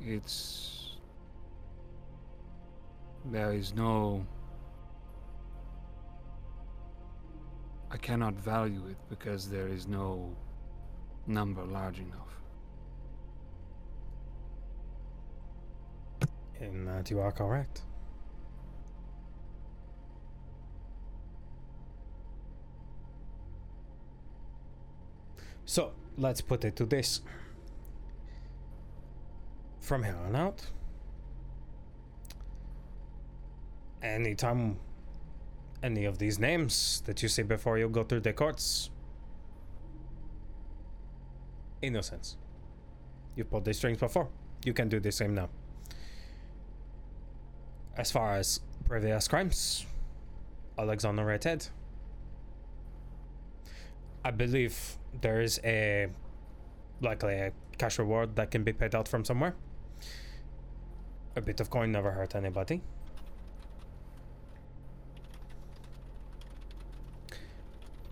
It's. 0.00 0.96
There 3.30 3.52
is 3.52 3.74
no. 3.74 4.26
I 7.90 7.96
cannot 7.96 8.34
value 8.34 8.86
it 8.88 8.96
because 9.08 9.48
there 9.48 9.68
is 9.68 9.86
no 9.86 10.34
number 11.26 11.64
large 11.64 11.98
enough. 11.98 12.39
In 16.60 16.84
that 16.84 17.10
uh, 17.10 17.14
you 17.14 17.20
are 17.20 17.32
correct. 17.32 17.82
So, 25.64 25.92
let's 26.18 26.40
put 26.40 26.64
it 26.64 26.76
to 26.76 26.84
this. 26.84 27.22
From 29.80 30.02
here 30.02 30.16
on 30.26 30.36
out, 30.36 30.66
anytime 34.02 34.78
any 35.82 36.04
of 36.04 36.18
these 36.18 36.38
names 36.38 37.02
that 37.06 37.22
you 37.22 37.28
see 37.28 37.42
before 37.42 37.78
you 37.78 37.88
go 37.88 38.04
through 38.04 38.20
the 38.20 38.32
courts, 38.32 38.90
innocence. 41.80 42.36
You 43.34 43.44
pulled 43.44 43.64
these 43.64 43.78
strings 43.78 43.98
before. 43.98 44.28
You 44.64 44.74
can 44.74 44.88
do 44.88 45.00
the 45.00 45.12
same 45.12 45.34
now. 45.34 45.48
As 47.96 48.10
far 48.10 48.36
as 48.36 48.60
previous 48.86 49.28
crimes, 49.28 49.86
Alexander 50.78 51.24
Redhead. 51.24 51.66
I 54.24 54.30
believe 54.30 54.96
there 55.20 55.40
is 55.40 55.60
a 55.64 56.08
likely 57.00 57.34
a 57.34 57.52
cash 57.78 57.98
reward 57.98 58.36
that 58.36 58.50
can 58.50 58.64
be 58.64 58.72
paid 58.72 58.94
out 58.94 59.08
from 59.08 59.24
somewhere. 59.24 59.54
A 61.36 61.40
bit 61.40 61.60
of 61.60 61.70
coin 61.70 61.92
never 61.92 62.10
hurt 62.10 62.34
anybody. 62.34 62.82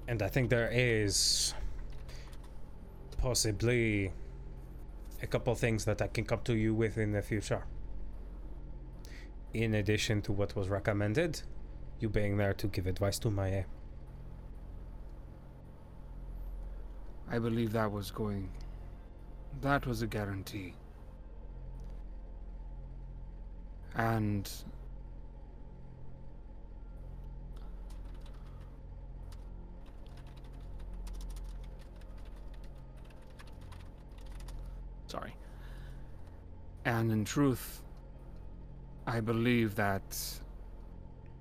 And 0.07 0.23
I 0.23 0.29
think 0.29 0.49
there 0.49 0.71
is 0.73 1.55
possibly 3.19 4.13
a 5.23 5.27
couple 5.27 5.55
things 5.55 5.85
that 5.85 6.01
I 6.01 6.07
can 6.07 6.25
come 6.25 6.41
to 6.45 6.55
you 6.55 6.75
with 6.75 6.97
in 6.97 7.13
the 7.13 7.21
future. 7.21 7.65
In 9.55 9.75
addition 9.75 10.23
to 10.23 10.33
what 10.33 10.55
was 10.55 10.69
recommended, 10.69 11.43
you 12.01 12.09
being 12.09 12.37
there 12.37 12.53
to 12.55 12.67
give 12.67 12.87
advice 12.87 13.19
to 13.21 13.31
Maya. 13.31 13.65
I 17.31 17.39
believe 17.39 17.73
that 17.73 17.91
was 17.91 18.11
going. 18.11 18.51
That 19.61 19.87
was 19.87 20.03
a 20.03 20.07
guarantee. 20.07 20.75
And. 23.95 24.51
Sorry. 35.07 35.35
And 36.85 37.11
in 37.11 37.25
truth, 37.25 37.83
I 39.09 39.21
believe 39.21 39.75
that 39.77 40.21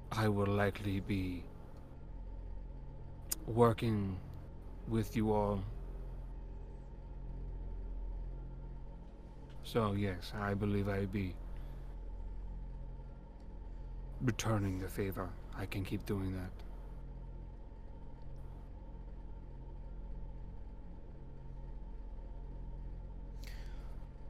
I 0.09 0.29
will 0.29 0.47
likely 0.47 1.01
be 1.01 1.43
working 3.45 4.17
with 4.87 5.17
you 5.17 5.33
all. 5.33 5.61
So, 9.63 9.91
yes, 9.91 10.31
I 10.39 10.53
believe 10.53 10.87
I'll 10.87 11.07
be 11.07 11.35
returning 14.21 14.79
the 14.79 14.87
favor. 14.87 15.27
I 15.57 15.65
can 15.65 15.83
keep 15.83 16.05
doing 16.05 16.33
that. 16.37 16.51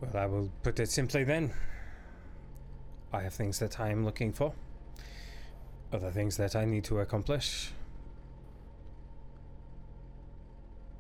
Well, 0.01 0.23
I 0.23 0.25
will 0.25 0.49
put 0.63 0.79
it 0.79 0.89
simply 0.89 1.23
then. 1.23 1.53
I 3.13 3.21
have 3.21 3.33
things 3.33 3.59
that 3.59 3.79
I 3.79 3.89
am 3.89 4.03
looking 4.03 4.33
for, 4.33 4.53
other 5.93 6.11
things 6.11 6.37
that 6.37 6.55
I 6.55 6.65
need 6.65 6.83
to 6.85 6.99
accomplish. 6.99 7.71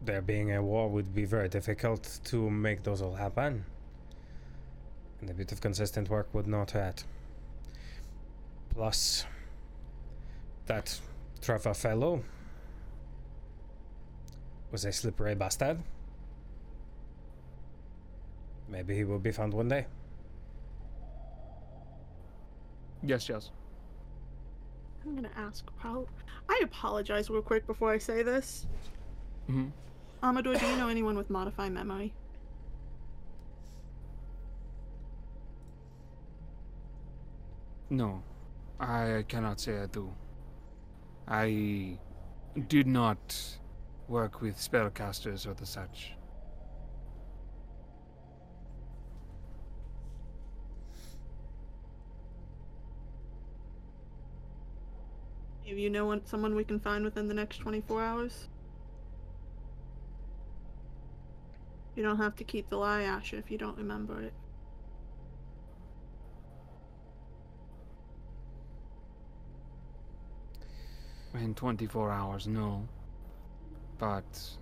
There 0.01 0.21
being 0.21 0.53
a 0.53 0.63
war 0.63 0.89
would 0.89 1.13
be 1.13 1.25
very 1.25 1.49
difficult 1.49 2.19
to 2.25 2.49
make 2.49 2.83
those 2.83 3.01
all 3.01 3.15
happen, 3.15 3.65
and 5.19 5.29
a 5.29 5.33
bit 5.33 5.51
of 5.51 5.59
consistent 5.59 6.09
work 6.09 6.33
would 6.33 6.47
not 6.47 6.71
hurt. 6.71 7.03
Plus, 8.69 9.25
that 10.67 10.99
Trevor 11.41 11.73
fellow 11.73 12.23
was 14.71 14.85
a 14.85 14.91
slippery 14.91 15.35
bastard. 15.35 15.79
Maybe 18.69 18.95
he 18.95 19.03
will 19.03 19.19
be 19.19 19.31
found 19.31 19.53
one 19.53 19.67
day. 19.67 19.87
Yes, 23.07 23.29
yes. 23.29 23.51
I'm 25.05 25.15
gonna 25.15 25.31
ask. 25.37 25.65
How? 25.77 26.05
I 26.49 26.59
apologize 26.61 27.29
real 27.29 27.41
quick 27.41 27.65
before 27.65 27.89
I 27.91 27.97
say 27.97 28.21
this. 28.21 28.67
hmm 29.47 29.67
Amador, 30.21 30.55
do 30.55 30.65
you 30.65 30.75
know 30.75 30.89
anyone 30.89 31.15
with 31.15 31.29
modify 31.29 31.69
memory? 31.69 32.13
No, 37.89 38.23
I 38.79 39.23
cannot 39.29 39.61
say 39.61 39.77
I 39.79 39.85
do. 39.85 40.13
I 41.27 41.97
did 42.67 42.87
not 42.87 43.57
work 44.09 44.41
with 44.41 44.57
spellcasters 44.57 45.47
or 45.47 45.53
the 45.53 45.65
such. 45.65 46.16
Do 55.67 55.75
you 55.75 55.89
know 55.89 56.05
one- 56.05 56.25
someone 56.25 56.55
we 56.55 56.63
can 56.63 56.79
find 56.79 57.03
within 57.03 57.27
the 57.27 57.33
next 57.33 57.57
24 57.57 58.01
hours? 58.01 58.47
You 61.93 62.03
don't 62.03 62.17
have 62.17 62.37
to 62.37 62.45
keep 62.45 62.69
the 62.69 62.77
lie, 62.77 63.01
Asher, 63.01 63.35
if 63.35 63.51
you 63.51 63.57
don't 63.57 63.77
remember 63.77 64.21
it. 64.21 64.33
In 71.33 71.53
24 71.53 72.11
hours, 72.11 72.47
no. 72.47 72.87
But 73.97 74.57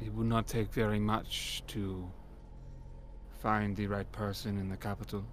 it 0.00 0.12
would 0.12 0.26
not 0.26 0.48
take 0.48 0.72
very 0.72 0.98
much 0.98 1.62
to 1.68 2.10
find 3.38 3.76
the 3.76 3.86
right 3.86 4.10
person 4.10 4.58
in 4.58 4.68
the 4.68 4.76
capital. 4.76 5.24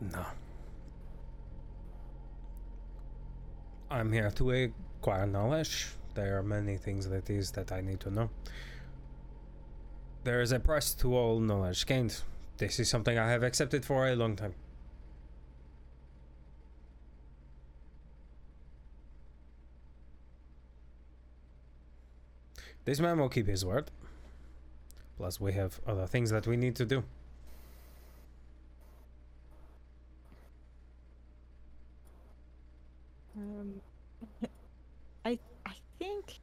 No. 0.00 0.26
I'm 3.90 4.12
here 4.12 4.30
to 4.30 4.72
acquire 5.00 5.26
knowledge. 5.26 5.88
There 6.14 6.38
are 6.38 6.42
many 6.44 6.76
things 6.76 7.08
that 7.08 7.28
is 7.28 7.50
that 7.52 7.72
I 7.72 7.80
need 7.80 7.98
to 8.00 8.10
know. 8.10 8.30
There 10.22 10.40
is 10.40 10.52
a 10.52 10.60
price 10.60 10.94
to 10.94 11.16
all 11.16 11.40
knowledge 11.40 11.84
gained. 11.86 12.22
This 12.58 12.78
is 12.78 12.88
something 12.88 13.18
I 13.18 13.28
have 13.30 13.42
accepted 13.42 13.84
for 13.84 14.06
a 14.06 14.14
long 14.14 14.36
time. 14.36 14.54
This 22.84 23.00
man 23.00 23.18
will 23.18 23.28
keep 23.28 23.48
his 23.48 23.64
word. 23.64 23.90
Plus, 25.16 25.40
we 25.40 25.52
have 25.52 25.80
other 25.86 26.06
things 26.06 26.30
that 26.30 26.46
we 26.46 26.56
need 26.56 26.76
to 26.76 26.84
do. 26.84 27.02
Um, 33.40 33.80
I 35.24 35.38
I 35.66 35.74
think 35.98 36.40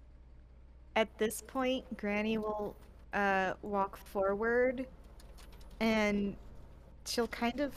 at 0.96 1.18
this 1.18 1.42
point, 1.42 1.86
Granny 1.98 2.38
will 2.38 2.76
uh, 3.14 3.54
walk 3.62 3.98
forward, 3.98 4.88
and 5.80 6.36
she'll 7.06 7.28
kind 7.28 7.60
of 7.60 7.74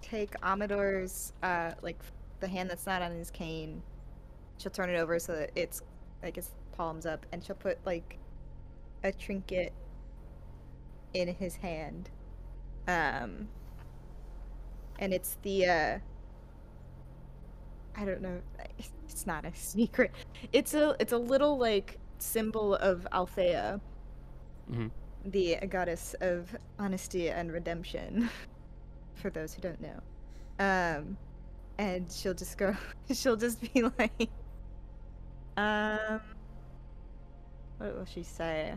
take 0.00 0.34
Amador's 0.42 1.32
uh, 1.42 1.72
like 1.82 1.98
the 2.40 2.48
hand 2.48 2.70
that's 2.70 2.86
not 2.86 3.02
on 3.02 3.12
his 3.12 3.30
cane. 3.30 3.82
She'll 4.58 4.72
turn 4.72 4.90
it 4.90 4.98
over 4.98 5.18
so 5.18 5.34
that 5.36 5.50
it's 5.56 5.82
like 6.22 6.36
his 6.36 6.50
palms 6.72 7.06
up, 7.06 7.26
and 7.32 7.44
she'll 7.44 7.56
put 7.56 7.78
like 7.86 8.18
a 9.04 9.12
trinket 9.12 9.72
in 11.14 11.28
his 11.28 11.56
hand. 11.56 12.10
Um, 12.88 13.48
and 14.98 15.12
it's 15.12 15.36
the 15.42 15.66
uh, 15.66 15.98
I 17.96 18.04
don't 18.04 18.22
know. 18.22 18.40
It's 19.04 19.26
not 19.26 19.44
a 19.44 19.54
secret. 19.54 20.12
It's 20.52 20.74
a 20.74 20.96
it's 20.98 21.12
a 21.12 21.18
little 21.18 21.58
like 21.58 21.98
symbol 22.18 22.74
of 22.76 23.06
Althea, 23.12 23.80
Mhm. 24.70 24.90
the 25.26 25.56
goddess 25.68 26.14
of 26.20 26.56
honesty 26.78 27.28
and 27.30 27.52
redemption. 27.52 28.30
For 29.14 29.30
those 29.30 29.54
who 29.54 29.60
don't 29.62 29.80
know, 29.80 30.00
um, 30.58 31.16
and 31.78 32.10
she'll 32.10 32.34
just 32.34 32.56
go. 32.58 32.74
She'll 33.12 33.36
just 33.36 33.60
be 33.60 33.82
like, 33.98 34.30
um, 35.56 36.20
what 37.78 37.94
will 37.96 38.06
she 38.06 38.22
say? 38.22 38.74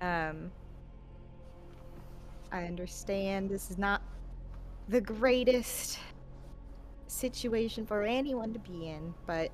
Um, 0.00 0.52
I 2.52 2.64
understand 2.64 3.48
this 3.50 3.70
is 3.70 3.78
not 3.78 4.00
the 4.88 5.00
greatest 5.00 5.98
situation 7.06 7.84
for 7.84 8.04
anyone 8.04 8.52
to 8.54 8.58
be 8.58 8.88
in, 8.88 9.14
but 9.26 9.50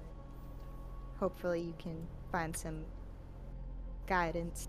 hopefully 1.18 1.60
you 1.60 1.74
can 1.78 2.06
find 2.30 2.56
some 2.56 2.84
guidance. 4.06 4.68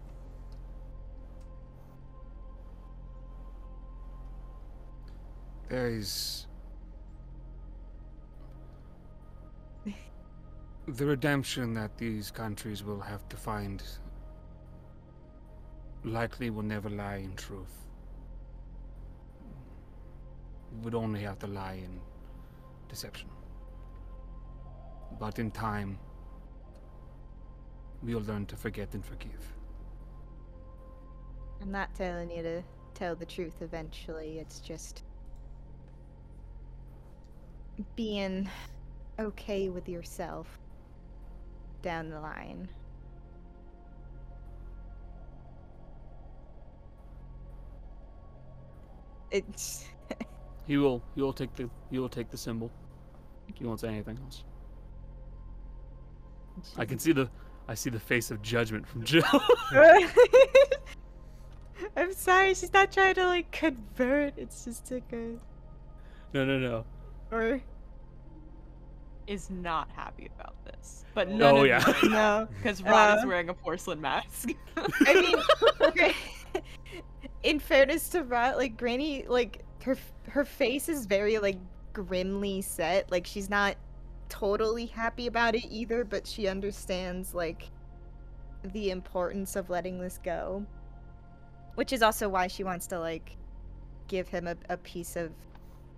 There 5.69 5.87
is. 5.87 6.47
the 10.87 11.05
redemption 11.05 11.73
that 11.75 11.97
these 11.97 12.31
countries 12.31 12.83
will 12.83 13.01
have 13.01 13.27
to 13.29 13.37
find 13.37 13.83
likely 16.03 16.49
will 16.49 16.63
never 16.63 16.89
lie 16.89 17.17
in 17.17 17.35
truth. 17.35 17.84
Would 20.83 20.95
only 20.95 21.21
have 21.21 21.39
to 21.39 21.47
lie 21.47 21.81
in 21.83 21.99
deception. 22.89 23.29
But 25.19 25.39
in 25.39 25.49
time, 25.51 25.97
we'll 28.03 28.21
learn 28.21 28.45
to 28.47 28.55
forget 28.55 28.93
and 28.93 29.03
forgive. 29.03 29.53
I'm 31.61 31.71
not 31.71 31.95
telling 31.95 32.29
you 32.29 32.43
to 32.43 32.61
tell 32.93 33.15
the 33.15 33.25
truth 33.25 33.61
eventually. 33.61 34.37
It's 34.39 34.59
just 34.59 35.03
being 37.95 38.49
okay 39.19 39.69
with 39.69 39.89
yourself 39.89 40.59
down 41.81 42.09
the 42.09 42.19
line. 42.19 42.69
It's 49.31 49.85
He 50.67 50.77
will. 50.77 51.01
He 51.15 51.21
will 51.21 51.33
take 51.33 51.53
the. 51.55 51.69
He 51.91 51.99
will 51.99 52.09
take 52.09 52.29
the 52.29 52.37
symbol. 52.37 52.71
He 53.53 53.63
won't 53.65 53.79
say 53.79 53.89
anything 53.89 54.17
else. 54.23 54.43
I 56.77 56.85
can 56.85 56.99
see 56.99 57.11
the. 57.11 57.29
I 57.67 57.73
see 57.75 57.89
the 57.89 57.99
face 57.99 58.29
of 58.31 58.41
judgment 58.41 58.87
from 58.87 59.03
Jill. 59.03 59.23
I'm 61.97 62.13
sorry, 62.13 62.53
she's 62.53 62.71
not 62.73 62.91
trying 62.91 63.15
to 63.15 63.25
like 63.25 63.51
convert. 63.51 64.37
It's 64.37 64.65
just 64.65 64.91
like 64.91 65.11
a 65.11 65.35
no, 66.33 66.45
no, 66.45 66.57
no. 66.59 66.85
or 67.31 67.61
Is 69.27 69.49
not 69.49 69.89
happy 69.95 70.29
about 70.37 70.55
this, 70.65 71.05
but 71.13 71.27
no, 71.29 71.49
Oh, 71.49 71.63
none 71.63 71.85
of 71.85 72.03
yeah. 72.03 72.09
no. 72.09 72.47
because 72.57 72.81
Rot 72.83 73.17
is 73.17 73.23
Uh, 73.23 73.27
wearing 73.27 73.49
a 73.49 73.53
porcelain 73.53 73.99
mask. 73.99 74.49
I 74.77 75.13
mean, 75.13 75.35
okay. 75.81 76.13
in 77.43 77.59
fairness 77.59 78.09
to 78.09 78.23
Rot, 78.23 78.57
like 78.57 78.77
Granny, 78.77 79.25
like 79.27 79.64
her 79.85 79.97
her 80.29 80.43
face 80.43 80.89
is 80.89 81.05
very 81.05 81.37
like 81.37 81.57
grimly 81.93 82.61
set. 82.61 83.09
Like 83.11 83.25
she's 83.25 83.49
not 83.49 83.75
totally 84.29 84.87
happy 84.87 85.27
about 85.27 85.53
it 85.53 85.65
either, 85.69 86.03
but 86.03 86.25
she 86.25 86.47
understands 86.47 87.35
like 87.35 87.69
the 88.63 88.89
importance 88.89 89.55
of 89.55 89.69
letting 89.69 89.99
this 89.99 90.19
go. 90.23 90.65
Which 91.75 91.93
is 91.93 92.01
also 92.01 92.27
why 92.27 92.47
she 92.47 92.63
wants 92.63 92.87
to 92.87 92.99
like 92.99 93.37
give 94.07 94.27
him 94.27 94.47
a, 94.47 94.55
a 94.69 94.77
piece 94.77 95.15
of 95.15 95.31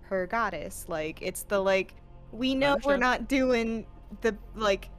her 0.02 0.26
goddess. 0.26 0.84
Like 0.86 1.22
it's 1.22 1.44
the 1.44 1.58
like 1.58 1.94
we 2.30 2.54
know 2.54 2.76
we're 2.84 2.98
not 2.98 3.26
doing 3.26 3.86
the 4.20 4.36
like 4.54 4.90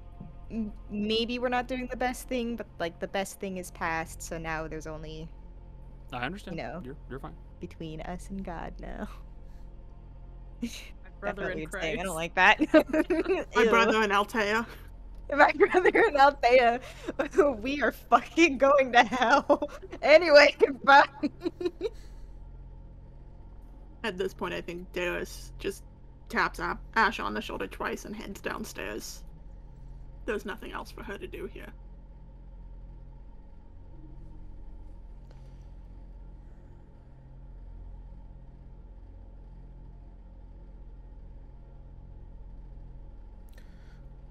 m- 0.50 0.74
maybe 0.90 1.38
we're 1.38 1.50
not 1.50 1.68
doing 1.68 1.88
the 1.92 1.98
best 1.98 2.28
thing, 2.28 2.56
but 2.56 2.66
like 2.80 3.00
the 3.00 3.08
best 3.08 3.40
thing 3.40 3.58
is 3.58 3.70
past, 3.70 4.24
so 4.24 4.40
now 4.40 4.68
there's 4.68 4.88
only 4.88 5.30
I 6.12 6.26
understand. 6.26 6.58
know. 6.58 6.82
You're, 6.84 6.98
you're 7.08 7.20
fine. 7.20 7.36
Between 7.60 8.02
us 8.02 8.30
and 8.30 8.44
God 8.44 8.74
now. 8.80 9.08
My 10.62 10.70
brother 11.20 11.42
Definitely 11.42 11.64
in 11.64 11.70
weird 11.72 11.84
saying, 11.84 12.00
I 12.00 12.04
don't 12.04 12.16
like 12.16 12.36
that. 12.36 12.60
My 13.56 13.66
brother 13.66 14.02
and 14.02 14.12
Althea. 14.12 14.66
My 15.32 15.52
brother 15.52 16.04
and 16.08 16.18
Althea, 16.18 16.80
we 17.62 17.82
are 17.84 17.92
fucking 17.92 18.58
going 18.58 18.92
to 18.94 19.04
hell. 19.04 19.70
Anyway, 20.02 20.56
bye. 20.84 21.06
At 24.04 24.18
this 24.18 24.34
point, 24.34 24.54
I 24.54 24.62
think 24.62 24.92
Deus 24.92 25.52
just 25.60 25.84
taps 26.30 26.60
Ash 26.96 27.20
on 27.20 27.34
the 27.34 27.42
shoulder 27.42 27.68
twice 27.68 28.06
and 28.06 28.16
heads 28.16 28.42
downstairs. 28.42 29.24
There's 30.26 30.46
nothing 30.46 30.72
else 30.72 30.90
for 30.92 31.04
her 31.04 31.18
to 31.18 31.28
do 31.28 31.46
here. 31.46 31.72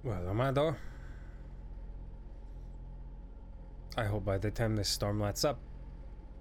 Well, 0.05 0.29
Amador. 0.29 0.77
I 3.97 4.05
hope 4.05 4.25
by 4.25 4.39
the 4.39 4.51
time 4.51 4.77
this 4.77 4.89
storm 4.89 5.21
lets 5.21 5.45
up, 5.45 5.59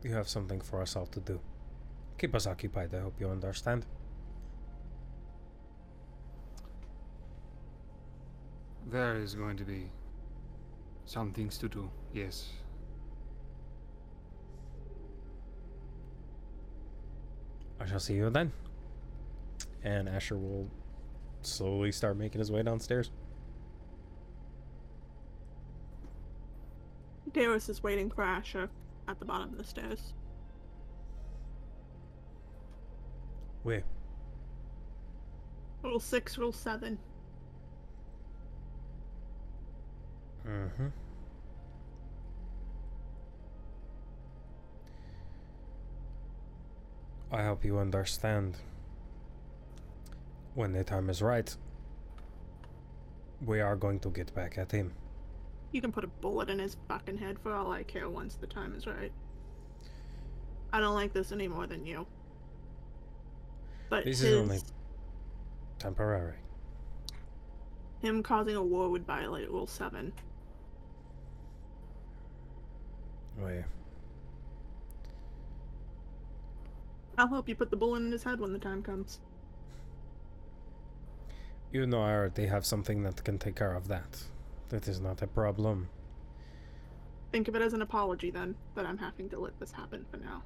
you 0.03 0.13
have 0.13 0.29
something 0.29 0.61
for 0.61 0.81
us 0.81 0.95
all 0.95 1.07
to 1.07 1.19
do. 1.19 1.39
Keep 2.19 2.35
us 2.35 2.45
occupied, 2.45 2.93
I 2.93 2.99
hope 2.99 3.15
you 3.19 3.27
understand. 3.29 3.85
There 8.85 9.17
is 9.17 9.33
going 9.33 9.57
to 9.57 9.63
be 9.63 9.89
some 11.05 11.31
things 11.33 11.57
to 11.57 11.67
do, 11.67 11.89
yes. 12.13 12.49
I 17.79 17.85
shall 17.85 17.99
see 17.99 18.13
you 18.13 18.29
then. 18.29 18.51
And 19.83 20.07
Asher 20.07 20.37
will 20.37 20.69
slowly 21.41 21.91
start 21.91 22.17
making 22.17 22.39
his 22.39 22.51
way 22.51 22.61
downstairs. 22.61 23.09
Deus 27.37 27.69
is 27.69 27.83
waiting 27.83 28.09
for 28.09 28.23
Asher 28.23 28.67
at 29.07 29.19
the 29.19 29.25
bottom 29.25 29.51
of 29.51 29.59
the 29.59 29.63
stairs. 29.63 30.13
Wait, 33.63 33.83
Rule 35.83 35.99
6, 35.99 36.37
Rule 36.39 36.51
7. 36.51 36.97
Mm-hmm. 40.47 40.87
I 47.31 47.43
hope 47.43 47.63
you 47.63 47.77
understand. 47.77 48.57
When 50.55 50.71
the 50.71 50.83
time 50.83 51.11
is 51.11 51.21
right, 51.21 51.55
we 53.45 53.61
are 53.61 53.75
going 53.75 53.99
to 53.99 54.09
get 54.09 54.33
back 54.33 54.57
at 54.57 54.71
him. 54.71 54.93
You 55.71 55.81
can 55.81 55.91
put 55.91 56.03
a 56.03 56.07
bullet 56.07 56.49
in 56.49 56.59
his 56.59 56.77
fucking 56.87 57.17
head 57.17 57.37
for 57.39 57.53
all 57.53 57.71
I 57.71 57.83
care 57.83 58.09
once 58.09 58.35
the 58.35 58.47
time 58.47 58.73
is 58.75 58.87
right. 58.87 59.11
I 60.71 60.79
don't 60.79 60.95
like 60.95 61.13
this 61.13 61.31
any 61.31 61.47
more 61.47 61.67
than 61.67 61.85
you. 61.85 62.07
But 63.89 64.05
This 64.05 64.19
his, 64.19 64.31
is 64.31 64.37
only 64.37 64.59
temporary. 65.79 66.35
him 67.99 68.23
causing 68.23 68.55
a 68.55 68.63
war 68.63 68.89
would 68.89 69.05
violate 69.05 69.49
Rule 69.49 69.67
7. 69.67 70.13
Wait, 73.37 73.63
I'll 77.17 77.27
help 77.27 77.47
you 77.49 77.55
put 77.55 77.69
the 77.71 77.77
bullet 77.77 78.01
in 78.03 78.11
his 78.11 78.23
head 78.23 78.39
when 78.39 78.53
the 78.53 78.59
time 78.59 78.81
comes. 78.83 79.19
you 81.71 81.85
know 81.85 82.01
I 82.01 82.13
already 82.13 82.47
have 82.47 82.65
something 82.65 83.03
that 83.03 83.23
can 83.23 83.37
take 83.37 83.55
care 83.55 83.73
of 83.73 83.87
that. 83.89 84.23
That 84.69 84.87
is 84.87 84.99
not 84.99 85.21
a 85.21 85.27
problem. 85.27 85.89
Think 87.31 87.47
of 87.47 87.55
it 87.55 87.61
as 87.61 87.73
an 87.73 87.81
apology 87.81 88.31
then, 88.31 88.55
that 88.75 88.85
I'm 88.85 88.97
having 88.97 89.29
to 89.29 89.39
let 89.39 89.57
this 89.59 89.71
happen 89.71 90.05
for 90.09 90.17
now. 90.17 90.43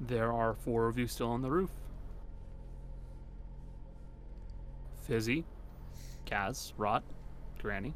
There 0.00 0.32
are 0.32 0.54
four 0.54 0.88
of 0.88 0.98
you 0.98 1.06
still 1.06 1.30
on 1.30 1.42
the 1.42 1.50
roof. 1.50 1.70
Fizzy, 5.06 5.44
Kaz, 6.26 6.72
Rot, 6.76 7.02
Granny. 7.58 7.94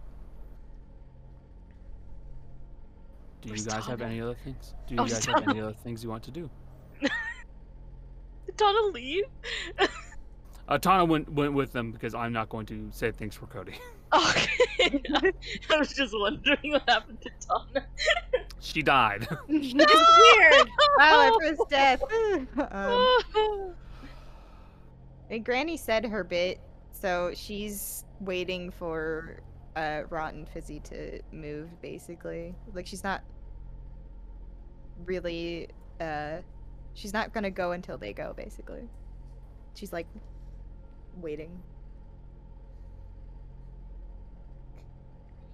Do 3.42 3.48
you 3.48 3.52
Where's 3.54 3.66
guys 3.66 3.86
have 3.86 4.02
any 4.02 4.20
other 4.20 4.34
things? 4.44 4.74
Do 4.86 4.94
you 4.94 5.00
Oh, 5.00 5.06
guys 5.06 5.24
have 5.26 5.48
any 5.48 5.60
other 5.60 5.72
things 5.72 6.04
you 6.04 6.10
want 6.10 6.22
to 6.24 6.30
do? 6.30 6.50
Did 7.00 7.10
Donna 8.56 8.92
leave? 8.92 9.24
Uh, 10.70 10.78
Tana 10.78 11.04
went 11.04 11.28
went 11.32 11.52
with 11.52 11.72
them 11.72 11.90
because 11.90 12.14
I'm 12.14 12.32
not 12.32 12.48
going 12.48 12.64
to 12.66 12.88
say 12.92 13.10
things 13.10 13.34
for 13.34 13.46
Cody. 13.46 13.74
Okay. 14.12 15.00
I 15.70 15.76
was 15.78 15.92
just 15.92 16.12
wondering 16.12 16.72
what 16.72 16.82
happened 16.88 17.20
to 17.20 17.30
Tana. 17.46 17.86
she 18.58 18.82
died. 18.82 19.28
She 19.48 19.72
disappeared. 19.72 20.68
wow, 20.98 21.30
our 21.32 21.40
first 21.40 21.62
death. 21.70 22.02
um, 22.72 23.72
and 25.30 25.44
Granny 25.44 25.76
said 25.76 26.04
her 26.06 26.24
bit, 26.24 26.58
so 26.90 27.30
she's 27.36 28.04
waiting 28.18 28.72
for 28.72 29.42
uh, 29.76 30.02
Rotten 30.10 30.44
Fizzy 30.44 30.80
to 30.80 31.20
move, 31.30 31.68
basically. 31.80 32.56
Like, 32.74 32.88
she's 32.88 33.04
not 33.04 33.22
really. 35.04 35.68
Uh, 36.00 36.38
she's 36.94 37.12
not 37.12 37.32
gonna 37.32 37.50
go 37.52 37.70
until 37.70 37.96
they 37.96 38.12
go, 38.12 38.34
basically. 38.36 38.88
She's 39.74 39.92
like 39.92 40.08
waiting. 41.16 41.50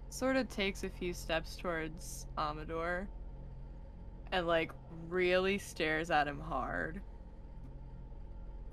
sort 0.09 0.37
of 0.37 0.49
takes 0.49 0.83
a 0.83 0.89
few 0.89 1.13
steps 1.13 1.57
towards 1.57 2.27
Amador 2.39 3.07
and 4.33 4.47
like 4.47 4.73
really 5.11 5.59
stares 5.59 6.11
at 6.11 6.27
him 6.27 6.41
hard. 6.41 7.03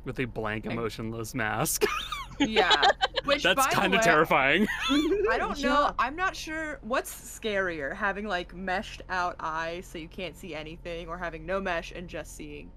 with 0.06 0.20
a 0.20 0.26
blank, 0.26 0.66
Like- 0.66 0.74
emotionless 0.74 1.34
mask. 1.36 1.86
Yeah. 2.40 2.82
Which 3.26 3.44
That's 3.44 3.68
kind 3.68 3.94
of 3.94 4.02
terrifying. 4.02 4.66
I 4.90 5.38
don't 5.38 5.62
know. 5.62 5.94
I'm 6.00 6.16
not 6.16 6.36
sure 6.36 6.80
what's 6.82 7.14
scarier, 7.14 7.94
having 7.95 8.26
like 8.26 8.56
meshed 8.56 9.03
out 9.08 9.36
eyes 9.40 9.86
so 9.86 10.00
you 10.00 10.08
can't 10.08 10.36
see 10.36 10.56
anything, 10.56 11.08
or 11.08 11.16
having 11.18 11.45
no 11.45 11.62
mesh 11.62 11.92
and 11.92 12.08
just 12.10 12.36
seeing 12.36 12.72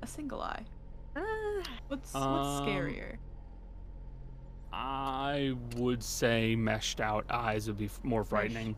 a 0.00 0.06
single 0.06 0.40
eye. 0.40 0.64
Uh, 1.14 1.20
what's 1.88 2.14
what's 2.14 2.16
Um, 2.16 2.66
scarier? 2.66 3.16
I 4.72 5.54
would 5.76 6.02
say 6.02 6.56
meshed 6.56 7.00
out 7.00 7.26
eyes 7.30 7.66
would 7.66 7.78
be 7.78 7.90
more 8.02 8.24
frightening. 8.24 8.76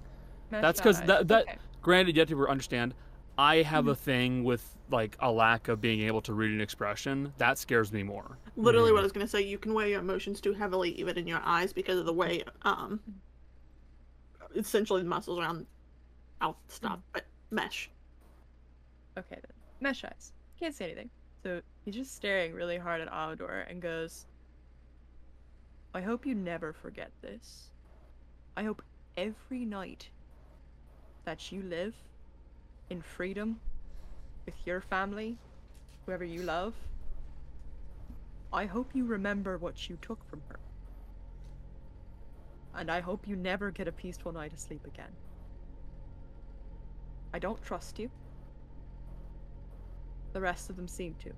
Meshed 0.51 0.63
That's 0.63 0.81
because 0.81 1.01
that 1.03 1.29
that 1.29 1.43
Okay. 1.43 1.59
granted 1.83 2.17
you 2.17 2.21
have 2.21 2.29
to 2.29 2.49
understand. 2.49 2.95
I 3.39 3.57
have 3.63 3.89
a 3.89 3.95
thing 3.95 4.45
with 4.45 4.77
like 4.91 5.17
a 5.21 5.31
lack 5.31 5.69
of 5.69 5.81
being 5.81 6.01
able 6.03 6.21
to 6.23 6.33
read 6.35 6.51
an 6.53 6.61
expression. 6.61 7.33
That 7.39 7.59
scares 7.59 7.93
me 7.93 8.03
more. 8.03 8.39
Literally, 8.57 8.89
Mm-hmm. 8.89 8.95
what 8.95 9.01
I 9.01 9.03
was 9.05 9.13
gonna 9.13 9.27
say. 9.29 9.43
You 9.43 9.59
can 9.59 9.75
wear 9.75 9.87
your 9.89 10.01
emotions 10.01 10.41
too 10.41 10.53
heavily, 10.53 10.91
even 11.01 11.17
in 11.19 11.27
your 11.27 11.41
eyes, 11.45 11.73
because 11.73 11.99
of 11.99 12.07
the 12.07 12.13
way, 12.13 12.45
um, 12.63 13.01
essentially 14.55 15.03
the 15.03 15.09
muscles 15.09 15.39
around 15.39 15.67
mouth 16.41 16.57
stop, 16.69 17.01
but 17.13 17.25
mesh. 17.51 17.91
Okay 19.19 19.37
then. 19.37 19.53
Mesh 19.81 20.05
eyes. 20.05 20.33
Can't 20.61 20.75
say 20.75 20.87
anything. 20.87 21.11
So 21.43 21.61
he's 21.85 21.95
just 21.95 22.15
staring 22.15 22.53
really 22.53 22.79
hard 22.79 23.01
at 23.01 23.09
Amador 23.09 23.67
and 23.69 23.81
goes, 23.83 24.27
I 25.97 26.01
hope 26.01 26.27
you 26.27 26.35
never 26.35 26.73
forget 26.73 27.13
this. 27.23 27.71
I 28.57 28.65
hope 28.65 28.83
every 29.17 29.65
night 29.65 30.11
that 31.25 31.53
you 31.53 31.63
live 31.63 31.95
in 32.91 33.01
freedom 33.01 33.61
with 34.45 34.55
your 34.67 34.81
family, 34.81 35.39
whoever 36.05 36.25
you 36.25 36.43
love, 36.43 36.75
I 38.53 38.67
hope 38.67 38.91
you 38.93 39.05
remember 39.05 39.57
what 39.57 39.89
you 39.89 39.97
took 40.03 40.29
from 40.29 40.43
her. 40.49 40.59
And 42.75 42.91
I 42.91 42.99
hope 42.99 43.29
you 43.29 43.37
never 43.37 43.71
get 43.71 43.87
a 43.87 43.93
peaceful 43.93 44.33
night 44.33 44.53
of 44.53 44.59
sleep 44.59 44.85
again. 44.85 45.13
I 47.33 47.39
don't 47.39 47.63
trust 47.63 48.01
you. 48.01 48.11
The 50.33 50.41
rest 50.41 50.71
of 50.71 50.77
them 50.77 50.89
seem 50.89 51.15
to. 51.23 51.31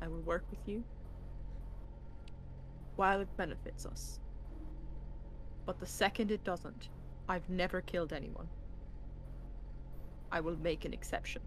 I 0.00 0.08
will 0.08 0.20
work 0.20 0.44
with 0.50 0.60
you 0.66 0.82
while 2.96 3.20
it 3.20 3.36
benefits 3.36 3.86
us. 3.86 4.20
But 5.66 5.78
the 5.78 5.86
second 5.86 6.30
it 6.30 6.44
doesn't, 6.44 6.88
I've 7.28 7.48
never 7.48 7.80
killed 7.80 8.12
anyone. 8.12 8.48
I 10.32 10.40
will 10.40 10.56
make 10.56 10.84
an 10.84 10.92
exception. 10.92 11.42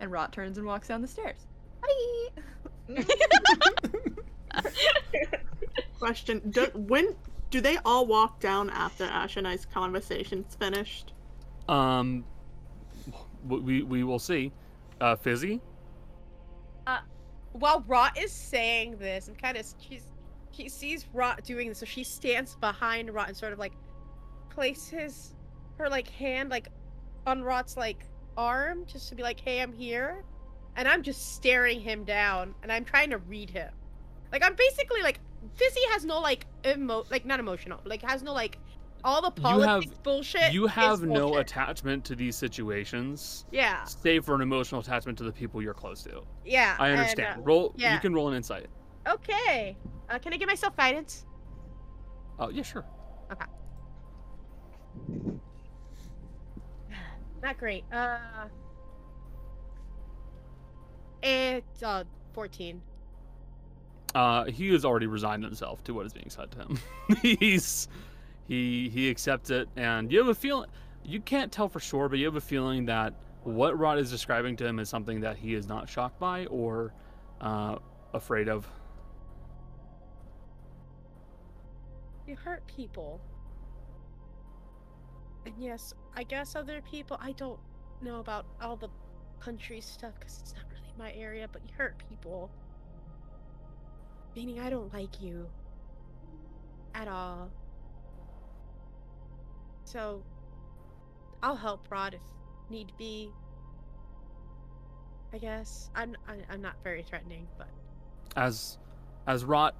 And 0.00 0.10
Rot 0.10 0.32
turns 0.32 0.58
and 0.58 0.66
walks 0.66 0.88
down 0.88 1.02
the 1.02 1.08
stairs. 1.08 1.46
Bye! 1.80 2.42
Question: 5.98 6.40
do, 6.50 6.66
When 6.74 7.14
do 7.50 7.60
they 7.60 7.78
all 7.84 8.06
walk 8.06 8.40
down 8.40 8.70
after 8.70 9.04
Ash 9.04 9.36
and 9.36 9.46
I's 9.46 9.64
conversation's 9.64 10.56
finished? 10.56 11.12
Um, 11.68 12.24
we 13.46 13.82
we 13.82 14.02
will 14.02 14.18
see. 14.18 14.52
Uh, 15.00 15.16
Fizzy. 15.16 15.60
While 17.52 17.84
Rot 17.86 18.18
is 18.18 18.32
saying 18.32 18.96
this, 18.98 19.28
and 19.28 19.38
kind 19.40 19.56
of 19.56 19.66
she's 19.78 20.04
she 20.52 20.68
sees 20.68 21.06
Rot 21.12 21.44
doing 21.44 21.68
this, 21.68 21.78
so 21.78 21.86
she 21.86 22.04
stands 22.04 22.56
behind 22.56 23.10
Rot 23.10 23.28
and 23.28 23.36
sort 23.36 23.52
of 23.52 23.58
like 23.58 23.72
places 24.50 25.34
her 25.78 25.88
like 25.88 26.08
hand 26.08 26.50
like 26.50 26.68
on 27.26 27.42
Rot's 27.42 27.76
like 27.76 28.04
arm, 28.36 28.84
just 28.86 29.08
to 29.10 29.14
be 29.14 29.22
like, 29.22 29.40
"Hey, 29.40 29.60
I'm 29.60 29.72
here," 29.72 30.24
and 30.76 30.88
I'm 30.88 31.02
just 31.02 31.34
staring 31.34 31.80
him 31.80 32.04
down, 32.04 32.54
and 32.62 32.72
I'm 32.72 32.84
trying 32.84 33.10
to 33.10 33.18
read 33.18 33.50
him. 33.50 33.70
Like 34.30 34.44
I'm 34.44 34.54
basically 34.54 35.02
like 35.02 35.20
Fizzy 35.54 35.80
has 35.90 36.04
no 36.04 36.20
like 36.20 36.46
emo 36.66 37.04
like 37.10 37.26
not 37.26 37.40
emotional, 37.40 37.80
like 37.84 38.02
has 38.02 38.22
no 38.22 38.32
like 38.32 38.58
all 39.04 39.20
the 39.20 39.32
You 39.36 39.42
politics 39.42 39.86
have- 39.92 40.02
bullshit. 40.02 40.52
You 40.52 40.66
have 40.66 41.02
no 41.02 41.28
bullshit. 41.28 41.40
attachment 41.40 42.04
to 42.06 42.14
these 42.14 42.36
situations, 42.36 43.44
Yeah, 43.50 43.84
save 43.84 44.24
for 44.24 44.34
an 44.34 44.40
emotional 44.40 44.80
attachment 44.80 45.18
to 45.18 45.24
the 45.24 45.32
people 45.32 45.60
you're 45.62 45.74
close 45.74 46.02
to. 46.04 46.22
yeah. 46.44 46.76
I 46.78 46.88
and, 46.88 46.98
uh, 46.98 47.02
understand. 47.02 47.46
roll. 47.46 47.72
yeah. 47.76 47.94
You 47.94 48.00
can 48.00 48.14
roll 48.14 48.28
an 48.28 48.34
insight. 48.34 48.66
Okay. 49.08 49.76
Uh, 50.08 50.18
can 50.18 50.32
I 50.32 50.36
give 50.36 50.48
myself 50.48 50.76
guidance? 50.76 51.26
Oh 52.38 52.48
yeah, 52.50 52.62
sure. 52.62 52.84
Okay. 53.32 53.46
Not 57.42 57.58
great. 57.58 57.84
Uh. 57.92 58.18
It's 61.22 61.82
uh 61.82 62.04
14. 62.34 62.80
Uh, 64.14 64.44
he 64.44 64.68
has 64.72 64.84
already 64.84 65.06
resigned 65.06 65.42
himself 65.42 65.82
to 65.84 65.94
what 65.94 66.04
is 66.04 66.12
being 66.12 66.28
said 66.28 66.50
to 66.52 66.58
him. 66.58 66.78
He's 67.22 67.88
he 68.46 68.88
he 68.88 69.10
accepts 69.10 69.50
it, 69.50 69.68
and 69.76 70.10
you 70.10 70.18
have 70.18 70.28
a 70.28 70.34
feeling. 70.34 70.68
You 71.04 71.20
can't 71.20 71.50
tell 71.50 71.68
for 71.68 71.80
sure, 71.80 72.08
but 72.08 72.18
you 72.18 72.26
have 72.26 72.36
a 72.36 72.40
feeling 72.40 72.86
that 72.86 73.14
what 73.44 73.78
Rot 73.78 73.98
is 73.98 74.10
describing 74.10 74.56
to 74.56 74.66
him 74.66 74.78
is 74.78 74.88
something 74.88 75.20
that 75.20 75.36
he 75.36 75.54
is 75.54 75.66
not 75.66 75.88
shocked 75.88 76.18
by 76.20 76.46
or 76.46 76.92
uh, 77.40 77.76
afraid 78.14 78.48
of. 78.48 78.68
You 82.26 82.36
hurt 82.36 82.64
people. 82.66 83.20
And 85.44 85.54
yes, 85.58 85.92
I 86.14 86.22
guess 86.22 86.54
other 86.54 86.80
people. 86.88 87.18
I 87.20 87.32
don't 87.32 87.58
know 88.00 88.20
about 88.20 88.46
all 88.60 88.76
the 88.76 88.88
country 89.40 89.80
stuff 89.80 90.12
because 90.18 90.38
it's 90.40 90.54
not 90.54 90.64
really 90.70 90.92
my 90.96 91.12
area, 91.20 91.48
but 91.50 91.62
you 91.66 91.72
hurt 91.76 92.00
people. 92.08 92.48
Meaning 94.36 94.60
I 94.60 94.70
don't 94.70 94.92
like 94.94 95.20
you. 95.20 95.48
At 96.94 97.08
all. 97.08 97.50
So, 99.92 100.22
I'll 101.42 101.54
help 101.54 101.86
Rot 101.90 102.14
if 102.14 102.20
need 102.70 102.92
be. 102.96 103.30
I 105.34 105.38
guess 105.38 105.90
I'm 105.94 106.16
I, 106.26 106.36
I'm 106.50 106.62
not 106.62 106.76
very 106.82 107.02
threatening, 107.02 107.46
but 107.58 107.68
As 108.36 108.78
as 109.26 109.44
Rot 109.44 109.74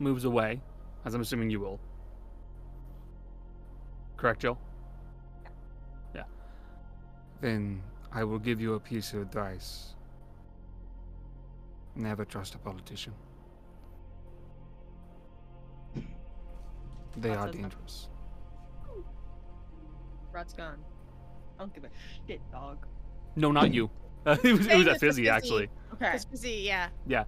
moves 0.00 0.24
away, 0.24 0.60
as 1.04 1.14
I'm 1.14 1.20
assuming 1.20 1.50
you 1.50 1.60
will. 1.60 1.78
Correct, 4.16 4.40
Jill? 4.40 4.58
Yeah. 6.14 6.24
Then 7.40 7.80
I 8.12 8.24
will 8.24 8.40
give 8.40 8.60
you 8.60 8.74
a 8.74 8.80
piece 8.80 9.12
of 9.12 9.22
advice. 9.22 9.94
Never 11.94 12.24
trust 12.24 12.56
a 12.56 12.58
politician. 12.58 13.14
They 17.16 17.30
Rot 17.30 17.38
are 17.38 17.52
says 17.52 17.60
nothing. 17.60 17.62
dangerous. 17.62 18.08
Rot's 20.32 20.52
gone. 20.52 20.78
I 21.58 21.62
don't 21.62 21.74
give 21.74 21.84
a 21.84 21.88
shit, 22.26 22.40
dog. 22.52 22.78
No, 23.36 23.50
not 23.52 23.72
you. 23.72 23.90
it 24.26 24.42
was, 24.42 24.44
it 24.44 24.52
was 24.58 24.66
Saying 24.66 24.84
that 24.84 24.92
this 24.92 25.00
to 25.00 25.06
fizzy, 25.06 25.22
Fizzy. 25.22 25.28
actually. 25.30 25.70
Okay. 25.94 26.12
it's 26.14 26.24
busy, 26.24 26.62
yeah. 26.64 26.88
Yeah. 27.06 27.24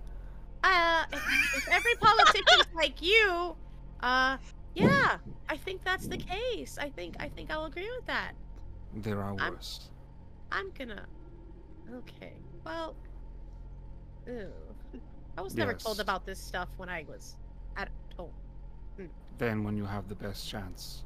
Uh, 0.63 1.05
if, 1.13 1.57
if 1.57 1.69
every 1.71 1.95
politician's 1.97 2.67
like 2.75 3.01
you, 3.01 3.57
uh, 4.01 4.37
yeah, 4.75 5.17
I 5.49 5.57
think 5.57 5.83
that's 5.85 6.07
the 6.07 6.19
case. 6.19 6.77
I 6.79 6.91
think 6.91 7.17
I 7.19 7.29
think 7.29 7.51
I'll 7.51 7.65
agree 7.65 7.91
with 7.97 8.07
that. 8.07 8.33
There 8.95 9.19
are 9.21 9.35
I'm- 9.41 9.55
worse. 9.55 9.89
I'm 10.53 10.71
gonna. 10.79 11.05
Okay. 11.95 12.33
Well. 12.65 12.95
Ew. 14.27 14.49
I 15.39 15.41
was 15.43 15.55
never 15.57 15.73
told 15.73 16.01
about 16.01 16.27
this 16.27 16.39
stuff 16.39 16.69
when 16.77 16.89
I 16.89 17.05
was 17.09 17.37
at 17.77 17.89
home. 18.17 18.31
Then, 19.39 19.65
when 19.65 19.77
you 19.77 19.87
have 19.87 20.07
the 20.09 20.15
best 20.15 20.47
chance, 20.47 21.05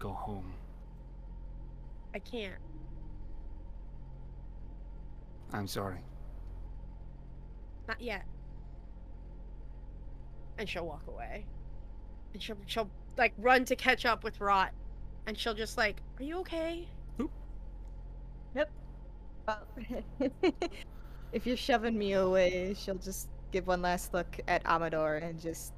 go 0.00 0.10
home. 0.10 0.52
I 2.12 2.18
can't. 2.18 2.58
I'm 5.52 5.68
sorry. 5.68 6.00
Not 7.86 8.00
yet. 8.00 8.24
And 10.58 10.68
she'll 10.68 10.86
walk 10.86 11.02
away. 11.06 11.46
And 12.32 12.42
she'll 12.42 12.56
she'll 12.66 12.90
like 13.16 13.32
run 13.38 13.64
to 13.66 13.76
catch 13.76 14.04
up 14.04 14.24
with 14.24 14.40
Rot. 14.40 14.72
And 15.26 15.38
she'll 15.38 15.54
just 15.54 15.78
like, 15.78 16.02
Are 16.18 16.24
you 16.24 16.38
okay? 16.38 16.88
Well, 18.54 18.66
uh, 19.46 19.56
if 21.32 21.46
you're 21.46 21.56
shoving 21.56 21.96
me 21.96 22.14
away, 22.14 22.74
she'll 22.76 22.96
just 22.96 23.28
give 23.52 23.66
one 23.66 23.82
last 23.82 24.12
look 24.12 24.38
at 24.48 24.62
Amador 24.64 25.16
and 25.16 25.40
just 25.40 25.72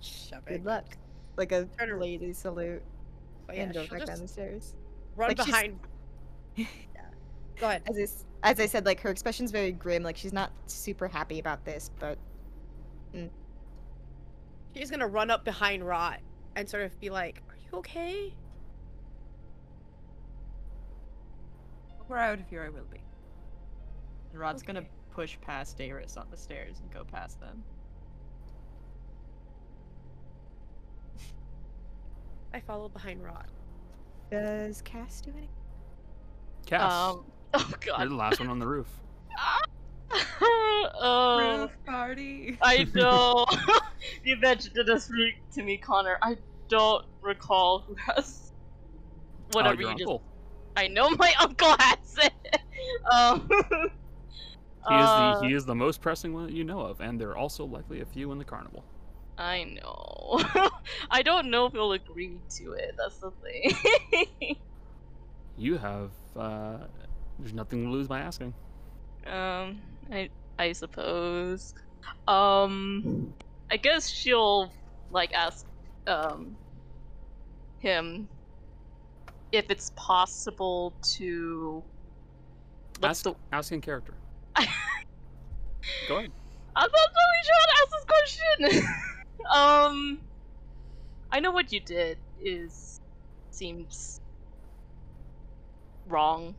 Shove 0.00 0.44
good 0.46 0.64
luck, 0.64 0.84
like 1.36 1.52
a 1.52 1.66
Turn 1.78 2.00
lady 2.00 2.32
salute, 2.32 2.82
But 3.50 3.56
yeah, 3.56 3.62
and 3.64 3.74
go 3.74 3.82
she'll 3.82 3.98
back 3.98 4.06
down 4.06 4.20
the 4.20 4.28
stairs. 4.28 4.74
run 5.16 5.28
like 5.30 5.36
behind. 5.36 5.80
yeah. 6.56 6.66
Go 7.58 7.66
ahead. 7.68 7.82
As 7.88 7.98
I, 7.98 8.02
s- 8.02 8.24
as 8.44 8.60
I 8.60 8.66
said, 8.66 8.86
like 8.86 9.00
her 9.00 9.10
expression's 9.10 9.50
very 9.50 9.72
grim. 9.72 10.04
Like 10.04 10.16
she's 10.16 10.32
not 10.32 10.52
super 10.66 11.08
happy 11.08 11.40
about 11.40 11.64
this, 11.64 11.90
but 11.98 12.16
mm. 13.14 13.28
She's 14.76 14.90
gonna 14.90 15.08
run 15.08 15.30
up 15.30 15.44
behind 15.44 15.84
Rot 15.84 16.20
and 16.54 16.68
sort 16.68 16.84
of 16.84 16.98
be 17.00 17.10
like, 17.10 17.42
Are 17.48 17.56
you 17.56 17.78
okay? 17.80 18.32
We're 22.08 22.18
out 22.18 22.38
of 22.38 22.48
here, 22.48 22.62
I 22.62 22.68
will 22.68 22.86
be. 22.90 23.00
And 24.30 24.40
Rot's 24.40 24.62
gonna 24.62 24.84
push 25.10 25.36
past 25.40 25.76
Darius 25.76 26.16
on 26.16 26.26
the 26.30 26.36
stairs 26.36 26.78
and 26.80 26.90
go 26.92 27.04
past 27.04 27.40
them. 27.40 27.64
I 32.52 32.60
follow 32.60 32.88
behind 32.88 33.22
Rot. 33.24 33.46
does 34.30 34.82
Kaz 34.82 35.22
do 35.22 35.30
anything? 35.30 35.48
Kaz, 36.66 36.80
Um. 36.90 37.24
Oh 37.54 37.68
you're 37.84 37.96
god. 37.96 38.10
the 38.10 38.14
last 38.14 38.38
one 38.38 38.48
on 38.48 38.60
the 38.60 38.66
roof. 38.66 38.86
oh, 40.40 41.58
Roof 41.62 41.70
party. 41.84 42.56
I 42.62 42.86
know. 42.94 43.44
you 44.24 44.36
mentioned 44.36 44.76
it 44.78 44.86
this 44.86 45.10
week 45.10 45.34
to 45.54 45.62
me, 45.64 45.76
Connor. 45.78 46.16
I 46.22 46.36
don't 46.68 47.04
recall 47.22 47.80
who 47.80 47.96
has 48.06 48.52
whatever 49.52 49.80
your 49.82 49.90
you 49.90 49.96
just. 49.98 50.08
uncle. 50.08 50.22
I 50.76 50.86
know 50.86 51.10
my 51.10 51.32
uncle 51.40 51.74
has 51.78 52.16
it. 52.18 52.60
um, 53.10 53.48
He 54.88 54.94
is 54.94 55.10
uh, 55.10 55.38
the 55.40 55.46
he 55.48 55.52
is 55.54 55.64
the 55.66 55.74
most 55.74 56.00
pressing 56.00 56.32
one 56.32 56.46
that 56.46 56.52
you 56.54 56.62
know 56.64 56.80
of, 56.80 57.00
and 57.00 57.20
there 57.20 57.30
are 57.30 57.36
also 57.36 57.64
likely 57.64 58.00
a 58.00 58.06
few 58.06 58.30
in 58.32 58.38
the 58.38 58.44
carnival. 58.44 58.84
I 59.40 59.64
know. 59.64 60.40
I 61.10 61.22
don't 61.22 61.50
know 61.50 61.66
if 61.66 61.72
he'll 61.72 61.92
agree 61.92 62.42
to 62.58 62.72
it. 62.74 62.94
That's 62.98 63.18
the 63.18 63.32
thing. 63.32 64.56
You 65.56 65.76
have 65.78 66.12
uh, 66.36 66.86
there's 67.38 67.52
nothing 67.52 67.84
to 67.84 67.90
lose 67.90 68.08
by 68.08 68.20
asking. 68.20 68.54
Um, 69.26 69.82
I 70.10 70.30
I 70.58 70.72
suppose. 70.72 71.74
Um, 72.28 73.34
I 73.70 73.76
guess 73.76 74.08
she'll 74.08 74.72
like 75.10 75.32
ask 75.34 75.66
um 76.06 76.56
him 77.78 78.28
if 79.52 79.70
it's 79.70 79.92
possible 79.96 80.94
to. 81.16 81.84
What's 83.00 83.20
Ask, 83.20 83.24
the? 83.24 83.34
ask 83.52 83.72
in 83.72 83.80
character. 83.80 84.14
Go 86.08 86.18
ahead. 86.18 86.32
I'm 86.76 86.90
not 86.90 87.10
sure 87.44 87.56
how 87.60 87.66
to 87.66 87.74
ask 87.82 87.90
this 87.90 88.04
question. 88.70 88.88
Um, 89.54 90.20
I 91.30 91.40
know 91.40 91.52
what 91.52 91.72
you 91.72 91.80
did 91.80 92.18
is 92.42 93.00
seems 93.50 94.20
wrong 96.06 96.56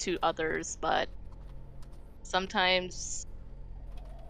to 0.00 0.18
others, 0.22 0.76
but 0.80 1.08
sometimes 2.22 3.26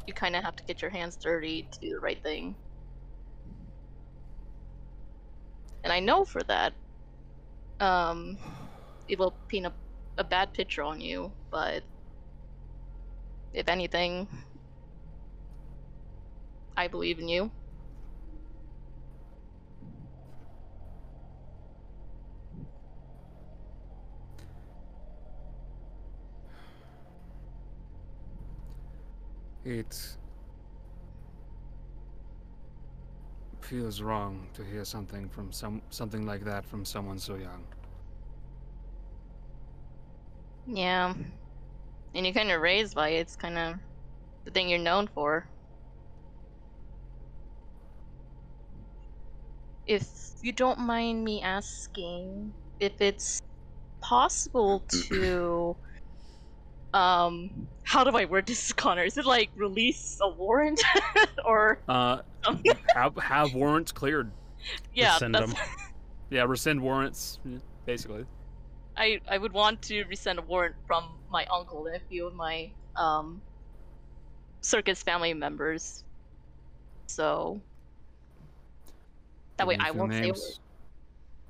you 0.07 0.15
kind 0.15 0.37
of 0.37 0.45
have 0.45 0.57
to 0.57 0.65
get 0.65 0.83
your 0.83 0.91
hands 0.91 1.17
dirty 1.17 1.69
to 1.73 1.81
do 1.81 1.91
the 1.95 2.01
right 2.01 2.23
thing. 2.23 2.57
And 5.85 5.93
I 5.93 6.01
know 6.01 6.25
for 6.25 6.43
that, 6.45 6.75
um, 7.81 8.39
it 9.09 9.19
will 9.19 9.35
paint 9.49 9.67
a, 9.67 9.73
a 10.19 10.25
bad 10.25 10.55
picture 10.55 10.83
on 10.83 11.01
you, 11.01 11.33
but 11.51 11.85
if 13.53 13.69
anything, 13.69 14.29
I 16.77 16.89
believe 16.89 17.19
in 17.19 17.29
you. 17.29 17.51
It 29.65 30.17
feels 33.61 34.03
wrong 34.03 34.49
to 34.55 34.65
hear 34.65 34.85
something 34.85 35.29
from 35.29 35.53
some 35.53 35.81
something 35.91 36.27
like 36.27 36.45
that 36.45 36.65
from 36.65 36.85
someone 36.85 37.19
so 37.19 37.37
young. 37.37 37.65
Yeah. 40.67 41.15
And 42.15 42.27
you're 42.27 42.35
kind 42.35 42.51
of 42.51 42.61
raised 42.61 42.95
by 42.95 43.11
it. 43.11 43.21
It's 43.21 43.37
kind 43.37 43.57
of 43.57 43.77
the 44.45 44.51
thing 44.51 44.69
you're 44.69 44.79
known 44.79 45.09
for. 45.15 45.47
If 49.87 50.09
you 50.43 50.53
don't 50.53 50.81
mind 50.81 51.25
me 51.25 51.43
asking, 51.43 52.53
if 52.81 53.01
it's 53.01 53.41
possible 54.01 54.83
to. 55.09 55.77
Um, 56.95 57.69
how 57.85 58.05
do 58.05 58.15
I 58.15 58.27
word 58.27 58.47
this, 58.47 58.71
Connor? 58.77 59.05
Is 59.05 59.17
it 59.17 59.25
like 59.25 59.49
release 59.57 60.19
a 60.21 60.29
warrant? 60.29 60.79
or. 61.47 61.79
Uh, 61.89 62.19
have 62.95 63.17
have 63.17 63.55
warrants 63.55 63.93
cleared. 63.93 64.31
yeah, 64.95 65.15
Rescind 65.15 65.35
that's. 65.35 65.53
'em. 65.53 65.59
Yeah, 66.31 66.45
rescind 66.45 66.83
warrants, 66.83 67.39
basically. 67.87 68.27
I 68.97 69.21
I 69.29 69.39
would 69.39 69.53
want 69.53 69.81
to 69.83 70.05
resend 70.05 70.39
a 70.39 70.43
warrant 70.43 70.75
from 70.87 71.19
my 71.31 71.47
uncle 71.47 71.87
and 71.87 71.97
a 71.97 72.01
few 72.01 72.27
of 72.27 72.35
my 72.35 72.71
um 72.97 73.41
circus 74.61 75.03
family 75.03 75.35
members. 75.35 76.05
So 77.07 77.61
that 79.63 79.69
Give 79.71 79.79
way 79.81 79.85
I 79.87 79.91
won't 79.93 80.11
names. 80.11 80.41
word. 80.41 80.59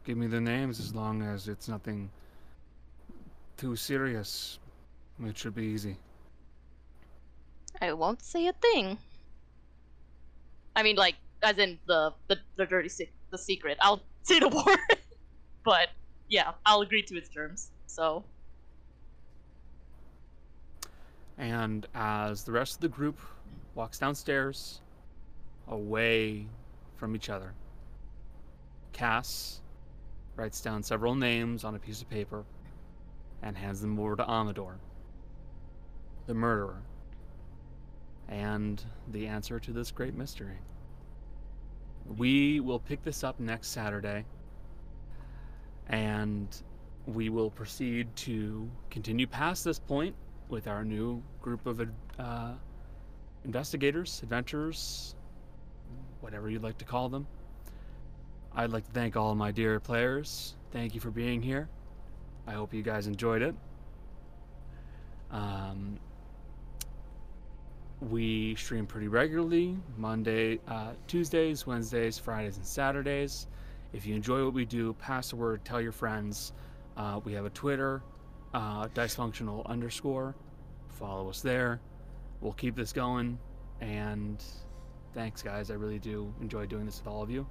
Give 0.04 0.18
me 0.18 0.26
the 0.26 0.40
names 0.40 0.80
as 0.80 0.94
long 0.94 1.22
as 1.22 1.48
it's 1.48 1.68
nothing 1.68 2.10
too 3.56 3.76
serious. 3.76 4.58
It 5.24 5.38
should 5.38 5.54
be 5.54 5.64
easy. 5.64 5.96
I 7.80 7.92
won't 7.92 8.22
say 8.22 8.46
a 8.48 8.52
thing. 8.52 8.98
I 10.76 10.82
mean, 10.82 10.96
like, 10.96 11.16
as 11.42 11.58
in 11.58 11.78
the 11.86 12.12
the, 12.28 12.38
the 12.56 12.66
dirty 12.66 12.88
sec- 12.88 13.12
the 13.30 13.38
secret. 13.38 13.78
I'll 13.80 14.02
say 14.22 14.38
the 14.40 14.48
warrant, 14.48 14.80
but 15.64 15.88
yeah, 16.28 16.52
I'll 16.66 16.80
agree 16.82 17.02
to 17.04 17.16
its 17.16 17.28
terms. 17.28 17.70
So 17.86 18.24
And 21.38 21.86
as 21.94 22.44
the 22.44 22.52
rest 22.52 22.74
of 22.76 22.80
the 22.80 22.88
group 22.88 23.18
walks 23.74 23.98
downstairs, 23.98 24.80
away 25.68 26.46
from 26.96 27.16
each 27.16 27.30
other, 27.30 27.54
Kaz 28.92 29.60
writes 30.36 30.60
down 30.60 30.82
several 30.82 31.14
names 31.14 31.64
on 31.64 31.74
a 31.74 31.78
piece 31.78 32.02
of 32.02 32.08
paper 32.08 32.44
and 33.42 33.56
hands 33.56 33.80
them 33.80 33.98
over 33.98 34.16
to 34.16 34.30
Amador, 34.30 34.78
the 36.26 36.34
murderer, 36.34 36.82
and 38.28 38.82
the 39.10 39.26
answer 39.26 39.58
to 39.58 39.72
this 39.72 39.90
great 39.90 40.14
mystery. 40.14 40.58
We 42.16 42.60
will 42.60 42.78
pick 42.78 43.02
this 43.02 43.24
up 43.24 43.38
next 43.40 43.68
Saturday, 43.68 44.24
and 45.88 46.48
we 47.06 47.28
will 47.28 47.50
proceed 47.50 48.14
to 48.16 48.70
continue 48.90 49.26
past 49.26 49.64
this 49.64 49.78
point 49.78 50.14
with 50.48 50.68
our 50.68 50.84
new 50.84 51.22
group 51.40 51.66
of 51.66 51.80
uh, 52.18 52.52
investigators, 53.44 54.20
adventurers, 54.22 55.14
whatever 56.20 56.48
you'd 56.48 56.62
like 56.62 56.78
to 56.78 56.84
call 56.84 57.08
them. 57.08 57.26
I'd 58.54 58.70
like 58.70 58.84
to 58.84 58.92
thank 58.92 59.16
all 59.16 59.34
my 59.34 59.50
dear 59.50 59.80
players. 59.80 60.54
Thank 60.72 60.94
you 60.94 61.00
for 61.00 61.10
being 61.10 61.40
here. 61.40 61.68
I 62.46 62.52
hope 62.52 62.74
you 62.74 62.82
guys 62.82 63.06
enjoyed 63.06 63.40
it. 63.40 63.54
Um, 65.30 65.98
we 68.00 68.54
stream 68.56 68.86
pretty 68.86 69.08
regularly 69.08 69.78
Monday, 69.96 70.60
uh, 70.68 70.92
Tuesdays, 71.06 71.66
Wednesdays, 71.66 72.18
Fridays, 72.18 72.56
and 72.56 72.66
Saturdays. 72.66 73.46
If 73.92 74.06
you 74.06 74.14
enjoy 74.14 74.44
what 74.44 74.52
we 74.52 74.64
do, 74.64 74.92
pass 74.94 75.30
the 75.30 75.36
word, 75.36 75.64
tell 75.64 75.80
your 75.80 75.92
friends. 75.92 76.52
Uh, 76.96 77.20
we 77.24 77.32
have 77.32 77.46
a 77.46 77.50
Twitter, 77.50 78.02
uh, 78.52 78.88
dicefunctional 78.88 79.64
underscore. 79.66 80.34
Follow 80.90 81.30
us 81.30 81.40
there. 81.40 81.80
We'll 82.40 82.52
keep 82.52 82.74
this 82.76 82.92
going. 82.92 83.38
And 83.80 84.42
thanks, 85.14 85.42
guys. 85.42 85.70
I 85.70 85.74
really 85.74 85.98
do 85.98 86.32
enjoy 86.40 86.66
doing 86.66 86.84
this 86.84 86.98
with 86.98 87.06
all 87.06 87.22
of 87.22 87.30
you. 87.30 87.46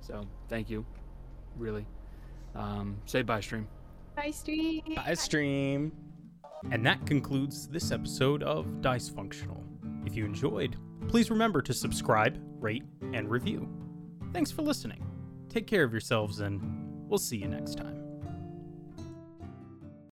So 0.00 0.22
thank 0.48 0.70
you, 0.70 0.84
really. 1.56 1.86
Um, 2.54 2.96
say 3.06 3.22
bye, 3.22 3.40
stream. 3.40 3.68
Bye, 4.16 4.30
stream. 4.30 4.82
Bye, 4.96 5.14
stream. 5.14 5.92
And 6.70 6.84
that 6.84 7.06
concludes 7.06 7.68
this 7.68 7.90
episode 7.90 8.42
of 8.42 8.82
Dice 8.82 9.08
Functional. 9.08 9.62
If 10.04 10.14
you 10.14 10.24
enjoyed, 10.24 10.76
please 11.08 11.30
remember 11.30 11.62
to 11.62 11.72
subscribe, 11.72 12.38
rate, 12.60 12.84
and 13.12 13.30
review. 13.30 13.68
Thanks 14.32 14.50
for 14.50 14.62
listening. 14.62 15.04
Take 15.48 15.66
care 15.66 15.84
of 15.84 15.92
yourselves, 15.92 16.40
and 16.40 16.60
we'll 17.08 17.18
see 17.18 17.38
you 17.38 17.48
next 17.48 17.76
time. 17.76 17.99